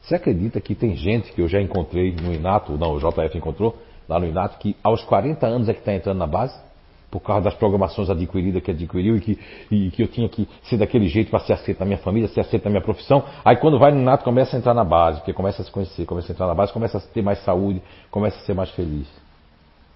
Você 0.00 0.14
acredita 0.14 0.60
que 0.60 0.76
tem 0.76 0.94
gente 0.94 1.32
que 1.32 1.42
eu 1.42 1.48
já 1.48 1.60
encontrei 1.60 2.14
no 2.14 2.32
Inato, 2.32 2.78
não, 2.78 2.92
o 2.92 3.00
JF 3.00 3.36
encontrou, 3.36 3.76
lá 4.08 4.20
no 4.20 4.26
Inato, 4.26 4.58
que 4.58 4.76
aos 4.84 5.02
40 5.02 5.44
anos 5.44 5.68
é 5.68 5.72
que 5.72 5.80
está 5.80 5.92
entrando 5.92 6.18
na 6.18 6.26
base? 6.28 6.65
Por 7.10 7.20
causa 7.20 7.44
das 7.44 7.54
programações 7.54 8.10
adquiridas 8.10 8.62
que 8.62 8.70
adquiriu 8.70 9.16
e 9.16 9.20
que, 9.20 9.38
e 9.70 9.90
que 9.90 10.02
eu 10.02 10.08
tinha 10.08 10.28
que 10.28 10.48
ser 10.64 10.76
daquele 10.76 11.08
jeito 11.08 11.30
para 11.30 11.40
ser 11.40 11.52
aceito 11.52 11.78
na 11.80 11.86
minha 11.86 11.98
família, 11.98 12.28
ser 12.28 12.40
aceito 12.40 12.64
na 12.64 12.70
minha 12.70 12.82
profissão. 12.82 13.24
Aí 13.44 13.56
quando 13.56 13.78
vai 13.78 13.92
no 13.92 14.02
nato 14.02 14.24
começa 14.24 14.56
a 14.56 14.58
entrar 14.58 14.74
na 14.74 14.84
base, 14.84 15.18
porque 15.18 15.32
começa 15.32 15.62
a 15.62 15.64
se 15.64 15.70
conhecer, 15.70 16.04
começa 16.04 16.32
a 16.32 16.34
entrar 16.34 16.46
na 16.46 16.54
base, 16.54 16.72
começa 16.72 16.98
a 16.98 17.00
ter 17.00 17.22
mais 17.22 17.42
saúde, 17.44 17.80
começa 18.10 18.36
a 18.36 18.40
ser 18.40 18.54
mais 18.54 18.70
feliz. 18.70 19.06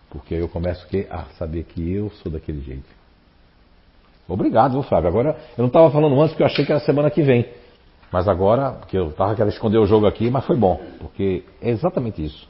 Porque 0.08 0.34
eu 0.34 0.48
começo 0.48 0.86
a 1.10 1.24
saber 1.38 1.64
que 1.64 1.92
eu 1.92 2.10
sou 2.22 2.30
daquele 2.32 2.60
jeito. 2.60 3.00
Obrigado, 4.28 4.72
viu, 4.72 4.82
Fábio? 4.82 5.08
Agora, 5.08 5.36
eu 5.56 5.62
não 5.62 5.66
estava 5.66 5.90
falando 5.90 6.20
antes 6.20 6.30
porque 6.30 6.42
eu 6.42 6.46
achei 6.46 6.64
que 6.64 6.72
era 6.72 6.80
semana 6.80 7.10
que 7.10 7.22
vem. 7.22 7.46
Mas 8.12 8.26
agora, 8.26 8.72
porque 8.72 8.96
eu 8.96 9.08
estava 9.08 9.34
querendo 9.34 9.52
esconder 9.52 9.78
o 9.78 9.86
jogo 9.86 10.06
aqui, 10.06 10.30
mas 10.30 10.44
foi 10.44 10.56
bom. 10.56 10.80
Porque 10.98 11.44
é 11.60 11.70
exatamente 11.70 12.24
isso. 12.24 12.48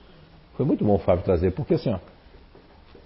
Foi 0.57 0.65
muito 0.65 0.85
bom 0.85 0.99
Fábio 0.99 1.25
trazer, 1.25 1.53
porque 1.53 1.75
assim, 1.75 1.91
ó, 1.91 1.99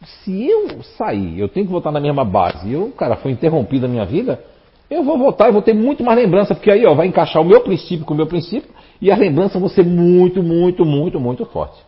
se 0.04 0.46
eu 0.48 0.82
sair, 0.82 1.38
eu 1.38 1.48
tenho 1.48 1.66
que 1.66 1.72
voltar 1.72 1.90
na 1.90 2.00
mesma 2.00 2.24
base, 2.24 2.68
e 2.68 2.72
eu, 2.72 2.90
cara, 2.92 3.16
foi 3.16 3.32
interrompida 3.32 3.86
a 3.86 3.88
minha 3.88 4.04
vida, 4.04 4.42
eu 4.90 5.02
vou 5.02 5.18
voltar 5.18 5.48
e 5.48 5.52
vou 5.52 5.62
ter 5.62 5.74
muito 5.74 6.04
mais 6.04 6.18
lembrança, 6.18 6.54
porque 6.54 6.70
aí 6.70 6.84
ó, 6.84 6.94
vai 6.94 7.06
encaixar 7.06 7.42
o 7.42 7.44
meu 7.44 7.60
princípio 7.62 8.04
com 8.04 8.14
o 8.14 8.16
meu 8.16 8.26
princípio, 8.26 8.70
e 9.00 9.10
as 9.10 9.18
lembranças 9.18 9.60
vão 9.60 9.68
ser 9.68 9.84
muito, 9.84 10.42
muito, 10.42 10.84
muito, 10.84 11.20
muito 11.20 11.44
fortes. 11.46 11.80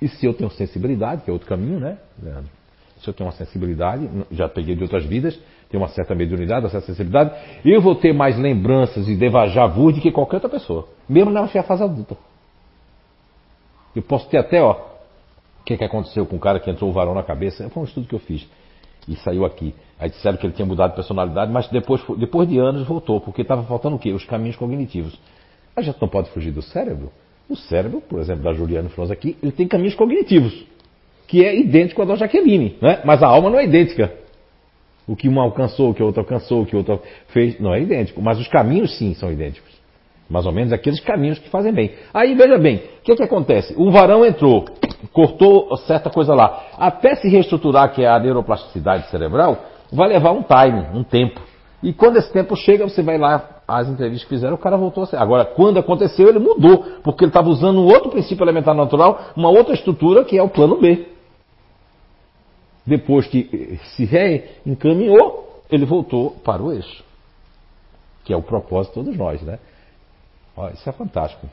E 0.00 0.08
se 0.08 0.26
eu 0.26 0.34
tenho 0.34 0.50
sensibilidade, 0.50 1.22
que 1.22 1.30
é 1.30 1.32
outro 1.32 1.48
caminho, 1.48 1.80
né, 1.80 1.98
Leandro? 2.22 2.50
Se 2.98 3.08
eu 3.08 3.14
tenho 3.14 3.28
uma 3.28 3.36
sensibilidade, 3.36 4.08
já 4.30 4.48
peguei 4.48 4.74
de 4.74 4.82
outras 4.82 5.04
vidas, 5.04 5.38
tenho 5.70 5.82
uma 5.82 5.88
certa 5.88 6.14
mediunidade, 6.14 6.64
uma 6.64 6.70
certa 6.70 6.86
sensibilidade, 6.86 7.34
eu 7.64 7.80
vou 7.80 7.94
ter 7.94 8.12
mais 8.12 8.38
lembranças 8.38 9.08
e 9.08 9.14
devajar 9.14 9.68
voo 9.68 9.92
do 9.92 10.00
que 10.00 10.10
qualquer 10.10 10.36
outra 10.36 10.48
pessoa, 10.48 10.88
mesmo 11.08 11.30
na 11.30 11.46
fase 11.48 11.82
adulta. 11.82 12.16
Eu 13.94 14.02
posso 14.02 14.28
ter 14.28 14.38
até, 14.38 14.62
ó, 14.62 14.95
que, 15.66 15.76
que 15.76 15.84
aconteceu 15.84 16.24
com 16.24 16.36
o 16.36 16.38
cara 16.38 16.60
que 16.60 16.70
entrou 16.70 16.88
o 16.88 16.92
varão 16.92 17.12
na 17.12 17.24
cabeça? 17.24 17.68
Foi 17.70 17.82
um 17.82 17.86
estudo 17.86 18.06
que 18.06 18.14
eu 18.14 18.20
fiz. 18.20 18.46
E 19.08 19.16
saiu 19.16 19.44
aqui. 19.44 19.74
Aí 19.98 20.08
disseram 20.08 20.36
que 20.36 20.46
ele 20.46 20.52
tinha 20.52 20.64
mudado 20.64 20.90
de 20.90 20.96
personalidade, 20.96 21.50
mas 21.50 21.68
depois, 21.68 22.00
depois 22.16 22.48
de 22.48 22.58
anos 22.58 22.86
voltou, 22.86 23.20
porque 23.20 23.42
estava 23.42 23.64
faltando 23.64 23.96
o 23.96 23.98
quê? 23.98 24.12
Os 24.12 24.24
caminhos 24.24 24.56
cognitivos. 24.56 25.18
A 25.74 25.82
gente 25.82 26.00
não 26.00 26.08
pode 26.08 26.30
fugir 26.30 26.52
do 26.52 26.62
cérebro. 26.62 27.10
O 27.48 27.56
cérebro, 27.56 28.00
por 28.00 28.20
exemplo, 28.20 28.44
da 28.44 28.52
Juliana 28.52 28.88
Franz 28.88 29.10
aqui, 29.10 29.36
ele 29.42 29.52
tem 29.52 29.66
caminhos 29.66 29.94
cognitivos, 29.94 30.64
que 31.26 31.44
é 31.44 31.56
idêntico 31.56 32.00
ao 32.00 32.06
da 32.06 32.14
Jaqueline, 32.14 32.76
né? 32.80 33.02
mas 33.04 33.22
a 33.22 33.26
alma 33.26 33.50
não 33.50 33.58
é 33.58 33.64
idêntica. 33.64 34.12
O 35.06 35.14
que 35.14 35.28
um 35.28 35.40
alcançou, 35.40 35.90
o 35.90 35.94
que 35.94 36.02
o 36.02 36.06
outro 36.06 36.20
alcançou, 36.20 36.62
o 36.62 36.66
que 36.66 36.74
o 36.74 36.78
outro 36.78 37.00
fez, 37.28 37.60
não 37.60 37.74
é 37.74 37.80
idêntico, 37.80 38.20
mas 38.20 38.38
os 38.38 38.48
caminhos 38.48 38.96
sim 38.98 39.14
são 39.14 39.30
idênticos. 39.30 39.75
Mais 40.28 40.44
ou 40.44 40.52
menos 40.52 40.72
aqueles 40.72 41.00
caminhos 41.00 41.38
que 41.38 41.48
fazem 41.48 41.72
bem. 41.72 41.92
Aí 42.12 42.34
veja 42.34 42.58
bem, 42.58 42.76
o 42.76 43.02
que, 43.02 43.14
que 43.14 43.22
acontece? 43.22 43.74
O 43.76 43.90
varão 43.90 44.24
entrou, 44.24 44.64
cortou 45.12 45.76
certa 45.78 46.10
coisa 46.10 46.34
lá. 46.34 46.64
Até 46.76 47.14
se 47.14 47.28
reestruturar, 47.28 47.92
que 47.92 48.02
é 48.02 48.08
a 48.08 48.18
neuroplasticidade 48.18 49.08
cerebral, 49.08 49.58
vai 49.92 50.08
levar 50.08 50.32
um 50.32 50.42
time, 50.42 50.86
um 50.92 51.04
tempo. 51.04 51.40
E 51.82 51.92
quando 51.92 52.16
esse 52.16 52.32
tempo 52.32 52.56
chega, 52.56 52.88
você 52.88 53.02
vai 53.02 53.18
lá, 53.18 53.60
as 53.68 53.88
entrevistas 53.88 54.24
que 54.24 54.34
fizeram, 54.34 54.54
o 54.54 54.58
cara 54.58 54.76
voltou 54.76 55.04
a 55.04 55.06
ser. 55.06 55.16
Agora, 55.16 55.44
quando 55.44 55.78
aconteceu, 55.78 56.28
ele 56.28 56.38
mudou, 56.38 56.78
porque 57.04 57.24
ele 57.24 57.30
estava 57.30 57.48
usando 57.48 57.80
um 57.80 57.86
outro 57.86 58.10
princípio 58.10 58.42
elementar 58.42 58.74
natural, 58.74 59.32
uma 59.36 59.50
outra 59.50 59.74
estrutura, 59.74 60.24
que 60.24 60.36
é 60.36 60.42
o 60.42 60.48
plano 60.48 60.80
B. 60.80 61.06
Depois 62.84 63.26
que 63.26 63.78
se 63.94 64.04
reencaminhou, 64.04 65.62
ele 65.70 65.84
voltou 65.84 66.30
para 66.44 66.62
o 66.62 66.72
eixo. 66.72 67.04
Que 68.24 68.32
é 68.32 68.36
o 68.36 68.42
propósito 68.42 69.00
de 69.00 69.04
todos 69.04 69.18
nós, 69.18 69.42
né? 69.42 69.58
Isso 70.72 70.88
é 70.88 70.92
fantástico. 70.92 71.46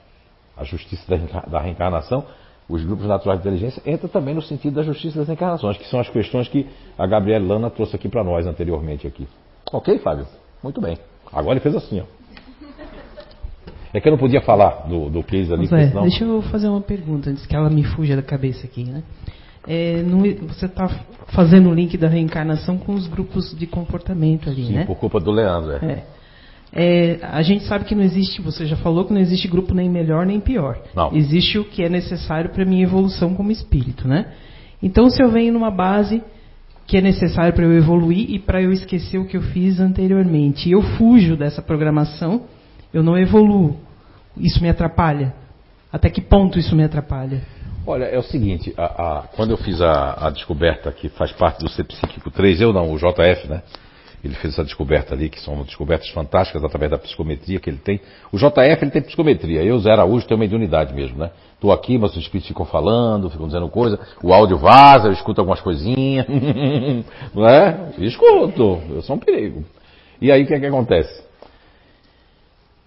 A 0.55 0.63
justiça 0.63 1.03
da 1.47 1.59
reencarnação, 1.59 2.23
os 2.69 2.84
grupos 2.85 3.05
naturais 3.05 3.41
de 3.41 3.47
inteligência, 3.47 3.81
entra 3.85 4.07
também 4.07 4.34
no 4.34 4.41
sentido 4.41 4.75
da 4.75 4.84
justiça 4.84 5.19
das 5.19 5.30
encarnações, 5.30 5.77
que 5.77 5.88
são 5.88 5.99
as 5.99 6.09
questões 6.09 6.47
que 6.47 6.67
a 6.97 7.05
Gabriela 7.05 7.45
Lana 7.45 7.69
trouxe 7.69 7.95
aqui 7.95 8.07
para 8.07 8.23
nós 8.23 8.45
anteriormente 8.45 9.07
aqui. 9.07 9.27
Ok, 9.71 9.97
Fábio? 9.99 10.27
Muito 10.61 10.80
bem. 10.80 10.97
Agora 11.31 11.53
ele 11.53 11.59
fez 11.59 11.75
assim, 11.75 12.01
ó. 12.01 12.23
É 13.93 13.99
que 13.99 14.07
eu 14.07 14.11
não 14.11 14.17
podia 14.17 14.41
falar 14.41 14.88
do, 14.88 15.09
do 15.09 15.23
case 15.23 15.53
ali, 15.53 15.67
Zé, 15.67 15.89
senão... 15.89 16.01
Deixa 16.01 16.23
eu 16.23 16.41
fazer 16.43 16.67
uma 16.67 16.81
pergunta, 16.81 17.30
antes 17.30 17.45
que 17.45 17.55
ela 17.55 17.69
me 17.69 17.84
fuja 17.84 18.15
da 18.15 18.23
cabeça 18.23 18.65
aqui, 18.65 18.84
né? 18.84 19.03
É, 19.67 20.03
você 20.47 20.65
está 20.65 20.88
fazendo 21.27 21.69
o 21.69 21.73
link 21.73 21.97
da 21.97 22.07
reencarnação 22.07 22.77
com 22.77 22.93
os 22.93 23.07
grupos 23.07 23.55
de 23.55 23.65
comportamento 23.65 24.49
ali, 24.49 24.65
Sim, 24.65 24.73
né? 24.73 24.85
por 24.85 24.97
culpa 24.97 25.19
do 25.19 25.31
Leandro, 25.31 25.73
é. 25.73 25.85
é. 25.85 26.03
É, 26.75 27.19
a 27.21 27.43
gente 27.43 27.65
sabe 27.65 27.85
que 27.85 27.93
não 27.93 28.01
existe, 28.01 28.41
você 28.41 28.65
já 28.65 28.75
falou 28.75 29.05
que 29.05 29.13
não 29.13 29.21
existe 29.21 29.47
grupo 29.47 29.75
nem 29.75 29.87
melhor 29.87 30.25
nem 30.25 30.39
pior. 30.39 30.79
Não. 30.95 31.15
Existe 31.15 31.59
o 31.59 31.65
que 31.65 31.83
é 31.83 31.89
necessário 31.89 32.49
para 32.49 32.65
minha 32.65 32.83
evolução 32.83 33.35
como 33.35 33.51
espírito, 33.51 34.07
né? 34.07 34.33
Então, 34.81 35.09
se 35.09 35.21
eu 35.21 35.29
venho 35.29 35.53
numa 35.53 35.69
base 35.69 36.23
que 36.87 36.97
é 36.97 37.01
necessário 37.01 37.53
para 37.53 37.63
eu 37.63 37.73
evoluir 37.73 38.29
e 38.29 38.39
para 38.39 38.61
eu 38.61 38.71
esquecer 38.71 39.17
o 39.17 39.25
que 39.25 39.37
eu 39.37 39.41
fiz 39.41 39.79
anteriormente, 39.79 40.67
e 40.67 40.71
eu 40.71 40.81
fujo 40.81 41.37
dessa 41.37 41.61
programação, 41.61 42.45
eu 42.93 43.03
não 43.03 43.17
evoluo. 43.17 43.77
Isso 44.35 44.61
me 44.61 44.69
atrapalha. 44.69 45.33
Até 45.91 46.09
que 46.09 46.21
ponto 46.21 46.57
isso 46.57 46.75
me 46.75 46.83
atrapalha? 46.83 47.41
Olha, 47.85 48.05
é 48.05 48.17
o 48.17 48.23
seguinte, 48.23 48.73
a, 48.77 48.85
a, 48.85 49.23
quando 49.35 49.51
eu 49.51 49.57
fiz 49.57 49.79
a, 49.81 50.27
a, 50.27 50.29
descoberta 50.29 50.91
que 50.91 51.09
faz 51.09 51.31
parte 51.33 51.59
do 51.59 51.69
Ser 51.69 51.83
Psíquico 51.83 52.31
3, 52.31 52.61
eu 52.61 52.73
não, 52.73 52.91
o 52.91 52.97
JF, 52.97 53.47
né? 53.47 53.61
Ele 54.23 54.35
fez 54.35 54.53
essa 54.53 54.63
descoberta 54.63 55.13
ali, 55.13 55.29
que 55.29 55.39
são 55.39 55.61
descobertas 55.63 56.09
fantásticas 56.09 56.63
através 56.63 56.89
da 56.89 56.97
psicometria 56.97 57.59
que 57.59 57.69
ele 57.69 57.77
tem. 57.77 57.99
O 58.31 58.37
JF 58.37 58.81
ele 58.81 58.91
tem 58.91 59.01
psicometria, 59.01 59.61
eu, 59.63 59.77
Zé 59.79 59.91
Araújo, 59.91 60.25
tenho 60.25 60.39
mediunidade 60.39 60.93
mesmo, 60.93 61.17
né? 61.17 61.31
Estou 61.55 61.71
aqui, 61.71 61.97
mas 61.97 62.11
os 62.11 62.17
espíritos 62.17 62.47
ficam 62.47 62.65
falando, 62.65 63.29
ficam 63.29 63.47
dizendo 63.47 63.67
coisa, 63.67 63.99
o 64.23 64.33
áudio 64.33 64.57
vaza, 64.57 65.07
eu 65.07 65.11
escuto 65.11 65.41
algumas 65.41 65.59
coisinhas, 65.59 66.25
não 67.35 67.47
é? 67.47 67.91
Escuto, 67.97 68.81
eu 68.89 69.01
sou 69.01 69.17
um 69.17 69.19
perigo. 69.19 69.63
E 70.21 70.31
aí 70.31 70.43
o 70.43 70.47
que 70.47 70.53
é 70.53 70.59
que 70.59 70.65
acontece? 70.65 71.23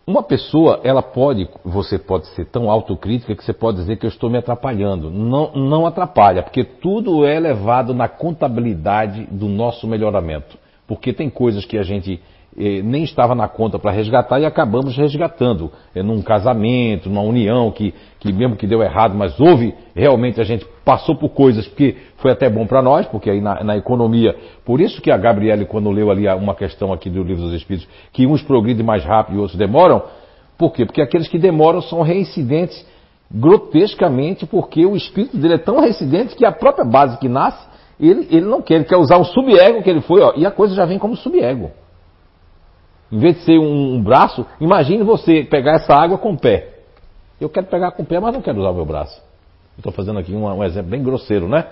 uma 0.07 0.23
pessoa, 0.23 0.81
ela 0.85 1.03
pode, 1.03 1.49
você 1.65 1.99
pode 1.99 2.29
ser 2.29 2.45
tão 2.47 2.71
autocrítica 2.71 3.35
que 3.35 3.45
você 3.45 3.53
pode 3.53 3.79
dizer 3.79 3.97
que 3.97 4.07
eu 4.07 4.11
estou 4.11 4.31
me 4.31 4.39
atrapalhando. 4.39 5.11
Não, 5.11 5.53
não 5.53 5.85
atrapalha, 5.85 6.45
porque 6.45 6.63
tudo 6.63 7.27
é 7.27 7.41
levado 7.41 7.93
na 7.93 8.07
contabilidade 8.07 9.27
do 9.31 9.49
nosso 9.49 9.87
melhoramento. 9.87 10.57
Porque 10.87 11.13
tem 11.13 11.29
coisas 11.29 11.65
que 11.65 11.77
a 11.79 11.83
gente 11.83 12.21
eh, 12.59 12.81
nem 12.83 13.05
estava 13.05 13.35
na 13.35 13.47
conta 13.49 13.79
para 13.79 13.91
resgatar 13.91 14.41
e 14.41 14.47
acabamos 14.47 14.97
resgatando. 14.97 15.71
É 15.95 16.03
num 16.03 16.23
casamento, 16.23 17.09
numa 17.11 17.23
união 17.23 17.71
que, 17.71 17.93
que 18.19 18.33
mesmo 18.33 18.57
que 18.57 18.67
deu 18.67 18.83
errado, 18.83 19.15
mas 19.15 19.39
houve, 19.39 19.75
realmente 19.95 20.41
a 20.41 20.45
gente 20.45 20.67
passou 20.85 21.17
por 21.17 21.31
coisas 21.31 21.67
que 21.67 21.97
foi 22.17 22.31
até 22.31 22.49
bom 22.49 22.67
para 22.67 22.81
nós, 22.81 23.07
porque 23.07 23.29
aí 23.29 23.41
na, 23.41 23.63
na, 23.63 23.77
economia, 23.77 24.35
por 24.65 24.81
isso 24.81 25.03
que 25.03 25.11
a 25.11 25.19
Gabriele, 25.19 25.67
quando 25.67 25.91
leu 25.91 26.11
ali 26.11 26.27
uma 26.29 26.55
questão 26.55 26.93
aqui 26.93 27.11
do 27.11 27.23
Livro 27.23 27.43
dos 27.43 27.53
Espíritos, 27.53 27.89
que 28.13 28.27
uns 28.27 28.43
progridem 28.43 28.87
mais 28.87 29.05
rápido 29.05 29.37
e 29.37 29.39
outros 29.39 29.59
demoram, 29.59 30.03
por 30.57 30.73
quê? 30.73 30.87
Porque 30.87 31.03
aqueles 31.03 31.29
que 31.29 31.39
demoram 31.39 31.83
são 31.83 32.01
reincidentes 32.01 32.87
grotescamente, 33.31 34.47
porque 34.47 34.87
o 34.87 34.97
espírito 34.97 35.37
dele 35.37 35.55
é 35.55 35.59
tão 35.59 35.81
reincidente 35.81 36.35
que 36.35 36.47
a 36.47 36.53
própria 36.53 36.85
base 36.85 37.19
que 37.19 37.29
nasce, 37.29 37.67
ele, 37.99 38.29
ele 38.31 38.47
não 38.47 38.61
quer, 38.61 38.75
ele 38.75 38.85
quer 38.85 38.97
usar 38.97 39.17
o 39.17 39.25
subego 39.25 39.83
que 39.83 39.91
ele 39.91 40.01
foi, 40.03 40.21
ó, 40.21 40.35
e 40.37 40.45
a 40.45 40.51
coisa 40.51 40.75
já 40.75 40.85
vem 40.85 40.99
como 40.99 41.17
subego. 41.17 41.71
Em 43.11 43.19
vez 43.19 43.37
de 43.37 43.43
ser 43.43 43.59
um, 43.59 43.95
um 43.95 44.03
braço, 44.03 44.45
imagine 44.61 45.03
você 45.03 45.45
pegar 45.45 45.75
essa 45.75 45.95
água 45.95 46.19
com 46.19 46.33
o 46.33 46.39
pé. 46.39 46.75
Eu 47.41 47.49
quero 47.49 47.67
pegar 47.67 47.93
com 47.93 48.03
o 48.03 48.07
pé, 48.07 48.19
mas 48.19 48.35
não 48.35 48.43
quero 48.43 48.59
usar 48.59 48.71
o 48.71 48.75
meu 48.75 48.85
braço. 48.85 49.23
Estou 49.77 49.93
fazendo 49.93 50.19
aqui 50.19 50.35
um, 50.35 50.47
um, 50.47 50.65
exemplo 50.65 50.91
bem 50.91 51.03
grosseiro, 51.03 51.49
né? 51.49 51.67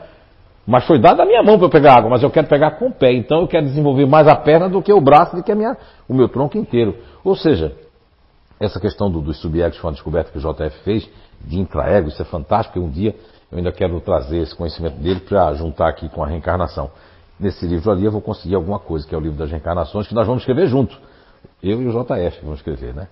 Mas 0.67 0.87
foi 0.87 0.99
dado 0.99 1.21
a 1.21 1.27
minha 1.27 1.43
mão 1.43 1.59
para 1.59 1.67
eu 1.67 1.71
pegar 1.71 1.99
água, 1.99 2.09
mas 2.09 2.23
eu 2.23 2.31
quero 2.31 2.47
pegar 2.47 2.73
com 2.73 2.87
o 2.87 2.93
pé. 2.93 3.13
Então 3.13 3.41
eu 3.41 3.49
quero 3.49 3.67
desenvolver 3.67 4.07
mais 4.07 4.29
a 4.29 4.37
perna 4.37 4.69
do 4.69 4.81
que 4.81 4.93
o 4.93 5.01
braço, 5.01 5.37
do 5.37 5.43
que 5.43 5.55
minha, 5.55 5.77
o 6.09 6.15
meu 6.15 6.29
tronco 6.29 6.57
inteiro. 6.57 6.97
Ou 7.23 7.35
seja, 7.35 7.77
essa 8.61 8.81
questão 8.81 9.11
do, 9.11 9.21
dos 9.21 9.41
subegos 9.41 9.77
foi 9.79 9.89
uma 9.89 9.95
descoberta 9.95 10.31
que 10.31 10.39
o 10.39 10.41
JF 10.41 10.79
fez, 10.85 11.09
de 11.45 11.59
intraego, 11.59 12.09
isso 12.09 12.23
é 12.23 12.25
fantástico, 12.25 12.79
e 12.79 12.83
um 12.83 12.89
dia 12.89 13.15
eu 13.55 13.59
ainda 13.59 13.71
quero 13.71 14.01
trazer 14.01 14.39
esse 14.39 14.55
conhecimento 14.55 14.97
dele 14.97 15.21
para 15.21 15.55
juntar 15.55 15.89
aqui 15.89 16.09
com 16.09 16.25
a 16.25 16.27
reencarnação. 16.27 16.91
Nesse 17.39 17.65
livro 17.65 17.89
ali 17.89 18.05
eu 18.05 18.11
vou 18.11 18.21
conseguir 18.21 18.57
alguma 18.57 18.81
coisa, 18.81 19.07
que 19.07 19.15
é 19.15 19.19
o 19.19 19.21
livro 19.21 19.39
das 19.39 19.49
reencarnações, 19.49 20.09
que 20.09 20.15
nós 20.15 20.27
vamos 20.27 20.43
escrever 20.43 20.67
junto. 20.67 20.99
Eu 21.63 21.81
e 21.81 21.87
o 21.87 21.91
JF 21.91 22.41
vamos 22.43 22.59
escrever, 22.59 22.93
né? 22.93 23.07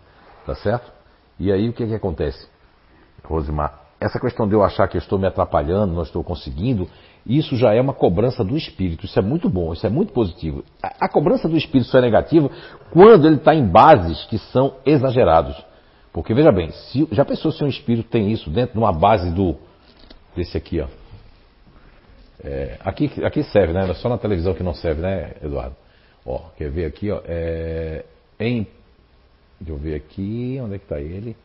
Tá 0.45 0.57
certo? 0.57 0.91
E 1.39 1.53
aí 1.53 1.69
o 1.69 1.73
que, 1.73 1.87
que 1.87 1.95
acontece, 1.95 2.49
Rosimar? 3.23 3.83
Essa 4.01 4.19
questão 4.19 4.49
de 4.49 4.55
eu 4.55 4.65
achar 4.65 4.89
que 4.89 4.97
eu 4.97 4.99
estou 4.99 5.17
me 5.17 5.29
atrapalhando, 5.29 5.95
não 5.95 6.03
estou 6.03 6.25
conseguindo, 6.25 6.89
isso 7.25 7.55
já 7.55 7.73
é 7.73 7.81
uma 7.81 7.95
cobrança 7.95 8.43
do 8.43 8.57
espírito. 8.57 9.07
Isso 9.07 9.17
é 9.17 9.23
muito 9.23 9.49
bom, 9.49 9.73
isso 9.73 9.87
é 9.87 9.91
muito 9.91 10.13
positivo. 10.13 10.65
A, 10.83 11.07
a 11.07 11.09
cobrança 11.09 11.49
do 11.49 11.57
espírito 11.57 11.89
só 11.89 11.99
é 11.99 12.01
negativa 12.01 12.51
quando 12.91 13.29
ele 13.29 13.37
está 13.37 13.55
em 13.55 13.65
bases 13.65 14.25
que 14.25 14.39
são 14.39 14.75
exagerados. 14.85 15.57
Porque 16.13 16.35
veja 16.35 16.51
bem, 16.51 16.73
se, 16.73 17.07
já 17.13 17.25
pensou 17.25 17.53
se 17.53 17.63
um 17.63 17.69
espírito 17.69 18.09
tem 18.09 18.33
isso 18.33 18.51
dentro 18.51 18.73
de 18.73 18.79
uma 18.79 18.93
base 18.93 19.31
do 19.31 19.57
desse 20.35 20.57
aqui, 20.57 20.81
ó. 20.81 20.89
É, 22.45 22.79
aqui, 22.81 23.11
aqui 23.25 23.43
serve, 23.45 23.73
né? 23.73 23.93
Só 23.95 24.09
na 24.09 24.19
televisão 24.19 24.55
que 24.55 24.63
não 24.63 24.75
serve, 24.75 25.01
né, 25.01 25.35
Eduardo? 25.43 25.77
Ó, 26.27 26.51
quer 26.57 26.71
ver 26.71 26.87
aqui, 26.87 27.11
ó? 27.11 27.21
É, 27.25 28.05
em, 28.39 28.67
deixa 29.61 29.73
eu 29.73 29.77
ver 29.77 29.95
aqui, 29.95 30.59
onde 30.61 30.75
é 30.75 30.79
que 30.79 30.85
está 30.85 31.01
ele? 31.01 31.37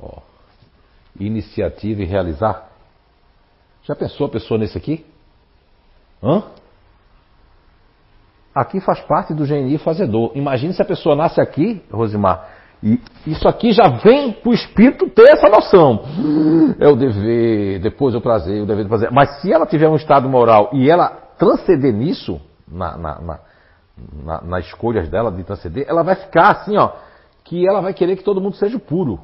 Ó, 0.00 0.20
iniciativa 1.18 2.02
e 2.02 2.04
realizar. 2.04 2.70
Já 3.84 3.94
pensou 3.94 4.26
a 4.26 4.30
pessoa 4.30 4.58
nesse 4.58 4.76
aqui? 4.76 5.04
Hã? 6.22 6.44
Aqui 8.54 8.80
faz 8.80 9.00
parte 9.00 9.32
do 9.32 9.46
GNI 9.46 9.78
fazedor. 9.78 10.32
Imagine 10.34 10.74
se 10.74 10.82
a 10.82 10.84
pessoa 10.84 11.16
nasce 11.16 11.40
aqui, 11.40 11.82
Rosimar, 11.90 12.51
e 12.82 13.00
isso 13.26 13.46
aqui 13.46 13.72
já 13.72 13.88
vem 13.88 14.32
para 14.32 14.50
o 14.50 14.54
espírito 14.54 15.08
ter 15.10 15.30
essa 15.30 15.48
noção. 15.48 16.04
É 16.80 16.88
o 16.88 16.96
dever, 16.96 17.80
depois 17.80 18.14
o 18.14 18.20
prazer, 18.20 18.62
o 18.62 18.66
dever 18.66 18.84
de 18.84 18.90
fazer. 18.90 19.10
Mas 19.12 19.40
se 19.40 19.52
ela 19.52 19.66
tiver 19.66 19.88
um 19.88 19.94
estado 19.94 20.28
moral 20.28 20.70
e 20.72 20.90
ela 20.90 21.08
transcender 21.38 21.92
nisso, 21.92 22.40
na, 22.66 22.96
na, 22.96 23.20
na, 23.20 23.40
na, 24.24 24.40
nas 24.42 24.66
escolhas 24.66 25.08
dela 25.08 25.30
de 25.30 25.44
transcender, 25.44 25.86
ela 25.88 26.02
vai 26.02 26.16
ficar 26.16 26.50
assim, 26.50 26.76
ó, 26.76 26.92
que 27.44 27.68
ela 27.68 27.80
vai 27.80 27.94
querer 27.94 28.16
que 28.16 28.24
todo 28.24 28.40
mundo 28.40 28.56
seja 28.56 28.78
puro. 28.80 29.20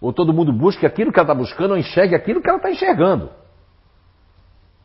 Ou 0.00 0.12
todo 0.12 0.32
mundo 0.32 0.52
busque 0.52 0.86
aquilo 0.86 1.12
que 1.12 1.18
ela 1.18 1.26
está 1.26 1.34
buscando 1.34 1.72
ou 1.72 1.76
enxergue 1.76 2.14
aquilo 2.14 2.40
que 2.40 2.48
ela 2.48 2.58
está 2.58 2.70
enxergando. 2.70 3.30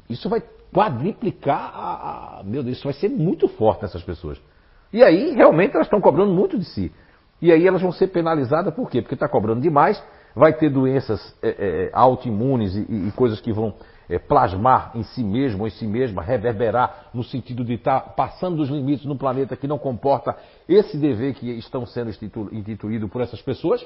Isso 0.09 0.27
vai 0.27 0.43
quadriplicar 0.73 1.71
a, 1.73 2.39
a, 2.39 2.43
Meu 2.43 2.63
Deus, 2.63 2.77
isso 2.77 2.83
vai 2.83 2.93
ser 2.93 3.09
muito 3.09 3.47
forte 3.47 3.83
nessas 3.83 4.03
pessoas. 4.03 4.41
E 4.91 5.03
aí, 5.03 5.35
realmente, 5.35 5.75
elas 5.75 5.87
estão 5.87 6.01
cobrando 6.01 6.33
muito 6.33 6.57
de 6.57 6.65
si. 6.65 6.91
E 7.41 7.51
aí 7.51 7.67
elas 7.67 7.81
vão 7.81 7.91
ser 7.91 8.07
penalizadas 8.07 8.73
por 8.73 8.89
quê? 8.89 9.01
Porque 9.01 9.13
está 9.13 9.27
cobrando 9.27 9.61
demais, 9.61 10.01
vai 10.35 10.53
ter 10.53 10.69
doenças 10.69 11.35
é, 11.41 11.49
é, 11.49 11.89
autoimunes 11.93 12.75
e, 12.75 13.07
e, 13.07 13.11
coisas 13.15 13.39
que 13.39 13.51
vão 13.51 13.73
é, 14.09 14.19
plasmar 14.19 14.91
em 14.95 15.03
si 15.03 15.23
mesmo 15.23 15.65
em 15.65 15.69
si 15.69 15.87
mesma, 15.87 16.21
reverberar 16.21 17.09
no 17.13 17.23
sentido 17.23 17.63
de 17.63 17.73
estar 17.73 18.01
tá 18.01 18.09
passando 18.09 18.57
dos 18.57 18.69
limites 18.69 19.05
no 19.05 19.17
planeta 19.17 19.55
que 19.55 19.67
não 19.67 19.77
comporta 19.77 20.35
esse 20.67 20.97
dever 20.97 21.33
que 21.33 21.49
estão 21.51 21.85
sendo 21.85 22.09
institu 22.09 22.49
instituído 22.51 23.07
por 23.07 23.21
essas 23.21 23.41
pessoas. 23.41 23.85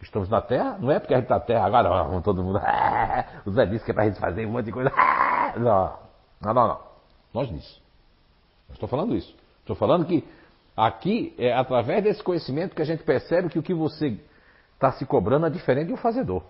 Estamos 0.00 0.28
na 0.28 0.40
Terra, 0.40 0.76
não 0.80 0.90
é 0.90 0.98
porque 0.98 1.14
a 1.14 1.18
gente 1.18 1.26
está 1.26 1.36
na 1.36 1.40
Terra 1.40 1.64
agora, 1.64 2.20
todo 2.22 2.42
mundo. 2.42 2.60
o 3.46 3.50
Zé 3.52 3.66
disse 3.66 3.84
que 3.84 3.92
é 3.92 3.94
para 3.94 4.02
a 4.02 4.06
gente 4.08 4.18
fazer 4.18 4.46
um 4.46 4.50
monte 4.50 4.66
de 4.66 4.72
coisa. 4.72 4.90
Não, 5.54 5.92
não, 6.40 6.54
não. 6.54 6.66
não. 6.66 6.80
Nós 7.34 7.46
disse. 7.48 7.76
Não 8.68 8.72
estou 8.72 8.88
falando 8.88 9.14
isso. 9.14 9.36
Estou 9.60 9.76
falando 9.76 10.06
que 10.06 10.24
aqui 10.86 11.34
é 11.38 11.52
através 11.52 12.02
desse 12.02 12.22
conhecimento 12.22 12.74
que 12.74 12.82
a 12.82 12.84
gente 12.84 13.02
percebe 13.02 13.48
que 13.48 13.58
o 13.58 13.62
que 13.62 13.74
você 13.74 14.18
está 14.74 14.92
se 14.92 15.06
cobrando 15.06 15.46
é 15.46 15.50
diferente 15.50 15.88
do 15.88 15.96
fazedor. 15.96 16.42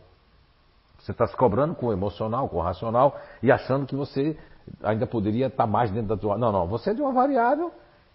Você 0.98 1.12
está 1.12 1.26
se 1.26 1.36
cobrando 1.36 1.74
com 1.74 1.86
o 1.86 1.92
emocional, 1.92 2.48
com 2.48 2.58
o 2.58 2.60
racional 2.60 3.20
e 3.42 3.50
achando 3.50 3.86
que 3.86 3.96
você 3.96 4.36
ainda 4.82 5.06
poderia 5.06 5.46
estar 5.48 5.64
tá 5.64 5.66
mais 5.66 5.90
dentro 5.90 6.08
da 6.08 6.16
tua. 6.16 6.38
Não, 6.38 6.52
não. 6.52 6.66
Você 6.68 6.90
é 6.90 6.94
de 6.94 7.02
uma 7.02 7.12
variável 7.12 7.72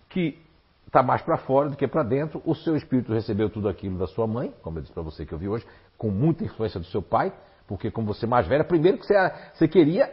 que 0.09 0.39
está 0.87 1.03
mais 1.03 1.21
para 1.21 1.37
fora 1.37 1.69
do 1.69 1.75
que 1.75 1.87
para 1.87 2.03
dentro. 2.03 2.41
O 2.45 2.55
seu 2.55 2.75
espírito 2.75 3.13
recebeu 3.13 3.49
tudo 3.49 3.67
aquilo 3.67 3.97
da 3.97 4.07
sua 4.07 4.25
mãe, 4.25 4.53
como 4.61 4.77
eu 4.77 4.81
disse 4.81 4.93
para 4.93 5.03
você 5.03 5.25
que 5.25 5.33
eu 5.33 5.37
vi 5.37 5.49
hoje, 5.49 5.67
com 5.97 6.09
muita 6.09 6.43
influência 6.43 6.79
do 6.79 6.85
seu 6.85 7.01
pai, 7.01 7.33
porque 7.67 7.91
como 7.91 8.07
você 8.07 8.25
é 8.25 8.29
mais 8.29 8.47
velha, 8.47 8.63
primeiro 8.63 8.97
que 8.97 9.05
você, 9.05 9.33
você 9.53 9.67
queria 9.67 10.09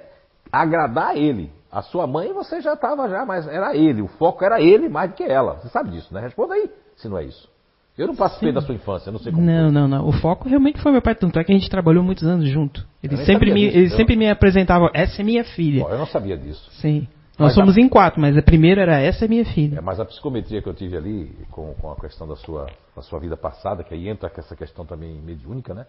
agradar 0.51 1.11
a 1.11 1.17
ele. 1.17 1.53
A 1.75 1.83
sua 1.83 2.07
mãe 2.07 2.33
você 2.33 2.61
já 2.61 2.75
estava 2.75 3.09
já, 3.09 3.27
mas 3.27 3.49
era 3.49 3.77
ele. 3.77 4.01
O 4.01 4.07
foco 4.07 4.45
era 4.45 4.61
ele 4.61 4.89
mais 4.89 5.11
do 5.11 5.17
que 5.17 5.25
ela. 5.25 5.55
Você 5.55 5.69
sabe 5.71 5.91
disso, 5.91 6.15
né? 6.15 6.21
Responda 6.21 6.55
aí, 6.55 6.71
se 6.95 7.09
não 7.09 7.19
é 7.19 7.25
isso. 7.25 7.53
Eu 7.99 8.07
não 8.07 8.15
participei 8.15 8.51
Sim. 8.51 8.55
da 8.55 8.61
sua 8.61 8.77
infância, 8.77 9.11
não 9.11 9.19
sei 9.19 9.33
como. 9.33 9.45
Não, 9.45 9.65
foi. 9.65 9.73
não, 9.73 9.89
não. 9.89 10.09
O 10.09 10.13
foco 10.13 10.49
realmente 10.49 10.81
foi 10.81 10.93
meu 10.93 11.03
pai, 11.03 11.17
tanto 11.17 11.37
é 11.37 11.43
que 11.43 11.51
a 11.51 11.55
gente 11.57 11.69
trabalhou 11.69 12.05
muitos 12.05 12.23
anos 12.25 12.49
junto. 12.49 12.87
Ele 13.03 13.17
sempre 13.25 13.53
me, 13.53 13.67
disso, 13.67 13.77
ele 13.77 13.87
eu... 13.87 13.97
sempre 13.97 14.15
me 14.15 14.31
apresentava, 14.31 14.89
essa 14.95 15.21
é 15.21 15.25
minha 15.25 15.43
filha. 15.43 15.83
eu 15.83 15.99
não 15.99 16.07
sabia 16.07 16.37
disso. 16.37 16.71
Sim. 16.81 17.09
Nós 17.37 17.49
mas 17.49 17.55
somos 17.55 17.77
a... 17.77 17.81
em 17.81 17.89
quatro, 17.89 18.21
mas 18.21 18.37
a 18.37 18.43
primeira 18.43 18.83
era 18.83 19.01
essa 19.01 19.25
é 19.25 19.29
minha 19.29 19.45
filha. 19.45 19.79
É, 19.79 19.81
mas 19.81 19.99
a 19.99 20.05
psicometria 20.05 20.63
que 20.63 20.69
eu 20.69 20.75
tive 20.75 20.97
ali, 20.97 21.37
com, 21.51 21.75
com 21.75 21.91
a 21.91 21.97
questão 21.97 22.29
da 22.29 22.37
sua, 22.37 22.67
da 22.95 23.03
sua 23.03 23.19
vida 23.19 23.37
passada, 23.37 23.83
que 23.83 23.93
aí 23.93 24.09
entra 24.09 24.31
essa 24.37 24.55
questão 24.55 24.87
também 24.87 25.21
mediúnica, 25.21 25.75
né? 25.75 25.87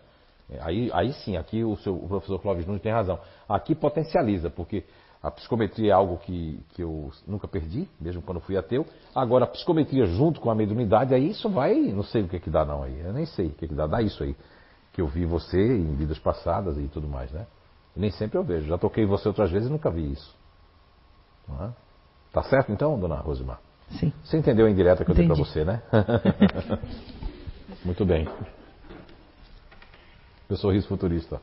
É, 0.50 0.60
aí, 0.62 0.90
aí 0.94 1.14
sim, 1.14 1.38
aqui 1.38 1.64
o, 1.64 1.76
seu, 1.78 1.96
o 1.96 2.08
professor 2.08 2.40
Clóvis 2.40 2.66
Nunes 2.66 2.82
tem 2.82 2.92
razão. 2.92 3.20
Aqui 3.48 3.74
potencializa, 3.74 4.50
porque 4.50 4.84
a 5.26 5.32
psicometria 5.32 5.90
é 5.90 5.92
algo 5.92 6.18
que, 6.18 6.60
que 6.76 6.84
eu 6.84 7.12
nunca 7.26 7.48
perdi, 7.48 7.90
mesmo 8.00 8.22
quando 8.22 8.40
fui 8.40 8.56
ateu. 8.56 8.86
Agora, 9.14 9.46
a 9.46 9.48
psicometria 9.48 10.06
junto 10.06 10.40
com 10.40 10.52
a 10.52 10.56
mediunidade, 10.56 11.16
aí 11.16 11.32
isso 11.32 11.50
vai, 11.50 11.74
não 11.76 12.04
sei 12.04 12.22
o 12.22 12.28
que, 12.28 12.40
que 12.40 12.50
dá 12.52 12.64
não 12.64 12.84
aí. 12.84 13.00
Eu 13.00 13.12
nem 13.12 13.26
sei 13.26 13.48
o 13.48 13.50
que, 13.50 13.68
que 13.68 13.74
dá, 13.74 13.88
dá 13.88 14.04
isso 14.04 14.24
aí. 14.24 14.36
Que 14.94 15.02
eu 15.02 15.08
vi 15.08 15.26
você 15.26 15.58
em 15.58 15.96
vidas 15.96 16.20
passadas 16.20 16.78
e 16.78 16.88
tudo 16.90 17.08
mais, 17.08 17.32
né? 17.32 17.48
Nem 17.96 18.12
sempre 18.12 18.38
eu 18.38 18.44
vejo. 18.44 18.68
Já 18.68 18.78
toquei 18.78 19.04
você 19.04 19.28
outras 19.28 19.50
vezes 19.50 19.68
e 19.68 19.72
nunca 19.72 19.90
vi 19.90 20.12
isso. 20.12 20.36
É? 21.60 21.70
Tá 22.32 22.44
certo 22.44 22.72
então, 22.72 23.00
dona 23.00 23.16
Rosimar? 23.16 23.60
Sim. 24.00 24.14
Você 24.24 24.38
entendeu 24.38 24.68
a 24.68 24.70
indireta 24.70 25.04
que 25.04 25.10
eu 25.10 25.16
dei 25.16 25.26
para 25.26 25.36
você, 25.36 25.66
né? 25.66 25.82
Muito 27.84 28.06
bem. 28.06 28.28
Meu 30.48 30.58
sorriso 30.58 30.88
futurista. 30.88 31.42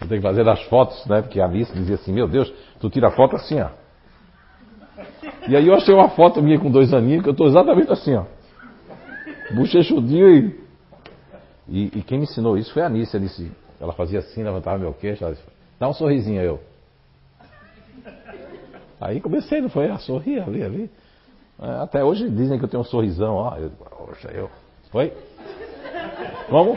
Eu 0.00 0.08
tenho 0.08 0.20
que 0.20 0.26
fazer 0.26 0.48
as 0.48 0.62
fotos, 0.64 1.04
né? 1.06 1.22
Porque 1.22 1.40
a 1.40 1.46
Alice 1.46 1.72
dizia 1.72 1.94
assim, 1.94 2.12
meu 2.12 2.28
Deus, 2.28 2.52
tu 2.80 2.90
tira 2.90 3.10
foto 3.10 3.36
assim, 3.36 3.60
ó. 3.60 3.68
E 5.48 5.56
aí 5.56 5.66
eu 5.66 5.74
achei 5.74 5.94
uma 5.94 6.10
foto 6.10 6.42
minha 6.42 6.58
com 6.58 6.70
dois 6.70 6.92
aninhos, 6.92 7.22
que 7.22 7.28
eu 7.28 7.32
estou 7.32 7.46
exatamente 7.46 7.90
assim, 7.90 8.14
ó. 8.14 8.24
Bochechudinho 9.54 10.30
e, 10.30 10.60
e. 11.68 11.98
E 11.98 12.02
quem 12.02 12.18
me 12.18 12.24
ensinou 12.24 12.56
isso 12.56 12.72
foi 12.72 12.82
a 12.82 12.86
Anice. 12.86 13.16
A 13.16 13.20
Anice 13.20 13.52
ela 13.80 13.92
fazia 13.92 14.20
assim, 14.20 14.42
levantava 14.42 14.78
meu 14.78 14.92
queixo, 14.92 15.24
ela 15.24 15.34
disse, 15.34 15.44
dá 15.78 15.88
um 15.88 15.92
sorrisinho 15.92 16.40
eu. 16.40 16.60
Aí 19.00 19.20
comecei, 19.20 19.60
não 19.60 19.68
foi? 19.68 19.90
A 19.90 19.98
sorrir 19.98 20.40
ali, 20.40 20.62
ali. 20.62 20.90
É, 21.60 21.82
até 21.82 22.02
hoje 22.02 22.28
dizem 22.30 22.58
que 22.58 22.64
eu 22.64 22.68
tenho 22.68 22.80
um 22.80 22.86
sorrisão, 22.86 23.34
ó. 23.34 23.56
Eu, 23.56 23.70
poxa, 23.70 24.28
eu. 24.28 24.50
Foi? 24.90 25.12
Como? 26.48 26.76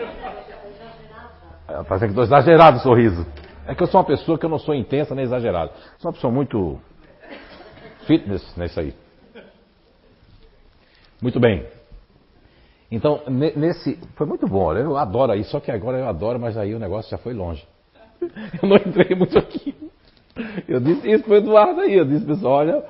Parece 1.67 2.05
que 2.05 2.11
estou 2.11 2.23
exagerado 2.23 2.77
o 2.77 2.81
sorriso. 2.81 3.25
É 3.67 3.75
que 3.75 3.83
eu 3.83 3.87
sou 3.87 3.99
uma 3.99 4.07
pessoa 4.07 4.37
que 4.39 4.45
eu 4.45 4.49
não 4.49 4.57
sou 4.59 4.73
intensa 4.73 5.13
nem 5.13 5.25
exagerado. 5.25 5.71
Sou 5.97 6.09
uma 6.09 6.13
pessoa 6.13 6.31
muito 6.31 6.79
fitness 8.05 8.55
nisso 8.55 8.79
aí. 8.79 8.93
Muito 11.21 11.39
bem. 11.39 11.65
Então, 12.89 13.21
ne- 13.27 13.53
nesse. 13.55 13.99
Foi 14.15 14.25
muito 14.25 14.47
bom, 14.47 14.63
olha, 14.63 14.79
eu 14.79 14.95
adoro 14.97 15.33
aí, 15.33 15.43
só 15.43 15.59
que 15.59 15.69
agora 15.69 15.97
eu 15.97 16.07
adoro, 16.07 16.39
mas 16.39 16.57
aí 16.57 16.73
o 16.73 16.79
negócio 16.79 17.11
já 17.11 17.17
foi 17.17 17.33
longe. 17.33 17.67
Eu 18.61 18.67
não 18.69 18.77
entrei 18.77 19.15
muito 19.15 19.37
aqui. 19.37 19.75
Eu 20.67 20.79
disse 20.79 21.09
isso 21.11 21.23
pro 21.23 21.35
Eduardo 21.35 21.81
aí, 21.81 21.95
eu 21.95 22.05
disse, 22.05 22.25
pessoal, 22.25 22.53
olha, 22.53 22.83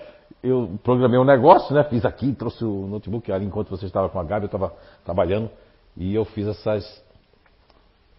eu 0.44 0.78
programei 0.84 1.18
um 1.18 1.24
negócio, 1.24 1.74
né? 1.74 1.84
Fiz 1.86 2.06
aqui, 2.06 2.34
trouxe 2.34 2.64
o 2.64 2.88
notebook 2.88 3.32
ali 3.32 3.46
enquanto 3.46 3.70
você 3.70 3.86
estava 3.86 4.10
com 4.10 4.20
a 4.20 4.24
Gabi, 4.24 4.44
eu 4.44 4.48
estava 4.48 4.74
trabalhando, 5.06 5.50
e 5.96 6.14
eu 6.14 6.26
fiz 6.26 6.48
essas. 6.48 7.04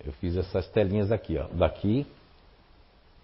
Eu 0.04 0.12
fiz 0.12 0.36
essas 0.36 0.66
telinhas 0.68 1.10
aqui, 1.10 1.38
ó. 1.38 1.46
Daqui. 1.52 2.06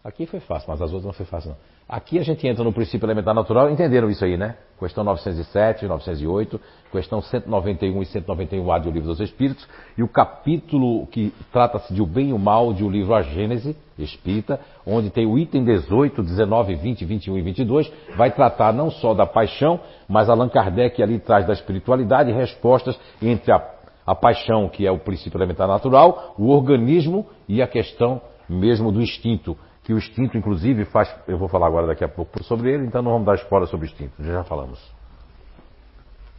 Aqui 0.03 0.27
foi 0.27 0.41
fácil, 0.41 0.69
mas 0.69 0.83
as 0.83 0.91
outras 0.93 1.05
não 1.05 1.13
foi 1.13 1.27
fácil 1.27 1.51
não. 1.51 1.75
Aqui 1.87 2.19
a 2.19 2.23
gente 2.23 2.47
entra 2.47 2.65
no 2.65 2.73
princípio 2.73 3.05
elementar 3.05 3.35
natural, 3.35 3.71
entenderam 3.71 4.09
isso 4.09 4.25
aí, 4.25 4.39
né? 4.39 4.57
Questão 4.79 5.05
907, 5.05 5.87
908, 5.87 6.59
questão 6.91 7.21
191 7.21 8.03
e 8.03 8.07
191A 8.07 8.81
do 8.81 8.91
Livro 8.91 9.09
dos 9.09 9.21
Espíritos, 9.21 9.69
e 9.97 10.03
o 10.03 10.09
capítulo 10.09 11.07
que 11.09 11.33
trata-se 11.53 11.93
de 11.93 12.01
o 12.01 12.07
bem 12.07 12.31
e 12.31 12.33
o 12.33 12.39
mal 12.39 12.73
de 12.73 12.83
o 12.83 12.89
livro 12.89 13.15
A 13.15 13.21
Gênese 13.21 13.77
Espírita, 13.99 14.59
onde 14.87 15.11
tem 15.11 15.27
o 15.27 15.39
item 15.39 15.63
18, 15.63 16.23
19, 16.23 16.75
20, 16.75 17.05
21 17.05 17.39
e 17.39 17.43
22, 17.43 17.93
vai 18.17 18.31
tratar 18.31 18.73
não 18.73 18.91
só 18.91 19.13
da 19.13 19.27
paixão, 19.27 19.79
mas 20.09 20.31
Allan 20.31 20.49
Kardec 20.49 21.03
ali 21.03 21.19
traz 21.19 21.47
da 21.47 21.53
espiritualidade 21.53 22.33
respostas 22.33 22.99
entre 23.23 23.53
a, 23.53 23.74
a 24.07 24.15
paixão, 24.15 24.69
que 24.69 24.87
é 24.87 24.91
o 24.91 24.99
princípio 24.99 25.39
elementar 25.39 25.67
natural, 25.67 26.35
o 26.39 26.51
organismo 26.51 27.27
e 27.49 27.63
a 27.63 27.67
questão 27.67 28.21
mesmo 28.49 28.93
do 28.93 29.01
instinto, 29.01 29.57
que 29.83 29.93
o 29.93 29.99
instinto, 29.99 30.37
inclusive, 30.37 30.85
faz. 30.87 31.15
Eu 31.27 31.39
vou 31.39 31.49
falar 31.49 31.67
agora 31.67 31.87
daqui 31.87 32.05
a 32.05 32.09
pouco 32.09 32.43
sobre 32.45 32.73
ele, 32.73 32.87
então 32.87 33.03
não 33.03 33.13
vamos 33.13 33.27
dar 33.27 33.35
spoiler 33.37 33.69
sobre 33.69 33.87
o 33.87 33.89
instinto, 33.89 34.23
já, 34.23 34.45
falamos. 34.45 34.81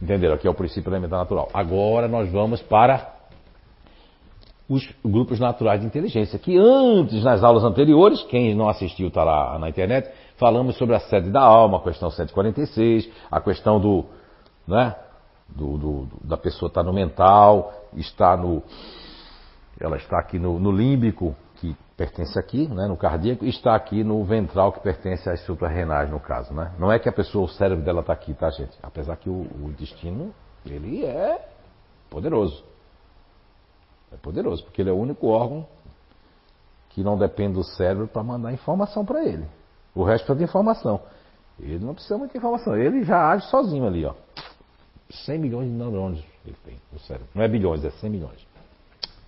Entenderam? 0.00 0.34
Aqui 0.34 0.46
é 0.46 0.50
o 0.50 0.54
princípio 0.54 0.90
elementar 0.90 1.18
natural. 1.18 1.48
Agora 1.54 2.06
nós 2.06 2.30
vamos 2.30 2.60
para 2.62 3.14
os 4.68 4.88
grupos 5.04 5.38
naturais 5.38 5.80
de 5.80 5.86
inteligência, 5.86 6.38
que 6.38 6.58
antes, 6.58 7.22
nas 7.22 7.42
aulas 7.42 7.62
anteriores, 7.62 8.22
quem 8.24 8.54
não 8.54 8.68
assistiu 8.68 9.08
está 9.08 9.22
lá 9.22 9.58
na 9.58 9.68
internet, 9.68 10.10
falamos 10.36 10.76
sobre 10.76 10.96
a 10.96 11.00
sede 11.00 11.30
da 11.30 11.40
alma, 11.40 11.78
a 11.78 11.82
questão 11.82 12.10
146, 12.10 13.08
a 13.30 13.40
questão 13.40 13.80
do. 13.80 14.04
Né, 14.66 14.94
do, 15.48 15.78
do- 15.78 16.08
da 16.22 16.36
pessoa 16.36 16.68
estar 16.68 16.82
no 16.82 16.92
mental, 16.92 17.72
está 17.94 18.36
no. 18.36 18.62
Ela 19.78 19.96
está 19.96 20.18
aqui 20.18 20.38
no, 20.38 20.58
no 20.58 20.70
límbico, 20.72 21.34
que 21.56 21.76
pertence 21.96 22.38
aqui, 22.38 22.66
né, 22.68 22.86
no 22.86 22.96
cardíaco, 22.96 23.44
e 23.44 23.48
está 23.48 23.74
aqui 23.74 24.02
no 24.02 24.22
ventral, 24.24 24.72
que 24.72 24.80
pertence 24.80 25.28
às 25.28 25.40
suprarrenais, 25.44 26.10
no 26.10 26.18
caso. 26.20 26.52
Né? 26.54 26.72
Não 26.78 26.90
é 26.90 26.98
que 26.98 27.08
a 27.08 27.12
pessoa, 27.12 27.44
o 27.44 27.48
cérebro 27.48 27.84
dela 27.84 28.00
está 28.00 28.12
aqui, 28.12 28.32
tá, 28.34 28.48
gente? 28.50 28.76
Apesar 28.82 29.16
que 29.16 29.28
o, 29.28 29.32
o 29.62 29.68
intestino, 29.68 30.34
ele 30.64 31.04
é 31.04 31.46
poderoso. 32.10 32.64
É 34.12 34.16
poderoso, 34.16 34.64
porque 34.64 34.80
ele 34.80 34.90
é 34.90 34.92
o 34.92 34.96
único 34.98 35.26
órgão 35.28 35.66
que 36.90 37.02
não 37.02 37.18
depende 37.18 37.54
do 37.54 37.64
cérebro 37.64 38.08
para 38.08 38.22
mandar 38.22 38.52
informação 38.52 39.04
para 39.04 39.22
ele. 39.24 39.46
O 39.94 40.02
resto 40.04 40.24
precisa 40.24 40.38
de 40.38 40.44
informação. 40.44 41.00
Ele 41.60 41.84
não 41.84 41.92
precisa 41.94 42.16
muita 42.18 42.36
informação, 42.36 42.76
ele 42.76 43.02
já 43.04 43.30
age 43.30 43.46
sozinho 43.50 43.86
ali, 43.86 44.04
ó. 44.04 44.14
100 45.10 45.38
milhões 45.38 45.68
de 45.68 45.74
neurônios 45.74 46.24
ele 46.44 46.56
tem 46.64 46.74
no 46.92 46.98
cérebro. 47.00 47.28
Não 47.34 47.42
é 47.42 47.48
bilhões, 47.48 47.84
é 47.84 47.90
100 47.90 48.10
milhões. 48.10 48.46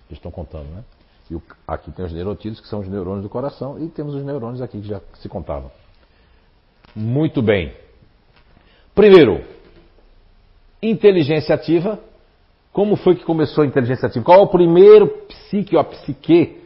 Eles 0.09 0.17
estão 0.17 0.31
contando, 0.31 0.65
né? 0.69 0.83
E 1.29 1.35
o- 1.35 1.43
aqui 1.67 1.91
tem 1.91 2.05
os 2.05 2.11
neurotídeos, 2.11 2.59
que 2.59 2.67
são 2.67 2.79
os 2.79 2.87
neurônios 2.87 3.23
do 3.23 3.29
coração, 3.29 3.79
e 3.79 3.87
temos 3.89 4.15
os 4.15 4.23
neurônios 4.23 4.61
aqui 4.61 4.81
que 4.81 4.87
já 4.87 5.01
se 5.15 5.29
contavam. 5.29 5.71
Muito 6.95 7.41
bem. 7.41 7.73
Primeiro, 8.95 9.43
inteligência 10.81 11.53
ativa. 11.53 11.99
Como 12.73 12.95
foi 12.95 13.15
que 13.15 13.23
começou 13.23 13.63
a 13.63 13.67
inteligência 13.67 14.07
ativa? 14.07 14.25
Qual 14.25 14.39
é 14.39 14.43
o 14.43 14.47
primeiro 14.47 15.07
psique 15.07 15.75
ou 15.75 15.81
a 15.81 15.83
psique? 15.83 16.59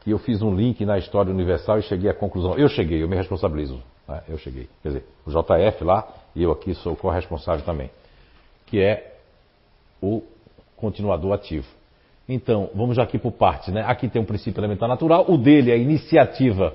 Que 0.00 0.10
eu 0.10 0.18
fiz 0.18 0.42
um 0.42 0.54
link 0.54 0.84
na 0.84 0.98
história 0.98 1.32
universal 1.32 1.78
e 1.78 1.82
cheguei 1.82 2.10
à 2.10 2.14
conclusão. 2.14 2.56
Eu 2.56 2.68
cheguei, 2.68 3.02
eu 3.02 3.08
me 3.08 3.16
responsabilizo. 3.16 3.82
Né? 4.06 4.22
Eu 4.28 4.38
cheguei. 4.38 4.68
Quer 4.82 4.88
dizer, 4.88 5.04
o 5.26 5.30
JF 5.30 5.84
lá 5.84 6.06
e 6.34 6.42
eu 6.42 6.52
aqui 6.52 6.74
sou 6.74 6.96
corresponsável 6.96 7.64
também. 7.64 7.90
Que 8.66 8.80
é 8.80 9.18
o 10.02 10.22
continuador 10.76 11.32
ativo. 11.32 11.66
Então, 12.28 12.70
vamos 12.74 12.96
já 12.96 13.02
aqui 13.02 13.18
por 13.18 13.32
partes, 13.32 13.72
né? 13.72 13.82
Aqui 13.86 14.08
tem 14.08 14.20
um 14.20 14.24
princípio 14.24 14.58
elementar 14.60 14.88
natural, 14.88 15.26
o 15.28 15.36
dele 15.36 15.70
é 15.70 15.74
a 15.74 15.76
iniciativa. 15.76 16.74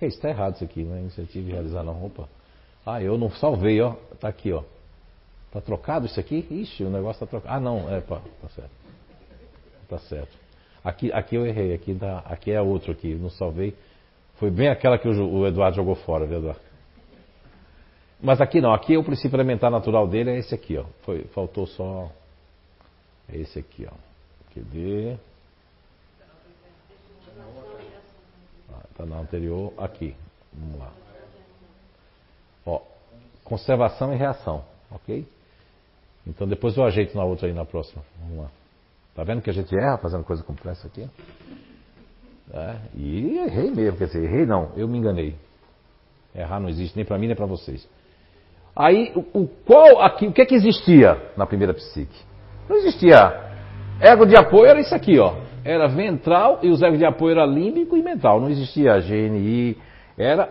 É, 0.00 0.06
está 0.06 0.30
errado 0.30 0.54
isso 0.54 0.64
aqui, 0.64 0.82
não 0.82 0.96
é 0.96 1.00
iniciativa 1.00 1.48
e 1.48 1.52
realizar 1.52 1.82
não. 1.82 2.06
Opa. 2.06 2.26
Ah, 2.86 3.02
eu 3.02 3.18
não 3.18 3.30
salvei, 3.30 3.80
ó. 3.80 3.94
Tá 4.18 4.28
aqui, 4.28 4.52
ó. 4.52 4.62
Tá 5.52 5.60
trocado 5.60 6.06
isso 6.06 6.18
aqui? 6.18 6.46
Ixi, 6.50 6.84
o 6.84 6.90
negócio 6.90 7.20
tá 7.20 7.26
trocado. 7.26 7.54
Ah, 7.54 7.60
não, 7.60 7.92
é, 7.94 8.00
pá, 8.00 8.20
tá 8.40 8.48
certo. 8.48 8.70
Tá 9.88 9.98
certo. 9.98 10.38
Aqui, 10.82 11.12
aqui 11.12 11.36
eu 11.36 11.46
errei, 11.46 11.74
aqui, 11.74 11.94
tá, 11.94 12.22
aqui 12.24 12.50
é 12.50 12.60
outro 12.60 12.92
aqui, 12.92 13.14
não 13.14 13.28
salvei. 13.28 13.74
Foi 14.40 14.50
bem 14.50 14.68
aquela 14.68 14.98
que 14.98 15.06
o, 15.06 15.46
Eduardo 15.46 15.76
jogou 15.76 15.94
fora, 15.94 16.24
viu, 16.24 16.38
Eduardo? 16.38 16.62
Mas 18.22 18.40
aqui 18.40 18.58
não, 18.58 18.72
aqui 18.72 18.96
o 18.96 19.04
princípio 19.04 19.36
elementar 19.36 19.70
natural 19.70 20.08
dele 20.08 20.30
é 20.30 20.38
esse 20.38 20.54
aqui, 20.54 20.78
ó. 20.78 20.84
Foi, 21.02 21.24
faltou 21.24 21.66
só. 21.66 22.10
É 23.28 23.36
esse 23.36 23.58
aqui, 23.58 23.86
ó. 23.86 23.94
Cadê? 24.54 25.18
Ah, 28.72 28.82
tá 28.96 29.04
na 29.04 29.18
anterior, 29.18 29.74
aqui. 29.76 30.16
Vamos 30.54 30.78
lá. 30.80 30.90
Ó, 32.64 32.80
conservação 33.44 34.14
e 34.14 34.16
reação, 34.16 34.64
ok? 34.90 35.28
Então 36.26 36.48
depois 36.48 36.74
eu 36.78 36.84
ajeito 36.84 37.14
na 37.14 37.24
outra 37.24 37.46
aí 37.46 37.52
na 37.52 37.66
próxima. 37.66 38.02
Vamos 38.20 38.44
lá. 38.44 38.50
Tá 39.14 39.22
vendo 39.22 39.42
que 39.42 39.50
a 39.50 39.52
gente 39.52 39.74
erra 39.76 39.98
fazendo 39.98 40.24
coisa 40.24 40.42
complexa 40.42 40.86
aqui? 40.86 41.06
É, 42.52 42.76
e 42.96 43.38
errei 43.38 43.70
mesmo, 43.70 43.96
quer 43.98 44.06
dizer, 44.06 44.24
errei 44.24 44.44
não, 44.44 44.70
eu 44.76 44.88
me 44.88 44.98
enganei. 44.98 45.36
Errar 46.34 46.60
não 46.60 46.68
existe 46.68 46.96
nem 46.96 47.04
para 47.04 47.18
mim 47.18 47.26
nem 47.26 47.36
para 47.36 47.46
vocês. 47.46 47.88
Aí, 48.74 49.12
o, 49.14 49.42
o 49.42 49.48
qual 49.66 50.00
aqui, 50.02 50.26
o 50.26 50.32
que 50.32 50.42
é 50.42 50.46
que 50.46 50.54
existia 50.54 51.16
na 51.36 51.46
primeira 51.46 51.74
psique? 51.74 52.18
Não 52.68 52.76
existia. 52.76 53.50
Ego 54.00 54.24
de 54.26 54.36
apoio 54.36 54.66
era 54.66 54.80
isso 54.80 54.94
aqui, 54.94 55.18
ó. 55.18 55.34
Era 55.64 55.86
ventral 55.88 56.60
e 56.62 56.70
os 56.70 56.80
egos 56.82 56.98
de 56.98 57.04
apoio 57.04 57.32
era 57.32 57.44
límbico 57.44 57.96
e 57.96 58.02
mental. 58.02 58.40
Não 58.40 58.48
existia 58.48 58.98
GNI. 58.98 59.76
Era 60.16 60.48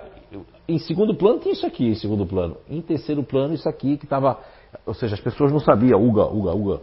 em 0.67 0.77
segundo 0.77 1.15
plano 1.15 1.39
tinha 1.39 1.53
isso 1.53 1.65
aqui, 1.65 1.87
em 1.87 1.95
segundo 1.95 2.25
plano. 2.25 2.57
Em 2.69 2.81
terceiro 2.81 3.23
plano 3.23 3.53
isso 3.53 3.67
aqui 3.67 3.97
que 3.97 4.05
estava, 4.05 4.37
ou 4.85 4.93
seja, 4.93 5.15
as 5.15 5.21
pessoas 5.21 5.51
não 5.51 5.59
sabiam. 5.59 5.99
Uga, 5.99 6.25
uga, 6.25 6.51
uga. 6.53 6.81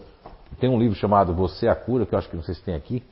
Tem 0.58 0.68
um 0.68 0.78
livro 0.78 0.96
chamado 0.96 1.34
Você 1.34 1.66
é 1.66 1.70
a 1.70 1.76
cura 1.76 2.04
que 2.04 2.14
eu 2.14 2.18
acho 2.18 2.28
que 2.28 2.34
não 2.34 2.42
sei 2.42 2.54
se 2.54 2.64
tem 2.64 2.74
aqui, 2.74 3.02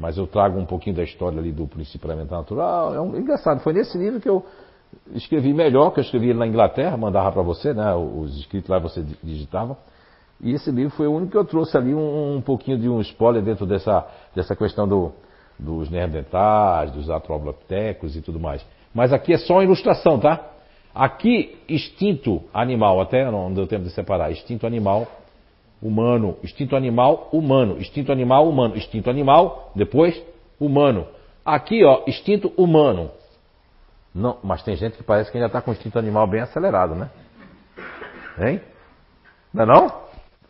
mas 0.00 0.16
eu 0.16 0.26
trago 0.26 0.58
um 0.58 0.64
pouquinho 0.64 0.96
da 0.96 1.02
história 1.02 1.38
ali 1.38 1.52
do 1.52 1.66
princípio 1.66 2.06
elementar 2.08 2.38
natural. 2.38 2.94
É 2.94 3.00
um, 3.00 3.14
engraçado. 3.16 3.60
Foi 3.60 3.74
nesse 3.74 3.98
livro 3.98 4.18
que 4.18 4.28
eu 4.28 4.44
escrevi 5.12 5.52
melhor, 5.52 5.90
que 5.90 6.00
eu 6.00 6.02
escrevi 6.02 6.32
na 6.32 6.46
Inglaterra, 6.46 6.96
mandava 6.96 7.30
para 7.30 7.42
você, 7.42 7.74
né? 7.74 7.94
Os 7.94 8.38
escritos 8.38 8.70
lá 8.70 8.78
você 8.78 9.02
di- 9.02 9.18
digitava. 9.22 9.76
E 10.40 10.52
esse 10.52 10.70
livro 10.70 10.90
foi 10.96 11.06
o 11.06 11.12
único 11.12 11.32
que 11.32 11.36
eu 11.36 11.44
trouxe 11.44 11.76
ali 11.76 11.94
um, 11.94 12.36
um 12.36 12.40
pouquinho 12.40 12.78
de 12.78 12.88
um 12.88 12.98
spoiler 13.02 13.42
dentro 13.42 13.66
dessa, 13.66 14.06
dessa 14.34 14.56
questão 14.56 14.88
do, 14.88 15.12
dos 15.58 15.90
neandertais, 15.90 16.90
dos 16.92 17.10
atrobactecos 17.10 18.16
e 18.16 18.22
tudo 18.22 18.40
mais. 18.40 18.64
Mas 18.94 19.12
aqui 19.12 19.34
é 19.34 19.38
só 19.38 19.54
uma 19.54 19.64
ilustração, 19.64 20.18
tá? 20.18 20.40
Aqui, 20.94 21.58
instinto 21.68 22.42
animal, 22.54 23.02
até 23.02 23.30
não 23.30 23.52
deu 23.52 23.66
tempo 23.66 23.84
de 23.84 23.90
separar, 23.90 24.32
instinto 24.32 24.66
animal, 24.66 25.06
humano, 25.82 26.36
instinto 26.42 26.76
animal, 26.76 27.28
humano, 27.32 27.78
instinto 27.80 28.12
animal, 28.12 28.48
humano, 28.48 28.76
instinto 28.76 29.08
animal, 29.08 29.72
depois, 29.74 30.20
humano. 30.58 31.06
Aqui, 31.44 31.84
ó, 31.84 32.02
instinto 32.06 32.52
humano. 32.56 33.10
Não, 34.14 34.38
mas 34.42 34.62
tem 34.62 34.76
gente 34.76 34.96
que 34.96 35.02
parece 35.02 35.30
que 35.30 35.38
ainda 35.38 35.46
está 35.46 35.62
com 35.62 35.70
o 35.70 35.74
instinto 35.74 35.98
animal 35.98 36.26
bem 36.26 36.40
acelerado, 36.40 36.94
né? 36.94 37.10
Hein? 38.38 38.60
Não 39.52 39.62
é 39.62 39.66
não? 39.66 39.92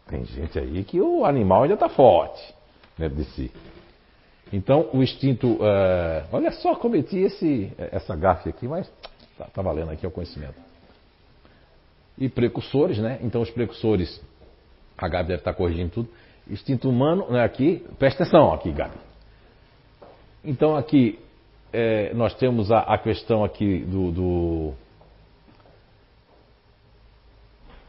Tem 0.07 0.25
gente 0.25 0.59
aí 0.59 0.83
que 0.85 1.01
o 1.01 1.25
animal 1.25 1.63
ainda 1.63 1.75
está 1.75 1.89
forte 1.89 2.55
dentro 2.99 3.17
de 3.17 3.25
si. 3.25 3.53
Então, 4.53 4.89
o 4.93 5.03
instinto. 5.03 5.59
eh, 5.61 6.25
olha 6.33 6.51
só, 6.51 6.75
cometi 6.75 7.19
esse, 7.19 7.73
essa 7.79 8.17
gafe 8.17 8.49
aqui, 8.49 8.67
mas 8.67 8.91
tá, 9.39 9.47
tá 9.47 9.63
valendo 9.63 9.93
aqui 9.93 10.05
é 10.05 10.09
o 10.09 10.13
conhecimento. 10.13 10.57
E 12.19 12.29
precursores, 12.29 12.99
né? 12.99 13.19
Então, 13.23 13.41
os 13.41 13.51
precursores. 13.51 14.21
A 15.01 15.09
Gabi 15.09 15.29
deve 15.29 15.41
estar 15.41 15.55
corrigindo 15.55 15.91
tudo. 15.91 16.09
Instinto 16.49 16.89
humano, 16.89 17.27
né? 17.31 17.43
Aqui, 17.43 17.85
presta 17.99 18.23
atenção 18.23 18.53
aqui, 18.53 18.71
Gabi. 18.71 18.97
Então, 20.45 20.77
aqui, 20.77 21.19
eh, 21.73 22.13
nós 22.15 22.35
temos 22.35 22.71
a, 22.71 22.81
a 22.81 22.99
questão 22.99 23.45
aqui 23.45 23.79
do, 23.81 24.11
do 24.11 24.75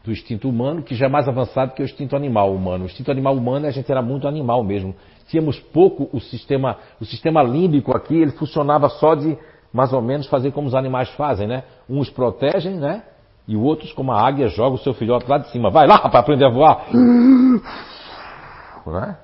do 0.04 0.10
instinto 0.10 0.48
humano, 0.48 0.82
que 0.82 0.94
já 0.94 1.06
é 1.06 1.08
mais 1.08 1.28
avançado 1.28 1.74
que 1.74 1.82
o 1.82 1.84
instinto 1.84 2.16
animal 2.16 2.52
humano. 2.52 2.84
O 2.84 2.86
instinto 2.86 3.10
animal 3.10 3.36
humano 3.36 3.66
a 3.66 3.70
gente 3.70 3.90
era 3.90 4.02
muito 4.02 4.26
animal 4.26 4.62
mesmo. 4.64 4.94
Tínhamos 5.28 5.60
pouco 5.60 6.08
o 6.12 6.20
sistema, 6.20 6.78
o 7.00 7.04
sistema 7.04 7.42
límbico 7.42 7.96
aqui, 7.96 8.16
ele 8.16 8.32
funcionava 8.32 8.88
só 8.88 9.14
de 9.14 9.38
mais 9.72 9.92
ou 9.92 10.02
menos 10.02 10.26
fazer 10.26 10.50
como 10.52 10.66
os 10.66 10.74
animais 10.74 11.08
fazem, 11.10 11.46
né? 11.46 11.64
Uns 11.88 12.10
protegem, 12.10 12.74
né? 12.74 13.04
E 13.46 13.56
outros, 13.56 13.92
como 13.92 14.12
a 14.12 14.20
águia, 14.20 14.48
joga 14.48 14.76
o 14.76 14.78
seu 14.78 14.94
filhote 14.94 15.28
lá 15.28 15.38
de 15.38 15.50
cima. 15.50 15.70
Vai 15.70 15.86
lá 15.86 15.98
para 15.98 16.20
aprender 16.20 16.44
a 16.44 16.50
voar. 16.50 16.86
Não 18.86 18.98
é? 18.98 19.16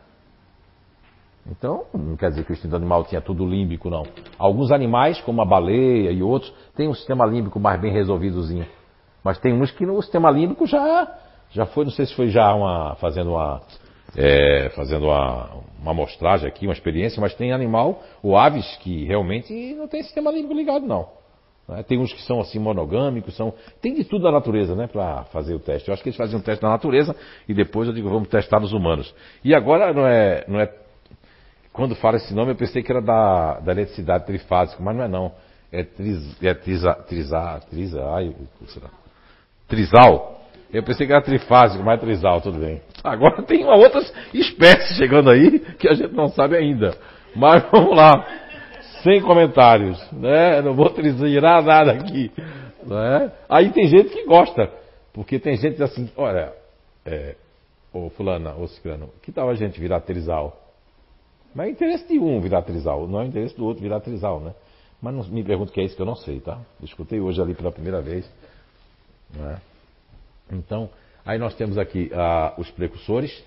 Então, 1.50 1.86
não 1.94 2.14
quer 2.14 2.28
dizer 2.28 2.44
que 2.44 2.52
o 2.52 2.54
instinto 2.54 2.76
animal 2.76 3.04
tinha 3.04 3.20
tudo 3.20 3.46
límbico, 3.46 3.88
não. 3.88 4.02
Alguns 4.38 4.70
animais, 4.70 5.20
como 5.22 5.40
a 5.40 5.46
baleia 5.46 6.12
e 6.12 6.22
outros, 6.22 6.52
têm 6.76 6.88
um 6.88 6.94
sistema 6.94 7.24
límbico 7.24 7.58
mais 7.58 7.80
bem 7.80 7.90
resolvidozinho. 7.90 8.66
Mas 9.24 9.38
tem 9.38 9.54
uns 9.54 9.70
que 9.70 9.86
no 9.86 10.00
sistema 10.02 10.30
límbico 10.30 10.66
já, 10.66 11.08
já 11.50 11.64
foi, 11.66 11.84
não 11.84 11.90
sei 11.90 12.06
se 12.06 12.14
foi 12.14 12.28
já 12.28 12.54
uma, 12.54 12.96
fazendo 12.96 13.30
uma, 13.30 13.62
é, 14.16 14.70
fazendo 14.76 15.06
uma, 15.06 15.48
uma 15.80 15.90
amostragem 15.92 16.46
aqui, 16.46 16.66
uma 16.66 16.72
experiência, 16.72 17.20
mas 17.20 17.34
tem 17.34 17.52
animal, 17.52 18.02
ou 18.22 18.36
aves, 18.36 18.76
que 18.82 19.04
realmente 19.04 19.52
não 19.74 19.88
tem 19.88 20.02
sistema 20.02 20.30
límbico 20.30 20.54
ligado, 20.54 20.86
não. 20.86 21.08
Né? 21.68 21.82
Tem 21.82 21.98
uns 21.98 22.12
que 22.12 22.22
são 22.22 22.40
assim 22.40 22.58
monogâmicos, 22.58 23.36
são. 23.36 23.52
Tem 23.80 23.94
de 23.94 24.04
tudo 24.04 24.24
na 24.24 24.32
natureza, 24.32 24.74
né? 24.74 24.86
Para 24.86 25.24
fazer 25.24 25.54
o 25.54 25.58
teste. 25.58 25.88
Eu 25.88 25.94
acho 25.94 26.02
que 26.02 26.08
eles 26.08 26.16
faziam 26.16 26.40
um 26.40 26.42
teste 26.42 26.62
na 26.62 26.70
natureza 26.70 27.14
e 27.48 27.54
depois 27.54 27.88
eu 27.88 27.94
digo, 27.94 28.08
vamos 28.08 28.28
testar 28.28 28.58
nos 28.58 28.72
humanos. 28.72 29.14
E 29.44 29.54
agora 29.54 29.92
não 29.92 30.06
é, 30.06 30.44
não 30.48 30.60
é 30.60 30.72
quando 31.78 31.94
fala 31.94 32.16
esse 32.16 32.34
nome, 32.34 32.50
eu 32.50 32.56
pensei 32.56 32.82
que 32.82 32.90
era 32.90 33.00
da, 33.00 33.60
da 33.60 33.70
eletricidade 33.70 34.26
trifásica, 34.26 34.82
mas 34.82 34.96
não 34.96 35.04
é 35.04 35.08
não. 35.08 35.32
É, 35.70 35.84
triz, 35.84 36.42
é 36.42 36.52
triza, 36.52 36.92
triza, 37.06 37.60
triza, 37.70 38.04
ai, 38.04 38.34
será? 38.66 38.88
Trisal. 39.68 40.40
Eu 40.72 40.82
pensei 40.82 41.06
que 41.06 41.12
era 41.12 41.22
trifásico, 41.22 41.84
mas 41.84 41.98
é 41.98 42.00
trisal, 42.00 42.40
tudo 42.40 42.58
bem. 42.58 42.82
Agora 43.04 43.42
tem 43.42 43.62
uma 43.62 43.76
outras 43.76 44.12
espécies 44.34 44.96
chegando 44.96 45.30
aí 45.30 45.60
que 45.78 45.88
a 45.88 45.94
gente 45.94 46.12
não 46.14 46.28
sabe 46.28 46.56
ainda. 46.56 46.96
Mas 47.36 47.62
vamos 47.70 47.96
lá. 47.96 48.26
Sem 49.02 49.20
comentários, 49.22 50.00
né? 50.12 50.60
Não 50.62 50.74
vou 50.74 50.90
tirar 50.90 51.62
nada 51.62 51.92
aqui. 51.92 52.30
Né? 52.84 53.32
Aí 53.48 53.70
tem 53.70 53.86
gente 53.86 54.10
que 54.10 54.24
gosta. 54.24 54.70
Porque 55.12 55.38
tem 55.38 55.56
gente 55.56 55.82
assim, 55.82 56.10
olha, 56.16 56.52
é, 57.04 57.34
ô 57.92 58.10
fulana, 58.10 58.54
ô 58.54 58.66
ciclano, 58.68 59.10
que 59.22 59.32
tal 59.32 59.48
a 59.48 59.54
gente 59.54 59.80
virar 59.80 60.00
trisal? 60.00 60.56
Mas 61.54 61.68
é 61.68 61.70
interesse 61.70 62.06
de 62.06 62.18
um 62.18 62.40
virar 62.40 62.62
trisal, 62.62 63.06
não 63.08 63.20
é 63.20 63.26
interesse 63.26 63.56
do 63.56 63.64
outro 63.64 63.82
virar 63.82 64.00
trisal, 64.00 64.40
né? 64.40 64.54
Mas 65.00 65.14
não 65.14 65.24
me 65.24 65.42
pergunto 65.42 65.70
o 65.70 65.74
que 65.74 65.80
é 65.80 65.84
isso 65.84 65.96
que 65.96 66.02
eu 66.02 66.06
não 66.06 66.16
sei, 66.16 66.40
tá? 66.40 66.60
escutei 66.82 67.20
hoje 67.20 67.40
ali 67.40 67.54
pela 67.54 67.72
primeira 67.72 68.00
vez. 68.00 68.30
Né? 69.34 69.60
Então, 70.52 70.90
aí 71.24 71.38
nós 71.38 71.54
temos 71.54 71.78
aqui 71.78 72.10
ah, 72.14 72.54
os 72.58 72.70
precursores, 72.70 73.44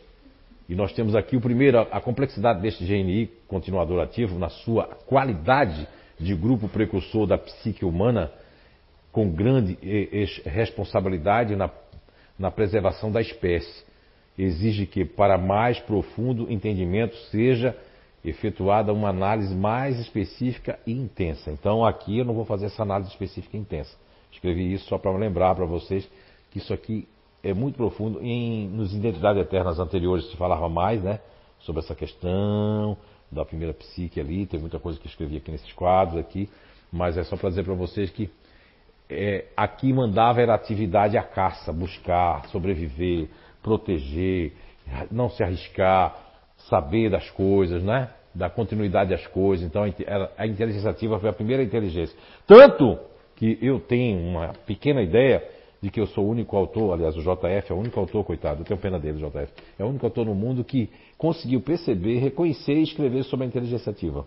e 0.72 0.76
nós 0.76 0.93
temos 0.93 1.18
aqui 1.18 1.35
o 1.35 1.41
primeiro, 1.41 1.81
a, 1.81 1.99
complexidade 1.99 2.61
deste 2.61 2.85
GNI 2.85 3.30
continuador 3.45 4.02
ativo 4.02 4.39
na 4.39 4.48
sua 4.48 4.85
qualidade 4.85 5.85
de 6.18 6.34
grupo 6.34 6.69
precursor 6.69 7.27
da 7.27 7.38
psique 7.38 7.84
humana, 7.84 8.31
com 9.11 9.30
grande 9.30 9.77
responsabilidade 10.45 11.57
na, 11.57 11.69
na 12.39 12.49
preservação 12.49 13.11
da 13.11 13.19
espécie. 13.19 13.84
Exige 14.38 14.85
que, 14.85 15.03
para 15.03 15.38
mais 15.38 15.77
profundo 15.81 16.49
entendimento, 16.49 17.18
seja 17.30 17.76
efetuada 18.23 18.93
uma 18.93 19.10
análise 19.10 19.53
mais 19.53 19.99
específica 19.99 20.80
e 20.88 20.93
intensa. 20.93 21.52
Então 21.52 21.84
aqui 21.84 22.19
eu 22.19 22.23
não 22.23 22.34
vou 22.34 22.45
fazer 22.45 22.68
essa 22.68 22.84
análise 22.84 23.10
específica 23.10 23.57
e 23.57 23.60
intensa. 23.60 23.93
Escrevi 24.31 24.72
isso 24.72 24.85
só 24.85 24.98
para 24.98 25.11
lembrar 25.11 25.53
para 25.53 25.65
vocês 25.65 26.10
que 26.49 26.60
isso 26.60 26.73
aqui 26.73 27.10
é 27.43 27.53
muito 27.53 27.76
profundo. 27.76 28.22
Em, 28.22 28.68
nos 28.68 28.93
Identidades 28.93 29.41
Eternas 29.41 29.80
anteriores 29.80 30.30
se 30.30 30.38
falava 30.38 30.69
mais 30.69 31.03
né, 31.03 31.19
sobre 31.59 31.81
essa 31.81 31.95
questão 31.95 32.97
da 33.31 33.45
primeira 33.45 33.73
psique 33.73 34.19
ali, 34.19 34.45
tem 34.45 34.59
muita 34.59 34.80
coisa 34.80 34.99
que 34.99 35.07
eu 35.07 35.09
escrevi 35.09 35.38
aqui 35.38 35.51
nesses 35.51 35.72
quadros 35.73 36.19
aqui, 36.19 36.49
mas 36.91 37.18
é 37.18 37.23
só 37.23 37.38
para 37.38 37.49
dizer 37.49 37.63
para 37.63 37.73
vocês 37.73 38.09
que 38.09 38.30
é, 39.09 39.45
aqui 39.55 39.91
mandava 39.91 40.41
era 40.41 40.53
atividade 40.53 41.18
a 41.18 41.23
caça, 41.23 41.72
buscar, 41.72 42.45
sobreviver, 42.47 43.30
proteger, 43.61 44.53
não 45.09 45.30
se 45.30 45.43
arriscar, 45.43 46.15
saber 46.69 47.09
das 47.09 47.30
coisas, 47.30 47.84
né? 47.84 48.09
Da 48.34 48.49
continuidade 48.49 49.09
das 49.09 49.27
coisas. 49.27 49.65
Então 49.65 49.84
a 50.38 50.47
inteligência 50.47 50.89
ativa 50.89 51.19
foi 51.19 51.30
a 51.30 51.34
primeira 51.34 51.61
inteligência. 51.61 52.18
Tanto 52.47 52.97
que 53.35 53.57
eu 53.61 53.80
tenho 53.80 54.19
uma 54.19 54.53
pequena 54.65 55.01
ideia 55.01 55.43
de 55.82 55.90
que 55.90 55.99
eu 55.99 56.08
sou 56.08 56.26
o 56.26 56.30
único 56.30 56.56
autor, 56.56 56.94
aliás, 56.94 57.16
o 57.18 57.22
JF 57.22 57.72
é 57.72 57.74
o 57.74 57.78
único 57.80 57.99
autor, 57.99 58.24
coitado, 58.24 58.62
eu 58.62 58.66
tenho 58.66 58.80
pena 58.80 58.99
dele, 58.99 59.18
JF, 59.18 59.52
é 59.80 59.84
o 59.84 59.88
único 59.88 60.06
autor 60.06 60.26
no 60.26 60.36
mundo 60.36 60.64
que 60.64 60.90
conseguiu 61.18 61.62
perceber, 61.62 62.20
reconhecer 62.20 62.74
e 62.74 62.84
escrever 62.84 63.24
sobre 63.24 63.45
a 63.45 63.48
inteligência 63.48 63.90
ativa. 63.91 64.26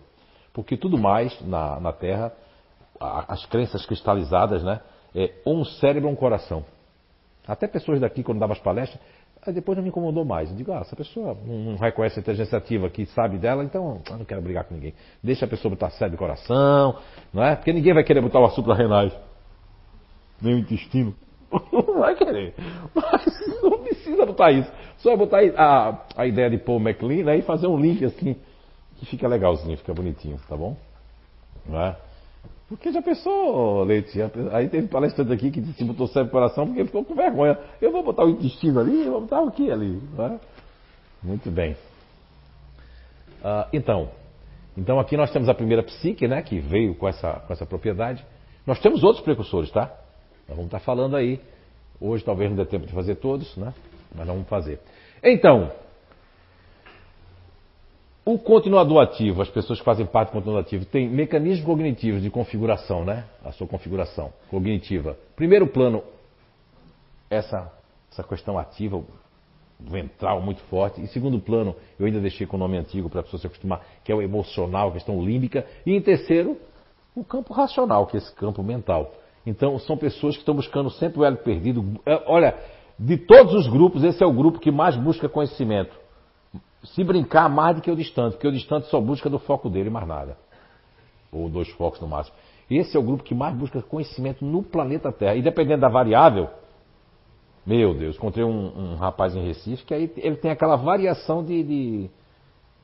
Porque 0.53 0.75
tudo 0.75 0.97
mais 0.97 1.39
na, 1.41 1.79
na 1.79 1.93
Terra, 1.93 2.33
as 2.99 3.45
crenças 3.45 3.85
cristalizadas, 3.85 4.63
né? 4.63 4.81
É 5.13 5.31
um 5.45 5.63
cérebro 5.63 6.09
um 6.09 6.15
coração. 6.15 6.65
Até 7.47 7.67
pessoas 7.67 7.99
daqui, 7.99 8.23
quando 8.23 8.39
davam 8.39 8.53
as 8.53 8.61
palestras, 8.61 8.99
Aí 9.45 9.53
depois 9.53 9.75
não 9.77 9.83
me 9.83 9.89
incomodou 9.89 10.25
mais. 10.25 10.49
Eu 10.49 10.55
digo, 10.55 10.71
ah, 10.71 10.79
essa 10.79 10.95
pessoa 10.95 11.37
não 11.45 11.75
reconhece 11.75 12.17
a 12.17 12.21
inteligência 12.21 12.57
ativa 12.57 12.89
que 12.89 13.05
sabe 13.07 13.37
dela, 13.37 13.63
então 13.63 14.01
eu 14.09 14.17
não 14.17 14.25
quero 14.25 14.41
brigar 14.41 14.63
com 14.63 14.73
ninguém. 14.73 14.93
Deixa 15.21 15.45
a 15.45 15.47
pessoa 15.47 15.69
botar 15.69 15.91
sério 15.91 16.11
de 16.11 16.17
coração, 16.17 16.97
não 17.31 17.43
é? 17.43 17.55
Porque 17.55 17.71
ninguém 17.71 17.93
vai 17.93 18.03
querer 18.03 18.21
botar 18.21 18.39
o 18.39 18.45
açúcar 18.45 18.73
renais. 18.73 19.13
Nem 20.41 20.55
o 20.55 20.57
intestino. 20.57 21.13
Não 21.71 21.99
vai 21.99 22.15
querer. 22.15 22.53
Mas 22.93 23.61
não 23.61 23.79
precisa 23.79 24.25
botar 24.25 24.51
isso. 24.51 24.71
Só 24.97 25.11
é 25.11 25.17
botar 25.17 25.39
a, 25.57 26.05
a 26.15 26.27
ideia 26.27 26.49
de 26.49 26.57
Paul 26.57 26.79
McLean 26.79 27.23
né, 27.23 27.37
e 27.37 27.41
fazer 27.41 27.67
um 27.67 27.79
link 27.79 28.03
assim, 28.03 28.35
que 28.97 29.05
fica 29.05 29.27
legalzinho, 29.27 29.77
fica 29.77 29.93
bonitinho, 29.93 30.37
tá 30.47 30.55
bom? 30.55 30.75
Não 31.65 31.81
é? 31.81 31.95
Porque 32.67 32.91
já 32.91 33.01
pensou, 33.01 33.83
Leite? 33.83 34.19
Aí 34.51 34.67
teve 34.67 34.87
palestrante 34.87 35.31
aqui 35.31 35.51
que 35.51 35.61
disse 35.61 35.83
botou 35.83 36.07
cérebro 36.07 36.31
coração 36.31 36.65
porque 36.65 36.85
ficou 36.85 37.05
com 37.05 37.13
vergonha. 37.13 37.59
Eu 37.79 37.91
vou 37.91 38.03
botar 38.03 38.25
o 38.25 38.29
intestino 38.29 38.79
ali, 38.79 39.05
eu 39.05 39.11
vou 39.11 39.21
botar 39.21 39.41
o 39.41 39.51
que 39.51 39.69
ali? 39.69 40.01
Né? 40.17 40.39
Muito 41.21 41.51
bem. 41.51 41.73
Uh, 43.43 43.67
então, 43.71 44.09
então 44.75 44.99
aqui 44.99 45.15
nós 45.15 45.31
temos 45.31 45.47
a 45.47 45.53
primeira 45.53 45.83
psique, 45.83 46.27
né, 46.27 46.41
que 46.41 46.59
veio 46.59 46.95
com 46.95 47.07
essa, 47.07 47.33
com 47.33 47.53
essa 47.53 47.65
propriedade. 47.65 48.25
Nós 48.65 48.79
temos 48.79 49.03
outros 49.03 49.23
precursores, 49.23 49.69
tá? 49.69 49.91
Nós 50.47 50.55
vamos 50.55 50.65
estar 50.65 50.79
falando 50.79 51.15
aí. 51.15 51.39
Hoje 51.99 52.23
talvez 52.23 52.49
não 52.49 52.57
dê 52.57 52.65
tempo 52.65 52.85
de 52.85 52.93
fazer 52.93 53.15
todos, 53.15 53.55
né? 53.57 53.73
Mas 54.09 54.27
nós 54.27 54.35
vamos 54.35 54.49
fazer. 54.49 54.79
Então, 55.23 55.71
o 58.23 58.39
continuador 58.39 59.01
ativo, 59.01 59.41
as 59.41 59.49
pessoas 59.49 59.79
que 59.79 59.85
fazem 59.85 60.05
parte 60.05 60.29
do 60.29 60.33
continuador 60.33 60.65
ativo, 60.65 60.85
tem 60.85 61.07
mecanismos 61.09 61.65
cognitivos 61.65 62.21
de 62.21 62.29
configuração, 62.29 63.05
né? 63.05 63.25
A 63.43 63.51
sua 63.51 63.67
configuração 63.67 64.33
cognitiva. 64.49 65.17
Primeiro 65.35 65.67
plano, 65.67 66.03
essa, 67.29 67.71
essa 68.11 68.23
questão 68.23 68.57
ativa, 68.57 69.03
ventral 69.79 70.41
muito 70.41 70.61
forte. 70.63 71.01
Em 71.01 71.07
segundo 71.07 71.39
plano, 71.39 71.75
eu 71.99 72.05
ainda 72.05 72.19
deixei 72.19 72.47
com 72.47 72.55
o 72.57 72.59
nome 72.59 72.77
antigo 72.77 73.09
para 73.09 73.19
a 73.19 73.23
pessoa 73.23 73.39
se 73.39 73.47
acostumar, 73.47 73.85
que 74.03 74.11
é 74.11 74.15
o 74.15 74.21
emocional, 74.21 74.89
a 74.89 74.93
questão 74.93 75.23
límbica. 75.23 75.65
E 75.85 75.93
em 75.93 76.01
terceiro, 76.01 76.57
o 77.15 77.23
campo 77.23 77.53
racional, 77.53 78.07
que 78.07 78.17
é 78.17 78.19
esse 78.19 78.33
campo 78.33 78.63
mental. 78.63 79.13
Então, 79.45 79.77
são 79.79 79.95
pessoas 79.95 80.35
que 80.35 80.41
estão 80.41 80.55
buscando 80.55 80.89
sempre 80.89 81.19
o 81.19 81.25
elo 81.25 81.37
perdido. 81.37 81.99
É, 82.05 82.23
olha, 82.27 82.55
de 82.97 83.17
todos 83.17 83.53
os 83.53 83.67
grupos, 83.67 84.03
esse 84.03 84.23
é 84.23 84.25
o 84.25 84.33
grupo 84.33 84.59
que 84.59 84.71
mais 84.71 84.95
busca 84.95 85.29
conhecimento 85.29 85.95
se 86.85 87.03
brincar 87.03 87.49
mais 87.49 87.75
do 87.75 87.81
que 87.81 87.89
o 87.89 87.95
distante, 87.95 88.33
porque 88.33 88.47
o 88.47 88.51
distante 88.51 88.87
só 88.87 88.99
busca 88.99 89.29
do 89.29 89.39
foco 89.39 89.69
dele 89.69 89.89
mais 89.89 90.07
nada. 90.07 90.37
Ou 91.31 91.49
dois 91.49 91.69
focos 91.71 91.99
no 91.99 92.07
máximo. 92.07 92.35
Esse 92.69 92.95
é 92.95 92.99
o 92.99 93.03
grupo 93.03 93.23
que 93.23 93.35
mais 93.35 93.55
busca 93.55 93.81
conhecimento 93.81 94.43
no 94.43 94.63
planeta 94.63 95.11
Terra. 95.11 95.35
E 95.35 95.41
dependendo 95.41 95.81
da 95.81 95.89
variável, 95.89 96.49
meu 97.65 97.93
Deus, 97.93 98.15
encontrei 98.15 98.45
um, 98.45 98.93
um 98.93 98.95
rapaz 98.95 99.35
em 99.35 99.45
Recife 99.45 99.83
que 99.85 99.93
aí 99.93 100.11
ele 100.17 100.35
tem 100.35 100.51
aquela 100.51 100.75
variação 100.75 101.43
de, 101.43 101.63
de, 101.63 102.09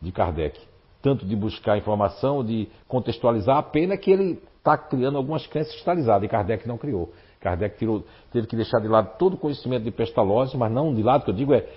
de 0.01 0.11
Kardec. 0.11 0.59
Tanto 1.01 1.25
de 1.25 1.35
buscar 1.35 1.77
informação, 1.77 2.43
de 2.43 2.67
contextualizar, 2.87 3.57
a 3.57 3.63
pena 3.63 3.97
que 3.97 4.11
ele 4.11 4.39
está 4.61 4.77
criando 4.77 5.17
algumas 5.17 5.45
crenças 5.47 5.73
cristalizadas 5.73 6.23
e 6.23 6.27
Kardec 6.29 6.67
não 6.67 6.77
criou. 6.77 7.11
Kardec 7.39 7.77
tirou, 7.77 8.03
teve 8.31 8.45
que 8.45 8.55
deixar 8.55 8.79
de 8.79 8.87
lado 8.87 9.17
todo 9.17 9.33
o 9.33 9.37
conhecimento 9.37 9.83
de 9.83 9.91
pestalose, 9.91 10.55
mas 10.55 10.71
não 10.71 10.93
de 10.93 11.01
lado, 11.01 11.25
que 11.25 11.31
eu 11.31 11.35
digo 11.35 11.53
é 11.53 11.67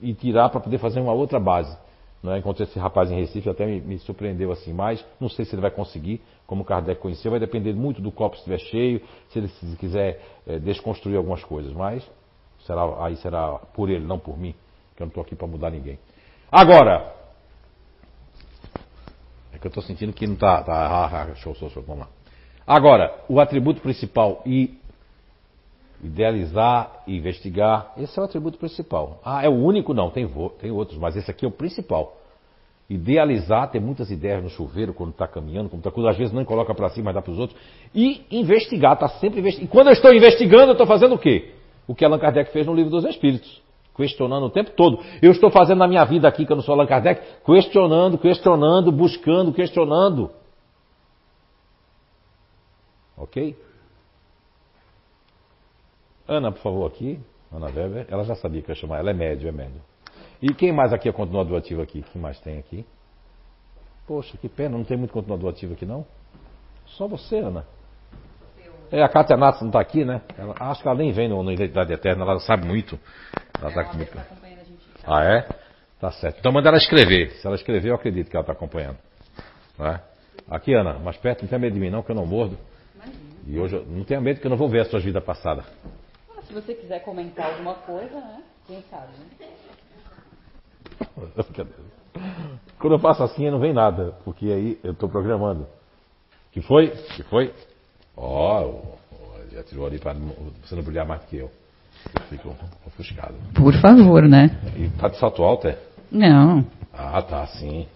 e 0.00 0.12
tirar 0.12 0.48
para 0.48 0.60
poder 0.60 0.78
fazer 0.78 1.00
uma 1.00 1.12
outra 1.12 1.40
base. 1.40 1.76
Né? 2.22 2.38
Encontrei 2.38 2.66
esse 2.66 2.78
rapaz 2.78 3.10
em 3.10 3.16
Recife, 3.16 3.48
até 3.48 3.66
me, 3.66 3.80
me, 3.80 3.98
surpreendeu 3.98 4.52
assim, 4.52 4.72
mas 4.72 5.04
não 5.20 5.28
sei 5.28 5.44
se 5.44 5.54
ele 5.54 5.62
vai 5.62 5.70
conseguir, 5.70 6.20
como 6.46 6.64
Kardec 6.64 7.00
conheceu, 7.00 7.30
vai 7.30 7.40
depender 7.40 7.72
muito 7.72 8.00
do 8.00 8.12
copo 8.12 8.36
estiver 8.36 8.58
cheio, 8.58 9.00
se 9.28 9.38
ele 9.38 9.48
se 9.48 9.76
quiser 9.76 10.20
é, 10.46 10.58
desconstruir 10.58 11.16
algumas 11.16 11.42
coisas, 11.42 11.72
mas 11.72 12.08
será, 12.64 13.04
aí 13.04 13.16
será 13.16 13.58
por 13.74 13.88
ele, 13.88 14.04
não 14.04 14.18
por 14.18 14.38
mim, 14.38 14.54
que 14.96 15.02
eu 15.02 15.06
não 15.06 15.08
estou 15.08 15.22
aqui 15.22 15.34
para 15.34 15.46
mudar 15.46 15.70
ninguém. 15.70 15.98
Agora, 16.50 17.21
que 19.62 19.68
eu 19.68 19.70
estou 19.70 19.82
sentindo 19.82 20.12
que 20.12 20.26
não 20.26 20.34
está. 20.34 20.62
Tá, 20.62 20.74
ah, 20.74 21.22
ah, 21.22 21.34
show, 21.36 21.54
show, 21.54 21.70
show, 21.70 21.82
vamos 21.82 22.02
lá. 22.02 22.08
Agora, 22.66 23.14
o 23.28 23.40
atributo 23.40 23.80
principal 23.80 24.42
e 24.44 24.78
Idealizar 26.02 27.04
investigar, 27.06 27.92
esse 27.96 28.18
é 28.18 28.22
o 28.22 28.24
atributo 28.24 28.58
principal. 28.58 29.20
Ah, 29.24 29.44
é 29.44 29.48
o 29.48 29.52
único? 29.52 29.94
Não, 29.94 30.10
tem, 30.10 30.28
tem 30.60 30.70
outros, 30.72 30.98
mas 30.98 31.16
esse 31.16 31.30
aqui 31.30 31.44
é 31.44 31.48
o 31.48 31.52
principal. 31.52 32.16
idealizar, 32.90 33.70
ter 33.70 33.80
muitas 33.80 34.10
ideias 34.10 34.42
no 34.42 34.50
chuveiro 34.50 34.92
quando 34.92 35.10
está 35.10 35.28
caminhando, 35.28 35.70
tá, 35.80 35.90
às 36.10 36.16
vezes 36.16 36.32
não 36.32 36.44
coloca 36.44 36.74
para 36.74 36.88
si, 36.90 37.00
mas 37.00 37.14
dá 37.14 37.22
para 37.22 37.30
os 37.30 37.38
outros, 37.38 37.58
e 37.94 38.26
investigar, 38.32 38.94
está 38.94 39.08
sempre 39.08 39.38
investigando. 39.38 39.70
E 39.70 39.72
quando 39.72 39.86
eu 39.86 39.92
estou 39.92 40.12
investigando, 40.12 40.64
eu 40.64 40.72
estou 40.72 40.86
fazendo 40.88 41.14
o 41.14 41.18
quê? 41.18 41.52
O 41.86 41.94
que 41.94 42.04
Allan 42.04 42.18
Kardec 42.18 42.52
fez 42.52 42.66
no 42.66 42.74
livro 42.74 42.90
dos 42.90 43.04
Espíritos 43.04 43.61
questionando 43.96 44.44
o 44.44 44.50
tempo 44.50 44.70
todo. 44.72 45.02
Eu 45.20 45.32
estou 45.32 45.50
fazendo 45.50 45.78
na 45.78 45.88
minha 45.88 46.04
vida 46.04 46.26
aqui, 46.26 46.46
que 46.46 46.52
eu 46.52 46.56
não 46.56 46.62
sou 46.62 46.74
Allan 46.74 46.86
Kardec, 46.86 47.22
questionando, 47.44 48.18
questionando, 48.18 48.90
buscando, 48.90 49.52
questionando. 49.52 50.30
Ok? 53.16 53.56
Ana, 56.26 56.50
por 56.50 56.60
favor, 56.60 56.86
aqui. 56.86 57.20
Ana 57.52 57.66
Weber. 57.66 58.06
Ela 58.08 58.24
já 58.24 58.34
sabia 58.34 58.62
que 58.62 58.70
eu 58.70 58.74
ia 58.74 58.80
chamar. 58.80 58.98
Ela 58.98 59.10
é 59.10 59.14
médio, 59.14 59.48
é 59.48 59.52
médio. 59.52 59.80
E 60.40 60.52
quem 60.54 60.72
mais 60.72 60.92
aqui 60.92 61.08
é 61.08 61.12
continuador 61.12 61.58
ativo 61.58 61.82
aqui? 61.82 62.02
Quem 62.12 62.20
mais 62.20 62.40
tem 62.40 62.58
aqui? 62.58 62.84
Poxa, 64.06 64.36
que 64.36 64.48
pena, 64.48 64.76
não 64.76 64.84
tem 64.84 64.96
muito 64.96 65.12
continuador 65.12 65.50
ativo 65.50 65.74
aqui 65.74 65.86
não? 65.86 66.04
Só 66.86 67.06
você, 67.06 67.38
Ana. 67.38 67.64
É, 68.92 69.02
a 69.02 69.08
Cátia 69.08 69.38
Nath 69.38 69.62
não 69.62 69.68
está 69.68 69.80
aqui, 69.80 70.04
né? 70.04 70.20
Ela, 70.36 70.54
acho 70.60 70.82
que 70.82 70.88
ela 70.88 70.98
nem 70.98 71.12
vem 71.12 71.26
no, 71.26 71.42
no 71.42 71.50
Identidade 71.50 71.90
Eterna, 71.94 72.24
ela 72.24 72.38
sabe 72.40 72.66
muito. 72.66 73.00
Ela 73.58 73.70
está 73.70 73.92
muito. 73.94 74.18
Ah, 75.06 75.24
é? 75.24 75.48
Tá 75.98 76.10
certo. 76.12 76.40
Então 76.40 76.52
manda 76.52 76.68
ela 76.68 76.76
escrever. 76.76 77.30
Se 77.36 77.46
ela 77.46 77.56
escrever, 77.56 77.88
eu 77.88 77.94
acredito 77.94 78.28
que 78.28 78.36
ela 78.36 78.42
está 78.42 78.52
acompanhando. 78.52 78.98
É? 79.80 79.98
Aqui, 80.50 80.74
Ana, 80.74 80.98
mais 80.98 81.16
perto, 81.16 81.40
não 81.40 81.48
tenha 81.48 81.58
medo 81.58 81.72
de 81.72 81.80
mim 81.80 81.88
não, 81.88 82.02
que 82.02 82.10
eu 82.10 82.14
não 82.14 82.26
mordo. 82.26 82.58
E 83.46 83.58
hoje, 83.58 83.82
não 83.88 84.04
tenha 84.04 84.20
medo 84.20 84.40
que 84.40 84.46
eu 84.46 84.50
não 84.50 84.58
vou 84.58 84.68
ver 84.68 84.80
as 84.80 84.88
suas 84.88 85.02
vidas 85.02 85.24
passadas. 85.24 85.64
Ah, 86.36 86.42
se 86.42 86.52
você 86.52 86.74
quiser 86.74 87.02
comentar 87.02 87.46
alguma 87.46 87.74
coisa, 87.76 88.14
né? 88.14 88.42
Quem 88.66 88.82
sabe, 88.82 89.08
né? 89.16 89.26
Quando 92.78 92.92
eu 92.92 92.98
faço 92.98 93.22
assim, 93.22 93.50
não 93.50 93.58
vem 93.58 93.72
nada, 93.72 94.14
porque 94.22 94.46
aí 94.46 94.78
eu 94.84 94.92
estou 94.92 95.08
programando. 95.08 95.66
Que 96.52 96.60
foi? 96.60 96.88
Que 97.16 97.22
foi? 97.22 97.54
Ó, 98.16 98.64
oh, 98.64 99.54
já 99.54 99.62
tirou 99.62 99.86
ali 99.86 99.98
para 99.98 100.14
você 100.14 100.74
não 100.74 100.82
brilhar 100.82 101.06
mais 101.06 101.22
que 101.24 101.36
eu. 101.36 101.50
Eu 102.14 102.22
fico 102.28 102.56
ofuscado. 102.86 103.34
Por 103.54 103.74
favor, 103.80 104.28
né? 104.28 104.50
E 104.76 104.88
tá 104.98 105.08
de 105.08 105.18
salto 105.18 105.42
alto, 105.42 105.68
é? 105.68 105.78
Não. 106.10 106.64
Ah, 106.92 107.22
tá, 107.22 107.46
sim. 107.46 107.86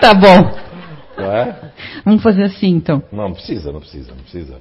tá 0.00 0.14
bom. 0.14 0.68
Não 1.16 1.32
é? 1.32 1.72
Vamos 2.04 2.22
fazer 2.22 2.44
assim, 2.44 2.68
então. 2.68 3.02
Não, 3.10 3.28
não 3.28 3.34
precisa, 3.34 3.72
não 3.72 3.80
precisa, 3.80 4.14
não 4.14 4.22
precisa. 4.22 4.60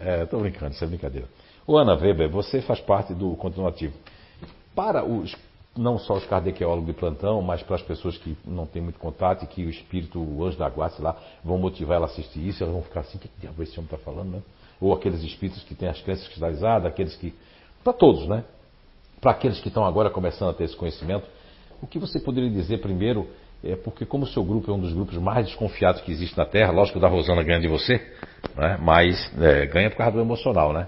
É, 0.00 0.24
tô 0.26 0.38
brincando, 0.38 0.72
isso 0.72 0.84
é 0.84 0.86
brincadeira. 0.86 1.28
O 1.66 1.76
Ana 1.76 1.94
Weber, 1.94 2.28
você 2.28 2.60
faz 2.60 2.80
parte 2.80 3.14
do 3.14 3.34
continuativo. 3.36 3.94
Para 4.74 5.04
os 5.04 5.34
não 5.76 5.98
só 5.98 6.14
os 6.14 6.24
kardecólogos 6.26 6.86
de 6.86 6.92
plantão, 6.92 7.42
mas 7.42 7.62
para 7.62 7.76
as 7.76 7.82
pessoas 7.82 8.16
que 8.16 8.36
não 8.44 8.66
têm 8.66 8.82
muito 8.82 8.98
contato 8.98 9.44
e 9.44 9.46
que 9.46 9.64
o 9.64 9.70
espírito, 9.70 10.20
o 10.20 10.44
anjo 10.44 10.56
da 10.56 10.68
guarda, 10.68 10.96
sei 10.96 11.04
lá, 11.04 11.16
vão 11.42 11.58
motivar 11.58 11.96
ela 11.96 12.06
a 12.06 12.10
assistir 12.10 12.46
isso, 12.46 12.62
elas 12.62 12.74
vão 12.74 12.82
ficar 12.82 13.00
assim, 13.00 13.18
o 13.18 13.20
que 13.20 13.28
diabo 13.40 13.62
esse 13.62 13.72
homem 13.78 13.90
está 13.92 13.98
falando, 13.98 14.30
né? 14.30 14.42
Ou 14.80 14.92
aqueles 14.92 15.22
espíritos 15.22 15.62
que 15.64 15.74
têm 15.74 15.88
as 15.88 16.00
crenças 16.00 16.26
cristalizadas, 16.28 16.86
aqueles 16.86 17.16
que. 17.16 17.34
Para 17.82 17.92
todos, 17.92 18.26
né? 18.28 18.44
Para 19.20 19.32
aqueles 19.32 19.60
que 19.60 19.68
estão 19.68 19.84
agora 19.84 20.10
começando 20.10 20.50
a 20.50 20.54
ter 20.54 20.64
esse 20.64 20.76
conhecimento, 20.76 21.26
o 21.82 21.86
que 21.86 21.98
você 21.98 22.20
poderia 22.20 22.50
dizer 22.50 22.78
primeiro, 22.78 23.28
é 23.62 23.76
porque 23.76 24.04
como 24.04 24.24
o 24.24 24.26
seu 24.26 24.44
grupo 24.44 24.70
é 24.70 24.74
um 24.74 24.78
dos 24.78 24.92
grupos 24.92 25.16
mais 25.16 25.46
desconfiados 25.46 26.02
que 26.02 26.12
existe 26.12 26.36
na 26.36 26.44
Terra, 26.44 26.70
lógico 26.70 26.98
que 26.98 26.98
o 26.98 27.00
da 27.00 27.08
Rosana 27.08 27.42
ganha 27.42 27.60
de 27.60 27.68
você, 27.68 27.94
né? 28.56 28.78
mas 28.80 29.32
é, 29.40 29.66
ganha 29.66 29.90
por 29.90 29.96
causa 29.96 30.12
do 30.12 30.20
emocional, 30.20 30.72
né? 30.72 30.86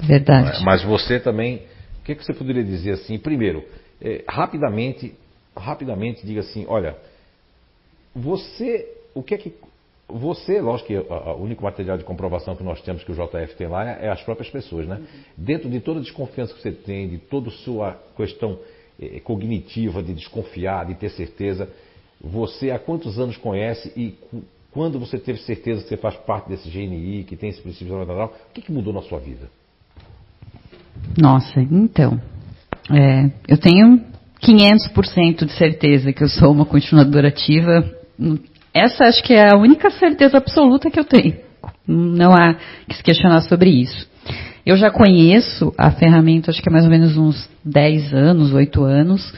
Verdade. 0.00 0.64
Mas 0.64 0.82
você 0.82 1.18
também, 1.18 1.62
o 2.00 2.04
que, 2.04 2.14
que 2.14 2.24
você 2.24 2.34
poderia 2.34 2.64
dizer 2.64 2.92
assim, 2.92 3.18
primeiro, 3.18 3.64
é, 4.00 4.24
rapidamente, 4.28 5.14
rapidamente 5.56 6.26
diga 6.26 6.40
assim, 6.40 6.64
olha, 6.68 6.96
você, 8.14 8.88
o 9.14 9.22
que 9.22 9.34
é 9.34 9.38
que 9.38 9.52
você, 10.08 10.60
lógico 10.60 10.88
que 10.88 10.96
o 10.96 11.42
único 11.42 11.62
material 11.62 11.98
de 11.98 12.04
comprovação 12.04 12.56
que 12.56 12.64
nós 12.64 12.80
temos 12.80 13.04
que 13.04 13.12
o 13.12 13.14
JF 13.14 13.54
tem 13.56 13.66
lá 13.66 13.86
é, 13.86 14.06
é 14.06 14.08
as 14.08 14.22
próprias 14.22 14.48
pessoas, 14.48 14.86
né? 14.86 14.96
Uhum. 14.96 15.06
Dentro 15.36 15.68
de 15.68 15.80
toda 15.80 16.00
a 16.00 16.02
desconfiança 16.02 16.54
que 16.54 16.62
você 16.62 16.72
tem, 16.72 17.08
de 17.08 17.18
toda 17.18 17.48
a 17.48 17.52
sua 17.52 17.92
questão 18.16 18.58
eh, 18.98 19.20
cognitiva 19.20 20.02
de 20.02 20.14
desconfiar, 20.14 20.86
de 20.86 20.94
ter 20.94 21.10
certeza, 21.10 21.68
você 22.18 22.70
há 22.70 22.78
quantos 22.78 23.18
anos 23.18 23.36
conhece 23.36 23.92
e 23.94 24.16
quando 24.72 24.98
você 24.98 25.18
teve 25.18 25.40
certeza 25.40 25.82
que 25.82 25.88
você 25.88 25.96
faz 25.98 26.16
parte 26.16 26.48
desse 26.48 26.70
GNI, 26.70 27.24
que 27.24 27.36
tem 27.36 27.50
esse 27.50 27.60
princípio 27.60 27.88
sobrenatural, 27.88 28.34
o 28.48 28.52
que, 28.54 28.62
que 28.62 28.72
mudou 28.72 28.94
na 28.94 29.02
sua 29.02 29.18
vida? 29.18 29.50
Nossa, 31.20 31.60
então, 31.60 32.18
é, 32.90 33.30
eu 33.46 33.58
tenho 33.58 34.00
500% 34.42 35.44
de 35.44 35.52
certeza 35.52 36.12
que 36.12 36.22
eu 36.22 36.28
sou 36.28 36.52
uma 36.52 36.64
continuadora 36.64 37.28
ativa. 37.28 37.84
Essa 38.72 39.04
acho 39.04 39.22
que 39.22 39.34
é 39.34 39.52
a 39.52 39.56
única 39.56 39.90
certeza 39.90 40.38
absoluta 40.38 40.90
que 40.90 40.98
eu 40.98 41.04
tenho. 41.04 41.36
Não 41.86 42.32
há 42.34 42.54
que 42.88 42.96
se 42.96 43.02
questionar 43.02 43.40
sobre 43.42 43.70
isso. 43.70 44.08
Eu 44.64 44.76
já 44.76 44.90
conheço 44.90 45.72
a 45.78 45.90
ferramenta, 45.90 46.50
acho 46.50 46.62
que 46.62 46.68
há 46.68 46.72
mais 46.72 46.84
ou 46.84 46.90
menos 46.90 47.16
uns 47.16 47.48
10 47.64 48.12
anos, 48.12 48.52
8 48.52 48.84
anos. 48.84 49.34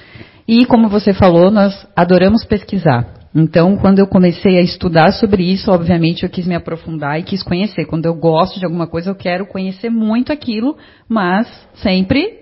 E 0.46 0.64
como 0.66 0.88
você 0.88 1.12
falou, 1.12 1.50
nós 1.50 1.86
adoramos 1.94 2.44
pesquisar. 2.44 3.06
Então, 3.32 3.76
quando 3.76 4.00
eu 4.00 4.08
comecei 4.08 4.58
a 4.58 4.60
estudar 4.60 5.12
sobre 5.12 5.44
isso, 5.44 5.70
obviamente 5.70 6.24
eu 6.24 6.28
quis 6.28 6.46
me 6.46 6.56
aprofundar 6.56 7.20
e 7.20 7.22
quis 7.22 7.44
conhecer. 7.44 7.86
Quando 7.86 8.06
eu 8.06 8.14
gosto 8.14 8.58
de 8.58 8.64
alguma 8.64 8.88
coisa, 8.88 9.10
eu 9.10 9.14
quero 9.14 9.46
conhecer 9.46 9.88
muito 9.88 10.32
aquilo, 10.32 10.76
mas 11.08 11.46
sempre 11.74 12.39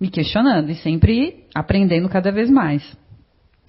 me 0.00 0.08
questionando 0.08 0.70
e 0.70 0.74
sempre 0.74 1.44
aprendendo 1.54 2.08
cada 2.08 2.30
vez 2.30 2.50
mais. 2.50 2.82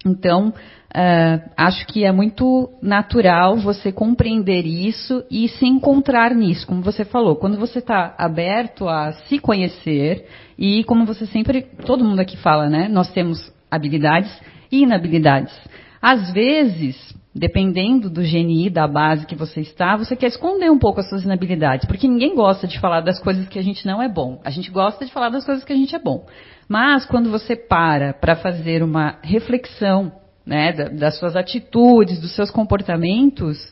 Então, 0.04 0.48
uh, 0.48 1.50
acho 1.56 1.86
que 1.86 2.04
é 2.04 2.12
muito 2.12 2.70
natural 2.80 3.56
você 3.56 3.90
compreender 3.90 4.64
isso 4.64 5.24
e 5.30 5.48
se 5.48 5.66
encontrar 5.66 6.34
nisso, 6.34 6.66
como 6.66 6.82
você 6.82 7.04
falou. 7.04 7.36
Quando 7.36 7.58
você 7.58 7.78
está 7.80 8.14
aberto 8.16 8.88
a 8.88 9.12
se 9.12 9.38
conhecer 9.38 10.26
e, 10.58 10.84
como 10.84 11.04
você 11.04 11.26
sempre, 11.26 11.62
todo 11.84 12.04
mundo 12.04 12.20
aqui 12.20 12.36
fala, 12.36 12.68
né? 12.68 12.88
Nós 12.88 13.10
temos 13.10 13.52
habilidades 13.70 14.30
e 14.70 14.82
inabilidades. 14.82 15.54
Às 16.00 16.30
vezes, 16.32 17.14
dependendo 17.36 18.08
do 18.08 18.22
GNI, 18.22 18.70
da 18.70 18.88
base 18.88 19.26
que 19.26 19.34
você 19.34 19.60
está, 19.60 19.94
você 19.94 20.16
quer 20.16 20.28
esconder 20.28 20.70
um 20.70 20.78
pouco 20.78 21.00
as 21.00 21.08
suas 21.08 21.22
inabilidades, 21.22 21.86
porque 21.86 22.08
ninguém 22.08 22.34
gosta 22.34 22.66
de 22.66 22.80
falar 22.80 23.02
das 23.02 23.20
coisas 23.20 23.46
que 23.46 23.58
a 23.58 23.62
gente 23.62 23.86
não 23.86 24.02
é 24.02 24.08
bom. 24.08 24.40
A 24.42 24.50
gente 24.50 24.70
gosta 24.70 25.04
de 25.04 25.12
falar 25.12 25.28
das 25.28 25.44
coisas 25.44 25.62
que 25.62 25.72
a 25.72 25.76
gente 25.76 25.94
é 25.94 25.98
bom. 25.98 26.26
Mas 26.66 27.04
quando 27.04 27.30
você 27.30 27.54
para 27.54 28.14
para 28.14 28.36
fazer 28.36 28.82
uma 28.82 29.18
reflexão 29.22 30.10
né, 30.46 30.72
das 30.72 31.18
suas 31.18 31.36
atitudes, 31.36 32.18
dos 32.20 32.34
seus 32.34 32.50
comportamentos, 32.50 33.70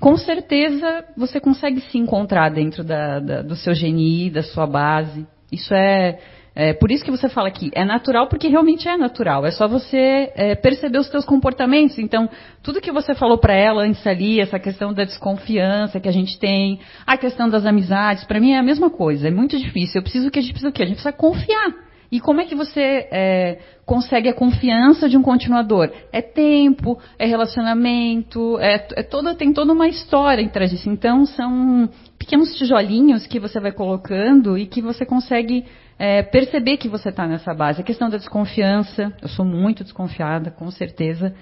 com 0.00 0.16
certeza 0.16 1.04
você 1.16 1.38
consegue 1.38 1.80
se 1.82 1.96
encontrar 1.96 2.50
dentro 2.50 2.82
da, 2.82 3.20
da, 3.20 3.42
do 3.42 3.54
seu 3.54 3.74
GNI, 3.74 4.30
da 4.30 4.42
sua 4.42 4.66
base. 4.66 5.24
Isso 5.52 5.72
é, 5.72 6.18
é, 6.56 6.72
por 6.72 6.92
isso 6.92 7.04
que 7.04 7.10
você 7.10 7.28
fala 7.28 7.50
que 7.50 7.70
é 7.74 7.84
natural, 7.84 8.28
porque 8.28 8.46
realmente 8.46 8.88
é 8.88 8.96
natural. 8.96 9.44
É 9.44 9.50
só 9.50 9.66
você 9.66 10.32
é, 10.36 10.54
perceber 10.54 10.98
os 10.98 11.08
seus 11.08 11.24
comportamentos. 11.24 11.98
Então, 11.98 12.30
tudo 12.62 12.80
que 12.80 12.92
você 12.92 13.14
falou 13.14 13.38
para 13.38 13.54
ela 13.54 13.82
antes 13.82 14.06
ali, 14.06 14.40
essa 14.40 14.58
questão 14.58 14.92
da 14.92 15.04
desconfiança 15.04 15.98
que 15.98 16.08
a 16.08 16.12
gente 16.12 16.38
tem, 16.38 16.78
a 17.04 17.16
questão 17.16 17.48
das 17.48 17.66
amizades, 17.66 18.24
para 18.24 18.38
mim 18.38 18.52
é 18.52 18.58
a 18.58 18.62
mesma 18.62 18.88
coisa. 18.88 19.26
É 19.26 19.30
muito 19.32 19.58
difícil. 19.58 19.98
Eu 19.98 20.02
preciso 20.02 20.30
que 20.30 20.38
a 20.38 20.42
gente 20.42 20.52
precisa 20.52 20.70
o 20.70 20.72
quê? 20.72 20.84
A 20.84 20.86
gente 20.86 20.96
precisa 20.96 21.12
confiar. 21.12 21.74
E 22.12 22.20
como 22.20 22.40
é 22.40 22.44
que 22.44 22.54
você 22.54 23.08
é, 23.10 23.58
consegue 23.84 24.28
a 24.28 24.32
confiança 24.32 25.08
de 25.08 25.16
um 25.16 25.22
continuador? 25.22 25.90
É 26.12 26.22
tempo, 26.22 26.96
é 27.18 27.26
relacionamento, 27.26 28.56
é, 28.60 28.86
é 28.94 29.02
toda, 29.02 29.34
tem 29.34 29.52
toda 29.52 29.72
uma 29.72 29.88
história 29.88 30.46
atrás 30.46 30.70
disso. 30.70 30.88
Então, 30.88 31.26
são 31.26 31.88
pequenos 32.16 32.54
tijolinhos 32.54 33.26
que 33.26 33.40
você 33.40 33.58
vai 33.58 33.72
colocando 33.72 34.56
e 34.56 34.66
que 34.66 34.80
você 34.80 35.04
consegue 35.04 35.64
é, 35.98 36.22
perceber 36.22 36.76
que 36.76 36.88
você 36.88 37.08
está 37.08 37.26
nessa 37.26 37.54
base. 37.54 37.80
A 37.80 37.84
questão 37.84 38.08
da 38.08 38.16
desconfiança, 38.16 39.12
eu 39.22 39.28
sou 39.28 39.44
muito 39.44 39.84
desconfiada, 39.84 40.50
com 40.50 40.70
certeza. 40.70 41.34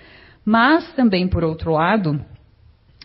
Mas 0.44 0.92
também, 0.94 1.28
por 1.28 1.44
outro 1.44 1.72
lado, 1.72 2.20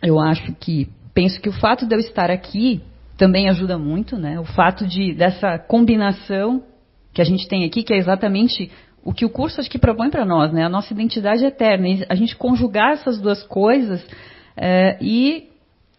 eu 0.02 0.20
acho 0.20 0.54
que, 0.56 0.90
penso 1.14 1.40
que 1.40 1.50
o 1.50 1.54
fato 1.54 1.86
de 1.86 1.96
eu 1.96 2.00
estar 2.00 2.30
aqui 2.30 2.82
também 3.18 3.50
ajuda 3.50 3.78
muito, 3.78 4.18
né? 4.18 4.40
O 4.40 4.46
fato 4.46 4.86
de, 4.86 5.14
dessa 5.14 5.58
combinação 5.58 6.64
que 7.14 7.22
a 7.22 7.26
gente 7.26 7.48
tem 7.48 7.66
aqui, 7.66 7.84
que 7.84 7.94
é 7.94 7.98
exatamente 7.98 8.72
o 9.04 9.14
que 9.14 9.26
o 9.26 9.30
curso 9.30 9.60
acho 9.60 9.70
que 9.70 9.80
propõe 9.80 10.10
para 10.10 10.26
nós, 10.26 10.52
né? 10.52 10.64
A 10.64 10.70
nossa 10.70 10.94
identidade 10.94 11.44
eterna. 11.44 11.88
E 11.88 12.06
a 12.10 12.16
gente 12.16 12.36
conjugar 12.36 12.94
essas 12.94 13.20
duas 13.20 13.42
coisas 13.44 14.06
é, 14.56 14.98
e 15.02 15.50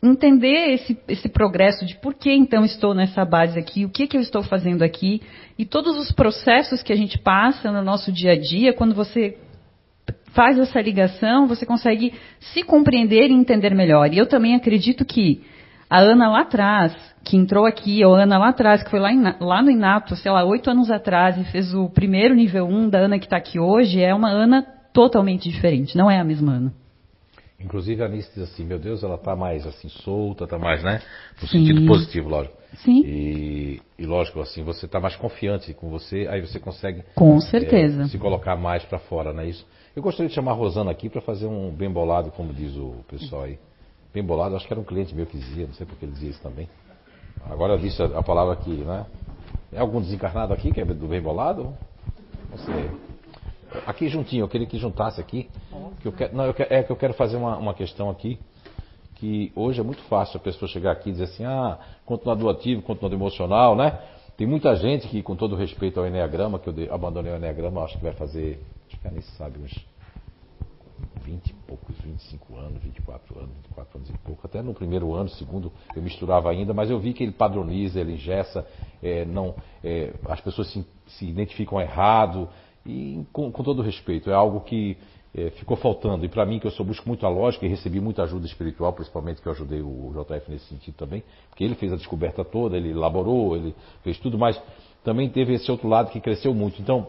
entender 0.03 0.73
esse, 0.75 0.99
esse 1.09 1.29
progresso 1.29 1.85
de 1.85 1.97
por 1.97 2.15
que 2.15 2.33
então 2.33 2.65
estou 2.65 2.95
nessa 2.95 3.25
base 3.25 3.59
aqui, 3.59 3.85
o 3.85 3.91
que, 3.91 4.07
que 4.07 4.16
eu 4.16 4.20
estou 4.20 4.43
fazendo 4.43 4.83
aqui, 4.83 5.20
e 5.59 5.65
todos 5.65 5.99
os 5.99 6.12
processos 6.12 6.83
que 6.83 6.93
a 6.93 6.97
gente 6.97 7.19
passa 7.19 7.73
no 7.73 7.83
nosso 7.83 8.12
dia 8.12 8.33
a 8.33 8.39
dia, 8.39 8.73
quando 8.73 8.95
você 8.95 9.37
faz 10.33 10.59
essa 10.59 10.81
ligação, 10.81 11.49
você 11.49 11.66
consegue 11.66 12.15
se 12.39 12.62
compreender 12.62 13.29
e 13.31 13.35
entender 13.35 13.75
melhor. 13.75 14.12
E 14.12 14.19
eu 14.19 14.27
também 14.27 14.55
acredito 14.55 15.05
que 15.05 15.43
a 15.91 15.99
Ana 15.99 16.29
lá 16.29 16.43
atrás, 16.43 16.95
que 17.25 17.37
entrou 17.37 17.66
aqui, 17.66 18.05
ou 18.05 18.15
a 18.15 18.23
Ana 18.23 18.39
lá 18.39 18.49
atrás, 18.51 18.83
que 18.83 18.91
foi 18.91 19.01
lá, 19.01 19.12
em, 19.12 19.23
lá 19.41 19.62
no 19.62 19.70
Inato, 19.70 20.15
sei 20.15 20.31
lá, 20.31 20.45
oito 20.45 20.70
anos 20.70 20.91
atrás, 20.91 21.37
e 21.39 21.45
fez 21.45 21.75
o 21.75 21.89
primeiro 21.89 22.35
nível 22.35 22.66
1 22.66 22.89
da 22.89 22.99
Ana 23.01 23.19
que 23.19 23.27
está 23.27 23.37
aqui 23.37 23.59
hoje, 23.59 24.01
é 24.01 24.15
uma 24.15 24.31
Ana 24.31 24.65
totalmente 24.93 25.49
diferente, 25.49 25.97
não 25.97 26.11
é 26.11 26.20
a 26.20 26.25
mesma 26.25 26.53
Ana. 26.53 26.73
Inclusive 27.60 28.02
a 28.02 28.06
Anice 28.06 28.30
diz 28.32 28.44
assim, 28.44 28.64
meu 28.64 28.78
Deus, 28.78 29.02
ela 29.02 29.16
está 29.16 29.35
mais 29.35 29.66
assim 29.66 29.89
solta, 29.89 30.44
está 30.44 30.56
mais, 30.59 30.82
né? 30.82 31.02
No 31.43 31.48
Sim. 31.48 31.59
sentido 31.59 31.86
positivo, 31.86 32.28
lógico. 32.28 32.56
Sim. 32.76 33.02
E, 33.05 33.82
e 33.98 34.06
lógico, 34.06 34.40
assim, 34.40 34.62
você 34.62 34.86
está 34.86 35.01
mais 35.01 35.16
confiante 35.16 35.74
com 35.74 35.90
você, 35.90 36.28
aí 36.30 36.40
você 36.40 36.60
consegue 36.60 37.02
Com 37.16 37.40
certeza. 37.40 38.05
é, 38.05 38.06
se 38.06 38.16
colocar 38.16 38.55
mais 38.55 38.85
para 38.85 39.01
fora, 39.01 39.32
não 39.32 39.43
é 39.43 39.48
isso? 39.48 39.66
Eu 39.97 40.02
gostaria 40.02 40.28
de 40.28 40.35
chamar 40.35 40.52
a 40.52 40.55
Rosana 40.55 40.93
aqui 40.93 41.09
para 41.09 41.20
fazer 41.20 41.47
um 41.47 41.72
bem 41.72 41.90
bolado, 41.90 42.30
como 42.30 42.52
diz 42.52 42.76
o 42.76 43.05
pessoal 43.09 43.43
aí. 43.43 43.59
Bem 44.14 44.22
bolado, 44.22 44.55
acho 44.55 44.66
que 44.66 44.72
era 44.72 44.80
um 44.80 44.85
cliente 44.85 45.12
meu 45.12 45.26
que 45.26 45.36
dizia, 45.36 45.66
não 45.66 45.74
sei 45.74 45.85
porque 45.85 46.05
ele 46.05 46.12
dizia 46.12 46.30
isso 46.30 46.40
também. 46.40 46.68
Agora 47.51 47.72
eu 47.72 47.78
disse 47.78 48.01
a, 48.01 48.06
a 48.06 48.22
palavra 48.22 48.52
aqui, 48.55 48.70
né? 48.70 49.05
É 49.72 49.80
algum 49.80 50.01
desencarnado 50.01 50.52
aqui 50.52 50.70
que 50.70 50.80
é 50.80 50.85
do 50.85 51.09
bem 51.09 51.20
bolado? 51.20 51.74
Não 52.51 52.59
sei. 52.59 53.07
Aqui 53.86 54.09
juntinho, 54.09 54.45
eu 54.45 54.49
queria 54.49 54.66
que 54.66 54.78
juntasse 54.78 55.20
aqui. 55.20 55.51
Que 56.01 56.09
eu 56.09 56.12
quero, 56.12 56.35
não, 56.36 56.45
eu 56.45 56.55
quero- 56.55 56.73
é 56.73 56.82
que 56.82 56.90
eu 56.90 56.97
quero 56.97 57.15
fazer 57.15 57.36
uma, 57.36 57.57
uma 57.57 57.74
questão 57.74 58.09
aqui. 58.11 58.39
Que 59.16 59.53
hoje 59.57 59.81
é 59.81 59.82
muito 59.82 60.03
fácil 60.05 60.36
a 60.36 60.40
pessoa 60.40 60.69
chegar 60.69 60.93
aqui 60.93 61.09
e 61.09 61.12
dizer 61.12 61.24
assim, 61.24 61.45
ah, 61.45 61.78
continuador 62.07 62.51
ativo, 62.55 62.82
continuador 62.82 63.19
emocional, 63.19 63.74
né? 63.74 63.99
Tem 64.36 64.47
muita 64.47 64.74
gente 64.77 65.09
que, 65.09 65.20
com 65.23 65.35
todo 65.35 65.57
respeito 65.57 65.99
ao 65.99 66.07
Enneagrama, 66.07 66.59
que 66.61 66.69
eu 66.69 66.73
de- 66.73 66.89
abandonei 66.89 67.32
o 67.32 67.36
Enneagrama, 67.36 67.82
acho 67.82 67.97
que 67.99 68.05
vai 68.05 68.12
fazer, 68.12 68.65
acho 68.89 68.97
que 69.01 69.09
nem 69.11 69.20
sabe, 69.23 69.59
uns 69.59 69.85
20 71.24 71.51
e 71.51 71.53
poucos, 71.66 71.97
25 71.99 72.57
anos, 72.57 72.81
24 72.82 73.39
anos, 73.39 73.51
24 73.57 73.99
anos 73.99 74.11
e 74.11 74.12
pouco. 74.24 74.47
Até 74.47 74.62
no 74.62 74.73
primeiro 74.73 75.12
ano, 75.15 75.28
segundo, 75.28 75.73
eu 75.95 76.01
misturava 76.03 76.51
ainda, 76.51 76.73
mas 76.73 76.89
eu 76.89 76.99
vi 77.01 77.12
que 77.12 77.23
ele 77.24 77.32
padroniza, 77.32 78.01
ele 78.01 78.12
ingessa, 78.15 78.65
é, 79.03 79.24
não, 79.24 79.55
é, 79.82 80.15
as 80.27 80.40
pessoas 80.40 80.69
se, 80.73 80.86
se 81.09 81.27
identificam 81.27 81.81
errado, 81.81 82.49
e 82.89 83.27
com, 83.32 83.52
com 83.52 83.62
todo 83.62 83.82
respeito, 83.82 84.31
é 84.31 84.35
algo 84.35 84.60
que 84.60 84.97
é, 85.35 85.51
ficou 85.51 85.77
faltando. 85.77 86.24
E 86.24 86.28
para 86.28 86.47
mim, 86.47 86.59
que 86.59 86.66
eu 86.66 86.70
sou 86.70 86.86
busco 86.86 87.06
muito 87.06 87.27
a 87.27 87.28
lógica 87.28 87.66
e 87.66 87.69
recebi 87.69 88.01
muita 88.01 88.23
ajuda 88.23 88.47
espiritual, 88.47 88.94
principalmente 88.94 89.43
que 89.43 89.47
eu 89.47 89.52
ajudei 89.52 89.82
o 89.82 90.10
JF 90.15 90.51
nesse 90.51 90.65
sentido 90.65 90.94
também, 90.94 91.23
porque 91.51 91.62
ele 91.62 91.74
fez 91.74 91.93
a 91.93 91.97
descoberta 91.97 92.43
toda, 92.43 92.78
ele 92.78 92.90
elaborou, 92.90 93.55
ele 93.55 93.74
fez 94.02 94.19
tudo, 94.19 94.39
mas 94.39 94.60
também 95.05 95.28
teve 95.28 95.52
esse 95.52 95.70
outro 95.70 95.86
lado 95.86 96.10
que 96.10 96.19
cresceu 96.19 96.55
muito. 96.55 96.81
Então, 96.81 97.09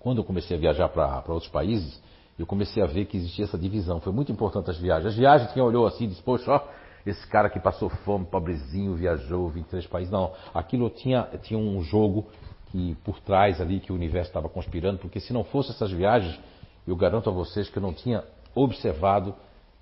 quando 0.00 0.18
eu 0.18 0.24
comecei 0.24 0.56
a 0.56 0.60
viajar 0.60 0.88
para 0.88 1.22
outros 1.28 1.50
países, 1.50 2.02
eu 2.36 2.44
comecei 2.44 2.82
a 2.82 2.86
ver 2.86 3.04
que 3.04 3.16
existia 3.16 3.44
essa 3.44 3.56
divisão. 3.56 4.00
Foi 4.00 4.12
muito 4.12 4.32
importante 4.32 4.68
as 4.70 4.78
viagens. 4.78 5.06
As 5.06 5.16
viagens, 5.16 5.52
quem 5.52 5.62
olhou 5.62 5.86
assim, 5.86 6.08
disse, 6.08 6.20
poxa, 6.20 6.50
ó, 6.50 6.60
esse 7.06 7.24
cara 7.28 7.48
que 7.48 7.60
passou 7.60 7.88
fome, 7.88 8.24
pobrezinho, 8.24 8.94
viajou 8.96 9.48
23 9.48 9.86
países. 9.86 10.10
Não, 10.10 10.32
aquilo 10.52 10.90
tinha, 10.90 11.28
tinha 11.42 11.58
um 11.58 11.80
jogo 11.82 12.26
que 12.74 12.96
por 13.04 13.20
trás 13.20 13.60
ali, 13.60 13.78
que 13.78 13.92
o 13.92 13.94
universo 13.94 14.30
estava 14.30 14.48
conspirando, 14.48 14.98
porque 14.98 15.20
se 15.20 15.32
não 15.32 15.44
fosse 15.44 15.70
essas 15.70 15.92
viagens, 15.92 16.36
eu 16.84 16.96
garanto 16.96 17.30
a 17.30 17.32
vocês 17.32 17.70
que 17.70 17.76
eu 17.76 17.80
não 17.80 17.94
tinha 17.94 18.24
observado 18.52 19.32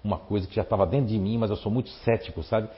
uma 0.04 0.18
coisa 0.18 0.46
que 0.46 0.54
já 0.54 0.60
estava 0.60 0.84
dentro 0.84 1.06
de 1.06 1.18
mim, 1.18 1.38
mas 1.38 1.48
eu 1.48 1.56
sou 1.56 1.72
muito 1.72 1.88
cético, 1.88 2.42
sabe? 2.42 2.68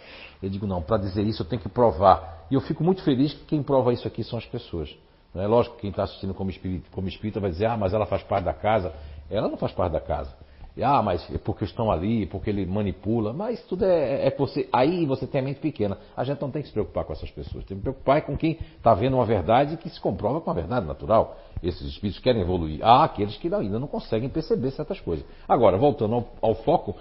Eu 0.41 0.49
digo, 0.49 0.69
não, 0.69 0.81
para 0.81 0.99
dizer 0.99 1.25
isso 1.27 1.43
eu 1.43 1.47
tenho 1.47 1.61
que 1.61 1.69
provar. 1.69 2.47
E 2.49 2.55
eu 2.55 2.61
fico 2.61 2.85
muito 2.85 3.03
feliz 3.03 3.35
que 3.35 3.45
quem 3.45 3.61
prova 3.61 3.93
isso 3.93 4.07
aqui 4.07 4.23
são 4.23 4.39
as 4.39 4.47
pessoas. 4.47 4.95
Não 5.35 5.43
é 5.43 5.49
lógico 5.49 5.75
que 5.75 5.81
quem 5.81 5.91
está 5.91 6.05
assistindo 6.05 6.33
como 6.33 6.49
espírita, 6.49 6.87
como 6.93 7.09
espírita 7.09 7.41
vai 7.41 7.51
dizer, 7.51 7.67
ah, 7.67 7.77
mas 7.77 7.93
ela 7.93 8.07
faz 8.07 8.23
parte 8.23 8.45
da 8.45 8.55
casa. 8.55 8.93
Ela 9.29 9.49
não 9.49 9.57
faz 9.57 9.73
parte 9.73 9.95
da 9.95 10.01
casa. 10.01 10.33
E, 10.77 10.83
ah, 10.83 11.01
mas 11.03 11.25
é 11.33 11.39
porque 11.39 11.65
estão 11.65 11.91
ali, 11.91 12.27
porque 12.27 12.51
ele 12.51 12.67
manipula. 12.67 13.33
Mas 13.33 13.63
tudo 13.65 13.85
é, 13.85 14.27
é 14.27 14.31
por 14.31 14.49
você. 14.49 14.69
Aí 14.73 15.07
você 15.07 15.27
tem 15.27 15.41
a 15.41 15.45
mente 15.45 15.61
pequena. 15.61 15.97
A 16.17 16.25
gente 16.25 16.41
não 16.41 16.51
tem 16.51 16.63
que 16.63 16.69
se 16.69 16.75
preocupar 16.75 17.05
com 17.05 17.13
essas 17.13 17.31
pessoas. 17.31 17.65
Tem 17.65 17.77
que 17.77 17.81
se 17.81 17.81
preocupar 17.83 18.23
com 18.23 18.37
quem 18.37 18.59
está 18.77 18.93
vendo 18.93 19.15
uma 19.15 19.25
verdade 19.25 19.77
que 19.77 19.89
se 19.89 20.01
comprova 20.01 20.41
com 20.41 20.51
a 20.51 20.55
verdade 20.55 20.85
natural. 20.85 21.39
Esses 21.63 21.87
espíritos 21.87 22.21
querem 22.21 22.43
evoluir. 22.43 22.85
Há 22.85 23.05
aqueles 23.05 23.37
que 23.37 23.53
ainda 23.55 23.79
não 23.79 23.87
conseguem 23.87 24.29
perceber 24.29 24.73
certas 24.73 24.99
coisas. 24.99 25.25
Agora, 25.49 25.79
voltando 25.79 26.15
ao, 26.15 26.29
ao 26.43 26.55
foco, 26.57 26.97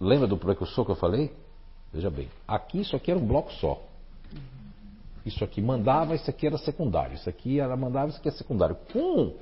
lembra 0.00 0.28
do 0.28 0.36
precursor 0.36 0.84
que 0.84 0.92
eu 0.92 0.96
falei? 0.96 1.32
Veja 1.92 2.08
bem, 2.08 2.28
aqui 2.46 2.80
isso 2.80 2.94
aqui 2.94 3.10
era 3.10 3.18
um 3.18 3.26
bloco 3.26 3.52
só. 3.54 3.82
Isso 5.26 5.42
aqui 5.42 5.60
mandava, 5.60 6.14
isso 6.14 6.30
aqui 6.30 6.46
era 6.46 6.56
secundário. 6.58 7.14
Isso 7.14 7.28
aqui 7.28 7.58
era 7.58 7.76
mandava, 7.76 8.08
isso 8.08 8.18
aqui 8.18 8.28
é 8.28 8.32
secundário. 8.32 8.76
Com 8.92 9.34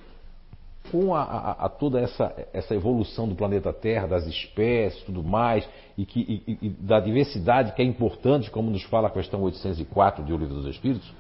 com 0.91 1.15
a, 1.15 1.23
a, 1.23 1.51
a 1.67 1.69
toda 1.69 2.01
essa, 2.01 2.35
essa 2.53 2.75
evolução 2.75 3.29
do 3.29 3.35
planeta 3.35 3.73
Terra, 3.73 4.07
das 4.07 4.27
espécies, 4.27 5.03
tudo 5.05 5.23
mais, 5.23 5.69
e, 5.97 6.05
que, 6.05 6.21
e, 6.47 6.67
e 6.67 6.69
da 6.71 7.01
diversidade 7.01 7.73
que 7.73 7.83
é 7.83 7.85
importante, 7.85 8.51
como 8.51 8.71
nos 8.71 8.83
fala 8.85 9.09
a 9.09 9.11
questão 9.11 9.43
804 9.43 10.25
do 10.25 10.37
Livro 10.37 10.55
dos 10.55 10.67
Espíritos, 10.67 11.13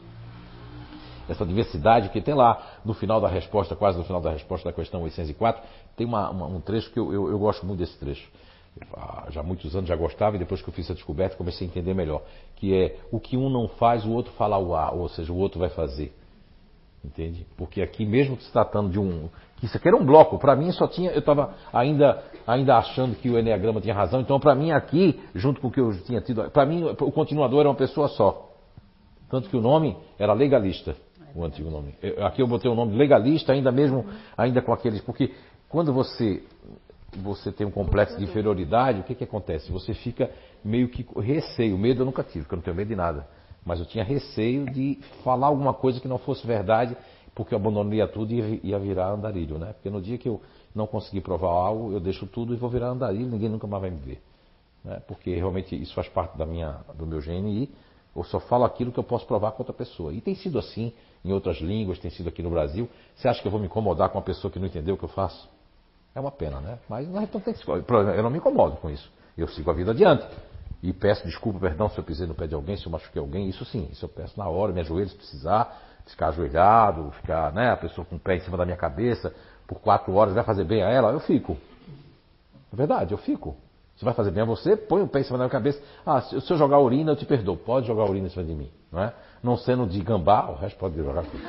essa 1.29 1.45
diversidade 1.45 2.09
que 2.09 2.21
tem 2.21 2.35
lá 2.35 2.81
no 2.85 2.95
final 2.95 3.21
da 3.21 3.29
resposta, 3.29 3.77
quase 3.77 3.99
no 3.99 4.05
final 4.05 4.21
da 4.21 4.31
resposta 4.31 4.69
da 4.69 4.73
questão 4.73 5.03
804, 5.03 5.63
tem 5.95 6.07
uma, 6.07 6.31
uma, 6.31 6.47
um 6.47 6.61
trecho 6.61 6.91
que 6.91 6.99
eu, 6.99 7.13
eu, 7.13 7.31
eu, 7.31 7.39
gosto 7.39 7.67
muito 7.67 7.81
desse 7.81 7.99
trecho. 7.99 8.29
Já 9.31 9.41
há 9.41 9.43
muitos 9.43 9.75
anos 9.75 9.89
já 9.89 9.97
gostava 9.97 10.37
e 10.37 10.39
depois 10.39 10.63
que 10.63 10.69
eu 10.69 10.73
fiz 10.73 10.91
a 10.91 10.95
descoberta 10.95 11.37
comecei 11.37 11.67
a 11.67 11.71
entender 11.71 11.95
melhor. 11.95 12.23
Que 12.57 12.75
é 12.75 12.97
o 13.11 13.21
que 13.21 13.37
um 13.37 13.51
não 13.51 13.69
faz, 13.69 14.05
o 14.05 14.13
outro 14.13 14.33
fala 14.33 14.57
o 14.57 14.75
A, 14.75 14.93
ou 14.93 15.09
seja, 15.09 15.33
o 15.33 15.37
outro 15.37 15.59
vai 15.59 15.69
fazer. 15.69 16.15
Entende? 17.05 17.47
Porque 17.57 17.83
aqui, 17.83 18.05
mesmo 18.07 18.41
se 18.41 18.51
tratando 18.53 18.91
de 18.91 18.99
um. 18.99 19.29
Isso 19.63 19.77
aqui 19.77 19.89
era 19.89 19.97
um 19.97 20.05
bloco, 20.05 20.39
para 20.39 20.55
mim 20.55 20.71
só 20.73 20.87
tinha. 20.87 21.11
Eu 21.11 21.19
estava 21.19 21.55
ainda, 21.73 22.23
ainda 22.47 22.77
achando 22.77 23.17
que 23.17 23.29
o 23.29 23.39
Enneagrama 23.39 23.81
tinha 23.81 23.95
razão, 23.95 24.21
então 24.21 24.39
para 24.39 24.55
mim 24.55 24.71
aqui, 24.71 25.21
junto 25.35 25.61
com 25.61 25.69
o 25.69 25.71
que 25.71 25.81
eu 25.81 25.93
tinha 26.05 26.21
tido. 26.21 26.49
Para 26.51 26.65
mim, 26.65 26.85
o 26.85 27.13
continuador 27.13 27.61
era 27.61 27.69
uma 27.69 27.75
pessoa 27.75 28.09
só. 28.09 28.53
Tanto 29.29 29.51
que 29.51 29.57
o 29.57 29.61
nome 29.61 29.97
era 30.19 30.33
legalista, 30.33 30.97
o 31.35 31.45
antigo 31.45 31.71
nome. 31.71 31.95
Eu, 32.03 32.25
aqui 32.25 32.41
eu 32.41 32.47
botei 32.47 32.71
o 32.71 32.75
nome 32.75 32.97
legalista, 32.97 33.53
ainda 33.53 33.71
mesmo, 33.73 34.07
ainda 34.37 34.63
com 34.63 34.73
aqueles. 34.73 35.01
Porque 35.01 35.33
quando 35.69 35.93
você. 35.93 36.43
Você 37.23 37.51
tem 37.51 37.67
um 37.67 37.71
complexo 37.71 38.19
de 38.19 38.25
inferioridade, 38.25 39.01
o 39.01 39.03
que, 39.03 39.15
que 39.15 39.25
acontece? 39.25 39.73
Você 39.73 39.95
fica 39.95 40.31
meio 40.63 40.91
que 40.91 41.07
receio. 41.19 41.79
Medo 41.79 42.03
eu 42.03 42.07
nunca 42.07 42.23
tive, 42.23 42.41
porque 42.41 42.55
eu 42.55 42.57
não 42.59 42.63
tenho 42.63 42.77
medo 42.77 42.89
de 42.89 42.97
nada. 42.97 43.27
Mas 43.65 43.81
eu 43.81 43.87
tinha 43.87 44.05
receio 44.05 44.67
de 44.67 44.99
falar 45.25 45.47
alguma 45.47 45.73
coisa 45.73 46.01
que 46.01 46.07
não 46.07 46.19
fosse 46.19 46.47
verdade, 46.47 46.95
porque 47.39 47.55
eu 47.55 47.59
abandonaria 47.59 48.09
tudo 48.09 48.33
e 48.33 48.61
ia 48.65 48.81
virar 48.81 49.13
andarilho, 49.13 49.59
né? 49.59 49.73
Porque 49.73 49.89
no 49.89 50.03
dia 50.03 50.19
que 50.19 50.29
eu 50.29 50.43
não 50.75 50.89
conseguir 50.89 51.21
provar 51.21 51.51
algo, 51.51 51.93
eu 51.93 52.01
deixo 52.01 52.27
tudo 52.27 52.53
e 52.53 52.57
vou 52.57 52.69
virar 52.69 52.89
andarilho, 52.89 53.31
ninguém 53.31 53.49
nunca 53.49 53.65
mais 53.65 53.81
vai 53.81 53.91
me 53.93 54.01
ver. 54.01 54.21
Né? 54.83 55.01
Porque 55.07 55.33
realmente 55.37 55.81
isso 55.81 55.95
faz 55.95 56.09
parte 56.09 56.37
da 56.37 56.45
minha, 56.45 56.81
do 56.97 57.07
meu 57.07 57.21
GNI, 57.21 57.71
eu 58.17 58.25
só 58.25 58.41
falo 58.41 58.65
aquilo 58.65 58.91
que 58.91 58.99
eu 58.99 59.05
posso 59.05 59.25
provar 59.25 59.53
com 59.53 59.63
outra 59.63 59.73
pessoa. 59.73 60.13
E 60.13 60.21
tem 60.21 60.35
sido 60.35 60.59
assim 60.59 60.93
em 61.25 61.33
outras 61.33 61.59
línguas, 61.59 62.01
tem 62.01 62.11
sido 62.11 62.29
aqui 62.29 62.43
no 62.43 62.51
Brasil. 62.51 62.89
Você 63.15 63.29
acha 63.29 63.41
que 63.41 63.47
eu 63.47 63.53
vou 63.53 63.61
me 63.61 63.67
incomodar 63.67 64.09
com 64.09 64.19
uma 64.19 64.25
pessoa 64.25 64.51
que 64.51 64.59
não 64.59 64.67
entendeu 64.67 64.97
o 64.97 64.99
que 64.99 65.05
eu 65.05 65.09
faço? 65.09 65.49
É 66.17 66.19
uma 66.19 66.33
pena, 66.33 66.59
né? 66.59 66.81
Mas 66.89 67.09
não 67.09 67.23
então 67.23 67.41
tem 67.41 67.55
que 67.55 67.71
Eu 67.71 68.23
não 68.25 68.31
me 68.31 68.39
incomodo 68.39 68.79
com 68.79 68.91
isso. 68.91 69.09
Eu 69.37 69.47
sigo 69.47 69.71
a 69.71 69.75
vida 69.75 69.93
adiante. 69.93 70.27
E 70.83 70.93
peço 70.93 71.25
desculpa, 71.25 71.61
perdão 71.61 71.89
se 71.89 71.99
eu 71.99 72.03
pisei 72.03 72.27
no 72.27 72.35
pé 72.35 72.49
de 72.49 72.57
alguém, 72.57 72.77
se 72.77 72.85
eu 72.85 72.91
machuquei 72.91 73.23
alguém, 73.23 73.49
isso 73.49 73.65
sim, 73.65 73.89
isso 73.93 74.05
eu 74.05 74.09
peço 74.09 74.37
na 74.37 74.49
hora, 74.49 74.73
me 74.73 74.81
ajoelho 74.81 75.09
se 75.09 75.17
precisar, 75.17 75.88
ficar 76.11 76.29
ajoelhado, 76.29 77.11
ficar, 77.13 77.53
né, 77.53 77.71
a 77.71 77.77
pessoa 77.77 78.05
com 78.05 78.17
o 78.17 78.19
pé 78.19 78.37
em 78.37 78.41
cima 78.41 78.57
da 78.57 78.65
minha 78.65 78.77
cabeça 78.77 79.35
por 79.67 79.81
quatro 79.81 80.15
horas, 80.15 80.35
vai 80.35 80.45
fazer 80.45 80.65
bem 80.65 80.83
a 80.83 80.89
ela, 80.89 81.13
eu 81.13 81.21
fico. 81.21 81.57
É 82.73 82.77
verdade, 82.77 83.13
eu 83.13 83.19
fico. 83.19 83.57
Se 83.97 84.05
vai 84.05 84.15
fazer 84.15 84.31
bem 84.31 84.43
a 84.43 84.47
você, 84.47 84.77
põe 84.77 85.03
o 85.03 85.09
pé 85.09 85.21
em 85.21 85.25
cima 85.25 85.37
da 85.37 85.45
minha 85.45 85.51
cabeça. 85.51 85.83
Ah, 86.07 86.21
se 86.21 86.37
eu 86.37 86.57
jogar 86.57 86.79
urina, 86.79 87.13
eu 87.13 87.17
te 87.17 87.27
perdoo. 87.27 87.57
Pode 87.57 87.87
jogar 87.87 88.05
urina 88.05 88.29
em 88.29 88.31
cima 88.31 88.45
de 88.45 88.55
mim, 88.55 88.71
não 88.93 89.03
é? 89.03 89.13
Não 89.43 89.57
sendo 89.57 89.87
de 89.87 90.01
gambá, 90.01 90.49
o 90.49 90.55
resto 90.55 90.79
pode 90.79 90.97
jogar 90.97 91.25
tudo. 91.25 91.43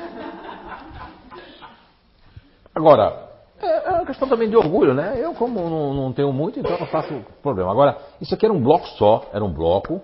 Agora, 2.74 3.30
é 3.60 3.90
uma 3.90 4.06
questão 4.06 4.28
também 4.28 4.48
de 4.48 4.56
orgulho, 4.56 4.94
né? 4.94 5.14
Eu, 5.16 5.34
como 5.34 5.60
não, 5.68 5.94
não 5.94 6.12
tenho 6.12 6.32
muito, 6.32 6.58
então 6.58 6.78
não 6.78 6.86
faço 6.86 7.14
problema. 7.42 7.70
Agora, 7.70 7.98
isso 8.20 8.34
aqui 8.34 8.46
era 8.46 8.54
um 8.54 8.62
bloco 8.62 8.86
só, 8.88 9.28
era 9.32 9.44
um 9.44 9.52
bloco, 9.52 10.00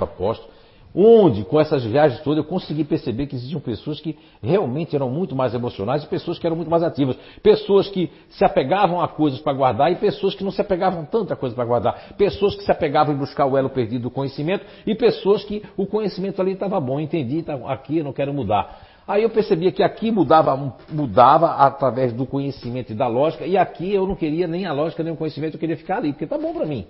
aposto, 0.00 0.46
onde, 0.94 1.44
com 1.44 1.60
essas 1.60 1.84
viagens 1.84 2.20
todas, 2.22 2.38
eu 2.38 2.44
consegui 2.44 2.84
perceber 2.84 3.26
que 3.26 3.36
existiam 3.36 3.60
pessoas 3.60 4.00
que 4.00 4.18
realmente 4.42 4.94
eram 4.94 5.08
muito 5.08 5.36
mais 5.36 5.54
emocionais 5.54 6.02
e 6.02 6.06
pessoas 6.06 6.38
que 6.38 6.46
eram 6.46 6.56
muito 6.56 6.70
mais 6.70 6.82
ativas. 6.82 7.16
Pessoas 7.42 7.88
que 7.88 8.10
se 8.28 8.44
apegavam 8.44 9.00
a 9.00 9.08
coisas 9.08 9.40
para 9.40 9.52
guardar 9.52 9.92
e 9.92 9.96
pessoas 9.96 10.34
que 10.34 10.44
não 10.44 10.50
se 10.50 10.60
apegavam 10.60 11.04
tanto 11.04 11.32
a 11.32 11.36
coisas 11.36 11.54
para 11.54 11.64
guardar. 11.64 12.14
Pessoas 12.16 12.54
que 12.54 12.64
se 12.64 12.70
apegavam 12.70 13.14
em 13.14 13.18
buscar 13.18 13.46
o 13.46 13.56
elo 13.56 13.70
perdido 13.70 14.02
do 14.02 14.10
conhecimento 14.10 14.64
e 14.86 14.94
pessoas 14.94 15.44
que 15.44 15.62
o 15.76 15.86
conhecimento 15.86 16.40
ali 16.40 16.52
estava 16.52 16.80
bom, 16.80 16.98
entendi, 16.98 17.42
tá, 17.42 17.54
aqui 17.66 17.98
eu 17.98 18.04
não 18.04 18.12
quero 18.12 18.34
mudar. 18.34 18.88
Aí 19.06 19.24
eu 19.24 19.30
percebia 19.30 19.72
que 19.72 19.82
aqui 19.82 20.10
mudava, 20.10 20.76
mudava 20.88 21.54
através 21.54 22.12
do 22.12 22.24
conhecimento 22.24 22.92
e 22.92 22.94
da 22.94 23.08
lógica, 23.08 23.44
e 23.44 23.56
aqui 23.56 23.92
eu 23.92 24.06
não 24.06 24.14
queria 24.14 24.46
nem 24.46 24.66
a 24.66 24.72
lógica 24.72 25.02
nem 25.02 25.12
o 25.12 25.16
conhecimento, 25.16 25.54
eu 25.54 25.60
queria 25.60 25.76
ficar 25.76 25.96
ali, 25.96 26.12
porque 26.12 26.28
tá 26.28 26.38
bom 26.38 26.52
para 26.52 26.64
mim. 26.64 26.86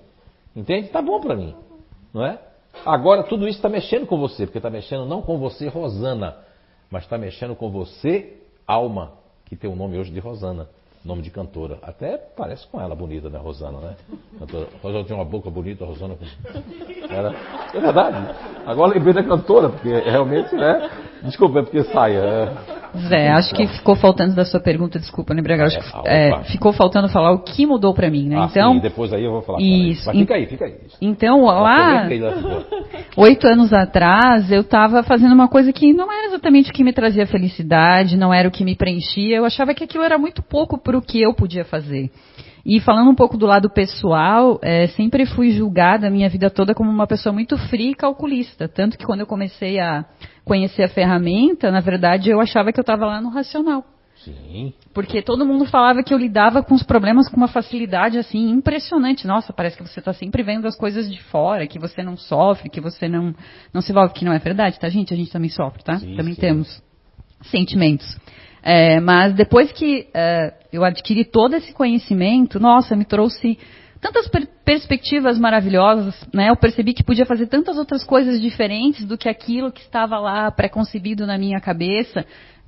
Entende? 0.54 0.88
Tá 0.88 1.00
bom 1.00 1.18
para 1.18 1.34
mim. 1.34 1.54
Não 2.12 2.24
é? 2.24 2.38
Agora 2.84 3.22
tudo 3.24 3.46
isso 3.46 3.58
está 3.58 3.68
mexendo 3.68 4.06
com 4.06 4.18
você, 4.18 4.46
porque 4.46 4.58
está 4.58 4.70
mexendo 4.70 5.04
não 5.04 5.20
com 5.20 5.38
você, 5.38 5.68
Rosana, 5.68 6.36
mas 6.90 7.04
está 7.04 7.18
mexendo 7.18 7.54
com 7.54 7.70
você, 7.70 8.38
Alma, 8.66 9.12
que 9.46 9.56
tem 9.56 9.70
o 9.70 9.76
nome 9.76 9.98
hoje 9.98 10.10
de 10.12 10.20
Rosana, 10.20 10.68
nome 11.04 11.22
de 11.22 11.30
cantora. 11.30 11.78
Até 11.82 12.16
parece 12.16 12.66
com 12.68 12.80
ela 12.80 12.94
bonita, 12.94 13.28
né, 13.28 13.38
Rosana, 13.38 13.78
né? 13.80 13.96
Cantora. 14.38 14.68
Rosana 14.82 15.04
tem 15.04 15.16
uma 15.16 15.24
boca 15.24 15.50
bonita, 15.50 15.84
Rosana. 15.84 16.16
Era... 17.10 17.34
É 17.74 17.80
verdade. 17.80 18.34
Agora 18.66 18.94
lembrei 18.94 19.14
da 19.14 19.22
cantora, 19.22 19.68
porque 19.68 19.88
realmente, 19.88 20.54
né? 20.54 20.90
Desculpa, 21.22 21.60
é 21.60 21.62
porque 21.62 21.84
sai. 21.84 22.16
É... 22.16 22.79
Zé, 22.98 23.28
acho 23.28 23.54
que 23.54 23.66
ficou 23.66 23.94
faltando 23.94 24.34
da 24.34 24.44
sua 24.44 24.60
pergunta, 24.60 24.98
desculpa, 24.98 25.32
lembrei 25.32 25.54
agora. 25.54 25.68
Acho 25.68 26.02
que, 26.02 26.08
é, 26.08 26.44
ficou 26.44 26.72
faltando 26.72 27.08
falar 27.08 27.32
o 27.32 27.40
que 27.40 27.66
mudou 27.66 27.94
pra 27.94 28.10
mim, 28.10 28.28
né? 28.28 28.36
Ah, 28.38 28.48
então, 28.50 28.74
sim, 28.74 28.80
depois 28.80 29.12
aí 29.12 29.24
eu 29.24 29.32
vou 29.32 29.42
falar. 29.42 29.60
Isso. 29.60 30.06
Mas 30.06 30.18
fica 30.18 30.34
aí, 30.34 30.46
fica 30.46 30.64
aí. 30.64 30.74
então 31.00 31.44
lá, 31.44 32.08
oito 33.16 33.46
anos 33.46 33.72
atrás, 33.72 34.50
eu 34.50 34.62
estava 34.62 35.02
fazendo 35.02 35.32
uma 35.32 35.48
coisa 35.48 35.72
que 35.72 35.92
não 35.92 36.12
era 36.12 36.26
exatamente 36.26 36.70
o 36.70 36.74
que 36.74 36.84
me 36.84 36.92
trazia 36.92 37.26
felicidade, 37.26 38.16
não 38.16 38.32
era 38.32 38.48
o 38.48 38.52
que 38.52 38.64
me 38.64 38.74
preenchia. 38.74 39.36
Eu 39.36 39.44
achava 39.44 39.74
que 39.74 39.84
aquilo 39.84 40.04
era 40.04 40.18
muito 40.18 40.42
pouco 40.42 40.78
para 40.78 40.96
o 40.96 41.02
que 41.02 41.22
eu 41.22 41.32
podia 41.32 41.64
fazer. 41.64 42.10
E 42.70 42.78
falando 42.78 43.10
um 43.10 43.16
pouco 43.16 43.36
do 43.36 43.46
lado 43.46 43.68
pessoal, 43.68 44.56
é, 44.62 44.86
sempre 44.86 45.26
fui 45.26 45.50
julgada 45.50 46.06
a 46.06 46.10
minha 46.10 46.28
vida 46.28 46.48
toda 46.48 46.72
como 46.72 46.88
uma 46.88 47.04
pessoa 47.04 47.32
muito 47.32 47.58
fria 47.58 47.90
e 47.90 47.96
calculista. 47.96 48.68
Tanto 48.68 48.96
que 48.96 49.04
quando 49.04 49.22
eu 49.22 49.26
comecei 49.26 49.80
a 49.80 50.04
conhecer 50.44 50.84
a 50.84 50.88
ferramenta, 50.88 51.68
na 51.72 51.80
verdade 51.80 52.30
eu 52.30 52.40
achava 52.40 52.72
que 52.72 52.78
eu 52.78 52.82
estava 52.82 53.06
lá 53.06 53.20
no 53.20 53.28
racional. 53.28 53.84
Sim. 54.18 54.72
Porque 54.94 55.20
todo 55.20 55.44
mundo 55.44 55.64
falava 55.64 56.04
que 56.04 56.14
eu 56.14 56.18
lidava 56.18 56.62
com 56.62 56.72
os 56.72 56.84
problemas 56.84 57.28
com 57.28 57.38
uma 57.38 57.48
facilidade 57.48 58.18
assim 58.18 58.48
impressionante. 58.50 59.26
Nossa, 59.26 59.52
parece 59.52 59.76
que 59.76 59.82
você 59.82 59.98
está 59.98 60.12
sempre 60.12 60.44
vendo 60.44 60.68
as 60.68 60.76
coisas 60.76 61.10
de 61.10 61.20
fora, 61.24 61.66
que 61.66 61.80
você 61.80 62.04
não 62.04 62.16
sofre, 62.16 62.70
que 62.70 62.80
você 62.80 63.08
não 63.08 63.34
não 63.74 63.80
se 63.80 63.90
envolve, 63.90 64.14
que 64.14 64.24
não 64.24 64.32
é 64.32 64.38
verdade, 64.38 64.78
tá 64.78 64.88
gente? 64.88 65.12
A 65.12 65.16
gente 65.16 65.32
também 65.32 65.50
sofre, 65.50 65.82
tá? 65.82 65.98
Sim, 65.98 66.14
também 66.14 66.34
sim. 66.34 66.40
temos 66.40 66.80
sentimentos. 67.42 68.16
É, 68.62 69.00
mas 69.00 69.34
depois 69.34 69.72
que 69.72 70.06
é, 70.14 70.54
eu 70.72 70.84
adquiri 70.84 71.24
todo 71.24 71.54
esse 71.54 71.72
conhecimento, 71.72 72.58
nossa, 72.60 72.94
me 72.96 73.04
trouxe 73.04 73.58
tantas 74.00 74.28
per- 74.28 74.48
perspectivas 74.64 75.38
maravilhosas, 75.38 76.26
né? 76.32 76.48
Eu 76.50 76.56
percebi 76.56 76.94
que 76.94 77.04
podia 77.04 77.26
fazer 77.26 77.46
tantas 77.46 77.76
outras 77.76 78.02
coisas 78.02 78.40
diferentes 78.40 79.04
do 79.04 79.18
que 79.18 79.28
aquilo 79.28 79.70
que 79.70 79.82
estava 79.82 80.18
lá 80.18 80.50
pré-concebido 80.50 81.26
na 81.26 81.36
minha 81.36 81.60
cabeça. 81.60 82.24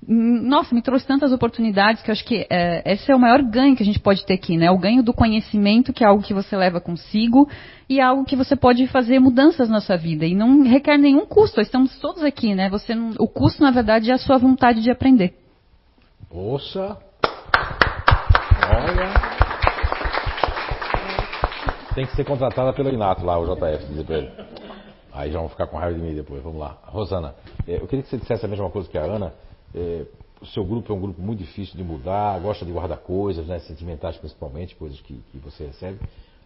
Hum, 0.06 0.42
Nossa, 0.42 0.74
me 0.74 0.82
trouxe 0.82 1.06
tantas 1.06 1.32
oportunidades 1.32 2.02
que 2.02 2.10
eu 2.10 2.12
acho 2.12 2.24
que 2.24 2.46
é, 2.50 2.82
esse 2.92 3.10
é 3.10 3.14
o 3.16 3.20
maior 3.20 3.40
ganho 3.42 3.74
que 3.74 3.82
a 3.82 3.86
gente 3.86 4.00
pode 4.00 4.26
ter 4.26 4.34
aqui, 4.34 4.56
né? 4.56 4.70
O 4.70 4.78
ganho 4.78 5.02
do 5.02 5.14
conhecimento, 5.14 5.92
que 5.92 6.04
é 6.04 6.06
algo 6.06 6.22
que 6.22 6.34
você 6.34 6.56
leva 6.56 6.80
consigo, 6.80 7.48
e 7.88 7.98
é 8.00 8.02
algo 8.02 8.24
que 8.24 8.36
você 8.36 8.54
pode 8.54 8.86
fazer 8.88 9.18
mudanças 9.18 9.70
na 9.70 9.80
sua 9.80 9.96
vida. 9.96 10.26
E 10.26 10.34
não 10.34 10.62
requer 10.64 10.98
nenhum 10.98 11.24
custo. 11.24 11.60
Estamos 11.60 11.96
todos 11.98 12.22
aqui, 12.24 12.54
né? 12.54 12.68
Você 12.68 12.94
o 13.18 13.28
custo, 13.28 13.62
na 13.62 13.70
verdade, 13.70 14.10
é 14.10 14.14
a 14.14 14.18
sua 14.18 14.36
vontade 14.38 14.82
de 14.82 14.90
aprender. 14.90 15.34
Poxa. 16.28 16.96
Olha. 18.62 19.32
Tem 21.94 22.06
que 22.06 22.16
ser 22.16 22.24
contratada 22.24 22.72
pelo 22.72 22.88
Inato 22.88 23.24
lá, 23.24 23.38
o 23.38 23.44
JF, 23.44 23.86
dizer 23.86 24.04
pra 24.04 24.16
ele. 24.16 24.30
Aí 25.12 25.30
já 25.30 25.38
vão 25.38 25.48
ficar 25.48 25.66
com 25.66 25.76
raiva 25.76 25.98
de 25.98 26.02
mim 26.02 26.14
depois. 26.14 26.42
Vamos 26.42 26.58
lá. 26.58 26.78
Rosana, 26.84 27.34
eh, 27.68 27.76
eu 27.76 27.86
queria 27.86 28.02
que 28.02 28.08
você 28.08 28.16
dissesse 28.16 28.44
a 28.44 28.48
mesma 28.48 28.70
coisa 28.70 28.88
que 28.88 28.96
a 28.96 29.02
Ana. 29.02 29.34
Eh, 29.74 30.06
o 30.40 30.46
seu 30.46 30.64
grupo 30.64 30.92
é 30.92 30.96
um 30.96 31.00
grupo 31.00 31.20
muito 31.20 31.38
difícil 31.38 31.76
de 31.76 31.84
mudar, 31.84 32.38
gosta 32.40 32.64
de 32.64 32.72
guardar 32.72 32.98
coisas, 32.98 33.46
né, 33.46 33.60
sentimentais 33.60 34.16
principalmente, 34.16 34.74
coisas 34.74 35.00
que, 35.00 35.22
que 35.30 35.38
você 35.38 35.66
recebe. 35.66 36.00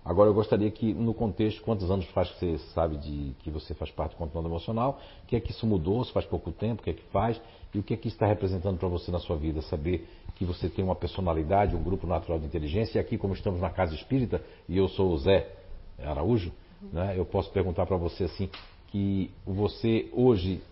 Agora 0.06 0.30
eu 0.30 0.34
gostaria 0.34 0.70
que, 0.70 0.94
no 0.94 1.12
contexto, 1.12 1.60
quantos 1.62 1.90
anos 1.90 2.06
faz 2.10 2.30
que 2.30 2.38
você 2.38 2.58
sabe 2.72 2.96
de 2.96 3.34
que 3.40 3.50
você 3.50 3.74
faz 3.74 3.90
parte 3.90 4.12
do 4.12 4.18
controle 4.18 4.46
emocional, 4.46 5.00
o 5.24 5.26
que 5.26 5.34
é 5.34 5.40
que 5.40 5.50
isso 5.50 5.66
mudou, 5.66 6.04
se 6.04 6.12
faz 6.12 6.24
pouco 6.24 6.52
tempo, 6.52 6.80
o 6.80 6.84
que 6.84 6.90
é 6.90 6.92
que 6.92 7.02
faz, 7.10 7.40
e 7.74 7.78
o 7.80 7.82
que 7.82 7.92
é 7.92 7.96
que 7.96 8.06
está 8.06 8.24
representando 8.24 8.78
para 8.78 8.86
você 8.86 9.10
na 9.10 9.18
sua 9.18 9.36
vida, 9.36 9.60
saber 9.62 10.06
que 10.36 10.44
você 10.44 10.68
tem 10.68 10.84
uma 10.84 10.94
personalidade, 10.94 11.74
um 11.74 11.82
grupo 11.82 12.06
natural 12.06 12.38
de 12.38 12.46
inteligência, 12.46 12.98
e 12.98 13.00
aqui 13.00 13.18
como 13.18 13.34
estamos 13.34 13.60
na 13.60 13.68
casa 13.68 13.96
espírita, 13.96 14.40
e 14.68 14.78
eu 14.78 14.86
sou 14.86 15.10
o 15.10 15.18
Zé 15.18 15.50
Araújo, 15.98 16.52
né, 16.92 17.14
eu 17.16 17.24
posso 17.24 17.50
perguntar 17.50 17.84
para 17.84 17.96
você 17.96 18.24
assim, 18.24 18.48
que 18.92 19.32
você 19.44 20.08
hoje 20.12 20.62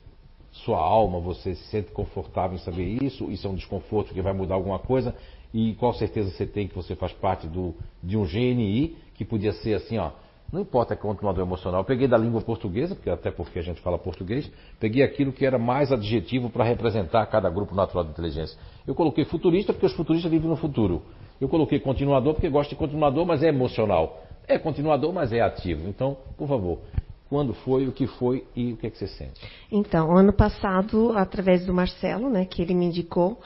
sua 0.52 0.78
alma, 0.78 1.18
você 1.18 1.56
se 1.56 1.64
sente 1.64 1.90
confortável 1.90 2.54
em 2.54 2.60
saber 2.60 2.84
isso? 3.02 3.28
Isso 3.28 3.44
é 3.46 3.50
um 3.50 3.56
desconforto 3.56 4.14
que 4.14 4.22
vai 4.22 4.32
mudar 4.32 4.54
alguma 4.54 4.78
coisa? 4.78 5.12
E 5.54 5.74
qual 5.74 5.92
certeza 5.92 6.30
você 6.30 6.44
tem 6.44 6.66
que 6.66 6.74
você 6.74 6.96
faz 6.96 7.12
parte 7.12 7.46
do, 7.46 7.76
de 8.02 8.16
um 8.16 8.24
GNI 8.24 8.96
que 9.14 9.24
podia 9.24 9.52
ser 9.52 9.74
assim, 9.74 9.96
ó. 9.98 10.10
Não 10.52 10.60
importa 10.60 10.96
continuador 10.96 11.44
emocional. 11.46 11.80
Eu 11.80 11.84
peguei 11.84 12.08
da 12.08 12.18
língua 12.18 12.40
portuguesa, 12.40 12.94
porque 12.96 13.08
até 13.08 13.30
porque 13.30 13.60
a 13.60 13.62
gente 13.62 13.80
fala 13.80 13.96
português, 13.96 14.50
peguei 14.80 15.04
aquilo 15.04 15.32
que 15.32 15.46
era 15.46 15.56
mais 15.56 15.92
adjetivo 15.92 16.50
para 16.50 16.64
representar 16.64 17.24
cada 17.26 17.48
grupo 17.48 17.72
natural 17.72 18.04
de 18.04 18.10
inteligência. 18.10 18.58
Eu 18.84 18.96
coloquei 18.96 19.24
futurista 19.24 19.72
porque 19.72 19.86
os 19.86 19.92
futuristas 19.94 20.30
vivem 20.30 20.48
no 20.48 20.56
futuro. 20.56 21.02
Eu 21.40 21.48
coloquei 21.48 21.78
continuador 21.78 22.34
porque 22.34 22.48
gosto 22.48 22.70
de 22.70 22.76
continuador, 22.76 23.24
mas 23.24 23.42
é 23.42 23.48
emocional. 23.48 24.24
É 24.46 24.58
continuador, 24.58 25.12
mas 25.12 25.32
é 25.32 25.40
ativo. 25.40 25.88
Então, 25.88 26.16
por 26.36 26.48
favor, 26.48 26.80
quando 27.28 27.54
foi, 27.54 27.86
o 27.86 27.92
que 27.92 28.06
foi 28.06 28.44
e 28.54 28.72
o 28.72 28.76
que, 28.76 28.88
é 28.88 28.90
que 28.90 28.98
você 28.98 29.06
sente? 29.06 29.40
Então, 29.70 30.16
ano 30.16 30.32
passado, 30.32 31.12
através 31.16 31.64
do 31.64 31.72
Marcelo, 31.72 32.28
né, 32.28 32.44
que 32.44 32.60
ele 32.60 32.74
me 32.74 32.86
indicou, 32.86 33.40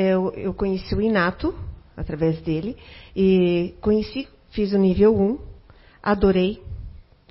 eu, 0.00 0.32
eu 0.34 0.54
conheci 0.54 0.94
o 0.94 1.00
Inato, 1.00 1.54
através 1.96 2.40
dele, 2.42 2.76
e 3.14 3.74
conheci, 3.80 4.28
fiz 4.50 4.72
o 4.72 4.78
nível 4.78 5.14
1, 5.16 5.38
adorei 6.02 6.62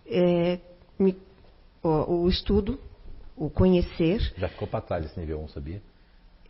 é, 0.06 0.60
me- 0.98 1.18
o, 1.84 2.24
o 2.24 2.30
estudo, 2.30 2.80
o 3.36 3.50
conhecer. 3.50 4.20
Já 4.38 4.48
ficou 4.48 4.68
para 4.68 4.82
trás 4.82 5.06
esse 5.06 5.20
nível 5.20 5.42
1, 5.42 5.50
sabia? 5.50 5.82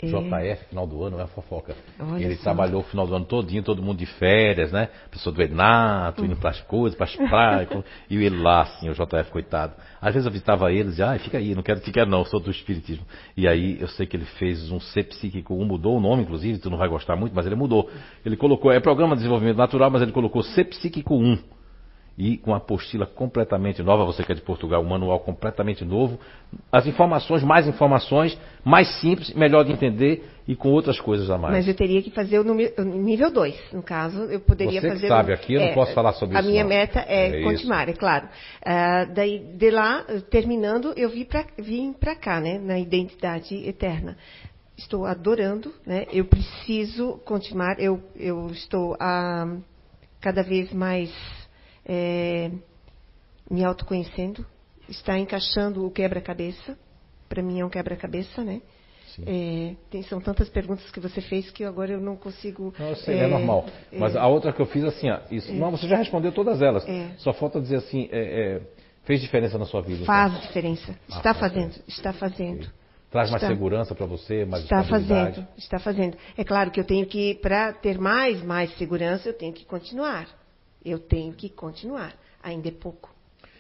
É. 0.01 0.07
JF, 0.07 0.65
final 0.69 0.85
do 0.85 1.03
ano, 1.03 1.17
é 1.17 1.21
uma 1.21 1.27
fofoca. 1.27 1.75
Olha 1.99 2.23
Ele 2.23 2.35
só. 2.35 2.43
trabalhou 2.43 2.81
o 2.81 2.83
final 2.83 3.07
do 3.07 3.15
ano 3.15 3.25
todinho, 3.25 3.63
todo 3.63 3.81
mundo 3.81 3.97
de 3.97 4.05
férias, 4.05 4.71
né? 4.71 4.89
Pessoa 5.09 5.33
do 5.33 5.41
Enato, 5.41 6.25
indo 6.25 6.35
pras 6.35 6.59
coisas, 6.61 6.97
pras 6.97 7.15
praias, 7.29 7.69
e 8.09 8.17
ele 8.17 8.37
lá, 8.41 8.63
assim, 8.63 8.89
o 8.89 8.93
JF, 8.93 9.31
coitado. 9.31 9.73
Às 10.01 10.13
vezes 10.13 10.25
eu 10.25 10.31
visitava 10.31 10.71
ele 10.71 10.81
e 10.81 10.91
dizia, 10.91 11.11
ah, 11.11 11.19
fica 11.19 11.37
aí, 11.37 11.55
não 11.55 11.63
quero 11.63 11.79
ficar 11.81 12.05
não, 12.05 12.25
sou 12.25 12.39
do 12.39 12.51
Espiritismo. 12.51 13.05
E 13.37 13.47
aí 13.47 13.77
eu 13.79 13.87
sei 13.87 14.05
que 14.05 14.17
ele 14.17 14.25
fez 14.25 14.71
um 14.71 14.79
C 14.79 15.03
psíquico 15.03 15.53
1, 15.53 15.65
mudou 15.65 15.97
o 15.97 16.01
nome, 16.01 16.23
inclusive, 16.23 16.59
tu 16.59 16.69
não 16.69 16.77
vai 16.77 16.89
gostar 16.89 17.15
muito, 17.15 17.33
mas 17.33 17.45
ele 17.45 17.55
mudou. 17.55 17.89
Ele 18.25 18.35
colocou, 18.35 18.71
é 18.71 18.79
Programa 18.79 19.15
de 19.15 19.19
Desenvolvimento 19.19 19.57
Natural, 19.57 19.89
mas 19.89 20.01
ele 20.01 20.11
colocou 20.11 20.43
C 20.43 20.63
psíquico 20.65 21.15
1 21.15 21.37
e 22.17 22.37
com 22.37 22.53
a 22.53 22.57
apostila 22.57 23.05
completamente 23.07 23.81
nova, 23.81 24.05
você 24.05 24.23
que 24.23 24.31
é 24.31 24.35
de 24.35 24.41
Portugal, 24.41 24.81
um 24.83 24.87
manual 24.87 25.19
completamente 25.21 25.83
novo, 25.83 26.19
as 26.71 26.85
informações, 26.85 27.41
mais 27.43 27.67
informações, 27.67 28.37
mais 28.63 28.87
simples, 28.99 29.33
melhor 29.33 29.63
de 29.65 29.71
entender 29.71 30.23
e 30.47 30.55
com 30.55 30.69
outras 30.69 30.99
coisas 30.99 31.29
a 31.31 31.37
mais. 31.39 31.55
Mas 31.55 31.67
eu 31.67 31.73
teria 31.73 32.03
que 32.03 32.11
fazer 32.11 32.37
o, 32.37 32.43
número- 32.43 32.71
o 32.77 32.83
nível 32.83 33.31
2. 33.31 33.55
No 33.73 33.81
caso, 33.81 34.23
eu 34.25 34.39
poderia 34.39 34.79
Você 34.79 34.89
fazer. 34.89 35.07
sabe, 35.07 35.31
o- 35.31 35.33
aqui 35.35 35.53
eu 35.55 35.61
não 35.61 35.73
posso 35.73 35.93
falar 35.93 36.13
sobre 36.13 36.37
a 36.37 36.41
isso, 36.41 36.49
minha 36.49 36.63
não. 36.63 36.69
meta 36.69 36.99
é, 37.07 37.29
É 37.29 37.39
isso. 37.39 37.49
continuar, 37.49 37.89
é 37.89 37.93
claro. 37.93 38.27
Ah, 38.63 39.05
daí, 39.05 39.39
de 39.39 39.71
lá, 39.71 40.05
terminando, 40.29 40.93
eu 40.95 41.09
vim 41.09 41.25
pra, 41.25 41.45
vim 41.57 41.93
para 41.93 42.15
cá, 42.15 42.39
né, 42.39 42.59
na 42.59 42.77
identidade 42.77 43.55
eterna. 43.67 44.15
Estou 44.77 45.05
adorando, 45.05 45.73
né? 45.85 46.05
Eu 46.11 46.25
preciso 46.25 47.19
continuar. 47.25 47.79
Eu, 47.79 47.99
eu 48.15 48.47
estou 48.51 48.95
ah, 48.99 49.55
cada 50.21 50.43
vez 50.43 50.71
mais 50.73 51.11
eh, 51.85 52.51
me 53.49 53.63
autoconhecendo. 53.63 54.45
Está 54.89 55.17
encaixando 55.17 55.85
o 55.85 55.91
quebra-cabeça. 55.91 56.77
Para 57.29 57.41
mim 57.41 57.59
é 57.59 57.65
um 57.65 57.69
quebra-cabeça, 57.69 58.43
né? 58.43 58.61
É, 59.27 59.75
tem- 59.91 60.01
são 60.03 60.19
tantas 60.19 60.49
perguntas 60.49 60.89
que 60.89 60.99
você 60.99 61.21
fez 61.21 61.51
que 61.51 61.63
agora 61.63 61.91
eu 61.91 62.01
não 62.01 62.15
consigo. 62.15 62.73
Não, 62.79 62.89
eu 62.89 62.95
sei, 62.95 63.19
é, 63.19 63.27
normal. 63.27 63.65
Mas 63.91 64.15
a 64.15 64.25
outra 64.27 64.51
que 64.51 64.59
eu 64.59 64.65
fiz 64.65 64.83
assim, 64.83 65.09
ó, 65.09 65.19
isso, 65.29 65.53
não, 65.53 65.69
você 65.69 65.87
já 65.87 65.97
respondeu 65.97 66.31
todas 66.31 66.61
elas. 66.61 66.87
É. 66.87 67.11
Só 67.17 67.31
falta 67.31 67.61
dizer 67.61 67.75
assim, 67.75 68.09
é, 68.11 68.55
é, 68.55 68.61
fez 69.03 69.21
diferença 69.21 69.57
na 69.57 69.65
sua 69.65 69.81
vida? 69.81 70.01
então? 70.01 70.05
Faz 70.05 70.41
diferença. 70.41 70.97
Ah, 71.11 71.17
Está 71.17 71.33
faz 71.33 71.39
fazendo, 71.53 71.75
está 71.87 72.13
fazendo. 72.13 72.67
Traz 73.11 73.29
mais 73.29 73.43
Está. 73.43 73.53
segurança 73.53 73.93
para 73.93 74.07
você, 74.07 74.43
mais 74.45 74.63
Está 74.63 74.83
fazendo, 74.83 75.47
está 75.55 75.77
fazendo. 75.77 76.17
É 76.35 76.43
claro 76.43 76.71
que 76.71 76.79
eu 76.79 76.83
tenho 76.83 77.05
que, 77.05 77.35
para 77.35 77.71
ter 77.71 77.99
mais, 77.99 78.41
mais 78.41 78.75
segurança, 78.77 79.29
eu 79.29 79.33
tenho 79.37 79.53
que 79.53 79.63
continuar. 79.65 80.27
Eu 80.85 80.99
tenho 80.99 81.33
que 81.33 81.49
continuar. 81.49 82.13
Ainda 82.41 82.67
é 82.67 82.71
pouco. 82.71 83.09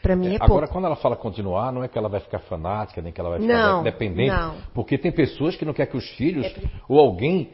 Para 0.01 0.15
mim 0.15 0.27
é, 0.31 0.35
É, 0.35 0.37
pouco. 0.39 0.53
Agora, 0.53 0.67
quando 0.67 0.85
ela 0.85 0.95
fala 0.97 1.15
continuar, 1.15 1.71
não 1.71 1.83
é 1.83 1.87
que 1.87 1.97
ela 1.97 2.09
vai 2.09 2.19
ficar 2.19 2.39
fanática, 2.39 3.01
nem 3.01 3.13
que 3.13 3.21
ela 3.21 3.29
vai 3.29 3.39
ficar 3.39 3.53
Não, 3.53 3.83
dependente. 3.83 4.35
não. 4.35 4.55
Porque 4.73 4.97
tem 4.97 5.11
pessoas 5.11 5.55
que 5.55 5.63
não 5.63 5.73
querem 5.73 5.91
que 5.91 5.97
os 5.97 6.09
filhos 6.17 6.45
É 6.45 6.55
ou 6.89 6.99
alguém 6.99 7.49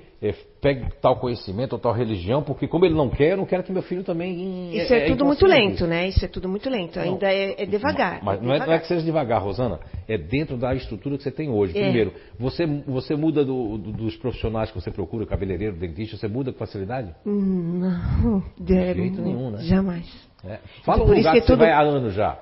pegue 0.62 0.86
tal 1.02 1.16
conhecimento 1.16 1.74
ou 1.74 1.80
tal 1.80 1.94
religião, 1.94 2.44
porque 2.44 2.68
como 2.68 2.86
ele 2.86 2.94
não 2.94 3.10
quer, 3.10 3.32
eu 3.32 3.38
não 3.38 3.46
quero 3.46 3.64
que 3.64 3.72
meu 3.72 3.82
filho 3.82 4.04
também. 4.04 4.76
Isso 4.76 4.94
é, 4.94 5.06
tudo 5.06 5.24
muito 5.24 5.46
lento, 5.46 5.88
né? 5.88 6.08
Isso 6.10 6.26
é 6.26 6.28
tudo 6.28 6.50
muito 6.50 6.70
lento. 6.70 6.98
Não. 7.00 7.04
Ainda 7.06 7.32
é, 7.32 7.64
é 7.64 7.66
devagar. 7.66 8.20
Mas 8.22 8.38
é 8.40 8.42
não 8.42 8.48
é, 8.48 8.48
não 8.48 8.56
é 8.56 8.60
devagar. 8.60 8.82
que 8.82 8.88
seja 8.88 9.06
devagar, 9.06 9.42
Rosana. 9.42 9.80
É 10.08 10.18
dentro 10.18 10.58
da 10.58 10.76
estrutura 10.76 11.16
que 11.16 11.24
você 11.24 11.32
tem 11.32 11.50
hoje. 11.50 11.78
É. 11.78 11.82
Primeiro, 11.84 12.14
você, 12.38 12.66
você 12.86 13.16
muda 13.16 13.46
do- 13.46 13.78
do- 13.78 13.92
dos 13.94 14.18
profissionais 14.18 14.70
que 14.70 14.80
você 14.82 14.92
procura, 14.92 15.26
cabeleireiro, 15.26 15.78
dentista, 15.78 16.18
você 16.18 16.28
muda 16.28 16.52
com 16.52 16.60
facilidade? 16.60 17.16
Não, 17.26 18.44
de 18.60 18.74
jeito 18.94 19.22
nenhum, 19.22 19.52
né? 19.52 19.60
Jamais. 19.62 20.06
É. 20.44 20.60
Fala 20.84 21.04
um 21.04 21.06
Por 21.06 21.14
isso 21.14 21.20
lugar 21.20 21.34
que 21.34 21.42
que, 21.42 21.48
você 21.48 21.54
tudo- 21.54 21.60
vai 21.60 21.72
há 21.72 21.80
anos 21.80 22.14
já. 22.14 22.38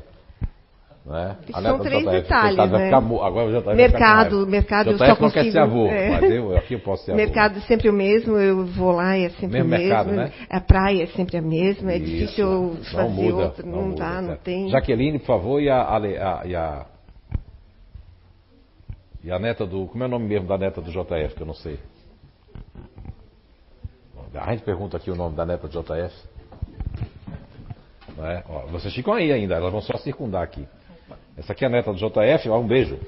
Né? 1.06 1.36
A 1.52 1.62
São 1.62 1.62
neta 1.64 1.78
do 1.78 1.84
três 1.84 2.04
JF, 2.04 2.12
detalhes, 2.22 2.48
coitado, 2.56 2.72
vai 2.72 2.80
né? 2.80 2.86
ficar 2.86 2.98
agora 3.26 3.46
o 3.48 3.52
JF 3.52 3.66
vai 3.66 3.76
Mercado, 3.76 4.36
raiva. 4.38 4.52
mercado, 4.52 4.88
eu 4.92 4.94
JF 4.94 5.00
só 5.00 5.08
não 5.08 5.16
quer 5.32 5.40
consigo- 5.40 5.52
ser 5.52 5.60
avô, 5.60 5.86
é. 5.88 6.10
mas 6.12 6.32
eu 6.32 6.58
aqui 6.58 6.74
eu 6.76 6.80
posso 6.80 7.04
ser 7.06 7.12
avô. 7.12 7.18
mercado 7.18 7.58
é 7.58 7.62
sempre 7.62 7.90
o 7.90 7.94
mesmo, 7.94 8.38
eu 8.38 8.66
vou 8.68 8.92
lá 8.94 9.18
e 9.18 9.26
é 9.26 9.30
sempre 9.32 9.48
Mesmo 9.48 9.66
o 9.66 9.70
mesmo. 9.70 9.86
mercado, 9.86 10.12
né? 10.14 10.32
A 10.50 10.62
praia 10.62 11.04
é 11.04 11.08
sempre 11.08 11.38
a 11.38 11.42
mesma, 11.42 11.92
é 11.92 11.98
Isso. 11.98 12.06
difícil 12.06 12.46
eu 12.46 12.62
Não 12.62 12.76
fazer 12.86 13.10
muda, 13.10 13.44
outra, 13.44 13.66
não 13.66 13.72
não, 13.82 13.88
muda, 13.90 14.04
dá, 14.04 14.22
não 14.22 14.28
certo. 14.30 14.42
tem. 14.44 14.70
Jaqueline, 14.70 15.20
por 15.20 15.26
favor, 15.26 15.60
e 15.62 15.70
a, 15.70 15.82
a- 15.98 16.42
e 16.46 16.56
a. 16.56 16.86
E 19.24 19.32
a 19.32 19.40
neta 19.40 19.66
do. 19.66 19.88
Como 19.88 20.04
é 20.04 20.08
o 20.08 20.10
nome 20.10 20.28
mesmo 20.28 20.48
da 20.48 20.58
neta 20.58 20.82
do 20.82 20.92
JF, 20.92 21.36
que 21.36 21.42
eu 21.42 21.48
não 21.48 21.54
sei? 21.54 21.80
A 24.34 24.52
gente 24.52 24.64
pergunta 24.64 24.98
aqui 24.98 25.12
o 25.12 25.16
nome 25.16 25.36
da 25.36 25.46
neta 25.46 25.68
do 25.68 25.82
JF. 25.82 26.14
Não 28.18 28.28
é? 28.28 28.44
Ó, 28.50 28.66
vocês 28.68 28.94
ficam 28.94 29.14
aí 29.14 29.32
ainda, 29.32 29.56
elas 29.56 29.72
vão 29.72 29.82
só 29.82 29.98
circundar 29.98 30.44
aqui. 30.44 30.68
Essa 31.38 31.54
aqui 31.54 31.64
é 31.64 31.68
a 31.68 31.72
neta 31.72 31.94
do 31.94 31.98
JF, 31.98 32.50
ó, 32.50 32.60
um 32.60 32.68
beijo. 32.68 33.00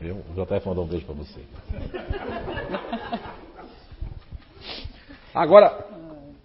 Viu? 0.00 0.16
O 0.16 0.44
JF 0.44 0.66
mandou 0.66 0.84
um 0.84 0.88
beijo 0.88 1.04
pra 1.04 1.14
você. 1.14 1.44
Agora, 5.34 5.86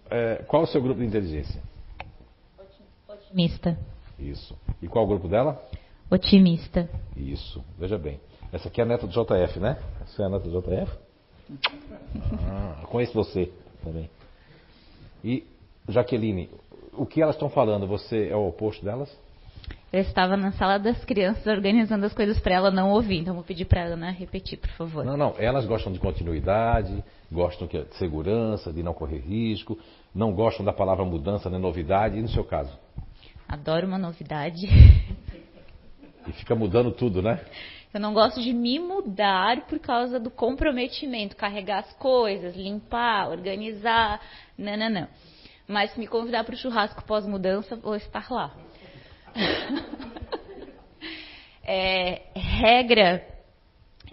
é, 0.09 0.43
qual 0.47 0.63
é 0.63 0.65
o 0.65 0.67
seu 0.67 0.81
grupo 0.81 0.99
de 0.99 1.05
inteligência? 1.05 1.61
Otimista. 3.07 3.77
Isso. 4.19 4.57
E 4.81 4.87
qual 4.87 5.03
é 5.03 5.05
o 5.05 5.09
grupo 5.09 5.27
dela? 5.27 5.61
Otimista. 6.11 6.89
Isso. 7.15 7.63
Veja 7.79 7.97
bem. 7.97 8.19
Essa 8.51 8.67
aqui 8.67 8.79
é 8.79 8.83
a 8.83 8.87
neta 8.87 9.07
do 9.07 9.11
JF, 9.11 9.59
né? 9.59 9.77
Você 10.05 10.21
é 10.21 10.25
a 10.25 10.29
neta 10.29 10.49
do 10.49 10.61
JF? 10.61 10.91
Ah, 12.49 12.85
conheço 12.87 13.13
você 13.13 13.51
também. 13.83 14.09
E, 15.23 15.43
Jaqueline, 15.89 16.49
o 16.93 17.05
que 17.05 17.21
elas 17.21 17.35
estão 17.35 17.49
falando? 17.49 17.87
Você 17.87 18.29
é 18.29 18.35
o 18.35 18.47
oposto 18.47 18.83
delas? 18.83 19.15
Eu 19.91 20.01
estava 20.01 20.35
na 20.35 20.51
sala 20.51 20.77
das 20.77 21.05
crianças 21.05 21.45
organizando 21.47 22.05
as 22.05 22.13
coisas 22.13 22.39
para 22.39 22.55
ela 22.55 22.71
não 22.71 22.91
ouvir, 22.91 23.19
então 23.19 23.33
vou 23.33 23.43
pedir 23.43 23.65
para 23.65 23.83
a 23.83 23.85
Ana 23.85 24.11
repetir, 24.11 24.57
por 24.59 24.69
favor. 24.71 25.05
Não, 25.05 25.15
não. 25.15 25.35
Elas 25.37 25.65
gostam 25.65 25.93
de 25.93 25.99
continuidade, 25.99 27.03
gostam 27.31 27.67
de 27.67 27.85
segurança, 27.95 28.73
de 28.73 28.83
não 28.83 28.93
correr 28.93 29.19
risco, 29.19 29.77
não 30.13 30.33
gostam 30.33 30.65
da 30.65 30.73
palavra 30.73 31.05
mudança 31.05 31.49
nem 31.49 31.59
novidade. 31.59 32.17
E 32.17 32.21
no 32.21 32.27
seu 32.27 32.43
caso? 32.43 32.77
Adoro 33.47 33.87
uma 33.87 33.97
novidade. 33.97 34.67
E 36.27 36.31
fica 36.33 36.55
mudando 36.55 36.91
tudo, 36.91 37.21
né? 37.21 37.39
Eu 37.95 38.01
não 38.01 38.13
gosto 38.13 38.41
de 38.41 38.51
me 38.51 38.77
mudar 38.77 39.61
por 39.67 39.79
causa 39.79 40.19
do 40.19 40.29
comprometimento, 40.29 41.33
carregar 41.33 41.79
as 41.79 41.93
coisas, 41.93 42.53
limpar, 42.53 43.29
organizar, 43.29 44.19
não, 44.57 44.75
não, 44.75 44.89
não. 44.89 45.07
Mas 45.65 45.91
se 45.91 45.99
me 45.99 46.05
convidar 46.05 46.43
para 46.43 46.55
o 46.55 46.57
churrasco 46.57 47.05
pós-mudança, 47.05 47.77
vou 47.77 47.95
estar 47.95 48.29
lá. 48.29 48.51
É, 51.67 52.21
regra, 52.35 53.25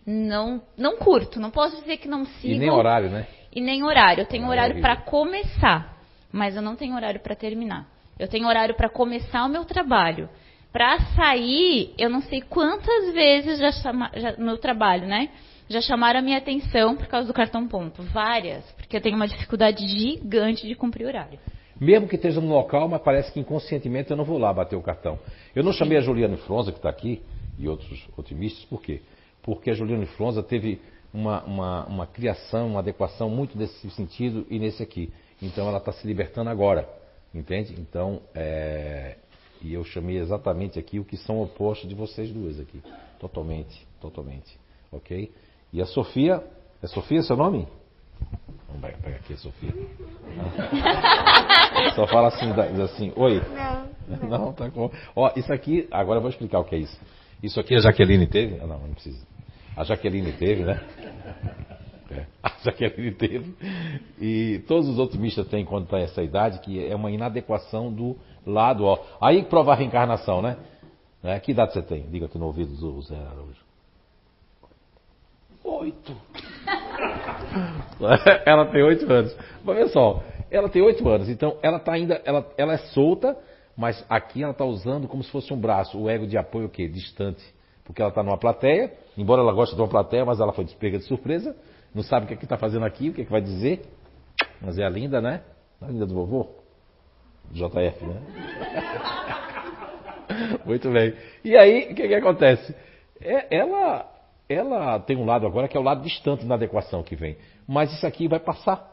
não, 0.07 0.63
não 0.75 0.97
curto, 0.97 1.39
não 1.39 1.51
posso 1.51 1.77
dizer 1.83 1.99
que 1.99 2.09
não 2.09 2.25
sigo. 2.25 2.55
E 2.55 2.59
nem 2.59 2.71
horário, 2.71 3.11
né? 3.11 3.27
E 3.55 3.61
nem 3.61 3.83
horário. 3.83 4.23
Eu 4.23 4.27
tenho 4.27 4.47
Ah, 4.47 4.49
horário 4.49 4.81
para 4.81 4.97
começar, 4.97 5.99
mas 6.33 6.57
eu 6.57 6.63
não 6.63 6.77
tenho 6.77 6.97
horário 6.97 7.21
para 7.21 7.37
terminar. 7.37 7.87
Eu 8.19 8.27
tenho 8.27 8.49
horário 8.49 8.75
para 8.75 8.89
começar 8.89 9.45
o 9.45 9.51
meu 9.51 9.67
trabalho. 9.67 10.31
Para 10.73 10.99
sair, 11.15 11.93
eu 11.99 12.09
não 12.09 12.23
sei 12.23 12.41
quantas 12.41 13.13
vezes 13.13 13.59
já, 13.59 13.71
chama, 13.73 14.11
já 14.17 14.33
no 14.39 14.57
trabalho, 14.57 15.07
né? 15.07 15.29
Já 15.69 15.81
chamaram 15.81 16.21
a 16.21 16.23
minha 16.23 16.39
atenção 16.39 16.97
por 16.97 17.07
causa 17.07 17.27
do 17.27 17.35
cartão 17.35 17.69
ponto. 17.69 18.03
Várias, 18.03 18.65
porque 18.73 18.97
eu 18.97 19.01
tenho 19.01 19.17
uma 19.17 19.29
dificuldade 19.29 19.87
gigante 19.87 20.67
de 20.67 20.75
cumprir 20.75 21.07
horário. 21.07 21.39
Mesmo 21.79 22.09
que 22.09 22.17
esteja 22.17 22.41
no 22.41 22.49
local, 22.49 22.89
mas 22.89 23.03
parece 23.03 23.33
que 23.33 23.41
inconscientemente 23.41 24.11
eu 24.11 24.17
não 24.17 24.25
vou 24.25 24.39
lá 24.39 24.53
bater 24.53 24.77
o 24.77 24.83
cartão. 24.83 25.19
Eu 25.55 25.63
não 25.63 25.73
chamei 25.73 25.99
a 25.99 26.01
Juliana 26.01 26.37
Fronza, 26.39 26.73
que 26.73 26.79
está 26.79 26.89
aqui, 26.89 27.21
e 27.59 27.69
outros 27.69 28.09
otimistas, 28.17 28.65
por 28.65 28.81
quê? 28.81 29.03
Porque 29.43 29.71
a 29.71 29.75
Juliana 29.75 30.07
Fronza 30.07 30.43
teve 30.43 30.81
uma, 31.13 31.43
uma, 31.43 31.87
uma 31.87 32.07
criação, 32.07 32.69
uma 32.69 32.81
adequação 32.81 33.29
muito 33.29 33.59
nesse 33.59 33.91
sentido 33.91 34.47
e 34.49 34.59
nesse 34.59 34.83
aqui. 34.83 35.13
Então 35.41 35.69
ela 35.69 35.79
está 35.79 35.93
se 35.93 36.07
libertando 36.07 36.49
agora, 36.49 36.89
entende? 37.35 37.75
Então, 37.79 38.23
é, 38.35 39.17
e 39.63 39.75
eu 39.75 39.85
chamei 39.85 40.19
exatamente 40.19 40.79
aqui 40.79 40.99
o 40.99 41.05
que 41.05 41.17
são 41.17 41.41
opostos 41.41 41.89
de 41.89 41.95
vocês 41.95 42.31
duas 42.31 42.59
aqui. 42.59 42.83
Totalmente, 43.19 43.87
totalmente. 44.01 44.59
Ok? 44.91 45.31
E 45.73 45.81
a 45.81 45.87
Sofia, 45.87 46.43
é 46.83 46.87
Sofia 46.87 47.23
seu 47.23 47.37
nome? 47.37 47.67
Vamos 48.69 48.83
pegar 48.83 49.17
aqui 49.17 49.35
a 49.35 49.37
Sofia. 49.37 49.73
Só 51.95 52.07
fala 52.07 52.29
assim, 52.29 52.53
diz 52.53 52.81
assim, 52.81 53.13
oi. 53.17 53.41
Não. 53.55 53.93
Não, 54.29 54.53
tá 54.53 54.71
com. 54.71 54.91
Ó, 55.15 55.31
isso 55.37 55.53
aqui, 55.53 55.89
agora 55.91 56.19
eu 56.19 56.23
vou 56.23 56.31
explicar 56.31 56.59
o 56.59 56.65
que 56.65 56.75
é 56.75 56.79
isso. 56.79 56.99
Isso 57.43 57.59
aqui 57.59 57.75
a 57.75 57.79
Jaqueline 57.79 58.27
teve? 58.27 58.61
Ah, 58.61 58.67
não, 58.67 58.79
não 58.79 58.95
precisa. 58.95 59.25
A 59.77 59.85
Jaqueline 59.85 60.33
teve, 60.33 60.65
né? 60.65 60.81
É, 62.11 62.27
a 62.43 62.53
Jaqueline 62.63 63.13
teve. 63.13 63.55
E 64.21 64.63
todos 64.67 64.89
os 64.89 64.99
outros 64.99 65.19
mistas 65.19 65.47
têm 65.49 65.65
quando 65.65 65.85
está 65.85 65.99
essa 65.99 66.23
idade, 66.23 66.61
que 66.61 66.85
é 66.85 66.95
uma 66.95 67.11
inadequação 67.11 67.93
do 67.93 68.17
lado, 68.47 68.85
ó. 68.85 68.99
Aí 69.21 69.43
que 69.43 69.49
prova 69.49 69.73
a 69.73 69.75
reencarnação, 69.75 70.43
né? 70.43 70.57
Né? 71.23 71.39
Que 71.41 71.53
idade 71.53 71.73
você 71.73 71.83
tem? 71.83 72.03
Diga 72.11 72.27
aqui 72.27 72.39
no 72.39 72.47
ouvido 72.47 72.75
do 72.75 73.01
Zé 73.03 73.17
Araújo. 73.17 73.63
Oito. 75.65 76.17
ela 78.45 78.67
tem 78.67 78.83
oito 78.83 79.11
anos. 79.11 79.37
Mas 79.65 79.77
olha 79.77 79.89
só, 79.89 80.23
ela 80.51 80.69
tem 80.69 80.83
oito 80.83 81.09
anos, 81.09 81.29
então 81.29 81.57
ela 81.63 81.79
tá 81.79 81.93
ainda, 81.93 82.21
ela, 82.25 82.51
ela 82.59 82.75
é 82.75 82.79
solta, 82.79 83.37
mas 83.77 84.05
aqui 84.09 84.43
ela 84.43 84.53
está 84.53 84.65
usando 84.65 85.07
como 85.07 85.23
se 85.23 85.31
fosse 85.31 85.53
um 85.53 85.61
braço, 85.61 85.99
o 85.99 86.11
ego 86.11 86.27
de 86.27 86.37
apoio 86.37 86.67
o 86.67 86.69
quê? 86.69 86.89
Distante. 86.89 87.43
Porque 87.85 88.03
ela 88.03 88.11
está 88.11 88.23
numa 88.23 88.39
plateia, 88.39 88.93
embora 89.17 89.41
ela 89.41 89.53
goste 89.53 89.75
de 89.75 89.81
uma 89.81 89.89
plateia, 89.89 90.25
mas 90.25 90.41
ela 90.41 90.53
foi 90.53 90.65
despega 90.65 90.99
de 90.99 91.05
surpresa, 91.05 91.57
não 91.95 92.03
sabe 92.03 92.25
o 92.25 92.29
que 92.29 92.35
é 92.35 92.37
que 92.37 92.45
está 92.45 92.57
fazendo 92.57 92.85
aqui, 92.85 93.11
o 93.11 93.13
que 93.13 93.23
é 93.23 93.25
que 93.25 93.31
vai 93.31 93.41
dizer. 93.41 93.83
Mas 94.61 94.79
é 94.79 94.85
a 94.85 94.89
linda, 94.89 95.21
né? 95.21 95.43
A 95.81 95.87
linda 95.87 96.07
do 96.07 96.15
vovô? 96.15 96.62
JF, 97.53 98.05
né? 98.05 98.21
Muito 100.65 100.91
bem. 100.91 101.15
E 101.45 101.57
aí, 101.57 101.93
o 101.93 101.95
que, 101.95 102.09
que 102.09 102.15
acontece? 102.15 102.75
É- 103.21 103.57
ela, 103.59 104.11
ela 104.49 104.99
tem 105.01 105.17
um 105.17 105.25
lado 105.25 105.47
agora 105.47 105.69
que 105.69 105.77
é 105.77 105.81
o 105.81 105.83
lado 105.83 106.03
distante 106.03 106.45
da 106.47 106.55
adequação 106.55 107.03
que 107.03 107.15
vem. 107.15 107.37
Mas 107.67 107.93
isso 107.93 108.07
aqui 108.07 108.27
vai 108.29 108.41
passar. 108.41 108.91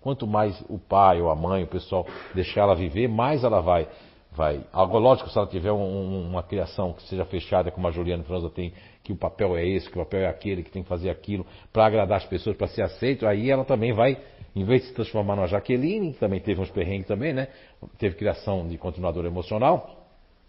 Quanto 0.00 0.26
mais 0.26 0.62
o 0.68 0.78
pai 0.78 1.20
ou 1.20 1.30
a 1.30 1.34
mãe, 1.34 1.64
o 1.64 1.66
pessoal 1.66 2.06
deixar 2.34 2.60
ela 2.62 2.74
viver, 2.76 3.08
mais 3.08 3.42
ela 3.42 3.60
vai. 3.60 3.88
vai. 4.30 4.60
Agora, 4.72 5.02
lógico, 5.02 5.28
se 5.30 5.36
ela 5.38 5.46
tiver 5.46 5.72
um- 5.72 5.78
um- 5.82 6.28
uma 6.30 6.42
criação 6.42 6.92
que 6.92 7.02
seja 7.04 7.24
fechada, 7.24 7.70
como 7.70 7.88
a 7.88 7.90
Juliana 7.90 8.22
Franza 8.22 8.48
tem, 8.50 8.72
que 9.02 9.12
o 9.12 9.16
papel 9.16 9.56
é 9.56 9.66
esse, 9.66 9.88
que 9.90 9.98
o 9.98 10.04
papel 10.04 10.20
é 10.20 10.26
aquele, 10.28 10.62
que 10.62 10.70
tem 10.70 10.82
que 10.82 10.88
fazer 10.88 11.10
aquilo, 11.10 11.44
para 11.72 11.86
agradar 11.86 12.18
as 12.18 12.24
pessoas, 12.26 12.56
para 12.56 12.68
ser 12.68 12.82
aceito, 12.82 13.26
aí 13.26 13.50
ela 13.50 13.64
também 13.64 13.92
vai, 13.92 14.18
em 14.54 14.62
vez 14.64 14.82
de 14.82 14.88
se 14.88 14.94
transformar 14.94 15.36
numa 15.36 15.46
Jaqueline, 15.48 16.12
que 16.12 16.18
também 16.20 16.38
teve 16.38 16.60
uns 16.60 16.70
perrengues 16.70 17.06
também, 17.06 17.32
né? 17.32 17.48
Teve 17.98 18.14
criação 18.16 18.66
de 18.66 18.76
continuador 18.78 19.24
emocional, 19.26 20.06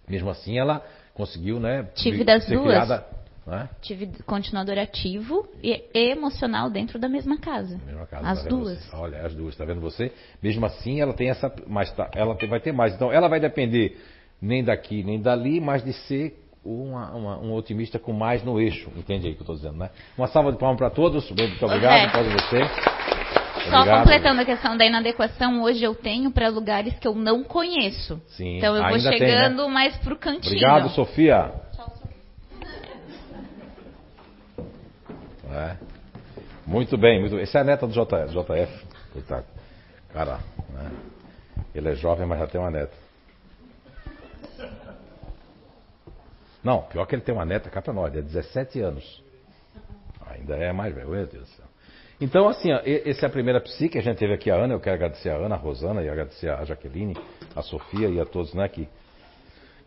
mesmo 0.08 0.30
assim 0.30 0.58
ela 0.58 0.84
conseguiu, 1.14 1.60
né? 1.60 1.88
Tive 1.96 2.24
das 2.24 2.46
duas. 2.48 2.64
criada, 2.64 3.06
né? 3.46 3.70
Tive 3.82 4.08
continuador 4.26 4.78
ativo 4.78 5.48
e 5.64 5.84
emocional 5.94 6.70
dentro 6.70 7.00
da 7.00 7.08
mesma 7.10 7.38
casa. 7.38 7.80
Mesma 7.86 8.06
casa, 8.06 8.28
As 8.28 8.44
tá 8.44 8.50
duas. 8.50 8.78
você? 8.84 8.96
Olha, 8.96 9.26
as 9.26 9.34
duas, 9.36 9.56
tá 9.56 9.66
vendo 9.66 9.82
você? 9.82 10.12
Mesmo 10.42 10.66
assim, 10.66 11.02
ela 11.02 11.14
tem 11.14 11.30
essa, 11.30 11.54
mas 11.68 11.92
tá- 11.92 12.10
ela 12.14 12.36
tem- 12.36 12.50
vai 12.50 12.60
ter 12.60 12.72
mais. 12.72 12.94
Então, 12.94 13.12
ela 13.12 13.28
vai 13.28 13.40
depender 13.40 13.98
nem 14.42 14.64
daqui 14.64 15.04
nem 15.04 15.20
dali, 15.22 15.60
mas 15.60 15.84
de 15.84 15.94
ser 15.94 16.44
uma- 16.64 17.12
uma- 17.16 17.40
um 17.40 17.54
otimista 17.54 17.98
com 17.98 18.12
mais 18.14 18.44
no 18.44 18.60
eixo. 18.60 18.92
Entende 18.98 19.26
aí 19.28 19.34
o 19.34 19.36
que 19.36 19.42
eu 19.42 19.44
estou 19.44 19.56
dizendo, 19.56 19.78
né? 19.78 19.90
Uma 20.18 20.28
salva 20.28 20.52
de 20.52 20.58
palmas 20.58 20.78
para 20.78 20.90
todos. 20.90 21.30
Muito 21.32 21.66
obrigado. 21.66 22.12
Zé. 22.12 22.18
Pode 22.18 22.30
você. 22.30 22.62
Só 23.70 23.78
Obrigado. 23.80 24.00
completando 24.00 24.42
a 24.42 24.46
questão 24.46 24.78
da 24.78 24.86
inadequação, 24.86 25.62
hoje 25.62 25.84
eu 25.84 25.94
tenho 25.94 26.32
para 26.32 26.50
lugares 26.50 26.98
que 27.00 27.08
eu 27.08 27.14
não 27.14 27.44
conheço. 27.44 28.22
Sim, 28.28 28.58
então 28.58 28.76
eu 28.76 28.84
vou 28.84 28.94
ainda 28.94 29.10
tem, 29.10 29.20
né? 29.20 29.28
chegando 29.28 29.70
mais 29.70 29.96
pro 29.98 30.18
cantinho. 30.18 30.56
Obrigado, 30.56 30.90
Sofia. 30.90 31.52
É. 35.52 35.76
Muito 36.66 36.98
bem, 36.98 37.20
muito 37.20 37.36
bem. 37.36 37.44
Essa 37.44 37.60
é 37.60 37.62
a 37.62 37.64
neta 37.64 37.88
do 37.88 37.94
JF. 37.94 38.86
Coitado. 39.14 39.46
Cara, 40.14 40.40
né? 40.70 40.92
ele 41.74 41.90
é 41.90 41.96
jovem, 41.96 42.26
mas 42.26 42.40
já 42.40 42.48
tem 42.48 42.60
uma 42.60 42.72
neta. 42.72 42.94
Não, 46.64 46.82
pior 46.84 47.06
que 47.06 47.16
ele 47.16 47.22
tem 47.22 47.34
uma 47.34 47.46
neta 47.46 47.70
cá 47.70 47.82
pra 47.82 47.94
nós, 47.94 48.14
é 48.14 48.22
17 48.22 48.82
anos. 48.82 49.24
Ainda 50.30 50.58
é 50.58 50.74
mais 50.74 50.94
velho, 50.94 51.10
meu 51.10 51.26
Deus. 51.26 51.50
Então, 52.20 52.50
assim, 52.50 52.72
ó, 52.72 52.80
essa 52.84 53.26
é 53.26 53.28
a 53.28 53.32
primeira 53.32 53.62
psique, 53.62 53.96
a 53.96 54.02
gente 54.02 54.18
teve 54.18 54.34
aqui 54.34 54.50
a 54.50 54.56
Ana, 54.56 54.74
eu 54.74 54.80
quero 54.80 54.96
agradecer 54.96 55.30
a 55.30 55.36
Ana, 55.36 55.54
a 55.54 55.58
Rosana 55.58 56.02
e 56.02 56.10
agradecer 56.10 56.50
a 56.50 56.66
Jaqueline, 56.66 57.16
a 57.56 57.62
Sofia 57.62 58.10
e 58.10 58.20
a 58.20 58.26
todos 58.26 58.56
né, 58.56 58.68
que, 58.68 58.90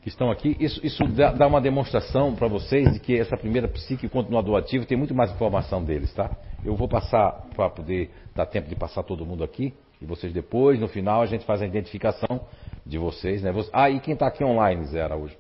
que 0.01 0.09
estão 0.09 0.31
aqui. 0.31 0.57
Isso, 0.61 0.81
isso 0.87 1.05
dá, 1.09 1.33
dá 1.33 1.49
uma 1.49 1.61
demonstração 1.61 2.33
para 2.37 2.47
vocês 2.47 2.93
de 2.93 3.01
que 3.01 3.19
essa 3.19 3.37
primeira 3.37 3.67
psique 3.67 4.09
continuador 4.09 4.57
ativo 4.57 4.87
tem 4.87 4.97
muito 4.97 5.13
mais 5.13 5.33
informação 5.33 5.83
deles, 5.83 6.15
tá? 6.15 6.31
Eu 6.65 6.77
vou 6.77 6.87
passar 6.87 7.33
para 7.57 7.69
poder 7.69 8.11
dar 8.33 8.47
tempo 8.47 8.69
de 8.69 8.77
passar 8.77 9.03
todo 9.03 9.27
mundo 9.27 9.43
aqui 9.43 9.75
e 10.01 10.07
vocês 10.07 10.33
depois, 10.33 10.79
no 10.79 10.87
final, 10.87 11.23
a 11.23 11.27
gente 11.27 11.45
faz 11.45 11.61
a 11.61 11.67
identificação 11.67 12.43
de 12.87 12.97
vocês, 12.97 13.43
né? 13.43 13.53
Ah, 13.73 13.91
e 13.91 13.99
quem 13.99 14.15
está 14.15 14.29
aqui 14.29 14.45
online, 14.45 14.85
Zé 14.85 15.03
Araújo? 15.03 15.37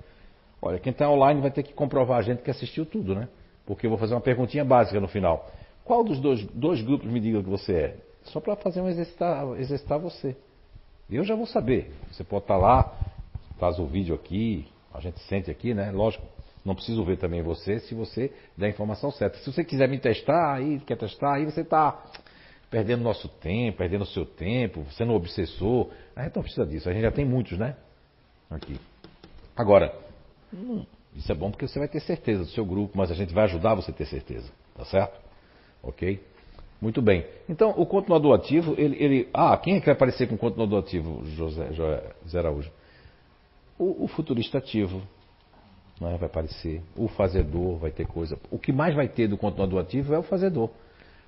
Olha, 0.60 0.80
quem 0.80 0.90
está 0.90 1.08
online 1.08 1.40
vai 1.40 1.52
ter 1.52 1.62
que 1.62 1.72
comprovar 1.72 2.18
a 2.18 2.22
gente 2.22 2.42
que 2.42 2.50
assistiu 2.50 2.84
tudo, 2.84 3.14
né? 3.14 3.28
Porque 3.64 3.86
eu 3.86 3.90
vou 3.90 3.98
fazer 3.98 4.14
uma 4.14 4.20
perguntinha 4.20 4.64
básica 4.64 4.98
no 5.00 5.06
final. 5.06 5.48
Qual 5.90 6.04
dos 6.04 6.20
dois, 6.20 6.44
dois 6.54 6.80
grupos 6.82 7.10
me 7.10 7.18
diga 7.18 7.42
que 7.42 7.50
você 7.50 7.72
é? 7.72 7.96
Só 8.26 8.38
para 8.38 8.54
fazer 8.54 8.80
um 8.80 8.88
exercitar, 8.88 9.44
exercitar 9.58 9.98
você. 9.98 10.36
Eu 11.10 11.24
já 11.24 11.34
vou 11.34 11.46
saber. 11.46 11.90
Você 12.12 12.22
pode 12.22 12.44
estar 12.44 12.56
lá, 12.56 12.96
faz 13.58 13.76
o 13.80 13.86
vídeo 13.86 14.14
aqui, 14.14 14.68
a 14.94 15.00
gente 15.00 15.18
sente 15.24 15.50
aqui, 15.50 15.74
né? 15.74 15.90
Lógico, 15.90 16.24
não 16.64 16.76
preciso 16.76 17.04
ver 17.04 17.16
também 17.16 17.42
você 17.42 17.80
se 17.80 17.92
você 17.92 18.32
der 18.56 18.66
a 18.66 18.68
informação 18.68 19.10
certa. 19.10 19.38
Se 19.38 19.52
você 19.52 19.64
quiser 19.64 19.88
me 19.88 19.98
testar, 19.98 20.54
aí 20.54 20.78
quer 20.78 20.96
testar, 20.96 21.34
aí 21.34 21.44
você 21.44 21.62
está 21.62 22.00
perdendo 22.70 23.02
nosso 23.02 23.28
tempo, 23.28 23.78
perdendo 23.78 24.02
o 24.02 24.06
seu 24.06 24.24
tempo, 24.24 24.86
sendo 24.92 25.10
um 25.10 25.16
obsessor. 25.16 25.90
A 26.14 26.22
gente 26.22 26.36
não 26.36 26.42
precisa 26.44 26.66
disso, 26.66 26.88
a 26.88 26.92
gente 26.92 27.02
já 27.02 27.10
tem 27.10 27.24
muitos, 27.24 27.58
né? 27.58 27.74
Aqui. 28.48 28.78
Agora, 29.56 29.92
hum, 30.54 30.86
isso 31.16 31.32
é 31.32 31.34
bom 31.34 31.50
porque 31.50 31.66
você 31.66 31.80
vai 31.80 31.88
ter 31.88 31.98
certeza 31.98 32.44
do 32.44 32.50
seu 32.50 32.64
grupo, 32.64 32.96
mas 32.96 33.10
a 33.10 33.14
gente 33.14 33.34
vai 33.34 33.42
ajudar 33.46 33.74
você 33.74 33.90
a 33.90 33.94
ter 33.94 34.06
certeza, 34.06 34.52
tá 34.76 34.84
certo? 34.84 35.29
Ok? 35.82 36.20
Muito 36.80 37.02
bem. 37.02 37.26
Então, 37.48 37.70
o 37.76 37.84
continuador 37.84 38.34
ativo, 38.34 38.74
ele, 38.78 38.96
ele- 39.02 39.28
Ah, 39.34 39.56
quem 39.56 39.76
é 39.76 39.80
que 39.80 39.86
vai 39.86 39.94
aparecer 39.94 40.26
com 40.28 40.34
o 40.34 40.38
continuador 40.38 40.78
ativo, 40.80 41.22
José, 41.26 41.72
José 41.72 42.38
Araújo? 42.38 42.70
O, 43.78 44.04
o 44.04 44.08
futurista 44.08 44.58
ativo 44.58 45.02
né, 46.00 46.16
vai 46.18 46.26
aparecer. 46.26 46.80
O 46.96 47.08
fazedor 47.08 47.76
vai 47.76 47.90
ter 47.90 48.06
coisa. 48.06 48.38
O 48.50 48.58
que 48.58 48.72
mais 48.72 48.94
vai 48.94 49.08
ter 49.08 49.28
do 49.28 49.36
continuador 49.36 49.80
ativo 49.80 50.14
é 50.14 50.18
o 50.18 50.22
fazedor. 50.22 50.70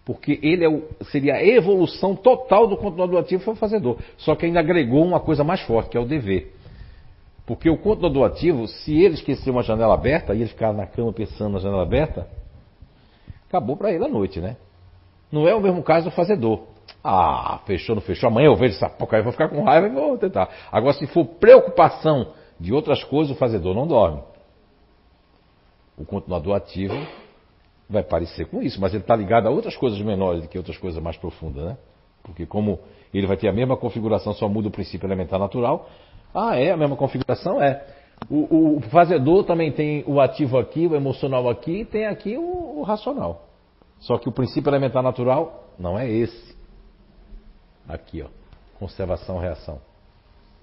Porque 0.05 0.41
ele 0.43 0.65
é 0.65 0.69
o, 0.69 0.83
seria 1.11 1.35
a 1.35 1.45
evolução 1.45 2.16
total 2.16 2.66
do 2.66 2.77
continuador 2.77 3.20
ativo 3.20 3.45
foi 3.45 3.53
o 3.53 3.57
fazedor. 3.57 3.99
Só 4.16 4.35
que 4.35 4.47
ainda 4.47 4.59
agregou 4.61 5.05
uma 5.05 5.20
coisa 5.20 5.45
mais 5.45 5.61
forte, 5.62 5.91
que 5.91 5.97
é 5.97 6.01
o 6.01 6.05
dever. 6.05 6.55
Porque 7.47 7.69
o 7.69 7.77
continuador 7.77 8.24
ativo, 8.27 8.66
se 8.66 8.95
ele 8.99 9.15
esquecer 9.15 9.51
uma 9.51 9.62
janela 9.62 9.95
aberta 9.95 10.35
e 10.35 10.41
ele 10.41 10.49
ficar 10.49 10.73
na 10.73 10.87
cama 10.87 11.12
pensando 11.12 11.53
na 11.53 11.59
janela 11.59 11.83
aberta, 11.83 12.27
acabou 13.53 13.77
para 13.77 13.93
ele 13.93 14.05
a 14.05 14.09
noite, 14.09 14.41
né? 14.41 14.57
Não 15.31 15.47
é 15.47 15.55
o 15.55 15.61
mesmo 15.61 15.83
caso 15.83 16.07
do 16.07 16.11
fazedor. 16.11 16.62
Ah, 17.05 17.61
fechou, 17.66 17.95
não 17.95 18.03
fechou. 18.03 18.29
Amanhã 18.29 18.47
eu 18.47 18.57
vejo 18.57 18.77
essa 18.77 18.89
porcaria, 18.89 19.20
eu 19.20 19.24
vou 19.24 19.33
ficar 19.33 19.49
com 19.49 19.62
raiva 19.62 19.87
e 19.89 19.91
vou 19.91 20.16
tentar. 20.16 20.49
Agora, 20.70 20.95
se 20.95 21.07
for 21.07 21.24
preocupação 21.24 22.33
de 22.59 22.73
outras 22.73 23.05
coisas, 23.05 23.35
o 23.35 23.39
fazedor 23.39 23.74
não 23.74 23.87
dorme. 23.87 24.23
O 25.99 26.05
continuador 26.05 26.57
ativo 26.57 26.95
vai 27.89 28.03
parecer 28.03 28.47
com 28.47 28.62
isso, 28.62 28.81
mas 28.81 28.95
ele 28.95 29.03
está 29.03 29.15
ligado 29.15 29.47
a 29.47 29.51
outras 29.51 29.77
coisas 29.77 30.01
menores 30.01 30.43
do 30.43 30.49
que 30.49 30.57
outras 30.57 30.79
coisas 30.79 31.03
mais 31.03 31.16
profundas, 31.16 31.65
né? 31.65 31.77
Porque 32.23 32.47
como 32.47 32.79
ele 33.12 33.27
vai 33.27 33.37
ter 33.37 33.49
a 33.49 33.53
mesma 33.53 33.77
configuração, 33.77 34.33
só 34.33 34.49
muda 34.49 34.69
o 34.69 34.70
princípio 34.70 35.07
elementar 35.07 35.39
natural. 35.39 35.89
Ah, 36.35 36.59
é 36.59 36.70
a 36.70 36.77
mesma 36.77 36.97
configuração? 36.97 37.62
É. 37.62 37.85
O, 38.31 38.77
o 38.77 38.81
fazedor 38.90 39.44
também 39.44 39.73
tem 39.73 40.05
o 40.07 40.20
ativo 40.20 40.59
aqui, 40.59 40.86
o 40.86 40.94
emocional 40.94 41.49
aqui, 41.49 41.81
e 41.81 41.85
tem 41.85 42.07
aqui 42.07 42.36
o, 42.36 42.78
o 42.78 42.82
racional. 42.82 43.49
Só 44.01 44.19
que 44.19 44.28
o 44.28 44.32
princípio 44.32 44.70
elementar 44.70 45.03
natural 45.03 45.69
não 45.78 45.99
é 45.99 46.11
esse. 46.11 46.57
Aqui, 47.89 48.23
ó. 48.23 48.27
Conservação, 48.78 49.39
reação. 49.39 49.81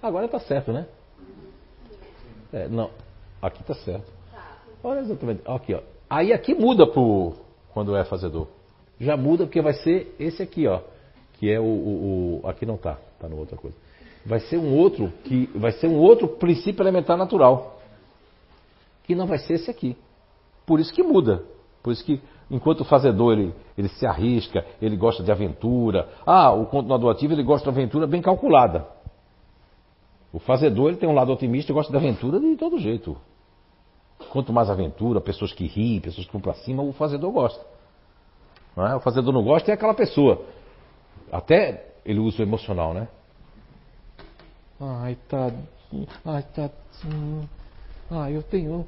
Agora 0.02 0.26
está 0.26 0.38
certo, 0.38 0.72
né? 0.72 0.86
É, 2.52 2.68
não. 2.68 2.90
Aqui 3.40 3.60
está 3.60 3.74
certo. 3.74 4.10
Olha 4.82 5.00
exatamente. 5.00 5.42
Aqui, 5.46 5.74
ó. 5.74 5.80
Aí 6.08 6.32
aqui 6.32 6.54
muda 6.54 6.86
pro 6.86 7.34
quando 7.72 7.96
é 7.96 8.04
fazedor. 8.04 8.48
Já 8.98 9.16
muda 9.16 9.44
porque 9.44 9.62
vai 9.62 9.72
ser 9.74 10.14
esse 10.18 10.42
aqui, 10.42 10.66
ó. 10.66 10.80
Que 11.34 11.50
é 11.50 11.60
o. 11.60 11.64
o, 11.64 12.40
o 12.42 12.48
aqui 12.48 12.66
não 12.66 12.76
tá, 12.76 12.98
tá 13.18 13.28
no 13.28 13.38
outra 13.38 13.56
coisa. 13.56 13.76
Vai 14.24 14.40
ser 14.40 14.58
um 14.58 14.76
outro 14.76 15.12
que 15.24 15.48
vai 15.54 15.72
ser 15.72 15.86
um 15.86 15.96
outro 15.96 16.28
princípio 16.28 16.82
elementar 16.82 17.16
natural. 17.16 17.80
Que 19.04 19.14
não 19.14 19.26
vai 19.26 19.38
ser 19.38 19.54
esse 19.54 19.70
aqui. 19.70 19.96
Por 20.66 20.78
isso 20.78 20.92
que 20.92 21.02
muda. 21.02 21.42
Por 21.82 21.92
isso 21.92 22.04
que 22.04 22.20
enquanto 22.50 22.80
o 22.80 22.84
fazedor 22.84 23.32
ele, 23.32 23.54
ele 23.76 23.88
se 23.88 24.06
arrisca, 24.06 24.64
ele 24.80 24.96
gosta 24.96 25.22
de 25.22 25.32
aventura. 25.32 26.08
Ah, 26.26 26.52
o 26.52 26.66
continuador 26.66 27.10
ativo 27.10 27.32
ele 27.32 27.42
gosta 27.42 27.70
de 27.70 27.78
aventura 27.78 28.06
bem 28.06 28.20
calculada. 28.20 28.86
O 30.32 30.38
fazedor 30.38 30.88
ele 30.88 30.98
tem 30.98 31.08
um 31.08 31.14
lado 31.14 31.32
otimista 31.32 31.72
e 31.72 31.74
gosta 31.74 31.90
de 31.90 31.96
aventura 31.96 32.38
de 32.38 32.56
todo 32.56 32.78
jeito. 32.78 33.16
Quanto 34.30 34.52
mais 34.52 34.68
aventura, 34.68 35.20
pessoas 35.20 35.52
que 35.52 35.66
riem, 35.66 36.00
pessoas 36.00 36.26
que 36.26 36.32
vão 36.32 36.40
para 36.40 36.54
cima, 36.54 36.82
o 36.82 36.92
fazedor 36.92 37.32
gosta. 37.32 37.64
É? 38.76 38.94
O 38.94 39.00
fazedor 39.00 39.32
não 39.32 39.42
gosta 39.42 39.70
é 39.70 39.74
aquela 39.74 39.94
pessoa. 39.94 40.42
Até 41.32 41.94
ele 42.04 42.20
usa 42.20 42.40
o 42.40 42.46
emocional, 42.46 42.94
né? 42.94 43.08
Ai, 44.80 45.16
tadinho, 45.28 46.08
ai, 46.24 46.42
tadinho. 46.54 47.48
Ah, 48.10 48.30
eu 48.30 48.42
tenho. 48.42 48.86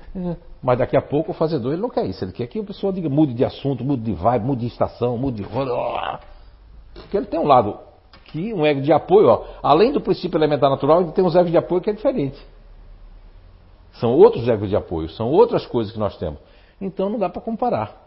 Mas 0.63 0.79
daqui 0.79 0.97
a 0.97 1.03
pouco 1.03 1.31
o 1.31 1.35
fazedor 1.35 1.73
ele 1.73 1.83
não 1.83 1.91
quer 1.91 2.07
isso. 2.07 2.25
Ele 2.25 2.33
quer 2.33 2.47
que 2.47 2.59
a 2.59 2.65
pessoa 2.65 2.93
diga, 2.93 3.09
mude 3.09 3.35
de 3.35 3.45
assunto, 3.45 3.85
mude 3.85 4.03
de 4.03 4.13
vibe, 4.13 4.45
mude 4.45 4.63
de 4.63 4.67
estação, 4.69 5.17
mude 5.19 5.43
de. 5.43 5.49
Porque 6.95 7.17
ele 7.17 7.27
tem 7.27 7.39
um 7.39 7.47
lado 7.47 7.79
que 8.27 8.53
um 8.55 8.65
ego 8.65 8.81
de 8.81 8.93
apoio, 8.93 9.29
ó, 9.29 9.45
além 9.63 9.93
do 9.93 10.01
princípio 10.01 10.39
elementar 10.39 10.71
natural, 10.71 11.03
ele 11.03 11.13
tem 11.13 11.25
uns 11.25 11.37
egos 11.37 11.51
de 11.51 11.57
apoio 11.59 11.83
que 11.83 11.91
é 11.91 11.93
diferente. 11.93 12.43
São 13.95 14.11
outros 14.11 14.49
egos 14.49 14.71
de 14.71 14.77
apoio, 14.77 15.09
são 15.11 15.29
outras 15.29 15.67
coisas 15.67 15.93
que 15.93 15.99
nós 15.99 16.17
temos. 16.17 16.41
Então 16.81 17.11
não 17.11 17.19
dá 17.19 17.29
para 17.29 17.43
comparar. 17.43 18.01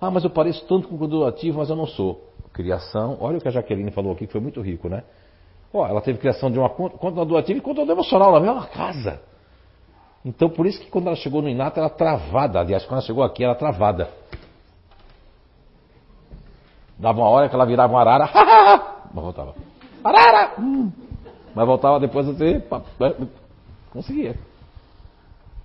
Ah, 0.00 0.10
mas 0.10 0.24
eu 0.24 0.30
pareço 0.30 0.64
tanto 0.66 0.88
com 0.88 0.96
o 0.96 1.24
ativo, 1.24 1.58
mas 1.58 1.70
eu 1.70 1.76
não 1.76 1.86
sou. 1.86 2.28
Criação, 2.52 3.16
olha 3.20 3.38
o 3.38 3.40
que 3.40 3.46
a 3.46 3.50
Jaqueline 3.52 3.92
falou 3.92 4.12
aqui, 4.12 4.26
que 4.26 4.32
foi 4.32 4.40
muito 4.40 4.60
rico, 4.60 4.88
né? 4.88 5.04
Ó, 5.72 5.86
ela 5.86 6.00
teve 6.00 6.18
criação 6.18 6.50
de 6.50 6.58
uma 6.58 6.68
contador 6.68 7.38
ativo 7.38 7.58
e 7.58 7.62
contador 7.62 7.90
emocional 7.90 8.32
na 8.32 8.40
mesma 8.40 8.66
casa. 8.66 9.20
Então 10.24 10.50
por 10.50 10.66
isso 10.66 10.80
que 10.80 10.90
quando 10.90 11.06
ela 11.06 11.16
chegou 11.16 11.40
no 11.40 11.48
Inato, 11.48 11.78
ela 11.78 11.88
travada. 11.88 12.60
Aliás, 12.60 12.84
quando 12.84 12.98
ela 12.98 13.06
chegou 13.06 13.22
aqui, 13.22 13.44
ela 13.44 13.54
travada. 13.54 14.10
Dava 16.98 17.20
uma 17.20 17.28
hora 17.28 17.48
que 17.48 17.54
ela 17.54 17.64
virava 17.64 17.92
uma 17.92 18.00
arara, 18.00 18.28
mas 19.14 19.24
voltava. 19.24 19.54
Arara! 20.04 20.54
Hum. 20.58 20.92
Mas 21.54 21.66
voltava 21.66 21.98
depois 21.98 22.28
assim, 22.28 22.62
conseguia. 23.90 24.36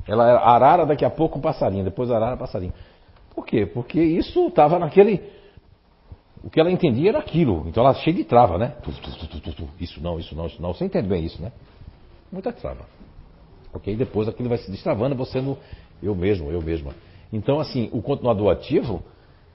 Ela 0.08 0.30
era 0.30 0.40
arara, 0.40 0.86
daqui 0.86 1.04
a 1.04 1.10
pouco 1.10 1.38
um 1.38 1.42
passarinho, 1.42 1.84
depois 1.84 2.10
arara, 2.10 2.38
passarinho. 2.38 2.74
Por 3.34 3.46
quê? 3.46 3.66
Porque 3.66 4.02
isso 4.02 4.48
estava 4.48 4.80
naquele. 4.80 5.22
O 6.46 6.50
que 6.50 6.60
ela 6.60 6.72
entendia 6.72 7.10
era 7.10 7.18
aquilo. 7.18 7.66
Então 7.68 7.84
ela 7.84 7.96
cheia 7.96 8.16
de 8.16 8.24
trava, 8.24 8.56
né? 8.60 8.76
Isso 9.80 10.00
não, 10.00 10.20
isso 10.20 10.36
não, 10.36 10.46
isso 10.46 10.62
não. 10.62 10.76
Você 10.76 10.86
entende 10.86 11.08
bem 11.08 11.26
isso, 11.26 11.42
né? 11.42 11.52
Muita 12.32 12.54
trava. 12.54 12.86
Ok? 13.74 13.96
Depois 13.96 14.28
aquilo 14.28 14.48
vai 14.48 14.60
se 14.60 14.70
destravando, 14.70 15.16
você 15.16 15.42
no. 15.42 15.58
Eu 16.04 16.14
mesmo, 16.14 16.52
eu 16.52 16.62
mesma. 16.62 16.94
Então, 17.34 17.60
assim, 17.60 17.90
o 17.92 18.00
continuador 18.00 18.52
ativo, 18.52 19.02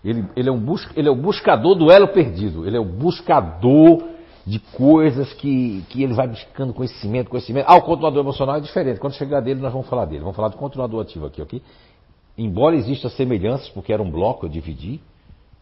ele, 0.05 0.25
ele, 0.35 0.49
é 0.49 0.53
um 0.53 0.59
bus, 0.59 0.85
ele 0.97 1.07
é 1.07 1.11
o 1.13 1.15
buscador 1.15 1.77
do 1.77 1.93
elo 1.93 2.09
perdido. 2.09 2.67
Ele 2.67 2.77
é 2.77 2.81
o 2.81 2.85
buscador 2.85 4.09
de 4.45 4.59
coisas 4.59 5.33
que, 5.35 5.85
que 5.91 6.03
ele 6.03 6.13
vai 6.13 6.27
buscando 6.27 6.75
conhecimento, 6.75 7.31
conhecimento. 7.31 7.67
Ah, 7.69 7.77
o 7.77 7.83
continuador 7.83 8.21
emocional 8.21 8.57
é 8.57 8.61
diferente. 8.61 8.99
Quando 8.99 9.13
chegar 9.13 9.41
dele, 9.41 9.61
nós 9.61 9.73
vamos 9.73 9.89
falar 9.89 10.07
dele. 10.07 10.23
Vamos 10.23 10.35
falar 10.35 10.49
do 10.49 10.57
continuador 10.57 11.03
ativo 11.03 11.27
aqui, 11.27 11.41
ok? 11.41 11.63
Embora 12.37 12.75
exista 12.75 13.09
semelhanças, 13.09 13.69
porque 13.69 13.93
era 13.93 14.03
um 14.03 14.11
bloco, 14.11 14.47
eu 14.47 14.51
dividi, 14.51 15.01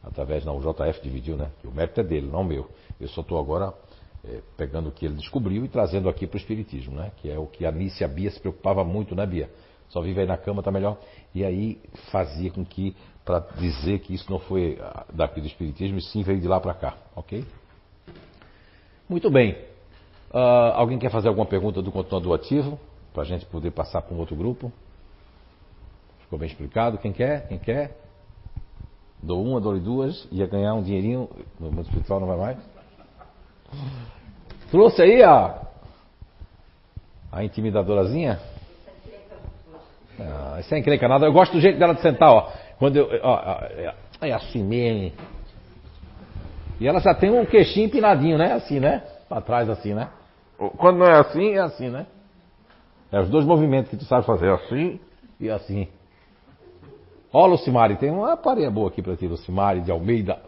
através, 0.09 0.45
não, 0.45 0.59
o 0.59 0.61
JF 0.61 1.01
dividiu, 1.03 1.37
né? 1.37 1.51
O 1.65 1.71
mérito 1.71 2.01
é 2.01 2.05
dele, 2.05 2.27
não 2.27 2.43
meu. 2.43 2.69
Eu 3.01 3.09
só 3.09 3.21
estou 3.21 3.39
agora 3.39 3.73
é, 4.25 4.41
pegando 4.57 4.89
o 4.89 4.93
que 4.93 5.07
ele 5.07 5.15
descobriu 5.15 5.65
e 5.65 5.69
trazendo 5.69 6.09
aqui 6.09 6.27
para 6.27 6.37
o 6.37 6.41
Espiritismo, 6.41 6.97
né? 6.97 7.13
Que 7.19 7.31
é 7.31 7.39
o 7.39 7.47
que 7.47 7.67
a 7.67 7.71
Nícia 7.71 8.07
a 8.07 8.09
Bia 8.09 8.31
se 8.31 8.41
preocupava 8.41 8.83
muito, 8.83 9.15
né, 9.15 9.27
Bia? 9.27 9.51
Só 9.89 10.01
vive 10.01 10.21
aí 10.21 10.27
na 10.27 10.37
cama, 10.37 10.63
tá 10.63 10.71
melhor. 10.71 10.99
E 11.35 11.45
aí 11.45 11.79
fazia 12.11 12.51
com 12.51 12.65
que, 12.65 12.97
para 13.25 13.41
dizer 13.59 14.01
que 14.01 14.15
isso 14.15 14.31
não 14.31 14.39
foi 14.39 14.79
daqui 15.13 15.41
do 15.41 15.47
Espiritismo, 15.47 15.99
e 15.99 16.03
sim 16.03 16.23
veio 16.23 16.41
de 16.41 16.49
lá 16.49 16.61
para 16.61 16.75
cá, 16.75 16.97
ok? 17.15 17.45
Muito 19.09 19.31
bem. 19.31 19.53
Uh, 20.31 20.75
alguém 20.75 20.99
quer 20.99 21.11
fazer 21.11 21.29
alguma 21.29 21.47
pergunta 21.47 21.81
do 21.81 21.91
continuador 21.91 22.35
ativo? 22.35 22.79
Para 23.15 23.23
a 23.23 23.27
gente 23.27 23.47
poder 23.47 23.71
passar 23.71 24.03
para 24.03 24.15
um 24.15 24.19
outro 24.19 24.37
grupo? 24.37 24.71
Ficou 26.21 26.39
bem 26.39 26.49
explicado? 26.49 26.99
Quem 26.99 27.13
quer? 27.13 27.49
Quem 27.49 27.59
quer? 27.59 28.08
Dou 29.23 29.45
uma, 29.45 29.61
dou 29.61 29.79
duas, 29.79 30.29
ia 30.31 30.47
ganhar 30.47 30.75
um 30.75 30.83
dinheirinho 30.83 31.29
no 31.59 31.71
mundo 31.71 31.83
espiritual, 31.83 32.21
não 32.21 32.29
vai 32.29 32.37
mais? 32.37 32.59
Trouxe 34.71 35.03
aí 35.03 35.23
a, 35.23 35.61
a 37.33 37.45
intimidadorazinha? 37.45 38.39
Ah, 40.21 40.57
isso 40.61 40.75
é 40.75 40.79
encrenca 40.79 41.09
nada. 41.09 41.27
Eu 41.27 41.33
gosto 41.33 41.53
do 41.53 41.61
jeito 41.61 41.79
dela 41.79 41.95
de 41.95 42.01
sentar, 42.01 42.31
ó. 42.31 42.51
Quando 42.79 42.97
eu. 42.97 43.09
Ó, 43.23 43.35
ó, 43.35 43.65
é, 43.65 43.95
é 44.23 44.33
assim 44.33 44.63
mesmo. 44.63 45.13
E 46.81 46.87
ela 46.87 47.01
já 47.01 47.15
tem 47.15 47.31
um 47.31 47.45
queixinho 47.45 47.87
empinadinho, 47.87 48.39
né? 48.39 48.53
Assim, 48.53 48.79
né? 48.79 49.03
Pra 49.29 49.41
trás, 49.41 49.69
assim, 49.69 49.95
né? 49.95 50.09
Quando 50.77 50.99
não 50.99 51.07
é 51.07 51.19
assim, 51.21 51.53
é 51.53 51.61
assim, 51.61 51.89
né? 51.89 52.07
É 53.11 53.21
os 53.21 53.29
dois 53.31 53.45
movimentos 53.45 53.91
que 53.91 53.97
tu 53.97 54.05
sabe 54.05 54.27
fazer, 54.27 54.51
assim 54.53 55.01
e 55.41 55.49
assim. 55.49 55.89
Ó, 57.41 57.47
Lucimari, 57.47 57.97
tem 57.97 58.11
uma 58.11 58.37
pareia 58.37 58.69
boa 58.69 58.89
aqui 58.89 59.01
pra 59.01 59.15
ti, 59.17 59.29
Lucimari 59.29 59.81
de 59.81 59.93
Almeida. 59.93 60.39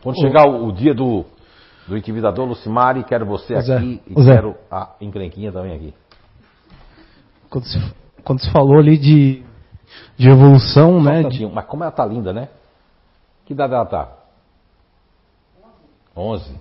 Quando 0.00 0.20
chegar 0.20 0.46
o, 0.48 0.68
o 0.68 0.72
dia 0.72 0.94
do, 0.94 1.24
do 1.88 1.96
intimidador, 1.98 2.46
Lucimari, 2.46 3.02
quero 3.02 3.26
você 3.26 3.60
Zé, 3.60 3.76
aqui 3.76 4.00
e 4.06 4.22
Zé. 4.22 4.34
quero 4.36 4.54
a 4.70 4.90
encrenquinha 5.00 5.50
também 5.50 5.74
aqui. 5.74 5.92
Quando 7.50 7.64
se, 7.64 7.78
quando 8.22 8.40
se 8.40 8.50
falou 8.52 8.78
ali 8.78 8.96
de, 8.96 9.42
de 10.16 10.28
evolução, 10.30 10.92
Só 10.92 10.96
um 10.98 11.02
né? 11.02 11.16
de- 11.16 11.22
tantinho. 11.24 11.50
Mas 11.52 11.64
como 11.66 11.82
ela 11.82 11.90
tá 11.90 12.06
linda, 12.06 12.32
né? 12.32 12.48
Que 13.44 13.52
idade 13.52 13.74
ela 13.74 13.86
tá? 13.86 14.08
11. 16.16 16.54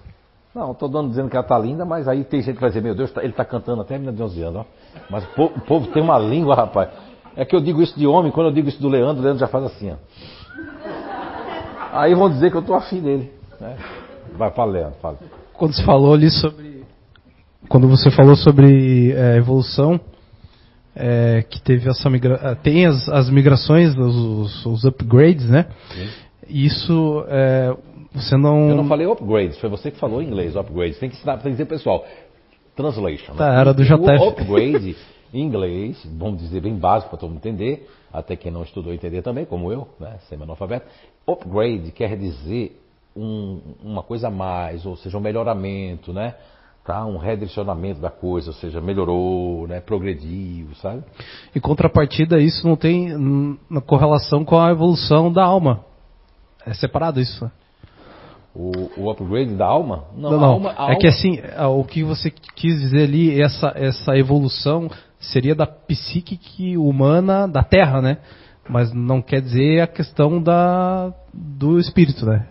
Não, 0.55 0.73
tô 0.73 0.87
dando 0.87 1.09
dizendo 1.09 1.29
que 1.29 1.37
ela 1.37 1.45
tá 1.45 1.59
linda, 1.59 1.85
mas 1.85 2.07
aí 2.07 2.23
tem 2.23 2.41
gente 2.41 2.55
que 2.55 2.61
vai 2.61 2.71
dizer, 2.71 2.81
meu 2.81 2.95
Deus, 2.95 3.11
tá- 3.11 3.23
ele 3.23 3.33
tá 3.33 3.45
cantando 3.45 3.81
até 3.83 3.95
a 3.95 3.99
menina 3.99 4.15
de 4.17 4.23
11 4.23 4.41
anos, 4.41 4.61
ó. 4.61 4.65
Mas 5.11 5.23
o 5.25 5.27
povo, 5.35 5.53
o 5.57 5.61
povo 5.61 5.87
tem 5.91 6.01
uma 6.01 6.17
língua, 6.17 6.55
rapaz. 6.55 6.89
É 7.39 7.45
que 7.45 7.55
eu 7.55 7.61
digo 7.61 7.81
isso 7.81 7.97
de 7.97 8.05
homem, 8.05 8.33
quando 8.33 8.47
eu 8.47 8.53
digo 8.53 8.67
isso 8.67 8.81
do 8.81 8.89
Leandro, 8.89 9.21
o 9.21 9.23
Leandro 9.23 9.39
já 9.39 9.47
faz 9.47 9.63
assim, 9.63 9.91
ó. 9.91 9.95
Aí 11.93 12.13
vão 12.13 12.29
dizer 12.29 12.51
que 12.51 12.57
eu 12.57 12.61
tô 12.61 12.73
afim 12.73 12.99
dele. 12.99 13.31
Né? 13.61 13.77
Vai, 14.37 14.51
fala, 14.51 14.73
Leandro, 14.73 14.99
fala. 15.01 15.17
quando 15.53 15.73
se 15.73 15.81
falou 15.85 16.13
ali 16.13 16.29
sobre. 16.29 16.83
Quando 17.69 17.87
você 17.87 18.11
falou 18.11 18.35
sobre 18.35 19.13
é, 19.13 19.37
evolução, 19.37 19.97
é, 20.93 21.41
que 21.49 21.61
teve 21.61 21.89
essa 21.89 22.09
migra... 22.09 22.41
ah, 22.43 22.55
tem 22.55 22.85
as, 22.85 23.07
as 23.07 23.29
migrações, 23.29 23.95
os, 23.97 24.65
os 24.65 24.83
upgrades, 24.83 25.49
né? 25.49 25.67
Isso 26.45 27.23
é, 27.29 27.73
você 28.13 28.35
não. 28.35 28.67
Eu 28.67 28.75
não 28.75 28.87
falei 28.89 29.07
upgrades, 29.07 29.57
foi 29.59 29.69
você 29.69 29.91
que 29.91 29.97
falou 29.97 30.21
em 30.21 30.27
inglês, 30.27 30.57
upgrades. 30.57 30.99
Tem 30.99 31.09
que 31.09 31.15
ensinar, 31.15 31.37
tem 31.37 31.43
que 31.43 31.51
dizer 31.51 31.67
pessoal. 31.67 32.05
Translation. 32.75 33.33
Tá, 33.35 33.49
né? 33.49 33.61
era 33.61 33.73
do 33.73 33.81
O 33.81 33.85
JF. 33.85 34.27
upgrade 34.27 34.89
em 34.89 34.95
inglês, 35.33 36.01
vamos 36.17 36.39
dizer 36.39 36.61
bem 36.61 36.75
básico 36.75 37.09
para 37.09 37.19
todo 37.19 37.29
mundo 37.29 37.39
entender, 37.39 37.89
até 38.11 38.35
quem 38.35 38.51
não 38.51 38.63
estudou 38.63 38.93
entender 38.93 39.21
também, 39.21 39.45
como 39.45 39.71
eu, 39.71 39.87
né, 39.99 40.17
semi-analfabeto. 40.29 40.85
Upgrade 41.27 41.91
quer 41.91 42.17
dizer 42.17 42.79
um- 43.15 43.59
uma 43.83 44.01
coisa 44.03 44.27
a 44.27 44.31
mais, 44.31 44.85
ou 44.85 44.95
seja, 44.95 45.17
um 45.17 45.21
melhoramento, 45.21 46.11
né? 46.13 46.35
Tá? 46.85 47.05
Um 47.05 47.17
redirecionamento 47.17 47.99
da 47.99 48.09
coisa, 48.09 48.49
ou 48.49 48.53
seja, 48.55 48.81
melhorou, 48.81 49.67
né? 49.67 49.79
progrediu, 49.79 50.67
sabe? 50.81 51.03
Em 51.55 51.59
contrapartida, 51.59 52.39
isso 52.39 52.67
não 52.67 52.75
tem 52.75 53.09
na 53.69 53.81
correlação 53.81 54.43
com 54.43 54.57
a 54.57 54.71
evolução 54.71 55.31
da 55.31 55.43
alma. 55.43 55.85
É 56.65 56.73
separado 56.73 57.19
isso. 57.19 57.45
né? 57.45 57.51
O, 58.55 58.71
o 59.03 59.09
upgrade 59.11 59.53
da 59.55 59.65
alma? 59.67 60.05
Não, 60.17 60.33
a 60.33 60.37
não. 60.37 60.45
alma- 60.45 60.73
a 60.77 60.91
é 60.91 60.95
que 60.95 61.05
assim, 61.07 61.39
o 61.77 61.83
que 61.83 62.03
você 62.03 62.31
quis 62.31 62.79
dizer 62.79 63.03
ali, 63.03 63.39
essa, 63.39 63.71
essa 63.75 64.17
evolução 64.17 64.89
seria 65.19 65.53
da 65.53 65.67
psique 65.67 66.37
que- 66.37 66.77
humana 66.77 67.47
da 67.47 67.63
Terra, 67.63 68.01
né? 68.01 68.17
Mas 68.67 68.93
não 68.93 69.21
quer 69.21 69.41
dizer 69.41 69.81
a 69.81 69.87
questão 69.87 70.41
da, 70.41 71.13
do 71.33 71.79
espírito, 71.79 72.25
né? 72.25 72.47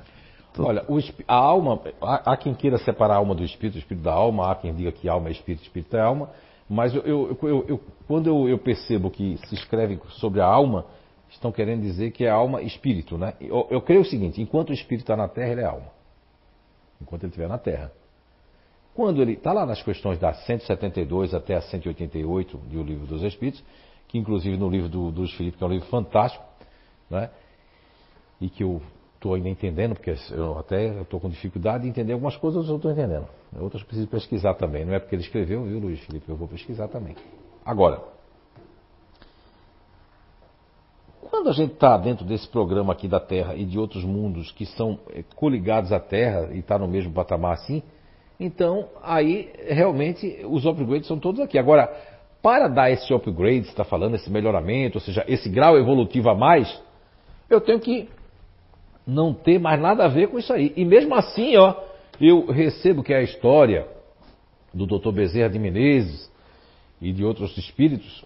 Olha, 0.59 0.85
o 0.89 0.99
a 1.29 1.35
alma, 1.35 1.81
há, 2.03 2.33
há 2.33 2.37
quem 2.37 2.53
queira 2.53 2.79
separar 2.79 3.15
a 3.15 3.19
alma 3.19 3.35
do 3.35 3.45
espírito, 3.45 3.77
o 3.77 3.79
espírito 3.79 4.03
da 4.03 4.13
alma, 4.13 4.51
há 4.51 4.55
quem 4.57 4.75
diga 4.75 4.91
que 4.91 5.09
alma 5.09 5.29
é 5.29 5.33
espírito, 5.33 5.63
espírito 5.63 5.97
é 5.97 6.01
alma, 6.01 6.31
mas 6.69 6.93
eu, 6.95 7.03
eu- 7.03 7.39
eu- 7.43 7.65
eu- 7.69 7.81
quando 8.09 8.27
eu, 8.49 8.59
percebo 8.59 9.09
que 9.11 9.39
se 9.47 9.55
escreve 9.55 10.01
sobre 10.19 10.41
a 10.41 10.47
alma, 10.47 10.85
estão 11.31 11.53
querendo 11.53 11.83
dizer 11.83 12.11
que 12.11 12.25
é 12.25 12.31
alma 12.31 12.61
espírito, 12.63 13.17
né? 13.17 13.35
Eu 13.71 13.81
creio 13.81 14.01
o 14.01 14.05
seguinte, 14.05 14.43
enquanto 14.43 14.71
o 14.71 14.73
espírito 14.73 15.05
está 15.05 15.17
na 15.17 15.29
terra, 15.29 15.53
ele 15.53 15.61
é 15.61 15.65
alma. 15.67 15.87
Enquanto 17.01 17.23
ele 17.23 17.31
estiver 17.31 17.49
na 17.49 17.59
terra. 17.59 17.93
Quando 18.99 19.23
ele 19.23 19.35
está 19.35 19.53
lá 19.53 19.65
nas 19.65 19.81
questões 19.81 20.19
da 20.19 20.35
172 20.35 21.33
até 21.33 21.55
a 21.55 21.61
188 21.61 22.57
do 22.57 22.83
livro 22.83 23.07
dos 23.07 23.23
Espíritos, 23.23 23.63
que 24.09 24.19
inclusive 24.19 24.57
no 24.57 24.69
livro 24.69 24.89
do, 24.89 25.13
dos 25.13 25.33
Filipe, 25.35 25.57
que 25.57 25.63
é 25.63 25.67
um 25.69 25.71
livro 25.71 25.87
fantástico, 25.87 26.45
né? 27.09 27.31
e 28.41 28.51
que 28.51 28.65
eu 28.65 28.83
estou 29.15 29.35
ainda 29.35 29.49
entendendo, 29.49 29.95
porque 29.95 30.13
eu 30.33 30.59
até 30.59 31.01
estou 31.01 31.21
com 31.21 31.29
dificuldade 31.29 31.85
de 31.85 31.91
entender 31.91 32.13
algumas 32.13 32.37
coisas, 32.39 32.69
eu 32.69 32.75
estou 32.75 32.91
entendendo. 32.91 33.29
Outras 33.61 33.85
preciso 33.85 34.09
pesquisar 34.09 34.55
também. 34.55 34.85
Não 34.85 34.93
é 34.93 34.99
porque 34.99 35.15
ele 35.15 35.23
escreveu, 35.23 35.63
viu, 35.63 35.79
Luiz 35.79 36.01
Felipe? 36.01 36.29
Eu 36.29 36.35
vou 36.35 36.49
pesquisar 36.49 36.89
também. 36.89 37.15
Agora, 37.65 38.03
quando 41.31 41.51
a 41.51 41.53
gente 41.53 41.75
está 41.75 41.97
dentro 41.97 42.25
desse 42.25 42.49
programa 42.49 42.95
aqui 42.95 43.07
da 43.07 43.21
Terra 43.21 43.55
e 43.55 43.65
de 43.65 43.79
outros 43.79 44.03
mundos 44.03 44.51
que 44.51 44.67
são 44.67 44.99
eh, 45.11 45.23
coligados 45.37 45.93
à 45.93 46.01
Terra 46.01 46.49
e 46.53 46.59
está 46.59 46.77
no 46.77 46.89
mesmo 46.89 47.13
patamar 47.13 47.53
assim, 47.53 47.81
então 48.39 48.89
aí 49.03 49.51
realmente 49.69 50.45
os 50.45 50.65
upgrades 50.65 51.09
são 51.09 51.19
todos 51.19 51.41
aqui. 51.41 51.59
Agora, 51.59 51.93
para 52.43 52.69
dar 52.69 52.91
esse 52.91 53.13
upgrade, 53.13 53.67
está 53.67 53.85
falando, 53.85 54.15
esse 54.15 54.31
melhoramento, 54.31 54.99
ou 54.99 55.01
seja, 55.01 55.25
esse 55.27 55.49
grau 55.49 55.77
evolutivo 55.77 56.31
a 56.31 56.35
mais, 56.35 56.81
eu 57.51 57.61
tenho 57.61 57.81
que 57.81 58.09
não 59.07 59.33
ter 59.33 59.59
mais 59.59 59.81
nada 59.81 60.05
a 60.05 60.09
ver 60.09 60.29
com 60.29 60.39
isso 60.39 60.53
aí. 60.53 60.73
E 60.77 60.85
mesmo 60.85 61.15
assim, 61.15 61.57
ó, 61.57 61.75
eu 62.21 62.47
recebo 62.47 63.03
que 63.03 63.13
é 63.13 63.17
a 63.17 63.23
história 63.23 63.87
do 64.73 64.87
Dr. 64.87 65.11
Bezerra 65.11 65.51
de 65.51 65.59
Menezes 65.59 66.31
e 67.01 67.13
de 67.13 67.25
outros 67.25 67.57
espíritos 67.57 68.25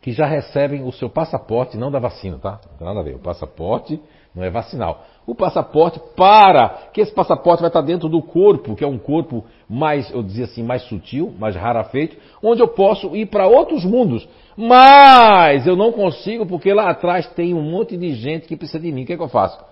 que 0.00 0.12
já 0.12 0.26
recebem 0.26 0.82
o 0.82 0.92
seu 0.92 1.10
passaporte, 1.10 1.76
não 1.76 1.90
da 1.90 1.98
vacina, 1.98 2.38
tá? 2.38 2.58
Não 2.70 2.78
tem 2.78 2.86
nada 2.86 3.00
a 3.00 3.02
ver. 3.02 3.16
O 3.16 3.18
passaporte 3.18 4.00
não 4.34 4.42
é 4.42 4.50
vacinal. 4.50 5.04
O 5.30 5.34
passaporte 5.36 6.00
para 6.16 6.88
que 6.92 7.00
esse 7.00 7.14
passaporte 7.14 7.60
vai 7.60 7.68
estar 7.68 7.82
dentro 7.82 8.08
do 8.08 8.20
corpo, 8.20 8.74
que 8.74 8.82
é 8.82 8.86
um 8.88 8.98
corpo 8.98 9.44
mais, 9.68 10.10
eu 10.10 10.24
dizia 10.24 10.46
assim, 10.46 10.60
mais 10.60 10.82
sutil, 10.82 11.32
mais 11.38 11.54
rarefeito, 11.54 12.16
onde 12.42 12.60
eu 12.60 12.66
posso 12.66 13.14
ir 13.14 13.26
para 13.26 13.46
outros 13.46 13.84
mundos. 13.84 14.28
Mas 14.56 15.68
eu 15.68 15.76
não 15.76 15.92
consigo 15.92 16.44
porque 16.46 16.74
lá 16.74 16.90
atrás 16.90 17.28
tem 17.28 17.54
um 17.54 17.62
monte 17.62 17.96
de 17.96 18.12
gente 18.12 18.48
que 18.48 18.56
precisa 18.56 18.80
de 18.80 18.90
mim. 18.90 19.04
O 19.04 19.06
que, 19.06 19.12
é 19.12 19.16
que 19.16 19.22
eu 19.22 19.28
faço? 19.28 19.64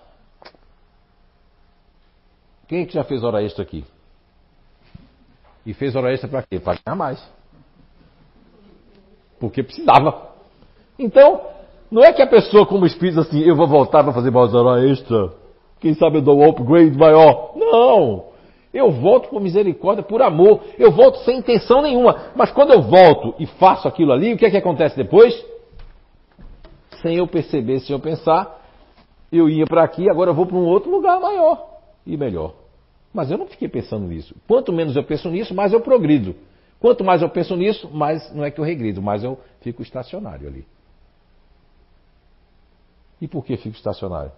Quem 2.65 2.83
é 2.83 2.85
que 2.85 2.93
já 2.93 3.03
fez 3.03 3.21
hora 3.21 3.43
extra 3.43 3.61
aqui? 3.61 3.83
E 5.65 5.73
fez 5.73 5.93
hora 5.93 6.13
extra 6.13 6.29
para 6.29 6.43
quê? 6.43 6.57
Para 6.57 6.79
ganhar 6.85 6.95
mais. 6.95 7.21
Porque 9.37 9.61
precisava. 9.61 10.29
Então, 10.97 11.41
não 11.91 12.01
é 12.01 12.13
que 12.13 12.21
a 12.21 12.27
pessoa 12.27 12.65
como 12.65 12.85
espírito 12.85 13.19
assim, 13.19 13.41
eu 13.41 13.57
vou 13.57 13.67
voltar 13.67 14.05
para 14.05 14.13
fazer 14.13 14.31
mais 14.31 14.55
hora 14.55 14.81
extra. 14.87 15.38
Quem 15.79 15.93
sabe 15.93 16.17
eu 16.17 16.21
dou 16.21 16.39
um 16.39 16.49
upgrade 16.49 16.97
maior. 16.97 17.53
Não! 17.55 18.29
Eu 18.73 18.91
volto 18.91 19.29
por 19.29 19.41
misericórdia, 19.41 20.03
por 20.03 20.21
amor. 20.21 20.61
Eu 20.77 20.91
volto 20.91 21.19
sem 21.19 21.39
intenção 21.39 21.81
nenhuma. 21.81 22.31
Mas 22.35 22.51
quando 22.51 22.71
eu 22.71 22.81
volto 22.81 23.33
e 23.39 23.45
faço 23.45 23.87
aquilo 23.87 24.11
ali, 24.11 24.33
o 24.33 24.37
que 24.37 24.45
é 24.45 24.51
que 24.51 24.57
acontece 24.57 24.95
depois? 24.95 25.33
Sem 27.01 27.15
eu 27.15 27.27
perceber, 27.27 27.79
sem 27.79 27.93
eu 27.93 27.99
pensar, 27.99 28.59
eu 29.31 29.49
ia 29.49 29.65
para 29.65 29.83
aqui, 29.83 30.09
agora 30.09 30.31
eu 30.31 30.35
vou 30.35 30.45
para 30.45 30.57
um 30.57 30.65
outro 30.65 30.91
lugar 30.91 31.19
maior 31.19 31.79
e 32.05 32.17
melhor. 32.17 32.53
Mas 33.13 33.31
eu 33.31 33.37
não 33.37 33.47
fiquei 33.47 33.67
pensando 33.67 34.05
nisso. 34.05 34.35
Quanto 34.47 34.71
menos 34.71 34.95
eu 34.95 35.03
penso 35.03 35.29
nisso, 35.29 35.53
mais 35.53 35.73
eu 35.73 35.81
progrido. 35.81 36.35
Quanto 36.79 37.03
mais 37.03 37.21
eu 37.21 37.29
penso 37.29 37.55
nisso, 37.55 37.89
mais 37.91 38.33
não 38.33 38.43
é 38.43 38.51
que 38.51 38.59
eu 38.59 38.63
regrido, 38.63 39.01
mais 39.01 39.23
eu 39.23 39.37
fico 39.61 39.81
estacionário 39.81 40.47
ali. 40.47 40.65
E 43.21 43.27
por 43.27 43.43
que 43.43 43.57
fico 43.57 43.75
estacionário? 43.75 44.31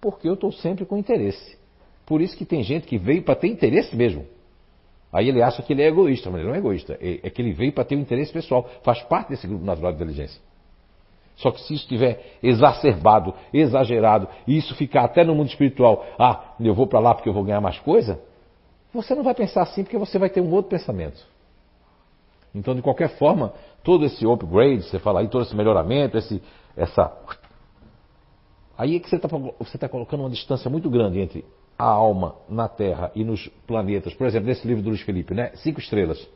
Porque 0.00 0.28
eu 0.28 0.34
estou 0.34 0.52
sempre 0.52 0.84
com 0.84 0.96
interesse. 0.96 1.56
Por 2.04 2.20
isso 2.20 2.36
que 2.36 2.44
tem 2.44 2.62
gente 2.62 2.86
que 2.86 2.98
veio 2.98 3.22
para 3.22 3.34
ter 3.34 3.48
interesse 3.48 3.94
mesmo. 3.96 4.26
Aí 5.12 5.28
ele 5.28 5.42
acha 5.42 5.62
que 5.62 5.72
ele 5.72 5.82
é 5.82 5.88
egoísta, 5.88 6.30
mas 6.30 6.40
ele 6.40 6.48
não 6.48 6.54
é 6.54 6.58
egoísta. 6.58 6.98
É 7.00 7.20
é 7.22 7.30
que 7.30 7.40
ele 7.40 7.52
veio 7.52 7.72
para 7.72 7.84
ter 7.84 7.96
um 7.96 8.00
interesse 8.00 8.32
pessoal. 8.32 8.68
Faz 8.82 9.02
parte 9.02 9.30
desse 9.30 9.46
grupo 9.46 9.64
natural 9.64 9.92
de 9.92 9.96
inteligência. 9.96 10.40
Só 11.36 11.50
que 11.50 11.60
se 11.60 11.74
isso 11.74 11.82
estiver 11.82 12.38
exacerbado, 12.42 13.34
exagerado, 13.52 14.26
e 14.46 14.56
isso 14.56 14.74
ficar 14.74 15.04
até 15.04 15.22
no 15.22 15.34
mundo 15.34 15.48
espiritual, 15.48 16.06
ah, 16.18 16.54
eu 16.58 16.74
vou 16.74 16.86
para 16.86 16.98
lá 16.98 17.14
porque 17.14 17.28
eu 17.28 17.32
vou 17.32 17.44
ganhar 17.44 17.60
mais 17.60 17.78
coisa, 17.78 18.18
você 18.92 19.14
não 19.14 19.22
vai 19.22 19.34
pensar 19.34 19.62
assim 19.62 19.84
porque 19.84 19.98
você 19.98 20.18
vai 20.18 20.30
ter 20.30 20.40
um 20.40 20.50
outro 20.52 20.70
pensamento. 20.70 21.22
Então, 22.54 22.74
de 22.74 22.80
qualquer 22.80 23.18
forma, 23.18 23.52
todo 23.84 24.06
esse 24.06 24.26
upgrade, 24.26 24.84
você 24.84 24.98
fala 24.98 25.20
aí, 25.20 25.28
todo 25.28 25.42
esse 25.42 25.54
melhoramento, 25.54 26.16
esse, 26.16 26.42
essa. 26.74 27.12
Aí 28.76 28.96
é 28.96 29.00
que 29.00 29.08
você 29.08 29.16
está 29.16 29.28
tá 29.28 29.88
colocando 29.88 30.20
uma 30.20 30.30
distância 30.30 30.70
muito 30.70 30.90
grande 30.90 31.20
entre 31.20 31.44
a 31.78 31.84
alma 31.84 32.36
na 32.48 32.68
Terra 32.68 33.10
e 33.14 33.24
nos 33.24 33.48
planetas. 33.66 34.14
Por 34.14 34.26
exemplo, 34.26 34.48
nesse 34.48 34.66
livro 34.66 34.82
do 34.82 34.90
Luiz 34.90 35.02
Felipe, 35.02 35.34
né? 35.34 35.50
Cinco 35.56 35.80
estrelas. 35.80 36.26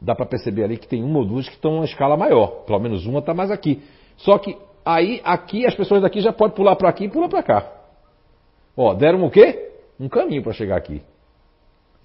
Dá 0.00 0.14
para 0.14 0.26
perceber 0.26 0.64
ali 0.64 0.76
que 0.76 0.88
tem 0.88 1.02
uma 1.02 1.18
ou 1.18 1.26
duas 1.26 1.48
que 1.48 1.54
estão 1.54 1.80
em 1.80 1.84
escala 1.84 2.16
maior. 2.16 2.64
Pelo 2.64 2.78
menos 2.78 3.06
uma 3.06 3.20
está 3.20 3.34
mais 3.34 3.50
aqui. 3.50 3.82
Só 4.16 4.38
que 4.38 4.56
aí, 4.84 5.20
aqui, 5.24 5.66
as 5.66 5.74
pessoas 5.74 6.02
daqui 6.02 6.20
já 6.20 6.32
podem 6.32 6.56
pular 6.56 6.76
para 6.76 6.88
aqui 6.88 7.04
e 7.04 7.08
pular 7.08 7.28
para 7.28 7.42
cá. 7.42 7.72
Ó, 8.76 8.94
deram 8.94 9.24
o 9.24 9.30
quê? 9.30 9.72
Um 9.98 10.08
caminho 10.08 10.42
para 10.42 10.52
chegar 10.52 10.76
aqui. 10.76 11.02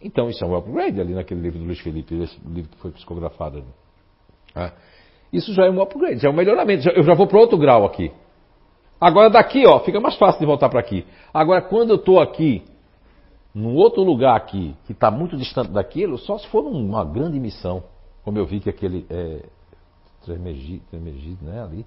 Então 0.02 0.30
isso 0.30 0.44
é 0.44 0.48
um 0.48 0.56
upgrade 0.56 1.00
ali 1.00 1.14
naquele 1.14 1.42
livro 1.42 1.60
do 1.60 1.66
Luiz 1.66 1.80
Felipe, 1.80 2.16
esse 2.22 2.38
livro 2.46 2.70
que 2.70 2.78
foi 2.78 2.92
psicografado 2.92 3.58
ali. 3.58 3.68
Ah. 4.54 4.72
Isso 5.32 5.54
já 5.54 5.66
é 5.66 5.70
um 5.70 5.82
upgrade, 5.82 6.20
já 6.20 6.30
é 6.30 6.32
um 6.32 6.36
melhoramento. 6.36 6.88
Eu 6.90 7.04
já 7.04 7.14
vou 7.14 7.28
para 7.28 7.40
outro 7.40 7.58
grau 7.58 7.86
aqui. 7.86 8.12
Agora 9.00 9.30
daqui, 9.30 9.66
ó, 9.68 9.80
fica 9.82 10.00
mais 10.00 10.16
fácil 10.18 10.40
de 10.40 10.46
voltar 10.46 10.70
para 10.70 10.80
aqui. 10.80 11.06
Agora, 11.34 11.62
quando 11.62 11.90
eu 11.92 11.96
estou 11.98 12.20
aqui, 12.20 12.64
num 13.54 13.76
outro 13.76 14.04
lugar 14.04 14.36
aqui, 14.36 14.76
que 14.86 14.94
está 14.94 15.12
muito 15.12 15.38
distante 15.38 15.72
daquilo, 15.72 16.18
só 16.18 16.38
se 16.38 16.48
for 16.48 16.64
numa 16.64 17.04
grande 17.04 17.40
missão, 17.40 17.84
como 18.24 18.38
eu 18.38 18.46
vi 18.46 18.60
que 18.60 18.70
aquele 18.70 19.06
é, 19.10 19.44
Tremegi- 20.24 20.82
Tremegide, 20.90 21.44
né, 21.44 21.62
ali, 21.62 21.86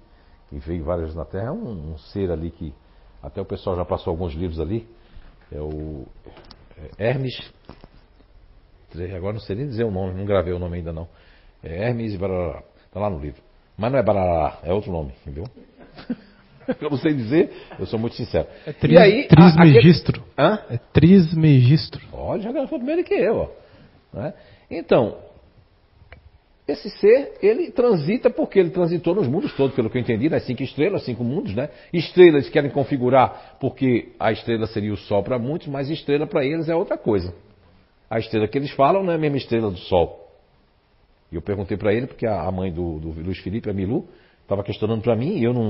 que 0.49 0.57
veio 0.59 0.83
várias 0.83 1.05
vezes 1.05 1.17
na 1.17 1.25
Terra, 1.25 1.47
é 1.47 1.51
um, 1.51 1.93
um 1.93 1.97
ser 1.97 2.31
ali 2.31 2.49
que 2.51 2.73
até 3.21 3.41
o 3.41 3.45
pessoal 3.45 3.75
já 3.75 3.85
passou 3.85 4.11
alguns 4.11 4.33
livros 4.33 4.59
ali, 4.59 4.87
é 5.51 5.59
o 5.59 6.05
é 6.97 7.09
Hermes, 7.09 7.51
agora 9.15 9.33
não 9.33 9.41
sei 9.41 9.55
nem 9.55 9.67
dizer 9.67 9.83
o 9.83 9.91
nome, 9.91 10.13
não 10.13 10.25
gravei 10.25 10.53
o 10.53 10.59
nome 10.59 10.77
ainda 10.77 10.93
não. 10.93 11.07
É 11.61 11.87
Hermes 11.87 12.13
e 12.13 12.17
Barará, 12.17 12.63
está 12.85 12.99
lá 12.99 13.09
no 13.09 13.19
livro. 13.19 13.41
Mas 13.77 13.91
não 13.91 13.99
é 13.99 14.03
Barará, 14.03 14.59
é 14.63 14.73
outro 14.73 14.91
nome, 14.91 15.13
entendeu? 15.21 15.43
eu 16.81 16.89
não 16.89 16.97
sei 16.97 17.13
dizer, 17.13 17.51
eu 17.79 17.85
sou 17.85 17.99
muito 17.99 18.15
sincero. 18.15 18.47
É 18.65 18.73
tris, 18.73 18.93
e 18.93 18.97
aí, 18.97 19.21
a- 19.25 19.27
trismegistro. 19.27 20.23
aquele- 20.37 20.49
Hã? 20.49 20.59
É 20.69 20.77
trismegistro. 20.93 22.01
Olha, 22.13 22.41
já 22.41 22.51
gravou 22.51 22.79
primeiro 22.79 23.03
que 23.03 23.13
eu. 23.13 23.35
Ó. 23.37 23.49
Né? 24.17 24.33
Então, 24.69 25.17
esse 26.67 26.89
ser, 26.91 27.33
ele 27.41 27.71
transita 27.71 28.29
porque 28.29 28.59
ele 28.59 28.69
transitou 28.69 29.15
nos 29.15 29.27
mundos 29.27 29.51
todos, 29.55 29.75
pelo 29.75 29.89
que 29.89 29.97
eu 29.97 30.01
entendi, 30.01 30.29
nas 30.29 30.43
cinco 30.43 30.61
estrelas, 30.61 31.03
cinco 31.03 31.23
mundos, 31.23 31.55
né? 31.55 31.69
Estrelas 31.91 32.47
querem 32.49 32.69
configurar 32.69 33.57
porque 33.59 34.09
a 34.19 34.31
estrela 34.31 34.67
seria 34.67 34.93
o 34.93 34.97
Sol 34.97 35.23
para 35.23 35.39
muitos, 35.39 35.67
mas 35.67 35.89
estrela 35.89 36.27
para 36.27 36.45
eles 36.45 36.69
é 36.69 36.75
outra 36.75 36.95
coisa. 36.97 37.33
A 38.07 38.19
estrela 38.19 38.47
que 38.47 38.57
eles 38.57 38.69
falam 38.71 39.03
não 39.03 39.11
é 39.11 39.15
a 39.15 39.19
mesma 39.19 39.37
estrela 39.37 39.71
do 39.71 39.77
Sol. 39.79 40.27
E 41.31 41.35
eu 41.35 41.41
perguntei 41.41 41.75
para 41.77 41.91
ele, 41.93 42.05
porque 42.07 42.25
a 42.27 42.41
a 42.41 42.51
mãe 42.51 42.71
do, 42.71 42.99
do 42.99 43.09
Luiz 43.21 43.39
Felipe, 43.39 43.69
a 43.69 43.73
Milu, 43.73 44.07
estava 44.49 44.63
questionando 44.63 45.01
para 45.03 45.15
mim, 45.15 45.37
e 45.37 45.43
eu 45.43 45.53
não, 45.53 45.63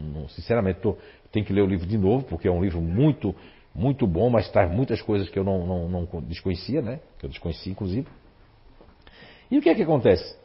não- 0.00 0.28
sinceramente, 0.28 0.80
tô, 0.80 0.96
tenho 1.32 1.44
que 1.44 1.52
ler 1.52 1.62
o 1.62 1.66
livro 1.66 1.86
de 1.86 1.98
novo, 1.98 2.24
porque 2.24 2.46
é 2.46 2.50
um 2.50 2.62
livro 2.62 2.80
muito, 2.80 3.34
muito 3.74 4.06
bom, 4.06 4.30
mas 4.30 4.48
traz 4.50 4.70
muitas 4.70 5.02
coisas 5.02 5.28
que 5.28 5.38
eu 5.38 5.42
não, 5.42 5.66
não, 5.66 5.88
não 5.88 6.22
desconhecia, 6.22 6.80
né? 6.80 7.00
Que 7.18 7.26
eu 7.26 7.30
desconhecia, 7.30 7.72
inclusive. 7.72 8.06
E 9.50 9.58
o 9.58 9.60
que 9.60 9.68
é 9.68 9.74
que 9.74 9.82
acontece? 9.82 10.38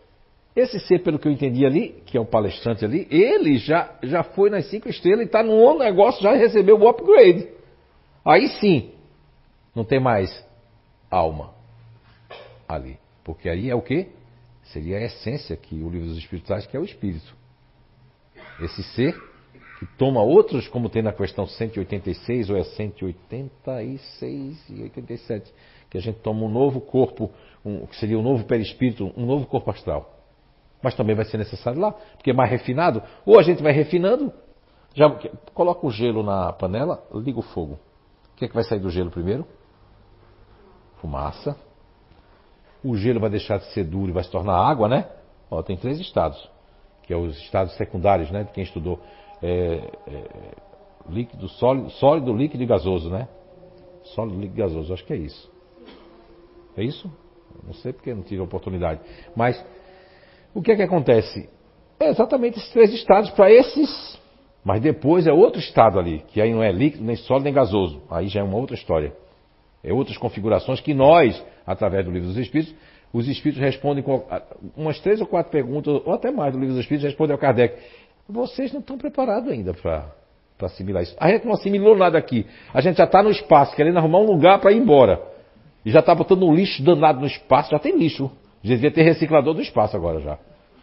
Esse 0.55 0.79
ser, 0.79 0.99
pelo 1.03 1.19
que 1.19 1.27
eu 1.27 1.31
entendi 1.31 1.65
ali, 1.65 2.01
que 2.05 2.17
é 2.17 2.19
o 2.19 2.25
palestrante 2.25 2.83
ali, 2.83 3.07
ele 3.11 3.57
já, 3.57 3.93
já 4.01 4.23
foi 4.23 4.49
nas 4.49 4.65
cinco 4.69 4.89
estrelas 4.89 5.21
e 5.21 5.25
está 5.25 5.43
no 5.43 5.77
negócio, 5.77 6.23
já 6.23 6.33
recebeu 6.33 6.79
o 6.79 6.87
upgrade. 6.89 7.47
Aí 8.25 8.47
sim, 8.59 8.91
não 9.75 9.83
tem 9.83 9.99
mais 9.99 10.43
alma 11.11 11.53
ali. 12.67 12.97
Porque 13.23 13.47
aí 13.49 13.69
é 13.69 13.75
o 13.75 13.81
que? 13.81 14.07
Seria 14.63 14.97
a 14.97 15.01
essência 15.03 15.55
que 15.55 15.75
o 15.75 15.89
livro 15.89 16.07
dos 16.07 16.41
traz, 16.43 16.65
que 16.65 16.75
é 16.75 16.79
o 16.79 16.83
Espírito. 16.83 17.35
Esse 18.59 18.83
ser 18.83 19.15
que 19.79 19.85
toma 19.97 20.21
outros, 20.21 20.67
como 20.67 20.89
tem 20.89 21.01
na 21.01 21.11
questão 21.11 21.45
186, 21.45 22.49
ou 22.49 22.57
é 22.57 22.63
186 22.63 24.69
e 24.69 24.83
87, 24.83 25.53
que 25.89 25.97
a 25.97 26.01
gente 26.01 26.19
toma 26.19 26.43
um 26.43 26.49
novo 26.49 26.79
corpo, 26.79 27.29
um, 27.63 27.85
que 27.85 27.95
seria 27.97 28.17
um 28.17 28.21
novo 28.21 28.45
perispírito, 28.45 29.11
um 29.17 29.25
novo 29.25 29.45
corpo 29.45 29.69
astral. 29.69 30.13
Mas 30.81 30.95
também 30.95 31.15
vai 31.15 31.25
ser 31.25 31.37
necessário 31.37 31.79
lá, 31.79 31.91
porque 31.91 32.31
é 32.31 32.33
mais 32.33 32.49
refinado. 32.49 33.01
Ou 33.25 33.37
a 33.37 33.43
gente 33.43 33.61
vai 33.61 33.73
refinando, 33.73 34.31
já 34.93 35.09
coloca 35.53 35.85
o 35.85 35.91
gelo 35.91 36.23
na 36.23 36.53
panela, 36.53 37.03
liga 37.13 37.39
o 37.39 37.43
fogo. 37.43 37.77
O 38.33 38.37
que 38.37 38.45
é 38.45 38.47
que 38.47 38.53
vai 38.53 38.63
sair 38.63 38.79
do 38.79 38.89
gelo 38.89 39.11
primeiro? 39.11 39.45
Fumaça. 41.01 41.57
O 42.83 42.95
gelo 42.95 43.19
vai 43.19 43.29
deixar 43.29 43.57
de 43.57 43.65
ser 43.73 43.83
duro 43.83 44.09
e 44.09 44.13
vai 44.13 44.23
se 44.23 44.31
tornar 44.31 44.55
água, 44.55 44.87
né? 44.87 45.09
Ó, 45.49 45.61
tem 45.61 45.75
três 45.75 45.99
estados, 45.99 46.49
que 47.05 47.13
é 47.13 47.17
os 47.17 47.37
estados 47.43 47.75
secundários, 47.77 48.31
né? 48.31 48.43
De 48.43 48.51
quem 48.51 48.63
estudou 48.63 48.99
é, 49.41 49.81
é, 50.07 50.23
líquido, 51.09 51.47
sólido, 51.49 51.89
sólido, 51.91 52.33
líquido 52.33 52.63
e 52.63 52.65
gasoso, 52.65 53.09
né? 53.09 53.27
Sólido, 54.15 54.39
líquido 54.39 54.59
e 54.59 54.61
gasoso, 54.61 54.93
acho 54.93 55.05
que 55.05 55.13
é 55.13 55.17
isso. 55.17 55.51
É 56.77 56.83
isso? 56.83 57.11
Não 57.65 57.73
sei 57.73 57.93
porque 57.93 58.13
não 58.13 58.23
tive 58.23 58.41
a 58.41 58.43
oportunidade. 58.43 58.99
Mas 59.35 59.63
o 60.53 60.61
que 60.61 60.71
é 60.71 60.75
que 60.75 60.81
acontece? 60.81 61.49
É 61.99 62.09
exatamente 62.09 62.57
esses 62.57 62.71
três 62.71 62.93
estados 62.93 63.29
para 63.31 63.49
esses, 63.51 64.19
mas 64.63 64.81
depois 64.81 65.27
é 65.27 65.31
outro 65.31 65.59
estado 65.59 65.99
ali, 65.99 66.23
que 66.27 66.41
aí 66.41 66.51
não 66.51 66.63
é 66.63 66.71
líquido, 66.71 67.03
nem 67.03 67.15
sólido, 67.15 67.45
nem 67.45 67.53
gasoso. 67.53 68.01
Aí 68.09 68.27
já 68.27 68.41
é 68.41 68.43
uma 68.43 68.57
outra 68.57 68.75
história. 68.75 69.15
É 69.83 69.93
outras 69.93 70.17
configurações 70.17 70.81
que 70.81 70.93
nós, 70.93 71.41
através 71.65 72.03
do 72.03 72.11
livro 72.11 72.27
dos 72.29 72.37
Espíritos, 72.37 72.75
os 73.15 73.29
Espíritos 73.29 73.63
respondem 73.63 74.03
com 74.03 74.25
umas 74.75 74.99
três 74.99 75.21
ou 75.21 75.27
quatro 75.27 75.49
perguntas, 75.49 76.01
ou 76.05 76.13
até 76.13 76.29
mais 76.31 76.51
do 76.51 76.59
livro 76.59 76.75
dos 76.75 76.83
Espíritos, 76.83 77.05
respondem 77.05 77.31
ao 77.31 77.39
Kardec. 77.39 77.81
Vocês 78.27 78.73
não 78.73 78.81
estão 78.81 78.97
preparados 78.97 79.49
ainda 79.49 79.73
para 79.73 80.11
assimilar 80.63 81.01
isso. 81.01 81.15
A 81.17 81.29
gente 81.29 81.45
não 81.45 81.53
assimilou 81.53 81.95
nada 81.95 82.17
aqui. 82.17 82.45
A 82.73 82.81
gente 82.81 82.97
já 82.97 83.05
está 83.05 83.23
no 83.23 83.29
espaço, 83.29 83.73
querendo 83.73 83.97
arrumar 83.97 84.19
um 84.19 84.25
lugar 84.25 84.59
para 84.59 84.73
ir 84.73 84.79
embora. 84.79 85.21
E 85.85 85.91
já 85.91 86.01
está 86.01 86.13
botando 86.13 86.43
um 86.43 86.53
lixo 86.53 86.83
danado 86.83 87.21
no 87.21 87.25
espaço, 87.25 87.71
já 87.71 87.79
tem 87.79 87.97
lixo. 87.97 88.29
Já 88.61 88.75
devia 88.75 88.91
ter 88.91 89.03
reciclador 89.03 89.53
do 89.53 89.61
espaço 89.61 89.95
agora 89.95 90.19
já. 90.19 90.37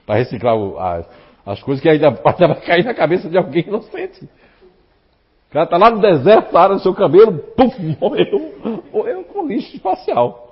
Para 0.06 0.14
reciclar 0.14 0.56
o, 0.56 0.78
a, 0.78 1.04
as 1.44 1.62
coisas 1.62 1.82
que 1.82 1.88
ainda, 1.90 2.08
ainda 2.24 2.48
vai 2.48 2.60
cair 2.62 2.84
na 2.84 2.94
cabeça 2.94 3.28
de 3.28 3.36
alguém 3.36 3.64
inocente. 3.66 4.24
O 4.24 5.52
cara 5.52 5.66
está 5.66 5.76
lá 5.76 5.90
no 5.90 6.00
deserto, 6.00 6.56
área 6.56 6.76
do 6.76 6.80
seu 6.80 6.94
cabelo, 6.94 7.40
puf, 7.54 7.78
morreu. 8.00 8.84
Morreu 8.90 9.22
com 9.24 9.46
lixo 9.46 9.76
espacial. 9.76 10.51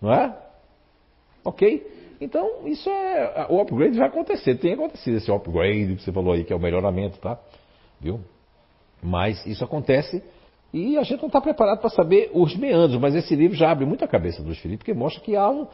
Não 0.00 0.12
é? 0.12 0.36
Ok? 1.44 1.86
Então, 2.20 2.66
isso 2.66 2.88
é. 2.88 3.46
O 3.48 3.60
upgrade 3.60 3.96
vai 3.96 4.08
acontecer. 4.08 4.56
Tem 4.56 4.74
acontecido 4.74 5.16
esse 5.16 5.30
upgrade 5.30 5.96
que 5.96 6.02
você 6.02 6.12
falou 6.12 6.34
aí, 6.34 6.44
que 6.44 6.52
é 6.52 6.56
o 6.56 6.60
melhoramento, 6.60 7.18
tá? 7.18 7.38
Viu? 8.00 8.20
Mas 9.02 9.44
isso 9.46 9.64
acontece 9.64 10.22
e 10.72 10.96
a 10.96 11.02
gente 11.02 11.20
não 11.20 11.26
está 11.26 11.40
preparado 11.40 11.80
para 11.80 11.90
saber 11.90 12.30
os 12.32 12.56
meandros, 12.56 13.00
mas 13.00 13.14
esse 13.14 13.34
livro 13.34 13.56
já 13.56 13.70
abre 13.70 13.84
muito 13.84 14.04
a 14.04 14.08
cabeça 14.08 14.40
dos 14.42 14.58
Felipe, 14.58 14.78
porque 14.78 14.94
mostra 14.94 15.20
que 15.20 15.34
há 15.34 15.50
um. 15.50 15.66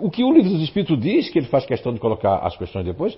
O 0.00 0.10
que 0.10 0.24
o 0.24 0.32
livro 0.32 0.50
dos 0.50 0.62
Espíritos 0.62 0.98
diz, 0.98 1.28
que 1.28 1.38
ele 1.38 1.46
faz 1.46 1.66
questão 1.66 1.92
de 1.92 2.00
colocar 2.00 2.38
as 2.38 2.56
questões 2.56 2.84
depois, 2.86 3.16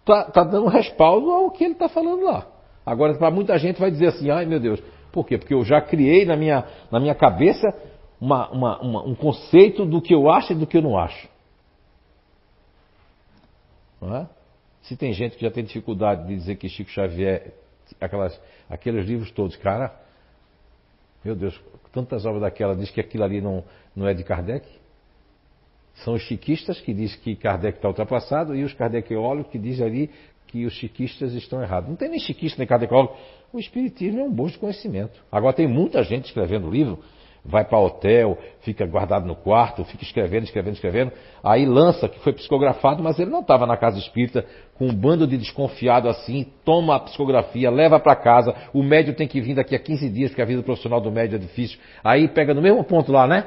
está 0.00 0.24
tá 0.24 0.42
dando 0.42 0.68
respaldo 0.68 1.30
ao 1.30 1.50
que 1.50 1.62
ele 1.62 1.74
está 1.74 1.88
falando 1.88 2.24
lá. 2.24 2.46
Agora, 2.86 3.14
para 3.14 3.30
muita 3.30 3.58
gente 3.58 3.78
vai 3.78 3.90
dizer 3.90 4.08
assim, 4.08 4.30
ai 4.30 4.46
meu 4.46 4.58
Deus, 4.58 4.82
por 5.12 5.26
quê? 5.26 5.36
Porque 5.36 5.52
eu 5.52 5.62
já 5.62 5.80
criei 5.80 6.24
na 6.24 6.36
minha, 6.36 6.64
na 6.90 6.98
minha 6.98 7.14
cabeça 7.14 7.68
uma, 8.22 8.48
uma, 8.52 8.80
uma, 8.80 9.02
um 9.02 9.16
conceito 9.16 9.84
do 9.84 10.00
que 10.00 10.14
eu 10.14 10.30
acho 10.30 10.52
e 10.52 10.54
do 10.54 10.64
que 10.64 10.76
eu 10.76 10.82
não 10.82 10.96
acho. 10.96 11.28
Não 14.00 14.16
é? 14.16 14.28
Se 14.82 14.96
tem 14.96 15.12
gente 15.12 15.36
que 15.36 15.42
já 15.42 15.50
tem 15.50 15.64
dificuldade 15.64 16.28
de 16.28 16.36
dizer 16.36 16.54
que 16.54 16.68
Chico 16.68 16.88
Xavier, 16.88 17.52
aquelas, 18.00 18.40
aqueles 18.70 19.06
livros 19.06 19.32
todos, 19.32 19.56
cara, 19.56 19.92
meu 21.24 21.34
Deus, 21.34 21.60
tantas 21.92 22.24
obras 22.24 22.42
daquela 22.42 22.76
diz 22.76 22.92
que 22.92 23.00
aquilo 23.00 23.24
ali 23.24 23.40
não, 23.40 23.64
não 23.94 24.06
é 24.06 24.14
de 24.14 24.22
Kardec. 24.22 24.68
São 26.04 26.14
os 26.14 26.22
chiquistas 26.22 26.80
que 26.80 26.94
dizem 26.94 27.18
que 27.18 27.34
Kardec 27.34 27.78
está 27.78 27.88
ultrapassado 27.88 28.54
e 28.54 28.62
os 28.62 28.72
kardecólogos 28.72 29.50
que 29.50 29.58
dizem 29.58 29.84
ali 29.84 30.10
que 30.46 30.64
os 30.64 30.74
chiquistas 30.74 31.32
estão 31.34 31.60
errados. 31.60 31.88
Não 31.88 31.96
tem 31.96 32.08
nem 32.08 32.20
chiquista 32.20 32.58
nem 32.58 32.68
kardecólogo. 32.68 33.16
O 33.52 33.58
Espiritismo 33.58 34.20
é 34.20 34.22
um 34.22 34.32
bom 34.32 34.46
de 34.46 34.58
conhecimento. 34.58 35.20
Agora 35.30 35.54
tem 35.54 35.66
muita 35.66 36.04
gente 36.04 36.26
escrevendo 36.26 36.70
livro, 36.70 37.02
vai 37.44 37.64
para 37.64 37.78
hotel, 37.78 38.38
fica 38.60 38.86
guardado 38.86 39.26
no 39.26 39.34
quarto, 39.34 39.84
fica 39.84 40.04
escrevendo, 40.04 40.44
escrevendo, 40.44 40.74
escrevendo. 40.74 41.12
Aí 41.42 41.66
lança 41.66 42.08
que 42.08 42.18
foi 42.20 42.32
psicografado, 42.32 43.02
mas 43.02 43.18
ele 43.18 43.30
não 43.30 43.40
estava 43.40 43.66
na 43.66 43.76
casa 43.76 43.98
espírita 43.98 44.44
com 44.78 44.86
um 44.86 44.94
bando 44.94 45.26
de 45.26 45.36
desconfiado 45.36 46.08
assim, 46.08 46.46
toma 46.64 46.96
a 46.96 47.00
psicografia, 47.00 47.70
leva 47.70 47.98
para 47.98 48.14
casa, 48.14 48.54
o 48.72 48.82
médium 48.82 49.14
tem 49.14 49.26
que 49.26 49.40
vir 49.40 49.54
daqui 49.54 49.74
a 49.74 49.78
15 49.78 50.08
dias, 50.08 50.30
porque 50.30 50.42
a 50.42 50.44
vida 50.44 50.62
profissional 50.62 51.00
do 51.00 51.10
médium 51.10 51.36
é 51.36 51.40
difícil. 51.40 51.78
Aí 52.04 52.28
pega 52.28 52.54
no 52.54 52.62
mesmo 52.62 52.84
ponto 52.84 53.10
lá, 53.10 53.26
né? 53.26 53.44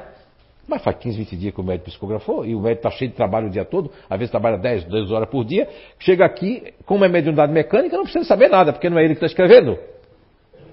Mas 0.68 0.82
faz 0.82 0.96
15, 0.98 1.16
20 1.18 1.36
dias 1.36 1.54
que 1.54 1.60
o 1.60 1.64
médico 1.64 1.86
psicografou 1.86 2.44
e 2.44 2.54
o 2.54 2.60
médico 2.60 2.86
está 2.86 2.90
cheio 2.90 3.10
de 3.10 3.16
trabalho 3.16 3.46
o 3.46 3.50
dia 3.50 3.64
todo, 3.64 3.90
às 4.10 4.18
vezes 4.18 4.30
trabalha 4.30 4.58
10, 4.58 4.84
12 4.84 5.14
horas 5.14 5.28
por 5.28 5.44
dia. 5.44 5.68
Chega 6.00 6.24
aqui, 6.24 6.74
como 6.84 7.04
é 7.04 7.08
mediunidade 7.08 7.52
mecânica, 7.52 7.96
não 7.96 8.02
precisa 8.02 8.24
saber 8.24 8.48
nada, 8.48 8.72
porque 8.72 8.90
não 8.90 8.98
é 8.98 9.04
ele 9.04 9.14
que 9.14 9.24
está 9.24 9.26
escrevendo. 9.26 9.78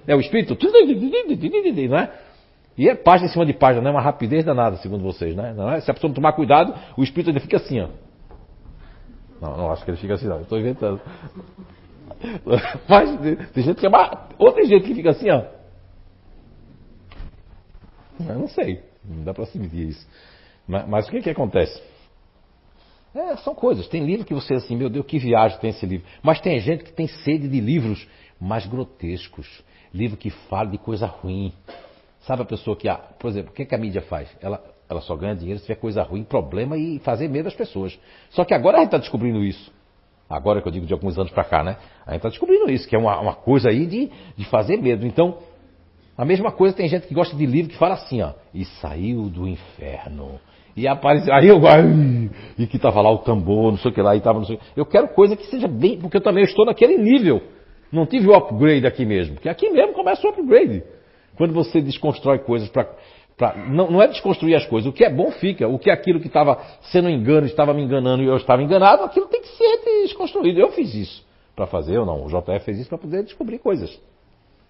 É 0.06 0.14
o 0.14 0.20
espírito, 0.20 0.56
não 1.88 1.98
é? 1.98 2.10
E 2.76 2.88
é 2.88 2.94
página 2.94 3.28
em 3.28 3.32
cima 3.32 3.46
de 3.46 3.52
página, 3.52 3.82
não 3.82 3.90
é 3.90 3.94
uma 3.94 4.02
rapidez 4.02 4.44
danada, 4.44 4.76
segundo 4.78 5.02
vocês, 5.02 5.34
né? 5.36 5.54
Não 5.54 5.70
é? 5.70 5.80
Se 5.80 5.90
a 5.90 5.94
pessoa 5.94 6.08
não 6.08 6.14
tomar 6.14 6.32
cuidado, 6.32 6.74
o 6.96 7.02
espírito 7.02 7.28
ainda 7.28 7.40
fica 7.40 7.56
assim, 7.56 7.80
ó. 7.80 7.88
Não, 9.40 9.56
não 9.56 9.70
acho 9.70 9.84
que 9.84 9.90
ele 9.90 9.98
fica 9.98 10.14
assim, 10.14 10.26
não. 10.26 10.40
Estou 10.40 10.58
inventando. 10.58 11.00
Mas 12.88 13.50
tem 13.52 13.64
gente 13.64 13.78
que 13.78 13.86
é 13.86 13.88
mais... 13.88 14.10
Ou 14.38 14.52
tem 14.52 14.66
gente 14.66 14.86
que 14.86 14.94
fica 14.94 15.10
assim, 15.10 15.30
ó. 15.30 15.44
Eu 18.20 18.38
não 18.38 18.48
sei. 18.48 18.82
Não 19.04 19.22
dá 19.22 19.34
para 19.34 19.46
se 19.46 19.58
medir 19.58 19.88
isso. 19.88 20.06
Mas, 20.66 20.88
mas 20.88 21.08
o 21.08 21.10
que, 21.10 21.20
que 21.20 21.30
acontece? 21.30 21.82
É, 23.14 23.36
são 23.36 23.54
coisas. 23.54 23.86
Tem 23.88 24.04
livro 24.04 24.24
que 24.24 24.34
você 24.34 24.54
assim, 24.54 24.76
meu 24.76 24.88
Deus, 24.88 25.06
que 25.06 25.18
viagem 25.18 25.58
tem 25.58 25.70
esse 25.70 25.84
livro. 25.84 26.06
Mas 26.22 26.40
tem 26.40 26.58
gente 26.60 26.84
que 26.84 26.92
tem 26.92 27.06
sede 27.06 27.48
de 27.48 27.60
livros 27.60 28.06
mais 28.40 28.66
grotescos. 28.66 29.62
Livro 29.92 30.16
que 30.16 30.30
fala 30.30 30.70
de 30.70 30.78
coisa 30.78 31.06
ruim. 31.06 31.52
Sabe 32.26 32.42
a 32.42 32.44
pessoa 32.44 32.76
que, 32.76 32.88
ah, 32.88 32.96
por 33.18 33.28
exemplo, 33.28 33.50
o 33.50 33.54
que, 33.54 33.64
que 33.64 33.74
a 33.74 33.78
mídia 33.78 34.02
faz? 34.02 34.28
Ela 34.40 34.62
ela 34.88 35.00
só 35.00 35.16
ganha 35.16 35.34
dinheiro 35.34 35.58
se 35.58 35.66
tiver 35.66 35.80
coisa 35.80 36.02
ruim, 36.02 36.22
problema 36.24 36.76
e 36.76 36.98
fazer 37.00 37.28
medo 37.28 37.48
às 37.48 37.54
pessoas. 37.54 37.98
Só 38.30 38.44
que 38.44 38.54
agora 38.54 38.76
a 38.76 38.80
gente 38.80 38.88
está 38.88 38.98
descobrindo 38.98 39.42
isso. 39.42 39.72
Agora 40.28 40.60
que 40.60 40.68
eu 40.68 40.72
digo 40.72 40.86
de 40.86 40.92
alguns 40.92 41.18
anos 41.18 41.32
para 41.32 41.44
cá, 41.44 41.62
né? 41.62 41.76
A 42.06 42.12
gente 42.12 42.18
está 42.18 42.28
descobrindo 42.28 42.70
isso, 42.70 42.88
que 42.88 42.96
é 42.96 42.98
uma, 42.98 43.18
uma 43.20 43.34
coisa 43.34 43.68
aí 43.68 43.86
de, 43.86 44.10
de 44.36 44.44
fazer 44.46 44.76
medo. 44.76 45.06
Então, 45.06 45.38
a 46.16 46.24
mesma 46.24 46.50
coisa 46.52 46.74
tem 46.74 46.88
gente 46.88 47.06
que 47.06 47.14
gosta 47.14 47.36
de 47.36 47.44
livro 47.46 47.70
que 47.70 47.78
fala 47.78 47.94
assim, 47.94 48.22
ó, 48.22 48.32
e 48.52 48.64
saiu 48.64 49.28
do 49.28 49.46
inferno. 49.46 50.40
E 50.76 50.88
apareceu, 50.88 51.32
aí 51.32 51.46
eu, 51.46 51.60
e 52.58 52.66
que 52.66 52.78
tava 52.78 53.00
lá 53.00 53.10
o 53.10 53.18
tambor, 53.18 53.70
não 53.70 53.78
sei 53.78 53.90
o 53.90 53.94
que 53.94 54.02
lá, 54.02 54.16
e 54.16 54.20
tava 54.20 54.38
não 54.38 54.46
sei 54.46 54.58
Eu 54.74 54.84
quero 54.84 55.08
coisa 55.08 55.36
que 55.36 55.46
seja 55.46 55.68
bem, 55.68 55.98
porque 55.98 56.16
eu 56.16 56.22
também 56.22 56.42
estou 56.44 56.66
naquele 56.66 56.98
nível. 56.98 57.40
Não 57.92 58.06
tive 58.06 58.28
o 58.28 58.34
upgrade 58.34 58.86
aqui 58.86 59.04
mesmo, 59.04 59.34
porque 59.34 59.48
aqui 59.48 59.70
mesmo 59.70 59.92
começa 59.92 60.26
o 60.26 60.30
upgrade. 60.30 60.82
Quando 61.36 61.52
você 61.52 61.80
desconstrói 61.80 62.38
coisas 62.38 62.68
para 62.68 62.88
não, 63.68 63.90
não, 63.90 64.00
é 64.00 64.06
desconstruir 64.06 64.54
as 64.54 64.64
coisas. 64.66 64.88
O 64.88 64.92
que 64.92 65.04
é 65.04 65.10
bom 65.10 65.30
fica. 65.32 65.66
O 65.66 65.78
que 65.78 65.90
é 65.90 65.92
aquilo 65.92 66.20
que 66.20 66.28
estava 66.28 66.56
sendo 66.92 67.10
engano, 67.10 67.46
estava 67.46 67.74
me 67.74 67.82
enganando 67.82 68.22
e 68.22 68.26
eu 68.26 68.36
estava 68.36 68.62
enganado, 68.62 69.02
aquilo 69.02 69.26
tem 69.26 69.40
que 69.40 69.48
ser 69.48 69.78
desconstruído. 70.02 70.60
Eu 70.60 70.70
fiz 70.70 70.94
isso 70.94 71.26
para 71.56 71.66
fazer 71.66 71.98
ou 71.98 72.06
não. 72.06 72.24
O 72.24 72.28
JF 72.28 72.64
fez 72.64 72.78
isso 72.78 72.88
para 72.88 72.98
poder 72.98 73.24
descobrir 73.24 73.58
coisas. 73.58 74.00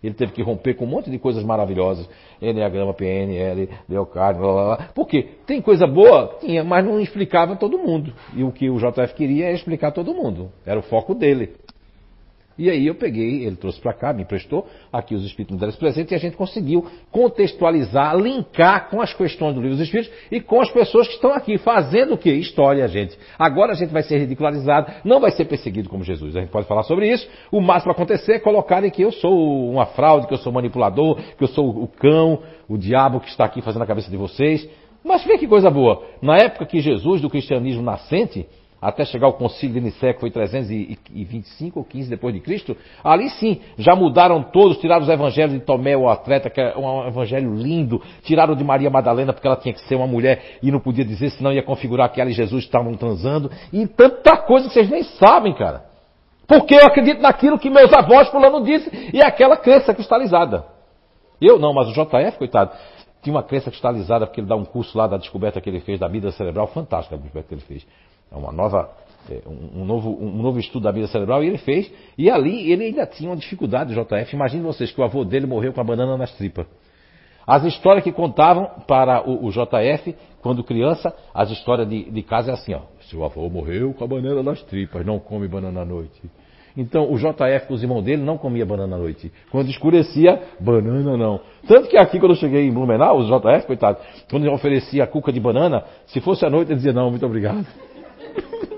Ele 0.03 0.15
teve 0.15 0.33
que 0.33 0.43
romper 0.43 0.75
com 0.75 0.85
um 0.85 0.89
monte 0.89 1.11
de 1.11 1.19
coisas 1.19 1.43
maravilhosas. 1.43 2.09
Enneagrama, 2.41 2.93
PNL, 2.93 3.71
Leocard, 3.89 4.39
blá 4.39 4.53
blá 4.53 4.77
blá. 4.77 4.89
Por 4.95 5.07
quê? 5.07 5.29
Tem 5.47 5.63
coisa 5.63 5.87
boa? 5.87 6.37
Tinha, 6.41 6.63
mas 6.63 6.85
não 6.85 7.01
explicava 7.01 7.57
todo 7.57 7.79
mundo. 7.79 8.13
E 8.35 8.45
o 8.45 8.53
que 8.53 8.69
o 8.69 8.77
JF 8.77 9.15
queria 9.15 9.47
é 9.47 9.55
explicar 9.55 9.93
todo 9.93 10.15
mundo. 10.15 10.51
Era 10.67 10.79
o 10.79 10.83
foco 10.83 11.15
dele. 11.15 11.55
E 12.57 12.71
aí 12.71 12.87
eu 12.87 12.95
peguei, 12.95 13.45
ele 13.45 13.57
trouxe 13.57 13.81
para 13.81 13.93
cá, 13.93 14.13
me 14.13 14.23
emprestou, 14.23 14.67
aqui 14.93 15.15
os 15.15 15.25
Espíritos 15.25 15.55
me 15.55 15.59
deram 15.59 15.71
esse 15.71 15.79
presente 15.79 16.13
e 16.13 16.15
a 16.15 16.19
gente 16.19 16.37
conseguiu 16.37 16.87
contextualizar, 17.11 18.17
linkar 18.17 18.89
com 18.91 19.01
as 19.01 19.13
questões 19.13 19.55
do 19.55 19.61
Livro 19.61 19.77
dos 19.77 19.87
Espíritos 19.87 20.13
e 20.31 20.41
com 20.41 20.61
as 20.61 20.71
pessoas 20.71 21.09
que 21.09 21.15
estão 21.15 21.33
aqui, 21.33 21.59
fazendo 21.59 22.15
o 22.15 22.19
quê? 22.19 22.33
História, 22.33 22.87
gente. 22.87 23.19
Agora 23.37 23.73
a 23.73 23.75
gente 23.75 23.91
vai 23.91 24.03
ser 24.03 24.19
ridicularizado, 24.19 24.93
não 25.05 25.21
vai 25.21 25.33
ser 25.33 25.47
perseguido 25.47 25.89
como 25.89 26.05
Jesus. 26.05 26.37
A 26.37 26.41
gente 26.41 26.51
pode 26.51 26.69
falar 26.69 26.85
sobre 26.85 27.13
isso. 27.13 27.29
O 27.51 27.61
máximo 27.61 27.93
para 27.93 28.03
acontecer 28.03 28.35
é 28.35 28.39
colocarem 28.39 28.91
que 28.91 29.03
eu 29.03 29.11
sou 29.11 29.71
uma 29.71 29.87
fraude, 29.87 30.29
que 30.29 30.35
eu 30.35 30.39
sou 30.39 30.53
manipulador, 30.53 31.17
que 31.37 31.43
eu 31.43 31.49
sou 31.49 31.69
o 31.69 31.89
cão, 31.89 32.41
o 32.69 32.79
diabo 32.79 33.19
que 33.19 33.29
está 33.29 33.45
aqui 33.45 33.61
fazendo 33.63 33.83
a 33.83 33.87
cabeça 33.87 34.11
de 34.11 34.17
vocês. 34.17 34.69
Mas 35.05 35.23
vê 35.25 35.37
que 35.37 35.47
coisa 35.47 35.71
boa. 35.71 36.03
Na 36.23 36.37
época 36.39 36.65
que 36.65 36.81
Jesus, 36.81 37.21
do 37.21 37.29
cristianismo 37.29 37.83
nascente, 37.83 38.47
até 38.85 39.05
chegar 39.05 39.27
ao 39.27 39.33
concílio 39.33 39.75
de 39.75 39.81
Nicéia, 39.81 40.13
que 40.13 40.21
foi 40.21 40.31
325 40.31 41.79
ou 41.79 41.85
15 41.85 42.11
depois 42.11 42.35
de 42.35 42.41
Cristo, 42.41 42.77
ali 43.03 43.31
sim, 43.31 43.61
já 43.79 43.97
mudaram 43.97 44.43
todos, 44.43 44.77
tiraram 44.77 45.03
os 45.03 45.09
evangelhos 45.09 45.55
de 45.55 45.61
Tomé, 45.61 45.97
o 45.97 46.09
atleta, 46.09 46.51
que 46.51 46.61
é 46.61 46.77
um 46.77 47.07
evangelho 47.09 47.55
lindo, 47.55 48.03
tiraram 48.25 48.55
de 48.55 48.63
Maria 48.63 48.91
Madalena, 48.91 49.33
porque 49.33 49.47
ela 49.47 49.57
tinha 49.57 49.73
que 49.73 49.81
ser 49.89 49.95
uma 49.95 50.07
mulher 50.07 50.59
e 50.63 50.71
não 50.71 50.79
podia 50.79 51.05
dizer, 51.05 51.31
senão 51.31 51.51
ia 51.51 51.63
configurar 51.63 52.13
que 52.13 52.21
ela 52.21 52.29
e 52.29 52.35
Jesus 52.35 52.65
estavam 52.65 52.95
transando, 52.95 53.51
e 53.73 53.87
tanta 53.87 54.37
coisa 54.37 54.69
que 54.69 54.75
vocês 54.75 54.91
nem 54.91 55.03
sabem, 55.03 55.55
cara. 55.55 55.85
Porque 56.47 56.75
eu 56.75 56.87
acredito 56.87 57.23
naquilo 57.23 57.59
que 57.59 57.71
meus 57.71 57.91
avós 57.91 58.29
fulano 58.29 58.63
disse, 58.63 58.91
e 59.15 59.21
é 59.21 59.27
aquela 59.27 59.57
crença 59.57 59.95
cristalizada. 59.95 60.67
Eu 61.41 61.59
não, 61.59 61.73
mas 61.73 61.89
o 61.89 61.93
JF, 61.93 62.37
coitado, 62.37 62.73
tinha 63.23 63.35
uma 63.35 63.43
crença 63.43 63.71
cristalizada, 63.71 64.27
porque 64.27 64.41
ele 64.41 64.47
dá 64.47 64.55
um 64.55 64.67
curso 64.67 64.97
lá 64.99 65.07
da 65.07 65.17
descoberta 65.17 65.59
que 65.59 65.71
ele 65.71 65.81
fez 65.81 65.99
da 65.99 66.07
vida 66.07 66.31
cerebral, 66.33 66.67
fantástica 66.67 67.17
a 67.17 67.19
descoberta 67.19 67.49
que 67.49 67.55
ele 67.55 67.63
fez. 67.63 67.87
É 68.35 68.37
uma 68.37 68.53
nova, 68.53 68.91
é, 69.31 69.41
um, 69.47 69.85
novo, 69.85 70.11
um 70.21 70.43
novo 70.43 70.59
estudo 70.59 70.83
da 70.83 70.91
vida 70.91 71.07
cerebral 71.07 71.45
e 71.45 71.47
ele 71.47 71.59
fez. 71.59 71.91
E 72.19 72.29
ali 72.29 72.71
ele 72.71 72.85
ainda 72.87 73.07
tinha 73.07 73.31
uma 73.31 73.37
dificuldade, 73.37 73.95
JF. 73.95 74.35
Imagine 74.35 74.63
vocês 74.63 74.91
que 74.91 75.01
o 75.01 75.05
avô 75.05 75.25
dele 75.25 75.47
morreu 75.47 75.73
com 75.73 75.81
a 75.81 75.85
banana 75.85 76.17
nas 76.17 76.33
tripas. 76.33 76.67
As 77.47 77.63
histórias 77.65 78.03
que 78.03 78.11
contavam 78.11 78.67
para 78.87 79.23
o, 79.29 79.47
o 79.47 79.51
JF, 79.51 80.17
quando 80.41 80.65
criança, 80.65 81.15
as 81.33 81.51
histórias 81.51 81.89
de, 81.89 82.11
de 82.11 82.23
casa 82.23 82.51
é 82.51 82.55
assim, 82.55 82.75
ó. 82.75 82.81
Seu 83.03 83.23
avô 83.23 83.49
morreu 83.49 83.93
com 83.95 84.03
a 84.03 84.07
banana 84.07 84.43
nas 84.43 84.63
tripas, 84.63 85.05
não 85.05 85.19
come 85.19 85.47
banana 85.47 85.83
à 85.83 85.85
noite. 85.85 86.21
Então 86.77 87.13
o 87.13 87.17
JF 87.17 87.69
com 87.69 87.75
os 87.75 87.83
irmãos 87.83 88.03
dele 88.03 88.23
não 88.23 88.37
comia 88.37 88.67
banana 88.67 88.97
à 88.97 88.99
noite. 88.99 89.31
Quando 89.51 89.69
escurecia, 89.69 90.43
banana 90.59 91.17
não. 91.17 91.41
Tanto 91.69 91.89
que 91.89 91.97
aqui 91.97 92.19
quando 92.19 92.33
eu 92.33 92.37
cheguei 92.37 92.67
em 92.67 92.73
Blumenau, 92.73 93.19
os 93.19 93.27
JF, 93.27 93.67
coitado, 93.67 93.99
quando 94.29 94.47
eu 94.47 94.53
oferecia 94.53 95.05
a 95.05 95.07
cuca 95.07 95.33
de 95.33 95.39
banana, 95.39 95.85
se 96.07 96.21
fosse 96.21 96.45
à 96.45 96.51
noite 96.51 96.71
ele 96.71 96.77
dizia, 96.77 96.93
não, 96.93 97.11
muito 97.11 97.25
obrigado. 97.25 97.65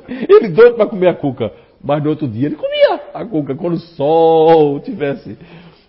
Ele 0.08 0.48
doido 0.48 0.76
para 0.76 0.86
comer 0.86 1.08
a 1.08 1.14
cuca. 1.14 1.52
Mas 1.82 2.02
no 2.02 2.10
outro 2.10 2.26
dia 2.26 2.46
ele 2.46 2.56
comia 2.56 3.00
a 3.14 3.24
cuca 3.24 3.54
quando 3.54 3.74
o 3.74 3.78
sol 3.78 4.80
tivesse. 4.80 5.36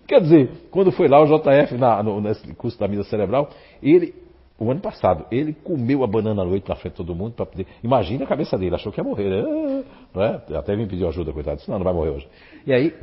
Quer 0.07 0.21
dizer, 0.21 0.49
quando 0.71 0.91
foi 0.91 1.07
lá 1.07 1.21
o 1.21 1.25
JF 1.25 1.75
na, 1.77 2.01
no, 2.01 2.21
nesse 2.21 2.53
curso 2.53 2.79
da 2.79 2.87
mídia 2.87 3.03
cerebral, 3.03 3.49
ele, 3.83 4.13
o 4.57 4.71
ano 4.71 4.79
passado, 4.79 5.25
ele 5.29 5.53
comeu 5.53 6.03
a 6.03 6.07
banana 6.07 6.43
à 6.43 6.45
noite 6.45 6.67
na 6.69 6.75
frente 6.75 6.93
de 6.93 6.97
todo 6.97 7.13
mundo 7.13 7.33
para 7.33 7.45
poder. 7.45 7.67
Imagina 7.83 8.23
a 8.23 8.27
cabeça 8.27 8.57
dele, 8.57 8.75
achou 8.75 8.91
que 8.91 8.99
ia 8.99 9.03
morrer, 9.03 9.29
né? 9.29 9.83
É? 10.15 10.57
Até 10.57 10.75
me 10.75 10.87
pediu 10.87 11.09
ajuda, 11.09 11.33
coitado. 11.33 11.57
Disse, 11.57 11.69
não, 11.69 11.77
não 11.77 11.83
vai 11.83 11.93
morrer 11.93 12.11
hoje. 12.11 12.27
E 12.65 12.73
aí, 12.73 12.93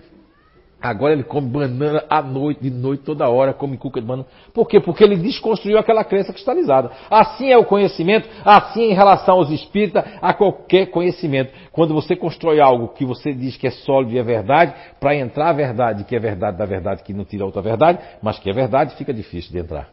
Agora 0.84 1.14
ele 1.14 1.24
come 1.24 1.48
banana 1.48 2.04
à 2.10 2.20
noite, 2.20 2.60
de 2.60 2.68
noite, 2.68 3.04
toda 3.04 3.26
hora, 3.26 3.54
come 3.54 3.78
cuca 3.78 4.02
de 4.02 4.06
banana. 4.06 4.28
Por 4.52 4.68
quê? 4.68 4.78
Porque 4.78 5.02
ele 5.02 5.16
desconstruiu 5.16 5.78
aquela 5.78 6.04
crença 6.04 6.30
cristalizada. 6.30 6.90
Assim 7.10 7.50
é 7.50 7.56
o 7.56 7.64
conhecimento, 7.64 8.28
assim 8.44 8.82
é 8.82 8.90
em 8.90 8.94
relação 8.94 9.36
aos 9.36 9.48
espíritas, 9.48 10.04
a 10.20 10.34
qualquer 10.34 10.90
conhecimento. 10.90 11.54
Quando 11.72 11.94
você 11.94 12.14
constrói 12.14 12.60
algo 12.60 12.88
que 12.88 13.02
você 13.02 13.32
diz 13.32 13.56
que 13.56 13.66
é 13.66 13.70
sólido 13.70 14.12
e 14.12 14.18
é 14.18 14.22
verdade, 14.22 14.74
para 15.00 15.16
entrar 15.16 15.48
a 15.48 15.52
verdade, 15.54 16.04
que 16.04 16.14
é 16.14 16.20
verdade 16.20 16.58
da 16.58 16.66
verdade, 16.66 17.02
que 17.02 17.14
não 17.14 17.24
tira 17.24 17.46
outra 17.46 17.62
verdade, 17.62 18.00
mas 18.22 18.38
que 18.38 18.50
é 18.50 18.52
verdade, 18.52 18.94
fica 18.96 19.14
difícil 19.14 19.52
de 19.52 19.60
entrar. 19.60 19.88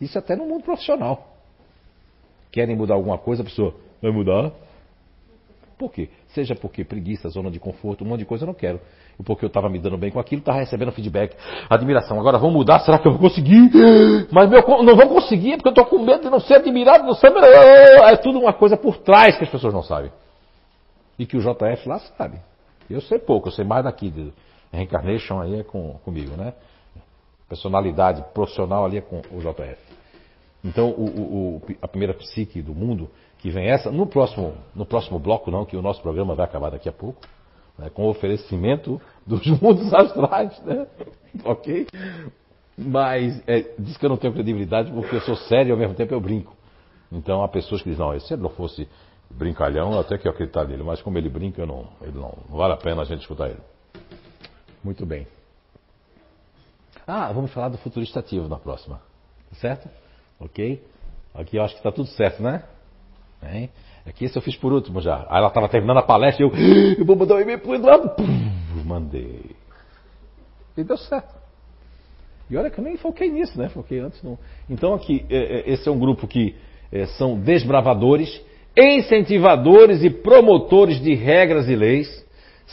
Isso 0.00 0.16
até 0.16 0.36
no 0.36 0.46
mundo 0.46 0.62
profissional. 0.62 1.26
Querem 2.52 2.76
mudar 2.76 2.94
alguma 2.94 3.18
coisa, 3.18 3.42
a 3.42 3.44
pessoa 3.44 3.74
vai 4.00 4.12
mudar? 4.12 4.52
Por 5.76 5.90
quê? 5.90 6.08
Seja 6.36 6.54
porque 6.54 6.84
preguiça, 6.84 7.30
zona 7.30 7.50
de 7.50 7.58
conforto, 7.58 8.04
um 8.04 8.08
monte 8.08 8.18
de 8.18 8.26
coisa 8.26 8.44
eu 8.44 8.46
não 8.46 8.52
quero. 8.52 8.78
Porque 9.24 9.42
eu 9.42 9.46
estava 9.46 9.70
me 9.70 9.78
dando 9.78 9.96
bem 9.96 10.10
com 10.10 10.20
aquilo, 10.20 10.40
estava 10.40 10.58
recebendo 10.58 10.92
feedback, 10.92 11.34
admiração. 11.70 12.20
Agora 12.20 12.36
vamos 12.36 12.54
mudar, 12.54 12.80
será 12.80 12.98
que 12.98 13.08
eu 13.08 13.12
vou 13.12 13.20
conseguir? 13.22 13.70
Mas 14.30 14.50
meu, 14.50 14.60
não 14.82 14.94
vou 14.94 15.08
conseguir 15.08 15.56
porque 15.56 15.68
eu 15.68 15.70
estou 15.70 15.86
com 15.86 16.04
medo 16.04 16.24
de 16.24 16.28
não 16.28 16.38
ser 16.38 16.56
admirado, 16.56 17.04
não 17.04 17.14
ser. 17.14 17.32
É 17.32 18.16
tudo 18.18 18.38
uma 18.38 18.52
coisa 18.52 18.76
por 18.76 18.98
trás 18.98 19.38
que 19.38 19.44
as 19.44 19.50
pessoas 19.50 19.72
não 19.72 19.82
sabem. 19.82 20.12
E 21.18 21.24
que 21.24 21.38
o 21.38 21.40
JF 21.40 21.88
lá 21.88 22.00
sabe. 22.18 22.38
Eu 22.90 23.00
sei 23.00 23.18
pouco, 23.18 23.48
eu 23.48 23.52
sei 23.52 23.64
mais 23.64 23.82
daqui. 23.82 24.10
De 24.10 24.30
reencarnation 24.70 25.40
aí 25.40 25.60
é 25.60 25.62
com, 25.62 25.94
comigo, 26.04 26.36
né? 26.36 26.52
Personalidade 27.48 28.22
profissional 28.34 28.84
ali 28.84 28.98
é 28.98 29.00
com 29.00 29.22
o 29.32 29.40
JF. 29.40 29.78
Então, 30.62 30.90
o, 30.90 31.04
o, 31.04 31.62
a 31.80 31.88
primeira 31.88 32.12
psique 32.12 32.60
do 32.60 32.74
mundo 32.74 33.08
que 33.46 33.50
vem 33.52 33.68
essa. 33.68 33.92
No 33.92 34.06
próximo, 34.08 34.54
no 34.74 34.84
próximo 34.84 35.20
bloco, 35.20 35.52
não, 35.52 35.64
que 35.64 35.76
o 35.76 35.82
nosso 35.82 36.02
programa 36.02 36.34
vai 36.34 36.44
acabar 36.44 36.68
daqui 36.68 36.88
a 36.88 36.92
pouco, 36.92 37.20
né, 37.78 37.88
com 37.88 38.06
o 38.06 38.08
oferecimento 38.08 39.00
dos 39.24 39.46
mundos 39.46 39.94
astrais, 39.94 40.60
né? 40.64 40.84
ok? 41.44 41.86
Mas 42.76 43.40
é, 43.46 43.72
diz 43.78 43.96
que 43.96 44.04
eu 44.04 44.10
não 44.10 44.16
tenho 44.16 44.32
credibilidade 44.32 44.90
porque 44.90 45.14
eu 45.14 45.20
sou 45.20 45.36
sério 45.36 45.68
e 45.68 45.72
ao 45.72 45.78
mesmo 45.78 45.94
tempo 45.94 46.12
eu 46.12 46.20
brinco. 46.20 46.56
Então 47.10 47.40
há 47.44 47.48
pessoas 47.48 47.80
que 47.82 47.88
dizem, 47.88 48.04
não, 48.04 48.18
se 48.18 48.34
ele 48.34 48.42
não 48.42 48.50
fosse 48.50 48.88
brincalhão, 49.30 49.96
até 49.96 50.18
que 50.18 50.26
eu 50.26 50.32
acreditar 50.32 50.64
nele, 50.64 50.82
mas 50.82 51.00
como 51.00 51.16
ele 51.16 51.28
brinca, 51.28 51.62
eu 51.62 51.66
não, 51.68 51.86
ele 52.02 52.18
não, 52.18 52.36
não 52.50 52.58
vale 52.58 52.74
a 52.74 52.76
pena 52.76 53.02
a 53.02 53.04
gente 53.04 53.20
escutar 53.20 53.48
ele. 53.48 53.60
Muito 54.82 55.06
bem. 55.06 55.24
Ah, 57.06 57.32
vamos 57.32 57.52
falar 57.52 57.68
do 57.68 57.78
futurista 57.78 58.18
ativo 58.18 58.48
na 58.48 58.56
próxima. 58.56 59.00
Certo? 59.52 59.88
Ok? 60.40 60.84
Aqui 61.32 61.56
eu 61.56 61.62
acho 61.62 61.74
que 61.74 61.80
está 61.80 61.92
tudo 61.92 62.08
certo, 62.08 62.42
né? 62.42 62.64
Hein? 63.42 63.70
Aqui 64.06 64.24
esse 64.24 64.36
eu 64.36 64.42
fiz 64.42 64.56
por 64.56 64.72
último 64.72 65.00
já. 65.00 65.26
Aí 65.28 65.38
ela 65.38 65.48
estava 65.48 65.68
terminando 65.68 65.98
a 65.98 66.02
palestra 66.02 66.44
e 66.44 66.48
eu, 66.48 66.52
eu 66.98 67.04
vou 67.04 67.16
mandar 67.16 67.36
um 67.36 67.40
e-mail 67.40 67.58
pro 67.58 67.74
Eduardo. 67.74 68.08
Pum, 68.10 68.84
mandei. 68.84 69.56
E 70.76 70.84
deu 70.84 70.96
certo. 70.96 71.34
E 72.48 72.56
olha 72.56 72.70
que 72.70 72.78
eu 72.78 72.84
nem 72.84 72.96
foquei 72.96 73.30
nisso, 73.30 73.58
né? 73.58 73.68
Foquei 73.68 73.98
antes. 73.98 74.22
Não. 74.22 74.38
Então 74.70 74.94
aqui, 74.94 75.26
é, 75.28 75.36
é, 75.36 75.72
esse 75.72 75.88
é 75.88 75.92
um 75.92 75.98
grupo 75.98 76.26
que 76.28 76.54
é, 76.92 77.06
são 77.06 77.38
desbravadores, 77.38 78.40
incentivadores 78.76 80.04
e 80.04 80.10
promotores 80.10 81.00
de 81.00 81.14
regras 81.14 81.68
e 81.68 81.74
leis. 81.74 82.24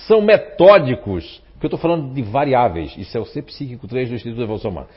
São 0.07 0.21
metódicos, 0.21 1.41
porque 1.53 1.65
eu 1.65 1.67
estou 1.67 1.79
falando 1.79 2.13
de 2.13 2.21
variáveis. 2.21 2.95
Isso 2.97 3.17
é 3.17 3.21
o 3.21 3.25
C 3.25 3.41
Psíquico 3.41 3.87
3 3.87 4.09
do 4.09 4.15
Instituto 4.15 4.37
de 4.37 4.43
Evolução 4.43 4.69
Humana. 4.69 4.87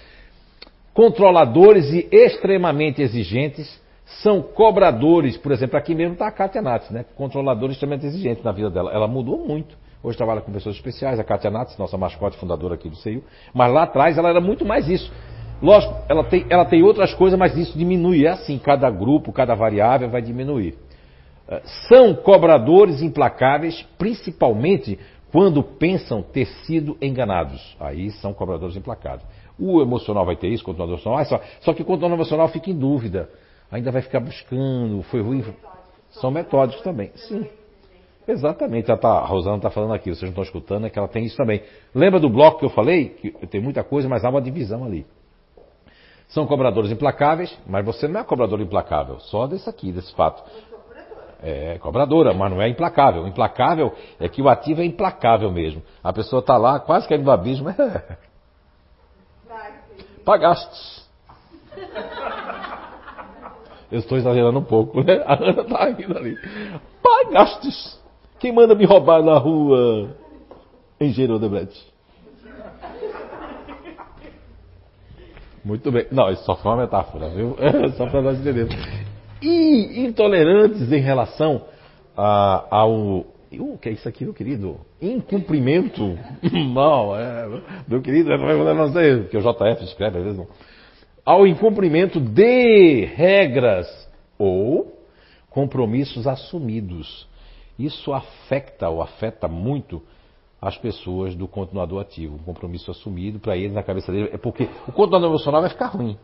Controladores 0.93 1.93
e 1.93 2.09
extremamente 2.11 3.01
exigentes 3.01 3.81
são 4.23 4.41
cobradores, 4.41 5.37
por 5.37 5.51
exemplo, 5.51 5.77
aqui 5.77 5.95
mesmo 5.95 6.13
está 6.13 6.29
a 6.29 6.33
Kátia 6.33 6.63
Natz, 6.63 6.91
né? 6.91 7.05
controladora 7.17 7.73
extremamente 7.73 8.07
exigente 8.07 8.45
na 8.45 8.53
vida 8.53 8.71
dela. 8.71 8.93
Ela 8.93 9.09
mudou 9.09 9.37
muito. 9.39 9.77
Hoje 10.03 10.17
trabalha 10.17 10.41
com 10.41 10.53
pessoas 10.53 10.77
especiais, 10.77 11.19
a 11.19 11.25
Kátia 11.25 11.51
Natz, 11.51 11.77
nossa 11.77 11.99
mascote 11.99 12.37
fundadora 12.39 12.77
aqui 12.77 12.89
do 12.89 12.95
CEIU. 12.95 13.25
Mas 13.53 13.73
lá 13.73 13.83
atrás 13.83 14.17
ela 14.17 14.29
era 14.29 14.41
muito 14.41 14.65
mais 14.65 14.89
isso. 14.89 15.13
Lógico, 15.61 15.97
ela 16.09 16.23
tem, 16.23 16.47
ela 16.49 16.65
tem 16.65 16.83
outras 16.83 17.13
coisas, 17.15 17.37
mas 17.37 17.57
isso 17.57 17.77
diminui. 17.77 18.27
É 18.27 18.31
assim, 18.31 18.59
cada 18.59 18.89
grupo, 18.91 19.33
cada 19.33 19.57
variável 19.57 20.09
vai 20.09 20.23
diminuir. 20.23 20.79
Eh, 21.49 21.63
são 21.89 22.15
cobradores 22.15 23.03
implacáveis, 23.03 23.83
principalmente 23.99 24.99
quando 25.33 25.65
pensam 25.65 26.23
ter 26.23 26.47
sido 26.65 26.97
enganados. 27.03 27.77
Aí 27.81 28.13
são 28.13 28.33
cobradores 28.33 28.77
implacáveis. 28.77 29.27
O 29.59 29.83
emocional 29.83 30.25
vai 30.25 30.37
ter 30.37 30.49
isso, 30.49 30.63
o 30.63 30.67
continuador 30.67 30.95
emocional, 30.95 31.19
ah, 31.19 31.25
só, 31.25 31.41
só 31.61 31.73
que 31.73 31.83
o 31.83 31.85
continuador 31.85 32.19
emocional 32.19 32.47
fica 32.49 32.71
em 32.71 32.79
dúvida. 32.79 33.29
Ainda 33.71 33.91
vai 33.91 34.03
ficar 34.03 34.21
buscando, 34.21 35.03
foi 35.05 35.21
ruim. 35.21 35.45
São 36.11 36.31
metódicos 36.31 36.83
também. 36.83 37.11
Sim. 37.15 37.49
Exatamente. 38.27 38.87
Tá, 38.97 39.09
a 39.09 39.27
Rosana 39.27 39.57
está 39.57 39.71
falando 39.71 39.95
aqui, 39.95 40.11
vocês 40.11 40.23
não 40.23 40.31
estão 40.31 40.45
escutando, 40.45 40.87
é 40.87 40.91
que 40.91 40.99
ela 40.99 41.09
tem 41.09 41.25
isso 41.25 41.37
também. 41.37 41.63
Lembra 41.95 42.19
do 42.19 42.29
bloco 42.29 42.59
que 42.59 42.65
eu 42.65 42.71
falei? 42.71 43.11
Que 43.11 43.31
tem 43.47 43.61
muita 43.61 43.85
coisa, 43.85 44.09
mas 44.09 44.25
há 44.25 44.31
uma 44.31 44.41
divisão 44.41 44.85
ali. 44.85 45.07
São 46.29 46.47
cobradores 46.47 46.91
implacáveis, 46.91 47.57
mas 47.67 47.85
você 47.85 48.09
não 48.09 48.21
é 48.21 48.25
cobrador 48.25 48.61
implacável, 48.61 49.21
só 49.21 49.47
desse 49.47 49.71
aqui, 49.71 49.93
desse 49.93 50.13
fato. 50.15 50.43
É 51.41 51.79
cobradora, 51.79 52.35
mas 52.35 52.51
não 52.51 52.61
é 52.61 52.69
implacável. 52.69 53.23
O 53.23 53.29
implacável 53.29 53.95
é 54.19 54.29
que 54.29 54.43
o 54.43 54.49
ativo 54.49 54.81
é 54.81 54.85
implacável 54.85 55.53
mesmo. 55.53 55.83
A 56.03 56.13
pessoa 56.13 56.41
está 56.41 56.57
lá, 56.57 56.81
quase 56.81 57.07
caindo 57.07 57.25
no 57.25 57.31
abismo. 57.31 57.69
Pagaste. 60.25 61.07
Eu 63.91 63.99
estou 64.01 64.19
exagerando 64.19 64.59
um 64.59 64.65
pouco, 64.65 65.03
né? 65.03 65.23
A 65.25 65.35
Ana 65.35 65.63
está 65.63 65.85
rindo 65.87 66.17
ali. 66.17 66.37
Pagastes. 67.03 68.01
Quem 68.39 68.53
manda 68.53 68.75
me 68.75 68.85
roubar 68.85 69.23
na 69.23 69.39
rua 69.39 70.11
em 71.01 71.13
Gerodebrecht? 71.13 71.95
Muito 75.65 75.91
bem. 75.91 76.07
Não, 76.13 76.31
isso 76.31 76.45
só 76.45 76.55
foi 76.57 76.71
uma 76.71 76.83
metáfora, 76.83 77.29
viu? 77.31 77.57
só 77.99 78.07
para 78.07 78.23
nós 78.23 78.39
entendermos. 78.39 78.75
E 79.43 80.05
intolerantes 80.07 80.93
em 80.93 81.01
relação 81.01 81.63
a, 82.17 82.65
ao. 82.71 83.27
O 83.53 83.79
que 83.81 83.89
é 83.89 83.93
isso 83.93 84.09
aqui, 84.09 84.25
meu 84.25 84.35
querido? 84.35 84.77
Incumprimento. 85.01 86.19
Não, 86.73 87.17
é. 87.17 87.61
Meu 87.89 88.01
querido, 88.01 88.31
não 88.37 88.93
sei, 88.93 89.19
porque 89.19 89.37
o 89.37 89.41
JF 89.41 89.85
escreve, 89.85 90.19
às 90.19 90.25
vezes 90.25 90.39
não. 90.39 90.47
Ao 91.27 91.45
incumprimento 91.45 92.21
de 92.21 93.05
regras 93.05 93.87
ou 94.39 94.97
compromissos 95.51 96.27
assumidos. 96.27 97.27
Isso 97.77 98.13
afeta 98.13 98.89
ou 98.89 99.03
afeta 99.03 99.49
muito 99.49 100.03
as 100.63 100.79
pessoas 100.79 101.35
do 101.35 101.49
continuador 101.49 102.01
ativo. 102.01 102.37
Um 102.37 102.45
compromisso 102.45 102.91
assumido 102.91 103.41
para 103.41 103.57
ele 103.57 103.75
na 103.75 103.83
cabeça 103.83 104.13
dele. 104.13 104.31
É 104.33 104.39
porque 104.39 104.69
o 104.87 104.93
continuador 104.93 105.31
emocional 105.31 105.61
vai 105.61 105.71
ficar 105.71 105.87
ruim. 105.87 106.17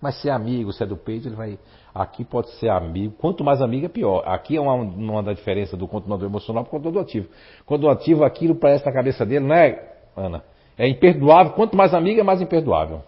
Mas 0.00 0.20
se 0.20 0.28
é 0.28 0.32
amigo, 0.32 0.72
se 0.72 0.82
é 0.82 0.86
do 0.86 0.96
peito, 0.96 1.28
ele 1.28 1.36
vai. 1.36 1.58
Aqui 1.94 2.24
pode 2.24 2.50
ser 2.52 2.70
amigo. 2.70 3.14
Quanto 3.18 3.44
mais 3.44 3.60
amigo 3.60 3.86
é 3.86 3.88
pior. 3.88 4.24
Aqui 4.26 4.56
é 4.56 4.60
uma, 4.60 4.74
uma 4.74 5.22
da 5.22 5.32
diferença 5.32 5.76
do 5.76 5.86
continuador 5.86 6.28
emocional 6.28 6.64
para 6.64 6.70
o 6.70 6.72
continuador 6.72 7.02
ativo. 7.02 7.28
O 7.68 7.88
ativo, 7.88 8.24
aquilo 8.24 8.54
parece 8.54 8.84
na 8.84 8.92
cabeça 8.92 9.26
dele, 9.26 9.44
não 9.44 9.54
é, 9.54 9.92
Ana? 10.16 10.42
É 10.76 10.88
imperdoável. 10.88 11.52
Quanto 11.52 11.76
mais 11.76 11.92
amigo, 11.92 12.18
é 12.18 12.24
mais 12.24 12.40
imperdoável. 12.40 13.02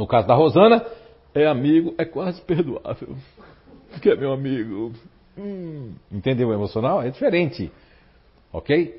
No 0.00 0.06
caso 0.06 0.26
da 0.26 0.34
Rosana, 0.34 0.82
é 1.34 1.46
amigo, 1.46 1.94
é 1.98 2.06
quase 2.06 2.40
perdoável. 2.40 3.14
Porque 3.90 4.08
é 4.08 4.16
meu 4.16 4.32
amigo. 4.32 4.94
Hum, 5.36 5.92
entendeu 6.10 6.48
o 6.48 6.54
emocional? 6.54 7.02
É 7.02 7.10
diferente. 7.10 7.70
Ok? 8.50 8.98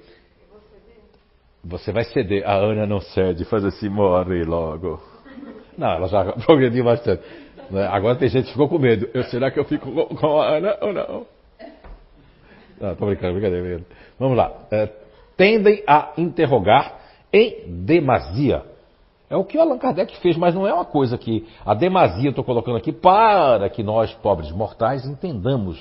Você 1.64 1.92
vai 1.92 2.04
ceder. 2.04 2.48
A 2.48 2.54
Ana 2.54 2.86
não 2.86 3.02
cede, 3.02 3.46
faz 3.46 3.66
assim, 3.66 3.90
morre 3.90 4.44
logo. 4.44 5.02
Não, 5.76 5.90
ela 5.90 6.08
já 6.08 6.34
progrediu 6.46 6.84
bastante. 6.84 7.24
Né? 7.72 7.84
Agora 7.88 8.16
tem 8.16 8.30
gente 8.30 8.46
que 8.46 8.52
ficou 8.52 8.70
com 8.70 8.78
medo. 8.78 9.10
Eu, 9.12 9.24
será 9.24 9.50
que 9.50 9.60
eu 9.60 9.66
fico 9.66 9.92
com 9.92 10.40
a 10.40 10.50
Ana 10.56 10.78
ou 10.82 10.94
não? 10.94 11.26
Não, 12.80 12.96
tô 12.96 13.08
brincando, 13.08 13.40
brincadeira. 13.40 13.82
Vamos 14.20 14.38
lá. 14.38 14.54
É, 14.70 14.88
tendem 15.36 15.84
a 15.88 16.14
interrogar 16.16 16.96
em 17.34 17.84
demasia. 17.84 18.70
É 19.32 19.38
o 19.38 19.46
que 19.46 19.58
o 19.58 19.62
Allan 19.62 19.78
Kardec 19.78 20.18
fez, 20.18 20.36
mas 20.36 20.54
não 20.54 20.68
é 20.68 20.74
uma 20.74 20.84
coisa 20.84 21.18
que 21.18 21.48
a 21.66 21.74
demasia 21.74 22.26
eu 22.26 22.32
estou 22.32 22.44
colocando 22.44 22.76
aqui 22.76 22.92
para 22.92 23.70
que 23.70 23.82
nós, 23.82 24.14
pobres 24.16 24.52
mortais, 24.52 25.06
entendamos, 25.06 25.80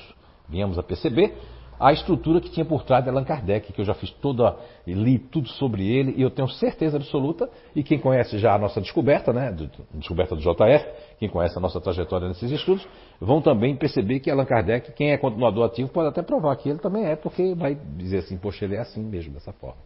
venhamos 0.49 0.79
a 0.79 0.85
perceber 0.85 1.37
a 1.81 1.93
estrutura 1.93 2.41
que 2.41 2.49
tinha 2.49 2.65
por 2.65 2.85
trás 2.85 3.03
de 3.03 3.11
Allan 3.11 3.25
Kardec, 3.25 3.73
que 3.73 3.81
eu 3.81 3.85
já 3.85 3.95
fiz 3.95 4.11
toda, 4.11 4.55
li 4.87 5.19
tudo 5.19 5.49
sobre 5.49 5.85
ele, 5.85 6.15
e 6.17 6.23
eu 6.23 6.31
tenho 6.31 6.47
certeza 6.49 6.99
absoluta, 6.99 7.51
e 7.75 7.83
quem 7.83 7.99
conhece 7.99 8.39
já 8.39 8.55
a 8.55 8.59
nossa 8.59 8.81
descoberta, 8.81 9.33
né, 9.33 9.51
descoberta 9.95 10.37
do 10.37 10.43
JF, 10.43 10.87
quem 11.19 11.29
conhece 11.29 11.59
a 11.59 11.61
nossa 11.61 11.81
trajetória 11.81 12.29
nesses 12.29 12.53
estudos, 12.53 12.87
vão 13.21 13.41
também 13.41 13.75
perceber 13.75 14.21
que 14.21 14.31
Allan 14.31 14.45
Kardec, 14.45 14.93
quem 14.93 15.11
é 15.11 15.17
continuador 15.17 15.65
ativo, 15.65 15.89
pode 15.89 16.09
até 16.09 16.23
provar 16.23 16.55
que 16.55 16.69
ele 16.69 16.79
também 16.79 17.05
é, 17.05 17.17
porque 17.17 17.53
vai 17.55 17.75
dizer 17.75 18.19
assim, 18.19 18.37
poxa, 18.37 18.65
ele 18.65 18.77
é 18.77 18.81
assim 18.81 19.03
mesmo, 19.03 19.33
dessa 19.33 19.53
forma. 19.55 19.81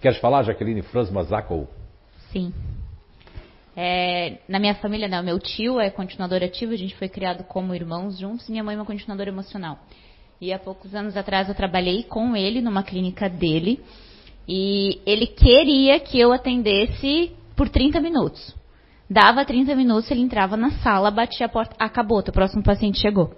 Queres 0.00 0.18
falar, 0.18 0.44
Jaqueline 0.44 0.80
Franz 0.80 1.10
Mazakow? 1.10 1.66
Sim. 2.30 2.52
É, 3.76 4.38
na 4.48 4.58
minha 4.58 4.74
família, 4.76 5.06
não, 5.06 5.22
meu 5.22 5.38
tio 5.38 5.78
é 5.78 5.90
continuador 5.90 6.42
ativo, 6.42 6.72
a 6.72 6.76
gente 6.76 6.96
foi 6.96 7.08
criado 7.08 7.44
como 7.44 7.74
irmãos 7.74 8.18
juntos, 8.18 8.48
e 8.48 8.52
minha 8.52 8.64
mãe 8.64 8.74
é 8.74 8.78
uma 8.78 8.86
continuadora 8.86 9.28
emocional. 9.28 9.78
E 10.40 10.52
há 10.52 10.58
poucos 10.58 10.94
anos 10.94 11.16
atrás 11.16 11.48
eu 11.48 11.54
trabalhei 11.54 12.02
com 12.02 12.34
ele 12.34 12.60
numa 12.60 12.82
clínica 12.82 13.28
dele. 13.28 13.80
E 14.48 15.00
ele 15.04 15.26
queria 15.26 15.98
que 16.00 16.18
eu 16.18 16.32
atendesse 16.32 17.32
por 17.54 17.68
30 17.68 18.00
minutos. 18.00 18.54
Dava 19.08 19.44
30 19.44 19.74
minutos, 19.74 20.10
ele 20.10 20.20
entrava 20.20 20.56
na 20.56 20.70
sala, 20.82 21.10
batia 21.10 21.46
a 21.46 21.48
porta, 21.48 21.76
acabou, 21.78 22.18
o 22.18 22.32
próximo 22.32 22.62
paciente 22.62 23.00
chegou. 23.00 23.32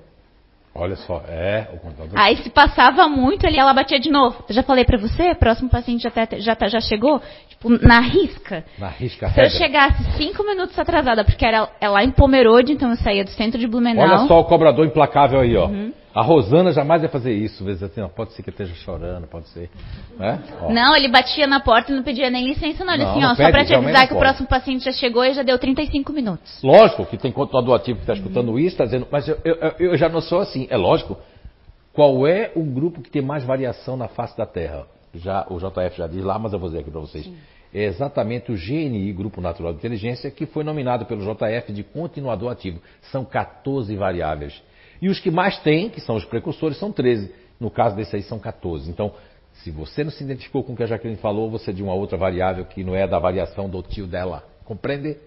Olha 0.74 0.96
só, 0.96 1.22
é 1.26 1.68
o 1.74 1.78
contador. 1.78 2.12
Aí 2.14 2.36
se 2.36 2.50
passava 2.50 3.08
muito, 3.08 3.44
ele 3.44 3.58
ela 3.58 3.74
batia 3.74 3.98
de 3.98 4.10
novo. 4.10 4.44
Eu 4.48 4.54
já 4.54 4.62
falei 4.62 4.84
para 4.84 4.96
você, 4.96 5.34
próximo 5.34 5.68
paciente 5.68 6.02
já, 6.02 6.10
tá, 6.10 6.26
já, 6.38 6.54
tá, 6.54 6.68
já 6.68 6.80
chegou, 6.80 7.20
tipo, 7.58 7.86
na 7.86 8.00
risca. 8.00 8.64
Na 8.78 8.88
risca 8.88 9.28
Se 9.30 9.40
eu 9.40 9.50
chegasse 9.50 10.02
cinco 10.16 10.44
minutos 10.44 10.78
atrasada, 10.78 11.24
porque 11.24 11.44
era 11.44 11.68
é 11.80 11.88
lá 11.88 12.04
em 12.04 12.10
Pomerode, 12.10 12.72
então 12.72 12.90
eu 12.90 12.96
saía 12.96 13.24
do 13.24 13.30
centro 13.30 13.58
de 13.58 13.66
Blumenau. 13.66 14.04
Olha 14.04 14.26
só 14.26 14.40
o 14.40 14.44
cobrador 14.44 14.86
implacável 14.86 15.40
aí, 15.40 15.56
ó. 15.56 15.66
Uhum. 15.66 15.92
A 16.14 16.22
Rosana 16.22 16.72
jamais 16.72 17.02
ia 17.02 17.08
fazer 17.08 17.32
isso. 17.32 17.64
Vezes 17.64 17.82
assim, 17.82 18.00
ó, 18.00 18.08
pode 18.08 18.32
ser 18.32 18.42
que 18.42 18.50
esteja 18.50 18.74
chorando, 18.74 19.28
pode 19.28 19.48
ser. 19.50 19.70
Né? 20.18 20.40
Não, 20.70 20.96
ele 20.96 21.08
batia 21.08 21.46
na 21.46 21.60
porta 21.60 21.92
e 21.92 21.94
não 21.94 22.02
pedia 22.02 22.28
nem 22.28 22.44
licença, 22.44 22.84
não. 22.84 22.94
Ele 22.94 23.04
não, 23.04 23.10
assim, 23.12 23.24
ó, 23.24 23.34
só 23.36 23.50
para 23.50 23.64
te 23.64 23.74
avisar 23.74 24.08
que 24.08 24.14
o 24.14 24.18
próximo 24.18 24.48
paciente 24.48 24.84
já 24.84 24.92
chegou 24.92 25.24
e 25.24 25.32
já 25.32 25.42
deu 25.42 25.58
35 25.58 26.12
minutos. 26.12 26.60
Lógico 26.62 27.06
que 27.06 27.16
tem 27.16 27.30
continuador 27.30 27.76
ativo 27.76 27.98
que 27.98 28.02
está 28.02 28.14
escutando 28.14 28.50
uhum. 28.50 28.58
isso, 28.58 28.70
está 28.70 28.84
dizendo, 28.84 29.06
mas 29.12 29.28
eu, 29.28 29.38
eu, 29.44 29.56
eu, 29.78 29.96
já 29.96 30.08
não 30.08 30.20
sou 30.20 30.40
assim. 30.40 30.66
É 30.70 30.76
lógico. 30.76 31.16
Qual 31.92 32.26
é 32.26 32.52
o 32.54 32.62
grupo 32.62 33.00
que 33.00 33.10
tem 33.10 33.22
mais 33.22 33.44
variação 33.44 33.96
na 33.96 34.08
face 34.08 34.36
da 34.36 34.46
Terra? 34.46 34.86
Já, 35.14 35.46
o 35.48 35.58
JF 35.58 35.96
já 35.96 36.06
diz 36.06 36.24
lá, 36.24 36.38
mas 36.38 36.52
eu 36.52 36.58
vou 36.58 36.68
dizer 36.68 36.80
aqui 36.80 36.90
para 36.90 37.00
vocês. 37.00 37.24
Sim. 37.24 37.36
É 37.72 37.84
exatamente 37.84 38.50
o 38.50 38.54
GNI, 38.54 39.12
Grupo 39.12 39.40
Natural 39.40 39.72
de 39.72 39.78
Inteligência, 39.78 40.30
que 40.30 40.46
foi 40.46 40.64
nominado 40.64 41.04
pelo 41.04 41.20
JF 41.20 41.72
de 41.72 41.82
continuador 41.82 42.50
ativo. 42.50 42.80
São 43.12 43.24
14 43.24 43.94
variáveis. 43.94 44.62
E 45.00 45.08
os 45.08 45.20
que 45.20 45.30
mais 45.30 45.58
têm, 45.58 45.90
que 45.90 46.00
são 46.00 46.16
os 46.16 46.24
precursores, 46.24 46.78
são 46.78 46.90
13. 46.90 47.32
No 47.60 47.70
caso 47.70 47.94
desse 47.94 48.16
aí 48.16 48.22
são 48.22 48.38
14. 48.38 48.90
Então, 48.90 49.12
se 49.52 49.70
você 49.70 50.02
não 50.02 50.10
se 50.10 50.24
identificou 50.24 50.62
com 50.62 50.72
o 50.72 50.76
que 50.76 50.82
a 50.82 50.86
Jaqueline 50.86 51.18
falou, 51.20 51.50
você 51.50 51.70
é 51.70 51.74
de 51.74 51.82
uma 51.82 51.94
outra 51.94 52.16
variável 52.16 52.64
que 52.64 52.82
não 52.82 52.94
é 52.94 53.06
da 53.06 53.18
variação 53.18 53.68
do 53.68 53.82
tio 53.82 54.06
dela. 54.06 54.44
Compreende? 54.64 55.18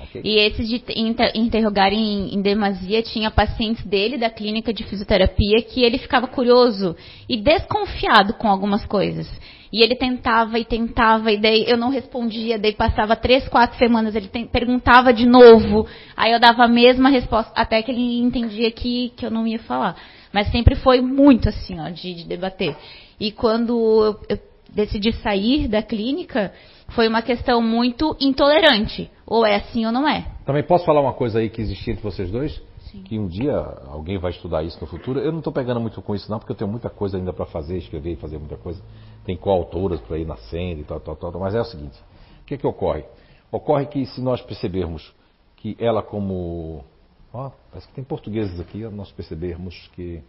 Okay. 0.00 0.22
E 0.24 0.38
esse 0.38 0.64
de 0.64 0.82
inter 0.96 1.32
interrogar 1.34 1.92
em, 1.92 2.34
em, 2.34 2.42
demasia 2.42 3.02
tinha 3.02 3.30
pacientes 3.30 3.84
dele 3.84 4.16
da 4.16 4.30
clínica 4.30 4.72
de 4.72 4.84
fisioterapia 4.84 5.62
que 5.62 5.82
ele 5.82 5.98
ficava 5.98 6.26
curioso 6.26 6.96
e 7.28 7.36
desconfiado 7.36 8.34
com 8.34 8.48
algumas 8.48 8.84
coisas. 8.84 9.28
E 9.72 9.82
ele 9.82 9.94
tentava 9.94 10.58
e 10.58 10.64
tentava, 10.64 11.30
e 11.30 11.38
daí 11.38 11.64
eu 11.68 11.76
não 11.76 11.90
respondia, 11.90 12.58
daí 12.58 12.72
passava 12.72 13.14
três, 13.14 13.46
quatro 13.48 13.76
semanas, 13.78 14.14
ele 14.14 14.28
perguntava 14.50 15.12
de 15.12 15.26
novo, 15.26 15.86
aí 16.16 16.32
eu 16.32 16.40
dava 16.40 16.64
a 16.64 16.68
mesma 16.68 17.10
resposta, 17.10 17.52
até 17.54 17.82
que 17.82 17.90
ele 17.90 18.18
entendia 18.18 18.70
que, 18.70 19.10
que 19.10 19.26
eu 19.26 19.30
não 19.30 19.46
ia 19.46 19.58
falar. 19.58 19.94
Mas 20.32 20.50
sempre 20.50 20.74
foi 20.74 21.02
muito 21.02 21.48
assim, 21.50 21.78
ó, 21.80 21.90
de, 21.90 22.14
de 22.14 22.24
debater. 22.24 22.74
E 23.20 23.30
quando 23.30 23.72
eu, 24.04 24.36
eu 24.36 24.38
decidi 24.70 25.12
sair 25.12 25.68
da 25.68 25.82
clínica, 25.82 26.52
foi 26.88 27.06
uma 27.06 27.20
questão 27.20 27.60
muito 27.60 28.16
intolerante. 28.20 29.10
Ou 29.30 29.44
é 29.44 29.56
assim 29.56 29.84
ou 29.84 29.92
não 29.92 30.08
é. 30.08 30.26
Também 30.46 30.62
posso 30.62 30.86
falar 30.86 31.02
uma 31.02 31.12
coisa 31.12 31.38
aí 31.38 31.50
que 31.50 31.60
existia 31.60 31.92
entre 31.92 32.02
vocês 32.02 32.30
dois? 32.30 32.62
Sim. 32.90 33.02
Que 33.02 33.18
um 33.18 33.26
dia 33.26 33.54
alguém 33.86 34.18
vai 34.18 34.30
estudar 34.30 34.62
isso 34.62 34.80
no 34.80 34.86
futuro. 34.86 35.20
Eu 35.20 35.30
não 35.30 35.40
estou 35.40 35.52
pegando 35.52 35.78
muito 35.78 36.00
com 36.00 36.14
isso 36.14 36.30
não, 36.30 36.38
porque 36.38 36.52
eu 36.52 36.56
tenho 36.56 36.70
muita 36.70 36.88
coisa 36.88 37.18
ainda 37.18 37.30
para 37.32 37.44
fazer, 37.44 37.76
escrever 37.76 38.12
e 38.12 38.16
fazer 38.16 38.38
muita 38.38 38.56
coisa. 38.56 38.82
Tem 39.26 39.36
coautoras 39.36 40.00
para 40.00 40.16
ir 40.16 40.26
nascendo 40.26 40.80
e 40.80 40.84
tal, 40.84 40.98
tal, 40.98 41.14
tal. 41.14 41.38
Mas 41.38 41.54
é 41.54 41.60
o 41.60 41.64
seguinte, 41.64 42.00
o 42.40 42.44
que 42.46 42.54
é 42.54 42.56
que 42.56 42.66
ocorre? 42.66 43.04
Ocorre 43.52 43.84
que 43.84 44.06
se 44.06 44.22
nós 44.22 44.40
percebermos 44.40 45.14
que 45.56 45.76
ela 45.78 46.02
como... 46.02 46.82
Ó, 47.30 47.50
parece 47.70 47.86
que 47.88 47.94
tem 47.94 48.04
portugueses 48.04 48.58
aqui, 48.58 48.78
nós 48.84 49.12
percebermos 49.12 49.90
que 49.94 50.22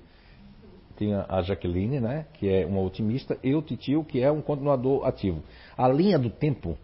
tem 0.98 1.14
a 1.14 1.42
Jaqueline, 1.42 2.02
né, 2.02 2.26
que 2.34 2.50
é 2.50 2.66
uma 2.66 2.82
otimista, 2.82 3.38
e 3.42 3.56
o 3.56 3.62
Titio, 3.62 4.04
que 4.04 4.22
é 4.22 4.30
um 4.30 4.42
continuador 4.42 5.08
ativo. 5.08 5.42
A 5.78 5.88
linha 5.88 6.20
do 6.20 6.30
tempo, 6.30 6.78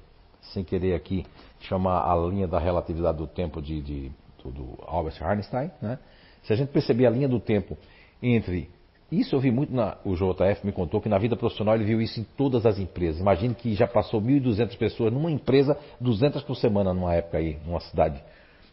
sem 0.54 0.64
querer 0.64 0.96
aqui 0.96 1.26
chamar 1.66 2.10
a 2.10 2.16
linha 2.16 2.48
da 2.48 2.60
relatividade 2.60 3.18
do 3.18 3.28
tempo 3.28 3.62
de, 3.62 3.82
de 3.82 4.12
do 4.44 4.78
Albert 4.86 5.16
Einstein, 5.22 5.72
né? 5.82 5.98
se 6.44 6.54
a 6.54 6.56
gente 6.56 6.70
perceber 6.70 7.08
a 7.08 7.10
linha 7.10 7.28
do 7.28 7.40
tempo 7.40 7.78
entre 8.22 8.70
Isso 9.12 9.36
eu 9.36 9.40
vi 9.40 9.52
muito 9.52 9.74
na. 9.74 9.98
O 10.04 10.16
JF 10.16 10.66
me 10.66 10.72
contou 10.72 11.02
que 11.02 11.10
na 11.10 11.18
vida 11.18 11.36
profissional 11.36 11.76
ele 11.76 11.84
viu 11.84 12.02
isso 12.02 12.20
em 12.20 12.24
todas 12.38 12.66
as 12.66 12.80
empresas. 12.80 13.22
Imagine 13.22 13.54
que 13.54 13.74
já 13.76 13.88
passou 13.88 14.22
1.200 14.22 14.78
pessoas 14.78 15.14
numa 15.14 15.32
empresa, 15.32 15.78
200 16.00 16.44
por 16.44 16.56
semana 16.56 16.94
numa 16.94 17.14
época 17.14 17.38
aí, 17.38 17.58
numa 17.66 17.80
cidade. 17.80 18.22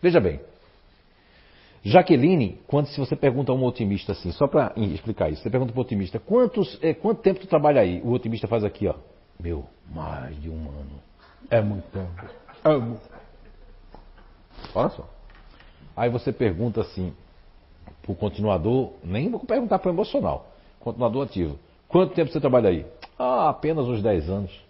Veja 0.01 0.21
bem. 0.21 0.41
Jaqueline, 1.85 2.61
quando 2.67 2.87
se 2.87 2.99
você 2.99 3.17
pergunta 3.17 3.51
a 3.51 3.55
um 3.55 3.65
otimista 3.65 4.13
assim, 4.13 4.31
só 4.31 4.47
para 4.47 4.73
explicar 4.77 5.31
isso, 5.31 5.43
você 5.43 5.51
pergunta 5.51 5.73
para 5.73 5.81
o 5.81 5.83
otimista, 5.83 6.19
quantos, 6.21 6.79
é, 6.81 6.95
quanto 6.95 7.21
tempo 7.23 7.41
tu 7.41 7.47
trabalha 7.49 7.81
aí? 7.81 8.01
O 8.03 8.13
otimista 8.13 8.47
faz 8.47 8.63
aqui, 8.63 8.87
ó. 8.87 8.95
Meu, 9.39 9.65
mais 9.93 10.41
de 10.41 10.49
um 10.49 10.69
ano. 10.69 11.03
É 11.51 11.61
muito 11.61 11.85
tempo. 11.91 12.42
Muito... 12.65 13.03
Olha 14.75 14.89
só. 14.91 15.09
Aí 15.97 16.09
você 16.09 16.33
pergunta 16.33 16.81
assim, 16.81 17.13
o 18.07 18.15
continuador, 18.15 18.93
nem 19.03 19.31
vou 19.31 19.41
perguntar 19.41 19.79
para 19.79 19.91
o 19.91 19.95
emocional, 19.95 20.47
continuador 20.81 21.25
ativo. 21.25 21.59
Quanto 21.89 22.15
tempo 22.15 22.33
você 22.33 22.41
trabalha 22.41 22.71
aí? 22.71 22.87
Ah, 23.19 23.51
apenas 23.51 23.87
uns 23.87 24.03
10 24.03 24.31
anos. 24.31 24.61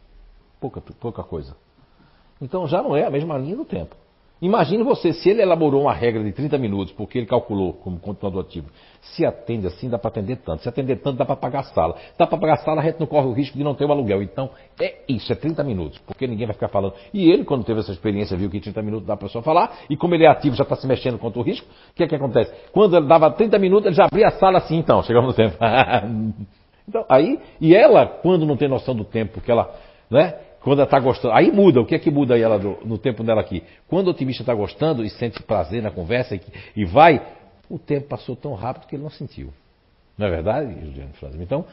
Pouca, 0.61 0.81
pouca 0.81 1.23
coisa. 1.23 1.57
Então 2.41 2.67
já 2.67 2.83
não 2.83 2.97
é 2.97 3.05
a 3.05 3.11
mesma 3.11 3.39
linha 3.39 3.57
do 3.57 3.65
tempo. 3.65 3.95
Imagine 4.43 4.83
você, 4.83 5.13
se 5.13 5.31
ele 5.31 5.41
elaborou 5.41 5.83
uma 5.83 5.95
regra 5.95 6.21
de 6.25 6.33
30 6.33 6.59
minutos, 6.59 6.93
porque 6.93 7.17
ele 7.17 7.27
calculou 7.29 7.75
como 7.75 8.01
continuador 8.01 8.41
ativo, 8.41 8.67
se 9.01 9.25
atende 9.25 9.69
assim, 9.69 9.89
dá 9.89 9.99
para 9.99 10.09
atender 10.09 10.39
tanto. 10.39 10.65
Se 10.65 10.69
atender 10.69 10.97
tanto, 10.97 11.17
dá 11.17 11.25
para 11.25 11.37
pagar 11.37 11.61
a 11.61 11.63
sala. 11.63 11.95
Dá 12.19 12.27
para 12.27 12.37
pagar 12.37 12.55
a 12.55 12.57
sala, 12.57 12.81
a 12.81 12.85
gente 12.85 12.99
não 12.99 13.07
corre 13.07 13.29
o 13.29 13.33
risco 13.33 13.57
de 13.57 13.63
não 13.63 13.73
ter 13.73 13.85
o 13.85 13.93
aluguel. 13.93 14.21
Então, 14.21 14.51
é 14.81 14.97
isso, 15.09 15.33
é 15.33 15.37
30 15.37 15.63
minutos, 15.63 16.01
porque 16.05 16.27
ninguém 16.27 16.45
vai 16.45 16.55
ficar 16.55 16.67
falando. 16.67 16.95
E 17.15 17.31
ele, 17.31 17.45
quando 17.45 17.63
teve 17.63 17.79
essa 17.79 17.93
experiência, 17.93 18.37
viu 18.37 18.51
que 18.51 18.59
30 18.59 18.83
minutos 18.83 19.07
dá 19.07 19.17
para 19.17 19.29
pessoa 19.29 19.45
falar, 19.45 19.79
e 19.89 19.97
como 19.97 20.13
ele 20.17 20.25
é 20.25 20.29
ativo, 20.29 20.57
já 20.57 20.65
está 20.65 20.75
se 20.75 20.89
mexendo 20.89 21.21
contra 21.21 21.39
o 21.39 21.43
risco, 21.45 21.65
o 21.93 21.95
que 21.95 22.03
é 22.03 22.09
que 22.09 22.17
acontece? 22.17 22.53
Quando 22.73 22.97
ele 22.97 23.07
dava 23.07 23.31
30 23.31 23.61
minutos, 23.61 23.87
ele 23.87 23.95
já 23.95 24.07
abria 24.07 24.27
a 24.27 24.33
sala 24.33 24.59
assim, 24.59 24.77
então, 24.77 25.05
chegamos 25.05 25.29
no 25.29 25.35
tempo. 25.35 25.57
então, 26.89 27.05
aí, 27.09 27.39
e 27.61 27.77
ela, 27.77 28.07
quando 28.07 28.45
não 28.45 28.57
tem 28.57 28.69
noção 28.69 28.93
do 28.93 29.05
tempo, 29.05 29.35
porque 29.35 29.53
ela, 29.53 29.73
né? 30.11 30.35
Quando 30.63 30.79
ela 30.79 30.87
está 30.87 31.01
gostando. 31.01 31.35
Aí 31.35 31.51
muda. 31.51 31.81
O 31.81 31.87
que 31.87 31.95
é 31.95 31.99
que 31.99 32.11
muda 32.11 32.39
ela 32.39 32.59
no, 32.59 32.99
tempo 32.99 33.25
dela 33.25 33.41
aqui? 33.41 33.63
Quando 33.89 34.09
o 34.09 34.11
otimista 34.11 34.43
está 34.43 34.55
gostando 34.55 35.05
e 35.05 35.11
sente 35.11 35.43
prazer 35.43 35.83
na 35.83 35.91
conversa 35.91 36.37
e, 36.37 36.41
e, 36.77 36.85
vai, 36.85 37.21
o 37.69 37.79
tempo 37.79 38.09
passou 38.09 38.37
tão 38.37 38.55
rápido 38.55 38.87
que 38.87 38.95
ele 38.95 39.03
não 39.03 39.11
sentiu. 39.11 39.53
Não 40.17 40.27
é 40.27 40.31
verdade, 40.31 40.73
Juliano 40.85 41.13
Franz? 41.15 41.35
Então, 41.41 41.65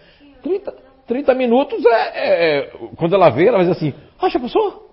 30, 0.41 0.73
30 1.07 1.35
minutos 1.35 1.85
é, 1.85 1.89
é, 1.91 2.57
é, 2.59 2.71
Quando 2.95 3.13
ela 3.13 3.29
vê, 3.29 3.47
ela 3.47 3.57
vai 3.57 3.67
dizer 3.67 3.77
assim: 3.77 3.93
já 4.29 4.39
passou? 4.39 4.89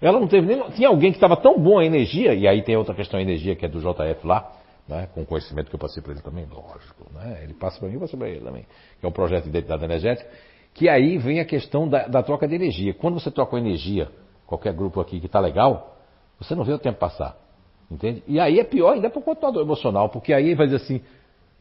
Ela 0.00 0.20
não 0.20 0.28
teve 0.28 0.46
nem. 0.46 0.70
Tinha 0.70 0.88
alguém 0.88 1.10
que 1.10 1.16
estava 1.16 1.36
tão 1.36 1.58
bom 1.58 1.78
a 1.78 1.84
energia, 1.84 2.34
e 2.34 2.46
aí 2.46 2.62
tem 2.62 2.76
outra 2.76 2.94
questão 2.94 3.18
a 3.18 3.22
energia 3.22 3.56
que 3.56 3.64
é 3.64 3.68
do 3.68 3.80
JF 3.80 4.24
lá, 4.24 4.52
né, 4.86 5.08
com 5.12 5.22
o 5.22 5.26
conhecimento 5.26 5.68
que 5.68 5.74
eu 5.74 5.80
passei 5.80 6.00
para 6.02 6.12
ele 6.12 6.22
também, 6.22 6.46
lógico. 6.46 7.06
Né, 7.12 7.40
ele 7.42 7.54
passa 7.54 7.80
para 7.80 7.88
mim, 7.88 7.94
eu 7.94 8.00
passo 8.00 8.16
para 8.16 8.28
ele 8.28 8.40
também, 8.40 8.64
que 9.00 9.04
é 9.04 9.08
um 9.08 9.12
projeto 9.12 9.44
de 9.44 9.50
identidade 9.50 9.84
energética. 9.84 10.30
Que 10.78 10.88
aí 10.88 11.18
vem 11.18 11.40
a 11.40 11.44
questão 11.44 11.88
da, 11.88 12.06
da 12.06 12.22
troca 12.22 12.46
de 12.46 12.54
energia. 12.54 12.94
Quando 12.94 13.18
você 13.18 13.32
troca 13.32 13.58
energia, 13.58 14.08
qualquer 14.46 14.72
grupo 14.72 15.00
aqui 15.00 15.18
que 15.18 15.26
está 15.26 15.40
legal, 15.40 15.98
você 16.38 16.54
não 16.54 16.62
vê 16.62 16.72
o 16.72 16.78
tempo 16.78 17.00
passar. 17.00 17.36
Entende? 17.90 18.22
E 18.28 18.38
aí 18.38 18.60
é 18.60 18.64
pior 18.64 18.92
ainda 18.92 19.10
para 19.10 19.18
o 19.18 19.22
controlador 19.22 19.60
emocional, 19.60 20.08
porque 20.08 20.32
aí 20.32 20.54
vai 20.54 20.68
dizer 20.68 20.76
assim, 20.76 21.00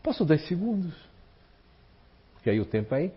passou 0.03 0.27
10 0.27 0.48
segundos. 0.48 0.94
Porque 2.35 2.48
aí 2.48 2.60
o 2.60 2.65
tempo 2.65 2.94
aí 2.94 3.11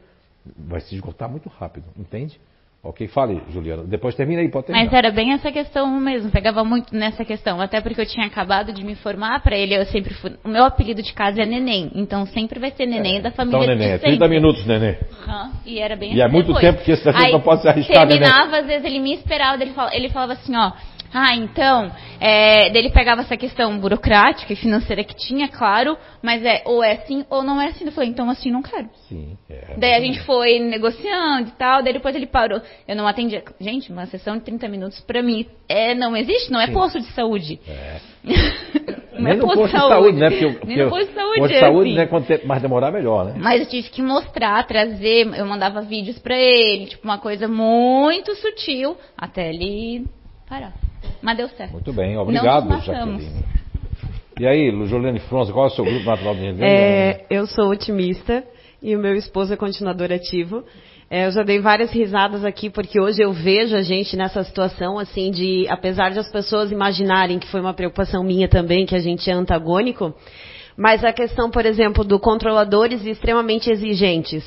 vai 0.57 0.81
se 0.81 0.95
esgotar 0.95 1.29
muito 1.29 1.51
rápido, 1.51 1.85
entende? 1.95 2.41
Ok, 2.83 3.07
fale, 3.09 3.43
Juliana. 3.51 3.85
Depois 3.85 4.15
termina 4.15 4.41
aí, 4.41 4.51
pode 4.51 4.69
terminar. 4.69 4.87
Mas 4.87 4.95
era 4.95 5.11
bem 5.11 5.35
essa 5.35 5.53
questão 5.53 5.87
mesmo, 6.01 6.31
pegava 6.31 6.65
muito 6.65 6.97
nessa 6.97 7.27
questão. 7.27 7.61
Até 7.61 7.79
porque 7.83 8.01
eu 8.01 8.07
tinha 8.07 8.27
acabado 8.27 8.73
de 8.73 8.83
me 8.83 8.95
formar, 8.95 9.43
para 9.43 9.55
ele 9.55 9.77
eu 9.77 9.85
sempre 9.85 10.15
fui. 10.15 10.33
O 10.43 10.49
meu 10.49 10.65
apelido 10.65 11.03
de 11.03 11.13
casa 11.13 11.43
é 11.43 11.45
Neném, 11.47 11.91
então 11.95 12.25
sempre 12.25 12.59
vai 12.59 12.71
ser 12.71 12.87
Neném 12.87 13.19
é, 13.19 13.21
da 13.21 13.31
família 13.33 13.65
então, 13.65 13.77
neném, 13.77 13.93
de 13.97 13.99
30 13.99 14.29
minutos, 14.29 14.67
Neném. 14.67 14.97
Uhum, 15.27 15.51
e 15.67 15.79
era 15.79 15.95
bem 15.95 16.15
E 16.15 16.23
é 16.23 16.25
é 16.25 16.29
muito 16.29 16.47
depois. 16.47 16.65
tempo 16.65 16.83
que 16.83 16.91
esse 16.93 17.07
assunto 17.07 17.33
não 17.33 17.41
pode 17.43 17.61
se 17.61 17.69
arriscar, 17.69 18.09
terminava, 18.09 18.47
Neném. 18.47 18.61
às 18.61 18.67
vezes 18.67 18.85
ele 18.87 18.99
me 19.01 19.13
esperava, 19.13 19.63
ele 19.63 19.73
falava, 19.73 19.95
ele 19.95 20.09
falava 20.09 20.33
assim, 20.33 20.57
ó. 20.57 20.73
Ah, 21.13 21.35
então, 21.35 21.91
é, 22.21 22.69
ele 22.77 22.91
pegava 22.91 23.23
essa 23.23 23.37
questão 23.37 23.79
burocrática 23.79 24.53
e 24.53 24.57
financeira 24.57 25.03
que 25.03 25.15
tinha, 25.15 25.49
claro, 25.49 25.97
mas 26.23 26.45
é 26.45 26.63
ou 26.65 26.85
é 26.85 26.93
assim 26.93 27.25
ou 27.29 27.43
não 27.43 27.61
é 27.61 27.69
assim. 27.69 27.85
Eu 27.85 27.93
falei, 27.93 28.11
então 28.11 28.31
assim 28.31 28.51
não 28.51 28.63
quero. 28.63 28.89
Sim. 29.09 29.37
É, 29.49 29.75
daí 29.77 29.95
a 29.95 30.01
gente 30.01 30.21
foi 30.21 30.61
negociando 30.61 31.49
e 31.49 31.53
tal, 31.53 31.83
daí 31.83 31.93
depois 31.93 32.15
ele 32.15 32.27
parou. 32.27 32.61
Eu 32.87 32.95
não 32.95 33.07
atendia. 33.07 33.43
Gente, 33.61 33.91
uma 33.91 34.07
sessão 34.07 34.37
de 34.37 34.45
30 34.45 34.69
minutos 34.69 35.01
pra 35.01 35.23
mim 35.23 35.47
é, 35.69 35.95
não 35.95 36.17
existe, 36.17 36.53
não 36.53 36.61
é 36.61 36.67
Sim. 36.67 36.73
posto 36.73 37.01
de 37.01 37.07
saúde. 37.13 37.59
É. 37.67 37.97
não 39.13 39.23
Nem 39.23 39.35
é 39.35 39.37
posto, 39.37 39.65
de 39.67 39.71
saúde, 39.73 39.89
saúde 39.89 40.19
né? 40.19 40.31
Porque, 40.31 40.49
porque 40.53 40.67
Nem 40.67 40.85
no 40.85 40.91
posto 40.91 41.09
de 41.09 41.15
saúde. 41.15 41.39
Posto 41.39 41.53
de 41.55 41.61
saúde, 41.61 41.91
assim. 41.91 41.99
né? 41.99 42.07
Quanto 42.07 42.47
mais 42.47 42.63
demorar, 42.63 42.93
melhor, 42.93 43.25
né? 43.25 43.35
Mas 43.37 43.61
eu 43.61 43.67
tive 43.67 43.89
que 43.91 44.01
mostrar, 44.03 44.65
trazer, 44.67 45.27
eu 45.37 45.47
mandava 45.47 45.81
vídeos 45.81 46.19
pra 46.19 46.37
ele, 46.37 46.87
tipo, 46.87 47.05
uma 47.05 47.19
coisa 47.19 47.49
muito 47.49 48.35
sutil, 48.37 48.97
até 49.17 49.49
ele 49.49 50.05
parar. 50.51 50.73
Mas 51.23 51.37
deu 51.37 51.49
certo. 51.51 51.73
Muito 51.73 51.93
bem, 51.93 52.19
obrigado, 52.19 52.69
Jaqueline. 52.81 53.45
E 54.39 54.47
aí, 54.47 54.71
Juliane 54.87 55.21
Fronza, 55.21 55.53
qual 55.53 55.67
é 55.67 55.69
o 55.69 55.71
seu 55.71 55.85
grupo 55.85 56.05
natural 56.05 56.35
de 56.35 56.41
revenda? 56.41 56.67
É, 56.67 57.27
eu 57.31 57.47
sou 57.47 57.71
otimista 57.71 58.43
e 58.83 58.97
o 58.97 58.99
meu 58.99 59.15
esposo 59.15 59.53
é 59.53 59.57
continuador 59.57 60.11
ativo. 60.11 60.65
É, 61.11 61.27
eu 61.27 61.31
já 61.31 61.43
dei 61.43 61.61
várias 61.61 61.93
risadas 61.93 62.45
aqui 62.45 62.71
porque 62.71 63.01
hoje 63.01 63.23
eu 63.23 63.33
vejo 63.33 63.77
a 63.77 63.83
gente 63.83 64.17
nessa 64.17 64.43
situação 64.43 64.99
assim 64.99 65.31
de, 65.31 65.67
apesar 65.69 66.11
de 66.11 66.19
as 66.19 66.31
pessoas 66.31 66.73
imaginarem 66.73 67.39
que 67.39 67.49
foi 67.49 67.61
uma 67.61 67.75
preocupação 67.75 68.25
minha 68.25 68.49
também 68.49 68.87
que 68.87 68.95
a 68.95 69.01
gente 69.01 69.29
é 69.29 69.35
antagônico, 69.35 70.15
mas 70.77 71.05
a 71.05 71.13
questão, 71.13 71.51
por 71.51 71.67
exemplo, 71.67 72.05
do 72.05 72.19
controladores 72.19 73.05
extremamente 73.05 73.71
exigentes 73.71 74.45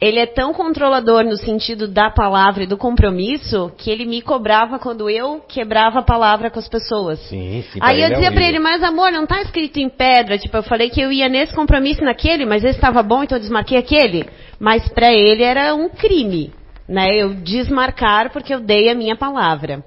ele 0.00 0.20
é 0.20 0.26
tão 0.26 0.52
controlador 0.52 1.24
no 1.24 1.36
sentido 1.36 1.88
da 1.88 2.08
palavra 2.08 2.62
e 2.62 2.66
do 2.66 2.76
compromisso 2.76 3.72
que 3.76 3.90
ele 3.90 4.04
me 4.04 4.22
cobrava 4.22 4.78
quando 4.78 5.10
eu 5.10 5.40
quebrava 5.48 5.98
a 5.98 6.02
palavra 6.02 6.50
com 6.50 6.58
as 6.60 6.68
pessoas. 6.68 7.18
Sim, 7.28 7.64
sim. 7.72 7.80
Aí 7.82 8.00
eu 8.00 8.10
dizia 8.10 8.28
é 8.28 8.30
para 8.30 8.46
ele, 8.46 8.60
mas 8.60 8.80
amor, 8.82 9.10
não 9.10 9.24
está 9.24 9.42
escrito 9.42 9.78
em 9.78 9.88
pedra. 9.88 10.38
Tipo, 10.38 10.58
eu 10.58 10.62
falei 10.62 10.88
que 10.88 11.00
eu 11.00 11.10
ia 11.10 11.28
nesse 11.28 11.52
compromisso 11.52 12.04
naquele, 12.04 12.46
mas 12.46 12.62
esse 12.62 12.76
estava 12.76 13.02
bom, 13.02 13.24
então 13.24 13.36
eu 13.36 13.40
desmarquei 13.40 13.76
aquele. 13.76 14.24
Mas 14.60 14.88
para 14.88 15.12
ele 15.12 15.42
era 15.42 15.74
um 15.74 15.88
crime, 15.88 16.52
né? 16.88 17.16
Eu 17.16 17.34
desmarcar 17.34 18.30
porque 18.30 18.54
eu 18.54 18.60
dei 18.60 18.88
a 18.90 18.94
minha 18.94 19.16
palavra. 19.16 19.84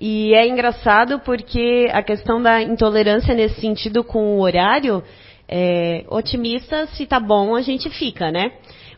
E 0.00 0.34
é 0.34 0.48
engraçado 0.48 1.20
porque 1.20 1.88
a 1.92 2.02
questão 2.02 2.40
da 2.40 2.62
intolerância 2.62 3.34
nesse 3.34 3.60
sentido 3.60 4.02
com 4.02 4.36
o 4.36 4.40
horário, 4.40 5.02
é, 5.46 6.04
otimista, 6.08 6.86
se 6.88 7.06
tá 7.06 7.20
bom, 7.20 7.54
a 7.54 7.60
gente 7.60 7.90
fica, 7.90 8.30
né? 8.30 8.52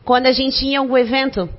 Quando 0.06 0.26
a 0.26 0.32
gente 0.32 0.64
ia 0.64 0.78
a 0.78 0.80
algum 0.80 0.96
evento, 0.96 1.50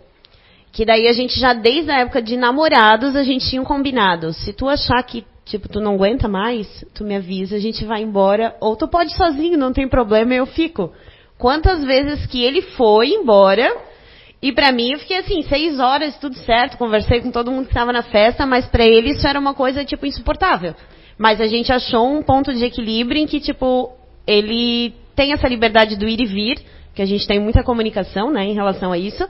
que 0.71 0.85
daí 0.85 1.05
a 1.07 1.11
gente 1.11 1.37
já 1.37 1.53
desde 1.53 1.91
a 1.91 1.99
época 1.99 2.21
de 2.21 2.37
namorados 2.37 3.13
a 3.13 3.21
gente 3.21 3.47
tinha 3.47 3.61
um 3.61 3.65
combinado. 3.65 4.31
Se 4.31 4.53
tu 4.53 4.69
achar 4.69 5.03
que 5.03 5.25
tipo 5.43 5.67
tu 5.67 5.81
não 5.81 5.95
aguenta 5.95 6.29
mais, 6.29 6.85
tu 6.95 7.03
me 7.03 7.15
avisa, 7.15 7.57
a 7.57 7.59
gente 7.59 7.83
vai 7.83 8.01
embora, 8.01 8.55
ou 8.61 8.75
tu 8.77 8.87
pode 8.87 9.11
ir 9.11 9.17
sozinho, 9.17 9.57
não 9.57 9.73
tem 9.73 9.87
problema, 9.87 10.33
eu 10.33 10.45
fico. 10.45 10.93
Quantas 11.37 11.83
vezes 11.83 12.25
que 12.25 12.41
ele 12.41 12.61
foi 12.61 13.09
embora 13.09 13.69
e 14.41 14.53
para 14.53 14.71
mim 14.71 14.93
eu 14.93 14.99
fiquei 14.99 15.17
assim 15.17 15.41
seis 15.41 15.77
horas 15.77 16.17
tudo 16.17 16.35
certo, 16.37 16.77
conversei 16.77 17.19
com 17.19 17.31
todo 17.31 17.51
mundo 17.51 17.65
que 17.65 17.71
estava 17.71 17.91
na 17.91 18.01
festa, 18.01 18.45
mas 18.45 18.65
para 18.65 18.85
ele 18.85 19.11
isso 19.11 19.27
era 19.27 19.37
uma 19.37 19.53
coisa 19.53 19.83
tipo 19.83 20.05
insuportável. 20.05 20.73
Mas 21.17 21.41
a 21.41 21.47
gente 21.47 21.73
achou 21.73 22.07
um 22.07 22.23
ponto 22.23 22.53
de 22.53 22.63
equilíbrio 22.63 23.21
em 23.21 23.27
que 23.27 23.41
tipo 23.41 23.91
ele 24.25 24.93
tem 25.17 25.33
essa 25.33 25.49
liberdade 25.49 25.97
do 25.97 26.07
ir 26.07 26.21
e 26.21 26.25
vir 26.25 26.76
que 26.97 27.01
a 27.03 27.05
gente 27.05 27.27
tem 27.27 27.39
muita 27.39 27.63
comunicação 27.63 28.31
né, 28.31 28.43
em 28.43 28.53
relação 28.53 28.91
a 28.91 28.97
isso. 28.97 29.23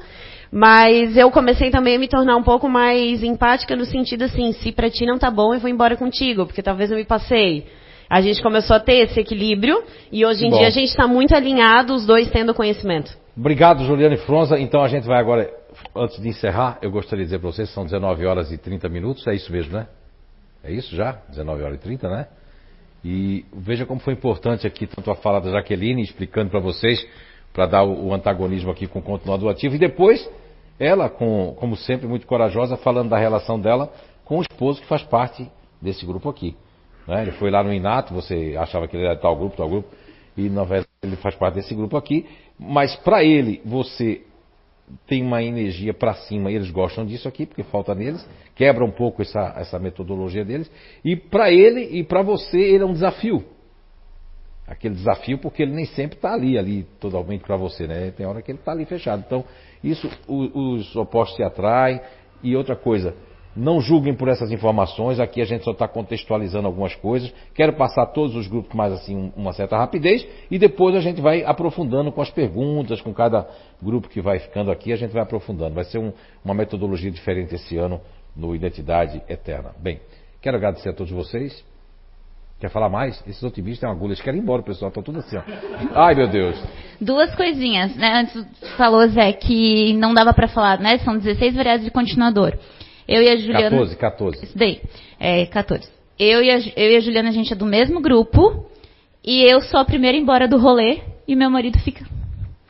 Mas 0.50 1.18
eu 1.18 1.30
comecei 1.30 1.70
também 1.70 1.98
a 1.98 2.00
me 2.00 2.08
tornar 2.08 2.38
um 2.38 2.44
pouco 2.44 2.70
mais 2.70 3.22
empática 3.22 3.76
no 3.76 3.84
sentido 3.84 4.24
assim, 4.24 4.54
se 4.54 4.72
para 4.72 4.90
ti 4.90 5.06
não 5.06 5.20
tá 5.20 5.30
bom, 5.30 5.54
eu 5.54 5.60
vou 5.60 5.70
embora 5.70 5.98
contigo, 5.98 6.46
porque 6.46 6.64
talvez 6.64 6.90
eu 6.90 6.98
me 6.98 7.04
passei. 7.04 7.68
A 8.10 8.22
gente 8.22 8.42
começou 8.42 8.78
a 8.78 8.80
ter 8.80 9.04
esse 9.04 9.20
equilíbrio 9.20 9.84
e 10.10 10.26
hoje 10.26 10.46
em 10.46 10.50
dia 10.50 10.68
a 10.68 10.70
gente 10.70 10.88
está 10.88 11.06
muito 11.06 11.36
alinhado, 11.36 11.94
os 11.94 12.06
dois 12.06 12.32
tendo 12.32 12.54
conhecimento. 12.54 13.12
Obrigado, 13.36 13.84
Juliane 13.84 14.16
Fronza. 14.16 14.58
Então 14.58 14.82
a 14.82 14.88
gente 14.88 15.06
vai 15.06 15.20
agora, 15.20 15.52
antes 15.94 16.22
de 16.22 16.30
encerrar, 16.30 16.80
eu 16.82 16.90
gostaria 16.90 17.26
de 17.26 17.32
dizer 17.32 17.40
para 17.40 17.52
vocês, 17.52 17.70
são 17.72 17.84
19 17.84 18.26
horas 18.26 18.50
e 18.50 18.58
30 18.58 18.88
minutos, 18.88 19.28
é 19.28 19.36
isso 19.36 19.52
mesmo, 19.52 19.74
né? 19.74 19.88
É 20.64 20.72
isso 20.72 20.96
já? 20.96 21.20
19 21.28 21.64
horas 21.64 21.76
e 21.76 21.82
30, 21.82 22.10
né? 22.10 22.28
E 23.04 23.46
veja 23.54 23.86
como 23.86 24.00
foi 24.00 24.14
importante 24.14 24.66
aqui, 24.66 24.88
tanto 24.88 25.12
a 25.12 25.16
fala 25.16 25.42
da 25.42 25.52
Jaqueline, 25.52 26.02
explicando 26.02 26.50
para 26.50 26.62
vocês 26.62 27.06
para 27.58 27.66
dar 27.66 27.84
o, 27.84 28.10
o, 28.10 28.14
antagonismo 28.14 28.70
aqui 28.70 28.86
com 28.86 29.00
o 29.00 29.02
continuador 29.02 29.50
ativo. 29.50 29.74
E 29.74 29.80
depois, 29.80 30.30
ela, 30.80 31.10
com, 31.10 31.56
como 31.58 31.76
sempre, 31.76 32.08
muito 32.08 32.28
corajosa, 32.28 32.78
falando 32.78 33.10
da 33.10 33.18
relação 33.18 33.60
dela 33.60 33.92
com 34.24 34.38
o 34.38 34.42
esposo 34.44 34.80
que 34.80 34.86
faz 34.86 35.02
parte 35.02 35.50
desse 35.82 36.06
grupo 36.06 36.30
aqui. 36.30 36.56
Né? 37.08 37.24
Ele 37.24 37.32
foi 37.32 37.50
lá 37.50 37.64
no 37.64 37.74
Inato, 37.74 38.14
você 38.14 38.56
achava 38.60 38.88
que 38.88 38.96
ele 38.96 39.08
era 39.08 39.16
tal 39.16 39.36
grupo, 39.36 39.58
tal 39.58 39.68
grupo, 39.68 39.90
e 40.38 40.50
na 40.50 40.66
verdade 40.66 40.88
ele 41.02 41.16
faz 41.16 41.34
parte 41.34 41.56
desse 41.56 41.74
grupo 41.74 41.98
aqui. 41.98 42.28
Mas 42.60 42.96
para 42.98 43.24
ele, 43.24 43.60
você 43.66 44.22
tem 45.08 45.24
uma 45.24 45.42
energia 45.42 45.96
para 45.96 46.14
cima, 46.14 46.52
eles 46.52 46.70
gostam 46.70 47.08
disso 47.08 47.28
aqui, 47.28 47.48
porque 47.48 47.64
falta 47.64 47.96
neles, 47.96 48.24
quebra 48.54 48.86
um 48.86 48.92
pouco 48.92 49.24
essa, 49.24 49.56
essa 49.58 49.80
metodologia 49.80 50.46
deles. 50.46 50.70
E 51.04 51.16
para 51.16 51.52
ele 51.52 51.82
e 51.82 52.04
para 52.04 52.22
você, 52.22 52.60
ele 52.60 52.84
é 52.84 52.86
um 52.86 52.94
desafio. 52.94 53.44
Aquele 54.68 54.96
desafio, 54.96 55.38
porque 55.38 55.64
ele 55.64 55.74
nem 55.74 55.86
sempre 55.86 56.18
está 56.18 56.34
ali, 56.34 56.58
ali 56.58 56.84
totalmente 57.00 57.42
para 57.42 57.56
você, 57.56 57.88
né? 57.88 58.12
Tem 58.12 58.26
hora 58.26 58.42
que 58.42 58.52
ele 58.52 58.60
está 58.60 58.74
ali 58.74 58.86
fechado. 58.86 59.24
Então, 59.26 59.46
isso 59.84 60.10
o- 60.28 60.74
os 60.74 60.96
opostos 60.96 61.38
se 61.38 61.44
atraem. 61.44 62.02
E 62.44 62.56
outra 62.56 62.76
coisa, 62.76 63.16
não 63.56 63.82
julguem 63.82 64.14
por 64.14 64.28
essas 64.28 64.52
informações, 64.52 65.20
aqui 65.20 65.42
a 65.42 65.46
gente 65.46 65.64
só 65.64 65.72
está 65.72 65.88
contextualizando 65.88 66.68
algumas 66.68 66.94
coisas. 66.94 67.34
Quero 67.56 67.74
passar 67.74 68.06
todos 68.08 68.36
os 68.36 68.48
grupos 68.48 68.76
mais 68.76 68.94
assim, 68.94 69.16
um- 69.16 69.32
uma 69.36 69.54
certa 69.54 69.76
rapidez, 69.76 70.28
e 70.52 70.60
depois 70.60 70.94
a 70.96 71.00
gente 71.00 71.20
vai 71.20 71.44
aprofundando 71.44 72.12
com 72.12 72.22
as 72.22 72.30
perguntas, 72.30 73.02
com 73.02 73.12
cada 73.14 73.48
grupo 73.82 74.08
que 74.08 74.22
vai 74.22 74.38
ficando 74.38 74.70
aqui, 74.70 74.94
a 74.94 74.96
gente 74.96 75.12
vai 75.12 75.24
aprofundando. 75.24 75.74
Vai 75.74 75.86
ser 75.86 75.98
um- 75.98 76.14
uma 76.46 76.54
metodologia 76.54 77.10
diferente 77.10 77.56
esse 77.56 77.76
ano 77.78 78.00
no 78.36 78.56
Identidade 78.56 79.24
Eterna. 79.28 79.72
Bem, 79.80 80.00
quero 80.40 80.58
agradecer 80.58 80.90
a 80.90 80.94
todos 80.94 81.12
vocês. 81.12 81.66
Quer 82.60 82.70
falar 82.70 82.90
mais? 82.90 83.24
Esses 83.28 83.44
otimistas 83.44 83.82
têm 83.82 83.90
uma 83.90 83.96
agulha, 83.96 84.10
eles 84.10 84.22
querem 84.22 84.40
ir 84.40 84.44
embora, 84.44 84.64
pessoal. 84.64 84.90
Estão 84.90 85.04
tudo 85.04 85.20
assim, 85.20 85.38
ó. 85.38 85.44
Ai, 85.94 86.16
meu 86.16 86.28
Deus. 86.28 86.56
Duas 87.00 87.36
coisinhas, 87.36 87.96
né? 87.96 88.14
Antes 88.16 88.46
falou, 88.76 89.08
Zé, 89.10 89.32
que 89.34 89.94
não 89.94 90.12
dava 90.12 90.34
pra 90.34 90.48
falar, 90.48 90.80
né? 90.80 90.98
São 91.00 91.18
16 91.18 91.56
variedades 91.56 91.86
de 91.86 91.92
continuador. 91.92 92.58
Eu 93.08 93.22
e 93.22 93.30
a 93.30 93.36
Juliana. 93.38 93.70
14, 93.70 93.96
14. 93.96 94.44
Isso 94.44 94.58
daí. 94.58 94.82
É, 95.20 95.46
14. 95.46 95.88
Eu 96.18 96.42
e, 96.42 96.50
a, 96.50 96.58
eu 96.76 96.92
e 96.92 96.96
a 96.96 97.00
Juliana, 97.00 97.30
a 97.30 97.32
gente 97.32 97.54
é 97.54 97.56
do 97.56 97.66
mesmo 97.66 98.02
grupo. 98.02 98.66
E 99.24 99.44
eu 99.44 99.62
sou 99.62 99.80
a 99.80 99.86
primeira 99.86 100.18
embora 100.18 100.48
do 100.48 100.58
rolê. 100.58 101.00
E 101.28 101.36
meu 101.36 101.52
marido 101.52 101.78
fica. 101.80 102.06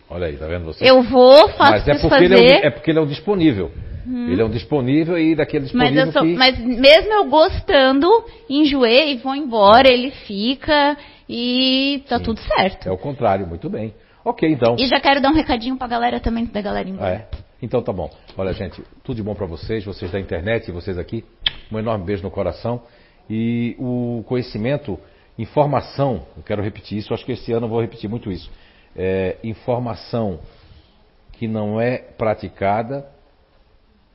Olha 0.09 0.27
aí, 0.27 0.35
tá 0.35 0.47
vendo 0.47 0.65
você? 0.65 0.83
Eu 0.83 1.01
vou, 1.03 1.47
faço 1.49 1.71
Mas 1.71 1.87
é 1.87 1.95
porque, 1.97 2.23
ele 2.23 2.35
fazer. 2.35 2.51
é, 2.51 2.59
o, 2.61 2.65
é 2.65 2.69
porque 2.71 2.91
ele 2.91 2.99
é 2.99 3.01
o 3.01 3.05
disponível. 3.05 3.71
Ele 4.07 4.41
é 4.41 4.45
um 4.45 4.49
disponível 4.49 5.17
e 5.17 5.35
daquele 5.35 5.63
Mas, 5.63 5.71
disponível 5.71 6.05
eu 6.05 6.11
sou- 6.11 6.21
que... 6.21 6.35
mas 6.35 6.57
mesmo 6.59 7.11
eu 7.13 7.25
gostando, 7.25 8.07
enjoei 8.49 9.17
vou 9.17 9.35
embora, 9.35 9.89
ele 9.89 10.11
fica 10.11 10.97
e 11.27 12.03
tá 12.07 12.17
Sim. 12.17 12.23
tudo 12.23 12.39
certo. 12.39 12.87
É 12.87 12.91
o 12.91 12.97
contrário, 12.97 13.45
muito 13.45 13.69
bem. 13.69 13.93
Ok, 14.23 14.49
então. 14.49 14.75
E 14.79 14.87
já 14.87 14.99
quero 14.99 15.21
dar 15.21 15.29
um 15.29 15.33
recadinho 15.35 15.77
pra 15.77 15.87
galera 15.87 16.19
também, 16.19 16.45
da 16.45 16.61
Ah, 16.89 16.89
embora. 16.91 17.13
é? 17.13 17.27
Então 17.61 17.81
tá 17.81 17.91
bom. 17.91 18.09
Olha, 18.37 18.53
gente, 18.53 18.81
tudo 19.03 19.15
de 19.17 19.23
bom 19.23 19.33
para 19.33 19.45
vocês, 19.45 19.83
vocês 19.83 20.11
da 20.11 20.19
internet 20.19 20.67
e 20.67 20.71
vocês 20.71 20.97
aqui. 20.97 21.25
Um 21.71 21.79
enorme 21.79 22.05
beijo 22.05 22.23
no 22.23 22.31
coração. 22.31 22.81
E 23.29 23.75
o 23.79 24.23
conhecimento, 24.27 24.97
informação, 25.37 26.25
eu 26.37 26.43
quero 26.43 26.61
repetir 26.61 26.97
isso, 26.97 27.13
acho 27.13 27.25
que 27.25 27.31
esse 27.33 27.51
ano 27.51 27.65
eu 27.65 27.69
vou 27.69 27.81
repetir 27.81 28.09
muito 28.09 28.31
isso. 28.31 28.49
É, 28.95 29.37
informação 29.43 30.39
que 31.33 31.47
não 31.47 31.79
é 31.79 31.97
praticada, 31.97 33.05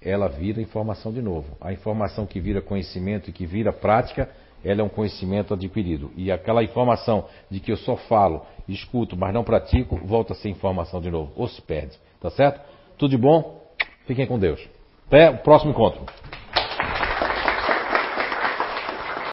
ela 0.05 0.29
vira 0.29 0.61
informação 0.61 1.13
de 1.13 1.23
novo. 1.23 1.57
A 1.61 1.73
informação 1.73 2.27
que 2.27 2.41
vira 2.41 2.61
conhecimento 2.61 3.31
e 3.31 3.33
que 3.33 3.47
vira 3.47 3.73
prática, 3.73 4.29
ela 4.65 4.81
é 4.81 4.85
um 4.85 4.89
conhecimento 4.89 5.55
adquirido. 5.55 6.11
E 6.17 6.31
aquela 6.31 6.63
informação 6.63 7.27
de 7.51 7.61
que 7.61 7.73
eu 7.73 7.77
só 7.77 7.97
falo, 7.97 8.43
escuto, 8.69 9.17
mas 9.17 9.35
não 9.35 9.45
pratico, 9.45 9.97
volta 9.97 10.33
a 10.33 10.37
ser 10.37 10.49
informação 10.49 11.01
de 11.01 11.11
novo. 11.11 11.33
Ou 11.37 11.49
se 11.49 11.61
perde. 11.61 11.99
Tá 12.21 12.31
certo? 12.31 12.61
Tudo 12.97 13.11
de 13.11 13.17
bom? 13.17 13.61
Fiquem 14.07 14.27
com 14.27 14.39
Deus. 14.39 14.61
Até 15.07 15.31
o 15.31 15.39
próximo 15.39 15.73
encontro. 15.73 16.05